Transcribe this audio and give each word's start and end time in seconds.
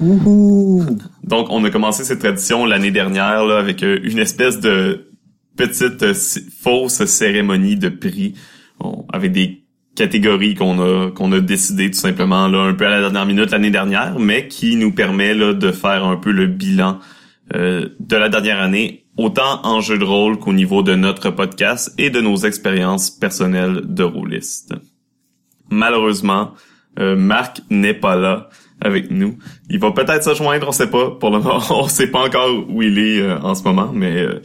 Ouhou 0.00 0.84
Donc, 1.22 1.48
on 1.50 1.64
a 1.64 1.70
commencé 1.70 2.04
cette 2.04 2.20
tradition 2.20 2.64
l'année 2.66 2.90
dernière 2.90 3.44
là, 3.44 3.58
avec 3.58 3.82
euh, 3.82 3.98
une 4.02 4.18
espèce 4.18 4.60
de 4.60 5.10
petite 5.56 6.02
euh, 6.02 6.14
fausse 6.62 7.04
cérémonie 7.04 7.76
de 7.76 7.88
prix 7.88 8.34
On- 8.80 9.04
avec 9.12 9.32
des 9.32 9.63
catégories 9.96 10.54
qu'on 10.54 10.80
a 10.80 11.10
qu'on 11.10 11.30
a 11.32 11.40
décidé 11.40 11.90
tout 11.90 11.98
simplement 11.98 12.48
là 12.48 12.62
un 12.62 12.74
peu 12.74 12.86
à 12.86 12.90
la 12.90 13.00
dernière 13.00 13.26
minute 13.26 13.50
l'année 13.50 13.70
dernière, 13.70 14.18
mais 14.18 14.48
qui 14.48 14.76
nous 14.76 14.92
permet 14.92 15.34
là 15.34 15.52
de 15.52 15.72
faire 15.72 16.04
un 16.04 16.16
peu 16.16 16.30
le 16.30 16.46
bilan 16.46 16.98
euh, 17.54 17.88
de 18.00 18.16
la 18.16 18.28
dernière 18.28 18.60
année, 18.60 19.04
autant 19.16 19.60
en 19.64 19.80
jeu 19.80 19.98
de 19.98 20.04
rôle 20.04 20.38
qu'au 20.38 20.52
niveau 20.52 20.82
de 20.82 20.94
notre 20.94 21.30
podcast 21.30 21.92
et 21.98 22.10
de 22.10 22.20
nos 22.20 22.36
expériences 22.36 23.10
personnelles 23.10 23.82
de 23.84 24.02
rôliste. 24.02 24.74
Malheureusement, 25.70 26.52
euh, 26.98 27.16
Marc 27.16 27.60
n'est 27.70 27.94
pas 27.94 28.16
là 28.16 28.48
avec 28.80 29.10
nous. 29.10 29.38
Il 29.70 29.78
va 29.80 29.92
peut-être 29.92 30.22
se 30.22 30.34
joindre, 30.34 30.68
on 30.68 30.72
sait 30.72 30.90
pas. 30.90 31.10
Pour 31.10 31.30
le 31.30 31.38
moment, 31.38 31.60
on 31.70 31.88
sait 31.88 32.08
pas 32.10 32.24
encore 32.24 32.68
où 32.68 32.82
il 32.82 32.98
est 32.98 33.20
euh, 33.20 33.38
en 33.40 33.54
ce 33.54 33.62
moment, 33.64 33.90
mais 33.92 34.16
euh, 34.16 34.40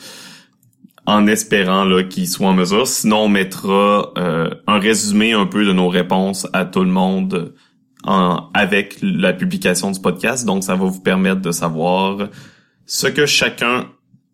en 1.10 1.26
espérant 1.26 1.86
là 1.86 2.04
qu'il 2.04 2.28
soit 2.28 2.48
en 2.48 2.54
mesure. 2.54 2.88
Sinon, 2.88 3.22
on 3.22 3.30
mettra 3.30 4.14
euh, 4.18 4.52
un 4.68 4.80
résumé 4.80 5.34
un 5.34 5.48
peu 5.48 5.66
de 5.66 5.74
nos 5.74 5.90
réponses 5.90 6.48
à 6.54 6.66
tout 6.66 6.84
le 6.84 6.92
monde 6.92 7.56
en, 8.04 8.50
avec 8.54 9.00
la 9.02 9.34
publication 9.34 9.90
du 9.90 10.00
podcast. 10.00 10.46
Donc, 10.46 10.64
ça 10.64 10.76
va 10.76 10.86
vous 10.86 11.02
permettre 11.02 11.42
de 11.42 11.52
savoir 11.52 12.30
ce 12.86 13.08
que 13.08 13.26
chacun 13.26 13.88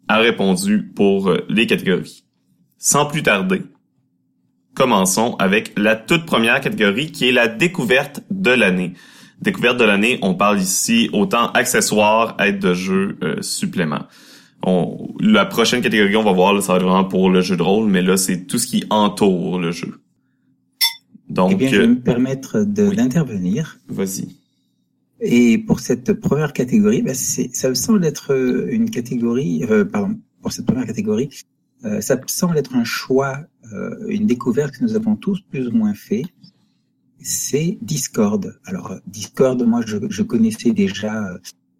a 0.09 0.17
répondu 0.17 0.83
pour 0.83 1.29
euh, 1.29 1.45
les 1.47 1.65
catégories. 1.65 2.25
Sans 2.77 3.05
plus 3.05 3.23
tarder, 3.23 3.61
commençons 4.75 5.37
avec 5.39 5.71
la 5.77 5.95
toute 5.95 6.25
première 6.25 6.59
catégorie 6.59 7.13
qui 7.13 7.29
est 7.29 7.31
la 7.31 7.47
découverte 7.47 8.19
de 8.29 8.51
l'année. 8.51 8.93
Découverte 9.41 9.77
de 9.77 9.85
l'année, 9.85 10.19
on 10.21 10.33
parle 10.33 10.59
ici 10.59 11.09
autant 11.13 11.51
accessoires, 11.53 12.35
aides 12.37 12.59
de 12.59 12.73
jeu, 12.73 13.17
euh, 13.23 13.41
suppléments. 13.41 14.07
On, 14.67 15.13
la 15.19 15.45
prochaine 15.45 15.81
catégorie, 15.81 16.15
on 16.15 16.23
va 16.23 16.31
voir, 16.33 16.53
là, 16.53 16.61
ça 16.61 16.73
va 16.73 16.79
être 16.79 16.85
vraiment 16.85 17.05
pour 17.05 17.29
le 17.29 17.41
jeu 17.41 17.55
de 17.55 17.61
rôle, 17.61 17.87
mais 17.87 18.01
là, 18.01 18.17
c'est 18.17 18.47
tout 18.47 18.57
ce 18.57 18.65
qui 18.67 18.83
entoure 18.89 19.59
le 19.59 19.71
jeu. 19.71 20.01
Donc, 21.29 21.51
Eh 21.53 21.55
bien, 21.55 21.69
je 21.69 21.75
vais 21.77 21.83
euh, 21.83 21.87
me 21.87 21.99
permettre 22.01 22.59
oui. 22.61 22.95
d'intervenir. 22.95 23.77
vas-y. 23.87 24.27
Et 25.21 25.57
pour 25.59 25.79
cette 25.79 26.13
première 26.13 26.51
catégorie, 26.51 27.03
c'est, 27.13 27.55
ça 27.55 27.69
me 27.69 27.75
semble 27.75 28.03
être 28.05 28.33
euh, 28.33 28.67
une 28.71 28.89
catégorie, 28.89 29.63
euh, 29.69 29.85
pardon, 29.85 30.19
pour 30.41 30.51
cette 30.51 30.65
première 30.65 30.85
catégorie, 30.85 31.29
euh, 31.85 32.01
ça 32.01 32.15
me 32.15 32.21
semble 32.27 32.57
être 32.57 32.75
un 32.75 32.83
choix, 32.83 33.39
euh, 33.73 34.07
une 34.09 34.25
découverte 34.25 34.75
que 34.75 34.83
nous 34.83 34.95
avons 34.95 35.15
tous 35.15 35.41
plus 35.41 35.67
ou 35.67 35.71
moins 35.71 35.93
fait. 35.93 36.23
C'est 37.19 37.77
Discord. 37.81 38.59
Alors 38.65 38.95
Discord, 39.07 39.61
moi, 39.63 39.81
je, 39.85 39.97
je 40.09 40.23
connaissais 40.23 40.71
déjà 40.71 41.27
euh, 41.27 41.37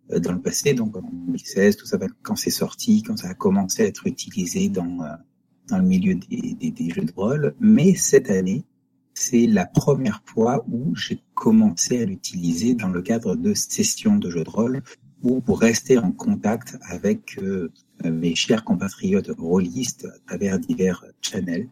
dans 0.10 0.34
le 0.34 0.42
passé, 0.42 0.74
donc 0.74 0.96
en 0.98 1.02
2016, 1.02 1.78
tout 1.78 1.86
ça, 1.86 1.98
quand 2.22 2.36
c'est 2.36 2.52
sorti, 2.52 3.04
quand 3.04 3.18
ça 3.18 3.30
a 3.30 3.34
commencé 3.34 3.84
à 3.84 3.86
être 3.88 4.06
utilisé 4.08 4.70
dans 4.70 5.02
euh, 5.02 5.16
dans 5.68 5.78
le 5.78 5.84
milieu 5.84 6.16
des, 6.16 6.54
des, 6.54 6.72
des 6.72 6.90
jeux 6.90 7.06
de 7.06 7.12
rôle. 7.16 7.56
Mais 7.60 7.96
cette 7.96 8.30
année, 8.30 8.66
c'est 9.14 9.48
la 9.48 9.66
première 9.66 10.22
fois 10.26 10.64
où 10.70 10.96
j'ai 10.96 11.24
commencé 11.34 12.02
à 12.02 12.06
l'utiliser 12.06 12.76
dans 12.76 12.90
le 12.90 13.02
cadre 13.02 13.36
de 13.36 13.54
sessions 13.54 14.18
de 14.18 14.30
jeux 14.30 14.44
de 14.44 14.50
rôle 14.50 14.84
ou 15.24 15.42
pour 15.42 15.60
rester 15.60 15.98
en 15.98 16.12
contact 16.12 16.78
avec 16.82 17.40
euh, 17.40 17.72
mes 18.04 18.36
chers 18.36 18.64
compatriotes 18.64 19.32
rôlistes 19.38 20.06
à 20.06 20.20
travers 20.28 20.60
divers 20.60 21.04
channels. 21.22 21.70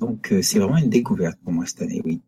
Donc 0.00 0.32
euh, 0.32 0.42
c'est 0.42 0.58
vraiment 0.58 0.76
une 0.76 0.90
découverte 0.90 1.38
pour 1.42 1.52
moi 1.52 1.64
cette 1.66 1.82
année, 1.82 2.02
oui. 2.04 2.20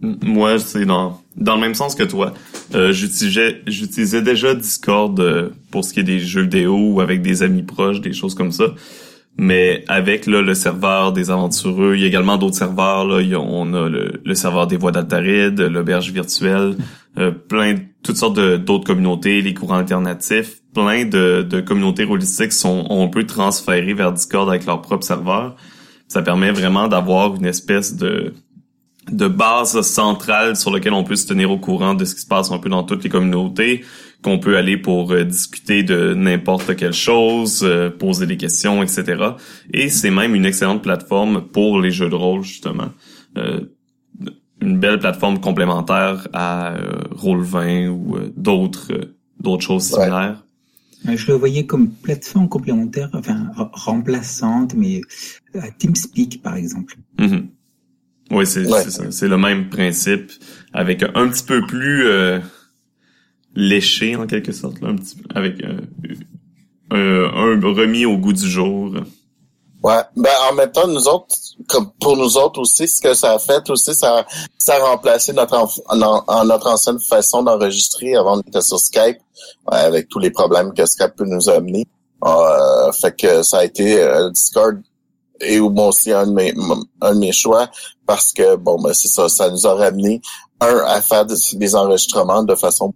Moi, 0.00 0.58
c'est 0.58 0.84
dans, 0.84 1.22
dans 1.36 1.54
le 1.54 1.60
même 1.60 1.74
sens 1.74 1.94
que 1.94 2.02
toi. 2.02 2.34
Euh, 2.74 2.92
j'utilisais, 2.92 4.22
déjà 4.22 4.54
Discord 4.54 5.18
euh, 5.20 5.50
pour 5.70 5.84
ce 5.84 5.92
qui 5.92 6.00
est 6.00 6.04
des 6.04 6.18
jeux 6.18 6.42
vidéo 6.42 6.76
ou 6.76 7.00
avec 7.00 7.22
des 7.22 7.42
amis 7.42 7.62
proches, 7.62 8.00
des 8.00 8.12
choses 8.12 8.34
comme 8.34 8.52
ça. 8.52 8.64
Mais 9.36 9.84
avec 9.88 10.26
le 10.26 10.54
serveur 10.54 11.12
des 11.12 11.30
aventureux, 11.30 11.94
il 11.96 12.02
y 12.02 12.04
a 12.04 12.06
également 12.06 12.36
d'autres 12.36 12.56
serveurs. 12.56 13.06
On 13.06 13.74
a 13.74 13.88
le, 13.88 14.34
serveur 14.34 14.68
des 14.68 14.76
voix 14.76 14.92
d'Altaride, 14.92 15.60
l'auberge 15.60 16.12
virtuelle, 16.12 16.76
euh, 17.18 17.32
plein 17.32 17.76
toutes 18.04 18.16
sortes 18.16 18.38
d'autres 18.38 18.84
communautés, 18.84 19.40
les 19.40 19.54
courants 19.54 19.78
alternatifs, 19.78 20.60
plein 20.72 21.04
de, 21.04 21.42
de 21.42 21.60
communautés 21.60 22.04
holistiques 22.04 22.52
sont 22.52 22.86
on 22.90 23.08
peut 23.08 23.24
transférer 23.24 23.94
vers 23.94 24.12
Discord 24.12 24.48
avec 24.48 24.66
leur 24.66 24.82
propre 24.82 25.04
serveur. 25.04 25.56
Ça 26.06 26.22
permet 26.22 26.52
vraiment 26.52 26.86
d'avoir 26.86 27.34
une 27.34 27.46
espèce 27.46 27.96
de 27.96 28.34
de 29.10 29.28
base 29.28 29.80
centrale 29.82 30.56
sur 30.56 30.70
laquelle 30.70 30.92
on 30.94 31.04
peut 31.04 31.16
se 31.16 31.26
tenir 31.26 31.50
au 31.50 31.58
courant 31.58 31.94
de 31.94 32.04
ce 32.04 32.14
qui 32.14 32.22
se 32.22 32.26
passe 32.26 32.50
un 32.50 32.58
peu 32.58 32.68
dans 32.68 32.82
toutes 32.84 33.04
les 33.04 33.10
communautés, 33.10 33.84
qu'on 34.22 34.38
peut 34.38 34.56
aller 34.56 34.76
pour 34.78 35.12
euh, 35.12 35.24
discuter 35.24 35.82
de 35.82 36.14
n'importe 36.14 36.74
quelle 36.76 36.94
chose, 36.94 37.60
euh, 37.62 37.90
poser 37.90 38.26
des 38.26 38.36
questions, 38.38 38.82
etc. 38.82 39.22
Et 39.72 39.88
c'est 39.90 40.10
même 40.10 40.34
une 40.34 40.46
excellente 40.46 40.82
plateforme 40.82 41.42
pour 41.42 41.80
les 41.80 41.90
jeux 41.90 42.08
de 42.08 42.14
rôle, 42.14 42.42
justement. 42.42 42.88
Euh, 43.36 43.60
une 44.62 44.78
belle 44.78 44.98
plateforme 44.98 45.40
complémentaire 45.40 46.26
à 46.32 46.74
euh, 46.74 47.02
Roll20 47.16 47.88
ou 47.88 48.16
euh, 48.16 48.32
d'autres 48.36 48.92
euh, 48.92 49.14
d'autres 49.40 49.62
choses 49.64 49.92
Ouais. 49.92 50.04
similaires. 50.04 50.40
Je 51.06 51.26
le 51.32 51.34
voyais 51.34 51.66
comme 51.66 51.90
plateforme 51.90 52.48
complémentaire, 52.48 53.10
enfin 53.12 53.50
remplaçante, 53.74 54.72
mais 54.74 55.02
à 55.54 55.70
TeamSpeak 55.70 56.40
par 56.42 56.56
exemple. 56.56 56.96
Mhm. 57.18 57.48
Oui, 58.30 58.46
c'est 58.46 58.66
Ouais. 58.66 58.82
c'est 58.84 58.90
ça. 58.90 59.04
C'est 59.10 59.28
le 59.28 59.36
même 59.38 59.68
principe, 59.68 60.30
avec 60.72 61.02
un 61.02 61.28
petit 61.28 61.44
peu 61.44 61.64
plus 61.66 62.06
euh, 62.06 62.38
léché 63.54 64.16
en 64.16 64.26
quelque 64.26 64.52
sorte, 64.52 64.80
là, 64.80 64.88
un 64.88 64.96
petit, 64.96 65.16
avec 65.34 65.62
euh, 65.62 65.78
un, 66.90 67.58
un 67.60 67.74
remis 67.74 68.04
au 68.06 68.16
goût 68.16 68.32
du 68.32 68.48
jour. 68.48 68.94
Ouais, 69.82 70.00
ben 70.16 70.30
en 70.50 70.54
même 70.54 70.72
temps, 70.72 70.88
nous 70.88 71.06
autres, 71.08 71.36
comme 71.68 71.90
pour 72.00 72.16
nous 72.16 72.38
autres 72.38 72.58
aussi, 72.60 72.88
ce 72.88 73.02
que 73.02 73.12
ça 73.12 73.34
a 73.34 73.38
fait 73.38 73.68
aussi, 73.68 73.94
ça, 73.94 74.24
ça 74.56 74.76
a 74.76 74.78
remplacé 74.78 75.34
notre 75.34 75.54
en, 75.88 76.44
notre 76.46 76.68
ancienne 76.68 76.98
façon 77.00 77.42
d'enregistrer 77.42 78.16
avant 78.16 78.38
d'être 78.38 78.62
sur 78.62 78.78
Skype, 78.78 79.18
avec 79.66 80.08
tous 80.08 80.18
les 80.20 80.30
problèmes 80.30 80.72
que 80.72 80.86
Skype 80.86 81.14
peut 81.16 81.26
nous 81.26 81.50
amener. 81.50 81.86
Euh, 82.24 82.92
fait 82.92 83.14
que 83.14 83.42
ça 83.42 83.58
a 83.58 83.64
été 83.64 84.00
euh, 84.00 84.30
Discord 84.30 84.80
et 85.46 85.60
moi 85.60 85.88
aussi 85.88 86.12
un 86.12 86.26
de 86.26 86.32
mes 86.32 86.54
un 87.00 87.14
de 87.14 87.20
mes 87.20 87.32
choix 87.32 87.68
parce 88.06 88.32
que 88.32 88.56
bon 88.56 88.80
ben 88.80 88.92
c'est 88.92 89.08
ça, 89.08 89.28
ça 89.28 89.50
nous 89.50 89.66
a 89.66 89.74
ramené 89.74 90.20
un 90.60 90.78
à 90.86 91.00
faire 91.00 91.26
des 91.26 91.76
enregistrements 91.76 92.42
de 92.42 92.54
façon 92.54 92.94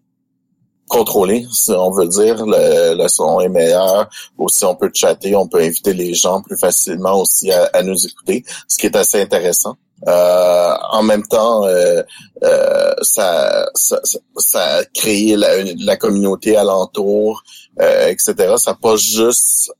contrôlé, 0.88 1.46
si 1.52 1.70
on 1.70 1.90
veut 1.90 2.08
dire. 2.08 2.44
Le, 2.44 3.06
son 3.08 3.40
est 3.40 3.48
meilleur. 3.48 4.08
Aussi, 4.36 4.64
on 4.64 4.74
peut 4.74 4.90
chatter, 4.92 5.36
on 5.36 5.46
peut 5.46 5.60
inviter 5.60 5.92
les 5.92 6.14
gens 6.14 6.42
plus 6.42 6.58
facilement 6.58 7.20
aussi 7.20 7.52
à, 7.52 7.82
nous 7.82 8.06
écouter, 8.06 8.44
ce 8.66 8.78
qui 8.78 8.86
est 8.86 8.96
assez 8.96 9.20
intéressant. 9.20 9.76
Euh, 10.06 10.74
en 10.92 11.02
même 11.02 11.26
temps, 11.26 11.64
euh, 11.64 12.02
euh, 12.44 12.94
ça, 13.02 13.66
ça, 13.74 14.00
ça, 14.36 14.62
a 14.76 14.84
créé 14.84 15.36
la, 15.36 15.96
communauté 15.96 16.56
alentour, 16.56 17.42
etc. 17.80 18.54
Ça 18.56 18.72
n'a 18.72 18.78
pas 18.80 18.96
juste 18.96 19.72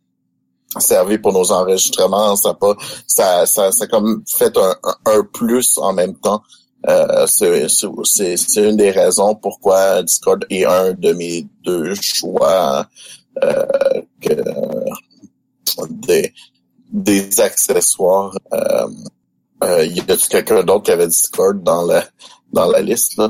servi 0.78 1.18
pour 1.18 1.32
nos 1.32 1.50
enregistrements, 1.50 2.36
ça 2.36 2.54
pas, 2.54 2.76
ça, 3.06 3.46
ça, 3.46 3.72
ça 3.72 3.86
comme 3.86 4.22
fait 4.28 4.56
un, 4.56 4.74
un 5.06 5.22
plus 5.32 5.78
en 5.78 5.92
même 5.92 6.14
temps 6.16 6.42
euh, 6.86 7.26
c'est 7.26 8.68
une 8.68 8.76
des 8.76 8.90
raisons 8.92 9.34
pourquoi 9.34 10.02
Discord 10.02 10.44
est 10.48 10.64
un 10.64 10.92
de 10.92 11.12
mes 11.12 11.46
deux 11.64 11.94
choix 12.00 12.86
euh, 13.42 13.66
que 14.20 14.34
des, 15.90 16.32
des 16.92 17.40
accessoires. 17.40 18.36
Euh, 18.52 18.86
euh, 19.64 19.84
y 19.86 20.00
a 20.00 20.16
quelqu'un 20.16 20.62
d'autre 20.62 20.84
qui 20.84 20.92
avait 20.92 21.08
Discord 21.08 21.62
dans 21.64 21.84
la 21.84 22.04
dans 22.52 22.70
la 22.70 22.80
liste 22.80 23.18
là? 23.18 23.28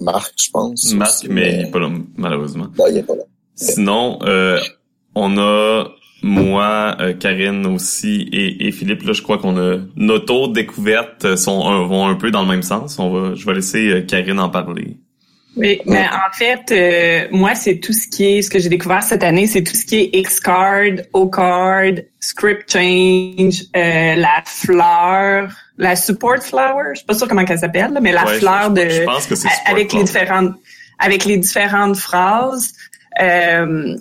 Marc, 0.00 0.32
je 0.36 0.50
pense. 0.50 0.94
Marc, 0.94 1.26
mais, 1.28 1.52
il 1.52 1.58
n'est 1.64 1.70
pas 1.70 1.78
là, 1.80 1.90
malheureusement. 2.16 2.68
il 2.88 2.96
est 2.96 3.02
pas 3.02 3.16
là. 3.16 3.24
Sinon, 3.54 4.18
euh, 4.22 4.58
on 5.14 5.36
a 5.36 5.84
moi, 6.22 6.96
euh, 7.00 7.14
Karine 7.14 7.66
aussi 7.66 8.28
et, 8.32 8.72
Philippe, 8.72 9.02
là, 9.02 9.12
je 9.12 9.22
crois 9.22 9.38
qu'on 9.38 9.56
a 9.56 9.78
nos 9.96 10.18
taux 10.18 10.48
de 10.48 10.54
découverte 10.54 11.36
sont 11.36 11.86
vont 11.86 12.06
un 12.06 12.14
peu 12.14 12.30
dans 12.30 12.42
le 12.42 12.48
même 12.48 12.62
sens. 12.62 12.98
On 12.98 13.10
va, 13.10 13.34
je 13.34 13.44
vais 13.46 13.54
laisser 13.54 13.88
euh, 13.88 14.02
Karine 14.02 14.38
en 14.38 14.50
parler. 14.50 14.96
Oui, 15.56 15.80
mais 15.84 16.06
en 16.06 16.32
fait, 16.32 16.70
euh, 16.70 17.28
moi, 17.32 17.54
c'est 17.54 17.80
tout 17.80 17.92
ce 17.92 18.06
qui 18.06 18.24
est, 18.24 18.42
ce 18.42 18.50
que 18.50 18.58
j'ai 18.60 18.68
découvert 18.68 19.02
cette 19.02 19.24
année, 19.24 19.46
c'est 19.48 19.64
tout 19.64 19.74
ce 19.74 19.84
qui 19.84 19.96
est 19.96 20.22
Xcard, 20.22 21.04
O-Card, 21.12 21.94
Script 22.20 22.72
Change, 22.72 23.64
la 23.74 24.42
fleur, 24.44 25.50
la 25.80 25.96
Support 25.96 26.42
Flower, 26.42 26.90
je 26.92 26.98
suis 26.98 27.06
pas 27.06 27.14
sûre 27.14 27.26
comment 27.26 27.40
elle 27.40 27.58
s'appelle, 27.58 27.98
mais 28.00 28.12
la 28.12 28.26
fleur 28.26 28.70
de, 28.70 28.88
je 28.88 29.02
pense 29.02 29.26
que 29.26 29.34
c'est 29.34 29.48
avec 29.66 29.92
les 29.92 30.04
différentes, 30.04 30.54
avec 30.98 31.24
les 31.24 31.38
différentes 31.38 31.96
phrases. 31.96 32.74
Euh, 33.20 33.96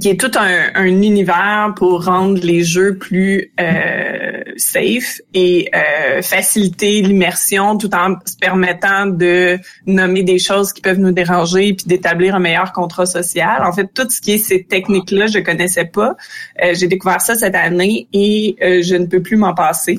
qui 0.00 0.08
est 0.08 0.18
tout 0.18 0.30
un, 0.38 0.70
un, 0.74 0.86
univers 0.86 1.74
pour 1.76 2.04
rendre 2.04 2.40
les 2.42 2.64
jeux 2.64 2.96
plus 2.96 3.52
euh, 3.60 4.42
safe 4.56 5.20
et 5.34 5.70
euh, 5.74 6.22
faciliter 6.22 7.02
l'immersion 7.02 7.76
tout 7.76 7.94
en 7.94 8.16
se 8.24 8.36
permettant 8.36 9.06
de 9.06 9.58
nommer 9.86 10.22
des 10.22 10.38
choses 10.38 10.72
qui 10.72 10.80
peuvent 10.80 10.98
nous 10.98 11.12
déranger 11.12 11.74
puis 11.74 11.86
d'établir 11.86 12.34
un 12.34 12.38
meilleur 12.38 12.72
contrat 12.72 13.06
social. 13.06 13.64
En 13.64 13.72
fait, 13.72 13.88
tout 13.92 14.08
ce 14.08 14.20
qui 14.20 14.32
est 14.32 14.38
ces 14.38 14.64
techniques-là, 14.64 15.26
je 15.26 15.40
connaissais 15.40 15.84
pas. 15.84 16.16
Euh, 16.62 16.74
J'ai 16.74 16.86
découvert 16.86 17.20
ça 17.20 17.34
cette 17.34 17.54
année 17.54 18.08
et 18.12 18.56
euh, 18.62 18.82
je 18.82 18.96
ne 18.96 19.06
peux 19.06 19.20
plus 19.20 19.36
m'en 19.36 19.54
passer. 19.54 19.98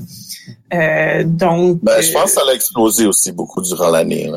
Euh, 0.74 1.24
donc, 1.24 1.80
ben, 1.84 2.02
je 2.02 2.12
pense 2.12 2.26
que 2.26 2.42
ça 2.42 2.42
a 2.50 2.54
explosé 2.54 3.06
aussi 3.06 3.32
beaucoup 3.32 3.62
durant 3.62 3.92
l'année. 3.92 4.30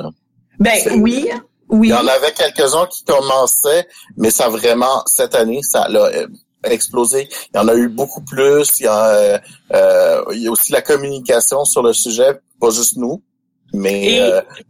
Ben 0.59 0.77
oui, 0.99 1.29
oui. 1.77 1.89
Il 1.89 1.91
y 1.91 1.95
en 1.95 2.07
avait 2.07 2.33
quelques-uns 2.33 2.87
qui 2.87 3.05
commençaient, 3.05 3.87
mais 4.17 4.31
ça 4.31 4.49
vraiment, 4.49 5.03
cette 5.07 5.35
année, 5.35 5.61
ça 5.63 5.83
a 5.83 5.91
euh, 5.91 6.27
explosé. 6.65 7.29
Il 7.53 7.57
y 7.57 7.61
en 7.61 7.69
a 7.69 7.75
eu 7.75 7.89
beaucoup 7.89 8.23
plus. 8.23 8.79
Il 8.81 8.85
y 8.85 8.87
a, 8.87 9.09
euh, 9.09 9.39
euh, 9.75 10.25
il 10.33 10.43
y 10.43 10.49
a 10.49 10.51
aussi 10.51 10.73
la 10.73 10.83
communication 10.83 11.65
sur 11.65 11.83
le 11.83 11.93
sujet, 11.93 12.39
pas 12.61 12.71
juste 12.71 12.97
nous, 12.97 13.23
mais 13.73 14.21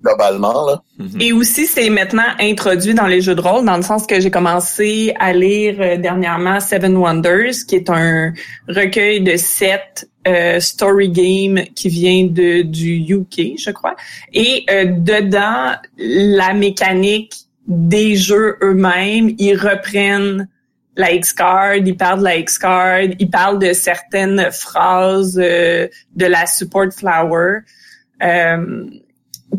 globalement. 0.02 0.66
Là. 0.66 0.82
Mhm. 0.98 1.20
Et 1.20 1.32
aussi, 1.32 1.66
c'est 1.66 1.90
maintenant 1.90 2.26
introduit 2.40 2.94
dans 2.94 3.06
les 3.06 3.20
jeux 3.20 3.34
de 3.34 3.40
rôle, 3.40 3.64
dans 3.64 3.76
le 3.76 3.82
sens 3.82 4.06
que 4.06 4.20
j'ai 4.20 4.30
commencé 4.30 5.14
à 5.18 5.32
lire 5.32 5.98
dernièrement 5.98 6.60
Seven 6.60 6.96
Wonders, 6.96 7.54
qui 7.68 7.76
est 7.76 7.90
un 7.90 8.32
recueil 8.68 9.20
de 9.22 9.36
sept 9.36 10.08
euh, 10.26 10.58
story 10.58 11.08
game 11.08 11.64
qui 11.75 11.88
vient 11.88 12.26
de 12.26 12.62
du 12.62 13.05
UK, 13.08 13.58
je 13.58 13.70
crois. 13.70 13.94
Et 14.32 14.64
euh, 14.70 14.87
dedans, 14.87 15.75
la 15.99 16.52
mécanique 16.52 17.34
des 17.69 18.17
jeux 18.17 18.56
eux-mêmes, 18.61 19.34
ils 19.38 19.56
reprennent 19.56 20.49
la 20.96 21.12
X-Card, 21.12 21.76
ils 21.76 21.96
parlent 21.96 22.20
de 22.20 22.25
la 22.25 22.37
X-Card, 22.38 23.02
ils 23.19 23.31
parlent 23.31 23.58
de 23.58 23.73
certaines 23.73 24.50
phrases 24.50 25.38
euh, 25.40 25.87
de 26.17 26.26
la 26.26 26.46
Support 26.46 26.93
Flower 26.93 27.58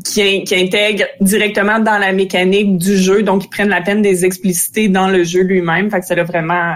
qui, 0.04 0.44
qui 0.44 0.56
intègrent 0.56 1.06
directement 1.22 1.80
dans 1.80 1.98
la 1.98 2.12
mécanique 2.12 2.78
du 2.78 2.98
jeu, 2.98 3.24
donc 3.24 3.46
ils 3.46 3.50
prennent 3.50 3.69
la 3.69 3.81
peine 3.81 4.02
de 4.02 4.08
les 4.08 4.25
expliciter 4.25 4.90
dans 4.90 5.08
le 5.08 5.24
jeu 5.24 5.44
lui-même. 5.44 5.90
Fait 5.90 6.02
que 6.02 6.06
ça 6.06 6.16
a 6.16 6.24
vraiment... 6.24 6.75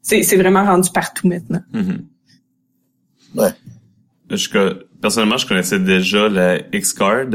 C'est 0.00 0.36
vraiment 0.36 0.64
rendu 0.64 0.88
partout 0.90 1.28
maintenant. 1.28 1.60
Mm-hmm. 1.74 1.98
Ouais. 3.34 3.50
Je, 4.30 4.74
personnellement, 5.00 5.38
je 5.38 5.46
connaissais 5.46 5.78
déjà 5.78 6.28
la 6.28 6.58
X-Card, 6.72 7.26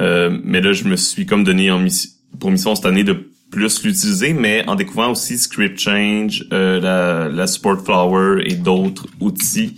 euh, 0.00 0.38
mais 0.44 0.60
là, 0.60 0.72
je 0.72 0.84
me 0.84 0.96
suis 0.96 1.26
comme 1.26 1.44
donné 1.44 1.70
en 1.70 1.84
pour 2.38 2.50
mission 2.50 2.74
cette 2.74 2.86
année 2.86 3.04
de 3.04 3.30
plus 3.50 3.84
l'utiliser, 3.84 4.32
mais 4.32 4.64
en 4.66 4.74
découvrant 4.74 5.12
aussi 5.12 5.38
Script 5.38 5.78
Change, 5.78 6.44
euh, 6.52 6.80
la, 6.80 7.28
la 7.28 7.46
Support 7.46 7.84
Flower 7.84 8.42
et 8.44 8.54
d'autres 8.54 9.06
outils, 9.20 9.76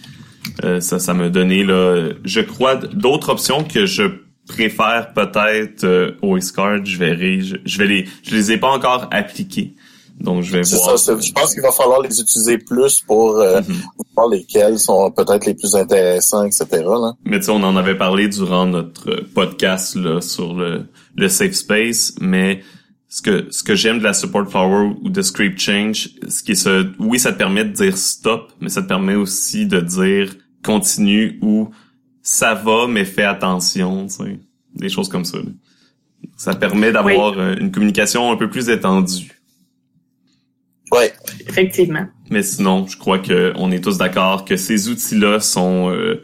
euh, 0.64 0.80
ça, 0.80 0.98
ça 0.98 1.12
m'a 1.12 1.28
donné 1.28 1.64
là, 1.64 2.10
je 2.24 2.40
crois, 2.40 2.76
d'autres 2.76 3.30
options 3.30 3.64
que 3.64 3.84
je 3.84 4.04
préfère 4.48 5.12
peut-être 5.12 5.84
euh, 5.84 6.12
au 6.22 6.38
X-Card. 6.38 6.84
Je 6.84 6.96
verrai, 6.96 7.40
je, 7.40 7.56
je, 7.64 7.78
vais 7.78 7.86
les, 7.86 8.04
je 8.22 8.34
les 8.34 8.52
ai 8.52 8.56
pas 8.56 8.70
encore 8.70 9.08
appliqués. 9.10 9.74
Donc, 10.18 10.42
je 10.42 10.52
vais 10.52 10.62
voir. 10.62 10.98
Ça, 10.98 11.16
je 11.18 11.32
pense 11.32 11.52
qu'il 11.52 11.62
va 11.62 11.72
falloir 11.72 12.00
les 12.00 12.20
utiliser 12.20 12.58
plus 12.58 13.02
pour 13.02 13.38
euh, 13.38 13.60
mhm. 13.60 13.76
voir 14.14 14.28
lesquels 14.28 14.78
sont 14.78 15.10
peut-être 15.10 15.46
les 15.46 15.54
plus 15.54 15.74
intéressants, 15.74 16.44
etc. 16.44 16.66
Là. 16.72 17.12
Mais 17.24 17.38
tu 17.38 17.46
sais, 17.46 17.50
on 17.52 17.62
en 17.62 17.76
avait 17.76 17.96
parlé 17.96 18.28
durant 18.28 18.66
notre 18.66 19.22
podcast 19.34 19.94
là, 19.94 20.20
sur 20.20 20.54
le, 20.54 20.86
le 21.16 21.28
safe 21.28 21.52
space, 21.52 22.14
mais 22.20 22.62
ce 23.08 23.22
que 23.22 23.46
ce 23.50 23.62
que 23.62 23.74
j'aime 23.74 23.98
de 23.98 24.04
la 24.04 24.14
support 24.14 24.48
flower 24.48 24.94
ou 25.02 25.10
de 25.10 25.22
script 25.22 25.58
change, 25.58 26.10
ce 26.28 26.42
qui 26.42 26.52
est 26.52 26.56
ce, 26.56 26.86
oui, 26.98 27.18
ça 27.18 27.32
te 27.32 27.38
permet 27.38 27.64
de 27.64 27.72
dire 27.72 27.96
stop, 27.96 28.52
mais 28.60 28.68
ça 28.68 28.82
te 28.82 28.88
permet 28.88 29.14
aussi 29.14 29.66
de 29.66 29.80
dire 29.80 30.34
continue 30.64 31.38
ou 31.42 31.70
ça 32.22 32.54
va, 32.54 32.86
mais 32.88 33.04
fais 33.04 33.22
attention, 33.22 34.06
tu 34.06 34.14
sais, 34.14 34.40
des 34.74 34.88
choses 34.88 35.08
comme 35.08 35.24
ça. 35.24 35.38
Ça 36.36 36.54
permet 36.54 36.90
d'avoir 36.90 37.38
euh, 37.38 37.54
une 37.58 37.70
communication 37.70 38.32
un 38.32 38.36
peu 38.36 38.50
plus 38.50 38.68
étendue. 38.68 39.35
Ouais. 40.92 41.12
Effectivement. 41.48 42.06
Mais 42.30 42.42
sinon, 42.42 42.86
je 42.86 42.96
crois 42.96 43.18
que 43.18 43.52
on 43.56 43.70
est 43.70 43.82
tous 43.82 43.98
d'accord 43.98 44.44
que 44.44 44.56
ces 44.56 44.88
outils-là 44.88 45.40
sont 45.40 45.90
euh, 45.90 46.22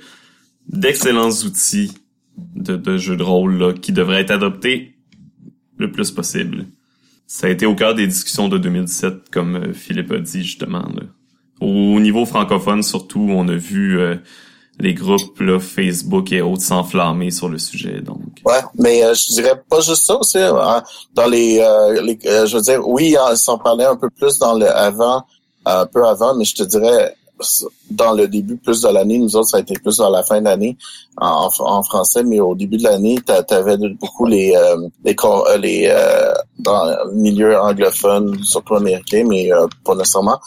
d'excellents 0.69 1.31
outils 1.31 1.93
de, 2.55 2.77
de 2.77 2.97
jeux 2.97 3.17
de 3.17 3.23
rôle 3.23 3.59
là, 3.59 3.73
qui 3.73 3.93
devraient 3.93 4.21
être 4.21 4.31
adoptés 4.31 4.97
le 5.79 5.91
plus 5.91 6.11
possible. 6.11 6.67
Ça 7.27 7.47
a 7.47 7.51
été 7.51 7.67
au 7.67 7.75
cœur 7.75 7.95
des 7.95 8.07
discussions 8.07 8.49
de 8.49 8.59
2017, 8.59 9.31
comme 9.31 9.57
euh, 9.57 9.73
Philippe 9.73 10.13
a 10.13 10.19
dit 10.19 10.43
justement. 10.43 10.87
Au 11.61 12.01
niveau 12.01 12.27
francophone, 12.27 12.83
surtout, 12.83 13.27
on 13.31 13.49
a 13.49 13.55
vu 13.55 13.99
euh, 13.99 14.17
les 14.79 14.95
groupes 14.95 15.41
là, 15.41 15.61
Facebook 15.61 16.33
et 16.33 16.43
autres 16.43 16.63
s'enflammer 16.63 17.31
sur 17.31 17.49
le 17.49 17.59
sujet. 17.59 18.01
Donc. 18.01 18.19
Ouais, 18.45 18.61
mais 18.79 19.05
euh, 19.05 19.15
je 19.15 19.33
dirais 19.35 19.63
pas 19.69 19.81
juste 19.81 20.05
ça 20.05 20.17
aussi. 20.19 20.39
Hein. 20.39 20.83
Dans 21.15 21.27
les, 21.27 21.61
euh, 21.61 22.03
les 22.03 22.19
euh, 22.27 22.47
je 22.47 22.57
veux 22.57 22.63
dire, 22.63 22.87
oui, 22.87 23.15
ils 23.31 23.37
s'en 23.37 23.59
parlait 23.59 23.85
un 23.85 23.97
peu 23.97 24.11
plus 24.11 24.39
dans 24.39 24.55
le 24.55 24.69
avant, 24.69 25.25
un 25.65 25.87
peu 25.87 26.05
avant, 26.05 26.35
mais 26.35 26.45
je 26.45 26.55
te 26.55 26.63
dirais 26.63 27.15
dans 27.91 28.13
le 28.13 28.29
début 28.29 28.57
plus 28.57 28.83
de 28.83 28.89
l'année, 28.89 29.19
nous 29.19 29.35
autres, 29.35 29.49
ça 29.49 29.57
a 29.57 29.61
été 29.61 29.75
plus 29.75 29.97
dans 29.97 30.11
la 30.11 30.23
fin 30.23 30.39
de 30.39 30.45
l'année 30.45 30.77
en, 31.17 31.51
en, 31.59 31.83
français, 31.83 32.23
mais 32.23 32.39
au 32.39 32.55
début 32.55 32.77
de 32.77 32.85
l'année, 32.85 33.19
tu 33.27 33.55
avais 33.55 33.77
beaucoup 34.01 34.27
les 34.27 34.55
les, 35.05 35.17
les 35.59 35.95
dans 36.61 36.85
le 36.85 37.13
milieu 37.15 37.59
anglophone, 37.59 38.41
surtout 38.45 38.77
américain, 38.77 39.25
mais 39.29 39.51
pas 39.85 39.97
nécessairement. 39.97 40.39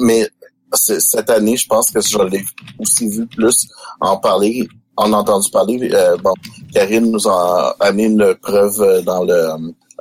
Mais 0.00 0.28
cette 0.76 1.30
année, 1.30 1.56
je 1.56 1.66
pense 1.66 1.90
que 1.90 2.00
je 2.00 2.18
l'ai 2.18 2.44
aussi 2.78 3.08
vu 3.08 3.26
plus 3.26 3.66
en 4.00 4.16
parler, 4.16 4.68
en 4.96 5.12
entendu 5.12 5.50
parler. 5.50 5.90
Euh, 5.92 6.16
bon, 6.18 6.34
Karine 6.72 7.10
nous 7.10 7.28
a 7.28 7.74
amené 7.80 8.04
une 8.04 8.34
preuve 8.42 9.02
dans 9.04 9.24
le 9.24 9.48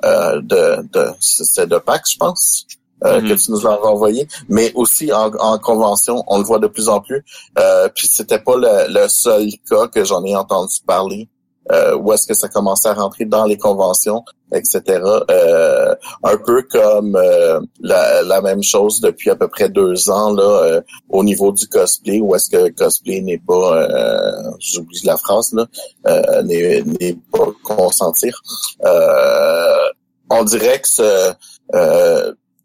euh, 0.05 0.41
de, 0.41 0.81
de 0.93 1.07
c'est 1.19 1.67
de 1.67 1.77
Pâques, 1.77 2.09
je 2.11 2.17
pense. 2.17 2.65
euh, 3.05 3.19
Mhm. 3.21 3.29
que 3.29 3.33
tu 3.33 3.51
nous 3.51 3.67
as 3.67 3.75
renvoyé, 3.75 4.27
mais 4.47 4.71
aussi 4.75 5.11
en, 5.11 5.29
en 5.35 5.57
convention, 5.59 6.23
on 6.27 6.37
le 6.37 6.45
voit 6.45 6.59
de 6.59 6.67
plus 6.67 6.87
en 6.87 7.01
plus. 7.01 7.23
Euh, 7.59 7.89
puis 7.93 8.07
c'était 8.09 8.39
pas 8.39 8.55
le, 8.55 8.93
le 8.93 9.07
seul 9.09 9.49
cas 9.69 9.87
que 9.89 10.05
j'en 10.05 10.23
ai 10.23 10.35
entendu 10.35 10.75
parler. 10.87 11.27
Euh, 11.71 11.95
où 11.97 12.11
est-ce 12.13 12.27
que 12.27 12.33
ça 12.33 12.47
commençait 12.49 12.89
à 12.89 12.93
rentrer 12.93 13.23
dans 13.25 13.45
les 13.45 13.57
conventions, 13.57 14.23
etc. 14.53 15.01
Euh, 15.29 15.95
un 16.23 16.37
peu 16.37 16.63
comme 16.63 17.15
euh, 17.15 17.59
la, 17.79 18.21
la 18.23 18.41
même 18.41 18.63
chose 18.63 18.99
depuis 19.01 19.29
à 19.29 19.35
peu 19.35 19.47
près 19.47 19.69
deux 19.69 20.09
ans 20.09 20.33
là, 20.33 20.43
euh, 20.43 20.81
au 21.09 21.23
niveau 21.23 21.51
du 21.51 21.67
cosplay, 21.67 22.19
où 22.19 22.35
est-ce 22.35 22.49
que 22.49 22.69
cosplay 22.69 23.21
n'est 23.21 23.41
pas, 23.45 23.77
euh, 23.77 24.51
j'oublie 24.59 25.01
la 25.03 25.17
phrase 25.17 25.53
là, 25.53 25.65
euh, 26.07 26.41
n'est 26.43 26.83
n'est 26.83 27.17
pas 27.31 27.47
consentir. 27.63 28.41
Euh, 28.85 29.89
on 30.29 30.43
dirait 30.43 30.79
que 30.79 30.87
ce, 30.87 31.33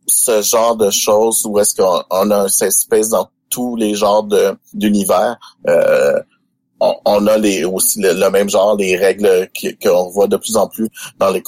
ce 0.06 0.42
genre 0.42 0.76
de 0.76 0.90
choses 0.90 1.44
où 1.46 1.58
est-ce 1.58 1.74
qu'on 1.74 2.02
on 2.10 2.30
a 2.30 2.48
safe 2.48 2.70
space 2.70 3.10
dans 3.10 3.28
tous 3.50 3.76
les 3.76 3.94
genres 3.94 4.24
de 4.24 4.56
d'univers, 4.74 5.38
euh, 5.68 6.20
on, 6.80 7.26
a 7.26 7.38
les 7.38 7.64
aussi 7.64 8.00
le, 8.00 8.30
même 8.30 8.48
genre 8.48 8.76
les 8.76 8.96
règles 8.96 9.48
qu'on 9.82 10.08
voit 10.10 10.28
de 10.28 10.36
plus 10.36 10.56
en 10.56 10.68
plus 10.68 10.88
dans 11.18 11.30
les 11.30 11.42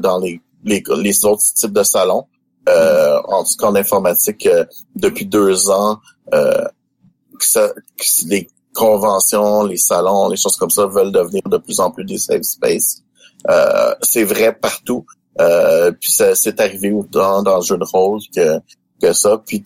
dans 0.00 0.18
les, 0.18 0.40
les 0.64 0.82
les 0.98 1.24
autres 1.24 1.42
types 1.54 1.72
de 1.72 1.82
salons. 1.82 2.26
Euh, 2.68 3.20
en 3.28 3.44
tout 3.44 3.56
cas 3.58 3.66
en 3.66 3.74
informatique 3.74 4.46
euh, 4.46 4.64
depuis 4.96 5.26
deux 5.26 5.70
ans, 5.70 5.98
euh, 6.32 6.64
les 8.26 8.48
conventions, 8.74 9.64
les 9.64 9.76
salons, 9.76 10.28
les 10.28 10.36
choses 10.36 10.56
comme 10.56 10.70
ça 10.70 10.86
veulent 10.86 11.12
devenir 11.12 11.42
de 11.44 11.58
plus 11.58 11.80
en 11.80 11.90
plus 11.90 12.04
des 12.04 12.18
safe 12.18 12.42
spaces. 12.42 13.02
Euh, 13.50 13.94
c'est 14.00 14.24
vrai 14.24 14.54
partout. 14.54 15.04
Euh, 15.40 15.92
puis 15.92 16.10
ça 16.10 16.34
c'est 16.34 16.60
arrivé 16.60 16.92
autant 16.92 17.42
dans 17.42 17.56
le 17.56 17.62
jeu 17.62 17.76
de 17.76 17.84
rôle 17.84 18.20
que 18.34 18.60
que 19.02 19.12
ça. 19.12 19.38
Puis 19.44 19.62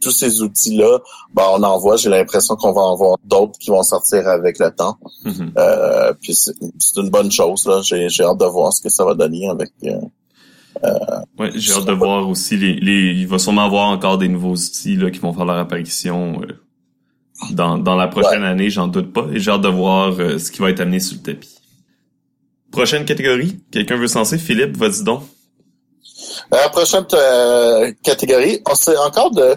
tous 0.00 0.10
ces 0.10 0.42
outils-là, 0.42 0.98
ben, 1.34 1.44
on 1.52 1.62
en 1.62 1.78
voit. 1.78 1.96
J'ai 1.96 2.08
l'impression 2.10 2.56
qu'on 2.56 2.72
va 2.72 2.80
en 2.82 2.96
voir 2.96 3.16
d'autres 3.24 3.58
qui 3.58 3.70
vont 3.70 3.82
sortir 3.82 4.26
avec 4.28 4.58
le 4.58 4.70
temps. 4.70 4.96
Mhm. 5.24 5.52
Euh, 5.58 6.12
puis 6.20 6.34
c'est 6.34 6.96
une 6.96 7.10
bonne 7.10 7.30
chose. 7.30 7.66
là. 7.66 7.80
J'ai 7.82 8.08
j'ai 8.08 8.24
hâte 8.24 8.38
de 8.38 8.46
voir 8.46 8.72
ce 8.72 8.80
que 8.82 8.88
ça 8.88 9.04
va 9.04 9.14
donner 9.14 9.48
avec. 9.48 9.70
euh, 9.84 9.98
Ouais, 11.38 11.50
j'ai 11.54 11.72
hâte 11.72 11.84
de 11.86 11.92
voir 11.92 12.28
aussi 12.28 12.56
les, 12.56 12.74
les, 12.74 13.12
il 13.12 13.26
va 13.26 13.38
sûrement 13.38 13.64
avoir 13.64 13.88
encore 13.88 14.18
des 14.18 14.28
nouveaux 14.28 14.54
outils, 14.54 14.96
là, 14.96 15.10
qui 15.10 15.18
vont 15.18 15.32
faire 15.32 15.44
leur 15.44 15.58
apparition, 15.58 16.40
euh, 16.42 16.46
dans, 17.52 17.76
dans 17.78 17.96
la 17.96 18.08
prochaine 18.08 18.44
année, 18.44 18.70
j'en 18.70 18.86
doute 18.86 19.12
pas, 19.12 19.26
et 19.32 19.40
j'ai 19.40 19.50
hâte 19.50 19.62
de 19.62 19.68
voir 19.68 20.14
euh, 20.18 20.38
ce 20.38 20.50
qui 20.50 20.60
va 20.60 20.70
être 20.70 20.80
amené 20.80 21.00
sur 21.00 21.16
le 21.16 21.22
tapis. 21.22 21.56
Prochaine 22.70 23.04
catégorie, 23.04 23.58
quelqu'un 23.70 23.96
veut 23.96 24.06
s'en 24.06 24.24
Philippe, 24.24 24.76
vas-y 24.76 25.02
donc. 25.02 25.22
La 26.52 26.68
prochaine 26.68 27.04
euh, 27.14 27.92
catégorie, 28.02 28.60
on 28.70 28.74
sait 28.74 28.96
encore 28.96 29.30
de 29.32 29.56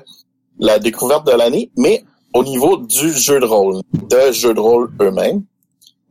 la 0.60 0.80
découverte 0.80 1.26
de 1.28 1.32
l'année, 1.32 1.72
mais 1.78 2.04
au 2.34 2.44
niveau 2.44 2.78
du 2.78 3.12
jeu 3.14 3.40
de 3.40 3.46
rôle, 3.46 3.82
de 3.94 4.32
jeux 4.32 4.54
de 4.54 4.60
rôle 4.60 4.92
eux-mêmes. 5.02 5.44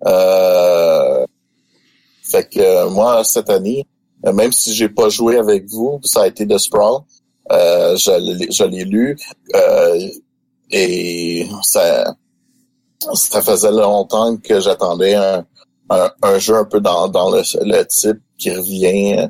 Euh, 0.07 1.25
fait 2.25 2.49
que 2.49 2.61
euh, 2.61 2.91
moi 2.91 3.23
cette 3.25 3.51
année, 3.51 3.87
euh, 4.27 4.33
même 4.33 4.53
si 4.53 4.75
j'ai 4.75 4.89
pas 4.89 5.09
joué 5.09 5.37
avec 5.37 5.69
vous, 5.69 6.01
ça 6.03 6.23
a 6.23 6.27
été 6.27 6.47
The 6.47 6.59
Sprawl. 6.59 7.03
Euh, 7.51 7.97
je 7.97 8.65
l'ai 8.65 8.85
lu 8.85 9.19
euh, 9.55 10.09
et 10.71 11.47
ça 11.63 12.15
ça 13.15 13.43
faisait 13.43 13.73
longtemps 13.73 14.37
que 14.37 14.61
j'attendais 14.61 15.15
un, 15.15 15.45
un, 15.91 16.39
jeu 16.39 16.55
un 16.55 16.65
peu 16.65 16.81
dans, 16.81 17.09
le, 17.31 17.43
le 17.65 17.83
type 17.85 18.21
qui 18.39 18.51
revient 18.51 19.29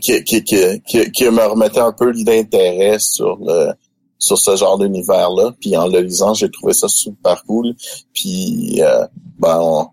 qui, 0.00 0.22
qui, 0.24 0.42
qui, 0.44 0.80
qui, 0.86 1.10
qui 1.12 1.24
me 1.30 1.44
remettait 1.46 1.80
un 1.80 1.92
peu 1.92 2.12
d'intérêt 2.12 2.98
sur 2.98 3.36
le 3.40 3.72
sur 4.20 4.36
ce 4.36 4.56
genre 4.56 4.78
d'univers 4.78 5.30
là 5.30 5.52
puis 5.60 5.76
en 5.76 5.86
le 5.86 6.00
lisant 6.00 6.34
j'ai 6.34 6.50
trouvé 6.50 6.72
ça 6.74 6.88
super 6.88 7.42
cool. 7.44 7.74
Puis 8.12 8.80
euh, 8.82 9.06
ben 9.38 9.58
on- 9.60 9.88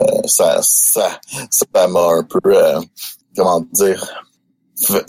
euh, 0.00 0.04
ça 0.24 0.58
ça 0.62 1.20
ça 1.50 1.66
m'a 1.88 2.06
un 2.08 2.22
peu 2.24 2.40
euh, 2.46 2.80
comment 3.36 3.60
dire 3.74 4.02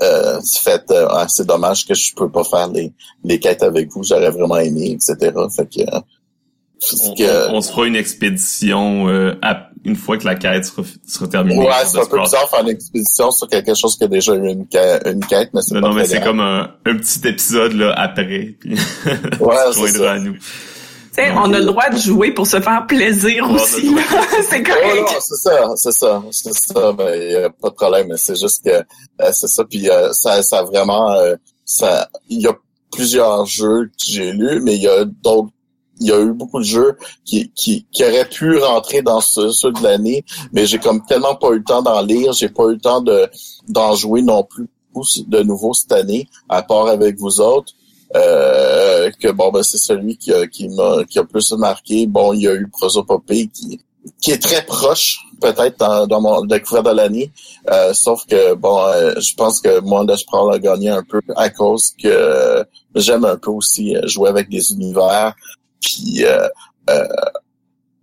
euh, 0.01 0.42
fait 0.62 0.84
euh, 0.92 1.08
ah, 1.10 1.25
c'est 1.30 1.48
dommage 1.48 1.86
que 1.88 1.94
je 1.94 2.13
peux 2.13 2.30
pas 2.30 2.44
faire 2.44 2.68
les 2.68 2.92
les 3.24 3.39
quêtes 3.39 3.63
avec 3.63 3.89
vous. 3.92 4.03
J'aurais 4.03 4.30
vraiment 4.32 4.58
aimé 4.58 4.92
etc 4.92 5.32
fait 5.56 5.65
que 5.68 5.82
euh, 5.96 6.00
On, 7.06 7.13
que- 7.15 7.50
on- 7.50 7.56
on 7.56 7.62
se 7.62 7.72
fera 7.72 7.88
une 7.88 7.96
expédition 7.96 9.08
euh, 9.08 9.36
à- 9.42 9.70
une 9.85 9.95
fois 9.95 10.17
que 10.17 10.25
la 10.25 10.35
quête 10.35 10.65
sera, 10.65 10.81
sera 11.07 11.27
terminée. 11.27 11.59
Ouais, 11.59 11.73
c'est 11.85 11.99
un 11.99 12.05
peu 12.05 12.19
bizarre 12.21 12.49
faire 12.49 12.61
une 12.61 12.69
expédition 12.69 13.31
sur 13.31 13.47
quelque 13.47 13.73
chose 13.75 13.97
qui 13.97 14.03
a 14.03 14.07
déjà 14.07 14.33
eu 14.35 14.47
une, 14.47 14.65
ca- 14.71 15.07
une 15.09 15.19
quête, 15.25 15.49
mais 15.53 15.61
c'est 15.61 15.75
Non, 15.75 15.81
pas 15.81 15.87
non, 15.89 15.93
mais 15.95 16.05
c'est 16.05 16.15
grave. 16.15 16.27
comme 16.27 16.39
un, 16.39 16.71
un 16.85 16.95
petit 16.97 17.27
épisode 17.27 17.73
là 17.73 17.93
après, 17.97 18.55
puis 18.59 18.75
Ouais, 19.39 19.55
c'est 19.73 19.87
ça. 19.89 20.11
à 20.13 20.19
nous. 20.19 20.33
Tu 20.33 21.21
sais, 21.21 21.31
on 21.35 21.53
a 21.53 21.59
le 21.59 21.65
droit 21.65 21.89
de 21.91 21.97
jouer 21.97 22.31
pour 22.31 22.47
se 22.47 22.59
faire 22.59 22.87
plaisir 22.87 23.47
aussi. 23.51 23.93
c'est 24.49 24.63
correct. 24.63 24.95
non, 24.95 25.19
c'est 25.19 25.35
ça, 25.35 25.69
c'est 25.75 25.91
ça, 25.91 26.23
c'est 26.31 26.53
ça, 26.53 26.91
ben, 26.93 27.13
y 27.21 27.35
a 27.35 27.49
pas 27.51 27.69
de 27.69 27.75
problème, 27.75 28.07
mais 28.09 28.17
c'est 28.17 28.39
juste 28.39 28.63
que, 28.65 28.71
euh, 28.71 29.31
c'est 29.31 29.47
ça, 29.47 29.63
puis 29.63 29.87
euh, 29.91 30.11
ça, 30.13 30.41
ça 30.41 30.59
a 30.59 30.63
vraiment, 30.63 31.11
euh, 31.13 31.35
ça, 31.65 32.09
il 32.29 32.41
y 32.41 32.47
a 32.47 32.53
plusieurs 32.91 33.45
jeux 33.45 33.85
que 33.87 34.05
j'ai 34.11 34.31
lus, 34.31 34.59
mais 34.63 34.73
il 34.75 34.81
y 34.81 34.87
a 34.87 35.05
d'autres, 35.05 35.49
il 36.00 36.07
y 36.07 36.12
a 36.12 36.19
eu 36.19 36.33
beaucoup 36.33 36.59
de 36.59 36.65
jeux 36.65 36.97
qui, 37.25 37.51
qui, 37.51 37.85
qui 37.91 38.03
auraient 38.03 38.27
pu 38.27 38.57
rentrer 38.57 39.01
dans 39.01 39.21
ce, 39.21 39.51
ceux 39.51 39.71
de 39.71 39.83
l'année, 39.83 40.25
mais 40.51 40.65
j'ai 40.65 40.79
comme 40.79 41.05
tellement 41.05 41.35
pas 41.35 41.50
eu 41.51 41.57
le 41.57 41.63
temps 41.63 41.81
d'en 41.81 42.01
lire, 42.01 42.33
j'ai 42.33 42.50
pas 42.50 42.65
eu 42.65 42.73
le 42.73 42.79
temps 42.79 43.01
de, 43.01 43.29
d'en 43.67 43.95
jouer 43.95 44.21
non 44.21 44.43
plus 44.43 44.67
de 45.27 45.43
nouveau 45.43 45.73
cette 45.73 45.91
année, 45.91 46.27
à 46.50 46.62
part 46.62 46.88
avec 46.88 47.17
vous 47.17 47.41
autres. 47.41 47.73
Euh, 48.15 49.09
que 49.19 49.31
bon 49.31 49.50
ben 49.50 49.63
c'est 49.63 49.79
celui 49.79 50.17
qui 50.17 50.31
a 50.31 50.45
qui 50.45 50.69
m'a 50.69 51.03
qui 51.05 51.17
a 51.17 51.23
plus 51.23 51.51
marqué 51.53 52.05
bon 52.05 52.31
il 52.33 52.41
y 52.41 52.47
a 52.47 52.53
eu 52.53 52.67
Prosopopée 52.67 53.47
qui 53.47 53.79
qui 54.21 54.29
est 54.29 54.38
très 54.38 54.63
proche 54.63 55.17
peut-être 55.41 55.79
dans, 55.79 56.05
dans 56.05 56.21
mon 56.21 56.45
découverte 56.45 56.85
de 56.85 56.91
l'année 56.91 57.31
euh, 57.71 57.91
sauf 57.95 58.23
que 58.27 58.53
bon 58.53 58.85
euh, 58.85 59.15
je 59.17 59.33
pense 59.33 59.62
que 59.62 59.79
moi 59.79 60.05
je 60.15 60.23
prends 60.25 60.47
a 60.50 60.59
gagné 60.59 60.89
un 60.89 61.01
peu 61.01 61.21
à 61.35 61.50
cause 61.50 61.93
que 62.03 62.63
j'aime 62.93 63.25
un 63.25 63.38
peu 63.38 63.50
aussi 63.50 63.95
jouer 64.03 64.29
avec 64.29 64.47
des 64.47 64.73
univers 64.73 65.33
puis 65.83 66.25
euh, 66.25 66.47
euh, 66.89 67.07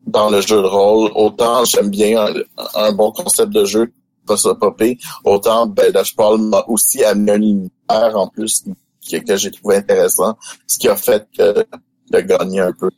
dans 0.07 0.31
le 0.31 0.41
jeu 0.41 0.61
de 0.63 0.67
rôle 0.67 1.11
autant 1.15 1.65
j'aime 1.65 1.91
bien 1.91 2.27
un, 2.27 2.35
un 2.75 2.93
bon 2.93 3.11
concept 3.13 3.53
de 3.53 3.65
jeu 3.65 3.93
Prosopopée 4.27 4.99
autant 5.25 5.67
ben 5.67 5.91
Dash 5.93 6.15
Paul 6.15 6.41
m'a 6.41 6.65
aussi 6.69 7.03
amené 7.05 7.33
un 7.33 7.43
univers 7.43 8.13
en 8.15 8.29
plus 8.29 8.65
que, 9.11 9.17
que 9.17 9.37
j'ai 9.37 9.51
trouvé 9.51 9.77
intéressant 9.77 10.37
ce 10.67 10.79
qui 10.79 10.89
a 10.89 10.97
fait 10.97 11.27
que 11.37 11.65
de 12.11 12.21
gagner 12.21 12.61
un 12.61 12.73
peu 12.73 12.91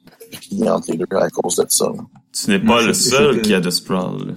entre 0.66 0.90
les 0.90 0.98
deux 0.98 1.06
à 1.16 1.28
cause 1.30 1.56
de 1.56 1.66
ça. 1.68 1.92
Tu 2.32 2.50
n'es 2.50 2.58
pas 2.58 2.82
le 2.82 2.94
seul 2.94 3.42
qui 3.42 3.54
a 3.54 3.60
de 3.60 3.70
Sprawl. 3.70 4.34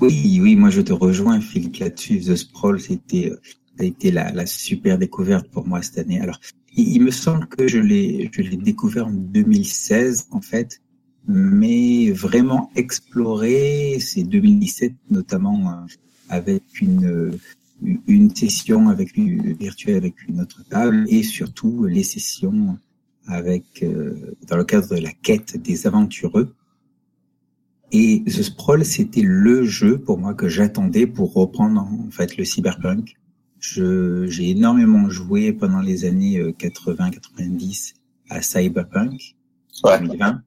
Oui, 0.00 0.38
oui, 0.40 0.54
moi 0.54 0.70
je 0.70 0.80
te 0.80 0.92
rejoins, 0.92 1.40
Philippe, 1.40 1.76
là-dessus. 1.78 2.20
The 2.20 2.36
Sprawl, 2.36 2.80
c'était, 2.80 3.30
euh, 3.30 3.40
ça 3.76 3.82
a 3.82 3.84
été 3.84 4.10
la, 4.10 4.30
la 4.30 4.46
super 4.46 4.98
découverte 4.98 5.48
pour 5.48 5.66
moi 5.66 5.82
cette 5.82 5.98
année. 5.98 6.20
Alors, 6.20 6.38
il, 6.78 7.02
me 7.02 7.10
semble 7.10 7.46
que 7.46 7.66
je 7.66 7.78
l'ai, 7.78 8.30
je 8.32 8.42
l'ai 8.42 8.56
découvert 8.56 9.08
en 9.08 9.12
2016, 9.12 10.28
en 10.30 10.40
fait, 10.40 10.80
mais 11.26 12.10
vraiment 12.10 12.70
exploré, 12.76 13.98
c'est 14.00 14.22
2017, 14.22 14.94
notamment 15.10 15.70
euh, 15.70 15.74
avec 16.28 16.62
une, 16.80 17.06
euh, 17.06 17.30
une 18.06 18.34
session 18.34 18.88
avec 18.88 19.16
une, 19.16 19.52
virtuelle 19.52 19.96
avec 19.96 20.26
une 20.26 20.40
autre 20.40 20.64
table 20.68 21.04
et 21.08 21.22
surtout 21.22 21.84
les 21.84 22.02
sessions 22.02 22.78
avec, 23.26 23.82
euh, 23.82 24.36
dans 24.46 24.56
le 24.56 24.64
cadre 24.64 24.94
de 24.94 25.02
la 25.02 25.12
quête 25.12 25.60
des 25.60 25.86
aventureux. 25.86 26.54
Et 27.92 28.22
The 28.26 28.42
Sprawl, 28.42 28.84
c'était 28.84 29.22
le 29.22 29.64
jeu 29.64 29.98
pour 29.98 30.18
moi 30.18 30.34
que 30.34 30.48
j'attendais 30.48 31.06
pour 31.06 31.32
reprendre 31.34 31.80
en 31.80 32.10
fait 32.10 32.36
le 32.36 32.44
cyberpunk. 32.44 33.17
Je, 33.60 34.26
j'ai 34.28 34.50
énormément 34.50 35.08
joué 35.10 35.52
pendant 35.52 35.80
les 35.80 36.04
années 36.04 36.40
80-90 36.40 37.94
à 38.30 38.42
Cyberpunk 38.42 39.34
Ouais. 39.84 40.00
2020 40.00 40.42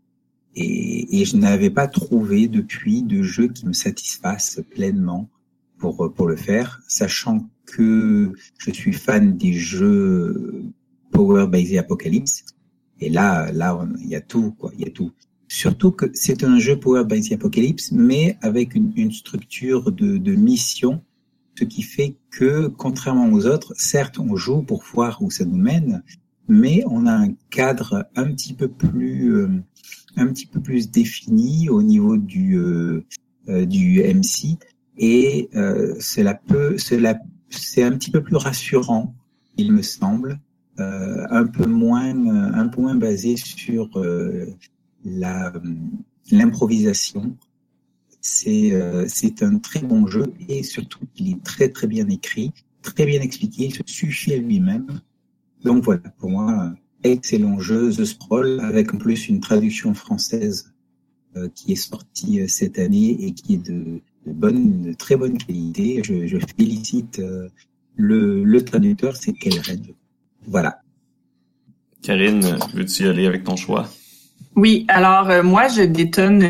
et, 0.56 1.22
et 1.22 1.26
je 1.26 1.38
n'avais 1.38 1.70
pas 1.70 1.88
trouvé 1.88 2.48
depuis 2.50 3.02
de 3.04 3.22
jeu 3.24 3.48
qui 3.48 3.66
me 3.66 3.74
satisfasse 3.74 4.62
pleinement 4.72 5.30
pour 5.78 6.14
pour 6.14 6.28
le 6.28 6.36
faire, 6.36 6.82
sachant 6.88 7.50
que 7.66 8.34
je 8.58 8.72
suis 8.72 8.94
fan 8.94 9.38
des 9.38 9.54
jeux 9.54 10.66
Power 11.12 11.48
the 11.52 11.78
Apocalypse. 11.78 12.44
Et 13.00 13.10
là, 13.10 13.52
là, 13.52 13.88
il 14.00 14.08
y 14.08 14.16
a 14.16 14.22
tout, 14.22 14.52
quoi. 14.52 14.72
Il 14.78 14.82
y 14.86 14.88
a 14.88 14.92
tout. 14.92 15.12
Surtout 15.48 15.92
que 15.92 16.06
c'est 16.14 16.44
un 16.44 16.60
jeu 16.60 16.80
Power 16.80 17.04
by 17.06 17.22
the 17.22 17.34
Apocalypse, 17.34 17.92
mais 17.92 18.38
avec 18.42 18.76
une, 18.76 18.94
une 18.96 19.12
structure 19.12 19.92
de, 19.92 20.18
de 20.18 20.36
mission, 20.36 21.02
ce 21.56 21.64
qui 21.64 21.82
fait 21.82 22.16
que, 22.32 22.68
contrairement 22.68 23.30
aux 23.32 23.46
autres, 23.46 23.74
certes, 23.78 24.20
on 24.20 24.36
joue 24.36 24.64
pour 24.64 24.84
voir 24.94 25.22
où 25.22 25.30
ça 25.30 25.46
nous 25.46 25.58
mène, 25.58 26.04
mais 26.48 26.84
on 26.88 27.06
a 27.06 27.14
un 27.14 27.34
cadre 27.50 28.06
un 28.16 28.32
petit 28.32 28.54
peu 28.54 28.68
plus, 28.68 29.36
euh, 29.36 29.50
un 30.18 30.28
petit 30.28 30.46
peu 30.46 30.60
plus 30.60 30.90
défini 30.92 31.70
au 31.70 31.84
niveau 31.84 32.18
du 32.18 32.58
euh, 32.58 33.06
euh, 33.50 33.66
du 33.66 34.02
MC, 34.02 34.58
et 34.98 35.50
euh, 35.56 35.96
cela 36.00 36.36
peut, 36.36 36.78
cela, 36.78 37.20
c'est 37.50 37.84
un 37.84 37.92
petit 37.92 38.12
peu 38.12 38.22
plus 38.22 38.36
rassurant 38.36 39.16
il 39.58 39.74
me 39.74 39.82
semble, 39.82 40.40
un 40.78 41.46
peu 41.46 41.68
moins, 41.68 42.16
un 42.56 42.68
peu 42.70 42.82
moins 42.82 42.96
basé 42.96 43.36
sur 43.36 44.02
la 45.06 45.54
l'improvisation. 46.32 47.38
C'est 48.24 48.72
c'est 49.08 49.42
un 49.42 49.58
très 49.58 49.82
bon 49.82 50.06
jeu 50.06 50.32
et 50.48 50.62
surtout 50.62 51.00
il 51.18 51.32
est 51.32 51.44
très 51.44 51.70
très 51.70 51.88
bien 51.88 52.08
écrit, 52.08 52.52
très 52.84 53.08
bien 53.08 53.20
expliqué, 53.20 53.66
il 53.66 53.74
se 53.74 53.82
suffit 53.88 54.34
à 54.34 54.38
lui-même. 54.38 55.02
Donc 55.64 55.84
voilà, 55.84 56.02
pour 56.20 56.30
moi, 56.30 56.72
excellent 57.04 57.60
jeu, 57.60 57.92
The 57.92 58.06
Sprawl, 58.06 58.60
avec 58.60 58.94
en 58.94 58.98
plus 59.00 59.28
une 59.28 59.40
traduction 59.40 59.96
française 59.96 60.72
euh, 61.36 61.50
qui 61.56 61.72
est 61.72 61.76
sortie 61.76 62.42
euh, 62.42 62.48
cette 62.48 62.78
année 62.78 63.18
et 63.26 63.32
qui 63.34 63.56
est 63.56 63.66
de, 63.66 64.02
de 64.28 64.32
bonne, 64.32 64.84
de 64.84 64.94
très 64.94 65.16
bonne 65.16 65.38
qualité. 65.40 66.02
Je, 66.04 66.28
je 66.28 66.38
félicite 66.58 67.18
euh, 67.18 67.50
le, 67.96 68.44
le 68.44 68.64
traducteur, 68.64 69.16
c'est 69.16 69.34
Kelred. 69.34 69.96
Voilà. 70.46 70.82
Karine, 72.04 72.58
veux-tu 72.74 73.04
y 73.04 73.08
aller 73.08 73.26
avec 73.26 73.44
ton 73.44 73.56
choix? 73.56 73.90
Oui, 74.56 74.86
alors 74.90 75.44
moi 75.44 75.68
je 75.70 75.84
détonne 75.84 76.44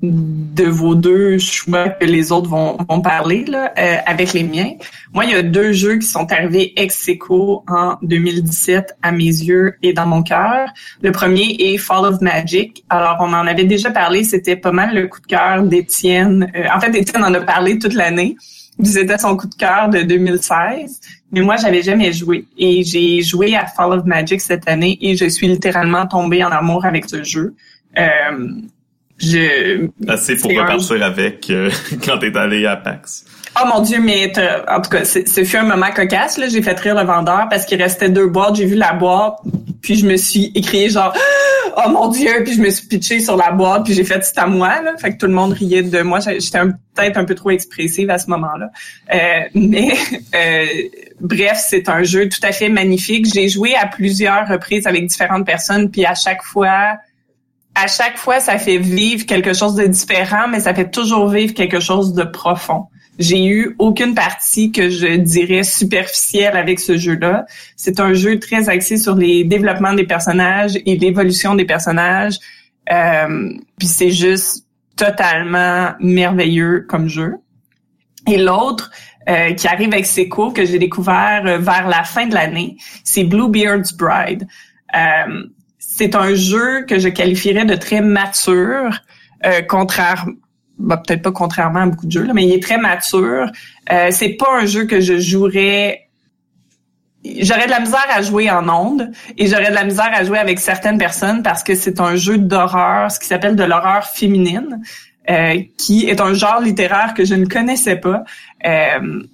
de 0.00 0.64
vos 0.64 0.94
deux 0.94 1.38
choix 1.38 1.88
que 1.88 2.04
les 2.04 2.30
autres 2.30 2.48
vont, 2.48 2.76
vont 2.88 3.00
parler 3.00 3.44
là, 3.44 3.72
euh, 3.76 3.96
avec 4.06 4.32
les 4.32 4.44
miens. 4.44 4.72
Moi, 5.12 5.24
il 5.24 5.30
y 5.32 5.34
a 5.34 5.42
deux 5.42 5.72
jeux 5.72 5.96
qui 5.96 6.06
sont 6.06 6.30
arrivés 6.30 6.72
ex 6.76 7.08
aequo 7.08 7.64
en 7.66 7.96
2017 8.02 8.96
à 9.02 9.10
mes 9.10 9.24
yeux 9.24 9.74
et 9.82 9.92
dans 9.92 10.06
mon 10.06 10.22
cœur. 10.22 10.68
Le 11.02 11.10
premier 11.10 11.56
est 11.58 11.78
Fall 11.78 12.04
of 12.06 12.20
Magic. 12.20 12.84
Alors, 12.88 13.16
on 13.20 13.32
en 13.32 13.46
avait 13.46 13.64
déjà 13.64 13.90
parlé, 13.90 14.22
c'était 14.22 14.56
pas 14.56 14.72
mal 14.72 14.94
le 14.94 15.08
coup 15.08 15.20
de 15.20 15.26
cœur 15.26 15.64
d'Étienne. 15.64 16.50
Euh, 16.54 16.66
en 16.72 16.80
fait, 16.80 16.94
Étienne 16.94 17.24
en 17.24 17.34
a 17.34 17.40
parlé 17.40 17.78
toute 17.78 17.94
l'année. 17.94 18.36
C'était 18.84 19.18
son 19.18 19.36
coup 19.36 19.48
de 19.48 19.54
cœur 19.56 19.88
de 19.88 20.02
2016. 20.02 21.00
Mais 21.32 21.40
moi, 21.40 21.56
j'avais 21.56 21.82
jamais 21.82 22.12
joué. 22.12 22.46
Et 22.56 22.84
j'ai 22.84 23.20
joué 23.22 23.56
à 23.56 23.66
Fall 23.66 23.98
of 23.98 24.04
Magic 24.04 24.40
cette 24.40 24.68
année 24.68 24.96
et 25.00 25.16
je 25.16 25.28
suis 25.28 25.48
littéralement 25.48 26.06
tombée 26.06 26.44
en 26.44 26.50
amour 26.50 26.84
avec 26.84 27.08
ce 27.08 27.24
jeu. 27.24 27.56
Euh, 27.98 28.48
je, 29.18 29.88
Assez 30.06 30.36
pour 30.36 30.50
repartir 30.50 31.02
avec 31.02 31.50
euh, 31.50 31.70
quand 32.04 32.18
t'es 32.18 32.36
allé 32.36 32.66
à 32.66 32.76
PAX. 32.76 33.24
Oh 33.60 33.66
mon 33.66 33.80
dieu, 33.80 33.98
mais 34.00 34.32
en 34.68 34.80
tout 34.80 34.90
cas, 34.90 35.04
ce 35.04 35.44
fut 35.44 35.56
un 35.56 35.64
moment 35.64 35.90
cocasse. 35.94 36.38
Là, 36.38 36.48
j'ai 36.48 36.62
fait 36.62 36.78
rire 36.78 36.94
le 36.94 37.04
vendeur 37.04 37.48
parce 37.50 37.64
qu'il 37.64 37.82
restait 37.82 38.08
deux 38.08 38.28
boîtes. 38.28 38.56
J'ai 38.56 38.66
vu 38.66 38.76
la 38.76 38.92
boîte, 38.92 39.38
puis 39.82 39.96
je 39.96 40.06
me 40.06 40.16
suis 40.16 40.52
écrié 40.54 40.90
genre 40.90 41.12
oh 41.76 41.88
mon 41.90 42.08
dieu, 42.08 42.30
puis 42.44 42.54
je 42.54 42.60
me 42.60 42.70
suis 42.70 42.86
pitché 42.86 43.18
sur 43.18 43.36
la 43.36 43.50
boîte, 43.50 43.84
puis 43.84 43.94
j'ai 43.94 44.04
fait 44.04 44.22
c'est 44.22 44.38
à 44.38 44.46
moi. 44.46 44.80
Là. 44.82 44.92
Fait 44.98 45.12
que 45.12 45.18
tout 45.18 45.26
le 45.26 45.32
monde 45.32 45.52
riait 45.54 45.82
de 45.82 46.02
moi. 46.02 46.20
J'étais 46.20 46.60
peut-être 46.94 47.16
un 47.16 47.24
peu 47.24 47.34
trop 47.34 47.50
expressive 47.50 48.10
à 48.10 48.18
ce 48.18 48.30
moment-là. 48.30 48.70
Euh, 49.12 49.48
mais 49.54 49.92
euh, 50.36 50.66
bref, 51.20 51.58
c'est 51.68 51.88
un 51.88 52.04
jeu 52.04 52.28
tout 52.28 52.40
à 52.44 52.52
fait 52.52 52.68
magnifique. 52.68 53.26
J'ai 53.32 53.48
joué 53.48 53.74
à 53.74 53.86
plusieurs 53.86 54.46
reprises 54.46 54.86
avec 54.86 55.06
différentes 55.06 55.46
personnes, 55.46 55.90
puis 55.90 56.04
à 56.04 56.14
chaque 56.14 56.44
fois 56.44 56.96
à 57.82 57.86
chaque 57.86 58.18
fois, 58.18 58.40
ça 58.40 58.58
fait 58.58 58.78
vivre 58.78 59.24
quelque 59.26 59.54
chose 59.54 59.74
de 59.74 59.86
différent, 59.86 60.48
mais 60.48 60.60
ça 60.60 60.74
fait 60.74 60.90
toujours 60.90 61.28
vivre 61.28 61.54
quelque 61.54 61.80
chose 61.80 62.12
de 62.12 62.24
profond. 62.24 62.86
J'ai 63.18 63.44
eu 63.46 63.74
aucune 63.78 64.14
partie 64.14 64.70
que 64.70 64.90
je 64.90 65.16
dirais 65.16 65.64
superficielle 65.64 66.56
avec 66.56 66.78
ce 66.78 66.96
jeu-là. 66.96 67.46
C'est 67.76 68.00
un 68.00 68.14
jeu 68.14 68.38
très 68.38 68.68
axé 68.68 68.96
sur 68.96 69.14
les 69.14 69.44
développements 69.44 69.92
des 69.92 70.04
personnages 70.04 70.78
et 70.86 70.96
l'évolution 70.96 71.54
des 71.54 71.64
personnages. 71.64 72.38
Euh, 72.92 73.50
puis 73.76 73.88
c'est 73.88 74.10
juste 74.10 74.66
totalement 74.96 75.92
merveilleux 76.00 76.86
comme 76.88 77.08
jeu. 77.08 77.36
Et 78.26 78.38
l'autre, 78.38 78.90
euh, 79.28 79.52
qui 79.54 79.68
arrive 79.68 79.92
avec 79.92 80.06
Seco, 80.06 80.50
que 80.52 80.64
j'ai 80.64 80.78
découvert 80.78 81.42
euh, 81.44 81.58
vers 81.58 81.86
la 81.88 82.02
fin 82.02 82.26
de 82.26 82.34
l'année, 82.34 82.76
c'est 83.04 83.24
Bluebeard's 83.24 83.92
Bride. 83.92 84.46
Euh, 84.94 85.44
c'est 85.98 86.14
un 86.14 86.32
jeu 86.34 86.84
que 86.84 87.00
je 87.00 87.08
qualifierais 87.08 87.64
de 87.64 87.74
très 87.74 88.00
mature, 88.00 89.00
euh, 89.44 89.62
contrairement 89.68 90.32
bah, 90.78 90.96
peut-être 90.96 91.22
pas 91.22 91.32
contrairement 91.32 91.80
à 91.80 91.86
beaucoup 91.86 92.06
de 92.06 92.12
jeux, 92.12 92.22
là, 92.22 92.32
mais 92.32 92.44
il 92.44 92.52
est 92.52 92.62
très 92.62 92.78
mature. 92.78 93.50
Euh, 93.90 94.08
c'est 94.12 94.34
pas 94.34 94.60
un 94.60 94.64
jeu 94.64 94.84
que 94.84 95.00
je 95.00 95.18
jouerais. 95.18 96.08
J'aurais 97.40 97.66
de 97.66 97.70
la 97.70 97.80
misère 97.80 98.06
à 98.10 98.22
jouer 98.22 98.48
en 98.48 98.68
ondes 98.68 99.10
et 99.36 99.48
j'aurais 99.48 99.70
de 99.70 99.74
la 99.74 99.82
misère 99.82 100.10
à 100.14 100.22
jouer 100.22 100.38
avec 100.38 100.60
certaines 100.60 100.98
personnes 100.98 101.42
parce 101.42 101.64
que 101.64 101.74
c'est 101.74 102.00
un 102.00 102.14
jeu 102.14 102.38
d'horreur, 102.38 103.10
ce 103.10 103.18
qui 103.18 103.26
s'appelle 103.26 103.56
de 103.56 103.64
l'horreur 103.64 104.04
féminine, 104.04 104.80
euh, 105.28 105.60
qui 105.76 106.08
est 106.08 106.20
un 106.20 106.32
genre 106.32 106.60
littéraire 106.60 107.12
que 107.14 107.24
je 107.24 107.34
ne 107.34 107.44
connaissais 107.44 107.96
pas. 107.96 108.22
Euh, 108.64 109.24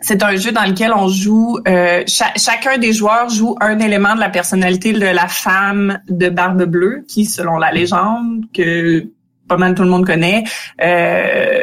c'est 0.00 0.22
un 0.22 0.36
jeu 0.36 0.52
dans 0.52 0.64
lequel 0.64 0.92
on 0.94 1.08
joue, 1.08 1.58
euh, 1.66 2.04
chacun 2.06 2.78
des 2.78 2.92
joueurs 2.92 3.28
joue 3.28 3.56
un 3.60 3.78
élément 3.80 4.14
de 4.14 4.20
la 4.20 4.28
personnalité 4.28 4.92
de 4.92 5.00
la 5.00 5.28
femme 5.28 6.00
de 6.08 6.28
barbe 6.28 6.64
bleue, 6.64 7.04
qui, 7.08 7.24
selon 7.24 7.56
la 7.56 7.72
légende 7.72 8.44
que 8.54 9.06
pas 9.48 9.56
mal 9.56 9.74
tout 9.74 9.82
le 9.82 9.88
monde 9.88 10.06
connaît, 10.06 10.44
euh, 10.82 11.62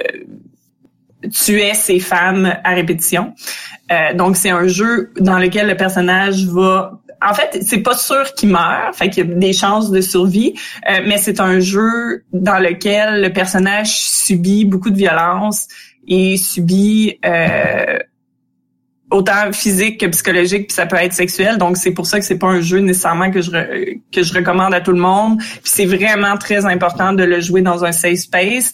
tuait 1.32 1.74
ses 1.74 2.00
femmes 2.00 2.56
à 2.64 2.74
répétition. 2.74 3.34
Euh, 3.92 4.14
donc 4.14 4.36
c'est 4.36 4.50
un 4.50 4.68
jeu 4.68 5.12
dans 5.20 5.38
lequel 5.38 5.68
le 5.68 5.78
personnage 5.78 6.46
va 6.46 7.00
en 7.28 7.34
fait, 7.34 7.60
c'est 7.62 7.80
pas 7.80 7.96
sûr 7.96 8.34
qu'il 8.36 8.50
meurt, 8.50 8.96
fait 8.96 9.10
qu'il 9.10 9.28
y 9.28 9.32
a 9.32 9.36
des 9.36 9.54
chances 9.54 9.90
de 9.90 10.02
survie, 10.02 10.54
euh, 10.90 11.00
mais 11.08 11.18
c'est 11.18 11.40
un 11.40 11.60
jeu 11.60 12.24
dans 12.34 12.60
lequel 12.60 13.22
le 13.22 13.32
personnage 13.32 13.98
subit 13.98 14.66
beaucoup 14.66 14.90
de 14.90 14.98
violence 14.98 15.68
et 16.08 16.38
subit 16.38 17.18
euh, 17.26 17.98
autant 19.12 19.52
physique 19.52 20.00
que 20.00 20.08
psychologique, 20.08 20.68
puis 20.68 20.76
ça 20.76 20.86
peut 20.86 20.98
être 20.98 21.14
sexuel. 21.14 21.58
Donc 21.58 21.78
c'est 21.78 21.92
pour 21.92 22.06
ça 22.06 22.20
que 22.20 22.26
c'est 22.26 22.38
pas 22.38 22.48
un 22.48 22.62
jeu 22.62 22.80
nécessairement 22.80 23.32
que 23.32 23.42
je 23.42 23.52
que 24.12 24.24
je 24.24 24.34
recommande 24.34 24.74
à 24.74 24.82
tout 24.82 24.92
le 24.92 25.00
monde. 25.00 25.40
Puis 25.40 25.62
c'est 25.64 25.86
vraiment 25.86 26.38
très 26.38 26.66
important 26.66 27.14
de 27.14 27.24
le 27.24 27.40
jouer 27.40 27.62
dans 27.62 27.84
un 27.84 27.92
safe 27.92 28.20
space. 28.20 28.74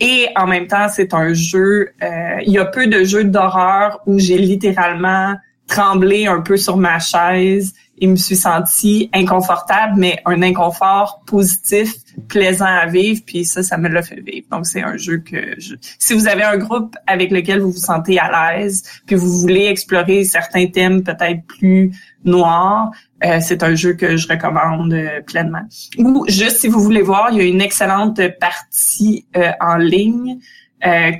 Et 0.00 0.28
en 0.36 0.46
même 0.46 0.66
temps, 0.66 0.88
c'est 0.88 1.14
un 1.14 1.32
jeu. 1.32 1.90
Euh, 2.02 2.36
il 2.44 2.52
y 2.52 2.58
a 2.58 2.64
peu 2.64 2.86
de 2.86 3.04
jeux 3.04 3.24
d'horreur 3.24 4.00
où 4.06 4.18
j'ai 4.18 4.38
littéralement 4.38 5.34
tremblé 5.68 6.26
un 6.26 6.40
peu 6.40 6.56
sur 6.56 6.76
ma 6.76 6.98
chaise 6.98 7.72
et 8.02 8.08
me 8.08 8.16
suis 8.16 8.34
sentie 8.34 9.08
inconfortable, 9.14 9.94
mais 9.96 10.18
un 10.26 10.42
inconfort 10.42 11.22
positif, 11.24 11.94
plaisant 12.26 12.66
à 12.66 12.86
vivre, 12.86 13.22
puis 13.24 13.44
ça, 13.44 13.62
ça 13.62 13.78
me 13.78 13.88
l'a 13.88 14.02
fait 14.02 14.20
vivre. 14.20 14.44
Donc, 14.50 14.66
c'est 14.66 14.82
un 14.82 14.96
jeu 14.96 15.18
que 15.18 15.54
je... 15.56 15.76
Si 16.00 16.12
vous 16.12 16.26
avez 16.26 16.42
un 16.42 16.56
groupe 16.56 16.96
avec 17.06 17.30
lequel 17.30 17.60
vous 17.60 17.70
vous 17.70 17.78
sentez 17.78 18.18
à 18.18 18.56
l'aise, 18.56 18.82
puis 19.06 19.14
vous 19.14 19.38
voulez 19.38 19.66
explorer 19.66 20.24
certains 20.24 20.66
thèmes 20.66 21.04
peut-être 21.04 21.46
plus 21.46 21.92
noirs, 22.24 22.90
euh, 23.24 23.38
c'est 23.40 23.62
un 23.62 23.76
jeu 23.76 23.92
que 23.92 24.16
je 24.16 24.26
recommande 24.26 24.92
euh, 24.92 25.20
pleinement. 25.20 25.62
Ou 25.96 26.24
juste 26.26 26.56
si 26.56 26.66
vous 26.66 26.80
voulez 26.80 27.02
voir, 27.02 27.28
il 27.30 27.38
y 27.38 27.40
a 27.40 27.44
une 27.44 27.60
excellente 27.60 28.20
partie 28.40 29.26
euh, 29.36 29.52
en 29.60 29.76
ligne 29.76 30.38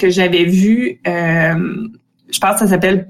que 0.01 0.11
j'avais 0.11 0.43
vue 0.43 1.01
je 2.33 2.41
pense 2.41 2.55
que 2.55 2.59
ça 2.61 2.69
s'appelle 2.69 3.09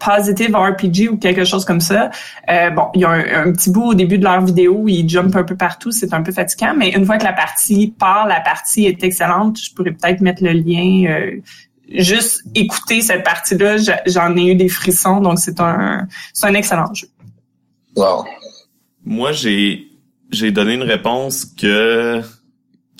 Positive 0.00 0.54
RPG 0.54 1.10
ou 1.10 1.16
quelque 1.18 1.44
chose 1.44 1.64
comme 1.64 1.80
ça. 1.80 2.10
Euh, 2.48 2.70
bon, 2.70 2.86
il 2.94 3.00
y 3.00 3.04
a 3.04 3.10
un, 3.10 3.52
petit 3.52 3.70
bout 3.70 3.90
au 3.90 3.94
début 3.94 4.16
de 4.16 4.24
leur 4.24 4.40
vidéo 4.42 4.78
où 4.82 4.88
ils 4.88 5.08
jumpent 5.08 5.36
un 5.36 5.42
peu 5.42 5.56
partout, 5.56 5.90
c'est 5.90 6.14
un 6.14 6.22
peu 6.22 6.32
fatigant, 6.32 6.74
mais 6.76 6.90
une 6.90 7.04
fois 7.04 7.18
que 7.18 7.24
la 7.24 7.32
partie 7.32 7.94
part, 7.98 8.26
la 8.26 8.40
partie 8.40 8.86
est 8.86 9.02
excellente. 9.02 9.58
Je 9.60 9.74
pourrais 9.74 9.90
peut-être 9.90 10.20
mettre 10.20 10.44
le 10.44 10.52
lien. 10.52 11.10
Euh, 11.10 11.40
juste 11.92 12.44
écouter 12.54 13.00
cette 13.00 13.24
partie-là, 13.24 13.76
j'en 14.06 14.36
ai 14.36 14.52
eu 14.52 14.54
des 14.54 14.68
frissons, 14.68 15.20
donc 15.20 15.40
c'est 15.40 15.60
un, 15.60 16.06
c'est 16.32 16.46
un 16.46 16.54
excellent 16.54 16.94
jeu. 16.94 17.08
Wow. 17.96 18.24
Moi, 19.04 19.32
j'ai, 19.32 19.88
j'ai 20.30 20.52
donné 20.52 20.74
une 20.74 20.84
réponse 20.84 21.44
que 21.44 22.22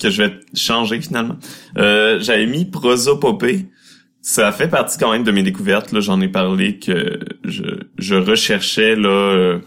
que 0.01 0.09
je 0.09 0.23
vais 0.23 0.33
changer 0.55 0.99
finalement. 0.99 1.35
Euh, 1.77 2.19
j'avais 2.19 2.47
mis 2.47 2.65
prosopopée 2.65 3.67
ça 4.21 4.51
fait 4.51 4.67
partie 4.67 4.97
quand 4.97 5.11
même 5.11 5.23
de 5.23 5.31
mes 5.31 5.43
découvertes. 5.43 5.99
J'en 5.99 6.21
ai 6.21 6.27
parlé 6.27 6.77
que 6.77 7.19
je, 7.43 7.63
je 7.97 8.15
recherchais 8.15 8.95
là 8.95 9.09
euh, 9.09 9.59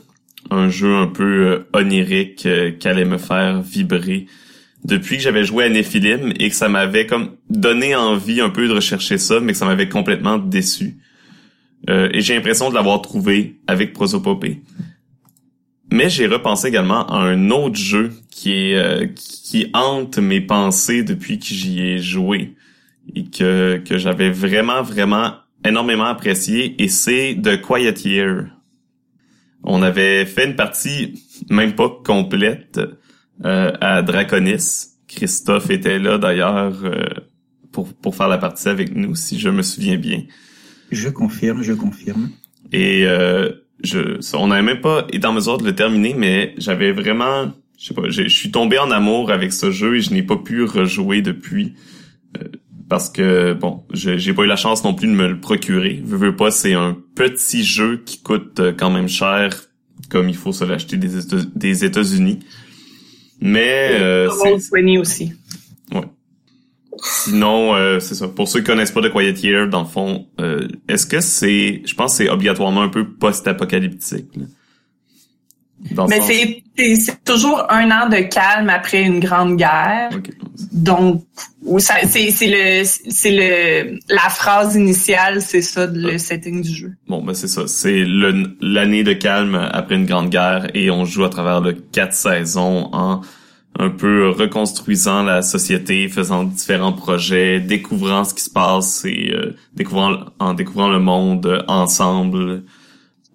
un 0.50 0.68
jeu 0.68 0.94
un 0.94 1.08
peu 1.08 1.46
euh, 1.46 1.68
onirique 1.72 2.46
euh, 2.46 2.70
qui 2.70 2.86
allait 2.86 3.04
me 3.04 3.18
faire 3.18 3.62
vibrer 3.62 4.26
depuis 4.84 5.16
que 5.16 5.22
j'avais 5.22 5.44
joué 5.44 5.64
à 5.64 5.68
Nephilim 5.68 6.32
et 6.38 6.50
que 6.50 6.54
ça 6.54 6.68
m'avait 6.68 7.06
comme 7.06 7.30
donné 7.50 7.96
envie 7.96 8.40
un 8.40 8.50
peu 8.50 8.68
de 8.68 8.74
rechercher 8.74 9.18
ça, 9.18 9.40
mais 9.40 9.52
que 9.52 9.58
ça 9.58 9.64
m'avait 9.64 9.88
complètement 9.88 10.36
déçu. 10.36 10.98
et 11.88 12.20
j'ai 12.20 12.34
l'impression 12.34 12.68
de 12.68 12.74
l'avoir 12.74 13.00
trouvé 13.00 13.56
avec 13.66 13.94
Prosopopée. 13.94 14.60
Mais 15.90 16.10
j'ai 16.10 16.26
repensé 16.26 16.68
également 16.68 17.06
à 17.06 17.16
un 17.16 17.50
autre 17.50 17.76
jeu 17.76 18.12
qui 18.30 18.52
est 18.52 19.14
qui 19.14 19.70
hante 19.72 20.18
mes 20.18 20.42
pensées 20.42 21.02
depuis 21.02 21.38
que 21.38 21.46
j'y 21.46 21.80
ai 21.80 21.98
joué 21.98 22.54
et 23.14 23.24
que, 23.24 23.78
que 23.78 23.98
j'avais 23.98 24.30
vraiment, 24.30 24.82
vraiment 24.82 25.34
énormément 25.64 26.04
apprécié 26.04 26.80
et 26.82 26.88
c'est 26.88 27.36
The 27.42 27.60
Quiet 27.60 27.94
Year. 28.04 28.46
On 29.62 29.82
avait 29.82 30.26
fait 30.26 30.46
une 30.46 30.56
partie 30.56 31.22
même 31.48 31.74
pas 31.74 31.88
complète 32.04 32.80
euh, 33.44 33.72
à 33.80 34.02
Draconis. 34.02 34.88
Christophe 35.08 35.70
était 35.70 35.98
là 35.98 36.18
d'ailleurs 36.18 36.84
euh, 36.84 37.04
pour, 37.72 37.92
pour 37.94 38.14
faire 38.14 38.28
la 38.28 38.38
partie 38.38 38.68
avec 38.68 38.94
nous, 38.94 39.14
si 39.14 39.38
je 39.38 39.48
me 39.48 39.62
souviens 39.62 39.96
bien. 39.96 40.22
Je 40.90 41.08
confirme, 41.08 41.62
je 41.62 41.72
confirme. 41.72 42.30
Et 42.72 43.04
euh, 43.06 43.50
je, 43.82 44.20
on 44.36 44.48
n'avait 44.48 44.62
même 44.62 44.80
pas 44.80 45.06
été 45.12 45.26
en 45.26 45.32
mesure 45.32 45.58
de 45.58 45.64
le 45.64 45.74
terminer, 45.74 46.14
mais 46.14 46.54
j'avais 46.58 46.92
vraiment, 46.92 47.52
je 47.78 47.86
sais 47.86 47.94
pas, 47.94 48.08
je 48.08 48.28
suis 48.28 48.50
tombé 48.50 48.78
en 48.78 48.90
amour 48.90 49.30
avec 49.30 49.52
ce 49.52 49.70
jeu 49.70 49.96
et 49.96 50.00
je 50.00 50.12
n'ai 50.12 50.22
pas 50.22 50.36
pu 50.36 50.62
rejouer 50.64 51.22
depuis. 51.22 51.74
Euh, 52.36 52.48
parce 52.88 53.10
que 53.10 53.54
bon, 53.54 53.84
j'ai 53.92 54.32
pas 54.34 54.42
eu 54.42 54.46
la 54.46 54.56
chance 54.56 54.84
non 54.84 54.94
plus 54.94 55.08
de 55.08 55.12
me 55.12 55.28
le 55.28 55.40
procurer. 55.40 56.00
Veux, 56.04 56.16
veux 56.16 56.36
pas, 56.36 56.50
c'est 56.50 56.74
un 56.74 56.96
petit 57.14 57.64
jeu 57.64 58.02
qui 58.04 58.22
coûte 58.22 58.60
euh, 58.60 58.72
quand 58.76 58.90
même 58.90 59.08
cher, 59.08 59.50
comme 60.10 60.28
il 60.28 60.36
faut 60.36 60.52
se 60.52 60.64
l'acheter 60.64 60.96
des 60.96 61.84
États-Unis. 61.84 62.40
Mais 63.40 63.90
euh, 63.92 64.30
c'est 64.30 64.98
aussi. 64.98 65.32
Ouais. 65.92 66.04
Sinon, 67.02 67.74
euh, 67.74 68.00
c'est 68.00 68.14
ça. 68.14 68.28
Pour 68.28 68.48
ceux 68.48 68.60
qui 68.60 68.66
connaissent 68.66 68.92
pas 68.92 69.02
de 69.02 69.08
Quiet 69.08 69.34
Year, 69.42 69.68
dans 69.68 69.82
le 69.82 69.88
fond, 69.88 70.28
euh, 70.40 70.68
est-ce 70.88 71.06
que 71.06 71.20
c'est, 71.20 71.82
je 71.84 71.94
pense, 71.94 72.16
c'est 72.16 72.28
obligatoirement 72.28 72.82
un 72.82 72.88
peu 72.88 73.06
post-apocalyptique. 73.06 74.30
Mais 76.08 76.20
c'est 76.22 76.62
c'est 76.98 77.24
toujours 77.24 77.66
un 77.70 77.90
an 77.90 78.08
de 78.08 78.20
calme 78.20 78.70
après 78.70 79.02
une 79.02 79.20
grande 79.20 79.56
guerre. 79.56 80.08
Donc 80.72 81.24
c'est 81.78 82.46
le 82.46 82.84
c'est 82.84 83.30
le 83.30 83.98
la 84.08 84.28
phrase 84.28 84.76
initiale, 84.76 85.42
c'est 85.42 85.62
ça 85.62 85.86
le 85.86 86.18
setting 86.18 86.62
du 86.62 86.70
jeu. 86.70 86.92
Bon 87.08 87.22
ben 87.22 87.34
c'est 87.34 87.48
ça, 87.48 87.66
c'est 87.66 88.04
l'année 88.60 89.02
de 89.02 89.14
calme 89.14 89.56
après 89.72 89.96
une 89.96 90.06
grande 90.06 90.30
guerre 90.30 90.68
et 90.74 90.90
on 90.90 91.04
joue 91.04 91.24
à 91.24 91.28
travers 91.28 91.60
le 91.60 91.72
quatre 91.72 92.14
saisons 92.14 92.88
en 92.92 93.22
un 93.76 93.90
peu 93.90 94.30
reconstruisant 94.30 95.24
la 95.24 95.42
société, 95.42 96.08
faisant 96.08 96.44
différents 96.44 96.92
projets, 96.92 97.58
découvrant 97.58 98.24
ce 98.24 98.32
qui 98.34 98.42
se 98.42 98.50
passe 98.50 99.04
et 99.04 99.32
euh, 99.32 99.56
découvrant 99.74 100.26
en 100.38 100.54
découvrant 100.54 100.88
le 100.88 101.00
monde 101.00 101.64
ensemble. 101.66 102.62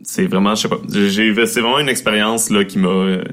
C'est 0.01 0.27
vraiment, 0.27 0.55
je 0.55 0.61
sais 0.61 0.69
pas, 0.69 0.79
j'ai 0.87 1.33
c'est 1.45 1.59
vraiment 1.59 1.79
une 1.79 1.89
expérience 1.89 2.49
là 2.49 2.63
qui 2.63 2.79
m'a 2.79 2.87
euh, 2.87 3.23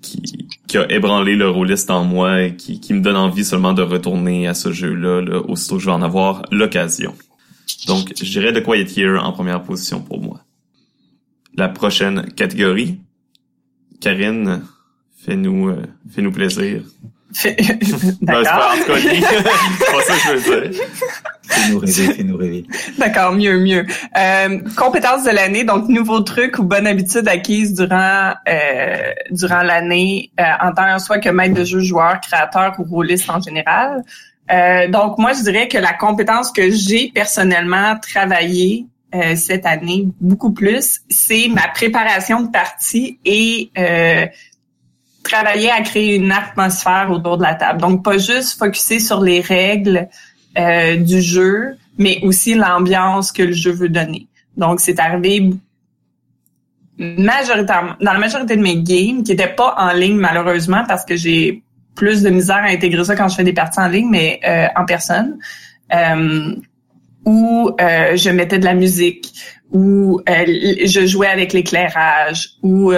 qui, 0.00 0.41
qui 0.72 0.78
a 0.78 0.90
ébranlé 0.90 1.36
le 1.36 1.50
rôliste 1.50 1.90
en 1.90 2.02
moi 2.02 2.44
et 2.44 2.56
qui, 2.56 2.80
qui 2.80 2.94
me 2.94 3.02
donne 3.02 3.16
envie 3.16 3.44
seulement 3.44 3.74
de 3.74 3.82
retourner 3.82 4.48
à 4.48 4.54
ce 4.54 4.72
jeu-là 4.72 5.20
là, 5.20 5.40
aussitôt 5.40 5.76
que 5.76 5.82
je 5.82 5.86
vais 5.86 5.92
en 5.92 6.00
avoir 6.00 6.46
l'occasion. 6.50 7.14
Donc, 7.86 8.14
je 8.16 8.24
dirais 8.24 8.54
The 8.54 8.64
Quiet 8.64 8.86
Year 8.96 9.22
en 9.22 9.32
première 9.32 9.62
position 9.62 10.00
pour 10.00 10.22
moi. 10.22 10.40
La 11.54 11.68
prochaine 11.68 12.32
catégorie, 12.32 13.00
Karine, 14.00 14.62
Fais-nous, 15.24 15.68
euh, 15.68 15.82
fais-nous 16.10 16.32
plaisir. 16.32 16.82
D'accord. 18.22 18.74
c'est 18.86 19.92
pas 19.92 20.02
ça 20.06 20.14
que 20.14 20.38
je 20.38 20.50
veux 20.50 20.68
dire. 20.68 20.82
Fais-nous 21.52 21.78
rêver, 21.78 22.14
fais-nous 22.16 22.36
rêver. 22.36 22.66
D'accord, 22.98 23.32
mieux, 23.32 23.58
mieux. 23.58 23.86
Euh, 24.18 24.58
compétences 24.76 25.24
de 25.24 25.30
l'année, 25.30 25.64
donc 25.64 25.88
nouveaux 25.88 26.20
trucs 26.20 26.58
ou 26.58 26.64
bonnes 26.64 26.86
habitudes 26.86 27.28
acquises 27.28 27.74
durant 27.74 28.32
euh, 28.48 29.12
durant 29.30 29.62
l'année 29.62 30.30
euh, 30.40 30.44
en 30.60 30.72
tant 30.72 30.98
soit 30.98 31.18
que 31.18 31.28
maître 31.28 31.54
de 31.54 31.64
jeu, 31.64 31.80
joueur, 31.80 32.20
créateur 32.20 32.74
ou 32.78 32.84
rôliste 32.84 33.28
en 33.30 33.40
général. 33.40 34.02
Euh, 34.50 34.88
donc 34.88 35.18
moi, 35.18 35.32
je 35.32 35.42
dirais 35.42 35.68
que 35.68 35.78
la 35.78 35.92
compétence 35.92 36.50
que 36.50 36.70
j'ai 36.70 37.10
personnellement 37.14 37.96
travaillée 38.00 38.86
euh, 39.14 39.36
cette 39.36 39.66
année 39.66 40.08
beaucoup 40.20 40.52
plus, 40.52 41.00
c'est 41.08 41.48
ma 41.48 41.68
préparation 41.68 42.42
de 42.42 42.48
partie 42.50 43.18
et 43.24 43.70
euh, 43.78 44.26
travailler 45.22 45.70
à 45.70 45.80
créer 45.82 46.16
une 46.16 46.32
atmosphère 46.32 47.10
autour 47.10 47.38
de 47.38 47.42
la 47.42 47.54
table. 47.54 47.80
Donc, 47.80 48.02
pas 48.02 48.18
juste 48.18 48.58
focuser 48.58 49.00
sur 49.00 49.20
les 49.20 49.40
règles 49.40 50.08
euh, 50.58 50.96
du 50.96 51.20
jeu, 51.20 51.76
mais 51.98 52.20
aussi 52.22 52.54
l'ambiance 52.54 53.32
que 53.32 53.42
le 53.42 53.52
jeu 53.52 53.72
veut 53.72 53.88
donner. 53.88 54.26
Donc, 54.56 54.80
c'est 54.80 54.98
arrivé 54.98 55.50
majoritairement 56.98 57.94
dans 58.00 58.12
la 58.12 58.18
majorité 58.18 58.56
de 58.56 58.62
mes 58.62 58.76
games, 58.76 59.22
qui 59.22 59.32
n'étaient 59.32 59.54
pas 59.54 59.74
en 59.78 59.92
ligne 59.92 60.16
malheureusement, 60.16 60.84
parce 60.86 61.04
que 61.04 61.16
j'ai 61.16 61.62
plus 61.94 62.22
de 62.22 62.30
misère 62.30 62.56
à 62.56 62.68
intégrer 62.68 63.04
ça 63.04 63.16
quand 63.16 63.28
je 63.28 63.36
fais 63.36 63.44
des 63.44 63.52
parties 63.52 63.80
en 63.80 63.88
ligne, 63.88 64.08
mais 64.10 64.40
euh, 64.46 64.66
en 64.76 64.84
personne, 64.84 65.38
euh, 65.94 66.54
où 67.24 67.70
euh, 67.80 68.16
je 68.16 68.30
mettais 68.30 68.58
de 68.58 68.64
la 68.64 68.74
musique, 68.74 69.32
où 69.70 70.20
euh, 70.28 70.44
je 70.84 71.06
jouais 71.06 71.28
avec 71.28 71.52
l'éclairage, 71.52 72.50
où 72.62 72.92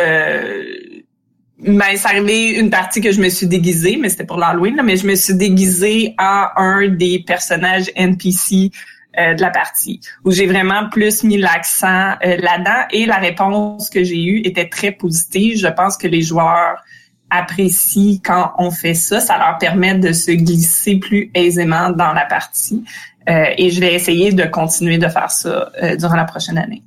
ben, 1.59 1.97
c'est 1.97 2.09
arrivé 2.09 2.51
une 2.59 2.71
partie 2.71 3.01
que 3.01 3.13
je 3.13 3.21
me 3.21 3.29
suis 3.29 3.47
déguisée, 3.47 3.97
mais 3.97 4.09
c'était 4.09 4.25
pour 4.25 4.39
l'Halloween, 4.39 4.81
mais 4.85 4.97
je 4.97 5.07
me 5.07 5.15
suis 5.15 5.35
déguisée 5.35 6.15
en 6.19 6.49
un 6.57 6.89
des 6.89 7.23
personnages 7.25 7.91
NPC 7.95 8.73
euh, 9.19 9.35
de 9.35 9.41
la 9.41 9.51
partie, 9.51 10.01
où 10.25 10.33
j'ai 10.33 10.47
vraiment 10.47 10.89
plus 10.89 11.23
mis 11.23 11.37
l'accent 11.37 12.15
euh, 12.25 12.37
là-dedans 12.39 12.87
et 12.91 13.07
la 13.07 13.19
réponse 13.19 13.89
que 13.89 14.03
j'ai 14.03 14.25
eue 14.25 14.41
était 14.41 14.69
très 14.69 14.91
positive. 14.91 15.57
Je 15.57 15.69
pense 15.69 15.97
que 15.97 16.09
les 16.09 16.23
joueurs 16.23 16.83
apprécient 17.31 18.19
quand 18.25 18.53
on 18.59 18.73
fait 18.73 18.95
ça. 18.95 19.21
Ça 19.21 19.39
leur 19.39 19.59
permet 19.59 19.95
de 19.95 20.13
se 20.13 20.33
glisser 20.33 20.97
plus 20.97 21.31
aisément 21.35 21.91
dans 21.91 22.13
la 22.13 22.27
partie. 22.27 22.85
Euh, 23.29 23.47
et 23.57 23.71
je 23.71 23.79
vais 23.79 23.95
essayer 23.95 24.33
de 24.33 24.45
continuer 24.45 24.99
de 24.99 25.09
faire 25.09 25.31
ça 25.31 25.71
durant 25.97 26.17
la 26.17 26.25
prochaine 26.25 26.59
année. 26.59 26.83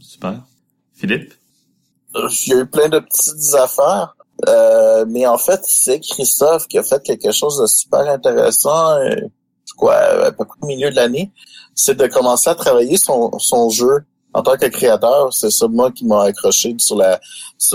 Super. 0.00 0.34
Philippe? 0.94 1.39
Il 2.14 2.48
y 2.48 2.54
a 2.54 2.58
eu 2.58 2.66
plein 2.66 2.88
de 2.88 2.98
petites 2.98 3.54
affaires. 3.54 4.16
Euh, 4.48 5.04
mais 5.08 5.26
en 5.26 5.36
fait, 5.36 5.60
c'est 5.64 6.00
Christophe 6.00 6.66
qui 6.66 6.78
a 6.78 6.82
fait 6.82 7.02
quelque 7.02 7.30
chose 7.30 7.58
de 7.58 7.66
super 7.66 8.08
intéressant, 8.08 8.92
euh, 8.96 9.14
quoi, 9.76 9.96
à 9.96 10.32
peu 10.32 10.44
près 10.44 10.58
au 10.62 10.66
milieu 10.66 10.90
de 10.90 10.96
l'année, 10.96 11.30
c'est 11.74 11.96
de 11.96 12.06
commencer 12.06 12.48
à 12.50 12.54
travailler 12.54 12.96
son, 12.96 13.38
son 13.38 13.68
jeu 13.68 14.04
en 14.32 14.42
tant 14.42 14.56
que 14.56 14.66
créateur. 14.66 15.32
C'est 15.32 15.50
ça, 15.50 15.68
moi, 15.68 15.90
qui 15.90 16.06
m'a 16.06 16.24
accroché 16.24 16.74
sur 16.78 16.96
la, 16.96 17.20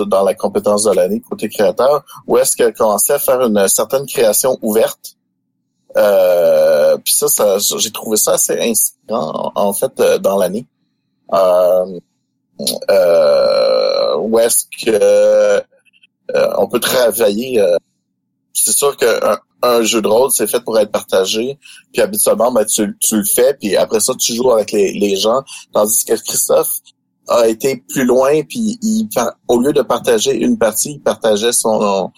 dans 0.08 0.24
la 0.24 0.34
compétence 0.34 0.84
de 0.84 0.92
l'année 0.92 1.22
côté 1.22 1.50
créateur, 1.50 2.04
où 2.28 2.38
est-ce 2.38 2.56
qu'il 2.56 2.66
a 2.66 2.72
commencé 2.72 3.14
à 3.14 3.20
faire 3.20 3.42
une 3.42 3.68
certaine 3.68 4.06
création 4.06 4.58
ouverte. 4.62 5.16
Euh, 5.98 6.98
puis 6.98 7.14
ça, 7.14 7.28
ça 7.28 7.58
j'ai 7.58 7.92
trouvé 7.92 8.18
ça 8.18 8.34
assez 8.34 8.60
inspirant, 8.60 9.52
en, 9.56 9.74
fait, 9.74 10.00
euh, 10.00 10.18
dans 10.18 10.38
l'année. 10.38 10.68
Euh, 11.34 12.00
euh, 12.90 14.18
où 14.18 14.40
est-ce 14.40 14.66
que 14.84 14.92
euh, 14.92 15.62
on 16.58 16.68
peut 16.68 16.80
travailler. 16.80 17.60
Euh, 17.60 17.78
c'est 18.54 18.72
sûr 18.72 18.96
qu'un 18.96 19.40
un 19.62 19.82
jeu 19.82 20.02
de 20.02 20.08
rôle, 20.08 20.32
c'est 20.32 20.48
fait 20.48 20.60
pour 20.60 20.78
être 20.78 20.92
partagé. 20.92 21.58
Puis 21.92 22.02
habituellement, 22.02 22.52
ben, 22.52 22.66
tu, 22.66 22.86
le 22.86 23.24
fais, 23.24 23.56
puis 23.56 23.76
après 23.76 24.00
ça, 24.00 24.14
tu 24.14 24.34
joues 24.36 24.52
avec 24.52 24.72
les, 24.72 24.94
les 24.94 25.16
gens. 25.16 25.42
Tandis 25.74 26.06
que 26.06 26.14
Christophe 26.14 26.78
a 27.28 27.48
été 27.48 27.84
plus 27.90 28.06
loin, 28.06 28.44
puis 28.44 28.78
il, 28.82 29.10
au 29.48 29.60
lieu 29.60 29.74
de 29.74 29.82
partager 29.82 30.36
une 30.36 30.58
partie, 30.58 30.94
il 30.94 31.02
partageait 31.02 31.52
son 31.52 32.12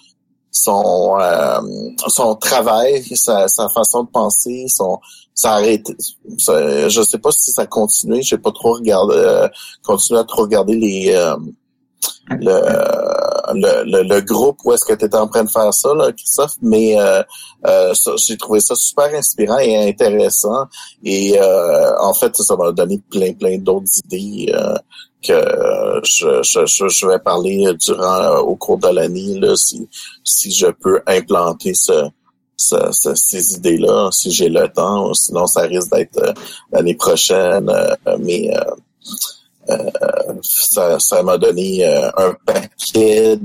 son 0.57 1.17
euh, 1.19 1.59
son 2.07 2.35
travail, 2.35 3.03
sa, 3.15 3.47
sa 3.47 3.69
façon 3.69 4.03
de 4.03 4.09
penser, 4.09 4.65
son 4.67 4.99
ça 5.33 5.53
arrête. 5.53 5.87
je 6.37 7.01
sais 7.07 7.19
pas 7.19 7.31
si 7.31 7.51
ça 7.51 7.67
continue. 7.67 8.23
J'ai 8.23 8.39
pas 8.39 8.51
trop 8.51 8.73
regardé, 8.73 9.13
euh, 9.15 9.47
continué 9.85 10.19
à 10.19 10.23
trop 10.23 10.43
regarder 10.43 10.75
les 10.75 11.13
euh, 11.15 11.35
le, 12.29 13.83
le, 13.85 14.03
le, 14.03 14.21
groupe 14.21 14.57
où 14.65 14.73
est-ce 14.73 14.83
que 14.83 14.93
tu 14.93 15.05
étais 15.05 15.15
en 15.15 15.27
train 15.27 15.43
de 15.43 15.49
faire 15.49 15.73
ça, 15.73 15.93
là, 15.93 16.11
Christophe, 16.11 16.55
mais 16.61 16.99
euh, 16.99 17.23
euh 17.65 17.93
j'ai 18.17 18.37
trouvé 18.37 18.59
ça 18.59 18.75
super 18.75 19.13
inspirant 19.13 19.59
et 19.59 19.89
intéressant. 19.89 20.65
Et 21.03 21.39
euh, 21.39 21.97
en 21.99 22.13
fait, 22.13 22.35
ça 22.35 22.55
m'a 22.55 22.71
donné 22.71 23.01
plein, 23.09 23.33
plein 23.33 23.57
d'autres 23.57 23.91
idées 24.05 24.53
que 25.23 26.01
je, 26.03 26.41
je, 26.43 26.87
je, 26.87 27.07
vais 27.07 27.19
parler 27.19 27.73
durant 27.79 28.37
au 28.39 28.55
cours 28.55 28.77
de 28.77 28.89
l'année, 28.89 29.39
si, 29.55 29.87
si 30.23 30.51
je 30.51 30.67
peux 30.67 31.01
implanter 31.07 31.73
ce, 31.73 32.09
ces 32.57 33.53
idées-là, 33.55 34.09
si 34.11 34.31
j'ai 34.31 34.49
le 34.49 34.67
temps, 34.67 35.13
sinon 35.13 35.47
ça 35.47 35.61
risque 35.61 35.91
d'être 35.91 36.17
euh, 36.17 36.33
l'année 36.71 36.95
prochaine. 36.95 37.69
Euh, 37.69 38.17
mais 38.19 38.51
euh, 39.69 40.33
ça, 40.41 41.23
m'a 41.23 41.37
donné 41.37 41.85
un 41.85 42.33
paquet 42.45 43.37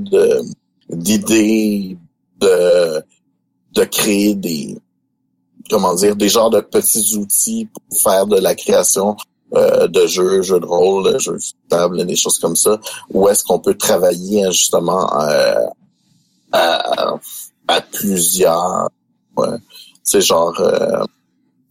d'idées 0.89 1.97
de, 2.39 3.03
de 3.73 3.83
créer 3.85 4.35
des 4.35 4.77
comment 5.69 5.95
dire 5.95 6.15
des 6.15 6.29
genres 6.29 6.49
de 6.49 6.61
petits 6.61 7.15
outils 7.17 7.67
pour 7.73 7.99
faire 8.01 8.27
de 8.27 8.37
la 8.37 8.55
création 8.55 9.15
de 9.53 10.07
jeux, 10.07 10.41
jeux 10.41 10.59
de 10.59 10.65
rôle, 10.65 11.19
jeux 11.19 11.37
de 11.37 11.69
table, 11.69 12.05
des 12.05 12.15
choses 12.15 12.39
comme 12.39 12.55
ça, 12.55 12.79
où 13.11 13.29
est-ce 13.29 13.43
qu'on 13.43 13.59
peut 13.59 13.75
travailler 13.75 14.45
justement 14.51 15.07
à, 15.11 15.55
à 16.51 17.81
plusieurs 17.91 18.89
Ouais. 19.37 19.57
C'est 20.03 20.21
genre 20.21 20.53
euh, 20.59 21.03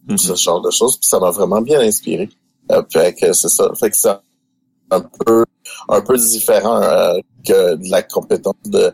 mm-hmm. 0.08 0.18
ce 0.18 0.34
genre 0.34 0.60
de 0.60 0.70
choses. 0.70 0.96
Puis 0.96 1.08
ça 1.08 1.20
m'a 1.20 1.30
vraiment 1.30 1.60
bien 1.60 1.80
inspiré. 1.80 2.28
Euh, 2.70 2.82
fait 2.90 3.14
que 3.14 3.32
c'est 3.32 3.48
ça. 3.48 3.70
Fait 3.78 3.90
que 3.90 3.96
c'est 3.96 4.16
un 4.90 5.00
peu 5.00 5.44
un 5.88 6.00
peu 6.00 6.16
différent 6.16 6.82
euh, 6.82 7.18
que 7.44 7.76
de 7.76 7.90
la 7.90 8.02
compétence 8.02 8.54
de 8.64 8.92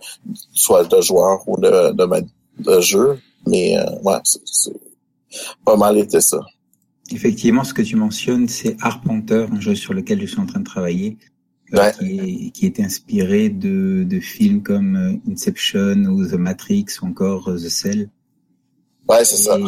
soit 0.52 0.84
de 0.84 1.00
joueur 1.00 1.40
ou 1.46 1.58
de, 1.58 1.92
de, 1.92 2.80
jeu. 2.80 3.20
Mais 3.46 3.78
euh, 3.78 3.84
ouais, 4.02 4.18
c'est 4.24 4.72
pas 5.64 5.76
mal 5.76 5.98
été 5.98 6.20
ça. 6.20 6.40
Effectivement, 7.10 7.64
ce 7.64 7.72
que 7.72 7.82
tu 7.82 7.96
mentionnes, 7.96 8.48
c'est 8.48 8.76
Arpenter, 8.80 9.46
un 9.50 9.60
jeu 9.60 9.74
sur 9.74 9.94
lequel 9.94 10.20
je 10.20 10.26
suis 10.26 10.40
en 10.40 10.46
train 10.46 10.60
de 10.60 10.64
travailler, 10.64 11.16
euh, 11.74 11.90
qui, 11.90 12.18
est, 12.18 12.50
qui 12.50 12.66
est 12.66 12.80
inspiré 12.80 13.48
de, 13.50 14.04
de 14.08 14.20
films 14.20 14.62
comme 14.62 14.96
euh, 14.96 15.30
Inception 15.30 16.04
ou 16.06 16.26
The 16.26 16.34
Matrix 16.34 16.86
ou 17.02 17.06
encore 17.06 17.48
euh, 17.48 17.56
The 17.56 17.68
Cell. 17.68 18.10
Ouais, 19.08 19.24
c'est 19.24 19.36
ça. 19.36 19.58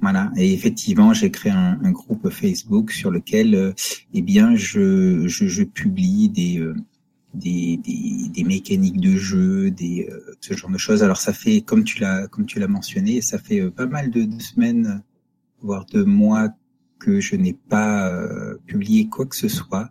Voilà. 0.00 0.30
Et 0.36 0.52
effectivement, 0.52 1.14
j'ai 1.14 1.30
créé 1.30 1.52
un, 1.52 1.78
un, 1.82 1.90
groupe 1.90 2.28
Facebook 2.28 2.90
sur 2.90 3.10
lequel, 3.10 3.74
eh 4.12 4.22
bien, 4.22 4.54
je, 4.54 5.26
je, 5.26 5.46
je 5.46 5.64
publie 5.64 6.28
des, 6.28 6.62
des, 7.32 7.78
des, 7.82 8.28
des, 8.28 8.44
mécaniques 8.44 9.00
de 9.00 9.16
jeu, 9.16 9.70
des 9.70 10.08
ce 10.40 10.52
genre 10.54 10.70
de 10.70 10.76
choses. 10.76 11.02
Alors 11.02 11.16
ça 11.16 11.32
fait, 11.32 11.62
comme 11.62 11.84
tu 11.84 12.00
l'as 12.00 12.28
comme 12.28 12.44
tu 12.44 12.60
l'as 12.60 12.68
mentionné, 12.68 13.22
ça 13.22 13.38
fait 13.38 13.70
pas 13.70 13.86
mal 13.86 14.10
de, 14.10 14.24
de 14.24 14.38
semaines, 14.38 15.02
voire 15.62 15.86
de 15.86 16.02
mois 16.02 16.50
que 16.98 17.20
je 17.20 17.36
n'ai 17.36 17.52
pas 17.52 18.10
euh, 18.10 18.56
publié 18.66 19.08
quoi 19.08 19.26
que 19.26 19.36
ce 19.36 19.48
soit. 19.48 19.90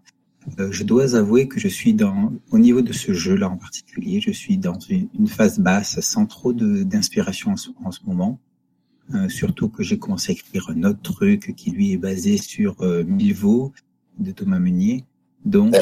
Euh, 0.59 0.71
je 0.71 0.83
dois 0.83 1.15
avouer 1.15 1.47
que 1.47 1.59
je 1.59 1.67
suis 1.67 1.93
dans, 1.93 2.31
au 2.51 2.59
niveau 2.59 2.81
de 2.81 2.93
ce 2.93 3.13
jeu-là 3.13 3.49
en 3.49 3.57
particulier, 3.57 4.21
je 4.21 4.31
suis 4.31 4.57
dans 4.57 4.79
une, 4.79 5.07
une 5.17 5.27
phase 5.27 5.59
basse, 5.59 5.99
sans 6.01 6.25
trop 6.25 6.53
d'inspiration 6.53 7.51
en, 7.51 7.87
en, 7.87 7.91
ce 7.91 7.99
moment. 8.05 8.39
Euh, 9.13 9.29
surtout 9.29 9.69
que 9.69 9.83
j'ai 9.83 9.99
commencé 9.99 10.31
à 10.31 10.33
écrire 10.33 10.69
un 10.69 10.83
autre 10.83 11.01
truc 11.01 11.53
qui 11.55 11.71
lui 11.71 11.93
est 11.93 11.97
basé 11.97 12.37
sur 12.37 12.81
euh, 12.81 13.03
Milvaux 13.03 13.73
de 14.19 14.31
Thomas 14.31 14.59
Meunier. 14.59 15.03
Donc 15.45 15.75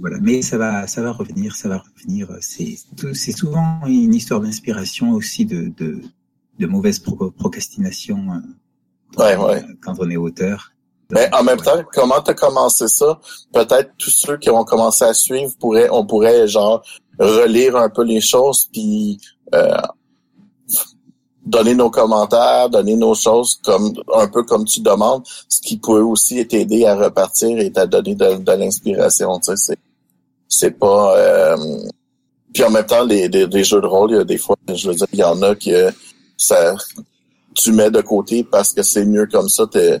voilà, 0.00 0.18
mais 0.20 0.42
ça 0.42 0.58
va, 0.58 0.88
ça 0.88 1.00
va 1.00 1.12
revenir, 1.12 1.54
ça 1.54 1.68
va 1.68 1.78
revenir. 1.78 2.28
C'est, 2.40 2.74
c'est 3.12 3.30
souvent 3.30 3.86
une 3.86 4.12
histoire 4.12 4.40
d'inspiration 4.40 5.12
aussi 5.12 5.46
de, 5.46 5.72
de, 5.76 6.00
de 6.58 6.66
mauvaise 6.66 6.98
procrastination 6.98 8.42
ouais, 9.16 9.36
ouais. 9.36 9.64
quand 9.82 9.94
on 9.98 10.10
est 10.10 10.16
auteur. 10.16 10.72
Mais 11.10 11.32
en 11.32 11.44
même 11.44 11.60
temps, 11.60 11.82
comment 11.92 12.20
t'as 12.20 12.34
commencé 12.34 12.88
ça? 12.88 13.20
Peut-être 13.52 13.90
tous 13.96 14.10
ceux 14.10 14.36
qui 14.38 14.50
ont 14.50 14.64
commencé 14.64 15.04
à 15.04 15.14
suivre 15.14 15.52
pourraient, 15.60 15.88
on 15.90 16.04
pourrait 16.04 16.48
genre 16.48 16.82
relire 17.18 17.76
un 17.76 17.88
peu 17.88 18.02
les 18.02 18.20
choses 18.20 18.68
puis 18.72 19.20
euh, 19.54 19.80
donner 21.44 21.74
nos 21.74 21.90
commentaires, 21.90 22.68
donner 22.68 22.96
nos 22.96 23.14
choses 23.14 23.60
comme 23.64 23.94
un 24.12 24.26
peu 24.26 24.42
comme 24.42 24.64
tu 24.64 24.80
demandes, 24.80 25.22
ce 25.48 25.60
qui 25.60 25.78
peut 25.78 26.00
aussi 26.00 26.44
t'aider 26.46 26.84
à 26.84 26.96
repartir 26.96 27.56
et 27.58 27.72
à 27.76 27.86
donner 27.86 28.16
de, 28.16 28.36
de 28.36 28.52
l'inspiration. 28.52 29.38
Tu 29.38 29.52
sais, 29.52 29.56
c'est 29.56 29.78
c'est 30.48 30.70
pas. 30.72 31.16
Euh... 31.16 31.56
Puis 32.52 32.64
en 32.64 32.70
même 32.70 32.86
temps, 32.86 33.04
les, 33.04 33.28
les, 33.28 33.64
jeux 33.64 33.80
de 33.80 33.86
rôle, 33.86 34.12
il 34.12 34.16
y 34.16 34.20
a 34.20 34.24
des 34.24 34.38
fois, 34.38 34.56
je 34.74 34.88
veux 34.88 34.94
dire, 34.94 35.06
il 35.12 35.18
y 35.18 35.24
en 35.24 35.42
a 35.42 35.54
qui 35.54 35.72
ça 36.38 36.74
tu 37.56 37.72
mets 37.72 37.90
de 37.90 38.00
côté 38.00 38.44
parce 38.44 38.72
que 38.72 38.82
c'est 38.82 39.04
mieux 39.04 39.26
comme 39.26 39.48
ça. 39.48 39.66
T'es 39.66 40.00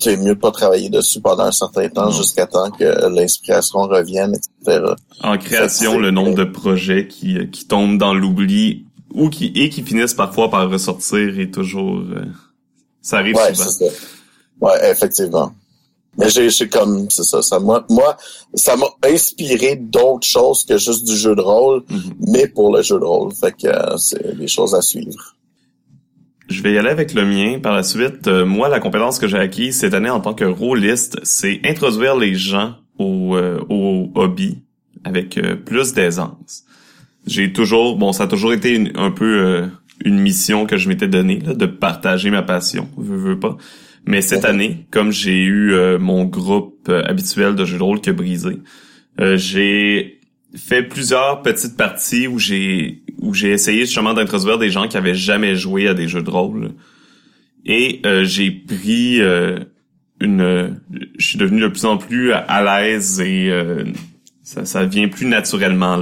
c'est 0.00 0.16
mieux 0.16 0.34
de 0.34 0.40
pas 0.40 0.52
travailler 0.52 0.90
dessus 0.90 1.20
pendant 1.20 1.44
un 1.44 1.52
certain 1.52 1.88
temps 1.88 2.10
jusqu'à 2.10 2.46
temps 2.46 2.70
que 2.70 3.08
l'inspiration 3.08 3.80
revienne, 3.80 4.34
etc. 4.34 4.94
En 5.22 5.36
création, 5.38 5.98
le 5.98 6.10
nombre 6.10 6.34
de 6.34 6.44
projets 6.44 7.08
qui, 7.08 7.50
qui 7.50 7.66
tombent 7.66 7.98
dans 7.98 8.14
l'oubli 8.14 8.84
ou 9.12 9.28
qui 9.28 9.46
et 9.56 9.70
qui 9.70 9.82
finissent 9.82 10.14
parfois 10.14 10.50
par 10.50 10.70
ressortir 10.70 11.40
est 11.40 11.52
toujours 11.52 11.96
euh, 11.98 12.24
ça 13.02 13.18
arrive 13.18 13.36
ouais, 13.36 13.54
souvent. 13.54 13.70
Ça. 13.70 13.84
Ouais, 14.60 14.90
effectivement. 14.90 15.52
Mais 16.16 16.28
j'ai, 16.30 16.50
j'ai 16.50 16.68
comme 16.68 17.08
c'est 17.10 17.22
ça, 17.22 17.42
ça 17.42 17.58
moi, 17.58 17.84
moi 17.88 18.16
ça 18.54 18.76
m'a 18.76 18.86
inspiré 19.04 19.76
d'autres 19.76 20.26
choses 20.26 20.64
que 20.64 20.76
juste 20.76 21.04
du 21.06 21.16
jeu 21.16 21.34
de 21.34 21.40
rôle, 21.40 21.80
mm-hmm. 21.80 22.12
mais 22.32 22.48
pour 22.48 22.74
le 22.74 22.82
jeu 22.82 22.98
de 22.98 23.04
rôle. 23.04 23.32
Fait 23.34 23.52
que 23.52 23.68
euh, 23.68 23.96
c'est 23.96 24.36
des 24.36 24.48
choses 24.48 24.74
à 24.74 24.82
suivre. 24.82 25.34
Je 26.48 26.62
vais 26.62 26.72
y 26.72 26.78
aller 26.78 26.88
avec 26.88 27.12
le 27.12 27.26
mien. 27.26 27.58
Par 27.58 27.74
la 27.74 27.82
suite, 27.82 28.26
euh, 28.26 28.46
moi, 28.46 28.68
la 28.68 28.80
compétence 28.80 29.18
que 29.18 29.28
j'ai 29.28 29.36
acquise 29.36 29.78
cette 29.78 29.92
année 29.92 30.08
en 30.08 30.20
tant 30.20 30.32
que 30.32 30.44
rôliste, 30.44 31.18
c'est 31.22 31.60
introduire 31.64 32.16
les 32.16 32.34
gens 32.34 32.76
au, 32.98 33.36
euh, 33.36 33.60
au 33.68 34.10
hobby 34.14 34.62
avec 35.04 35.36
euh, 35.36 35.56
plus 35.56 35.92
d'aisance. 35.92 36.64
J'ai 37.26 37.52
toujours, 37.52 37.96
bon, 37.96 38.12
ça 38.12 38.24
a 38.24 38.26
toujours 38.26 38.54
été 38.54 38.90
un 38.94 39.10
peu 39.10 39.68
une 40.02 40.18
mission 40.18 40.64
que 40.64 40.78
je 40.78 40.88
m'étais 40.88 41.08
donnée, 41.08 41.36
de 41.36 41.66
partager 41.66 42.30
ma 42.30 42.42
passion, 42.42 42.88
veux, 42.96 43.18
veux 43.18 43.38
pas. 43.38 43.58
Mais 44.06 44.22
cette 44.22 44.46
année, 44.46 44.86
comme 44.90 45.12
j'ai 45.12 45.36
eu 45.36 45.74
mon 45.98 46.24
groupe 46.24 46.88
habituel 46.88 47.54
de 47.54 47.66
jeux 47.66 47.76
de 47.76 47.82
rôle 47.82 48.00
qui 48.00 48.08
a 48.08 48.14
brisé, 48.14 48.60
j'ai 49.34 50.20
fait 50.56 50.84
plusieurs 50.84 51.42
petites 51.42 51.76
parties 51.76 52.26
où 52.28 52.38
j'ai 52.38 53.02
où 53.18 53.34
j'ai 53.34 53.50
essayé 53.50 53.80
justement 53.80 54.14
d'introduire 54.14 54.58
des 54.58 54.70
gens 54.70 54.88
qui 54.88 54.96
avaient 54.96 55.14
jamais 55.14 55.56
joué 55.56 55.88
à 55.88 55.94
des 55.94 56.08
jeux 56.08 56.22
de 56.22 56.30
rôle. 56.30 56.70
Et 57.64 58.00
euh, 58.06 58.24
j'ai 58.24 58.50
pris 58.50 59.20
euh, 59.20 59.58
une 60.20 60.80
je 61.18 61.26
suis 61.26 61.38
devenu 61.38 61.60
de 61.60 61.68
plus 61.68 61.84
en 61.84 61.96
plus 61.96 62.32
à 62.32 62.62
l'aise 62.62 63.20
et 63.20 63.50
euh, 63.50 63.84
ça, 64.42 64.64
ça 64.64 64.84
vient 64.84 65.08
plus 65.08 65.26
naturellement 65.26 65.96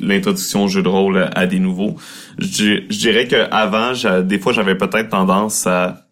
l'introduction 0.00 0.64
au 0.64 0.68
jeu 0.68 0.82
de 0.82 0.88
rôle 0.88 1.28
à, 1.34 1.46
des 1.46 1.58
nouveaux. 1.58 1.96
Je, 2.38 2.82
je 2.88 2.98
dirais 2.98 3.26
que 3.26 3.50
avant, 3.50 3.92
des 4.22 4.38
fois 4.38 4.52
j'avais 4.52 4.76
peut-être 4.76 5.08
tendance 5.08 5.66
à 5.66 6.04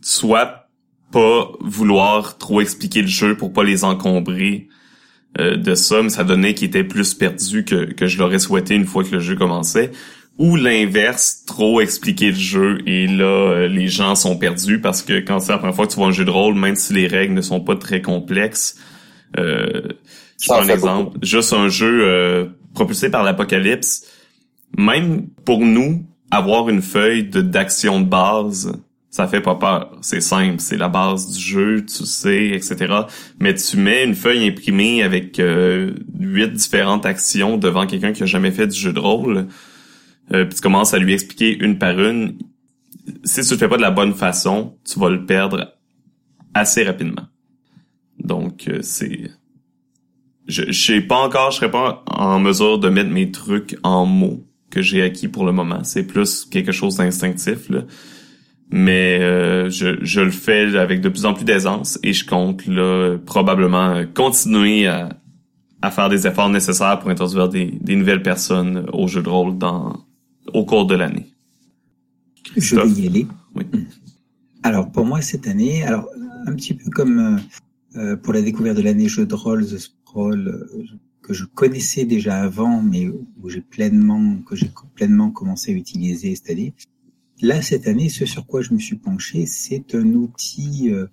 soit 0.00 0.68
pas 1.12 1.50
vouloir 1.60 2.38
trop 2.38 2.60
expliquer 2.60 3.02
le 3.02 3.08
jeu 3.08 3.36
pour 3.36 3.52
pas 3.52 3.64
les 3.64 3.84
encombrer 3.84 4.68
euh, 5.38 5.56
de 5.56 5.74
ça, 5.74 6.02
mais 6.02 6.10
ça 6.10 6.24
donnait 6.24 6.54
qu'il 6.54 6.68
était 6.68 6.84
plus 6.84 7.14
perdu 7.14 7.64
que, 7.64 7.92
que 7.92 8.06
je 8.06 8.18
l'aurais 8.18 8.38
souhaité 8.38 8.74
une 8.74 8.86
fois 8.86 9.04
que 9.04 9.12
le 9.12 9.20
jeu 9.20 9.36
commençait. 9.36 9.92
Ou 10.38 10.56
l'inverse, 10.56 11.44
trop 11.46 11.82
expliquer 11.82 12.28
le 12.28 12.36
jeu 12.36 12.78
et 12.86 13.06
là, 13.06 13.24
euh, 13.24 13.68
les 13.68 13.88
gens 13.88 14.14
sont 14.14 14.38
perdus 14.38 14.80
parce 14.80 15.02
que 15.02 15.20
quand 15.20 15.38
c'est 15.38 15.52
la 15.52 15.58
première 15.58 15.76
fois 15.76 15.86
que 15.86 15.92
tu 15.92 15.98
vois 15.98 16.08
un 16.08 16.12
jeu 16.12 16.24
de 16.24 16.30
rôle, 16.30 16.54
même 16.54 16.76
si 16.76 16.94
les 16.94 17.06
règles 17.06 17.34
ne 17.34 17.42
sont 17.42 17.60
pas 17.60 17.76
très 17.76 18.00
complexes, 18.00 18.76
euh, 19.38 19.82
je 20.40 20.48
prends 20.48 20.62
un 20.62 20.68
exemple, 20.68 21.18
juste 21.22 21.52
un 21.52 21.68
jeu 21.68 22.00
euh, 22.04 22.46
propulsé 22.74 23.10
par 23.10 23.22
l'apocalypse, 23.22 24.06
même 24.78 25.26
pour 25.44 25.60
nous, 25.60 26.06
avoir 26.30 26.68
une 26.70 26.80
feuille 26.80 27.24
d'action 27.24 28.00
de 28.00 28.06
base, 28.06 28.72
ça 29.10 29.26
fait 29.26 29.40
pas 29.40 29.56
peur. 29.56 29.98
C'est 30.02 30.20
simple, 30.20 30.60
c'est 30.60 30.76
la 30.76 30.88
base 30.88 31.32
du 31.32 31.40
jeu, 31.40 31.84
tu 31.84 32.04
sais, 32.06 32.50
etc. 32.50 32.94
Mais 33.40 33.54
tu 33.54 33.76
mets 33.76 34.04
une 34.04 34.14
feuille 34.14 34.46
imprimée 34.46 35.02
avec 35.02 35.40
euh, 35.40 35.92
huit 36.18 36.52
différentes 36.52 37.04
actions 37.04 37.56
devant 37.56 37.86
quelqu'un 37.86 38.12
qui 38.12 38.22
a 38.22 38.26
jamais 38.26 38.52
fait 38.52 38.68
du 38.68 38.78
jeu 38.78 38.92
de 38.92 39.00
rôle, 39.00 39.48
euh, 40.32 40.44
puis 40.44 40.54
tu 40.54 40.60
commences 40.60 40.94
à 40.94 40.98
lui 40.98 41.12
expliquer 41.12 41.58
une 41.58 41.76
par 41.78 41.98
une. 41.98 42.38
Si 43.24 43.42
tu 43.42 43.50
le 43.50 43.58
fais 43.58 43.68
pas 43.68 43.76
de 43.76 43.82
la 43.82 43.90
bonne 43.90 44.14
façon, 44.14 44.78
tu 44.84 45.00
vas 45.00 45.10
le 45.10 45.26
perdre 45.26 45.74
assez 46.54 46.84
rapidement. 46.84 47.26
Donc 48.20 48.68
euh, 48.68 48.78
c'est, 48.82 49.28
je, 50.46 50.70
sais 50.70 51.00
pas 51.00 51.18
encore, 51.18 51.50
je 51.50 51.56
serais 51.56 51.70
pas 51.70 52.04
en 52.06 52.38
mesure 52.38 52.78
de 52.78 52.88
mettre 52.88 53.10
mes 53.10 53.32
trucs 53.32 53.76
en 53.82 54.06
mots 54.06 54.46
que 54.70 54.82
j'ai 54.82 55.02
acquis 55.02 55.26
pour 55.26 55.44
le 55.44 55.50
moment. 55.50 55.82
C'est 55.82 56.04
plus 56.04 56.44
quelque 56.44 56.70
chose 56.70 56.98
d'instinctif 56.98 57.68
là 57.70 57.80
mais 58.70 59.18
euh, 59.20 59.68
je, 59.68 59.98
je, 60.02 60.20
le 60.20 60.30
fais 60.30 60.76
avec 60.76 61.00
de 61.00 61.08
plus 61.08 61.26
en 61.26 61.34
plus 61.34 61.44
d'aisance 61.44 61.98
et 62.02 62.12
je 62.12 62.24
compte 62.24 62.66
là 62.66 63.16
probablement 63.26 64.04
continuer 64.14 64.86
à, 64.86 65.08
à, 65.82 65.90
faire 65.90 66.08
des 66.08 66.26
efforts 66.26 66.48
nécessaires 66.48 66.98
pour 67.00 67.10
introduire 67.10 67.48
des, 67.48 67.66
des, 67.66 67.96
nouvelles 67.96 68.22
personnes 68.22 68.86
au 68.92 69.08
jeu 69.08 69.22
de 69.22 69.28
rôle 69.28 69.58
dans 69.58 70.04
au 70.52 70.64
cours 70.64 70.86
de 70.86 70.94
l'année. 70.94 71.26
Je 72.56 72.76
vais 72.76 72.88
y 72.88 73.06
aller. 73.06 73.26
Oui. 73.54 73.64
Alors 74.62 74.90
pour 74.90 75.04
moi 75.04 75.20
cette 75.20 75.46
année, 75.48 75.82
alors 75.84 76.08
un 76.46 76.54
petit 76.54 76.74
peu 76.74 76.90
comme 76.90 77.40
euh, 77.96 78.16
pour 78.16 78.32
la 78.32 78.42
découverte 78.42 78.76
de 78.76 78.82
l'année 78.82 79.08
jeu 79.08 79.26
de 79.26 79.34
rôle 79.34 79.66
The 79.66 79.78
Scroll 79.78 80.48
euh, 80.48 80.84
que 81.22 81.34
je 81.34 81.44
connaissais 81.44 82.04
déjà 82.04 82.40
avant, 82.40 82.82
mais 82.82 83.08
où 83.08 83.48
j'ai 83.48 83.60
pleinement 83.60 84.36
que 84.46 84.54
j'ai 84.54 84.70
pleinement 84.94 85.30
commencé 85.30 85.72
à 85.72 85.74
utiliser 85.74 86.34
cette 86.34 86.50
année. 86.50 86.72
Là, 87.42 87.62
cette 87.62 87.88
année, 87.88 88.08
ce 88.08 88.26
sur 88.26 88.46
quoi 88.46 88.60
je 88.60 88.74
me 88.74 88.78
suis 88.78 88.96
penché, 88.96 89.46
c'est 89.46 89.94
un 89.94 90.12
outil 90.12 90.90
euh, 90.92 91.06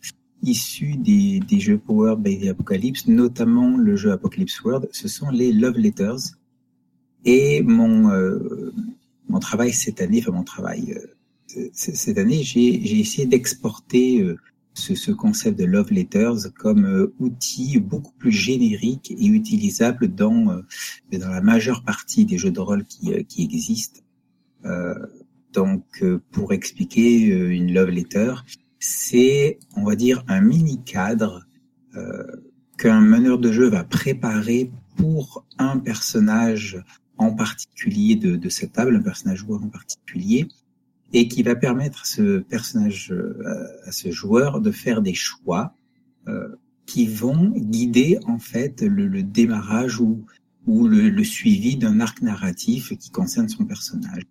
issu 0.43 0.97
des, 0.97 1.39
des, 1.39 1.59
jeux 1.59 1.77
Power 1.77 2.15
by 2.17 2.49
Apocalypse, 2.49 3.07
notamment 3.07 3.77
le 3.77 3.95
jeu 3.95 4.11
Apocalypse 4.11 4.61
World. 4.61 4.89
Ce 4.91 5.07
sont 5.07 5.29
les 5.29 5.53
Love 5.53 5.77
Letters. 5.77 6.35
Et 7.23 7.61
mon, 7.61 8.09
euh, 8.09 8.73
mon 9.29 9.39
travail 9.39 9.71
cette 9.71 10.01
année, 10.01 10.19
enfin 10.21 10.31
mon 10.31 10.43
travail 10.43 10.97
euh, 11.55 11.69
cette 11.71 12.17
année, 12.17 12.43
j'ai 12.43 12.99
essayé 12.99 13.25
d'exporter 13.25 14.35
ce, 14.73 14.95
ce, 14.95 15.11
concept 15.11 15.57
de 15.57 15.63
Love 15.63 15.91
Letters 15.91 16.51
comme 16.59 17.09
outil 17.19 17.79
beaucoup 17.79 18.11
plus 18.19 18.33
générique 18.33 19.11
et 19.11 19.25
utilisable 19.27 20.09
dans, 20.09 20.61
dans 21.11 21.29
la 21.29 21.41
majeure 21.41 21.83
partie 21.83 22.25
des 22.25 22.37
jeux 22.37 22.51
de 22.51 22.59
rôle 22.59 22.83
qui, 22.85 23.25
qui 23.25 23.43
existent. 23.43 24.01
Euh, 24.65 24.93
donc, 25.57 26.03
euh, 26.03 26.21
pour 26.29 26.53
expliquer 26.53 27.31
euh, 27.31 27.49
une 27.49 27.73
love 27.73 27.89
letter, 27.89 28.35
c'est, 28.77 29.57
on 29.75 29.85
va 29.85 29.95
dire, 29.95 30.23
un 30.27 30.39
mini 30.39 30.83
cadre 30.83 31.47
euh, 31.95 32.23
qu'un 32.77 33.01
meneur 33.01 33.39
de 33.39 33.51
jeu 33.51 33.67
va 33.67 33.83
préparer 33.83 34.71
pour 34.97 35.47
un 35.57 35.79
personnage 35.79 36.79
en 37.17 37.33
particulier 37.33 38.15
de, 38.15 38.49
cette 38.49 38.73
table, 38.73 38.97
un 38.97 39.01
personnage 39.01 39.39
joueur 39.39 39.63
en 39.63 39.69
particulier, 39.69 40.47
et 41.11 41.27
qui 41.27 41.41
va 41.41 41.55
permettre 41.55 42.03
à 42.03 42.05
ce 42.05 42.37
personnage, 42.37 43.11
à 43.85 43.91
ce 43.91 44.11
joueur, 44.11 44.61
de 44.61 44.69
faire 44.71 45.01
des 45.01 45.15
choix 45.15 45.73
qui 46.85 47.07
vont 47.07 47.49
guider 47.55 48.19
en 48.27 48.37
fait 48.37 48.83
le, 48.83 49.23
démarrage 49.23 49.99
ou 49.99 50.27
le 50.67 51.23
suivi 51.23 51.77
d'un 51.77 51.99
arc 51.99 52.21
narratif 52.21 52.95
qui 52.99 53.09
concerne 53.09 53.49
son 53.49 53.65
personnage. 53.65 54.21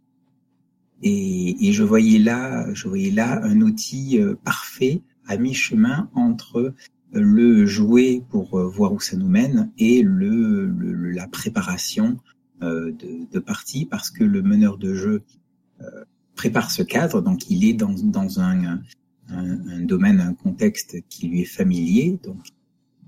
Et, 1.03 1.69
et, 1.69 1.73
je 1.73 1.83
voyais 1.83 2.19
là, 2.19 2.73
je 2.73 2.89
voyais 2.89 3.11
là 3.11 3.43
un 3.45 3.61
outil 3.61 4.19
parfait 4.45 5.03
à 5.27 5.37
mi-chemin 5.37 6.09
entre 6.15 6.75
le 7.13 7.67
jouer 7.67 8.23
pour 8.31 8.59
euh, 8.59 8.69
voir 8.69 8.93
où 8.93 9.01
ça 9.01 9.17
nous 9.17 9.29
mène 9.29 9.71
et 9.79 10.03
le, 10.03 10.67
la 11.11 11.27
préparation 11.29 12.19
euh, 12.63 12.93
de, 12.93 13.31
de 13.31 13.39
partie 13.39 13.87
parce 13.87 14.11
que 14.11 14.25
le 14.25 14.43
meneur 14.43 14.79
de 14.79 14.95
jeu 14.95 15.23
euh, 15.81 16.05
prépare 16.35 16.71
ce 16.71 16.83
cadre, 16.83 17.21
donc 17.23 17.51
il 17.51 17.65
est 17.65 17.75
dans, 17.75 17.93
dans 17.93 18.41
un, 18.41 18.65
un, 18.65 18.81
un, 19.29 19.81
domaine, 19.81 20.21
un 20.21 20.35
contexte 20.35 20.97
qui 21.09 21.29
lui 21.29 21.43
est 21.43 21.45
familier, 21.45 22.19
donc 22.23 22.39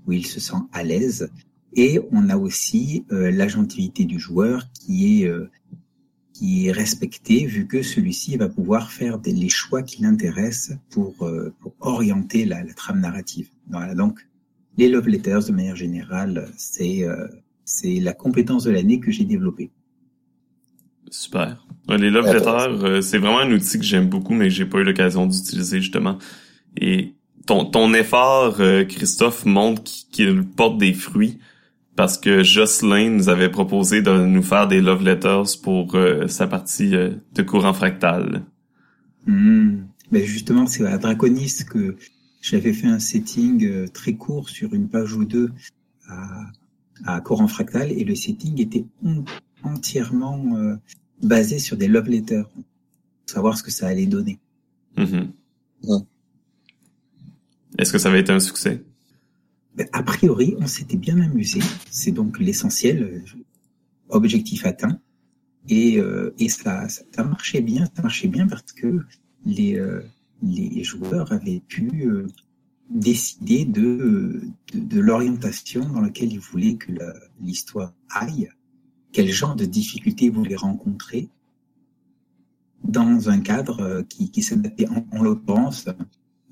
où 0.05 0.11
il 0.11 0.25
se 0.25 0.39
sent 0.39 0.57
à 0.71 0.83
l'aise. 0.83 1.29
Et 1.73 1.99
on 2.11 2.29
a 2.29 2.37
aussi 2.37 3.05
euh, 3.11 3.29
l'agentivité 3.31 4.05
du 4.05 4.19
joueur 4.19 4.71
qui 4.73 5.23
est 5.23 5.31
qui 6.39 6.67
est 6.67 6.71
respecté 6.71 7.45
vu 7.45 7.67
que 7.67 7.81
celui-ci 7.81 8.37
va 8.37 8.47
pouvoir 8.47 8.93
faire 8.93 9.19
des, 9.19 9.33
les 9.33 9.49
choix 9.49 9.83
qui 9.83 10.01
l'intéressent 10.01 10.77
pour, 10.89 11.13
euh, 11.23 11.53
pour 11.59 11.73
orienter 11.81 12.45
la, 12.45 12.63
la, 12.63 12.73
trame 12.73 13.01
narrative. 13.01 13.49
Voilà, 13.69 13.93
donc 13.93 14.25
les 14.77 14.87
love 14.87 15.09
letters 15.09 15.47
de 15.47 15.51
manière 15.51 15.75
générale, 15.75 16.49
c'est 16.55 17.03
euh, 17.03 17.27
c'est 17.65 17.99
la 17.99 18.13
compétence 18.13 18.63
de 18.63 18.71
l'année 18.71 19.01
que 19.01 19.11
j'ai 19.11 19.25
développée. 19.25 19.69
Super. 21.11 21.67
Les 21.89 22.09
love 22.09 22.33
letters, 22.33 22.85
euh, 22.85 23.01
c'est 23.01 23.17
vraiment 23.17 23.39
un 23.39 23.51
outil 23.51 23.77
que 23.77 23.85
j'aime 23.85 24.07
beaucoup, 24.07 24.33
mais 24.33 24.45
que 24.45 24.53
j'ai 24.53 24.65
pas 24.65 24.77
eu 24.77 24.83
l'occasion 24.83 25.25
d'utiliser 25.25 25.81
justement. 25.81 26.19
Et 26.77 27.15
ton, 27.47 27.65
ton 27.65 27.93
effort, 27.93 28.61
Christophe, 28.87 29.43
montre 29.43 29.91
qu'il 30.11 30.45
porte 30.45 30.77
des 30.77 30.93
fruits 30.93 31.39
parce 31.99 32.17
que 32.17 32.43
Jocelyn 32.43 33.09
nous 33.09 33.27
avait 33.27 33.49
proposé 33.49 34.01
de 34.01 34.25
nous 34.25 34.41
faire 34.41 34.69
des 34.69 34.79
love 34.79 35.03
letters 35.03 35.59
pour 35.61 35.95
euh, 35.95 36.29
sa 36.29 36.47
partie 36.47 36.95
euh, 36.95 37.09
de 37.35 37.41
courant 37.41 37.73
fractal. 37.73 38.45
Mmh. 39.27 39.79
Ben 40.09 40.23
justement, 40.23 40.65
c'est 40.65 40.85
à 40.85 40.97
Draconis 40.97 41.57
que 41.69 41.97
j'avais 42.39 42.71
fait 42.71 42.87
un 42.87 42.99
setting 42.99 43.65
euh, 43.65 43.85
très 43.89 44.13
court 44.13 44.47
sur 44.47 44.73
une 44.73 44.87
page 44.87 45.13
ou 45.13 45.25
deux 45.25 45.51
à, 46.07 46.45
à 47.03 47.19
courant 47.19 47.49
fractal 47.49 47.91
et 47.91 48.05
le 48.05 48.15
setting 48.15 48.61
était 48.61 48.85
entièrement 49.63 50.77
basé 51.21 51.59
sur 51.59 51.75
des 51.75 51.89
love 51.89 52.07
letters, 52.07 52.47
pour 52.47 52.63
savoir 53.25 53.57
ce 53.57 53.63
que 53.63 53.71
ça 53.71 53.87
allait 53.87 54.05
donner. 54.05 54.39
Mmh. 54.95 55.33
Est-ce 57.77 57.91
que 57.91 57.97
ça 57.97 58.07
avait 58.07 58.21
été 58.21 58.31
un 58.31 58.39
succès? 58.39 58.85
A 59.93 60.03
priori, 60.03 60.55
on 60.59 60.67
s'était 60.67 60.97
bien 60.97 61.19
amusé. 61.21 61.59
C'est 61.89 62.11
donc 62.11 62.39
l'essentiel, 62.39 63.03
euh, 63.03 63.39
objectif 64.09 64.65
atteint. 64.65 64.99
Et, 65.67 65.99
euh, 65.99 66.33
ça, 66.47 66.87
ça 66.87 67.23
marchait 67.23 67.61
bien, 67.61 67.87
ça 67.95 68.01
marchait 68.01 68.27
bien 68.27 68.47
parce 68.47 68.71
que 68.73 69.01
les, 69.45 69.77
euh, 69.77 70.01
joueurs 70.81 71.31
avaient 71.31 71.61
pu 71.67 71.89
euh, 72.05 72.27
décider 72.89 73.65
de, 73.65 74.41
de, 74.73 74.79
de 74.79 74.99
l'orientation 74.99 75.87
dans 75.89 76.01
laquelle 76.01 76.31
ils 76.31 76.39
voulaient 76.39 76.75
que 76.75 76.91
l'histoire 77.41 77.93
aille, 78.09 78.49
quel 79.11 79.29
genre 79.29 79.55
de 79.55 79.65
difficultés 79.65 80.25
ils 80.25 80.31
voulaient 80.31 80.55
rencontrer 80.55 81.29
dans 82.83 83.29
un 83.29 83.39
cadre 83.41 84.03
qui, 84.09 84.31
qui 84.31 84.41
s'adaptait 84.41 84.87
en, 84.87 85.05
en 85.11 85.21
l'occurrence 85.21 85.85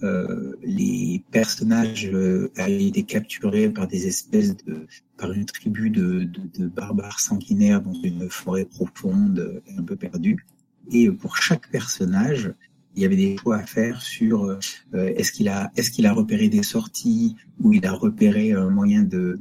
euh, 0.04 0.54
les 0.64 1.24
personnages 1.32 2.10
euh, 2.14 2.52
avaient 2.56 2.86
été 2.86 3.04
capturés 3.04 3.70
par 3.70 3.88
des 3.88 4.08
espèces 4.08 4.56
de, 4.58 4.86
par 5.18 5.32
une 5.32 5.46
tribu 5.46 5.90
de, 5.90 6.24
de, 6.24 6.42
de 6.60 6.68
barbares 6.68 7.20
sanguinaires 7.20 7.82
dans 7.82 7.94
une 7.94 8.30
forêt 8.30 8.66
profonde, 8.66 9.62
un 9.78 9.84
peu 9.84 9.96
perdue. 9.96 10.46
Et 10.92 11.10
pour 11.10 11.38
chaque 11.38 11.70
personnage, 11.72 12.54
il 12.96 13.02
y 13.02 13.06
avait 13.06 13.16
des 13.16 13.38
choix 13.38 13.58
à 13.58 13.66
faire 13.66 14.02
sur 14.02 14.46
euh, 14.46 14.60
est-ce 14.94 15.32
qu'il 15.32 15.50
a 15.50 15.72
est-ce 15.76 15.92
qu'il 15.92 16.06
a 16.06 16.14
repéré 16.14 16.50
des 16.50 16.64
sorties 16.64 17.36
ou 17.60 17.74
il 17.74 17.86
a 17.86 17.92
repéré 17.92 18.54
un 18.54 18.70
moyen 18.70 19.04
de, 19.04 19.40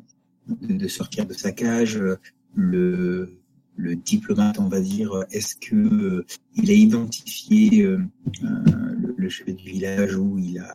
de, 0.48 0.74
de 0.74 0.88
sortir 0.88 1.26
de 1.26 1.34
sa 1.34 1.52
cage 1.52 2.02
le 2.54 3.38
le 3.76 3.94
diplomate, 3.94 4.58
on 4.58 4.68
va 4.68 4.80
dire, 4.80 5.24
est-ce 5.30 5.54
que 5.56 5.76
euh, 5.76 6.26
il 6.54 6.70
a 6.70 6.74
identifié 6.74 7.82
euh, 7.82 7.98
le, 8.42 9.14
le, 9.16 9.28
chef 9.28 9.54
du 9.54 9.70
village 9.70 10.16
ou 10.16 10.38
il 10.38 10.58
a, 10.58 10.74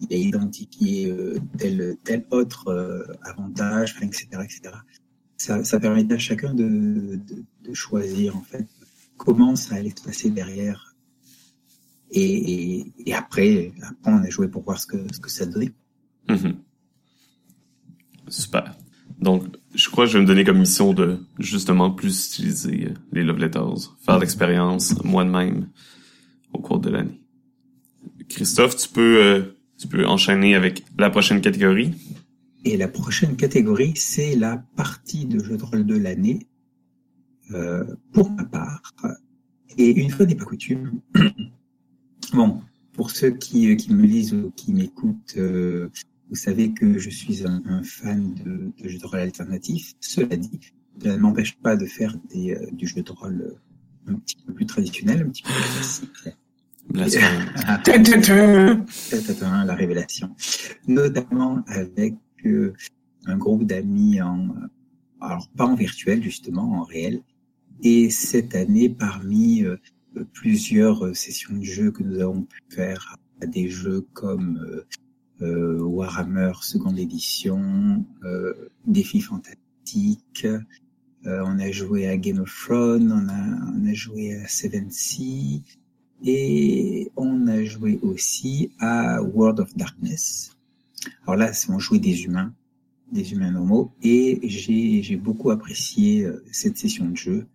il 0.00 0.12
a 0.12 0.16
identifié 0.16 1.10
euh, 1.10 1.38
tel 1.56 1.96
tel 2.04 2.26
autre 2.30 3.08
avantage, 3.22 3.96
etc., 4.02 4.26
etc. 4.42 4.60
Ça, 5.36 5.62
ça 5.64 5.78
permettait 5.78 6.14
à 6.14 6.18
chacun 6.18 6.54
de, 6.54 6.64
de, 7.16 7.44
de, 7.62 7.74
choisir 7.74 8.36
en 8.36 8.42
fait 8.42 8.66
comment 9.16 9.54
ça 9.54 9.76
allait 9.76 9.94
se 9.96 10.02
passer 10.02 10.30
derrière. 10.30 10.94
Et, 12.10 12.78
et, 12.78 12.92
et 13.04 13.14
après, 13.14 13.72
après, 13.82 14.12
on 14.12 14.22
a 14.22 14.30
joué 14.30 14.48
pour 14.48 14.62
voir 14.62 14.78
ce 14.78 14.86
que 14.86 15.12
ce 15.12 15.20
que 15.20 15.30
ça 15.30 15.46
donnait. 15.46 15.72
Mmh. 16.28 16.52
Super. 18.28 18.74
Donc, 19.20 19.44
je 19.74 19.88
crois 19.88 20.04
que 20.04 20.10
je 20.10 20.18
vais 20.18 20.22
me 20.22 20.26
donner 20.26 20.44
comme 20.44 20.58
mission 20.58 20.92
de 20.92 21.18
justement 21.38 21.90
plus 21.90 22.26
utiliser 22.28 22.88
euh, 22.88 22.94
les 23.12 23.22
love 23.22 23.38
letters, 23.38 23.96
faire 24.04 24.18
l'expérience 24.18 25.02
moi-même 25.04 25.68
au 26.52 26.58
cours 26.58 26.80
de 26.80 26.90
l'année. 26.90 27.20
Christophe, 28.28 28.76
tu 28.76 28.88
peux, 28.88 29.22
euh, 29.22 29.42
tu 29.78 29.88
peux 29.88 30.06
enchaîner 30.06 30.54
avec 30.54 30.84
la 30.98 31.10
prochaine 31.10 31.40
catégorie. 31.40 31.94
Et 32.64 32.76
la 32.76 32.88
prochaine 32.88 33.36
catégorie, 33.36 33.92
c'est 33.96 34.34
la 34.34 34.58
partie 34.76 35.24
de 35.26 35.42
jeu 35.42 35.56
de 35.56 35.62
rôle 35.62 35.86
de 35.86 35.96
l'année, 35.96 36.46
euh, 37.52 37.84
pour 38.12 38.30
ma 38.30 38.44
part. 38.44 38.94
Et 39.78 39.90
une 39.90 40.10
fois 40.10 40.26
n'est 40.26 40.34
pas 40.34 40.44
coutume, 40.44 41.00
bon, 42.32 42.60
pour 42.92 43.10
ceux 43.10 43.30
qui, 43.30 43.76
qui 43.76 43.92
me 43.92 44.02
lisent 44.02 44.34
ou 44.34 44.50
qui 44.56 44.72
m'écoutent, 44.72 45.34
euh, 45.36 45.90
vous 46.28 46.36
savez 46.36 46.72
que 46.72 46.98
je 46.98 47.10
suis 47.10 47.46
un, 47.46 47.62
un 47.66 47.82
fan 47.82 48.34
de, 48.34 48.72
de, 48.82 48.88
jeux 48.88 48.98
de 48.98 49.06
rôle 49.06 49.20
alternatifs. 49.20 49.94
Cela 50.00 50.36
dit, 50.36 50.60
ça 51.02 51.12
ne 51.12 51.18
m'empêche 51.18 51.56
pas 51.56 51.76
de 51.76 51.86
faire 51.86 52.16
des, 52.30 52.52
euh, 52.52 52.70
du 52.72 52.86
jeu 52.86 53.02
de 53.02 53.12
rôle 53.12 53.42
euh, 53.42 54.12
un 54.12 54.14
petit 54.14 54.36
peu 54.44 54.52
plus 54.52 54.66
traditionnel, 54.66 55.22
un 55.22 55.30
petit 55.30 55.42
peu 55.42 55.50
plus 55.50 55.72
classique. 55.74 56.10
la 59.64 59.74
révélation. 59.74 60.34
Notamment 60.86 61.62
avec 61.66 62.14
euh, 62.44 62.72
un 63.26 63.36
groupe 63.36 63.64
d'amis 63.64 64.20
en, 64.22 64.48
alors 65.20 65.48
pas 65.56 65.66
en 65.66 65.74
virtuel 65.74 66.22
justement, 66.22 66.80
en 66.80 66.84
réel. 66.84 67.22
Et 67.82 68.08
cette 68.10 68.54
année, 68.54 68.88
parmi 68.88 69.64
euh, 69.64 69.76
plusieurs 70.32 71.14
sessions 71.14 71.56
de 71.56 71.64
jeu 71.64 71.90
que 71.90 72.02
nous 72.02 72.20
avons 72.20 72.42
pu 72.42 72.60
faire 72.70 73.16
à 73.42 73.46
des 73.46 73.68
jeux 73.68 74.06
comme 74.14 74.84
euh, 75.42 75.80
Warhammer 75.80 76.52
seconde 76.62 76.98
édition, 76.98 78.04
euh, 78.24 78.70
Défi 78.86 79.20
fantastique. 79.20 80.46
Euh, 81.26 81.42
on 81.44 81.58
a 81.58 81.70
joué 81.70 82.06
à 82.06 82.16
Game 82.16 82.38
of 82.38 82.54
Thrones, 82.54 83.10
on 83.10 83.28
a, 83.28 83.72
on 83.74 83.86
a 83.86 83.94
joué 83.94 84.34
à 84.34 84.46
Seven 84.48 84.90
Sea 84.90 85.62
et 86.24 87.10
on 87.16 87.46
a 87.46 87.64
joué 87.64 87.98
aussi 88.02 88.70
à 88.78 89.22
World 89.22 89.60
of 89.60 89.76
Darkness. 89.76 90.56
Alors 91.22 91.36
là, 91.36 91.52
on 91.68 91.78
jouait 91.78 91.98
des 91.98 92.24
humains, 92.24 92.54
des 93.12 93.32
humains 93.32 93.50
normaux, 93.50 93.92
et 94.02 94.40
j'ai, 94.44 95.16
beaucoup 95.16 95.50
apprécié 95.50 96.24
euh, 96.24 96.44
cette 96.52 96.78
session 96.78 97.08
de 97.08 97.16
jeu. 97.16 97.46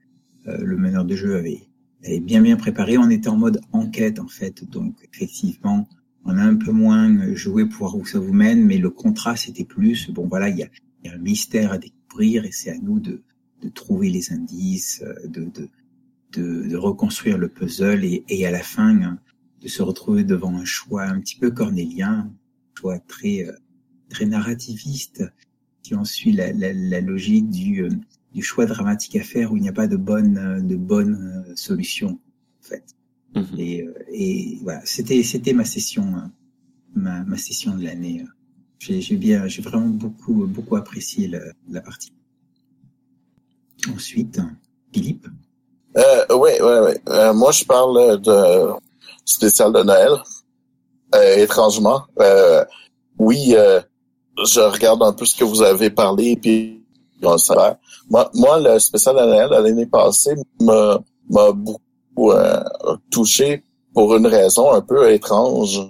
Euh, 0.48 0.58
le 0.58 0.78
meneur 0.78 1.06
de 1.06 1.16
jeu 1.16 1.36
avait, 1.36 1.62
avait 2.04 2.20
bien 2.20 2.42
bien 2.42 2.58
préparé. 2.58 2.98
On 2.98 3.10
était 3.10 3.30
en 3.30 3.38
mode 3.38 3.62
enquête 3.72 4.20
en 4.20 4.28
fait, 4.28 4.64
donc 4.70 4.96
effectivement, 5.14 5.88
on 6.26 6.38
a 6.38 6.44
un 6.44 6.56
peu 6.56 6.72
moins 6.72 7.34
joué 7.36 7.66
pour 7.66 7.80
voir 7.80 7.96
où 7.96 8.06
ça 8.06 8.20
vous 8.20 8.34
mène, 8.34 8.64
mais 8.66 8.78
le 8.78 8.90
contrat 8.90 9.36
c'était 9.36 9.66
plus, 9.66 10.10
bon 10.12 10.28
voilà, 10.28 10.50
il 10.50 10.58
y 10.58 10.64
a, 10.64 10.70
un 11.14 11.18
mystère 11.18 11.72
à 11.72 11.78
découvrir 11.80 12.46
et 12.46 12.52
c'est 12.52 12.70
à 12.70 12.78
nous 12.78 13.00
de, 13.00 13.24
de, 13.62 13.70
trouver 13.70 14.10
les 14.10 14.32
indices, 14.32 15.02
euh, 15.04 15.28
de, 15.28 15.50
de, 16.32 16.76
reconstruire 16.78 17.40
le 17.40 17.50
puzzle 17.50 18.06
et, 18.06 18.24
et, 18.30 18.46
à 18.46 18.52
la 18.52 18.62
fin 18.62 19.02
hein, 19.02 19.20
de 19.62 19.68
se 19.68 19.82
retrouver 19.82 20.24
devant 20.24 20.56
un 20.56 20.66
choix 20.66 21.04
un 21.04 21.20
petit 21.20 21.38
peu 21.38 21.50
cornélien, 21.50 22.30
un 22.30 22.80
choix 22.80 23.00
très, 23.00 23.48
euh, 23.48 23.54
très 24.10 24.26
narrativiste 24.26 25.24
qui 25.82 25.96
en 25.96 26.06
suit 26.06 26.34
la, 26.34 26.54
la, 26.54 26.72
la 26.72 27.02
logique 27.02 27.50
du, 27.50 27.84
euh, 27.84 27.90
du 28.34 28.44
choix 28.44 28.68
dramatique 28.68 29.16
à 29.16 29.24
faire 29.24 29.52
où 29.52 29.58
il 29.58 29.64
n'y 29.64 29.70
a 29.70 29.74
pas 29.74 29.88
de 29.88 29.98
bonne, 29.98 30.66
de 30.68 30.76
bonne 30.76 31.46
solution 31.56 32.20
en 32.60 32.64
fait. 32.64 32.96
Mmh. 33.36 33.42
Et, 33.58 33.82
euh, 33.82 33.94
et, 34.12 34.60
voilà, 34.62 34.82
c'était 34.86 35.24
c'était 35.24 35.54
ma 35.54 35.66
session, 35.66 36.04
euh, 36.04 36.28
ma, 36.96 37.24
ma 37.24 37.38
session 37.38 37.76
de 37.76 37.84
l'année. 37.84 38.26
J'ai 38.80 39.16
bien, 39.16 39.48
j'ai 39.48 39.62
vraiment 39.62 39.88
beaucoup 39.88 40.46
beaucoup 40.48 40.76
apprécié 40.76 41.28
la, 41.28 41.40
la 41.70 41.82
partie. 41.82 42.12
Ensuite, 43.94 44.40
Philippe. 44.94 45.28
Euh, 45.98 46.26
oui, 46.32 46.52
oui, 46.62 46.76
oui. 46.86 46.94
Euh, 47.10 47.34
moi, 47.34 47.52
je 47.52 47.64
parle 47.64 48.20
de 48.22 48.74
spécial 49.26 49.72
de 49.74 49.84
Noël. 49.84 50.12
Euh, 51.14 51.38
étrangement. 51.38 52.04
Euh, 52.20 52.64
oui, 53.20 53.54
euh, 53.56 53.82
je 54.46 54.62
regarde 54.62 55.04
un 55.04 55.12
peu 55.12 55.26
ce 55.26 55.36
que 55.36 55.44
vous 55.44 55.62
avez 55.62 55.90
parlé, 55.90 56.38
puis 56.38 56.86
on 57.22 57.34
le 57.34 57.76
Moi, 58.10 58.32
moi, 58.34 58.60
le 58.60 58.80
spécial 58.80 59.16
de 59.16 59.22
Noël 59.22 59.50
l'année 59.50 59.86
passée 59.86 60.36
m'a, 60.62 61.00
m'a 61.30 61.52
beaucoup 61.52 61.82
touché 63.10 63.64
pour 63.94 64.16
une 64.16 64.28
raison 64.28 64.72
un 64.72 64.82
peu 64.82 65.12
étrange. 65.12 65.82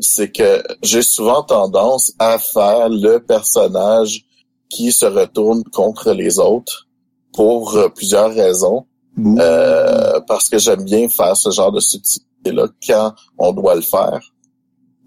c'est 0.00 0.30
que 0.30 0.62
j'ai 0.82 1.02
souvent 1.02 1.42
tendance 1.42 2.12
à 2.18 2.38
faire 2.38 2.88
le 2.88 3.18
personnage 3.18 4.24
qui 4.68 4.92
se 4.92 5.06
retourne 5.06 5.62
contre 5.64 6.12
les 6.12 6.38
autres 6.38 6.86
pour 7.32 7.78
plusieurs 7.94 8.34
raisons. 8.34 8.86
Euh, 9.18 10.20
parce 10.26 10.48
que 10.48 10.58
j'aime 10.58 10.84
bien 10.84 11.08
faire 11.08 11.36
ce 11.36 11.50
genre 11.50 11.72
de 11.72 11.80
subtilité-là 11.80 12.66
quand 12.86 13.14
on 13.38 13.52
doit 13.52 13.74
le 13.74 13.80
faire. 13.80 14.20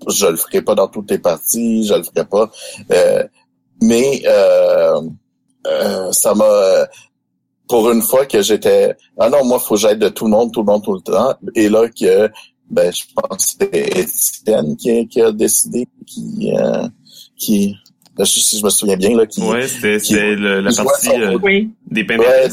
Je 0.08 0.28
le 0.28 0.36
ferai 0.36 0.62
pas 0.62 0.76
dans 0.76 0.88
toutes 0.88 1.12
les 1.12 1.20
parties, 1.20 1.86
je 1.86 1.94
le 1.94 2.04
ferai 2.04 2.26
pas. 2.26 2.50
Euh, 2.92 3.24
mais 3.82 4.24
euh, 4.26 5.02
euh 5.68 6.12
ça 6.12 6.34
m'a 6.34 6.88
pour 7.70 7.90
une 7.92 8.02
fois 8.02 8.26
que 8.26 8.42
j'étais 8.42 8.96
ah 9.18 9.30
non 9.30 9.46
moi 9.46 9.60
faut 9.60 9.76
que 9.76 9.82
j'aide 9.82 10.00
de 10.00 10.10
tout 10.10 10.26
le 10.26 10.32
monde 10.32 10.52
tout 10.52 10.62
le 10.62 10.66
monde 10.66 10.84
tout 10.84 10.94
le 10.94 11.02
temps 11.02 11.34
et 11.56 11.70
là 11.70 11.88
que 11.88 12.30
ben 12.70 12.92
je 12.92 13.04
pense 13.16 13.56
que 13.56 13.66
c'est 13.72 14.00
Étienne 14.00 14.76
qui, 14.76 15.08
qui, 15.08 15.22
a 15.22 15.32
décidé 15.32 15.88
qui 16.06 16.52
euh, 16.58 16.88
qui 17.38 17.76
si 18.26 18.60
je 18.60 18.66
me 18.66 18.70
souviens 18.70 18.98
bien 18.98 19.16
là 19.16 19.26
qui 19.26 19.42
ouais 19.44 19.68
c'était 19.68 20.36
la 20.36 20.74
partie 20.74 21.10
des 21.90 22.04
pains 22.04 22.18
ouais, 22.18 22.50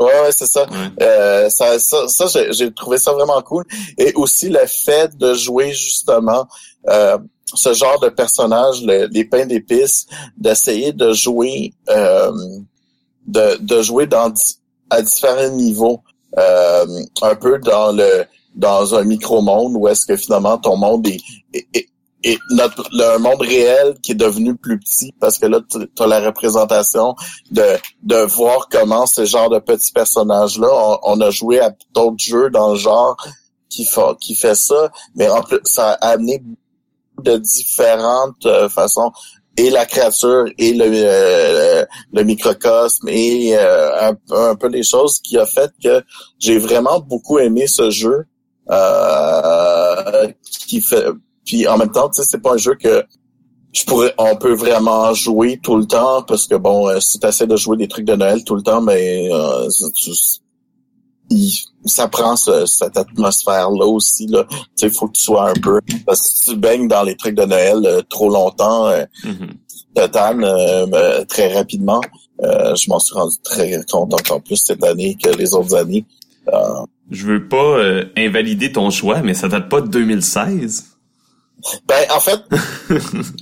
Ouais, 0.00 0.06
ouais 0.22 0.32
c'est 0.32 0.46
ça. 0.46 0.66
Euh, 1.02 1.50
ça. 1.50 1.78
Ça, 1.78 2.08
ça, 2.08 2.52
j'ai 2.52 2.72
trouvé 2.72 2.96
ça 2.96 3.12
vraiment 3.12 3.40
cool. 3.42 3.64
Et 3.98 4.14
aussi 4.14 4.48
le 4.48 4.64
fait 4.66 5.14
de 5.18 5.34
jouer 5.34 5.72
justement 5.72 6.48
euh, 6.88 7.18
ce 7.54 7.74
genre 7.74 8.00
de 8.00 8.08
personnage, 8.08 8.82
les 8.82 9.24
pains 9.26 9.44
d'épices, 9.44 10.06
d'essayer 10.38 10.92
de 10.92 11.12
jouer, 11.12 11.74
euh, 11.90 12.32
de, 13.30 13.56
de 13.60 13.82
jouer 13.82 14.06
dans 14.06 14.32
à 14.90 15.02
différents 15.02 15.50
niveaux, 15.50 16.02
euh, 16.38 16.86
un 17.22 17.34
peu 17.36 17.58
dans 17.58 17.92
le 17.92 18.24
dans 18.54 18.94
un 18.96 19.04
micro 19.04 19.40
monde 19.42 19.76
où 19.76 19.86
est-ce 19.86 20.06
que 20.06 20.16
finalement 20.16 20.58
ton 20.58 20.76
monde 20.76 21.06
est, 21.06 21.20
est, 21.54 21.86
et 22.24 22.38
notre 22.50 22.84
le 22.92 23.18
monde 23.18 23.40
réel 23.40 23.96
qui 24.02 24.12
est 24.12 24.16
devenu 24.16 24.56
plus 24.56 24.78
petit 24.78 25.12
parce 25.20 25.38
que 25.38 25.46
là 25.46 25.60
tu 25.70 26.02
as 26.02 26.06
la 26.06 26.20
représentation 26.20 27.14
de 27.52 27.62
de 28.02 28.16
voir 28.16 28.68
comment 28.68 29.06
ce 29.06 29.24
genre 29.24 29.50
de 29.50 29.60
petits 29.60 29.92
personnages 29.92 30.58
là 30.58 30.98
on, 31.04 31.20
a 31.20 31.30
joué 31.30 31.60
à 31.60 31.72
d'autres 31.94 32.18
jeux 32.18 32.50
dans 32.50 32.72
le 32.72 32.76
genre 32.76 33.16
qui 33.68 33.84
fait 33.84 34.16
qui 34.20 34.34
fait 34.34 34.56
ça 34.56 34.90
mais 35.14 35.28
en 35.28 35.42
plus 35.42 35.60
ça 35.64 35.92
a 35.92 36.08
amené 36.08 36.42
de 37.22 37.36
différentes 37.36 38.44
euh, 38.46 38.68
façons 38.68 39.12
et 39.60 39.70
la 39.70 39.86
créature 39.86 40.44
et 40.58 40.72
le 40.72 40.86
euh, 40.90 41.84
le 42.12 42.22
microcosme 42.22 43.08
et 43.08 43.56
euh, 43.56 44.12
un, 44.30 44.54
peu 44.54 44.68
les 44.68 44.82
choses 44.82 45.20
qui 45.20 45.38
a 45.38 45.46
fait 45.46 45.70
que 45.82 46.02
j'ai 46.38 46.58
vraiment 46.58 47.00
beaucoup 47.00 47.38
aimé 47.38 47.66
ce 47.66 47.90
jeu 47.90 48.26
qui 50.66 50.80
fait 50.80 51.06
puis 51.50 51.66
en 51.66 51.78
même 51.78 51.90
temps, 51.90 52.08
tu 52.08 52.22
sais, 52.22 52.28
c'est 52.30 52.40
pas 52.40 52.52
un 52.52 52.56
jeu 52.56 52.76
que 52.76 53.04
je 53.72 53.84
pourrais, 53.84 54.14
on 54.18 54.36
peut 54.36 54.52
vraiment 54.52 55.12
jouer 55.14 55.58
tout 55.60 55.76
le 55.76 55.84
temps 55.84 56.22
parce 56.22 56.46
que 56.46 56.54
bon, 56.54 56.88
euh, 56.88 57.00
si 57.00 57.18
tu 57.18 57.26
essaies 57.26 57.46
de 57.48 57.56
jouer 57.56 57.76
des 57.76 57.88
trucs 57.88 58.04
de 58.04 58.14
Noël 58.14 58.44
tout 58.44 58.54
le 58.54 58.62
temps, 58.62 58.80
mais 58.80 59.28
ben, 59.28 59.34
euh, 59.34 59.68
ça 61.84 62.08
prend 62.08 62.36
cette 62.36 62.96
atmosphère 62.96 63.70
là 63.70 63.86
aussi 63.86 64.26
là. 64.26 64.44
Tu 64.50 64.56
sais, 64.76 64.86
il 64.86 64.92
faut 64.92 65.08
que 65.08 65.16
tu 65.16 65.22
sois 65.22 65.50
un 65.50 65.54
peu 65.54 65.80
parce 66.06 66.20
que 66.20 66.28
si 66.28 66.50
tu 66.50 66.56
baignes 66.56 66.88
dans 66.88 67.02
les 67.02 67.16
trucs 67.16 67.34
de 67.34 67.44
Noël 67.44 67.80
euh, 67.84 68.02
trop 68.08 68.30
longtemps, 68.30 68.88
euh, 68.88 69.04
mm-hmm. 69.24 71.26
très 71.26 71.54
rapidement. 71.54 72.00
je 72.42 72.88
m'en 72.88 72.98
suis 72.98 73.14
rendu 73.14 73.36
très 73.42 73.80
content 73.90 74.16
encore 74.16 74.42
plus 74.42 74.56
cette 74.56 74.84
année 74.84 75.16
que 75.22 75.30
les 75.30 75.54
autres 75.54 75.74
années. 75.74 76.04
je 77.10 77.26
veux 77.26 77.48
pas 77.48 77.78
invalider 78.16 78.72
ton 78.72 78.90
choix, 78.90 79.22
mais 79.22 79.34
ça 79.34 79.48
date 79.48 79.68
pas 79.68 79.80
de 79.80 79.88
2016. 79.88 80.90
Ben 81.86 82.06
en 82.10 82.20
fait, 82.20 82.40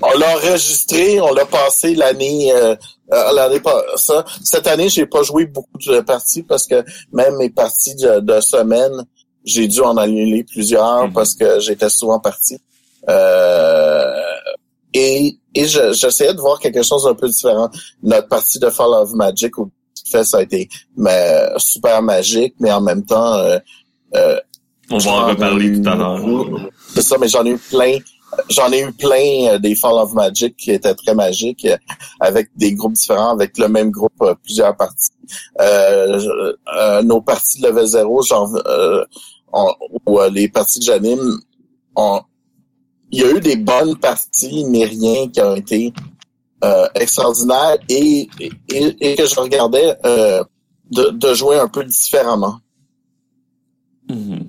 on 0.03 0.19
l'a 0.19 0.37
enregistré, 0.37 1.21
on 1.21 1.33
l'a 1.33 1.47
passé 1.47 1.95
l'année 1.95 2.53
euh, 2.53 2.73
euh 2.73 2.77
l'année 3.11 3.61
ça. 3.97 4.25
Cette 4.43 4.67
année, 4.67 4.89
j'ai 4.89 5.07
pas 5.07 5.23
joué 5.23 5.47
beaucoup 5.47 5.79
de 5.87 6.01
parties 6.01 6.43
parce 6.43 6.67
que 6.67 6.85
même 7.13 7.37
mes 7.37 7.51
parties 7.51 7.95
de, 7.95 8.41
semaine, 8.41 9.05
j'ai 9.45 9.67
dû 9.67 9.81
en 9.81 9.97
annuler 9.97 10.45
plusieurs 10.45 11.07
mhm. 11.07 11.13
parce 11.13 11.35
que 11.35 11.61
j'étais 11.61 11.89
souvent 11.89 12.21
parti. 12.21 12.59
Euh, 13.09 14.23
et 14.93 15.39
et 15.55 15.65
j'essayais 15.65 16.35
de 16.35 16.41
voir 16.41 16.59
quelque 16.61 16.83
chose 16.83 17.05
d'un 17.05 17.15
peu 17.15 17.29
différent. 17.29 17.71
Notre 18.03 18.29
partie 18.29 18.59
de 18.59 18.71
Fall 18.71 18.93
of 18.93 19.13
Magic 19.13 19.57
où 19.59 19.71
fait 20.11 20.25
ça 20.25 20.39
a 20.39 20.43
été 20.43 20.69
mais, 20.97 21.49
super 21.57 22.03
magique, 22.03 22.55
mais 22.61 22.73
en 22.73 22.81
même 22.81 23.05
temps 23.05 23.35
euh, 23.35 23.59
euh 24.15 24.41
on 24.91 24.99
va 24.99 25.11
en 25.11 25.27
reparler 25.27 25.83
tout 25.83 25.89
à 25.89 25.95
l'heure. 25.97 26.19
C'est 26.95 27.03
ça, 27.03 27.17
mais 27.21 27.29
j'en 27.29 27.45
ai 27.45 27.51
eu 27.51 27.59
plein. 27.59 27.99
J'en 28.51 28.71
ai 28.73 28.83
eu 28.83 28.93
plein 28.93 29.55
euh, 29.55 29.59
des 29.59 29.75
Fall 29.75 29.95
of 29.95 30.13
Magic 30.13 30.57
qui 30.57 30.71
étaient 30.71 30.95
très 30.95 31.15
magiques, 31.15 31.65
euh, 31.65 31.77
avec 32.21 32.51
des 32.57 32.75
groupes 32.75 32.93
différents, 32.93 33.31
avec 33.31 33.59
le 33.59 33.69
même 33.69 33.91
groupe, 33.91 34.13
euh, 34.23 34.35
plusieurs 34.43 34.77
parties. 34.77 35.11
Euh, 35.61 37.03
nos 37.03 37.21
parties 37.21 37.61
de 37.61 37.69
level 37.69 37.87
0, 37.87 38.23
genre 38.23 38.59
ou 40.07 40.21
les 40.31 40.49
parties 40.49 40.79
que 40.81 40.85
j'anime, 40.87 41.41
il 43.11 43.21
y 43.21 43.25
a 43.25 43.31
eu 43.31 43.41
des 43.41 43.57
bonnes 43.57 43.97
parties, 43.97 44.65
mais 44.69 44.85
rien 44.85 45.29
qui 45.29 45.41
ont 45.41 45.55
été 45.57 45.93
extraordinaires 46.95 47.79
et, 47.89 48.29
et, 48.69 49.15
que 49.17 49.27
je 49.27 49.41
regardais 49.41 49.97
de, 50.91 51.11
de 51.11 51.35
jouer 51.35 51.59
un 51.59 51.69
peu 51.69 51.85
différemment. 51.85 52.59
Mm-hmm. 54.09 54.47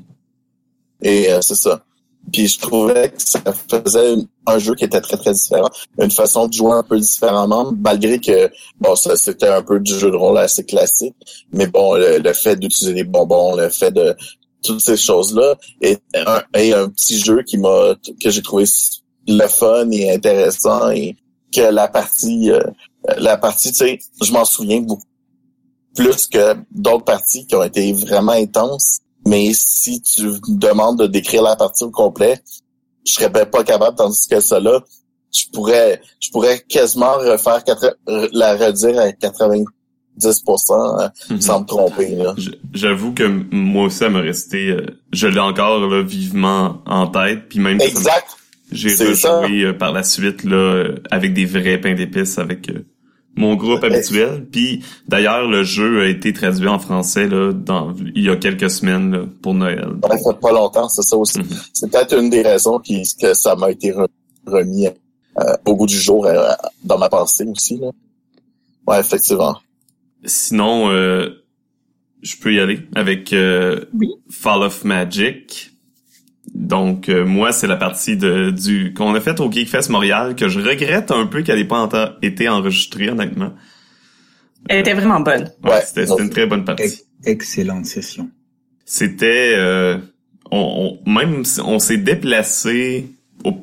Et 1.01 1.31
euh, 1.31 1.41
c'est 1.41 1.55
ça. 1.55 1.83
Puis 2.31 2.47
je 2.47 2.59
trouvais 2.59 3.09
que 3.09 3.21
ça 3.21 3.41
faisait 3.69 4.15
un 4.45 4.57
jeu 4.57 4.75
qui 4.75 4.85
était 4.85 5.01
très 5.01 5.17
très 5.17 5.33
différent, 5.33 5.69
une 5.99 6.11
façon 6.11 6.47
de 6.47 6.53
jouer 6.53 6.73
un 6.73 6.83
peu 6.83 6.99
différemment, 6.99 7.71
malgré 7.79 8.19
que 8.19 8.49
bon 8.79 8.95
ça 8.95 9.15
c'était 9.15 9.47
un 9.47 9.61
peu 9.61 9.79
du 9.79 9.93
jeu 9.93 10.11
de 10.11 10.15
rôle 10.15 10.37
assez 10.37 10.65
classique, 10.65 11.15
mais 11.51 11.67
bon 11.67 11.95
le, 11.95 12.33
fait 12.33 12.55
d'utiliser 12.55 12.93
des 12.93 13.03
bonbons, 13.03 13.55
le 13.55 13.69
fait 13.69 13.91
de 13.91 14.15
toutes 14.63 14.81
ces 14.81 14.97
choses 14.97 15.33
là 15.35 15.55
et 15.81 15.97
un, 16.13 16.41
et 16.57 16.73
un 16.73 16.89
petit 16.89 17.19
jeu 17.19 17.43
qui 17.43 17.57
m'a 17.57 17.95
que 18.21 18.29
j'ai 18.29 18.41
trouvé 18.41 18.65
le 19.27 19.47
fun 19.47 19.89
et 19.91 20.11
intéressant 20.11 20.89
et 20.89 21.15
que 21.55 21.61
la 21.61 21.87
partie 21.87 22.51
euh, 22.51 22.61
la 23.17 23.37
partie 23.37 23.71
tu 23.71 23.77
sais 23.77 23.99
je 24.21 24.31
m'en 24.33 24.45
souviens 24.45 24.81
beaucoup 24.81 25.03
plus 25.95 26.27
que 26.27 26.55
d'autres 26.71 27.05
parties 27.05 27.45
qui 27.47 27.55
ont 27.55 27.63
été 27.63 27.93
vraiment 27.93 28.33
intenses 28.33 29.01
mais 29.29 29.51
si 29.53 30.01
tu 30.01 30.23
me 30.23 30.57
demandes 30.57 30.99
de 30.99 31.07
décrire 31.07 31.43
la 31.43 31.55
partie 31.55 31.83
au 31.83 31.91
complet, 31.91 32.41
je 33.05 33.13
serais 33.13 33.29
pas 33.29 33.63
capable, 33.63 33.95
tandis 33.95 34.27
que 34.27 34.39
ça 34.39 34.59
là, 34.59 34.81
je 35.31 35.43
pourrais, 35.53 36.01
je 36.19 36.31
pourrais 36.31 36.59
quasiment 36.67 37.13
refaire 37.13 37.63
la 38.07 38.55
redire 38.55 38.99
à 38.99 39.11
90 39.11 39.65
hein, 40.71 41.11
mhm. 41.29 41.41
sans 41.41 41.61
me 41.61 41.65
tromper. 41.65 42.17
J'avoue 42.73 43.13
que 43.13 43.23
moi 43.51 43.85
aussi, 43.85 43.97
ça 43.97 44.09
m'a 44.09 44.19
resté, 44.19 44.69
euh, 44.69 44.85
je 45.13 45.27
l'ai 45.27 45.39
encore 45.39 45.79
là, 45.87 46.01
vivement 46.01 46.81
en 46.87 47.07
tête, 47.07 47.49
puis 47.49 47.59
même 47.59 47.79
exact. 47.79 48.27
j'ai 48.71 48.89
rejoué 48.89 49.65
euh, 49.65 49.73
par 49.73 49.91
la 49.91 50.03
suite 50.03 50.43
là 50.43 50.57
euh, 50.57 50.95
avec 51.11 51.33
des 51.33 51.45
vrais 51.45 51.79
pains 51.79 51.93
d'épices 51.93 52.39
avec 52.39 52.71
mon 53.39 53.55
groupe 53.55 53.83
habituel. 53.83 54.45
Puis 54.51 54.83
d'ailleurs, 55.07 55.47
le 55.47 55.63
jeu 55.63 56.01
a 56.01 56.07
été 56.07 56.33
traduit 56.33 56.67
en 56.67 56.77
français 56.77 57.27
là, 57.27 57.53
dans, 57.53 57.95
il 58.13 58.23
y 58.23 58.29
a 58.29 58.35
quelques 58.35 58.69
semaines 58.69 59.27
pour 59.41 59.53
Noël. 59.53 59.87
Ça 60.03 60.17
fait 60.17 60.39
pas 60.39 60.51
longtemps, 60.51 60.89
c'est 60.89 61.01
ça 61.01 61.17
aussi. 61.17 61.39
Mhm. 61.39 61.45
C'est 61.73 61.89
peut-être 61.89 62.19
une 62.19 62.29
des 62.29 62.41
raisons 62.41 62.79
qui, 62.79 63.03
que 63.19 63.33
ça 63.33 63.55
m'a 63.55 63.71
été 63.71 63.93
remis 64.45 64.87
euh, 64.87 65.55
au 65.65 65.75
bout 65.75 65.87
du 65.87 65.97
jour 65.97 66.25
euh, 66.25 66.51
dans 66.83 66.97
ma 66.97 67.07
pensée 67.07 67.45
aussi. 67.45 67.77
Là. 67.77 67.91
Ouais, 68.85 68.99
effectivement. 68.99 69.57
Sinon, 70.25 70.89
euh, 70.89 71.29
je 72.21 72.35
peux 72.35 72.53
y 72.53 72.59
aller 72.59 72.81
avec 72.93 73.33
Fall 74.29 74.63
of 74.63 74.83
Magic. 74.83 75.71
Donc 76.59 77.07
euh, 77.07 77.25
moi 77.25 77.53
c'est 77.53 77.67
la 77.67 77.77
partie 77.77 78.17
de 78.17 78.51
du 78.51 78.93
qu'on 78.93 79.15
a 79.15 79.21
faite 79.21 79.39
au 79.39 79.49
Geekfest 79.49 79.89
Montréal 79.89 80.35
que 80.35 80.49
je 80.49 80.59
regrette 80.59 81.09
un 81.09 81.25
peu 81.25 81.41
qu'elle 81.41 81.57
n'ait 81.57 81.65
pas 81.65 81.89
été 82.21 82.49
enregistrée 82.49 83.09
honnêtement. 83.09 83.53
Elle 84.67 84.79
était 84.79 84.93
vraiment 84.93 85.21
bonne. 85.21 85.51
Ouais, 85.63 85.81
c'était 85.85 86.05
une 86.19 86.29
très 86.29 86.45
bonne 86.45 86.65
partie. 86.65 87.03
Excellente 87.23 87.85
session. 87.85 88.29
C'était 88.83 89.53
euh, 89.55 89.97
on, 90.51 90.99
on, 91.05 91.09
même 91.09 91.43
on 91.63 91.79
s'est 91.79 91.97
déplacé 91.97 93.07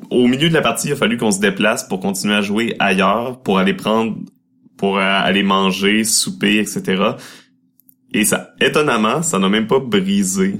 au, 0.09 0.27
milieu 0.27 0.49
de 0.49 0.53
la 0.55 0.61
partie, 0.61 0.87
il 0.87 0.93
a 0.93 0.95
fallu 0.95 1.17
qu'on 1.17 1.29
se 1.29 1.39
déplace 1.39 1.87
pour 1.87 1.99
continuer 1.99 2.33
à 2.33 2.41
jouer 2.41 2.75
ailleurs, 2.79 3.41
pour 3.43 3.59
aller 3.59 3.75
prendre, 3.75 4.17
pour 4.75 4.97
aller 4.97 5.43
manger, 5.43 6.03
souper, 6.03 6.57
etc. 6.57 7.11
Et 8.11 8.25
ça, 8.25 8.55
étonnamment, 8.59 9.21
ça 9.21 9.37
n'a 9.37 9.49
même 9.49 9.67
pas 9.67 9.79
brisé 9.79 10.55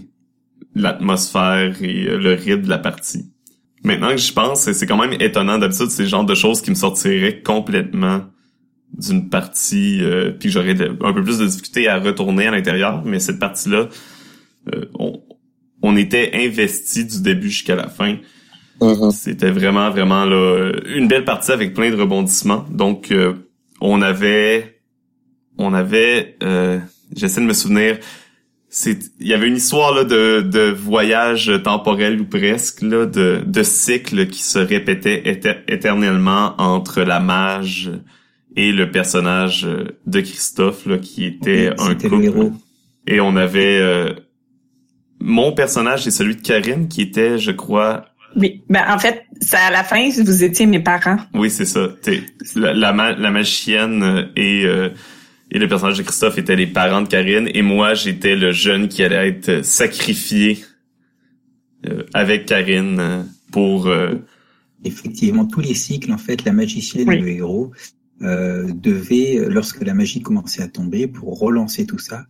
l'atmosphère 0.81 1.81
et 1.81 2.07
euh, 2.07 2.17
le 2.17 2.33
rythme 2.33 2.63
de 2.63 2.69
la 2.69 2.77
partie. 2.77 3.31
Maintenant 3.83 4.09
que 4.09 4.17
j'y 4.17 4.31
pense, 4.31 4.71
c'est 4.71 4.85
quand 4.85 4.97
même 4.97 5.13
étonnant. 5.21 5.57
D'habitude, 5.57 5.89
c'est 5.89 6.03
le 6.03 6.09
genre 6.09 6.25
de 6.25 6.35
choses 6.35 6.61
qui 6.61 6.69
me 6.69 6.75
sortiraient 6.75 7.41
complètement 7.41 8.21
d'une 8.93 9.29
partie, 9.29 10.01
euh, 10.01 10.31
puis 10.31 10.49
j'aurais 10.49 10.75
un 10.81 11.13
peu 11.13 11.23
plus 11.23 11.39
de 11.39 11.45
difficulté 11.45 11.87
à 11.87 11.99
retourner 11.99 12.47
à 12.47 12.51
l'intérieur. 12.51 13.03
Mais 13.05 13.19
cette 13.19 13.39
partie-là, 13.39 13.87
euh, 14.73 14.85
on, 14.97 15.21
on 15.81 15.95
était 15.95 16.31
investi 16.33 17.05
du 17.05 17.21
début 17.21 17.49
jusqu'à 17.49 17.75
la 17.75 17.87
fin. 17.87 18.17
Mhm. 18.81 19.11
C'était 19.11 19.51
vraiment, 19.51 19.89
vraiment 19.89 20.25
là, 20.25 20.71
une 20.95 21.07
belle 21.07 21.25
partie 21.25 21.51
avec 21.51 21.73
plein 21.73 21.89
de 21.89 21.95
rebondissements. 21.95 22.65
Donc, 22.69 23.11
euh, 23.11 23.33
on 23.81 24.01
avait, 24.01 24.81
on 25.57 25.73
avait, 25.73 26.37
euh, 26.43 26.79
j'essaie 27.15 27.41
de 27.41 27.45
me 27.45 27.53
souvenir, 27.53 27.97
c'est, 28.69 28.97
il 29.19 29.27
y 29.27 29.33
avait 29.33 29.47
une 29.47 29.55
histoire 29.55 29.93
là 29.93 30.03
de, 30.03 30.41
de 30.41 30.71
voyage 30.71 31.51
temporel 31.63 32.19
ou 32.21 32.25
presque 32.25 32.81
là, 32.81 33.05
de, 33.05 33.41
de 33.45 33.63
cycle 33.63 34.27
qui 34.27 34.43
se 34.43 34.59
répétait 34.59 35.21
éter- 35.25 35.63
éternellement 35.67 36.53
entre 36.57 37.01
la 37.01 37.19
mage 37.19 37.89
et 38.55 38.71
le 38.71 38.91
personnage 38.91 39.67
de 40.05 40.19
Christophe 40.19 40.85
là, 40.85 40.97
qui 40.97 41.25
était 41.25 41.71
un 41.79 41.95
couple. 41.95 42.23
héros. 42.23 42.51
Et 43.07 43.19
on 43.21 43.35
avait 43.37 43.79
euh, 43.79 44.13
mon 45.19 45.51
personnage 45.53 46.05
et 46.07 46.11
celui 46.11 46.35
de 46.35 46.41
Karine 46.41 46.87
qui 46.87 47.01
était, 47.01 47.37
je 47.39 47.51
crois, 47.51 48.05
Oui. 48.35 48.63
Ben, 48.69 48.83
en 48.89 48.99
fait, 48.99 49.23
c'est 49.39 49.57
à 49.57 49.71
la 49.71 49.83
fin, 49.83 50.09
vous 50.09 50.43
étiez 50.43 50.65
mes 50.65 50.79
parents. 50.81 51.17
Oui, 51.33 51.49
c'est 51.49 51.65
ça. 51.65 51.87
T'es- 52.01 52.23
la, 52.55 52.73
la, 52.73 52.91
ma- 52.93 53.13
la 53.13 53.31
magicienne 53.31 54.29
et, 54.35 54.63
euh, 54.65 54.89
et 55.51 55.59
le 55.59 55.67
personnage 55.67 55.97
de 55.97 56.03
Christophe 56.03 56.37
étaient 56.37 56.55
les 56.55 56.67
parents 56.67 57.01
de 57.01 57.07
Karine 57.07 57.49
et 57.53 57.61
moi, 57.61 57.93
j'étais 57.93 58.35
le 58.35 58.51
jeune 58.51 58.87
qui 58.89 59.03
allait 59.03 59.29
être 59.29 59.63
sacrifié 59.63 60.63
euh, 61.87 62.03
avec 62.13 62.45
Karine 62.45 62.99
euh, 62.99 63.23
pour... 63.51 63.87
euh, 63.87 64.15
Effectivement, 64.83 65.45
tous 65.45 65.59
les 65.61 65.73
cycles, 65.73 66.11
en 66.11 66.17
fait, 66.17 66.43
la 66.45 66.53
magicienne 66.53 67.07
Oui. 67.09 67.15
et 67.15 67.19
le 67.19 67.27
héros 67.29 67.71
euh, 68.21 68.71
devaient, 68.73 69.47
lorsque 69.49 69.81
la 69.83 69.93
magie 69.93 70.21
commençait 70.21 70.61
à 70.61 70.67
tomber, 70.67 71.07
pour 71.07 71.39
relancer 71.39 71.85
tout 71.85 71.97
ça, 71.99 72.25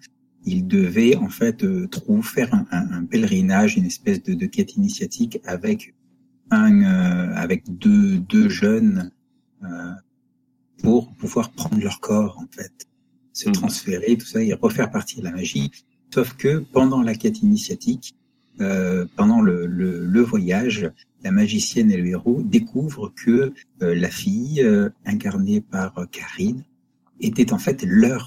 ils 0.46 0.66
devaient 0.66 1.16
en 1.18 1.28
fait 1.30 1.64
euh, 1.64 1.88
trouver 1.88 2.22
faire 2.24 2.54
un, 2.54 2.66
un- 2.72 2.92
un 3.00 3.06
pèlerinage, 3.06 3.76
une 3.78 3.86
espèce 3.86 4.24
de, 4.24 4.34
de 4.34 4.46
quête 4.46 4.76
initiatique 4.76 5.40
avec 5.46 5.94
un, 6.52 6.82
euh, 6.84 7.36
avec 7.36 7.64
deux, 7.78 8.18
deux 8.20 8.48
jeunes 8.48 9.12
euh, 9.64 9.92
pour 10.82 11.14
pouvoir 11.16 11.52
prendre 11.52 11.80
leur 11.82 12.00
corps 12.00 12.38
en 12.42 12.48
fait, 12.56 12.72
se 13.40 13.48
Mhm. 13.50 13.54
transférer, 13.60 14.12
tout 14.20 14.26
ça, 14.34 14.40
et 14.42 14.54
refaire 14.54 14.90
partie 14.98 15.18
de 15.20 15.24
la 15.30 15.32
magie. 15.40 15.70
Sauf 16.14 16.30
que 16.42 16.52
pendant 16.78 17.02
la 17.10 17.16
quête 17.22 17.40
initiatique, 17.42 18.16
euh, 18.62 19.06
pendant 19.16 19.42
le, 19.42 19.58
le, 19.68 19.90
le 20.16 20.22
voyage, 20.22 20.90
la 21.24 21.32
magicienne 21.32 21.92
et 21.92 21.98
le 21.98 22.08
héros 22.16 22.42
découvrent 22.58 23.12
que 23.24 23.38
euh, 23.82 23.96
la 24.04 24.10
fille, 24.10 24.62
euh, 24.62 24.90
incarnée 25.06 25.62
par 25.62 25.90
euh, 26.00 26.06
Karine, 26.18 26.64
était 27.20 27.52
en 27.54 27.60
fait 27.60 27.84
leur 27.86 28.24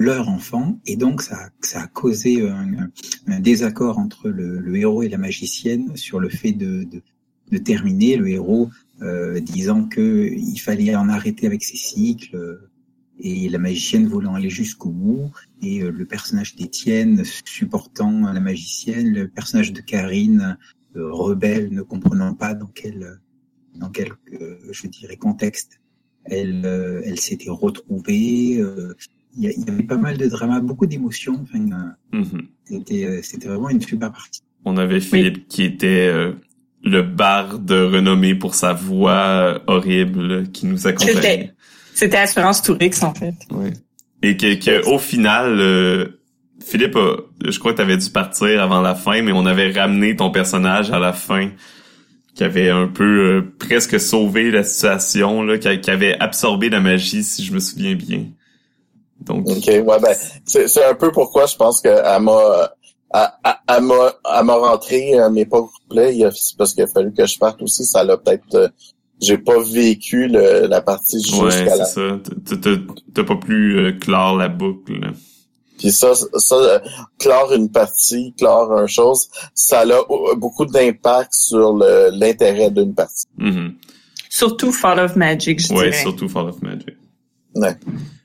leur 0.00 0.28
enfant, 0.28 0.78
et 0.86 0.94
donc 0.96 1.22
ça, 1.22 1.36
a- 1.46 1.50
ça 1.60 1.80
a 1.82 1.86
causé 1.88 2.48
un, 2.48 2.68
un- 2.82 2.90
un 3.26 3.40
désaccord 3.40 3.98
entre 3.98 4.28
le, 4.38 4.60
le 4.60 4.76
héros 4.76 5.02
et 5.02 5.08
la 5.08 5.18
magicienne 5.18 5.96
sur 5.96 6.20
le 6.20 6.28
fait 6.28 6.52
de, 6.52 6.84
de, 6.92 7.02
de 7.50 7.58
terminer. 7.58 8.16
Le 8.16 8.28
héros 8.28 8.70
euh, 9.02 9.40
disant 9.40 9.82
que 9.94 10.30
il 10.32 10.58
fallait 10.58 10.94
en 10.94 11.08
arrêter 11.08 11.46
avec 11.48 11.64
ses 11.64 11.76
cycles, 11.76 12.36
euh, 12.36 12.67
et 13.20 13.48
la 13.48 13.58
magicienne 13.58 14.06
voulant 14.06 14.34
aller 14.34 14.50
jusqu'au 14.50 14.90
bout, 14.90 15.30
et 15.62 15.82
euh, 15.82 15.90
le 15.90 16.04
personnage 16.04 16.54
d'Étienne 16.56 17.22
supportant 17.44 18.32
la 18.32 18.40
magicienne, 18.40 19.12
le 19.12 19.28
personnage 19.28 19.72
de 19.72 19.80
Karine 19.80 20.56
euh, 20.96 21.12
rebelle, 21.12 21.70
ne 21.72 21.82
comprenant 21.82 22.34
pas 22.34 22.54
dans 22.54 22.70
quel 22.74 23.18
dans 23.74 23.90
quel 23.90 24.12
euh, 24.40 24.56
je 24.72 24.86
dirais 24.86 25.16
contexte 25.16 25.80
elle 26.24 26.62
euh, 26.64 27.00
elle 27.04 27.18
s'était 27.18 27.50
retrouvée. 27.50 28.58
euh, 28.60 28.94
Il 29.36 29.44
y, 29.44 29.48
a- 29.48 29.52
il 29.52 29.64
y 29.66 29.70
avait 29.70 29.82
pas 29.84 29.96
mal 29.98 30.16
de 30.18 30.26
drama, 30.26 30.60
beaucoup 30.60 30.86
d'émotions. 30.86 31.38
Enfin, 31.42 31.94
euh, 32.12 32.18
mhm. 32.18 32.42
c'était 32.64 33.04
euh, 33.04 33.20
c'était 33.22 33.48
vraiment 33.48 33.70
une 33.70 33.80
super 33.80 34.10
partie. 34.12 34.40
On 34.64 34.76
avait 34.76 35.00
Philippe 35.00 35.46
qui 35.48 35.62
était 35.62 36.06
euh, 36.08 36.32
le 36.82 37.02
barde 37.02 37.70
renommé 37.70 38.34
pour 38.34 38.54
sa 38.54 38.72
voix 38.72 39.62
horrible 39.66 40.48
qui 40.50 40.66
nous 40.66 40.86
accompagnait. 40.86 41.52
C'était- 41.98 42.16
Assurance 42.18 42.62
Tourix, 42.62 43.02
en 43.02 43.14
fait. 43.14 43.34
Ouais. 43.50 43.72
Et 44.22 44.36
que, 44.36 44.54
que 44.54 44.86
au 44.88 44.98
final, 44.98 45.58
euh, 45.60 46.06
Philippe, 46.64 46.96
a- 46.96 47.16
je 47.44 47.58
crois 47.58 47.72
que 47.72 47.78
t'avais 47.78 47.96
dû 47.96 48.10
partir 48.10 48.60
avant 48.62 48.80
la 48.80 48.94
fin, 48.94 49.22
mais 49.22 49.32
on 49.32 49.46
avait 49.46 49.70
ramené 49.72 50.16
ton 50.16 50.30
personnage 50.30 50.90
à 50.90 50.98
la 50.98 51.12
fin, 51.12 51.50
qui 52.34 52.44
avait 52.44 52.70
un 52.70 52.86
peu 52.88 53.04
euh, 53.04 53.54
presque 53.58 53.98
sauvé 54.00 54.50
la 54.50 54.62
situation, 54.64 55.42
là, 55.42 55.58
qui, 55.58 55.80
qui 55.80 55.90
avait 55.90 56.16
absorbé 56.20 56.68
la 56.68 56.80
magie, 56.80 57.22
si 57.22 57.44
je 57.44 57.52
me 57.52 57.58
souviens 57.60 57.94
bien. 57.94 58.26
Donc, 59.20 59.48
OK, 59.48 59.66
ouais, 59.66 59.82
ben, 60.00 60.14
c'est, 60.44 60.68
c'est 60.68 60.84
un 60.84 60.94
peu 60.94 61.10
pourquoi 61.10 61.46
je 61.46 61.56
pense 61.56 61.80
que 61.80 61.88
elle 61.88 62.22
m'a, 62.22 62.70
elle, 63.12 63.28
elle- 63.68 63.82
m'a, 63.82 64.12
elle 64.38 64.44
m'a 64.44 64.54
rentré 64.54 65.18
à 65.18 65.28
mes 65.30 65.44
pauvres 65.46 65.72
c'est 65.90 66.56
parce 66.56 66.74
qu'il 66.74 66.84
a 66.84 66.86
fallu 66.86 67.12
que 67.12 67.26
je 67.26 67.38
parte 67.38 67.60
aussi, 67.62 67.84
ça 67.84 68.04
l'a 68.04 68.16
peut-être, 68.16 68.54
euh, 68.54 68.68
j'ai 69.20 69.38
pas 69.38 69.60
vécu 69.60 70.28
le- 70.28 70.66
la 70.66 70.80
partie 70.80 71.16
ouais, 71.16 71.50
jusqu'à 71.50 71.50
c'est 71.70 71.78
la 71.78 71.84
ça. 71.84 72.18
T'as- 72.46 72.56
t'as- 72.56 72.82
T'as 73.14 73.24
pas 73.24 73.36
pu 73.36 73.76
euh, 73.78 73.92
clore 73.92 74.36
la 74.36 74.48
boucle. 74.48 75.00
Puis 75.78 75.90
ça, 75.92 76.12
ça, 76.14 76.54
euh, 76.56 76.78
clore 77.18 77.52
une 77.54 77.70
partie, 77.70 78.34
clore 78.36 78.72
une 78.80 78.88
chose, 78.88 79.28
ça 79.54 79.80
a 79.82 80.34
beaucoup 80.36 80.66
d'impact 80.66 81.32
sur 81.32 81.72
le- 81.74 82.10
l'intérêt 82.12 82.70
d'une 82.70 82.94
partie. 82.94 83.26
Mhm. 83.38 83.74
Surtout 84.28 84.72
Fall 84.72 84.98
of 85.00 85.16
Magic, 85.16 85.60
je 85.60 85.72
Ouais, 85.72 85.90
dirais. 85.90 86.02
surtout 86.02 86.28
Fall 86.28 86.48
of 86.48 86.60
Magic. 86.62 86.96
Ouais. 87.54 87.74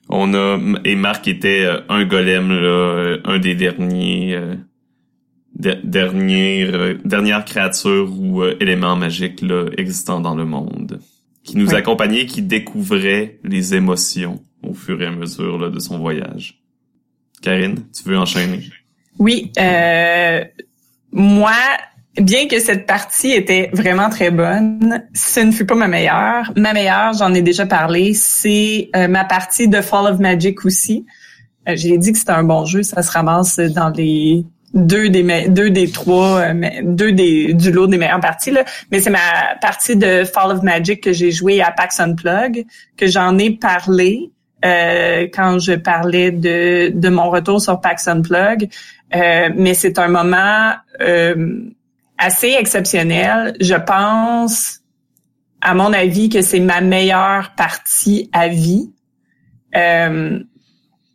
On 0.09 0.33
a 0.33 0.59
et 0.83 0.95
Marc 0.95 1.27
était 1.27 1.63
euh, 1.63 1.79
un 1.89 2.05
golem 2.05 2.49
là, 2.49 3.17
un 3.23 3.39
des 3.39 3.55
derniers 3.55 4.35
euh, 4.35 4.55
de- 5.57 5.79
dernières 5.83 6.73
euh, 6.73 6.93
dernières 7.05 7.45
créatures 7.45 8.11
ou 8.19 8.41
euh, 8.41 8.55
éléments 8.59 8.95
magiques 8.95 9.41
là 9.41 9.65
existants 9.77 10.19
dans 10.19 10.35
le 10.35 10.45
monde 10.45 10.99
qui 11.43 11.57
nous 11.57 11.75
accompagnait 11.75 12.25
qui 12.25 12.41
découvrait 12.41 13.39
les 13.43 13.75
émotions 13.75 14.41
au 14.63 14.73
fur 14.73 15.01
et 15.01 15.07
à 15.07 15.11
mesure 15.11 15.57
là, 15.59 15.69
de 15.69 15.79
son 15.79 15.99
voyage. 15.99 16.61
Karine, 17.41 17.83
tu 17.91 18.07
veux 18.07 18.17
enchaîner? 18.17 18.61
Oui, 19.19 19.51
euh, 19.59 20.41
moi, 21.11 21.51
bien 22.15 22.47
que 22.47 22.59
cette 22.59 22.87
partie 22.87 23.31
était 23.31 23.69
vraiment 23.73 24.09
très 24.09 24.31
bonne, 24.31 25.03
ce 25.13 25.41
ne 25.41 25.51
fut 25.51 25.65
pas 25.65 25.75
ma 25.75 25.89
meilleure. 25.89 26.53
Ma 26.55 26.71
meilleure, 26.73 27.11
j'en 27.13 27.33
ai 27.33 27.41
déjà 27.41 27.65
parlé, 27.65 28.13
c'est 28.13 28.89
euh, 28.95 29.09
ma 29.09 29.25
partie 29.25 29.67
de 29.67 29.81
Fall 29.81 30.13
of 30.13 30.19
Magic 30.19 30.63
aussi. 30.65 31.05
J'ai 31.67 31.97
dit 31.97 32.11
que 32.13 32.17
c'était 32.17 32.31
un 32.31 32.43
bon 32.43 32.65
jeu, 32.65 32.83
ça 32.83 33.01
se 33.03 33.11
ramasse 33.11 33.57
dans 33.57 33.89
les 33.89 34.45
deux 34.73 35.09
des 35.09 35.47
deux 35.49 35.69
des 35.69 35.91
trois 35.91 36.39
euh, 36.39 36.53
deux 36.83 37.11
des 37.11 37.53
du 37.53 37.71
lot 37.71 37.87
des 37.87 37.97
meilleures 37.97 38.19
parties 38.19 38.51
là. 38.51 38.63
Mais 38.91 38.99
c'est 38.99 39.11
ma 39.11 39.55
partie 39.61 39.95
de 39.95 40.23
Fall 40.23 40.51
of 40.51 40.63
Magic 40.63 41.01
que 41.01 41.13
j'ai 41.13 41.31
joué 41.31 41.61
à 41.61 41.71
PAX 41.71 41.99
Unplug 41.99 42.65
que 42.97 43.07
j'en 43.07 43.37
ai 43.37 43.51
parlé 43.51 44.31
euh, 44.65 45.27
quand 45.33 45.59
je 45.59 45.73
parlais 45.73 46.31
de 46.31 46.91
de 46.93 47.09
mon 47.09 47.29
retour 47.29 47.61
sur 47.61 47.79
PAX 47.81 48.07
Unplug 48.07 48.69
euh, 49.15 49.49
mais 49.55 49.73
c'est 49.73 49.99
un 49.99 50.07
moment 50.07 50.73
euh, 51.01 51.61
assez 52.17 52.55
exceptionnel. 52.57 53.55
Je 53.59 53.75
pense 53.75 54.79
à 55.61 55.73
mon 55.73 55.93
avis 55.93 56.29
que 56.29 56.41
c'est 56.41 56.59
ma 56.59 56.81
meilleure 56.81 57.51
partie 57.55 58.29
à 58.33 58.47
vie 58.47 58.91
euh, 59.75 60.39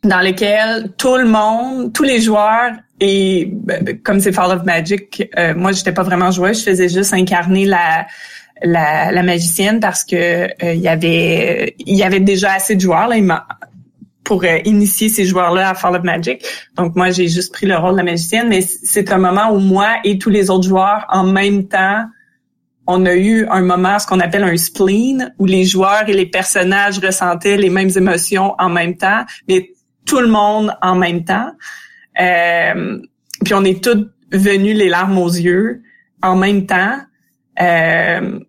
dans 0.03 0.21
lequel 0.21 0.93
tout 0.97 1.17
le 1.17 1.25
monde, 1.25 1.93
tous 1.93 2.03
les 2.03 2.21
joueurs 2.21 2.71
et 2.99 3.49
ben, 3.51 3.99
comme 4.03 4.19
c'est 4.19 4.31
Fall 4.31 4.51
of 4.51 4.65
Magic, 4.65 5.29
euh, 5.37 5.53
moi 5.55 5.71
j'étais 5.71 5.93
pas 5.93 6.03
vraiment 6.03 6.31
joueuse, 6.31 6.59
je 6.59 6.71
faisais 6.71 6.89
juste 6.89 7.13
incarner 7.13 7.65
la 7.65 8.07
la, 8.61 9.11
la 9.11 9.23
magicienne 9.23 9.79
parce 9.79 10.03
que 10.03 10.15
euh, 10.15 10.73
il 10.73 10.81
y 10.81 10.87
avait 10.87 11.75
il 11.79 11.95
y 11.95 12.03
avait 12.03 12.19
déjà 12.19 12.53
assez 12.53 12.75
de 12.75 12.81
joueurs 12.81 13.07
là, 13.07 13.45
pour 14.23 14.43
euh, 14.43 14.57
initier 14.65 15.07
ces 15.07 15.25
joueurs-là 15.25 15.69
à 15.69 15.73
Fall 15.73 15.95
of 15.95 16.03
Magic. 16.03 16.45
Donc 16.75 16.95
moi 16.95 17.09
j'ai 17.11 17.29
juste 17.29 17.53
pris 17.53 17.65
le 17.65 17.77
rôle 17.77 17.93
de 17.93 17.97
la 17.97 18.03
magicienne, 18.03 18.49
mais 18.49 18.61
c'est 18.61 19.11
un 19.11 19.17
moment 19.17 19.51
où 19.51 19.59
moi 19.59 19.97
et 20.03 20.17
tous 20.17 20.29
les 20.29 20.49
autres 20.49 20.67
joueurs 20.67 21.05
en 21.09 21.23
même 21.23 21.67
temps 21.67 22.05
on 22.91 23.05
a 23.05 23.13
eu 23.15 23.45
un 23.49 23.61
moment, 23.61 23.99
ce 23.99 24.07
qu'on 24.07 24.19
appelle 24.19 24.43
un 24.43 24.57
spleen, 24.57 25.31
où 25.37 25.45
les 25.45 25.63
joueurs 25.63 26.09
et 26.09 26.13
les 26.13 26.25
personnages 26.25 26.97
ressentaient 26.97 27.55
les 27.55 27.69
mêmes 27.69 27.91
émotions 27.95 28.55
en 28.57 28.69
même 28.69 28.97
temps, 28.97 29.25
mais 29.47 29.73
tout 30.05 30.19
le 30.19 30.27
monde 30.27 30.75
en 30.81 30.95
même 30.95 31.23
temps. 31.23 31.51
Euh, 32.19 32.99
puis 33.43 33.53
on 33.53 33.63
est 33.63 33.83
tous 33.83 34.09
venus 34.31 34.77
les 34.77 34.89
larmes 34.89 35.17
aux 35.17 35.29
yeux 35.29 35.81
en 36.21 36.35
même 36.35 36.65
temps. 36.65 36.97
Euh, 37.61 38.39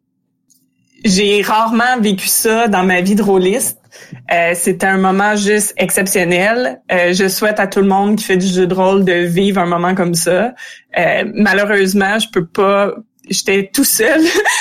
j'ai 1.04 1.40
rarement 1.42 1.98
vécu 2.00 2.26
ça 2.28 2.68
dans 2.68 2.84
ma 2.84 3.00
vie 3.00 3.14
de 3.14 3.22
rôliste. 3.22 3.78
Euh, 4.32 4.52
C'était 4.54 4.86
un 4.86 4.98
moment 4.98 5.34
juste 5.34 5.72
exceptionnel. 5.76 6.80
Euh, 6.92 7.12
je 7.12 7.28
souhaite 7.28 7.58
à 7.58 7.66
tout 7.66 7.80
le 7.80 7.86
monde 7.86 8.16
qui 8.16 8.24
fait 8.24 8.36
du 8.36 8.46
jeu 8.46 8.66
de 8.66 8.74
rôle 8.74 9.04
de 9.04 9.12
vivre 9.12 9.60
un 9.60 9.66
moment 9.66 9.94
comme 9.94 10.14
ça. 10.14 10.54
Euh, 10.98 11.24
malheureusement, 11.34 12.18
je 12.18 12.28
peux 12.30 12.46
pas. 12.46 12.92
J'étais 13.28 13.70
tout 13.72 13.84
seul. 13.84 14.20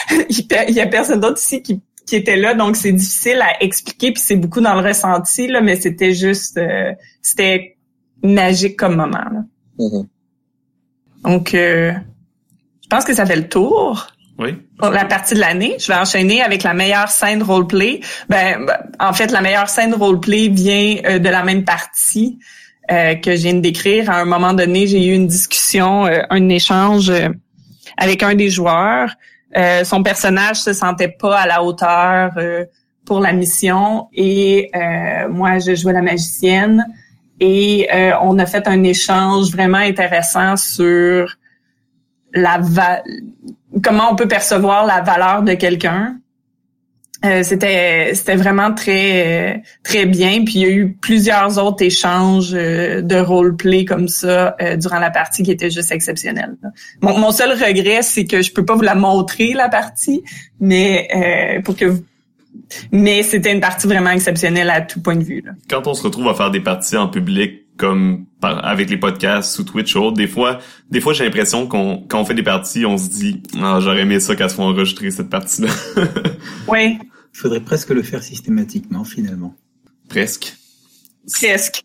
Il 0.29 0.75
y 0.75 0.79
a 0.81 0.87
personne 0.87 1.19
d'autre 1.19 1.41
ici 1.41 1.61
qui, 1.61 1.81
qui 2.07 2.15
était 2.15 2.37
là, 2.37 2.53
donc 2.53 2.75
c'est 2.75 2.91
difficile 2.91 3.41
à 3.41 3.61
expliquer. 3.63 4.11
Puis 4.11 4.23
c'est 4.25 4.35
beaucoup 4.35 4.61
dans 4.61 4.79
le 4.79 4.87
ressenti 4.87 5.47
là, 5.47 5.61
mais 5.61 5.75
c'était 5.75 6.13
juste, 6.13 6.57
euh, 6.57 6.91
c'était 7.21 7.77
magique 8.23 8.77
comme 8.77 8.95
moment. 8.95 9.17
Là. 9.17 9.43
Mhm. 9.79 10.07
Donc, 11.23 11.53
euh, 11.53 11.91
je 12.83 12.87
pense 12.89 13.03
que 13.03 13.13
ça 13.13 13.25
fait 13.25 13.35
le 13.35 13.49
tour 13.49 14.07
Oui. 14.37 14.57
pour 14.77 14.89
la 14.89 15.05
partie 15.05 15.35
de 15.35 15.39
l'année. 15.39 15.75
Je 15.79 15.87
vais 15.87 15.97
enchaîner 15.97 16.41
avec 16.41 16.63
la 16.63 16.73
meilleure 16.73 17.09
scène 17.09 17.43
roleplay. 17.43 17.99
Ben, 18.29 18.65
ben, 18.65 18.77
en 18.99 19.13
fait, 19.13 19.31
la 19.31 19.41
meilleure 19.41 19.69
scène 19.69 19.93
roleplay 19.93 20.47
vient 20.47 20.95
euh, 21.05 21.19
de 21.19 21.29
la 21.29 21.43
même 21.43 21.65
partie 21.65 22.39
euh, 22.91 23.15
que 23.15 23.35
je 23.35 23.41
viens 23.43 23.53
de 23.53 23.59
décrire. 23.59 24.09
À 24.09 24.19
un 24.21 24.25
moment 24.25 24.53
donné, 24.53 24.87
j'ai 24.87 25.05
eu 25.05 25.13
une 25.13 25.27
discussion, 25.27 26.05
euh, 26.05 26.21
un 26.29 26.49
échange 26.49 27.09
euh, 27.09 27.29
avec 27.97 28.23
un 28.23 28.33
des 28.35 28.49
joueurs. 28.49 29.13
Euh, 29.57 29.83
son 29.83 30.03
personnage 30.03 30.57
se 30.57 30.73
sentait 30.73 31.09
pas 31.09 31.37
à 31.37 31.47
la 31.47 31.63
hauteur 31.63 32.31
euh, 32.37 32.65
pour 33.05 33.19
la 33.19 33.33
mission 33.33 34.07
et 34.13 34.69
euh, 34.75 35.27
moi, 35.29 35.59
je 35.59 35.75
jouais 35.75 35.93
la 35.93 36.01
magicienne 36.03 36.85
et 37.39 37.87
euh, 37.93 38.11
on 38.21 38.37
a 38.39 38.45
fait 38.45 38.67
un 38.67 38.83
échange 38.83 39.51
vraiment 39.51 39.77
intéressant 39.77 40.57
sur 40.57 41.35
la 42.33 42.57
va- 42.59 43.01
comment 43.83 44.11
on 44.11 44.15
peut 44.15 44.27
percevoir 44.27 44.85
la 44.85 45.01
valeur 45.01 45.43
de 45.43 45.53
quelqu'un. 45.53 46.17
Euh, 47.25 47.43
c'était 47.43 48.11
c'était 48.13 48.37
vraiment 48.37 48.73
très 48.73 49.61
très 49.83 50.05
bien 50.05 50.45
puis 50.45 50.53
il 50.55 50.61
y 50.61 50.65
a 50.65 50.69
eu 50.69 50.93
plusieurs 50.93 51.61
autres 51.61 51.83
échanges 51.83 52.53
euh, 52.53 53.01
de 53.01 53.17
roleplay 53.17 53.83
comme 53.83 54.07
ça 54.07 54.55
euh, 54.61 54.77
durant 54.77 54.99
la 54.99 55.11
partie 55.11 55.43
qui 55.43 55.51
étaient 55.51 55.69
juste. 55.69 55.93
Mon, 57.01 57.17
mon 57.17 57.31
seul 57.31 57.51
regret 57.51 58.03
c'est 58.03 58.23
que 58.23 58.41
je 58.41 58.53
peux 58.53 58.63
pas 58.63 58.75
vous 58.75 58.83
la 58.83 58.95
montrer 58.95 59.51
la 59.53 59.67
partie 59.67 60.23
mais 60.61 61.09
euh, 61.13 61.61
pour 61.61 61.75
que 61.75 61.85
vous 61.85 62.03
mais 62.91 63.23
c'était 63.23 63.51
une 63.53 63.59
partie 63.61 63.87
vraiment 63.87 64.11
exceptionnelle 64.11 64.69
à 64.69 64.81
tout 64.81 65.01
point 65.01 65.15
de 65.15 65.23
vue 65.23 65.41
là. 65.45 65.51
Quand 65.69 65.87
on 65.87 65.93
se 65.93 66.03
retrouve 66.03 66.27
à 66.27 66.33
faire 66.33 66.51
des 66.51 66.61
parties 66.61 66.97
en 66.97 67.07
public 67.07 67.65
comme 67.77 68.25
par- 68.41 68.65
avec 68.65 68.89
les 68.89 68.97
podcasts 68.97 69.57
ou 69.59 69.63
Twitch 69.63 69.95
ou 69.95 69.99
autre, 69.99 70.17
des 70.17 70.27
fois, 70.27 70.59
des 70.91 70.99
fois 70.99 71.13
j'ai 71.13 71.23
l'impression 71.23 71.65
qu'on 71.67 72.03
quand 72.07 72.19
on 72.21 72.25
fait 72.25 72.33
des 72.33 72.43
parties, 72.43 72.85
on 72.85 72.97
se 72.97 73.09
dit 73.09 73.41
ah 73.61 73.79
j'aurais 73.81 74.01
aimé 74.01 74.19
ça 74.19 74.35
qu'elle 74.35 74.49
soit 74.49 74.65
enregistrée 74.65 75.11
cette 75.11 75.29
partie-là. 75.29 75.69
Oui, 76.67 76.97
Il 77.33 77.37
faudrait 77.39 77.61
presque 77.61 77.89
le 77.91 78.03
faire 78.03 78.21
systématiquement, 78.23 79.03
finalement. 79.03 79.55
Presque. 80.09 80.53
presque. 81.31 81.83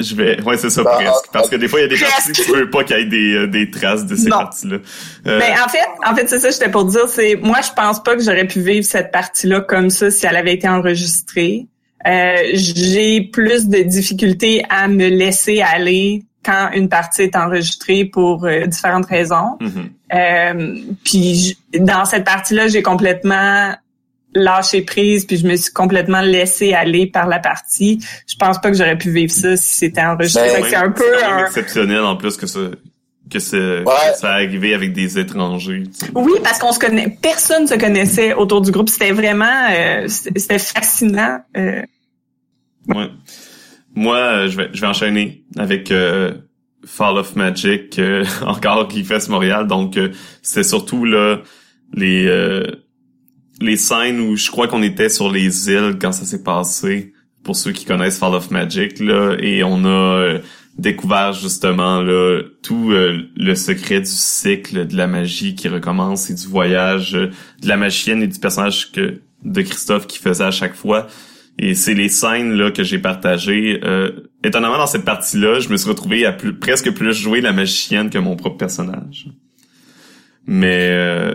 Je 0.00 0.14
vais, 0.14 0.40
ouais 0.42 0.56
c'est 0.56 0.70
ça 0.70 0.82
Bah, 0.82 0.96
presque, 1.02 1.26
parce 1.32 1.48
que 1.50 1.56
des 1.56 1.68
fois 1.68 1.80
il 1.80 1.82
y 1.82 1.86
a 1.86 1.88
des 1.88 1.96
presque. 1.96 2.26
parties 2.26 2.32
tu 2.44 2.50
veux 2.52 2.70
pas 2.70 2.82
qu'il 2.84 2.96
y 2.96 3.00
ait 3.00 3.04
des, 3.04 3.34
euh, 3.34 3.46
des 3.46 3.70
traces 3.70 4.06
de 4.06 4.16
ces 4.16 4.28
parties-là. 4.30 4.78
Euh, 5.26 5.38
Ben, 5.38 5.52
en 5.64 5.68
fait, 5.68 5.86
en 6.10 6.14
fait, 6.16 6.26
c'est 6.28 6.38
ça 6.40 6.48
que 6.48 6.54
j'étais 6.54 6.70
pour 6.70 6.84
dire. 6.86 7.06
C'est 7.08 7.36
moi, 7.36 7.58
je 7.62 7.70
pense 7.76 8.02
pas 8.02 8.16
que 8.16 8.22
j'aurais 8.22 8.46
pu 8.46 8.60
vivre 8.60 8.84
cette 8.86 9.12
partie-là 9.12 9.60
comme 9.60 9.90
ça 9.90 10.10
si 10.10 10.24
elle 10.26 10.36
avait 10.36 10.54
été 10.54 10.68
enregistrée. 10.68 11.66
Euh, 12.06 12.36
j'ai 12.54 13.20
plus 13.20 13.68
de 13.68 13.78
difficultés 13.82 14.64
à 14.70 14.88
me 14.88 15.08
laisser 15.08 15.60
aller 15.62 16.24
quand 16.44 16.70
une 16.74 16.88
partie 16.88 17.22
est 17.22 17.36
enregistrée 17.36 18.04
pour 18.04 18.44
euh, 18.46 18.66
différentes 18.66 19.06
raisons. 19.06 19.56
mhm. 19.60 19.90
Euh, 20.14 20.76
puis 21.04 21.34
j- 21.34 21.58
dans 21.78 22.04
cette 22.04 22.24
partie-là, 22.24 22.66
j'ai 22.68 22.82
complètement 22.82 23.74
lâché 24.34 24.82
prise, 24.82 25.24
puis 25.26 25.36
je 25.36 25.46
me 25.46 25.56
suis 25.56 25.72
complètement 25.72 26.20
laissé 26.22 26.72
aller 26.72 27.06
par 27.06 27.26
la 27.26 27.38
partie. 27.38 28.00
Je 28.26 28.34
pense 28.36 28.60
pas 28.60 28.70
que 28.70 28.76
j'aurais 28.76 28.96
pu 28.98 29.10
vivre 29.10 29.32
ça 29.32 29.56
si 29.56 29.76
c'était 29.76 30.02
enregistré. 30.02 30.48
Ben, 30.60 30.64
c'est 30.68 30.76
un 30.76 30.90
peu 30.90 31.24
un, 31.24 31.46
exceptionnel 31.46 32.00
en 32.00 32.16
plus 32.16 32.36
que 32.36 32.46
ça 32.46 32.60
que, 33.30 33.38
c'est- 33.38 33.56
Ouais. 33.80 34.12
que 34.12 34.18
ça 34.18 34.32
arrivé 34.32 34.74
avec 34.74 34.92
des 34.92 35.18
étrangers. 35.18 35.84
tu 35.86 36.06
sais. 36.06 36.12
Oui, 36.14 36.32
parce 36.42 36.58
qu'on 36.58 36.72
se 36.72 36.78
connaît, 36.78 37.16
personne 37.22 37.66
se 37.66 37.74
connaissait 37.74 38.34
autour 38.34 38.60
du 38.60 38.70
groupe. 38.70 38.88
C'était 38.90 39.12
vraiment, 39.12 39.68
euh, 39.70 40.06
c'était 40.08 40.58
fascinant. 40.58 41.40
euh. 41.56 41.82
Ouais. 42.88 43.08
Moi, 43.94 44.16
euh, 44.16 44.48
je 44.48 44.56
vais 44.56 44.70
je 44.72 44.80
vais 44.80 44.86
enchaîner 44.86 45.44
avec 45.56 45.90
euh, 45.90 46.32
Fall 46.84 47.16
of 47.18 47.36
Magic 47.36 47.98
euh, 47.98 48.24
encore 48.46 48.88
qui 48.88 49.04
fait 49.04 49.26
Montréal. 49.28 49.66
Donc 49.66 49.96
euh, 49.96 50.10
c'est 50.42 50.62
surtout 50.64 51.04
là 51.04 51.38
les 51.94 52.26
euh, 52.26 52.64
les 53.62 53.76
scènes 53.76 54.20
où 54.20 54.36
je 54.36 54.50
crois 54.50 54.68
qu'on 54.68 54.82
était 54.82 55.08
sur 55.08 55.30
les 55.30 55.70
îles 55.70 55.96
quand 56.00 56.12
ça 56.12 56.24
s'est 56.24 56.42
passé. 56.42 57.12
Pour 57.42 57.56
ceux 57.56 57.72
qui 57.72 57.84
connaissent 57.84 58.18
Fall 58.18 58.34
of 58.34 58.50
Magic 58.50 59.00
là, 59.00 59.34
et 59.40 59.64
on 59.64 59.84
a 59.84 59.88
euh, 59.88 60.38
découvert 60.78 61.32
justement 61.32 62.00
là 62.00 62.42
tout 62.62 62.92
euh, 62.92 63.28
le 63.36 63.54
secret 63.56 64.00
du 64.00 64.10
cycle 64.10 64.86
de 64.86 64.96
la 64.96 65.08
magie 65.08 65.56
qui 65.56 65.68
recommence 65.68 66.30
et 66.30 66.34
du 66.34 66.46
voyage 66.46 67.16
euh, 67.16 67.30
de 67.60 67.68
la 67.68 67.76
magicienne 67.76 68.22
et 68.22 68.28
du 68.28 68.38
personnage 68.38 68.92
de 68.92 69.62
Christophe 69.62 70.06
qui 70.06 70.18
faisait 70.18 70.44
à 70.44 70.52
chaque 70.52 70.74
fois. 70.74 71.08
Et 71.58 71.74
c'est 71.74 71.94
les 71.94 72.08
scènes 72.08 72.52
là 72.52 72.70
que 72.70 72.84
j'ai 72.84 72.98
partagées. 72.98 73.78
Étonnamment, 74.42 74.78
dans 74.78 74.86
cette 74.86 75.04
partie-là, 75.04 75.60
je 75.60 75.68
me 75.68 75.76
suis 75.76 75.88
retrouvé 75.88 76.24
à 76.24 76.32
presque 76.32 76.90
plus 76.92 77.12
jouer 77.12 77.42
la 77.42 77.52
magicienne 77.52 78.08
que 78.08 78.16
mon 78.16 78.36
propre 78.36 78.56
personnage. 78.56 79.26
Mais 80.46 81.34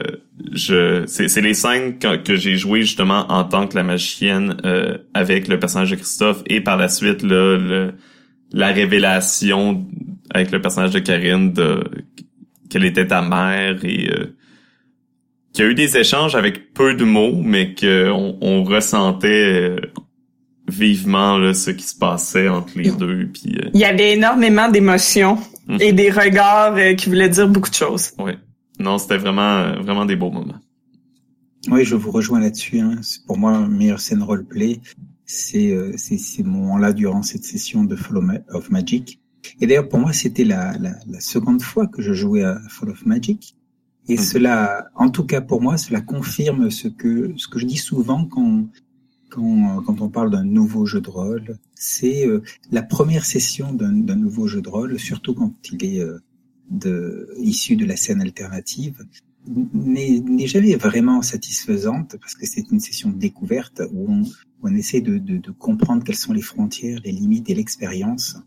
je, 0.54 1.04
c'est, 1.08 1.28
c'est 1.28 1.42
les 1.42 1.54
scènes 1.54 1.98
que, 2.00 2.18
que 2.18 2.36
j'ai 2.36 2.58
jouées 2.58 2.82
justement 2.82 3.26
en 3.32 3.44
tant 3.44 3.68
que 3.68 3.76
la 3.76 3.84
magicienne 3.84 4.58
euh, 4.66 4.98
avec 5.14 5.48
le 5.48 5.60
personnage 5.60 5.92
de 5.92 5.96
Christophe 5.96 6.44
et 6.48 6.62
par 6.62 6.78
la 6.78 6.90
suite 6.90 7.24
là, 7.24 7.58
le, 7.58 7.94
la 8.52 8.68
révélation 8.68 9.86
avec 10.34 10.52
le 10.52 10.62
personnage 10.62 10.92
de 10.92 11.00
Karine 11.00 11.54
de 11.54 11.84
qu'elle 12.70 12.86
était 12.86 13.08
ta 13.08 13.22
mère 13.22 13.84
et 13.84 14.10
euh, 14.12 14.36
qu'il 15.54 15.66
y 15.66 15.68
a 15.68 15.72
eu 15.72 15.76
des 15.76 15.98
échanges 15.98 16.36
avec 16.36 16.74
peu 16.74 16.94
de 16.94 17.04
mots, 17.06 17.42
mais 17.44 17.74
qu'on 17.74 18.38
on 18.42 18.64
ressentait 18.64 19.28
euh, 19.72 19.78
vivement 20.70 21.38
là, 21.38 21.54
ce 21.54 21.72
qui 21.72 21.86
se 21.86 21.96
passait 21.98 22.50
entre 22.50 22.78
les 22.78 22.92
deux. 22.92 23.30
Puis, 23.34 23.56
euh, 23.58 23.70
Il 23.74 23.80
y 23.80 23.86
avait 23.86 24.14
énormément 24.14 24.70
d'émotions 24.70 25.38
Mhm. 25.68 25.78
et 25.82 25.92
des 25.92 26.10
regards 26.12 26.76
euh, 26.78 26.94
qui 26.94 27.10
voulaient 27.10 27.28
dire 27.30 27.48
beaucoup 27.50 27.70
de 27.70 27.76
choses. 27.76 28.12
ouais. 28.20 28.38
Non, 28.80 28.98
c'était 28.98 29.18
vraiment, 29.18 29.58
euh, 29.60 29.80
vraiment 29.82 30.06
des 30.06 30.16
beaux 30.16 30.32
moments. 30.32 30.60
Oui, 31.70 31.84
je 31.84 31.96
vous 31.96 32.12
rejoins 32.12 32.40
là-dessus. 32.40 32.80
Hein. 32.80 33.00
C'est 33.02 33.26
Pour 33.26 33.38
moi, 33.38 33.68
meilleure 33.68 34.00
scène 34.00 34.24
roleplay, 34.24 34.80
c'est 35.26 35.72
euh, 35.72 35.94
c'est 35.98 36.18
ces 36.18 36.44
moments-là 36.44 36.94
durant 36.94 37.22
cette 37.24 37.44
session 37.44 37.84
de 37.84 37.96
Fall 37.96 38.18
of 38.18 38.24
Ma- 38.24 38.40
of 38.50 38.70
Magic. 38.70 39.20
Et 39.60 39.68
d'ailleurs, 39.68 39.90
pour 39.90 40.00
moi, 40.00 40.14
c'était 40.14 40.44
la, 40.46 40.78
la, 40.78 40.92
la 41.08 41.20
seconde 41.20 41.62
fois 41.62 41.88
que 41.88 42.02
je 42.02 42.14
jouais 42.14 42.44
à 42.44 42.60
Fall 42.70 42.90
of 42.90 43.06
Magic. 43.06 43.56
Et 44.08 44.18
Mhm. 44.18 44.24
cela, 44.24 44.88
en 44.96 45.10
tout 45.10 45.26
cas 45.26 45.42
pour 45.42 45.62
moi, 45.62 45.78
cela 45.78 46.02
confirme 46.02 46.70
ce 46.72 46.88
que 46.88 47.34
ce 47.38 47.48
que 47.50 47.60
je 47.60 47.66
dis 47.66 47.78
souvent 47.78 48.26
quand 48.26 48.68
quand, 49.30 49.82
quand 49.86 50.02
on 50.02 50.10
parle 50.10 50.32
d'un 50.32 50.46
nouveau 50.46 50.86
jeu 50.86 51.02
de 51.02 51.10
rôle. 51.10 51.58
C'est 51.76 52.26
euh, 52.28 52.42
la 52.72 52.84
première 52.84 53.26
session 53.26 53.74
d'un 53.74 53.92
d'un 53.94 54.16
nouveau 54.16 54.48
jeu 54.48 54.62
de 54.62 54.70
rôle, 54.70 55.00
surtout 55.00 55.34
quand 55.36 55.54
il 55.74 55.84
est 55.86 56.00
euh, 56.02 56.20
de, 56.70 57.30
issu 57.40 57.76
de 57.76 57.86
la 57.86 57.96
scène 57.96 58.22
alternative, 58.22 59.06
n'est 59.74 60.48
jamais 60.48 60.76
vraiment 60.76 61.22
satisfaisante 61.22 62.18
parce 62.20 62.36
que 62.36 62.46
c'est 62.46 62.70
une 62.72 62.80
session 62.82 63.10
de 63.10 63.18
découverte 63.18 63.82
où 63.94 64.12
on, 64.12 64.22
où 64.24 64.64
on 64.64 64.76
essaie 64.76 65.00
de, 65.02 65.18
de, 65.18 65.38
de 65.38 65.52
comprendre 65.52 66.04
quelles 66.04 66.16
sont 66.16 66.34
les 66.34 66.42
frontières, 66.42 67.00
les 67.06 67.12
limites 67.14 67.50
et 67.50 67.56
l'expérience, 67.56 68.38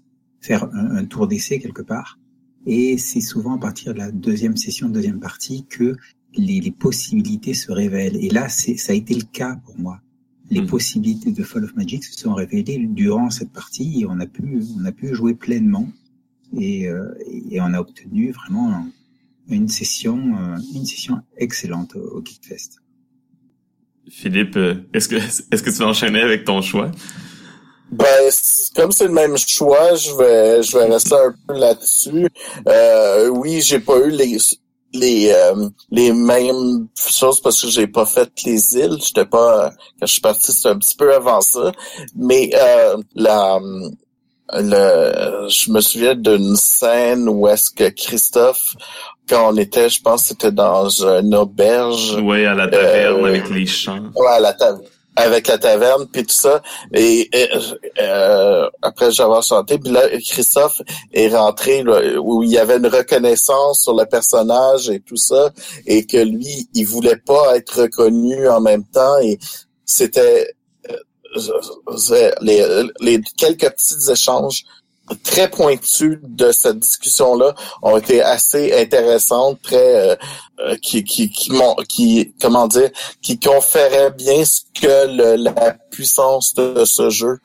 faire 0.40 0.64
un, 0.74 0.96
un 0.96 1.04
tour 1.06 1.26
d'essai 1.26 1.58
quelque 1.58 1.82
part. 1.82 2.18
Et 2.66 2.98
c'est 2.98 3.22
souvent 3.22 3.54
à 3.56 3.58
partir 3.58 3.94
de 3.94 3.98
la 3.98 4.10
deuxième 4.12 4.56
session, 4.56 4.90
deuxième 4.90 5.20
partie, 5.20 5.64
que 5.66 5.96
les, 6.34 6.60
les 6.60 6.70
possibilités 6.70 7.54
se 7.54 7.72
révèlent. 7.72 8.16
Et 8.16 8.28
là, 8.28 8.48
c'est 8.50 8.76
ça 8.76 8.92
a 8.92 8.96
été 8.96 9.14
le 9.14 9.24
cas 9.24 9.56
pour 9.64 9.78
moi. 9.78 10.00
Les 10.50 10.60
Mhm. 10.60 10.66
possibilités 10.66 11.32
de 11.32 11.42
Fall 11.42 11.64
of 11.64 11.74
Magic 11.76 12.04
se 12.04 12.18
sont 12.18 12.34
révélées 12.34 12.86
durant 12.86 13.30
cette 13.30 13.52
partie 13.52 14.00
et 14.00 14.06
on 14.06 14.18
a 14.20 14.26
pu, 14.26 14.60
on 14.78 14.84
a 14.84 14.92
pu 14.92 15.14
jouer 15.14 15.34
pleinement 15.34 15.88
et, 16.58 16.86
euh, 16.88 17.14
et 17.50 17.60
on 17.60 17.72
a 17.74 17.80
obtenu 17.80 18.32
vraiment 18.32 18.70
un- 18.72 18.88
une 19.48 19.68
session, 19.68 20.16
euh, 20.38 20.56
une 20.74 20.86
session 20.86 21.18
excellente 21.36 21.94
au, 21.96 22.18
au 22.18 22.24
Geekfest. 22.24 22.78
Philippe, 24.10 24.56
euh, 24.56 24.74
est-ce 24.92 25.08
que 25.08 25.16
est-ce 25.16 25.62
que 25.62 25.70
tu 25.70 25.76
vas 25.76 25.86
enchaîner 25.88 26.20
avec 26.20 26.44
ton 26.44 26.62
choix? 26.62 26.90
Ben, 27.92 28.06
c'est- 28.30 28.74
comme 28.74 28.92
c'est 28.92 29.06
le 29.06 29.12
même 29.12 29.36
choix, 29.36 29.94
je 29.94 30.12
vais, 30.16 30.62
je 30.62 30.76
vais 30.78 30.84
rester 30.84 31.14
un 31.14 31.34
peu 31.46 31.58
là-dessus. 31.58 32.26
Euh, 32.68 33.28
oui, 33.28 33.60
j'ai 33.60 33.80
pas 33.80 33.98
eu 33.98 34.10
les 34.10 34.36
les 34.92 35.30
euh, 35.32 35.68
les 35.90 36.12
mêmes 36.12 36.88
choses 36.96 37.40
parce 37.40 37.60
que 37.62 37.68
j'ai 37.68 37.86
pas 37.86 38.06
fait 38.06 38.30
les 38.44 38.74
îles. 38.76 38.98
J'étais 39.00 39.26
pas 39.26 39.70
quand 39.98 40.06
je 40.06 40.12
suis 40.12 40.20
parti, 40.20 40.52
c'était 40.52 40.68
un 40.70 40.78
petit 40.78 40.96
peu 40.96 41.12
avant 41.14 41.40
ça. 41.40 41.70
Mais 42.16 42.50
euh, 42.54 42.96
la 43.14 43.60
le, 44.54 45.48
je 45.48 45.70
me 45.70 45.80
souviens 45.80 46.14
d'une 46.14 46.56
scène 46.56 47.28
où 47.28 47.46
est-ce 47.48 47.70
que 47.70 47.88
Christophe, 47.90 48.74
quand 49.28 49.52
on 49.52 49.56
était, 49.56 49.88
je 49.88 50.00
pense, 50.02 50.24
c'était 50.24 50.52
dans 50.52 50.88
une 50.88 51.34
auberge, 51.34 52.16
Ouais, 52.22 52.44
à 52.46 52.54
la 52.54 52.66
taverne 52.68 53.24
Euh, 53.24 53.28
avec 53.28 53.48
les 53.50 53.66
chants. 53.66 54.00
ouais, 54.14 54.26
à 54.28 54.40
la 54.40 54.52
table. 54.54 54.80
avec 55.16 55.48
la 55.48 55.58
taverne 55.58 56.06
puis 56.10 56.22
tout 56.24 56.32
ça 56.34 56.62
et, 56.94 57.28
euh, 58.00 58.68
après 58.80 59.10
j'avais 59.10 59.42
chanté 59.42 59.76
puis 59.78 59.92
là 59.92 60.02
Christophe 60.28 60.80
est 61.12 61.28
rentré 61.36 61.84
où 62.22 62.42
il 62.44 62.50
y 62.50 62.58
avait 62.58 62.76
une 62.76 62.86
reconnaissance 62.86 63.82
sur 63.82 63.94
le 63.94 64.06
personnage 64.06 64.88
et 64.88 65.00
tout 65.00 65.16
ça 65.16 65.50
et 65.86 66.06
que 66.06 66.16
lui 66.16 66.68
il 66.74 66.86
voulait 66.86 67.16
pas 67.18 67.56
être 67.56 67.82
reconnu 67.82 68.48
en 68.48 68.60
même 68.60 68.84
temps 68.84 69.18
et 69.18 69.38
c'était 69.84 70.54
les, 72.40 72.86
les 73.00 73.20
quelques 73.36 73.70
petits 73.70 74.10
échanges 74.10 74.64
très 75.22 75.50
pointus 75.50 76.18
de 76.22 76.52
cette 76.52 76.78
discussion-là 76.78 77.54
ont 77.82 77.96
été 77.96 78.22
assez 78.22 78.72
intéressantes, 78.78 79.60
très 79.62 79.96
euh, 79.96 80.16
euh, 80.60 80.76
qui 80.76 81.04
qui 81.04 81.30
qui, 81.30 81.50
qui 81.88 82.34
comment 82.40 82.68
dire, 82.68 82.90
qui 83.22 83.38
conféraient 83.38 84.12
bien 84.12 84.44
ce 84.44 84.60
que 84.80 85.36
la 85.36 85.72
puissance 85.90 86.54
de 86.54 86.84
ce 86.84 87.10
jeu 87.10 87.38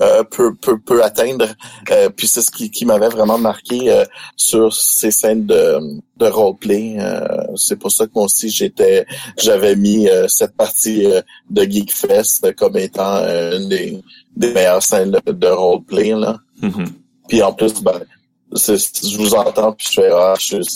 euh, 0.00 0.22
peut, 0.24 0.54
peut, 0.54 0.78
peut 0.78 1.02
atteindre. 1.02 1.46
puis 2.16 2.26
c'est 2.26 2.42
ce 2.42 2.50
qui, 2.50 2.70
qui 2.70 2.84
m'avait 2.86 3.08
vraiment 3.08 3.38
marqué 3.38 4.04
sur 4.36 4.72
ces 4.72 5.10
scènes 5.10 5.46
de, 5.46 5.78
de 6.16 6.26
roleplay. 6.26 6.98
c'est 7.56 7.76
pour 7.76 7.90
ça 7.90 8.06
que 8.06 8.12
moi 8.14 8.24
aussi 8.24 8.48
j'étais 8.48 9.06
j'avais 9.38 9.76
mis 9.76 10.08
cette 10.28 10.56
partie 10.56 11.06
de 11.50 11.62
Geekfest 11.62 12.54
comme 12.56 12.76
étant 12.76 13.16
une 13.18 13.68
des, 13.68 14.02
des 14.36 14.52
meilleures 14.52 14.82
scènes 14.82 15.10
de, 15.26 15.32
de 15.32 15.46
roleplay 15.48 16.14
là. 16.14 16.38
Mm-hmm. 16.62 16.88
Puis 17.28 17.42
en 17.42 17.52
plus, 17.52 17.80
ben, 17.80 18.00
je 18.52 19.16
vous 19.16 19.34
entends 19.34 19.72
puis 19.72 19.86
je 19.90 20.00
fais 20.00 20.10
ah, 20.12 20.34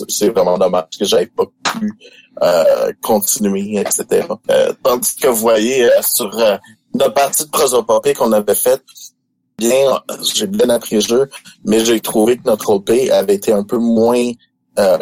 c'est 0.08 0.28
vraiment 0.28 0.56
dommage 0.56 0.84
que 0.98 1.04
j'avais 1.04 1.26
pas 1.26 1.44
pu 1.64 1.92
euh, 2.42 2.92
continuer, 3.02 3.80
etc. 3.80 4.26
Euh, 4.50 4.72
tandis 4.82 5.16
que 5.16 5.28
vous 5.28 5.36
voyez 5.36 5.84
euh, 5.84 6.02
sur 6.02 6.36
euh, 6.38 6.56
notre 6.94 7.14
partie 7.14 7.44
de 7.44 7.50
prosopopée 7.50 8.14
qu'on 8.14 8.32
avait 8.32 8.54
faite, 8.54 8.84
bien, 9.58 10.00
j'ai 10.34 10.46
bien 10.46 10.68
appris 10.70 10.96
le 10.96 11.00
jeu, 11.00 11.30
mais 11.64 11.84
j'ai 11.84 12.00
trouvé 12.00 12.36
que 12.36 12.42
notre 12.44 12.68
roleplay 12.68 13.10
avait 13.10 13.34
été 13.34 13.52
un 13.52 13.64
peu 13.64 13.78
moins, 13.78 14.30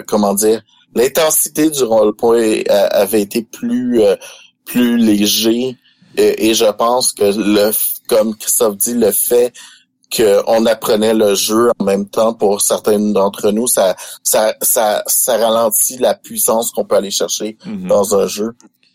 comment 0.06 0.34
dire, 0.34 0.62
l'intensité 0.94 1.70
du 1.70 1.82
roleplay 1.84 2.68
avait 2.68 3.22
été 3.22 3.42
plus 3.42 4.00
plus 4.64 4.96
léger 4.96 5.76
et, 6.16 6.48
et, 6.50 6.54
je 6.54 6.70
pense 6.70 7.12
que 7.12 7.24
le 7.24 7.72
comme 8.06 8.36
Christophe 8.36 8.76
dit 8.76 8.94
le 8.94 9.10
fait 9.10 9.52
qu'on 10.14 10.66
apprenait 10.66 11.14
le 11.14 11.34
jeu 11.34 11.70
en 11.78 11.84
même 11.84 12.06
temps 12.06 12.34
pour 12.34 12.60
certains 12.60 12.98
d'entre 12.98 13.50
nous, 13.50 13.66
ça, 13.66 13.96
ça, 14.22 14.54
ça, 14.60 15.02
ça 15.06 15.36
ralentit 15.38 15.96
la 15.98 16.14
puissance 16.14 16.70
qu'on 16.70 16.84
peut 16.84 16.96
aller 16.96 17.10
chercher 17.10 17.56
mhm. 17.64 17.88
dans 17.88 18.14
un 18.14 18.26
jeu. 18.26 18.54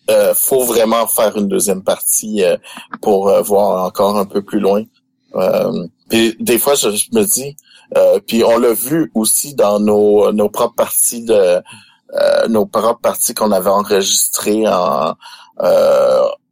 Euh, 0.09 0.33
faut 0.35 0.63
vraiment 0.63 1.07
faire 1.07 1.35
une 1.35 1.47
deuxième 1.47 1.83
partie 1.83 2.43
euh, 2.43 2.55
pour 3.01 3.29
euh, 3.29 3.41
voir 3.41 3.85
encore 3.85 4.17
un 4.17 4.25
peu 4.25 4.41
plus 4.41 4.59
loin. 4.59 4.83
Euh, 5.37 5.87
des 6.09 6.59
fois, 6.59 6.75
je, 6.75 6.87
me 6.87 7.23
dis, 7.23 7.55
euh, 7.95 8.19
puis 8.25 8.43
on 8.43 8.57
l'a 8.57 8.73
vu 8.73 9.11
aussi 9.13 9.55
dans 9.55 9.79
nos, 9.79 10.31
nos 10.31 10.49
propres 10.49 10.75
parties 10.75 11.23
de 11.23 11.61
nos 12.47 12.65
propres 12.65 13.01
parties 13.01 13.33
qu'on 13.33 13.51
avait 13.51 13.69
enregistrées 13.69 14.65
en 14.67 15.15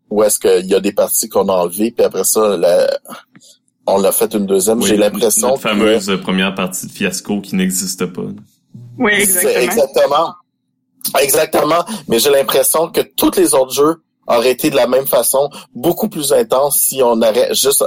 où 0.10 0.24
est-ce 0.24 0.40
qu'il 0.40 0.68
y 0.68 0.76
a 0.76 0.80
des 0.80 0.92
parties 0.92 1.30
qu'on 1.30 1.50
a 1.50 1.54
enlevées, 1.54 1.92
puis 1.92 2.06
après 2.06 2.24
ça, 2.24 2.56
la, 2.58 2.88
on 3.88 4.00
l'a 4.00 4.12
fait 4.12 4.34
une 4.34 4.46
deuxième. 4.46 4.82
J'ai 4.82 4.98
l'impression 4.98 5.52
La 5.52 5.58
fameuse 5.58 6.12
première 6.22 6.56
partie 6.56 6.88
de 6.88 6.92
fiasco 6.92 7.42
qui 7.42 7.56
n'existe 7.56 8.06
pas. 8.06 8.22
Oui, 8.98 9.12
exactement. 9.14 9.56
Exactement. 9.58 10.36
Exactement. 11.22 11.86
Mais 12.08 12.20
j'ai 12.20 12.32
l'impression 12.32 12.90
que 12.90 13.02
tous 13.02 13.36
les 13.38 13.54
autres 13.54 13.74
jeux 13.74 14.02
auraient 14.28 14.52
été 14.52 14.70
de 14.70 14.76
la 14.76 14.88
même 14.88 15.08
façon, 15.08 15.50
beaucoup 15.74 16.10
plus 16.10 16.34
intense 16.34 16.80
si 16.80 17.02
on 17.04 17.22
aurait 17.22 17.54
juste, 17.54 17.84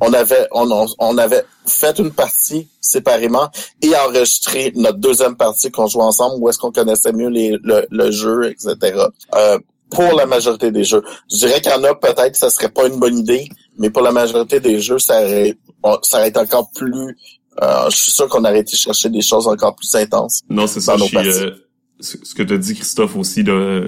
on 0.00 0.12
avait, 0.12 0.46
on, 0.52 0.86
on 0.98 1.18
avait 1.18 1.44
fait 1.66 1.98
une 1.98 2.12
partie 2.12 2.68
séparément 2.80 3.50
et 3.80 3.94
enregistré 3.96 4.72
notre 4.74 4.98
deuxième 4.98 5.36
partie 5.36 5.70
qu'on 5.70 5.86
jouait 5.86 6.02
ensemble 6.02 6.36
où 6.42 6.48
est-ce 6.48 6.58
qu'on 6.58 6.72
connaissait 6.72 7.12
mieux 7.12 7.28
les, 7.28 7.58
le, 7.62 7.86
le 7.90 8.10
jeu, 8.10 8.50
etc. 8.50 9.06
Euh, 9.34 9.58
pour 9.90 10.14
la 10.14 10.24
majorité 10.26 10.70
des 10.70 10.84
jeux. 10.84 11.02
Je 11.30 11.36
dirais 11.36 11.60
qu'il 11.60 11.70
y 11.70 11.74
en 11.74 11.84
a 11.84 11.94
peut-être 11.94 12.34
ça 12.34 12.48
serait 12.48 12.70
pas 12.70 12.86
une 12.86 12.98
bonne 12.98 13.18
idée, 13.18 13.48
mais 13.78 13.90
pour 13.90 14.02
la 14.02 14.12
majorité 14.12 14.58
des 14.58 14.80
jeux, 14.80 14.98
ça 14.98 15.22
aurait, 15.22 15.56
ça 16.02 16.18
aurait 16.18 16.28
été 16.28 16.38
encore 16.38 16.70
plus... 16.74 17.16
Euh, 17.62 17.90
je 17.90 17.96
suis 17.96 18.12
sûr 18.12 18.26
qu'on 18.28 18.44
aurait 18.44 18.60
été 18.60 18.76
chercher 18.76 19.10
des 19.10 19.20
choses 19.20 19.46
encore 19.46 19.76
plus 19.76 19.94
intenses. 19.94 20.40
Non, 20.48 20.66
c'est 20.66 20.80
ça. 20.80 20.94
Euh, 20.94 21.50
ce 22.00 22.34
que 22.34 22.42
tu 22.42 22.54
as 22.54 22.56
dit, 22.56 22.74
Christophe, 22.74 23.14
aussi, 23.16 23.42
là, 23.42 23.82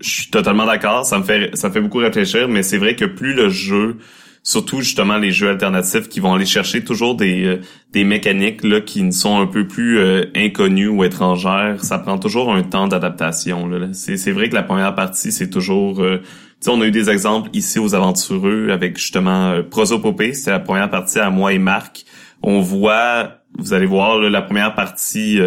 je 0.00 0.10
suis 0.10 0.30
totalement 0.30 0.66
d'accord. 0.66 1.04
Ça 1.04 1.18
me 1.18 1.24
fait 1.24 1.50
ça 1.56 1.68
me 1.68 1.72
fait 1.74 1.80
beaucoup 1.80 1.98
réfléchir, 1.98 2.48
mais 2.48 2.62
c'est 2.62 2.78
vrai 2.78 2.96
que 2.96 3.04
plus 3.04 3.34
le 3.34 3.48
jeu 3.48 3.96
surtout 4.44 4.80
justement 4.80 5.18
les 5.18 5.30
jeux 5.30 5.50
alternatifs 5.50 6.08
qui 6.08 6.20
vont 6.20 6.32
aller 6.32 6.46
chercher 6.46 6.82
toujours 6.82 7.16
des 7.16 7.44
euh, 7.44 7.60
des 7.92 8.04
mécaniques 8.04 8.62
là 8.64 8.80
qui 8.80 9.02
ne 9.02 9.10
sont 9.10 9.38
un 9.38 9.46
peu 9.46 9.66
plus 9.66 9.98
euh, 9.98 10.24
inconnues 10.34 10.88
ou 10.88 11.04
étrangères. 11.04 11.84
Ça 11.84 11.98
prend 11.98 12.18
toujours 12.18 12.52
un 12.52 12.62
temps 12.62 12.88
d'adaptation. 12.88 13.68
C'est 13.92 14.16
c'est 14.16 14.32
vrai 14.32 14.48
que 14.48 14.54
la 14.54 14.62
première 14.62 14.94
partie 14.94 15.32
c'est 15.32 15.50
toujours 15.50 16.00
euh, 16.02 16.22
sais, 16.60 16.70
on 16.70 16.80
a 16.80 16.86
eu 16.86 16.90
des 16.90 17.10
exemples 17.10 17.50
ici 17.52 17.78
aux 17.78 17.94
aventureux 17.94 18.70
avec 18.70 18.98
justement 18.98 19.50
euh, 19.50 19.62
Prosopopée, 19.62 20.34
c'était 20.34 20.50
la 20.50 20.60
première 20.60 20.90
partie 20.90 21.18
à 21.18 21.30
moi 21.30 21.52
et 21.52 21.58
Marc. 21.58 22.04
On 22.42 22.60
voit, 22.60 23.38
vous 23.58 23.72
allez 23.74 23.86
voir 23.86 24.18
la 24.18 24.42
première 24.42 24.74
partie 24.74 25.40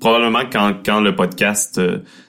probablement 0.00 0.42
quand, 0.50 0.74
quand 0.84 1.00
le 1.00 1.14
podcast 1.14 1.80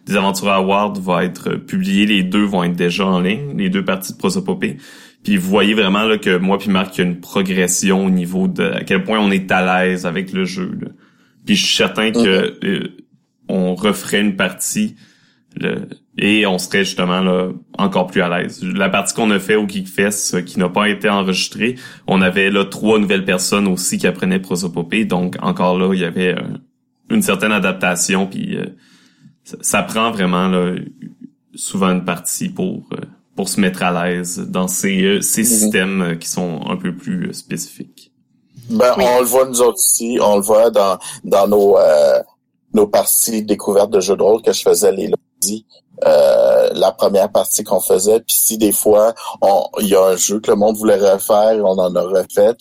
des 0.06 0.16
Aventureux 0.16 0.52
Awards 0.52 1.00
va 1.00 1.24
être 1.24 1.56
publié, 1.56 2.06
les 2.06 2.24
deux 2.24 2.44
vont 2.44 2.64
être 2.64 2.76
déjà 2.76 3.06
en 3.06 3.22
ligne, 3.22 3.58
les 3.58 3.70
deux 3.70 3.86
parties 3.86 4.14
de 4.14 4.18
Prosopopée. 4.18 4.78
Puis 5.24 5.38
vous 5.38 5.50
voyez 5.50 5.74
vraiment 5.74 6.04
là, 6.04 6.18
que 6.18 6.38
moi 6.38 6.58
puis 6.58 6.70
Marc, 6.70 6.98
il 6.98 7.02
y 7.02 7.04
a 7.04 7.08
une 7.08 7.20
progression 7.20 8.06
au 8.06 8.10
niveau 8.10 8.48
de 8.48 8.64
à 8.64 8.84
quel 8.84 9.04
point 9.04 9.20
on 9.20 9.32
est 9.32 9.52
à 9.52 9.84
l'aise 9.84 10.06
avec 10.06 10.32
le 10.32 10.46
jeu. 10.46 10.72
Là. 10.82 10.88
Puis 11.46 11.56
je 11.56 11.66
suis 11.66 11.76
certain 11.76 12.12
que 12.12 12.58
euh, 12.64 12.88
on 13.48 13.76
referait 13.76 14.22
une 14.22 14.36
partie 14.36 14.96
et 16.18 16.46
on 16.46 16.58
serait 16.58 16.84
justement 16.86 17.22
là 17.22 17.50
encore 17.78 18.08
plus 18.08 18.22
à 18.22 18.30
l'aise. 18.30 18.64
La 18.64 18.90
partie 18.90 19.14
qu'on 19.14 19.32
a 19.32 19.40
fait 19.40 19.56
au 19.56 19.68
Geekfest 19.68 20.36
euh, 20.36 20.42
qui 20.42 20.60
n'a 20.60 20.70
pas 20.70 20.88
été 20.88 21.10
enregistrée, 21.10 21.76
on 22.08 22.22
avait 22.22 22.50
là 22.50 22.66
trois 22.66 23.00
nouvelles 23.00 23.26
personnes 23.26 23.68
aussi 23.68 23.98
qui 23.98 24.08
apprenaient 24.08 24.40
prosopopée, 24.40 25.06
donc 25.06 25.36
encore 25.42 25.78
là 25.78 25.94
il 25.94 26.00
y 26.00 26.06
avait 26.06 26.36
euh, 26.36 26.58
une 27.10 27.22
certaine 27.22 27.52
adaptation 27.52 28.28
puis 28.28 28.58
ça, 29.62 29.84
prend 29.84 30.12
vraiment 30.12 30.48
là 30.48 30.76
souvent 31.56 31.90
une 31.90 32.06
partie 32.06 32.50
pour 32.50 32.88
pour 33.40 33.48
se 33.48 33.62
mettre 33.62 33.84
à 33.84 33.92
l'aise 33.94 34.38
dans 34.50 34.68
ces, 34.68 35.02
euh, 35.02 35.22
ces 35.22 35.44
mhm. 35.44 35.48
systèmes 35.48 36.02
euh, 36.02 36.16
qui 36.16 36.28
sont 36.28 36.60
un 36.68 36.76
peu 36.76 36.94
plus 36.94 37.30
euh, 37.30 37.32
spécifiques. 37.32 38.12
Ben, 38.70 38.94
on 38.98 39.22
le 39.22 39.26
voit 39.26 39.46
nous 39.46 39.62
autres 39.62 39.80
aussi, 39.80 40.20
on 40.22 40.36
le 40.36 40.42
voit 40.42 40.70
dans, 40.72 40.98
dans 41.24 41.48
nos, 41.48 41.78
nos 42.74 42.86
parties 42.86 43.42
découvertes 43.42 43.92
de 43.92 44.02
jeux 44.02 44.18
de 44.18 44.22
rôle 44.22 44.42
que 44.42 44.52
je 44.52 44.62
faisais 44.62 44.92
les 44.92 45.08
lundis. 45.08 45.66
la 46.04 46.92
première 46.92 47.32
partie 47.32 47.64
qu'on 47.64 47.80
faisait, 47.80 48.20
puis 48.20 48.36
si 48.36 48.58
des 48.58 48.74
fois 48.74 49.16
il 49.80 49.88
y 49.88 49.96
a 49.96 50.04
un 50.04 50.18
jeu 50.18 50.42
que 50.42 50.52
le 50.52 50.58
monde 50.58 50.76
voulait 50.76 50.98
refaire, 50.98 51.64
on 51.64 51.80
en 51.80 51.96
a 51.96 52.02
refait. 52.02 52.58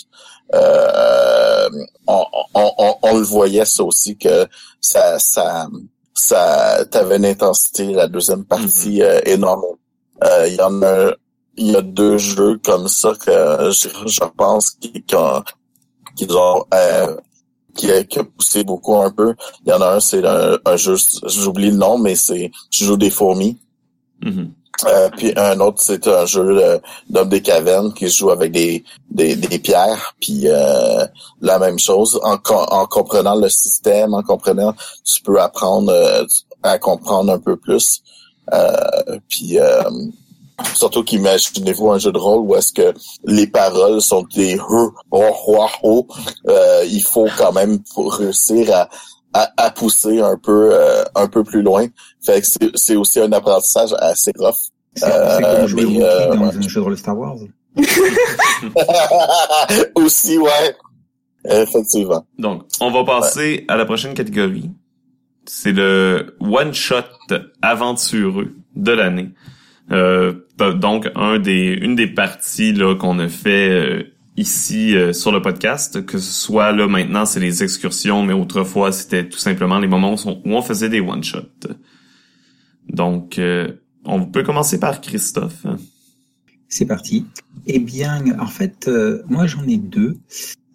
On, 0.55 2.25
on, 2.55 2.95
on, 3.03 3.17
le 3.17 3.25
voyait 3.25 3.65
ça 3.65 3.85
aussi 3.85 4.17
que 4.17 4.47
ça 4.81 5.19
ça 5.19 5.69
ça 6.15 6.85
t'avait 6.91 7.17
une 7.17 7.27
intensité 7.27 7.93
la 7.93 8.09
deuxième 8.09 8.45
partie 8.45 9.03
mhm. 9.03 9.21
énorme 9.27 9.65
euh, 10.25 10.49
il 10.49 10.55
y 10.55 10.61
en 10.61 10.83
a 10.83 11.13
il 11.59 11.73
y 11.73 11.77
a 11.77 11.83
deux 11.83 12.19
jeux 12.19 12.59
comme 12.65 12.89
ça 12.89 13.13
que 13.15 13.71
je, 13.71 13.89
je 14.07 14.25
pense 14.37 14.71
qui, 14.71 15.03
qui 15.03 15.15
ont, 15.17 15.43
qui 16.17 16.27
ont 16.31 16.65
euh, 16.73 17.17
qui, 17.75 17.91
a, 17.91 18.05
qui, 18.05 18.19
a, 18.19 18.25
poussé 18.25 18.65
beaucoup 18.65 18.97
un 18.97 19.11
peu. 19.11 19.35
Il 19.65 19.71
y 19.71 19.73
en 19.73 19.81
a 19.81 19.97
un, 19.97 20.01
c'est 20.01 20.25
un, 20.25 20.77
jeu, 20.77 20.97
j'oublie 21.27 21.71
le 21.71 21.77
nom, 21.77 21.99
mais 21.99 22.15
c'est 22.15 22.51
je 22.71 22.85
joue 22.85 22.97
des 22.97 23.11
fourmis. 23.11 23.59
Mm-hmm. 24.23 24.51
Euh, 24.87 25.09
puis 25.17 25.33
un 25.37 25.59
autre, 25.61 25.81
c'est 25.81 26.07
un 26.07 26.27
jeu 26.27 26.81
d'homme 27.11 27.29
des 27.29 27.43
cavernes 27.43 27.93
qui 27.93 28.09
joue 28.09 28.31
avec 28.31 28.53
des, 28.53 28.85
des, 29.11 29.35
des 29.37 29.59
pierres. 29.59 30.15
Puis 30.21 30.43
euh, 30.47 31.05
la 31.41 31.59
même 31.59 31.79
chose, 31.79 32.21
en, 32.23 32.39
en 32.51 32.87
comprenant 32.87 33.35
le 33.35 33.49
système, 33.49 34.15
en 34.15 34.23
comprenant, 34.23 34.75
tu 35.05 35.23
peux 35.23 35.41
apprendre 35.41 35.91
euh, 35.93 36.25
à 36.63 36.79
comprendre 36.79 37.33
un 37.33 37.39
peu 37.39 37.57
plus. 37.57 38.03
Euh, 38.53 39.19
puis 39.29 39.59
euh, 39.59 39.83
surtout 40.75 41.05
qu'imaginez-vous 41.05 41.91
un 41.91 41.99
jeu 41.99 42.13
de 42.13 42.19
rôle 42.19 42.41
où 42.41 42.57
est-ce 42.57 42.73
que 42.73 42.95
les 43.25 43.47
paroles 43.47 44.01
sont 44.01 44.25
des 44.35 44.59
ho, 44.59 44.93
euh, 46.49 46.85
il 46.87 47.03
faut 47.03 47.29
quand 47.37 47.53
même 47.53 47.81
réussir 47.97 48.75
à, 48.75 48.89
à, 49.57 49.71
pousser 49.71 50.21
un 50.21 50.37
peu 50.37 50.73
un 51.15 51.29
peu 51.29 51.45
plus 51.45 51.63
loin. 51.63 51.87
Fait 52.25 52.41
que 52.41 52.47
c'est 52.75 52.97
aussi 52.97 53.21
un 53.21 53.33
apprentissage 53.33 53.95
assez 53.99 54.33
rough. 54.39 54.55
C'est 54.95 55.11
comme 55.11 55.67
jouer 55.67 55.85
dans 55.85 56.45
un 56.45 56.61
jeu 56.61 56.85
de 56.85 56.97
Star 56.97 57.19
Wars? 57.19 57.37
aussi, 59.95 60.39
ouais. 60.39 60.77
Effectivement. 61.45 62.27
Donc, 62.39 62.63
on 62.81 62.91
va 62.91 63.05
passer 63.05 63.65
à 63.69 63.77
la 63.77 63.85
prochaine 63.85 64.15
catégorie. 64.15 64.71
C'est 65.47 65.73
le 65.73 66.37
one-shot 66.41 67.05
aventureux 67.63 68.55
de 68.77 68.93
l'année. 68.93 69.31
Euh, 69.91 70.35
donc 70.59 71.11
un 71.15 71.39
des 71.39 71.79
une 71.81 71.97
des 71.97 72.09
parties 72.09 72.75
là 72.75 72.95
qu'on 72.95 73.19
a 73.21 73.29
fait 73.29 73.71
euh, 73.71 74.03
ici 74.39 74.97
euh, 74.97 75.13
sur 75.13 75.33
le 75.33 75.43
podcast, 75.43 76.05
que 76.05 76.19
ce 76.19 76.33
soit 76.33 76.73
là 76.73 76.87
maintenant 76.87 77.27
c'est 77.27 77.41
les 77.41 77.63
excursions, 77.63 78.23
mais 78.23 78.33
autrefois 78.33 78.93
c'était 78.93 79.29
tout 79.29 79.39
simplement 79.39 79.79
les 79.79 79.89
moments 79.89 80.15
où 80.15 80.41
on, 80.45 80.63
faisait 80.63 80.89
des 80.89 81.01
one 81.01 81.23
shots. 81.23 81.69
Donc 82.89 83.41
on 84.05 84.27
peut 84.27 84.43
commencer 84.43 84.81
par 84.81 85.01
Christophe. 85.01 85.67
C'est 86.69 86.87
parti. 86.87 87.27
Eh 87.67 87.79
bien, 87.79 88.39
en 88.39 88.47
fait, 88.47 88.91
moi 89.29 89.47
j'en 89.47 89.67
ai 89.67 89.77
deux. 89.77 90.19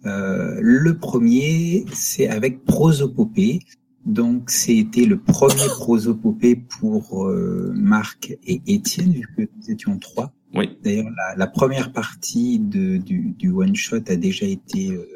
le 0.04 0.92
premier, 0.92 1.84
c'est 1.92 2.28
avec 2.28 2.64
prosopopée. 2.64 3.60
Donc, 4.04 4.50
c'était 4.50 5.06
le 5.06 5.18
premier 5.18 5.66
prosopopée 5.78 6.56
pour 6.56 7.26
euh, 7.26 7.72
Marc 7.74 8.36
et 8.46 8.60
Étienne, 8.66 9.12
vu 9.12 9.26
que 9.36 9.42
nous 9.42 9.70
étions 9.70 9.98
trois. 9.98 10.32
Oui. 10.54 10.78
D'ailleurs, 10.82 11.10
la, 11.16 11.36
la, 11.36 11.46
première 11.46 11.92
partie 11.92 12.58
de, 12.58 12.96
du, 12.96 13.34
du 13.38 13.50
one 13.50 13.74
shot 13.74 14.02
a 14.08 14.16
déjà 14.16 14.46
été 14.46 14.92
euh, 14.92 15.06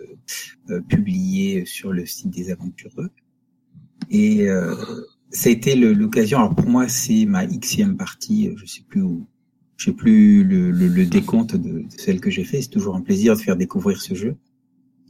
euh, 0.70 0.80
publiée 0.80 1.64
sur 1.64 1.92
le 1.92 2.06
site 2.06 2.30
des 2.30 2.50
Aventureux. 2.50 3.10
Et 4.10 4.48
euh, 4.48 4.74
ça 5.30 5.48
a 5.48 5.52
été 5.52 5.76
l'occasion. 5.76 6.38
Alors 6.38 6.54
pour 6.54 6.66
moi, 6.66 6.88
c'est 6.88 7.24
ma 7.24 7.46
xème 7.46 7.96
partie. 7.96 8.50
Je 8.56 8.66
sais 8.66 8.82
plus 8.88 9.02
où. 9.02 9.26
Je 9.76 9.86
sais 9.86 9.92
plus 9.92 10.42
le, 10.42 10.72
le, 10.72 10.88
le 10.88 11.06
décompte 11.06 11.54
de, 11.54 11.82
de, 11.82 11.86
celle 11.96 12.20
que 12.20 12.30
j'ai 12.30 12.44
fait. 12.44 12.62
C'est 12.62 12.70
toujours 12.70 12.96
un 12.96 13.00
plaisir 13.00 13.36
de 13.36 13.40
faire 13.40 13.56
découvrir 13.56 14.00
ce 14.00 14.14
jeu. 14.14 14.36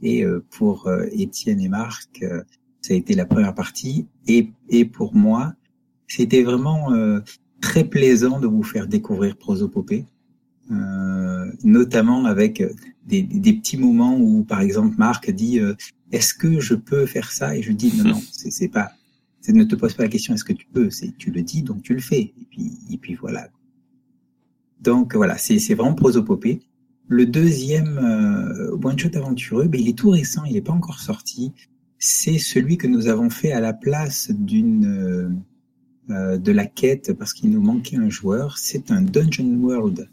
Et 0.01 0.23
pour 0.51 0.89
Étienne 1.11 1.59
et 1.59 1.67
Marc, 1.67 2.23
ça 2.81 2.93
a 2.93 2.95
été 2.95 3.15
la 3.15 3.25
première 3.25 3.53
partie. 3.53 4.07
Et, 4.27 4.51
et 4.69 4.85
pour 4.85 5.13
moi, 5.13 5.55
c'était 6.09 6.43
vraiment 6.43 6.91
euh, 6.91 7.19
très 7.61 7.83
plaisant 7.83 8.39
de 8.39 8.47
vous 8.47 8.63
faire 8.63 8.87
découvrir 8.87 9.37
Prosopopée, 9.37 9.99
euh, 10.01 10.18
notamment 10.69 12.25
avec 12.25 12.63
des, 13.05 13.23
des, 13.23 13.53
petits 13.53 13.77
moments 13.77 14.17
où, 14.17 14.43
par 14.43 14.61
exemple, 14.61 14.95
Marc 14.97 15.31
dit 15.31 15.59
euh, 15.59 15.73
Est-ce 16.11 16.33
que 16.33 16.59
je 16.59 16.75
peux 16.75 17.05
faire 17.05 17.31
ça? 17.31 17.55
Et 17.55 17.63
je 17.63 17.71
dis 17.71 17.91
Non, 17.97 18.11
non, 18.11 18.21
c'est 18.31 18.67
pas. 18.67 18.91
Ne 19.47 19.63
te 19.63 19.75
pose 19.75 19.95
pas 19.95 20.03
la 20.03 20.09
question 20.09 20.35
est-ce 20.35 20.43
que 20.43 20.53
tu 20.53 20.67
peux, 20.71 20.91
c'est 20.91 21.17
tu 21.17 21.31
le 21.31 21.41
dis 21.41 21.63
donc 21.63 21.81
tu 21.81 21.95
le 21.95 22.01
fais 22.01 22.21
et 22.21 22.47
puis 22.51 22.77
et 22.91 22.97
puis 22.97 23.15
voilà. 23.15 23.47
Donc 24.79 25.15
voilà, 25.15 25.39
c'est 25.39 25.57
c'est 25.57 25.73
vraiment 25.73 25.95
prosopopée. 25.95 26.59
Le 27.07 27.25
deuxième 27.25 27.97
euh, 27.97 28.77
one 28.83 28.99
shot 28.99 29.15
aventureux, 29.15 29.67
ben, 29.67 29.81
il 29.81 29.89
est 29.89 29.97
tout 29.97 30.11
récent, 30.11 30.43
il 30.43 30.53
n'est 30.53 30.61
pas 30.61 30.73
encore 30.73 30.99
sorti 30.99 31.53
c'est 31.99 32.39
celui 32.39 32.77
que 32.77 32.87
nous 32.87 33.07
avons 33.07 33.29
fait 33.29 33.51
à 33.51 33.59
la 33.59 33.73
place 33.73 34.31
d'une 34.31 34.85
euh, 34.85 35.29
euh, 36.09 36.37
de 36.37 36.51
la 36.53 36.65
quête 36.65 37.13
parce 37.13 37.33
qu'il 37.33 37.51
nous 37.51 37.61
manquait 37.61 37.97
un 37.97 38.09
joueur. 38.09 38.57
C'est 38.57 38.89
un 38.89 39.01
Dungeon 39.01 39.53
World 39.59 40.09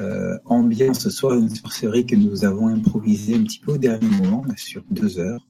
euh, 0.00 0.38
ambiance 0.44 1.08
soit 1.08 1.36
une 1.36 1.48
sorcerie 1.48 2.06
que 2.06 2.16
nous 2.16 2.44
avons 2.44 2.68
improvisé 2.68 3.34
un 3.34 3.42
petit 3.42 3.60
peu 3.60 3.72
au 3.72 3.78
dernier 3.78 4.08
moment 4.08 4.44
sur 4.56 4.82
deux 4.90 5.18
heures. 5.18 5.46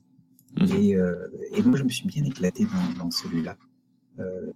Mhm. 0.61 0.67
Et, 0.77 0.95
euh, 0.97 1.15
et, 1.53 1.63
moi, 1.63 1.79
je 1.79 1.85
me 1.85 1.89
suis 1.89 2.07
bien 2.07 2.25
éclaté 2.25 2.65
dans, 2.65 3.05
dans 3.05 3.11
celui-là. 3.11 3.57
Euh, 4.19 4.53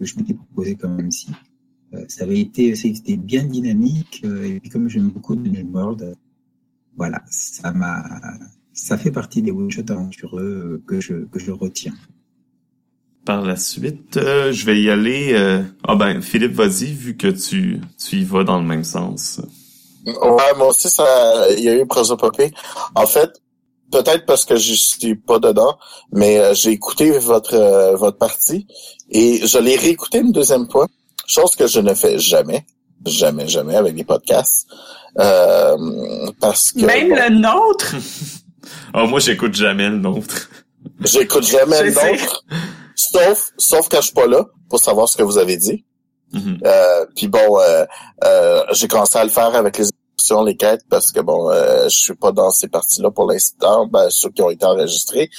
je 0.00 0.16
m'étais 0.16 0.34
proposé 0.34 0.76
comme 0.76 0.96
même 0.96 1.10
si 1.10 1.30
ça 2.08 2.24
avait 2.24 2.40
été, 2.40 2.74
c'était 2.74 3.16
bien 3.16 3.44
dynamique. 3.44 4.24
et 4.24 4.58
puis 4.58 4.68
comme 4.68 4.88
j'aime 4.88 5.10
beaucoup 5.10 5.36
Dungeon 5.36 5.68
World, 5.72 6.16
voilà, 6.96 7.22
ça 7.28 7.70
m'a 7.72 8.02
ça 8.72 8.98
fait 8.98 9.12
partie 9.12 9.42
des 9.42 9.52
one-shots 9.52 9.90
aventureux 9.90 10.82
que 10.86 11.00
je, 11.00 11.24
que 11.26 11.38
je 11.38 11.52
retiens. 11.52 11.94
Par 13.24 13.40
la 13.40 13.56
suite, 13.56 14.18
euh, 14.18 14.52
je 14.52 14.66
vais 14.66 14.78
y 14.78 14.90
aller. 14.90 15.32
Euh... 15.32 15.62
Ah 15.86 15.94
ben, 15.94 16.20
Philippe, 16.20 16.52
vas-y, 16.52 16.92
vu 16.92 17.16
que 17.16 17.28
tu, 17.28 17.80
tu 17.98 18.16
y 18.16 18.24
vas 18.24 18.44
dans 18.44 18.58
le 18.58 18.66
même 18.66 18.84
sens. 18.84 19.40
Ouais, 20.04 20.52
moi 20.58 20.68
aussi, 20.68 20.90
ça, 20.90 21.06
il 21.56 21.64
y 21.64 21.70
a 21.70 21.74
eu 21.74 21.86
Prosopopée. 21.86 22.52
En 22.94 23.06
fait, 23.06 23.30
peut-être 23.90 24.26
parce 24.26 24.44
que 24.44 24.56
je 24.56 24.74
suis 24.74 25.14
pas 25.14 25.38
dedans, 25.38 25.78
mais 26.12 26.38
euh, 26.38 26.52
j'ai 26.52 26.72
écouté 26.72 27.18
votre 27.18 27.54
euh, 27.54 27.96
votre 27.96 28.18
partie 28.18 28.66
et 29.10 29.46
je 29.46 29.58
l'ai 29.58 29.76
réécouté 29.76 30.18
une 30.18 30.32
deuxième 30.32 30.68
fois, 30.70 30.86
chose 31.26 31.56
que 31.56 31.66
je 31.66 31.80
ne 31.80 31.94
fais 31.94 32.18
jamais, 32.18 32.66
jamais, 33.06 33.48
jamais 33.48 33.76
avec 33.76 33.94
des 33.94 34.04
podcasts, 34.04 34.66
parce 35.16 36.72
que 36.72 36.84
même 36.84 37.08
le 37.08 37.40
nôtre? 37.40 37.94
Oh, 38.94 39.06
moi, 39.08 39.18
j'écoute 39.18 39.54
jamais 39.54 39.88
le 39.88 39.96
nôtre. 39.96 40.50
J'écoute 41.00 41.44
jamais 41.44 41.82
le 41.82 41.90
nôtre. 41.90 42.44
Sauf, 42.94 43.50
sauf 43.56 43.88
quand 43.88 43.98
je 43.98 44.06
suis 44.06 44.14
pas 44.14 44.26
là 44.26 44.44
pour 44.68 44.78
savoir 44.78 45.08
ce 45.08 45.16
que 45.16 45.22
vous 45.22 45.38
avez 45.38 45.56
dit. 45.56 45.84
Mm-hmm. 46.32 46.66
euh, 46.66 47.06
puis 47.14 47.28
bon, 47.28 47.60
euh, 47.60 47.84
euh, 48.24 48.64
j'ai 48.72 48.88
commencé 48.88 49.18
à 49.18 49.24
le 49.24 49.30
faire 49.30 49.54
avec 49.54 49.78
les 49.78 49.88
émissions, 50.18 50.42
les 50.42 50.56
quêtes, 50.56 50.82
parce 50.88 51.12
que 51.12 51.20
bon, 51.20 51.50
euh, 51.50 51.84
je 51.84 51.96
suis 51.96 52.14
pas 52.14 52.32
dans 52.32 52.50
ces 52.50 52.68
parties-là 52.68 53.10
pour 53.10 53.30
l'instant, 53.30 53.86
ben, 53.86 54.08
ceux 54.10 54.30
qui 54.30 54.42
ont 54.42 54.50
été 54.50 54.64
enregistrés. 54.66 55.30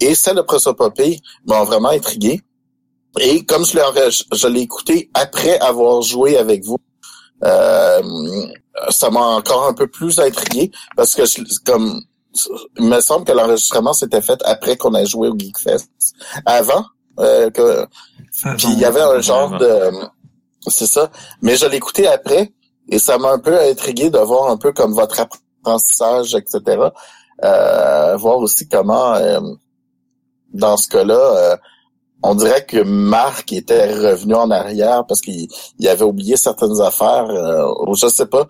Et 0.00 0.14
celle 0.14 0.36
de 0.36 0.42
Prosopopée 0.42 1.20
m'ont 1.46 1.64
vraiment 1.64 1.88
intrigué. 1.88 2.40
Et 3.18 3.44
comme 3.44 3.64
je 3.64 3.76
l'ai, 3.76 4.10
je 4.10 4.48
l'ai 4.48 4.60
écouté 4.60 5.10
après 5.14 5.58
avoir 5.58 6.02
joué 6.02 6.36
avec 6.36 6.64
vous, 6.64 6.78
euh, 7.44 8.02
ça 8.90 9.10
m'a 9.10 9.20
encore 9.20 9.66
un 9.66 9.74
peu 9.74 9.86
plus 9.86 10.18
intrigué 10.18 10.70
parce 10.96 11.14
que 11.14 11.26
je, 11.26 11.42
comme 11.64 12.00
il 12.78 12.86
me 12.86 13.00
semble 13.00 13.24
que 13.24 13.32
l'enregistrement 13.32 13.92
s'était 13.92 14.22
fait 14.22 14.40
après 14.44 14.76
qu'on 14.76 14.94
ait 14.94 15.06
joué 15.06 15.28
au 15.28 15.36
Geekfest. 15.36 15.88
Avant 16.46 16.84
euh, 17.18 17.50
que 17.50 17.86
puis 18.56 18.68
il 18.72 18.78
y 18.78 18.84
avait 18.84 19.02
un 19.02 19.20
genre 19.20 19.50
de 19.58 19.90
c'est 20.68 20.86
ça, 20.86 21.10
mais 21.40 21.56
je 21.56 21.66
écouté 21.66 22.06
après 22.06 22.52
et 22.88 22.98
ça 22.98 23.18
m'a 23.18 23.32
un 23.32 23.38
peu 23.38 23.58
intrigué 23.60 24.10
de 24.10 24.18
voir 24.18 24.50
un 24.50 24.56
peu 24.56 24.72
comme 24.72 24.94
votre 24.94 25.20
apprentissage, 25.20 26.34
etc. 26.34 26.88
Euh, 27.44 28.16
voir 28.16 28.38
aussi 28.38 28.68
comment 28.68 29.14
euh, 29.14 29.40
dans 30.52 30.76
ce 30.76 30.88
cas-là 30.88 31.14
euh, 31.14 31.56
on 32.22 32.36
dirait 32.36 32.64
que 32.64 32.80
Marc 32.82 33.52
était 33.52 33.92
revenu 33.94 34.34
en 34.34 34.50
arrière 34.50 35.04
parce 35.06 35.20
qu'il 35.20 35.48
avait 35.88 36.04
oublié 36.04 36.36
certaines 36.36 36.80
affaires, 36.80 37.26
ou 37.84 37.96
je 37.96 38.06
sais 38.06 38.26
pas. 38.26 38.46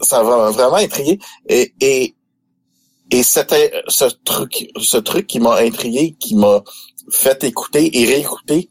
ça 0.00 0.22
va 0.22 0.50
vraiment 0.50 0.76
intrigué. 0.76 1.18
Et, 1.48 1.74
et 1.80 2.14
et 3.10 3.24
c'était 3.24 3.72
ce 3.88 4.04
truc, 4.24 4.70
ce 4.80 4.96
truc 4.96 5.26
qui 5.26 5.40
m'a 5.40 5.56
intrigué, 5.56 6.14
qui 6.20 6.36
m'a 6.36 6.62
fait 7.10 7.44
écouter 7.44 8.00
et 8.00 8.06
réécouter, 8.06 8.70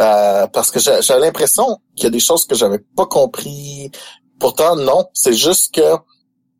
euh, 0.00 0.46
parce 0.48 0.70
que 0.70 0.78
j'ai 0.78 1.18
l'impression 1.18 1.78
qu'il 1.94 2.04
y 2.04 2.06
a 2.06 2.10
des 2.10 2.20
choses 2.20 2.46
que 2.46 2.54
j'avais 2.54 2.80
pas 2.96 3.06
compris. 3.06 3.90
Pourtant, 4.38 4.76
non, 4.76 5.06
c'est 5.14 5.32
juste 5.32 5.74
que 5.74 5.96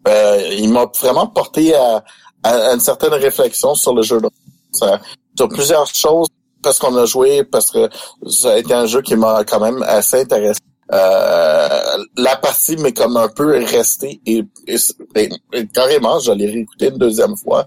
euh, 0.09 0.49
il 0.53 0.73
m'a 0.73 0.87
vraiment 0.99 1.27
porté 1.27 1.75
à, 1.75 2.03
à, 2.43 2.73
une 2.73 2.81
certaine 2.81 3.13
réflexion 3.13 3.75
sur 3.75 3.95
le 3.95 4.03
jeu. 4.03 4.21
Ça, 4.73 5.01
sur 5.37 5.49
plusieurs 5.49 5.87
choses, 5.87 6.29
parce 6.63 6.79
qu'on 6.79 6.97
a 6.97 7.05
joué, 7.05 7.45
parce 7.45 7.71
que 7.71 7.89
ça 8.29 8.55
a 8.55 8.59
été 8.59 8.73
un 8.75 8.87
jeu 8.87 9.03
qui 9.03 9.17
m'a 9.17 9.45
quand 9.45 9.61
même 9.61 9.83
assez 9.83 10.21
intéressé. 10.21 10.61
Euh, 10.93 12.05
la 12.17 12.37
partie 12.37 12.77
m'est 12.77 12.93
comme 12.93 13.17
un 13.17 13.29
peu 13.29 13.65
restée 13.65 14.21
et, 14.25 14.45
carrément, 15.75 16.19
je 16.21 16.33
l'ai 16.33 16.47
réécouté 16.47 16.89
une 16.89 16.99
deuxième 16.99 17.37
fois. 17.37 17.67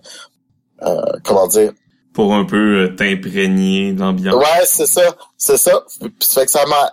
Euh, 0.82 1.02
comment 1.24 1.48
dire? 1.48 1.74
Pour 2.20 2.34
un 2.34 2.44
peu 2.44 2.84
euh, 2.84 2.96
t'imprégner 2.98 3.94
d'ambiance. 3.94 4.36
Ouais, 4.36 4.66
c'est 4.66 4.86
ça, 4.86 5.16
c'est 5.38 5.56
ça. 5.56 5.86
Ça 6.20 6.42
fait 6.42 6.46
que 6.48 6.52
ça 6.52 6.66
m'a, 6.66 6.92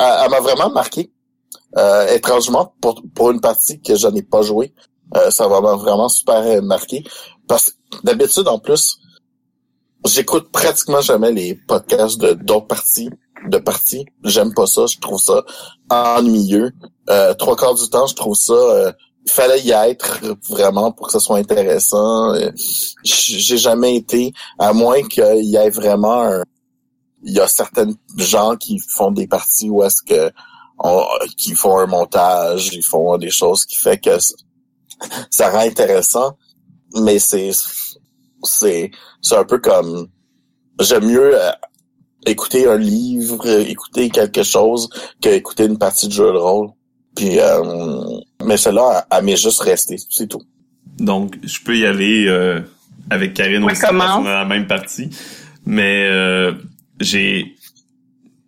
elle, 0.00 0.30
m'a 0.30 0.40
vraiment 0.40 0.68
marqué. 0.68 1.12
Euh, 1.76 2.08
étrangement, 2.08 2.74
pour, 2.80 3.00
pour 3.14 3.30
une 3.30 3.40
partie 3.40 3.80
que 3.80 3.94
je 3.94 4.08
n'ai 4.08 4.24
pas 4.24 4.42
joué, 4.42 4.74
ça 5.30 5.46
m'a 5.46 5.60
vraiment 5.60 6.08
super 6.08 6.60
marqué. 6.60 7.04
Parce 7.46 7.70
que 7.70 7.76
d'habitude, 8.02 8.48
en 8.48 8.58
plus, 8.58 8.98
j'écoute 10.06 10.50
pratiquement 10.50 11.02
jamais 11.02 11.30
les 11.30 11.54
podcasts 11.54 12.18
de 12.18 12.32
d'autres 12.32 12.66
parties 12.66 13.10
de 13.46 13.58
partie. 13.58 14.06
J'aime 14.24 14.54
pas 14.54 14.66
ça. 14.66 14.86
Je 14.86 14.98
trouve 14.98 15.20
ça 15.20 15.44
ennuyeux. 15.88 16.72
Euh, 17.10 17.32
trois 17.34 17.54
quarts 17.54 17.76
du 17.76 17.88
temps, 17.90 18.08
je 18.08 18.16
trouve 18.16 18.34
ça. 18.34 18.92
Il 19.24 19.30
fallait 19.30 19.60
y 19.60 19.70
être 19.70 20.20
vraiment 20.48 20.92
pour 20.92 21.06
que 21.06 21.12
ce 21.12 21.18
soit 21.18 21.38
intéressant. 21.38 22.34
Euh, 22.34 22.50
j'ai 23.02 23.56
jamais 23.56 23.96
été, 23.96 24.32
à 24.58 24.72
moins 24.72 25.02
qu'il 25.02 25.44
y 25.44 25.56
ait 25.56 25.70
vraiment 25.70 26.22
un, 26.22 26.42
il 27.24 27.32
y 27.32 27.40
a 27.40 27.48
certaines 27.48 27.96
gens 28.18 28.56
qui 28.56 28.78
font 28.78 29.10
des 29.10 29.26
parties 29.26 29.70
où 29.70 29.82
est-ce 29.82 30.02
que 30.02 30.30
qui 31.36 31.54
font 31.54 31.78
un 31.78 31.86
montage, 31.86 32.70
ils 32.72 32.82
font 32.82 33.16
des 33.16 33.30
choses 33.30 33.64
qui 33.64 33.76
fait 33.76 33.98
que 33.98 34.18
ça 35.30 35.50
rend 35.50 35.60
intéressant, 35.60 36.36
mais 37.00 37.18
c'est 37.18 37.50
c'est 38.42 38.90
c'est 39.22 39.36
un 39.36 39.44
peu 39.44 39.58
comme 39.58 40.08
j'aime 40.80 41.06
mieux 41.06 41.40
euh, 41.40 41.52
écouter 42.26 42.68
un 42.68 42.76
livre, 42.76 43.46
écouter 43.46 44.10
quelque 44.10 44.42
chose 44.42 44.88
qu'écouter 45.20 45.64
une 45.64 45.78
partie 45.78 46.08
de 46.08 46.12
jeu 46.12 46.32
de 46.32 46.38
rôle. 46.38 46.70
Puis, 47.16 47.38
euh, 47.38 47.62
mais 48.44 48.56
cela, 48.56 49.06
elle 49.10 49.24
m'est 49.24 49.36
juste 49.36 49.60
resté, 49.60 49.96
c'est 50.10 50.28
tout. 50.28 50.42
Donc, 50.98 51.36
je 51.42 51.60
peux 51.60 51.76
y 51.76 51.86
aller 51.86 52.26
euh, 52.26 52.60
avec 53.10 53.34
Karine 53.34 53.64
aussi, 53.64 53.82
dans 53.82 54.22
la 54.22 54.44
même 54.44 54.66
partie. 54.66 55.10
Mais 55.66 56.06
euh, 56.10 56.52
j'ai 57.00 57.54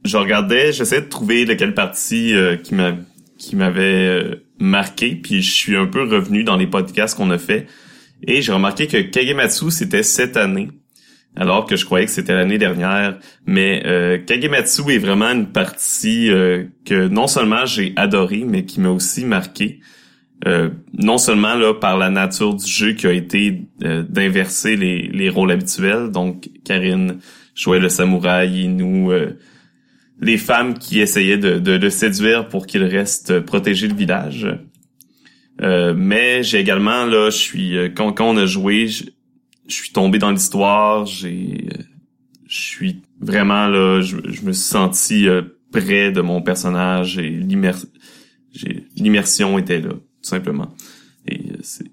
je 0.05 0.17
regardais, 0.17 0.73
j'essayais 0.73 1.03
de 1.03 1.09
trouver 1.09 1.45
lequel 1.45 1.75
partie 1.75 2.35
euh, 2.35 2.57
qui 2.57 2.75
m'a 2.75 2.93
qui 3.39 3.57
m'avait 3.57 4.07
euh, 4.07 4.47
marqué, 4.59 5.14
puis 5.14 5.43
je 5.43 5.53
suis 5.53 5.77
un 5.77 5.87
peu 5.87 6.03
revenu 6.05 6.43
dans 6.45 6.57
les 6.57 6.67
podcasts 6.67 7.17
qu'on 7.17 7.31
a 7.31 7.39
fait 7.39 7.67
et 8.27 8.41
j'ai 8.41 8.53
remarqué 8.53 8.87
que 8.87 8.97
Kagematsu 8.97 9.71
c'était 9.71 10.03
cette 10.03 10.37
année 10.37 10.71
alors 11.37 11.66
que 11.66 11.76
je 11.76 11.84
croyais 11.84 12.07
que 12.07 12.11
c'était 12.11 12.34
l'année 12.34 12.59
dernière. 12.59 13.18
Mais 13.47 13.82
euh, 13.87 14.18
Kagematsu 14.18 14.91
est 14.91 14.99
vraiment 14.99 15.30
une 15.30 15.47
partie 15.47 16.30
euh, 16.30 16.64
que 16.84 17.09
non 17.09 17.26
seulement 17.26 17.66
j'ai 17.66 17.93
adoré, 17.97 18.45
mais 18.47 18.64
qui 18.64 18.80
m'a 18.80 18.89
aussi 18.89 19.24
marqué. 19.24 19.80
Euh, 20.47 20.70
non 20.93 21.18
seulement 21.18 21.55
là 21.55 21.72
par 21.74 21.97
la 21.97 22.11
nature 22.11 22.55
du 22.55 22.66
jeu 22.66 22.93
qui 22.93 23.07
a 23.07 23.12
été 23.12 23.62
euh, 23.84 24.03
d'inverser 24.03 24.76
les, 24.76 25.09
les 25.09 25.30
rôles 25.30 25.51
habituels, 25.51 26.11
donc 26.11 26.51
Karine 26.64 27.18
jouait 27.55 27.80
le 27.80 27.89
samouraï 27.89 28.64
et 28.64 28.68
nous 28.68 29.11
les 30.20 30.37
femmes 30.37 30.74
qui 30.74 31.01
essayaient 31.01 31.39
de, 31.39 31.59
de 31.59 31.72
le 31.72 31.89
séduire 31.89 32.49
pour 32.49 32.66
qu'il 32.66 32.84
reste 32.84 33.41
protéger 33.41 33.89
le 33.89 33.95
village. 33.95 34.47
mais 35.59 36.43
j'ai 36.43 36.59
également 36.59 37.07
là, 37.07 37.30
je 37.30 37.37
suis 37.37 37.76
quand, 37.95 38.12
quand 38.12 38.28
on 38.28 38.37
a 38.37 38.45
joué, 38.45 38.91
je 39.69 39.75
suis 39.75 39.93
tombé 39.93 40.19
dans 40.19 40.31
l'histoire, 40.31 41.07
j'ai 41.07 41.69
je 42.49 42.61
suis 42.61 43.03
vraiment 43.21 43.67
là, 43.67 44.01
je, 44.01 44.17
me 44.17 44.53
suis 44.53 44.55
senti 44.55 45.29
euh, 45.29 45.43
près 45.73 46.12
de 46.12 46.21
mon 46.21 46.43
personnage 46.43 47.19
et 47.19 47.29
l'immersion 48.97 49.59
était 49.59 49.81
là, 49.81 49.91
tout 49.91 49.99
simplement. 50.23 50.69
Et 51.29 51.41
euh, 51.51 51.57
c'est 51.62 51.91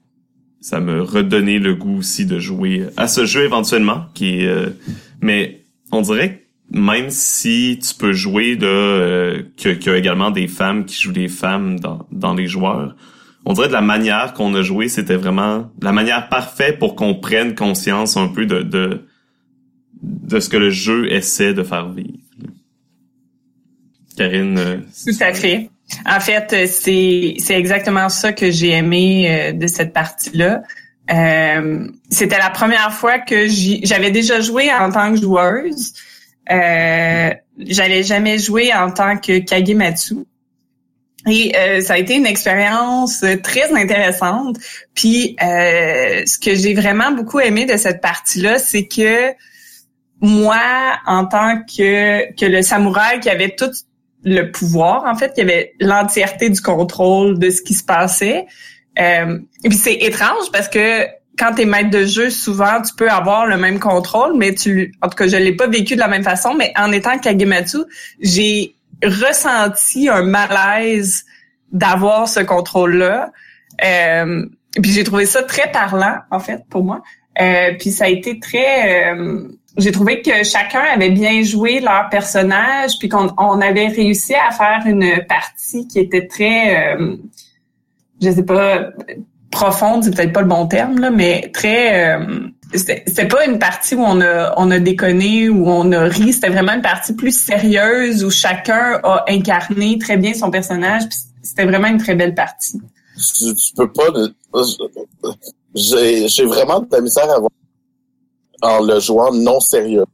ça 0.61 0.79
me 0.79 1.01
redonnait 1.01 1.59
le 1.59 1.75
goût 1.75 1.97
aussi 1.97 2.25
de 2.25 2.39
jouer 2.39 2.85
à 2.95 3.09
ce 3.09 3.25
jeu 3.25 3.43
éventuellement, 3.43 4.05
qui 4.13 4.39
est, 4.39 4.47
euh, 4.47 4.69
mais 5.19 5.65
on 5.91 5.99
dirait 5.99 6.37
que 6.37 6.77
même 6.77 7.09
si 7.09 7.79
tu 7.85 7.93
peux 7.95 8.13
jouer 8.13 8.55
là, 8.55 9.33
qu'il 9.57 9.83
y 9.85 9.89
a 9.89 9.97
également 9.97 10.31
des 10.31 10.47
femmes 10.47 10.85
qui 10.85 10.95
jouent 11.01 11.11
des 11.11 11.27
femmes 11.27 11.79
dans 12.11 12.33
les 12.33 12.47
joueurs, 12.47 12.95
on 13.45 13.53
dirait 13.53 13.67
de 13.67 13.73
la 13.73 13.81
manière 13.81 14.33
qu'on 14.33 14.53
a 14.55 14.61
joué, 14.61 14.87
c'était 14.89 15.15
vraiment 15.15 15.69
la 15.81 15.91
manière 15.91 16.29
parfaite 16.29 16.79
pour 16.79 16.95
qu'on 16.95 17.15
prenne 17.15 17.55
conscience 17.55 18.15
un 18.17 18.27
peu 18.27 18.45
de, 18.45 18.61
de, 18.61 19.05
de 20.01 20.39
ce 20.39 20.49
que 20.49 20.57
le 20.57 20.69
jeu 20.69 21.11
essaie 21.11 21.53
de 21.53 21.63
faire 21.63 21.89
vivre. 21.89 22.17
Karine. 24.17 24.57
Euh, 24.57 24.77
Tout 25.05 25.17
à 25.21 25.33
fait. 25.33 25.69
En 26.05 26.19
fait, 26.19 26.53
euh, 26.53 26.65
c'est 26.67 27.35
c'est 27.39 27.55
exactement 27.55 28.09
ça 28.09 28.31
que 28.31 28.49
j'ai 28.51 28.69
aimé 28.69 29.27
euh, 29.29 29.51
de 29.53 29.67
cette 29.67 29.91
partie-là. 29.91 30.61
Euh, 31.11 31.87
c'était 32.09 32.37
la 32.37 32.49
première 32.49 32.93
fois 32.93 33.19
que 33.19 33.47
j'avais 33.83 34.11
déjà 34.11 34.39
joué 34.39 34.71
en 34.71 34.89
tant 34.91 35.13
que 35.13 35.19
joueuse. 35.19 35.93
Euh, 36.51 37.33
J'avais 37.59 38.03
jamais 38.03 38.39
joué 38.39 38.73
en 38.73 38.89
tant 38.91 39.17
que 39.17 39.39
Kagematsu. 39.39 40.25
Et 41.27 41.53
euh, 41.55 41.81
ça 41.81 41.93
a 41.93 41.97
été 41.97 42.15
une 42.15 42.25
expérience 42.25 43.23
très 43.43 43.73
intéressante. 43.73 44.57
Puis 44.93 45.35
euh, 45.41 46.23
ce 46.25 46.37
que 46.37 46.53
j'ai 46.55 46.73
vraiment 46.73 47.11
beaucoup 47.11 47.39
aimé 47.39 47.65
de 47.65 47.77
cette 47.77 48.01
partie-là, 48.01 48.59
c'est 48.59 48.87
que 48.87 49.31
moi, 50.19 50.59
en 51.05 51.25
tant 51.25 51.61
que 51.61 52.33
que 52.33 52.45
le 52.45 52.61
samouraï 52.61 53.19
qui 53.19 53.29
avait 53.29 53.55
tout 53.55 53.71
le 54.23 54.51
pouvoir, 54.51 55.03
en 55.05 55.15
fait, 55.15 55.33
qui 55.33 55.41
avait 55.41 55.73
l'entièreté 55.79 56.49
du 56.49 56.61
contrôle 56.61 57.39
de 57.39 57.49
ce 57.49 57.61
qui 57.61 57.73
se 57.73 57.83
passait. 57.83 58.45
Euh, 58.99 59.39
puis 59.63 59.73
c'est 59.73 59.95
étrange 59.95 60.51
parce 60.51 60.69
que 60.69 61.05
quand 61.37 61.55
tu 61.55 61.63
es 61.63 61.65
maître 61.65 61.89
de 61.89 62.05
jeu, 62.05 62.29
souvent 62.29 62.81
tu 62.81 62.93
peux 62.95 63.09
avoir 63.09 63.47
le 63.47 63.57
même 63.57 63.79
contrôle, 63.79 64.37
mais 64.37 64.53
tu, 64.53 64.93
en 65.01 65.09
tout 65.09 65.15
cas, 65.15 65.27
je 65.27 65.35
l'ai 65.35 65.55
pas 65.55 65.67
vécu 65.67 65.95
de 65.95 65.99
la 65.99 66.07
même 66.07 66.23
façon. 66.23 66.53
Mais 66.53 66.73
en 66.77 66.91
étant 66.91 67.17
Kagematsu, 67.17 67.79
j'ai 68.19 68.75
ressenti 69.03 70.09
un 70.09 70.23
malaise 70.23 71.25
d'avoir 71.71 72.27
ce 72.27 72.39
contrôle-là. 72.39 73.31
Euh, 73.83 74.45
puis 74.81 74.91
j'ai 74.91 75.03
trouvé 75.03 75.25
ça 75.25 75.43
très 75.43 75.71
parlant, 75.71 76.17
en 76.31 76.39
fait, 76.39 76.61
pour 76.69 76.83
moi. 76.83 77.01
Euh, 77.41 77.73
puis 77.79 77.91
ça 77.91 78.05
a 78.05 78.07
été 78.07 78.39
très... 78.39 79.13
Euh, 79.13 79.47
j'ai 79.77 79.91
trouvé 79.91 80.21
que 80.21 80.43
chacun 80.43 80.83
avait 80.93 81.09
bien 81.09 81.41
joué 81.41 81.79
leur 81.79 82.09
personnage, 82.09 82.91
puis 82.99 83.09
qu'on 83.09 83.33
on 83.37 83.59
avait 83.59 83.87
réussi 83.87 84.35
à 84.35 84.51
faire 84.51 84.83
une 84.85 85.25
partie 85.27 85.87
qui 85.87 85.99
était 85.99 86.27
très... 86.27 86.95
Euh, 86.95 87.17
je 88.21 88.29
sais 88.29 88.45
pas, 88.45 88.89
profonde, 89.51 90.03
c'est 90.03 90.15
peut-être 90.15 90.33
pas 90.33 90.41
le 90.41 90.47
bon 90.47 90.67
terme, 90.67 90.99
là, 90.99 91.09
mais 91.09 91.49
très... 91.53 92.17
C'était 92.75 93.27
pas 93.27 93.45
une 93.45 93.59
partie 93.59 93.95
où 93.95 94.01
on 94.01 94.21
a 94.21 94.53
on 94.57 94.71
a 94.71 94.79
déconné 94.79 95.49
où 95.49 95.69
on 95.69 95.91
a 95.91 96.03
ri. 96.03 96.33
C'était 96.33 96.49
vraiment 96.49 96.73
une 96.73 96.81
partie 96.81 97.13
plus 97.13 97.37
sérieuse 97.37 98.23
où 98.23 98.29
chacun 98.29 98.99
a 99.03 99.25
incarné 99.27 99.97
très 99.97 100.17
bien 100.17 100.33
son 100.33 100.51
personnage 100.51 101.03
c'était 101.43 101.65
vraiment 101.65 101.89
une 101.89 101.97
très 101.97 102.15
belle 102.15 102.33
partie. 102.33 102.79
Tu, 103.37 103.53
peux 103.75 103.91
pas 103.91 104.07
j'ai 105.75 106.27
j'ai 106.27 106.45
vraiment 106.45 106.79
de 106.79 106.87
la 106.91 107.01
misère 107.01 107.29
à 107.29 107.39
voir 107.39 107.51
en 108.61 108.79
le 108.79 108.99
jouant 108.99 109.31
non 109.33 109.59
sérieux. 109.59 110.05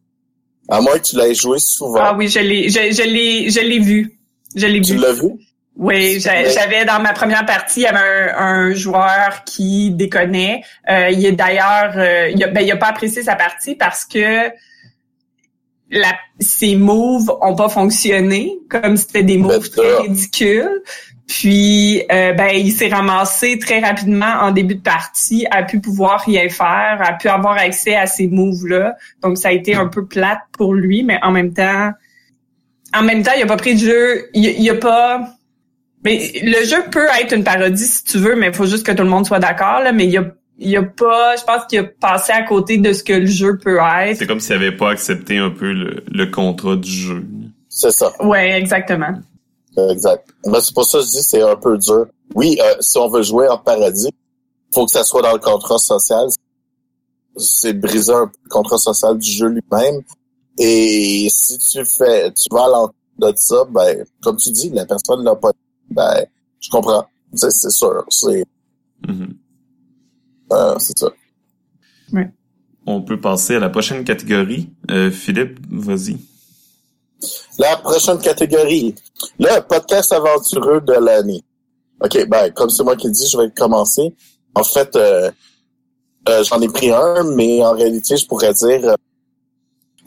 À 0.67 0.81
moins 0.81 0.97
que 0.97 1.03
tu 1.03 1.15
l'aies 1.15 1.33
joué 1.33 1.59
souvent. 1.59 1.99
Ah 2.01 2.15
oui 2.17 2.27
je 2.27 2.39
l'ai 2.39 2.69
je, 2.69 2.91
je 2.91 3.03
l'ai 3.03 3.49
je 3.49 3.59
l'ai 3.61 3.79
vu. 3.79 4.19
Je 4.55 4.65
l'ai 4.65 4.79
vu. 4.79 4.85
tu 4.85 4.97
l'as 4.97 5.13
vu? 5.13 5.29
Oui, 5.79 6.19
j'avais 6.19 6.83
dans 6.83 6.99
ma 6.99 7.13
première 7.13 7.45
partie, 7.45 7.79
il 7.79 7.83
y 7.83 7.87
avait 7.87 8.33
un, 8.37 8.73
joueur 8.73 9.45
qui 9.45 9.91
déconnait. 9.91 10.61
Euh, 10.89 11.09
il 11.09 11.25
est 11.25 11.31
d'ailleurs, 11.31 11.93
euh, 11.95 12.29
il, 12.35 12.43
a, 12.43 12.47
ben, 12.47 12.59
il 12.59 12.69
a 12.69 12.75
pas 12.75 12.87
apprécié 12.87 13.23
sa 13.23 13.37
partie 13.37 13.75
parce 13.75 14.03
que 14.03 14.49
la, 15.89 16.13
ses 16.37 16.75
moves 16.75 17.31
ont 17.39 17.55
pas 17.55 17.69
fonctionné, 17.69 18.57
comme 18.69 18.97
c'était 18.97 19.23
des 19.23 19.37
moves 19.37 19.69
très 19.69 19.99
ridicules. 19.99 20.83
Puis, 21.27 22.03
euh, 22.11 22.33
ben, 22.33 22.49
il 22.53 22.73
s'est 22.73 22.89
ramassé 22.89 23.57
très 23.57 23.79
rapidement 23.79 24.33
en 24.41 24.51
début 24.51 24.75
de 24.75 24.81
partie, 24.81 25.47
a 25.49 25.63
pu 25.63 25.79
pouvoir 25.79 26.25
rien 26.25 26.49
faire, 26.49 26.99
a 27.01 27.13
pu 27.13 27.29
avoir 27.29 27.57
accès 27.57 27.95
à 27.95 28.05
ces 28.05 28.27
moves-là. 28.27 28.95
Donc, 29.21 29.37
ça 29.37 29.47
a 29.47 29.51
été 29.53 29.75
un 29.75 29.87
peu 29.87 30.05
plate 30.05 30.41
pour 30.57 30.73
lui, 30.73 31.03
mais 31.03 31.19
en 31.23 31.31
même 31.31 31.53
temps, 31.53 31.91
en 32.93 33.03
même 33.03 33.23
temps, 33.23 33.31
il 33.37 33.43
a 33.43 33.45
pas 33.45 33.55
pris 33.55 33.75
de 33.75 33.79
jeu, 33.79 34.29
il, 34.33 34.45
il 34.45 34.69
a 34.69 34.75
pas 34.75 35.38
mais 36.03 36.31
le 36.41 36.65
jeu 36.65 36.83
peut 36.91 37.07
être 37.21 37.33
une 37.35 37.43
parodie 37.43 37.85
si 37.85 38.03
tu 38.03 38.17
veux, 38.17 38.35
mais 38.35 38.47
il 38.47 38.53
faut 38.53 38.65
juste 38.65 38.85
que 38.85 38.91
tout 38.91 39.03
le 39.03 39.09
monde 39.09 39.25
soit 39.25 39.39
d'accord. 39.39 39.81
Là, 39.81 39.91
mais 39.91 40.05
il 40.05 40.11
y 40.11 40.17
a, 40.17 40.31
il 40.57 40.69
y 40.69 40.77
a 40.77 40.83
pas, 40.83 41.35
je 41.35 41.43
pense 41.43 41.65
qu'il 41.65 41.79
a 41.79 41.83
passé 41.83 42.31
à 42.31 42.43
côté 42.43 42.77
de 42.77 42.93
ce 42.93 43.03
que 43.03 43.13
le 43.13 43.25
jeu 43.25 43.57
peut 43.57 43.77
être. 43.77 44.17
C'est 44.17 44.27
comme 44.27 44.39
s'il 44.39 44.55
avait 44.55 44.75
pas 44.75 44.91
accepté 44.91 45.37
un 45.37 45.49
peu 45.49 45.73
le, 45.73 46.03
le 46.09 46.25
contrat 46.27 46.75
du 46.75 46.91
jeu. 46.91 47.25
C'est 47.67 47.91
ça. 47.91 48.11
Ouais, 48.23 48.51
exactement. 48.51 49.13
Exact. 49.89 50.27
Mais 50.45 50.59
c'est 50.61 50.73
pour 50.73 50.85
ça 50.85 50.99
que 50.99 51.05
je 51.05 51.09
dis 51.09 51.23
c'est 51.23 51.41
un 51.41 51.55
peu 51.55 51.77
dur. 51.77 52.07
Oui, 52.35 52.57
euh, 52.61 52.75
si 52.79 52.97
on 52.97 53.07
veut 53.07 53.21
jouer 53.21 53.47
en 53.47 53.57
paradis, 53.57 54.09
faut 54.73 54.85
que 54.85 54.91
ça 54.91 55.03
soit 55.03 55.21
dans 55.21 55.33
le 55.33 55.39
contrat 55.39 55.77
social. 55.77 56.27
C'est 57.37 57.73
briser 57.73 58.13
un 58.13 58.27
peu 58.27 58.37
le 58.43 58.49
contrat 58.49 58.77
social 58.77 59.17
du 59.17 59.29
jeu 59.31 59.47
lui-même. 59.47 60.01
Et 60.57 61.27
si 61.29 61.57
tu 61.57 61.85
fais, 61.85 62.31
tu 62.31 62.47
vas 62.51 62.65
à 62.65 62.67
l'encontre 62.67 62.93
de 63.19 63.33
ça, 63.35 63.65
ben, 63.69 64.05
comme 64.21 64.37
tu 64.37 64.51
dis, 64.51 64.69
la 64.69 64.85
personne 64.85 65.23
n'a 65.23 65.35
pas 65.35 65.51
ben, 65.91 66.25
je 66.59 66.69
comprends. 66.69 67.05
C'est, 67.33 67.51
sûr. 67.69 68.03
C'est, 68.09 68.45
mm-hmm. 69.07 69.33
euh, 70.53 70.75
c'est 70.79 70.97
ça. 70.97 71.09
Oui. 72.13 72.23
On 72.85 73.01
peut 73.01 73.19
passer 73.19 73.55
à 73.55 73.59
la 73.59 73.69
prochaine 73.69 74.03
catégorie. 74.03 74.69
Euh, 74.89 75.11
Philippe, 75.11 75.59
vas-y. 75.69 76.17
La 77.59 77.77
prochaine 77.77 78.17
catégorie. 78.19 78.95
Le 79.37 79.59
podcast 79.61 80.13
aventureux 80.13 80.81
de 80.81 80.93
l'année. 80.93 81.43
OK, 82.01 82.27
ben, 82.27 82.51
comme 82.51 82.69
c'est 82.69 82.83
moi 82.83 82.95
qui 82.95 83.07
le 83.07 83.13
dis, 83.13 83.27
je 83.29 83.37
vais 83.37 83.51
commencer. 83.51 84.15
En 84.55 84.63
fait, 84.63 84.95
euh, 84.95 85.29
euh 86.29 86.43
j'en 86.43 86.61
ai 86.61 86.69
pris 86.69 86.91
un, 86.91 87.23
mais 87.35 87.63
en 87.63 87.73
réalité, 87.73 88.15
je 88.15 88.25
pourrais 88.25 88.53
dire 88.53 88.95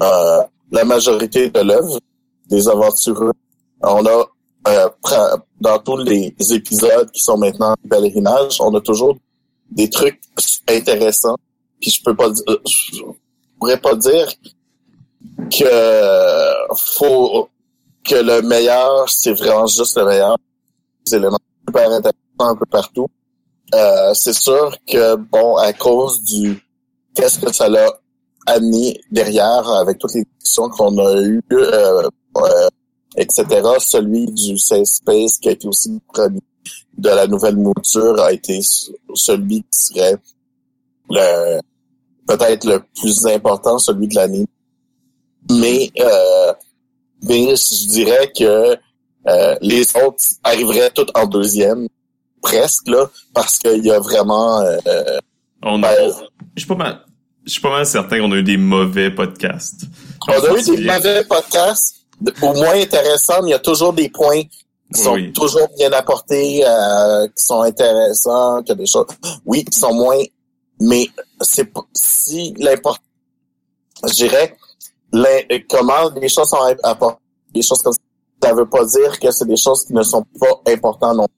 euh, 0.00 0.42
la 0.70 0.84
majorité 0.84 1.50
de 1.50 1.60
l'œuvre 1.60 2.00
des 2.48 2.68
aventureux. 2.68 3.32
On 3.82 4.04
a 4.06 4.26
euh, 4.68 4.88
dans 5.60 5.78
tous 5.78 5.98
les 5.98 6.34
épisodes 6.50 7.10
qui 7.10 7.20
sont 7.20 7.36
maintenant 7.36 7.74
pèlerinage, 7.88 8.60
on 8.60 8.74
a 8.74 8.80
toujours 8.80 9.16
des 9.70 9.88
trucs 9.90 10.20
intéressants. 10.68 11.36
Puis 11.80 11.90
je 11.90 12.02
peux 12.02 12.14
pas 12.14 12.28
euh, 12.28 12.58
je 12.66 13.02
pourrais 13.58 13.78
pas 13.78 13.94
dire 13.96 14.28
que 15.50 16.74
faut 16.76 17.48
que 18.04 18.14
le 18.16 18.42
meilleur, 18.42 19.08
c'est 19.08 19.32
vraiment 19.32 19.66
juste 19.66 19.96
le 19.96 20.06
meilleur. 20.06 20.36
C'est 21.04 21.16
éléments 21.16 21.38
super 21.66 21.90
intéressant 21.90 22.18
un 22.38 22.56
peu 22.56 22.66
partout. 22.66 23.08
Euh, 23.74 24.12
c'est 24.14 24.32
sûr 24.32 24.76
que 24.86 25.16
bon, 25.16 25.56
à 25.56 25.72
cause 25.72 26.22
du 26.22 26.62
qu'est-ce 27.14 27.38
que 27.38 27.52
ça 27.52 27.68
l'a 27.68 27.86
amené 28.46 29.00
derrière 29.10 29.68
avec 29.68 29.98
toutes 29.98 30.14
les 30.14 30.24
discussions 30.24 30.68
qu'on 30.70 30.98
a 30.98 31.20
eues 31.22 31.42
euh, 31.52 32.08
euh 32.36 32.68
etc. 33.16 33.46
Celui 33.78 34.26
du 34.26 34.58
Safe 34.58 34.84
Space 34.84 35.38
qui 35.38 35.48
a 35.48 35.52
été 35.52 35.68
aussi 35.68 35.90
le 35.90 36.00
premier 36.12 36.40
de 36.96 37.08
la 37.08 37.26
nouvelle 37.26 37.56
mouture 37.56 38.20
a 38.20 38.32
été 38.32 38.60
celui 39.14 39.62
qui 39.62 39.68
serait 39.70 40.16
le 41.10 41.60
peut-être 42.26 42.64
le 42.64 42.82
plus 43.00 43.26
important, 43.26 43.78
celui 43.78 44.08
de 44.08 44.14
l'année. 44.14 44.46
Mais 45.50 45.90
euh, 45.98 46.52
mais 47.22 47.54
je 47.56 47.88
dirais 47.88 48.30
que 48.36 48.76
euh, 49.28 49.56
les 49.60 49.96
autres 49.96 50.24
arriveraient 50.42 50.90
tous 50.90 51.06
en 51.14 51.26
deuxième, 51.26 51.88
presque, 52.40 52.88
là, 52.88 53.08
parce 53.32 53.58
qu'il 53.58 53.84
y 53.84 53.90
a 53.90 54.00
vraiment... 54.00 54.60
Euh, 54.60 55.18
on 55.62 55.82
a, 55.82 55.94
ben, 55.94 56.12
je 56.56 56.60
suis 56.60 56.68
pas 56.68 56.74
mal, 56.74 57.00
je 57.44 57.52
suis 57.52 57.60
pas 57.60 57.70
mal 57.70 57.86
certain 57.86 58.18
qu'on 58.18 58.32
a 58.32 58.36
eu 58.36 58.42
des 58.42 58.56
mauvais 58.56 59.10
podcasts. 59.10 59.84
On, 60.26 60.32
a 60.32 60.58
eu 60.58 60.62
des 60.62 60.84
mauvais 60.84 61.24
podcasts, 61.24 62.01
au 62.42 62.52
moins 62.54 62.74
intéressants, 62.74 63.42
mais 63.42 63.48
il 63.48 63.52
y 63.52 63.54
a 63.54 63.58
toujours 63.58 63.92
des 63.92 64.08
points 64.08 64.42
qui 64.94 65.00
sont 65.00 65.16
toujours 65.34 65.68
bien 65.76 65.92
apportés, 65.92 66.62
euh, 66.66 67.26
qui 67.28 67.44
sont 67.44 67.62
intéressants, 67.62 68.62
que 68.62 68.72
des 68.74 68.86
choses, 68.86 69.06
oui, 69.46 69.64
qui 69.64 69.78
sont 69.78 69.94
moins, 69.94 70.22
mais 70.80 71.08
c'est 71.40 71.72
si 71.94 72.54
l'important, 72.58 73.02
je 74.04 74.14
dirais, 74.14 74.56
comment 75.68 76.10
les 76.20 76.28
choses 76.28 76.48
sont 76.48 76.76
apportées, 76.82 77.20
des 77.54 77.62
choses 77.62 77.82
comme 77.82 77.92
ça, 77.92 77.98
ça 78.42 78.54
veut 78.54 78.68
pas 78.68 78.84
dire 78.84 79.18
que 79.20 79.30
c'est 79.30 79.46
des 79.46 79.56
choses 79.56 79.84
qui 79.84 79.94
ne 79.94 80.02
sont 80.02 80.24
pas 80.38 80.72
importantes 80.72 81.16
non 81.16 81.28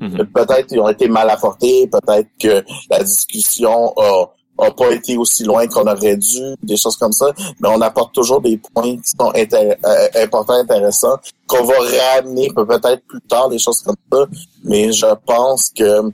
mm-hmm. 0.00 0.32
Peut-être 0.32 0.66
qu'ils 0.66 0.80
ont 0.80 0.88
été 0.88 1.08
mal 1.08 1.30
apportés, 1.30 1.86
peut-être 1.86 2.28
que 2.38 2.64
la 2.90 3.04
discussion 3.04 3.92
a, 3.96 4.32
a 4.58 4.70
pas 4.70 4.90
été 4.92 5.16
aussi 5.16 5.44
loin 5.44 5.66
qu'on 5.66 5.86
aurait 5.86 6.16
dû, 6.16 6.54
des 6.62 6.76
choses 6.76 6.96
comme 6.96 7.12
ça, 7.12 7.32
mais 7.60 7.68
on 7.68 7.80
apporte 7.80 8.14
toujours 8.14 8.40
des 8.40 8.58
points 8.58 8.96
qui 8.96 9.10
sont 9.18 9.32
euh, 9.34 10.08
importants, 10.16 10.54
intéressants, 10.54 11.18
qu'on 11.46 11.64
va 11.64 11.74
ramener 12.14 12.50
peut-être 12.54 13.02
plus 13.06 13.20
tard, 13.22 13.48
des 13.48 13.58
choses 13.58 13.82
comme 13.82 13.96
ça, 14.12 14.26
mais 14.64 14.92
je 14.92 15.06
pense 15.26 15.70
que 15.70 16.12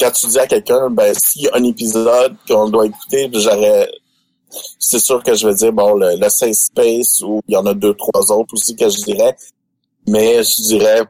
quand 0.00 0.10
tu 0.10 0.26
dis 0.26 0.38
à 0.38 0.46
quelqu'un, 0.46 0.90
ben, 0.90 1.14
s'il 1.14 1.42
y 1.42 1.48
a 1.48 1.56
un 1.56 1.64
épisode 1.64 2.36
qu'on 2.48 2.68
doit 2.68 2.86
écouter, 2.86 3.30
j'aurais, 3.32 3.88
c'est 4.78 4.98
sûr 4.98 5.22
que 5.22 5.34
je 5.34 5.46
vais 5.46 5.54
dire, 5.54 5.72
bon, 5.72 5.94
le, 5.94 6.16
le 6.16 6.28
Safe 6.28 6.52
Space, 6.52 7.22
ou 7.22 7.40
il 7.46 7.54
y 7.54 7.56
en 7.56 7.66
a 7.66 7.74
deux, 7.74 7.94
trois 7.94 8.32
autres 8.32 8.54
aussi 8.54 8.74
que 8.74 8.88
je 8.88 9.02
dirais, 9.02 9.36
mais 10.08 10.42
je 10.42 10.62
dirais 10.62 11.02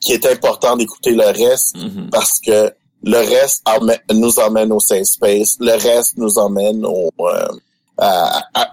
qu'il 0.00 0.14
est 0.14 0.26
important 0.26 0.76
d'écouter 0.76 1.12
le 1.12 1.24
reste 1.24 1.76
mm-hmm. 1.76 2.10
parce 2.10 2.38
que 2.40 2.72
le 3.02 3.18
reste 3.18 3.64
nous 4.12 4.38
emmène 4.38 4.72
au 4.72 4.80
Safe 4.80 5.04
Space, 5.04 5.56
le 5.60 5.72
reste 5.72 6.16
nous 6.16 6.38
emmène 6.38 6.84
euh, 6.84 7.48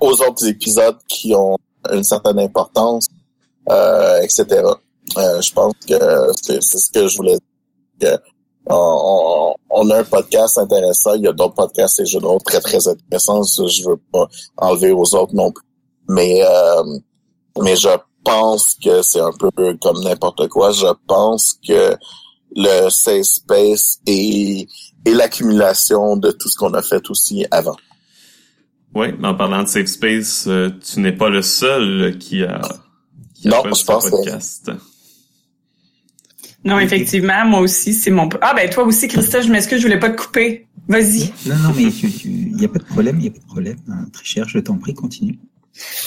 aux 0.01 0.21
autres 0.21 0.47
épisodes 0.47 0.97
qui 1.07 1.34
ont 1.36 1.57
une 1.91 2.03
certaine 2.03 2.39
importance, 2.39 3.07
euh, 3.69 4.21
etc. 4.21 4.45
Euh, 5.17 5.41
je 5.41 5.53
pense 5.53 5.73
que 5.88 6.32
c'est 6.41 6.61
ce 6.61 6.91
que 6.91 7.07
je 7.07 7.17
voulais 7.17 7.38
dire. 7.99 8.19
on, 8.67 9.89
a 9.89 9.97
un 9.99 10.03
podcast 10.03 10.57
intéressant, 10.57 11.13
il 11.13 11.23
y 11.23 11.28
a 11.28 11.34
d'autres 11.34 11.53
podcasts 11.53 11.99
et 11.99 12.05
jeux 12.05 12.19
de 12.19 12.43
très 12.43 12.59
très 12.59 12.88
intéressants. 12.88 13.43
Je 13.43 13.88
veux 13.88 14.01
pas 14.11 14.28
enlever 14.57 14.91
aux 14.91 15.15
autres 15.15 15.36
non 15.36 15.51
plus, 15.51 15.65
mais 16.09 16.43
euh, 16.43 16.84
mais 17.61 17.76
je 17.76 17.89
pense 18.23 18.76
que 18.84 19.01
c'est 19.03 19.21
un 19.21 19.32
peu 19.32 19.49
comme 19.82 20.03
n'importe 20.03 20.47
quoi. 20.49 20.71
Je 20.71 20.88
pense 21.07 21.57
que 21.67 21.95
le 22.55 22.89
safe 22.89 23.23
space 23.23 23.99
et, 24.05 24.67
et 25.05 25.13
l'accumulation 25.13 26.17
de 26.17 26.31
tout 26.31 26.49
ce 26.49 26.57
qu'on 26.57 26.73
a 26.73 26.81
fait 26.81 27.09
aussi 27.09 27.45
avant. 27.51 27.77
Oui, 28.93 29.07
mais 29.19 29.27
en 29.27 29.35
parlant 29.35 29.63
de 29.63 29.67
safe 29.67 29.87
space, 29.87 30.45
euh, 30.47 30.69
tu 30.79 30.99
n'es 31.01 31.11
pas 31.11 31.29
le 31.29 31.41
seul 31.41 32.17
qui 32.17 32.43
a, 32.43 32.61
qui 33.33 33.47
a 33.47 33.51
non, 33.51 33.73
je 33.73 33.83
pense 33.83 34.09
podcast. 34.09 34.71
Non, 36.63 36.79
effectivement, 36.79 37.45
moi 37.45 37.59
aussi, 37.59 37.93
c'est 37.93 38.09
mon... 38.09 38.27
Ah 38.41 38.53
ben 38.55 38.67
toi 38.69 38.85
aussi, 38.85 39.07
Christophe, 39.07 39.45
je 39.45 39.51
m'excuse, 39.51 39.79
je 39.79 39.83
voulais 39.85 39.99
pas 39.99 40.09
te 40.09 40.19
couper. 40.19 40.67
Vas-y. 40.87 41.31
Non, 41.45 41.55
non, 41.57 41.73
mais 41.75 41.83
il 41.83 42.55
n'y 42.55 42.65
a 42.65 42.69
pas 42.69 42.79
de 42.79 42.85
problème, 42.85 43.17
il 43.19 43.23
n'y 43.23 43.27
a 43.27 43.31
pas 43.31 43.39
de 43.39 43.45
problème. 43.45 43.77
Hein, 43.89 44.05
très 44.11 44.25
cher, 44.25 44.47
je 44.47 44.59
t'en 44.59 44.77
prie, 44.77 44.93
continue. 44.93 45.37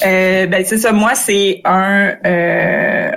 Euh, 0.05 0.47
ben 0.47 0.64
c'est 0.66 0.78
ça, 0.78 0.93
moi, 0.93 1.14
c'est 1.14 1.61
un, 1.64 2.16
euh, 2.24 3.11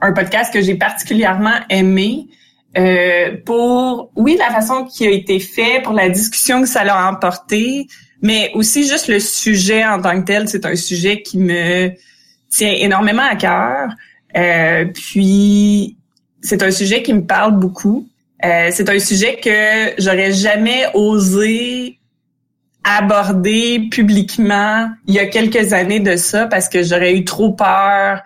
un 0.00 0.12
podcast 0.12 0.52
que 0.52 0.62
j'ai 0.62 0.76
particulièrement 0.76 1.58
aimé. 1.68 2.28
Euh, 2.76 3.36
pour, 3.44 4.10
oui, 4.16 4.36
la 4.38 4.50
façon 4.50 4.84
qui 4.84 5.06
a 5.06 5.10
été 5.10 5.40
fait, 5.40 5.80
pour 5.82 5.94
la 5.94 6.10
discussion 6.10 6.60
que 6.60 6.68
ça 6.68 6.84
l'a 6.84 7.08
emporté, 7.08 7.86
mais 8.20 8.50
aussi 8.54 8.86
juste 8.86 9.08
le 9.08 9.18
sujet 9.18 9.84
en 9.84 10.00
tant 10.00 10.20
que 10.20 10.26
tel, 10.26 10.48
c'est 10.48 10.66
un 10.66 10.76
sujet 10.76 11.22
qui 11.22 11.38
me 11.38 11.90
tient 12.50 12.72
énormément 12.72 13.22
à 13.22 13.36
cœur. 13.36 13.88
Euh, 14.36 14.84
puis, 14.92 15.96
c'est 16.42 16.62
un 16.62 16.70
sujet 16.70 17.02
qui 17.02 17.14
me 17.14 17.24
parle 17.24 17.58
beaucoup. 17.58 18.08
Euh, 18.44 18.68
c'est 18.70 18.90
un 18.90 18.98
sujet 18.98 19.36
que 19.36 19.94
j'aurais 19.98 20.32
jamais 20.32 20.84
osé 20.92 21.98
aborder 22.84 23.88
publiquement 23.90 24.88
il 25.08 25.14
y 25.14 25.18
a 25.18 25.26
quelques 25.26 25.72
années 25.72 25.98
de 25.98 26.16
ça 26.16 26.46
parce 26.46 26.68
que 26.68 26.84
j'aurais 26.84 27.16
eu 27.16 27.24
trop 27.24 27.52
peur 27.52 28.22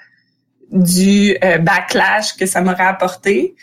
du 0.70 1.36
backlash 1.60 2.36
que 2.36 2.46
ça 2.46 2.60
m'aurait 2.60 2.84
apporté. 2.84 3.54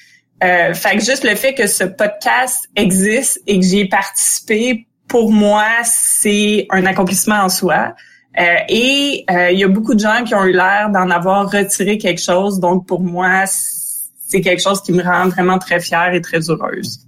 Euh, 0.43 0.73
fait 0.73 0.97
que 0.97 1.03
juste 1.03 1.23
le 1.23 1.35
fait 1.35 1.53
que 1.53 1.67
ce 1.67 1.83
podcast 1.83 2.69
existe 2.75 3.41
et 3.47 3.59
que 3.59 3.65
j'y 3.65 3.79
ai 3.79 3.87
participé, 3.87 4.87
pour 5.07 5.31
moi, 5.31 5.65
c'est 5.83 6.67
un 6.69 6.85
accomplissement 6.85 7.41
en 7.41 7.49
soi. 7.49 7.95
Euh, 8.39 8.43
et 8.69 9.25
euh, 9.31 9.51
il 9.51 9.59
y 9.59 9.63
a 9.63 9.67
beaucoup 9.67 9.95
de 9.95 9.99
gens 9.99 10.23
qui 10.23 10.35
ont 10.35 10.45
eu 10.45 10.51
l'air 10.51 10.91
d'en 10.93 11.09
avoir 11.09 11.49
retiré 11.49 11.97
quelque 11.97 12.21
chose. 12.21 12.59
Donc, 12.59 12.85
pour 12.85 13.01
moi, 13.01 13.45
c'est 13.47 14.41
quelque 14.41 14.61
chose 14.61 14.81
qui 14.81 14.91
me 14.91 15.01
rend 15.01 15.27
vraiment 15.27 15.57
très 15.57 15.79
fière 15.79 16.13
et 16.13 16.21
très 16.21 16.49
heureuse. 16.49 17.07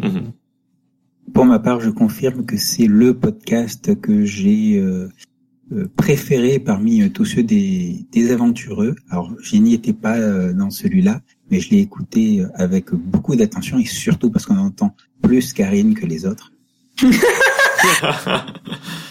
Mm-hmm. 0.00 0.32
Pour 1.34 1.44
ma 1.46 1.58
part, 1.58 1.80
je 1.80 1.90
confirme 1.90 2.44
que 2.46 2.56
c'est 2.56 2.86
le 2.86 3.14
podcast 3.14 4.00
que 4.00 4.24
j'ai 4.24 4.78
euh, 4.78 5.08
euh, 5.72 5.88
préféré 5.96 6.60
parmi 6.60 7.10
tous 7.10 7.24
ceux 7.24 7.42
des, 7.42 8.06
des 8.12 8.32
aventureux. 8.32 8.94
Alors, 9.10 9.34
je 9.40 9.56
n'y 9.56 9.74
étais 9.74 9.92
pas 9.92 10.18
dans 10.52 10.70
celui-là, 10.70 11.20
mais 11.50 11.60
je 11.60 11.70
l'ai 11.70 11.78
écouté 11.78 12.44
avec 12.54 12.92
beaucoup 12.92 13.36
d'attention 13.36 13.78
et 13.78 13.84
surtout 13.84 14.30
parce 14.30 14.46
qu'on 14.46 14.58
entend 14.58 14.94
plus 15.22 15.52
Karine 15.52 15.94
que 15.94 16.06
les 16.06 16.26
autres. 16.26 16.52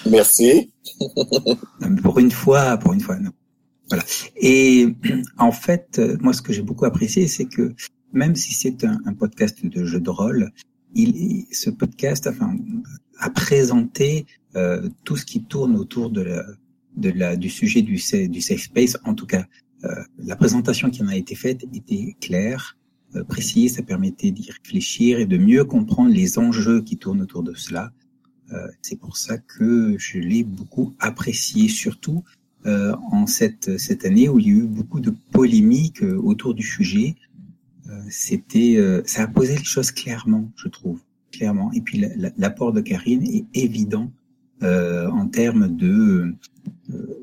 Merci. 0.10 0.72
pour 2.02 2.20
une 2.20 2.32
fois, 2.32 2.78
pour 2.78 2.94
une 2.94 3.02
fois, 3.02 3.18
non. 3.20 3.32
Voilà. 3.90 4.04
Et 4.36 4.88
en 5.38 5.52
fait, 5.52 6.02
moi, 6.20 6.34
ce 6.34 6.42
que 6.42 6.52
j'ai 6.52 6.62
beaucoup 6.62 6.86
apprécié, 6.86 7.28
c'est 7.28 7.46
que 7.46 7.74
même 8.14 8.36
si 8.36 8.54
c'est 8.54 8.84
un, 8.84 9.00
un, 9.06 9.14
podcast 9.14 9.66
de 9.66 9.86
jeu 9.86 10.00
de 10.00 10.10
rôle, 10.10 10.52
il, 10.94 11.46
ce 11.52 11.70
podcast, 11.70 12.28
enfin, 12.28 12.56
a 13.20 13.30
présenté 13.30 14.26
euh, 14.56 14.90
tout 15.04 15.18
ce 15.18 15.26
qui 15.26 15.44
tourne 15.44 15.76
autour 15.76 16.10
de 16.10 16.22
la, 16.22 16.44
de 16.96 17.10
la, 17.12 17.36
du 17.36 17.50
sujet 17.50 17.82
du, 17.82 18.02
du 18.28 18.42
safe 18.42 18.62
space, 18.62 18.98
en 19.04 19.14
tout 19.14 19.26
cas 19.26 19.42
euh, 19.42 19.44
la 20.18 20.36
présentation 20.36 20.90
qui 20.90 21.04
en 21.04 21.08
a 21.08 21.16
été 21.16 21.36
faite 21.36 21.64
était 21.74 22.16
claire, 22.20 22.78
euh, 23.16 23.24
précise, 23.24 23.76
ça 23.76 23.84
permettait 23.84 24.32
d'y 24.32 24.52
réfléchir 24.52 25.20
et 25.20 25.26
de 25.26 25.38
mieux 25.38 25.64
comprendre 25.64 26.14
les 26.14 26.40
enjeux 26.40 26.82
qui 26.82 26.98
tournent 26.98 27.22
autour 27.22 27.44
de 27.44 27.54
cela. 27.54 27.92
Euh, 28.52 28.68
c'est 28.82 29.00
pour 29.00 29.18
ça 29.18 29.38
que 29.38 29.96
je 29.98 30.20
l'ai 30.20 30.44
beaucoup 30.44 30.94
apprécié, 31.00 31.68
surtout 31.68 32.24
en 32.66 33.28
cette, 33.28 33.78
cette 33.78 34.04
année 34.04 34.28
où 34.28 34.40
il 34.40 34.48
y 34.48 34.50
a 34.50 34.56
eu 34.56 34.68
beaucoup 34.68 35.00
de 35.00 35.14
polémiques 35.32 36.02
autour 36.02 36.54
du 36.54 36.64
sujet. 36.64 37.16
C'était, 38.10 38.78
ça 39.06 39.24
a 39.24 39.28
posé 39.28 39.56
les 39.56 39.64
choses 39.64 39.91
clairement, 39.91 40.52
je 40.58 40.68
trouve, 40.68 40.99
clairement. 41.32 41.72
Et 41.72 41.80
puis 41.80 42.04
l'apport 42.38 42.74
de 42.74 42.82
Karine 42.82 43.24
est 43.24 43.45
évident 43.54 44.12
en 44.62 45.28
termes 45.28 45.78
de, 45.78 46.36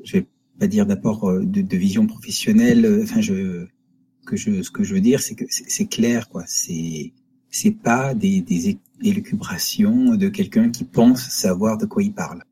je 0.03 0.13
vais 0.13 0.27
pas 0.59 0.67
dire 0.67 0.85
d'apport 0.85 1.29
euh, 1.29 1.43
de, 1.43 1.61
de, 1.61 1.77
vision 1.77 2.07
professionnelle. 2.07 2.85
Euh, 2.85 3.03
enfin, 3.03 3.21
je 3.21 3.65
que 4.25 4.35
je 4.35 4.61
ce 4.63 4.71
que 4.71 4.83
je 4.83 4.93
veux 4.93 5.01
dire, 5.01 5.19
c'est 5.21 5.35
que 5.35 5.45
c'est 5.49 5.85
clair, 5.85 6.29
quoi. 6.29 6.43
C'est 6.47 7.13
c'est 7.51 7.71
pas 7.71 8.13
des, 8.13 8.41
des 8.41 8.77
élucubrations 9.01 10.15
de 10.15 10.27
quelqu'un 10.27 10.69
qui 10.71 10.83
pense 10.83 11.29
savoir 11.29 11.77
de 11.77 11.85
quoi 11.85 12.03
il 12.03 12.11
parle. 12.11 12.43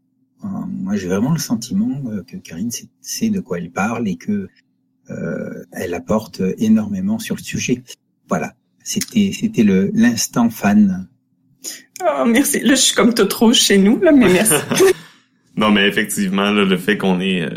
Euh, 0.44 0.48
moi, 0.70 0.96
j'ai 0.96 1.08
vraiment 1.08 1.32
le 1.32 1.40
sentiment 1.40 2.02
que 2.28 2.38
Karine 2.38 2.72
sait, 3.02 3.30
de 3.30 3.40
quoi 3.40 3.58
elle 3.58 3.72
parle 3.72 4.08
et 4.08 4.16
que 4.16 4.48
euh, 5.10 5.66
elle 5.72 5.94
apporte 5.94 6.42
énormément 6.58 7.20
sur 7.20 7.36
le 7.36 7.42
sujet. 7.42 7.84
Voilà, 8.30 8.54
c'était 8.84 9.32
c'était 9.34 9.64
le 9.64 9.92
l'instant 9.94 10.50
fan. 10.50 11.08
Oh 12.02 12.26
merci. 12.26 12.60
Là, 12.62 12.76
je 12.76 12.82
suis 12.82 12.96
comme 12.96 13.14
trop 13.14 13.52
chez 13.54 13.78
nous 13.78 14.00
là, 14.00 14.12
mais 14.12 14.32
merci. 14.32 14.56
non, 15.58 15.72
mais 15.72 15.88
effectivement, 15.88 16.52
là, 16.52 16.64
le 16.64 16.78
fait 16.78 16.98
qu'on 16.98 17.20
est 17.20 17.48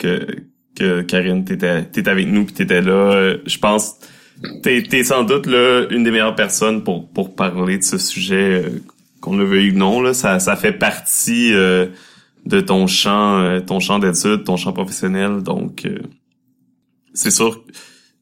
que 0.00 0.26
que 0.74 1.02
Karine 1.02 1.44
t'étais 1.44 2.08
avec 2.08 2.26
nous 2.26 2.44
puis 2.44 2.54
t'étais 2.54 2.80
là. 2.80 2.92
Euh, 2.92 3.38
je 3.46 3.58
pense 3.58 3.98
t'es 4.62 4.82
t'es 4.82 5.04
sans 5.04 5.24
doute 5.24 5.46
là 5.46 5.86
une 5.90 6.02
des 6.02 6.10
meilleures 6.10 6.34
personnes 6.34 6.82
pour 6.82 7.08
pour 7.10 7.34
parler 7.36 7.78
de 7.78 7.82
ce 7.82 7.98
sujet 7.98 8.64
euh, 8.64 8.82
qu'on 9.20 9.36
le 9.36 9.44
veuille 9.44 9.72
ou 9.72 9.76
non 9.76 10.00
là. 10.00 10.14
Ça 10.14 10.38
ça 10.38 10.56
fait 10.56 10.72
partie 10.72 11.52
euh, 11.52 11.86
de 12.46 12.60
ton 12.60 12.86
champ 12.86 13.60
ton 13.66 13.80
champ 13.80 13.98
d'études, 13.98 14.44
ton 14.44 14.56
champ 14.56 14.72
professionnel. 14.72 15.42
Donc 15.42 15.86
c'est 17.12 17.30
sûr 17.30 17.62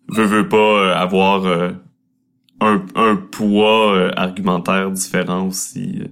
veux 0.09 0.25
veux 0.25 0.49
pas 0.49 0.97
avoir 0.97 1.47
un, 2.61 2.85
un 2.97 3.17
poids 3.17 4.11
argumentaire 4.19 4.91
différent 4.91 5.47
aussi 5.47 6.03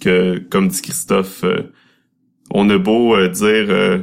que 0.00 0.38
comme 0.50 0.68
dit 0.68 0.82
Christophe 0.82 1.44
on 2.50 2.68
a 2.70 2.78
beau 2.78 3.16
dire 3.28 4.02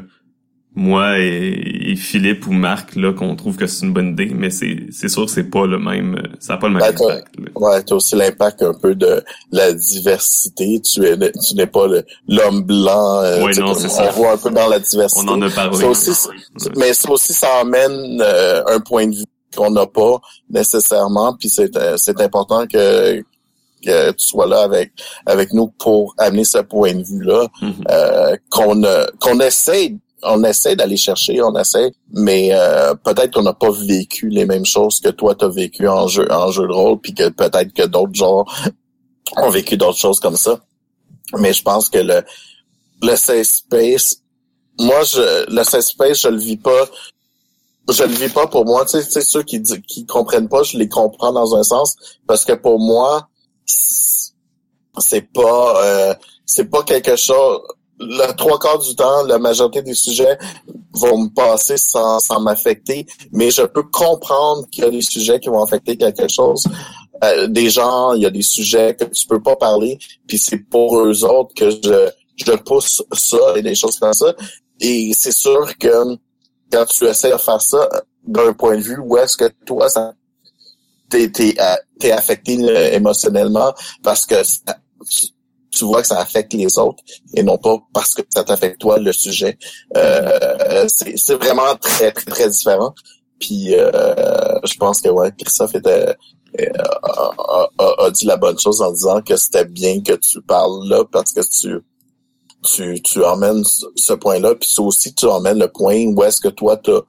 moi 0.75 1.19
et, 1.19 1.91
et 1.91 1.95
Philippe 1.95 2.47
ou 2.47 2.51
Marc 2.51 2.95
là 2.95 3.13
qu'on 3.13 3.35
trouve 3.35 3.57
que 3.57 3.67
c'est 3.67 3.85
une 3.85 3.93
bonne 3.93 4.09
idée, 4.13 4.31
mais 4.33 4.49
c'est 4.49 4.87
c'est 4.91 5.07
sûr 5.07 5.25
que 5.25 5.31
c'est 5.31 5.43
pas 5.49 5.65
le 5.67 5.77
même, 5.77 6.21
ça 6.39 6.53
a 6.53 6.57
pas 6.57 6.67
le 6.67 6.73
même 6.73 6.81
Ben, 6.81 6.89
impact. 7.05 7.27
là. 7.39 7.45
Ouais, 7.55 7.83
t'as 7.83 7.95
aussi 7.95 8.15
l'impact 8.15 8.61
un 8.63 8.73
peu 8.73 8.95
de 8.95 9.23
la 9.51 9.71
diversité. 9.73 10.81
Tu 10.81 11.05
es, 11.05 11.15
tu 11.33 11.55
n'es 11.55 11.67
pas 11.67 11.85
l'homme 12.27 12.63
blanc. 12.63 13.21
euh, 13.21 13.43
Ouais, 13.43 13.51
non, 13.59 13.73
c'est 13.75 13.85
on 13.85 13.89
ça. 13.89 14.09
voit 14.11 14.31
un 14.33 14.37
peu 14.37 14.49
dans 14.49 14.67
la 14.67 14.79
diversité. 14.79 15.21
On 15.27 15.33
en 15.33 15.41
a 15.43 15.49
parlé. 15.49 15.77
Ça 15.77 15.87
aussi, 15.87 16.09
Ouais. 16.09 16.71
Mais 16.77 16.93
ça 16.93 17.09
aussi, 17.11 17.33
ça 17.33 17.59
amène 17.61 18.19
euh, 18.21 18.63
un 18.67 18.79
point 18.79 19.07
de 19.07 19.15
vue 19.15 19.25
qu'on 19.55 19.69
n'a 19.71 19.85
pas 19.85 20.19
nécessairement. 20.49 21.35
Puis 21.39 21.49
c'est 21.49 21.75
euh, 21.77 21.95
c'est 21.97 22.19
important 22.21 22.65
que 22.67 23.21
que 23.85 24.11
tu 24.11 24.25
sois 24.25 24.47
là 24.47 24.61
avec 24.61 24.91
avec 25.25 25.51
nous 25.53 25.67
pour 25.67 26.15
amener 26.17 26.45
ce 26.45 26.59
point 26.59 26.93
de 26.93 27.03
vue 27.03 27.23
là 27.23 27.47
Mhm. 27.61 27.73
euh, 27.91 28.35
qu'on 28.49 28.81
qu'on 29.19 29.39
essaie 29.41 29.95
on 30.25 30.43
essaie 30.43 30.75
d'aller 30.75 30.97
chercher, 30.97 31.41
on 31.41 31.57
essaie, 31.57 31.91
mais 32.11 32.49
euh, 32.53 32.93
peut-être 32.95 33.33
qu'on 33.33 33.43
n'a 33.43 33.53
pas 33.53 33.71
vécu 33.71 34.29
les 34.29 34.45
mêmes 34.45 34.65
choses 34.65 34.99
que 34.99 35.09
toi 35.09 35.35
t'as 35.35 35.49
vécu 35.49 35.87
en 35.87 36.07
jeu 36.07 36.27
en 36.31 36.51
jeu 36.51 36.67
de 36.67 36.73
rôle, 36.73 36.99
puis 36.99 37.13
que 37.13 37.29
peut-être 37.29 37.73
que 37.73 37.83
d'autres 37.83 38.13
gens 38.13 38.45
ont 39.37 39.49
vécu 39.49 39.77
d'autres 39.77 39.97
choses 39.97 40.19
comme 40.19 40.37
ça. 40.37 40.59
Mais 41.37 41.53
je 41.53 41.63
pense 41.63 41.89
que 41.89 41.99
le 41.99 42.23
le 43.01 43.15
safe 43.15 43.47
space, 43.47 44.17
moi 44.79 45.03
je 45.03 45.49
le 45.49 45.63
safe 45.63 45.85
space, 45.85 46.21
je 46.21 46.29
le 46.29 46.39
vis 46.39 46.57
pas 46.57 46.85
je 47.89 48.03
le 48.03 48.13
vis 48.13 48.29
pas 48.29 48.47
pour 48.47 48.65
moi. 48.65 48.85
Tu 48.85 49.01
sais, 49.01 49.21
ceux 49.21 49.43
qui 49.43 49.61
qui 49.61 50.05
comprennent 50.05 50.47
pas, 50.47 50.63
je 50.63 50.77
les 50.77 50.87
comprends 50.87 51.33
dans 51.33 51.55
un 51.55 51.63
sens 51.63 51.95
parce 52.27 52.45
que 52.45 52.53
pour 52.53 52.79
moi, 52.79 53.27
c'est 53.65 55.31
pas 55.33 55.83
euh, 55.83 56.13
c'est 56.45 56.69
pas 56.69 56.83
quelque 56.83 57.15
chose. 57.15 57.61
Le 58.05 58.31
trois 58.35 58.59
quarts 58.59 58.79
du 58.79 58.95
temps, 58.95 59.23
la 59.23 59.37
majorité 59.39 59.81
des 59.81 59.93
sujets 59.93 60.37
vont 60.93 61.17
me 61.17 61.29
passer 61.29 61.77
sans, 61.77 62.19
sans 62.19 62.39
m'affecter, 62.39 63.05
mais 63.31 63.49
je 63.51 63.63
peux 63.63 63.83
comprendre 63.83 64.67
qu'il 64.69 64.83
y 64.83 64.87
a 64.87 64.89
des 64.91 65.01
sujets 65.01 65.39
qui 65.39 65.49
vont 65.49 65.63
affecter 65.63 65.97
quelque 65.97 66.27
chose. 66.27 66.63
Euh, 67.23 67.47
des 67.47 67.69
gens, 67.69 68.13
il 68.13 68.23
y 68.23 68.25
a 68.25 68.29
des 68.29 68.41
sujets 68.41 68.95
que 68.95 69.05
tu 69.05 69.25
peux 69.27 69.41
pas 69.41 69.55
parler, 69.55 69.97
puis 70.27 70.37
c'est 70.37 70.57
pour 70.57 70.99
eux 70.99 71.23
autres 71.23 71.53
que 71.55 71.69
je, 71.69 72.09
je 72.35 72.53
pousse 72.53 73.01
ça 73.13 73.37
et 73.55 73.61
des 73.61 73.75
choses 73.75 73.97
comme 73.99 74.13
ça. 74.13 74.33
Et 74.79 75.13
c'est 75.17 75.31
sûr 75.31 75.77
que 75.77 76.17
quand 76.71 76.85
tu 76.85 77.05
essaies 77.05 77.31
de 77.31 77.37
faire 77.37 77.61
ça 77.61 77.87
d'un 78.25 78.53
point 78.53 78.75
de 78.77 78.81
vue 78.81 78.97
où 78.99 79.17
est-ce 79.17 79.37
que 79.37 79.45
toi 79.65 79.89
ça 79.89 80.13
t'es 81.09 81.31
euh, 81.59 82.13
affecté 82.15 82.57
euh, 82.59 82.91
émotionnellement 82.93 83.71
parce 84.01 84.25
que 84.25 84.43
ça- 84.43 84.77
tu 85.73 85.85
vois 85.85 86.01
que 86.01 86.07
ça 86.07 86.19
affecte 86.19 86.53
les 86.53 86.77
autres 86.77 87.03
et 87.35 87.43
non 87.43 87.57
pas 87.57 87.77
parce 87.93 88.13
que 88.13 88.21
ça 88.29 88.43
t'affecte 88.43 88.79
toi 88.79 88.97
le 88.99 89.11
sujet. 89.11 89.57
Euh, 89.97 90.85
c'est 90.87 91.35
vraiment 91.35 91.75
très 91.81 92.11
très 92.11 92.29
très 92.31 92.49
différent. 92.49 92.93
Puis 93.39 93.73
euh, 93.75 94.59
je 94.63 94.75
pense 94.77 95.01
que 95.01 95.09
ouais 95.09 95.31
Christophe 95.37 95.75
était 95.75 96.15
euh, 96.59 96.65
a, 97.03 97.67
a- 97.79 98.05
a- 98.05 98.11
dit 98.11 98.25
la 98.25 98.37
bonne 98.37 98.59
chose 98.59 98.81
en 98.81 98.91
disant 98.91 99.21
que 99.21 99.35
c'était 99.35 99.65
bien 99.65 100.01
que 100.01 100.13
tu 100.13 100.41
parles 100.41 100.87
là 100.87 101.03
parce 101.11 101.31
que 101.31 101.41
tu 101.41 101.79
tu, 102.65 103.01
tu 103.01 103.23
emmènes 103.25 103.63
ce- 103.97 104.13
point-là, 104.13 104.55
puis 104.55 104.69
aussi 104.79 105.13
tu 105.13 105.25
emmènes 105.25 105.59
le 105.59 105.67
point 105.67 106.05
où 106.05 106.23
est-ce 106.23 106.39
que 106.39 106.47
toi 106.47 106.77
t'as 106.77 107.01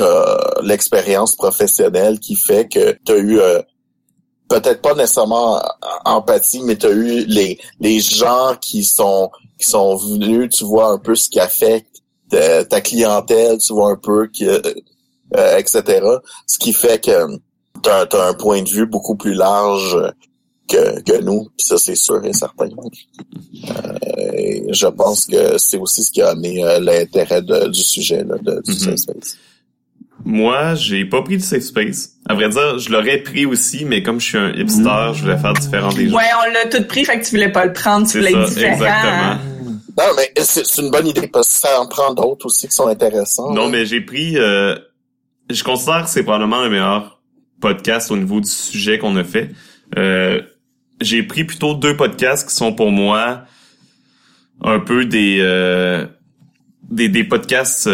as, 0.00 0.60
l'expérience 0.62 1.36
professionnelle 1.36 2.18
qui 2.18 2.34
fait 2.36 2.68
que 2.68 2.98
tu 3.06 3.12
as 3.12 3.16
eu 3.16 3.38
euh, 3.40 3.62
peut-être 4.48 4.82
pas 4.82 4.94
nécessairement 4.94 5.60
empathie, 6.04 6.62
mais 6.62 6.76
tu 6.76 6.86
as 6.86 6.90
eu 6.90 7.24
les 7.26 7.58
les 7.80 8.00
gens 8.00 8.56
qui 8.60 8.84
sont 8.84 9.30
qui 9.58 9.66
sont 9.66 9.96
venus, 9.96 10.50
tu 10.50 10.64
vois 10.64 10.88
un 10.90 10.98
peu 10.98 11.14
ce 11.14 11.28
qui 11.28 11.40
affecte 11.40 12.02
ta, 12.30 12.64
ta 12.64 12.80
clientèle, 12.80 13.58
tu 13.58 13.72
vois 13.72 13.90
un 13.90 13.96
peu 13.96 14.28
que 14.28 14.62
euh, 15.36 15.58
etc. 15.58 16.06
Ce 16.46 16.58
qui 16.58 16.72
fait 16.72 17.02
que 17.02 17.38
tu 17.82 17.90
as, 17.90 18.06
un 18.12 18.34
point 18.34 18.62
de 18.62 18.68
vue 18.68 18.86
beaucoup 18.86 19.16
plus 19.16 19.34
large 19.34 19.96
que, 20.68 21.00
que 21.00 21.20
nous, 21.20 21.48
puis 21.56 21.66
ça 21.66 21.78
c'est 21.78 21.96
sûr 21.96 22.24
et 22.24 22.32
certain. 22.32 22.68
Et 24.36 24.64
je 24.70 24.86
pense 24.86 25.26
que 25.26 25.58
c'est 25.58 25.78
aussi 25.78 26.02
ce 26.04 26.10
qui 26.10 26.22
a 26.22 26.30
amené 26.30 26.64
euh, 26.64 26.78
l'intérêt 26.78 27.42
du 27.42 27.82
sujet 27.82 28.22
là, 28.24 28.36
de, 28.38 28.62
du 28.64 28.74
space. 28.74 29.36
Moi, 30.26 30.74
j'ai 30.74 31.04
pas 31.04 31.20
pris 31.20 31.36
du 31.36 31.44
safe 31.44 31.62
space. 31.62 32.12
À 32.26 32.34
vrai 32.34 32.48
dire, 32.48 32.78
je 32.78 32.90
l'aurais 32.90 33.18
pris 33.18 33.44
aussi, 33.44 33.84
mais 33.84 34.02
comme 34.02 34.20
je 34.20 34.26
suis 34.26 34.38
un 34.38 34.52
hipster, 34.52 35.12
je 35.12 35.22
voulais 35.22 35.36
faire 35.36 35.52
différent 35.52 35.92
des 35.92 36.08
gens. 36.08 36.16
Ouais, 36.16 36.24
on 36.48 36.52
l'a 36.52 36.66
tout 36.70 36.82
pris, 36.84 37.04
fait 37.04 37.20
que 37.20 37.24
tu 37.24 37.32
voulais 37.32 37.52
pas 37.52 37.66
le 37.66 37.74
prendre, 37.74 38.08
tu 38.08 38.18
voulais 38.18 38.32
ça, 38.32 38.38
être 38.38 38.48
différent. 38.48 38.72
exactement. 38.72 39.38
Non, 39.98 40.04
mais 40.16 40.32
c'est 40.42 40.80
une 40.80 40.90
bonne 40.90 41.06
idée 41.06 41.28
parce 41.28 41.48
que 41.48 41.54
ça 41.68 41.78
en 41.78 41.86
prend 41.86 42.14
d'autres 42.14 42.46
aussi 42.46 42.66
qui 42.66 42.74
sont 42.74 42.88
intéressants. 42.88 43.52
Non, 43.52 43.68
mais 43.68 43.84
j'ai 43.84 44.00
pris... 44.00 44.38
euh, 44.38 44.76
je 45.50 45.62
considère 45.62 46.04
que 46.04 46.10
c'est 46.10 46.22
probablement 46.22 46.62
le 46.62 46.70
meilleur 46.70 47.20
podcast 47.60 48.10
au 48.10 48.16
niveau 48.16 48.40
du 48.40 48.48
sujet 48.50 48.98
qu'on 48.98 49.16
a 49.16 49.24
fait. 49.24 49.50
Euh, 49.98 50.40
j'ai 51.02 51.22
pris 51.22 51.44
plutôt 51.44 51.74
deux 51.74 51.96
podcasts 51.96 52.48
qui 52.48 52.54
sont 52.54 52.72
pour 52.72 52.90
moi 52.90 53.42
un 54.62 54.80
peu 54.80 55.04
des... 55.04 55.38
euh, 55.42 56.06
des, 56.88 57.10
des 57.10 57.24
podcasts... 57.24 57.90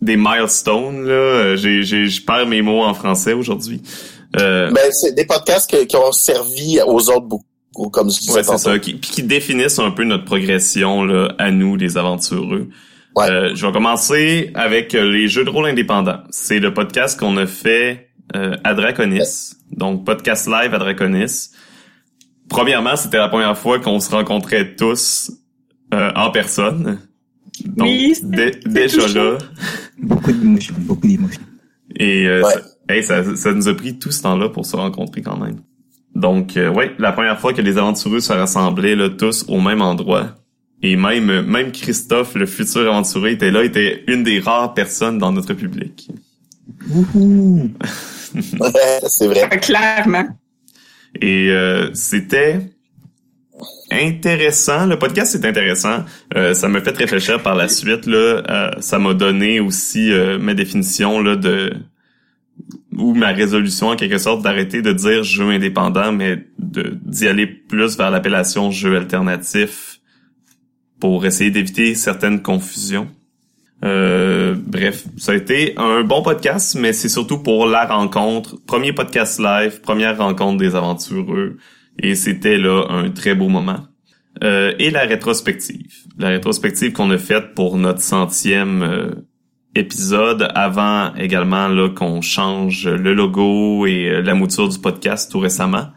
des 0.00 0.16
milestones, 0.16 1.04
là. 1.04 1.12
Euh, 1.12 1.56
J'ai, 1.56 1.82
j'ai, 1.82 2.06
je 2.06 2.22
perds 2.24 2.46
mes 2.46 2.62
mots 2.62 2.82
en 2.82 2.94
français 2.94 3.32
aujourd'hui. 3.32 3.82
Euh, 4.36 4.70
Ben, 4.70 4.90
c'est 4.92 5.14
des 5.14 5.24
podcasts 5.24 5.70
que- 5.70 5.84
qui 5.84 5.96
ont 5.96 6.12
servi 6.12 6.78
aux 6.86 7.10
autres 7.10 7.26
beaucoup, 7.26 7.88
comme 7.90 8.10
je 8.10 8.18
disais 8.18 8.32
Ouais, 8.32 8.42
c'est 8.42 8.58
ça. 8.58 8.78
Qui, 8.78 8.94
puis 8.94 9.10
qui 9.10 9.22
définissent 9.22 9.78
un 9.78 9.90
peu 9.90 10.04
notre 10.04 10.24
progression 10.24 11.04
là, 11.04 11.32
à 11.38 11.50
nous, 11.50 11.76
les 11.76 11.96
aventureux. 11.96 12.68
Ouais. 13.16 13.28
Euh, 13.30 13.54
je 13.54 13.66
vais 13.66 13.72
commencer 13.72 14.50
avec 14.54 14.94
euh, 14.94 15.10
les 15.10 15.26
jeux 15.28 15.44
de 15.44 15.50
rôle 15.50 15.66
indépendants. 15.66 16.20
C'est 16.30 16.58
le 16.60 16.72
podcast 16.74 17.18
qu'on 17.18 17.36
a 17.38 17.46
fait 17.46 18.10
euh, 18.36 18.56
à 18.64 18.74
Draconis. 18.74 19.54
Donc, 19.72 20.04
podcast 20.04 20.46
live 20.46 20.74
à 20.74 20.78
Draconis. 20.78 21.48
Premièrement, 22.48 22.96
c'était 22.96 23.16
la 23.18 23.28
première 23.28 23.56
fois 23.58 23.78
qu'on 23.78 23.98
se 24.00 24.10
rencontrait 24.10 24.74
tous 24.76 25.30
euh, 25.94 26.10
en 26.14 26.30
personne. 26.30 27.00
Donc, 27.64 27.88
Oui, 27.88 28.14
déjà 28.66 29.08
là. 29.08 29.38
Beaucoup 30.08 30.32
d'émotions, 30.32 30.74
beaucoup 30.78 31.06
d'émotions. 31.06 31.42
Et 31.96 32.26
euh, 32.26 32.42
Ouais. 32.42 32.52
ça, 32.52 32.94
hey, 32.94 33.02
ça, 33.02 33.36
ça 33.36 33.52
nous 33.52 33.68
a 33.68 33.74
pris 33.74 33.98
tout 33.98 34.10
ce 34.10 34.22
temps-là 34.22 34.48
pour 34.48 34.66
se 34.66 34.76
rencontrer 34.76 35.22
quand 35.22 35.38
même. 35.38 35.60
Donc, 36.14 36.56
euh, 36.56 36.70
ouais, 36.72 36.92
la 36.98 37.12
première 37.12 37.38
fois 37.38 37.52
que 37.52 37.60
les 37.62 37.78
aventureux 37.78 38.20
se 38.20 38.32
rassemblaient 38.32 38.96
là, 38.96 39.08
tous 39.10 39.44
au 39.48 39.60
même 39.60 39.82
endroit. 39.82 40.34
Et 40.82 40.96
même 40.96 41.42
même 41.42 41.72
Christophe, 41.72 42.34
le 42.36 42.46
futur 42.46 42.82
aventureux, 42.82 43.28
était 43.30 43.50
là, 43.50 43.64
était 43.64 44.04
une 44.06 44.22
des 44.22 44.38
rares 44.40 44.74
personnes 44.74 45.18
dans 45.18 45.32
notre 45.32 45.54
public. 45.54 46.08
Wouhou! 46.90 47.70
Ouais, 48.34 48.70
c'est 49.08 49.26
vrai. 49.26 49.48
Clairement. 49.60 50.26
Et 51.22 51.50
euh, 51.50 51.88
c'était 51.94 52.60
intéressant. 53.90 54.86
Le 54.86 54.98
podcast 54.98 55.32
c'est 55.32 55.46
intéressant. 55.46 56.04
Euh, 56.36 56.54
ça 56.54 56.68
m'a 56.68 56.80
fait 56.80 56.96
réfléchir 56.96 57.42
par 57.42 57.54
la 57.54 57.68
suite. 57.68 58.06
Là, 58.06 58.42
Euh, 58.48 58.70
ça 58.80 58.98
m'a 58.98 59.14
donné 59.14 59.60
aussi 59.60 60.12
euh, 60.12 60.38
ma 60.38 60.54
définition 60.54 61.20
là 61.20 61.36
de 61.36 61.72
ou 62.96 63.14
ma 63.14 63.28
résolution 63.28 63.88
en 63.88 63.96
quelque 63.96 64.18
sorte 64.18 64.42
d'arrêter 64.42 64.82
de 64.82 64.92
dire 64.92 65.22
jeu 65.22 65.48
indépendant, 65.50 66.10
mais 66.10 66.44
d'y 66.58 67.28
aller 67.28 67.46
plus 67.46 67.96
vers 67.96 68.10
l'appellation 68.10 68.70
jeu 68.72 68.96
alternatif 68.96 70.00
pour 70.98 71.24
essayer 71.24 71.52
d'éviter 71.52 71.94
certaines 71.94 72.42
confusions. 72.42 73.08
Euh, 73.84 74.56
bref, 74.58 75.04
ça 75.16 75.30
a 75.30 75.34
été 75.36 75.74
un 75.76 76.02
bon 76.02 76.22
podcast, 76.22 76.76
mais 76.80 76.92
c'est 76.92 77.08
surtout 77.08 77.38
pour 77.38 77.66
la 77.66 77.86
rencontre. 77.86 78.56
Premier 78.66 78.92
podcast 78.92 79.38
live, 79.38 79.80
première 79.80 80.18
rencontre 80.18 80.58
des 80.58 80.74
aventureux. 80.74 81.58
Et 82.00 82.14
c'était 82.14 82.58
là 82.58 82.84
un 82.88 83.10
très 83.10 83.34
beau 83.34 83.48
moment. 83.48 83.88
Euh, 84.44 84.72
et 84.78 84.90
la 84.90 85.02
rétrospective. 85.02 85.92
La 86.18 86.28
rétrospective 86.28 86.92
qu'on 86.92 87.10
a 87.10 87.18
faite 87.18 87.54
pour 87.54 87.76
notre 87.76 88.00
centième 88.00 88.82
euh, 88.82 89.10
épisode, 89.74 90.48
avant 90.54 91.14
également 91.16 91.68
là 91.68 91.88
qu'on 91.88 92.20
change 92.20 92.86
le 92.86 93.14
logo 93.14 93.86
et 93.86 94.08
euh, 94.08 94.22
la 94.22 94.34
mouture 94.34 94.68
du 94.68 94.78
podcast 94.78 95.30
tout 95.32 95.40
récemment. 95.40 95.88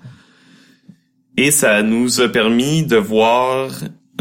Et 1.37 1.51
ça 1.51 1.83
nous 1.83 2.19
a 2.21 2.29
permis 2.29 2.83
de 2.83 2.97
voir 2.97 3.71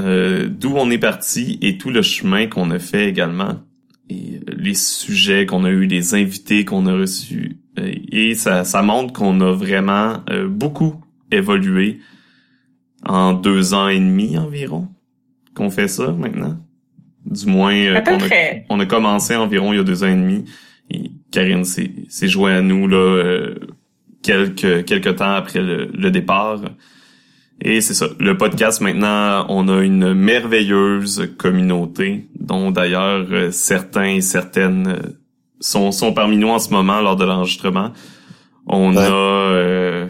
euh, 0.00 0.48
d'où 0.48 0.74
on 0.76 0.90
est 0.90 0.98
parti 0.98 1.58
et 1.62 1.78
tout 1.78 1.90
le 1.90 2.02
chemin 2.02 2.46
qu'on 2.46 2.70
a 2.70 2.78
fait 2.78 3.08
également. 3.08 3.60
Et 4.10 4.40
les 4.56 4.74
sujets 4.74 5.46
qu'on 5.46 5.64
a 5.64 5.70
eu, 5.70 5.86
les 5.86 6.14
invités 6.14 6.64
qu'on 6.64 6.86
a 6.86 6.92
reçus. 6.92 7.58
Et 7.76 8.34
ça, 8.34 8.64
ça 8.64 8.82
montre 8.82 9.12
qu'on 9.12 9.40
a 9.40 9.52
vraiment 9.52 10.24
beaucoup 10.48 11.00
évolué 11.30 12.00
en 13.06 13.32
deux 13.32 13.74
ans 13.74 13.88
et 13.88 13.98
demi 13.98 14.36
environ 14.38 14.88
qu'on 15.54 15.70
fait 15.70 15.88
ça 15.88 16.12
maintenant. 16.12 16.58
Du 17.26 17.46
moins, 17.46 17.74
euh, 17.74 18.00
qu'on 18.00 18.18
a- 18.18 18.28
on 18.70 18.80
a 18.80 18.86
commencé 18.86 19.36
environ 19.36 19.72
il 19.72 19.76
y 19.76 19.80
a 19.80 19.84
deux 19.84 20.02
ans 20.04 20.08
et 20.08 20.14
demi. 20.14 20.44
Et 20.90 21.10
Karine 21.30 21.64
s'est 21.64 22.28
joint 22.28 22.56
à 22.56 22.60
nous 22.62 22.88
là 22.88 22.96
euh, 22.96 23.54
quelques 24.22 24.84
quelques 24.84 25.16
temps 25.16 25.32
après 25.34 25.60
le, 25.60 25.86
le 25.92 26.10
départ. 26.10 26.60
Et 27.62 27.82
c'est 27.82 27.92
ça. 27.94 28.06
Le 28.18 28.36
podcast, 28.38 28.80
maintenant, 28.80 29.44
on 29.50 29.68
a 29.68 29.82
une 29.82 30.14
merveilleuse 30.14 31.30
communauté, 31.36 32.26
dont 32.38 32.70
d'ailleurs 32.70 33.26
euh, 33.30 33.50
certains 33.50 34.14
et 34.14 34.20
certaines 34.22 34.88
euh, 34.88 34.96
sont, 35.60 35.92
sont 35.92 36.14
parmi 36.14 36.38
nous 36.38 36.48
en 36.48 36.58
ce 36.58 36.70
moment 36.70 37.00
lors 37.02 37.16
de 37.16 37.24
l'enregistrement. 37.26 37.92
On 38.66 38.96
Ouais. 38.96 39.02
a... 39.06 40.06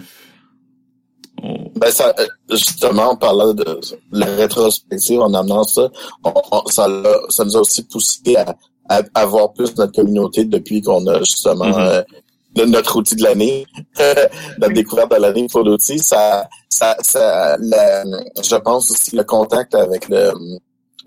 Ben 1.76 1.90
ça, 1.90 2.12
euh, 2.18 2.26
justement, 2.50 3.12
en 3.12 3.16
parlant 3.16 3.54
de 3.54 3.80
la 4.12 4.26
rétrospective, 4.26 5.20
en 5.20 5.32
amenant 5.34 5.64
ça, 5.64 5.88
on- 6.24 6.32
on- 6.52 6.66
ça, 6.66 6.86
ça 7.28 7.44
nous 7.44 7.56
a 7.56 7.60
aussi 7.60 7.82
poussé 7.84 8.36
à, 8.36 8.54
à 8.88 9.02
avoir 9.14 9.52
plus 9.52 9.74
notre 9.76 9.92
communauté 9.92 10.44
depuis 10.44 10.82
qu'on 10.82 11.06
a 11.06 11.18
justement 11.20 11.66
Mhm. 11.66 11.74
euh, 11.78 12.02
notre 12.66 12.96
outil 12.96 13.14
de 13.16 13.22
l'année, 13.22 13.64
notre 14.58 14.72
découverte 14.74 15.10
de 15.12 15.16
l'année 15.16 15.46
pour 15.50 15.62
l'outil. 15.62 15.98
Ça, 16.00 16.48
ça, 16.68 16.96
ça, 17.02 17.56
la- 17.60 18.04
je 18.42 18.56
pense 18.56 18.90
aussi 18.90 19.14
le 19.16 19.24
contact 19.24 19.74
avec 19.74 20.08
le, 20.08 20.32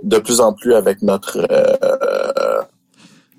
de 0.04 0.18
plus 0.20 0.40
en 0.40 0.54
plus 0.54 0.74
avec 0.74 1.02
notre 1.02 1.38
euh, 1.52 2.62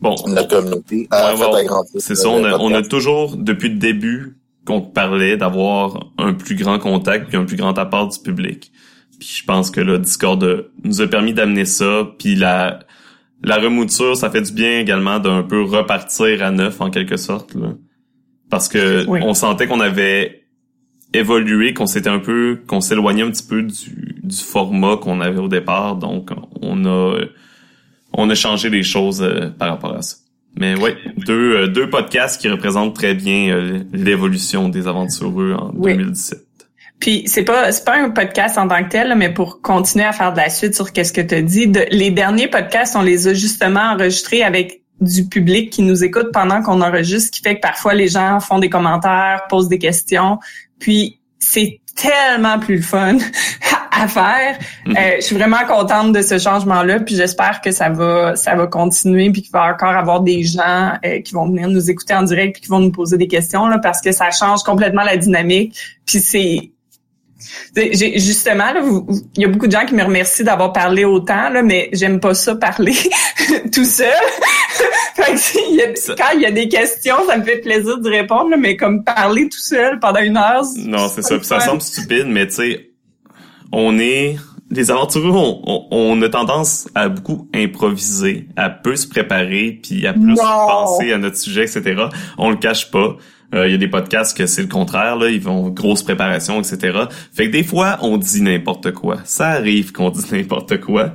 bon, 0.00 0.14
notre 0.28 0.48
communauté 0.48 1.08
Ouais. 1.54 1.62
C'est 2.00 2.14
ça, 2.14 2.28
on 2.28 2.44
a, 2.44 2.58
on 2.58 2.72
a 2.74 2.82
toujours, 2.82 3.36
depuis 3.36 3.70
le 3.70 3.76
début, 3.78 4.36
qu'on 4.66 4.80
parlait 4.80 5.36
d'avoir 5.36 6.06
un 6.18 6.32
plus 6.32 6.54
grand 6.54 6.78
contact 6.78 7.28
puis 7.28 7.36
un 7.36 7.44
plus 7.44 7.56
grand 7.56 7.76
apport 7.78 8.08
du 8.08 8.18
public. 8.18 8.72
Puis 9.18 9.38
je 9.40 9.44
pense 9.44 9.70
que 9.70 9.80
le 9.80 9.98
Discord 9.98 10.66
nous 10.82 11.00
a 11.00 11.06
permis 11.06 11.34
d'amener 11.34 11.64
ça. 11.64 12.08
Puis 12.18 12.34
la, 12.34 12.80
la 13.42 13.56
remouture, 13.58 14.16
ça 14.16 14.30
fait 14.30 14.42
du 14.42 14.52
bien 14.52 14.80
également 14.80 15.18
d'un 15.18 15.42
peu 15.42 15.62
repartir 15.62 16.42
à 16.42 16.50
neuf 16.50 16.80
en 16.80 16.90
quelque 16.90 17.16
sorte. 17.16 17.54
Là. 17.54 17.74
Parce 18.50 18.68
que 18.68 19.06
Oui. 19.06 19.20
on 19.22 19.34
sentait 19.34 19.66
qu'on 19.66 19.80
avait 19.80 20.44
évolué, 21.12 21.74
qu'on 21.74 21.86
s'était 21.86 22.10
un 22.10 22.18
peu, 22.18 22.60
qu'on 22.66 22.80
s'éloignait 22.80 23.22
un 23.22 23.30
petit 23.30 23.46
peu 23.46 23.62
du, 23.62 24.16
du 24.22 24.36
format 24.36 24.96
qu'on 24.96 25.20
avait 25.20 25.38
au 25.40 25.48
départ. 25.48 25.96
Donc 25.96 26.30
on 26.60 26.84
a 26.86 27.18
on 28.16 28.30
a 28.30 28.34
changé 28.34 28.70
les 28.70 28.82
choses 28.82 29.22
euh, 29.22 29.50
par 29.50 29.68
rapport 29.70 29.94
à 29.96 30.02
ça. 30.02 30.16
Mais 30.56 30.76
ouais, 30.78 30.96
deux, 31.18 31.56
euh, 31.56 31.66
deux 31.66 31.90
podcasts 31.90 32.40
qui 32.40 32.48
représentent 32.48 32.94
très 32.94 33.14
bien 33.14 33.50
euh, 33.54 33.80
l'évolution 33.92 34.68
des 34.68 34.86
aventureux 34.86 35.54
en 35.58 35.72
Oui. 35.74 35.94
2017. 35.96 36.38
Puis 37.00 37.24
c'est 37.26 37.42
pas 37.44 37.72
c'est 37.72 37.84
pas 37.84 37.96
un 37.98 38.10
podcast 38.10 38.56
en 38.56 38.68
tant 38.68 38.82
que 38.84 38.88
tel, 38.88 39.14
mais 39.16 39.32
pour 39.34 39.60
continuer 39.60 40.04
à 40.04 40.12
faire 40.12 40.32
de 40.32 40.38
la 40.38 40.48
suite 40.48 40.74
sur 40.74 40.92
qu'est-ce 40.92 41.12
que 41.12 41.20
tu 41.20 41.34
as 41.34 41.42
dit, 41.42 41.66
de- 41.66 41.84
les 41.90 42.10
derniers 42.10 42.46
podcasts, 42.48 42.94
on 42.96 43.02
les 43.02 43.26
a 43.28 43.34
justement 43.34 43.80
enregistrés 43.94 44.42
avec 44.44 44.82
du 45.00 45.26
public 45.28 45.70
qui 45.70 45.82
nous 45.82 46.04
écoute 46.04 46.28
pendant 46.32 46.62
qu'on 46.62 46.80
enregistre, 46.80 47.26
ce 47.26 47.30
qui 47.32 47.42
fait 47.42 47.56
que 47.56 47.60
parfois 47.60 47.94
les 47.94 48.06
gens 48.08 48.38
font 48.38 48.60
des 48.60 48.70
commentaires, 48.70 49.42
posent 49.50 49.68
des 49.68 49.78
questions, 49.78 50.38
puis 50.78 51.18
c'est 51.40 51.80
tellement 51.96 52.58
plus 52.60 52.76
le 52.76 52.82
fun 52.82 53.18
à 54.00 54.08
faire. 54.08 54.58
Mhm. 54.86 54.96
Euh, 54.96 55.00
je 55.16 55.20
suis 55.22 55.36
vraiment 55.36 55.64
contente 55.66 56.12
de 56.12 56.22
ce 56.22 56.38
changement-là, 56.38 57.00
puis 57.00 57.14
j'espère 57.16 57.60
que 57.60 57.70
ça 57.70 57.88
va 57.90 58.36
ça 58.36 58.54
va 58.54 58.66
continuer, 58.66 59.30
puis 59.30 59.42
qu'il 59.42 59.52
va 59.52 59.72
encore 59.72 59.94
avoir 59.94 60.20
des 60.20 60.42
gens 60.42 60.92
euh, 61.04 61.20
qui 61.20 61.32
vont 61.34 61.46
venir 61.46 61.68
nous 61.68 61.90
écouter 61.90 62.14
en 62.14 62.22
direct, 62.22 62.54
puis 62.54 62.62
qui 62.62 62.68
vont 62.68 62.80
nous 62.80 62.92
poser 62.92 63.16
des 63.16 63.28
questions 63.28 63.66
là, 63.66 63.78
parce 63.78 64.00
que 64.00 64.12
ça 64.12 64.30
change 64.30 64.62
complètement 64.62 65.02
la 65.04 65.16
dynamique. 65.16 65.76
Puis 66.06 66.18
c'est 66.20 66.70
c'est- 67.74 67.92
j'ai- 67.92 68.18
justement, 68.18 68.64
il 69.36 69.42
y 69.42 69.44
a 69.44 69.48
beaucoup 69.48 69.66
de 69.66 69.72
gens 69.72 69.84
qui 69.84 69.94
me 69.94 70.02
remercient 70.02 70.44
d'avoir 70.44 70.72
parlé 70.72 71.04
autant, 71.04 71.50
là, 71.50 71.62
mais 71.62 71.90
j'aime 71.92 72.18
pas 72.18 72.32
ça 72.32 72.54
parler 72.56 72.94
tout 73.72 73.84
seul. 73.84 74.06
fait 75.14 75.34
que 75.34 75.74
y 75.76 75.82
a- 75.82 76.14
quand 76.16 76.34
il 76.36 76.40
y 76.40 76.46
a 76.46 76.50
des 76.50 76.68
questions, 76.68 77.16
ça 77.28 77.36
me 77.36 77.44
fait 77.44 77.58
plaisir 77.58 77.98
de 77.98 78.08
répondre, 78.08 78.48
là, 78.50 78.56
mais 78.56 78.76
comme 78.76 79.04
parler 79.04 79.48
tout 79.50 79.58
seul 79.58 79.98
pendant 79.98 80.20
une 80.20 80.36
heure. 80.38 80.62
Non, 80.78 81.08
c'est 81.14 81.22
ça. 81.22 81.36
Puis 81.36 81.46
ça 81.46 81.60
semble 81.60 81.82
stupide, 81.82 82.26
mais 82.28 82.46
tu 82.46 82.54
sais, 82.54 82.90
on 83.76 83.98
est 83.98 84.36
les 84.70 84.90
aventureux, 84.90 85.30
on, 85.30 85.60
on, 85.66 85.86
on 85.90 86.22
a 86.22 86.28
tendance 86.28 86.88
à 86.94 87.08
beaucoup 87.08 87.48
improviser, 87.54 88.48
à 88.56 88.70
peu 88.70 88.96
se 88.96 89.06
préparer, 89.06 89.78
puis 89.82 90.06
à 90.06 90.12
plus 90.14 90.22
Non. 90.22 90.36
penser 90.36 91.12
à 91.12 91.18
notre 91.18 91.36
sujet, 91.36 91.64
etc. 91.64 92.06
On 92.38 92.50
le 92.50 92.56
cache 92.56 92.90
pas. 92.90 93.16
Euh, 93.54 93.66
Il 93.68 93.72
y 93.72 93.74
a 93.74 93.78
des 93.78 93.88
podcasts 93.88 94.36
que 94.36 94.46
c'est 94.46 94.62
le 94.62 94.68
contraire, 94.68 95.16
là, 95.16 95.28
ils 95.28 95.40
vont 95.40 95.68
grosse 95.68 96.02
préparation, 96.02 96.60
etc. 96.60 96.98
Fait 97.32 97.46
que 97.46 97.52
des 97.52 97.62
fois, 97.62 97.98
on 98.00 98.16
dit 98.16 98.40
n'importe 98.42 98.90
quoi. 98.92 99.18
Ça 99.24 99.48
arrive 99.48 99.92
qu'on 99.92 100.10
dit 100.10 100.24
n'importe 100.32 100.80
quoi. 100.80 101.12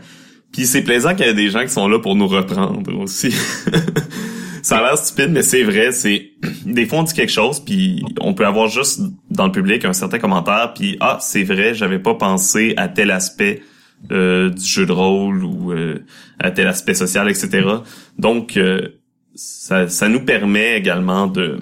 Puis 0.53 0.65
c'est 0.65 0.83
plaisant 0.83 1.15
qu'il 1.15 1.25
y 1.25 1.29
ait 1.29 1.33
des 1.33 1.49
gens 1.49 1.61
qui 1.63 1.69
sont 1.69 1.87
là 1.87 1.99
pour 1.99 2.15
nous 2.15 2.27
reprendre 2.27 2.97
aussi. 2.99 3.33
ça 4.61 4.77
a 4.77 4.81
l'air 4.81 4.97
stupide, 4.97 5.29
mais 5.31 5.43
c'est 5.43 5.63
vrai. 5.63 5.91
C'est 5.91 6.31
des 6.65 6.85
fois 6.85 6.99
on 6.99 7.03
dit 7.03 7.13
quelque 7.13 7.31
chose, 7.31 7.59
puis 7.59 8.03
on 8.19 8.33
peut 8.33 8.45
avoir 8.45 8.67
juste 8.67 9.01
dans 9.29 9.45
le 9.45 9.51
public 9.51 9.85
un 9.85 9.93
certain 9.93 10.19
commentaire, 10.19 10.73
puis 10.73 10.97
ah 10.99 11.17
c'est 11.21 11.43
vrai, 11.43 11.73
j'avais 11.73 11.99
pas 11.99 12.15
pensé 12.15 12.73
à 12.77 12.87
tel 12.87 13.11
aspect 13.11 13.61
euh, 14.11 14.49
du 14.49 14.65
jeu 14.65 14.85
de 14.85 14.91
rôle 14.91 15.43
ou 15.43 15.71
euh, 15.71 16.05
à 16.39 16.51
tel 16.51 16.67
aspect 16.67 16.93
social, 16.93 17.29
etc. 17.29 17.67
Donc 18.17 18.57
euh, 18.57 18.99
ça, 19.35 19.87
ça 19.87 20.09
nous 20.09 20.21
permet 20.21 20.77
également 20.77 21.27
de 21.27 21.59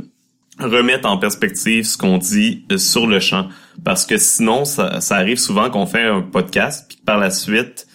remettre 0.60 1.08
en 1.08 1.18
perspective 1.18 1.86
ce 1.86 1.98
qu'on 1.98 2.18
dit 2.18 2.66
euh, 2.72 2.78
sur 2.78 3.08
le 3.08 3.20
champ. 3.20 3.48
Parce 3.84 4.06
que 4.06 4.18
sinon, 4.18 4.66
ça, 4.66 5.02
ça 5.02 5.16
arrive 5.16 5.38
souvent 5.38 5.70
qu'on 5.70 5.86
fait 5.86 6.04
un 6.04 6.22
podcast, 6.22 6.86
puis 6.90 7.00
par 7.06 7.18
la 7.18 7.30
suite, 7.30 7.87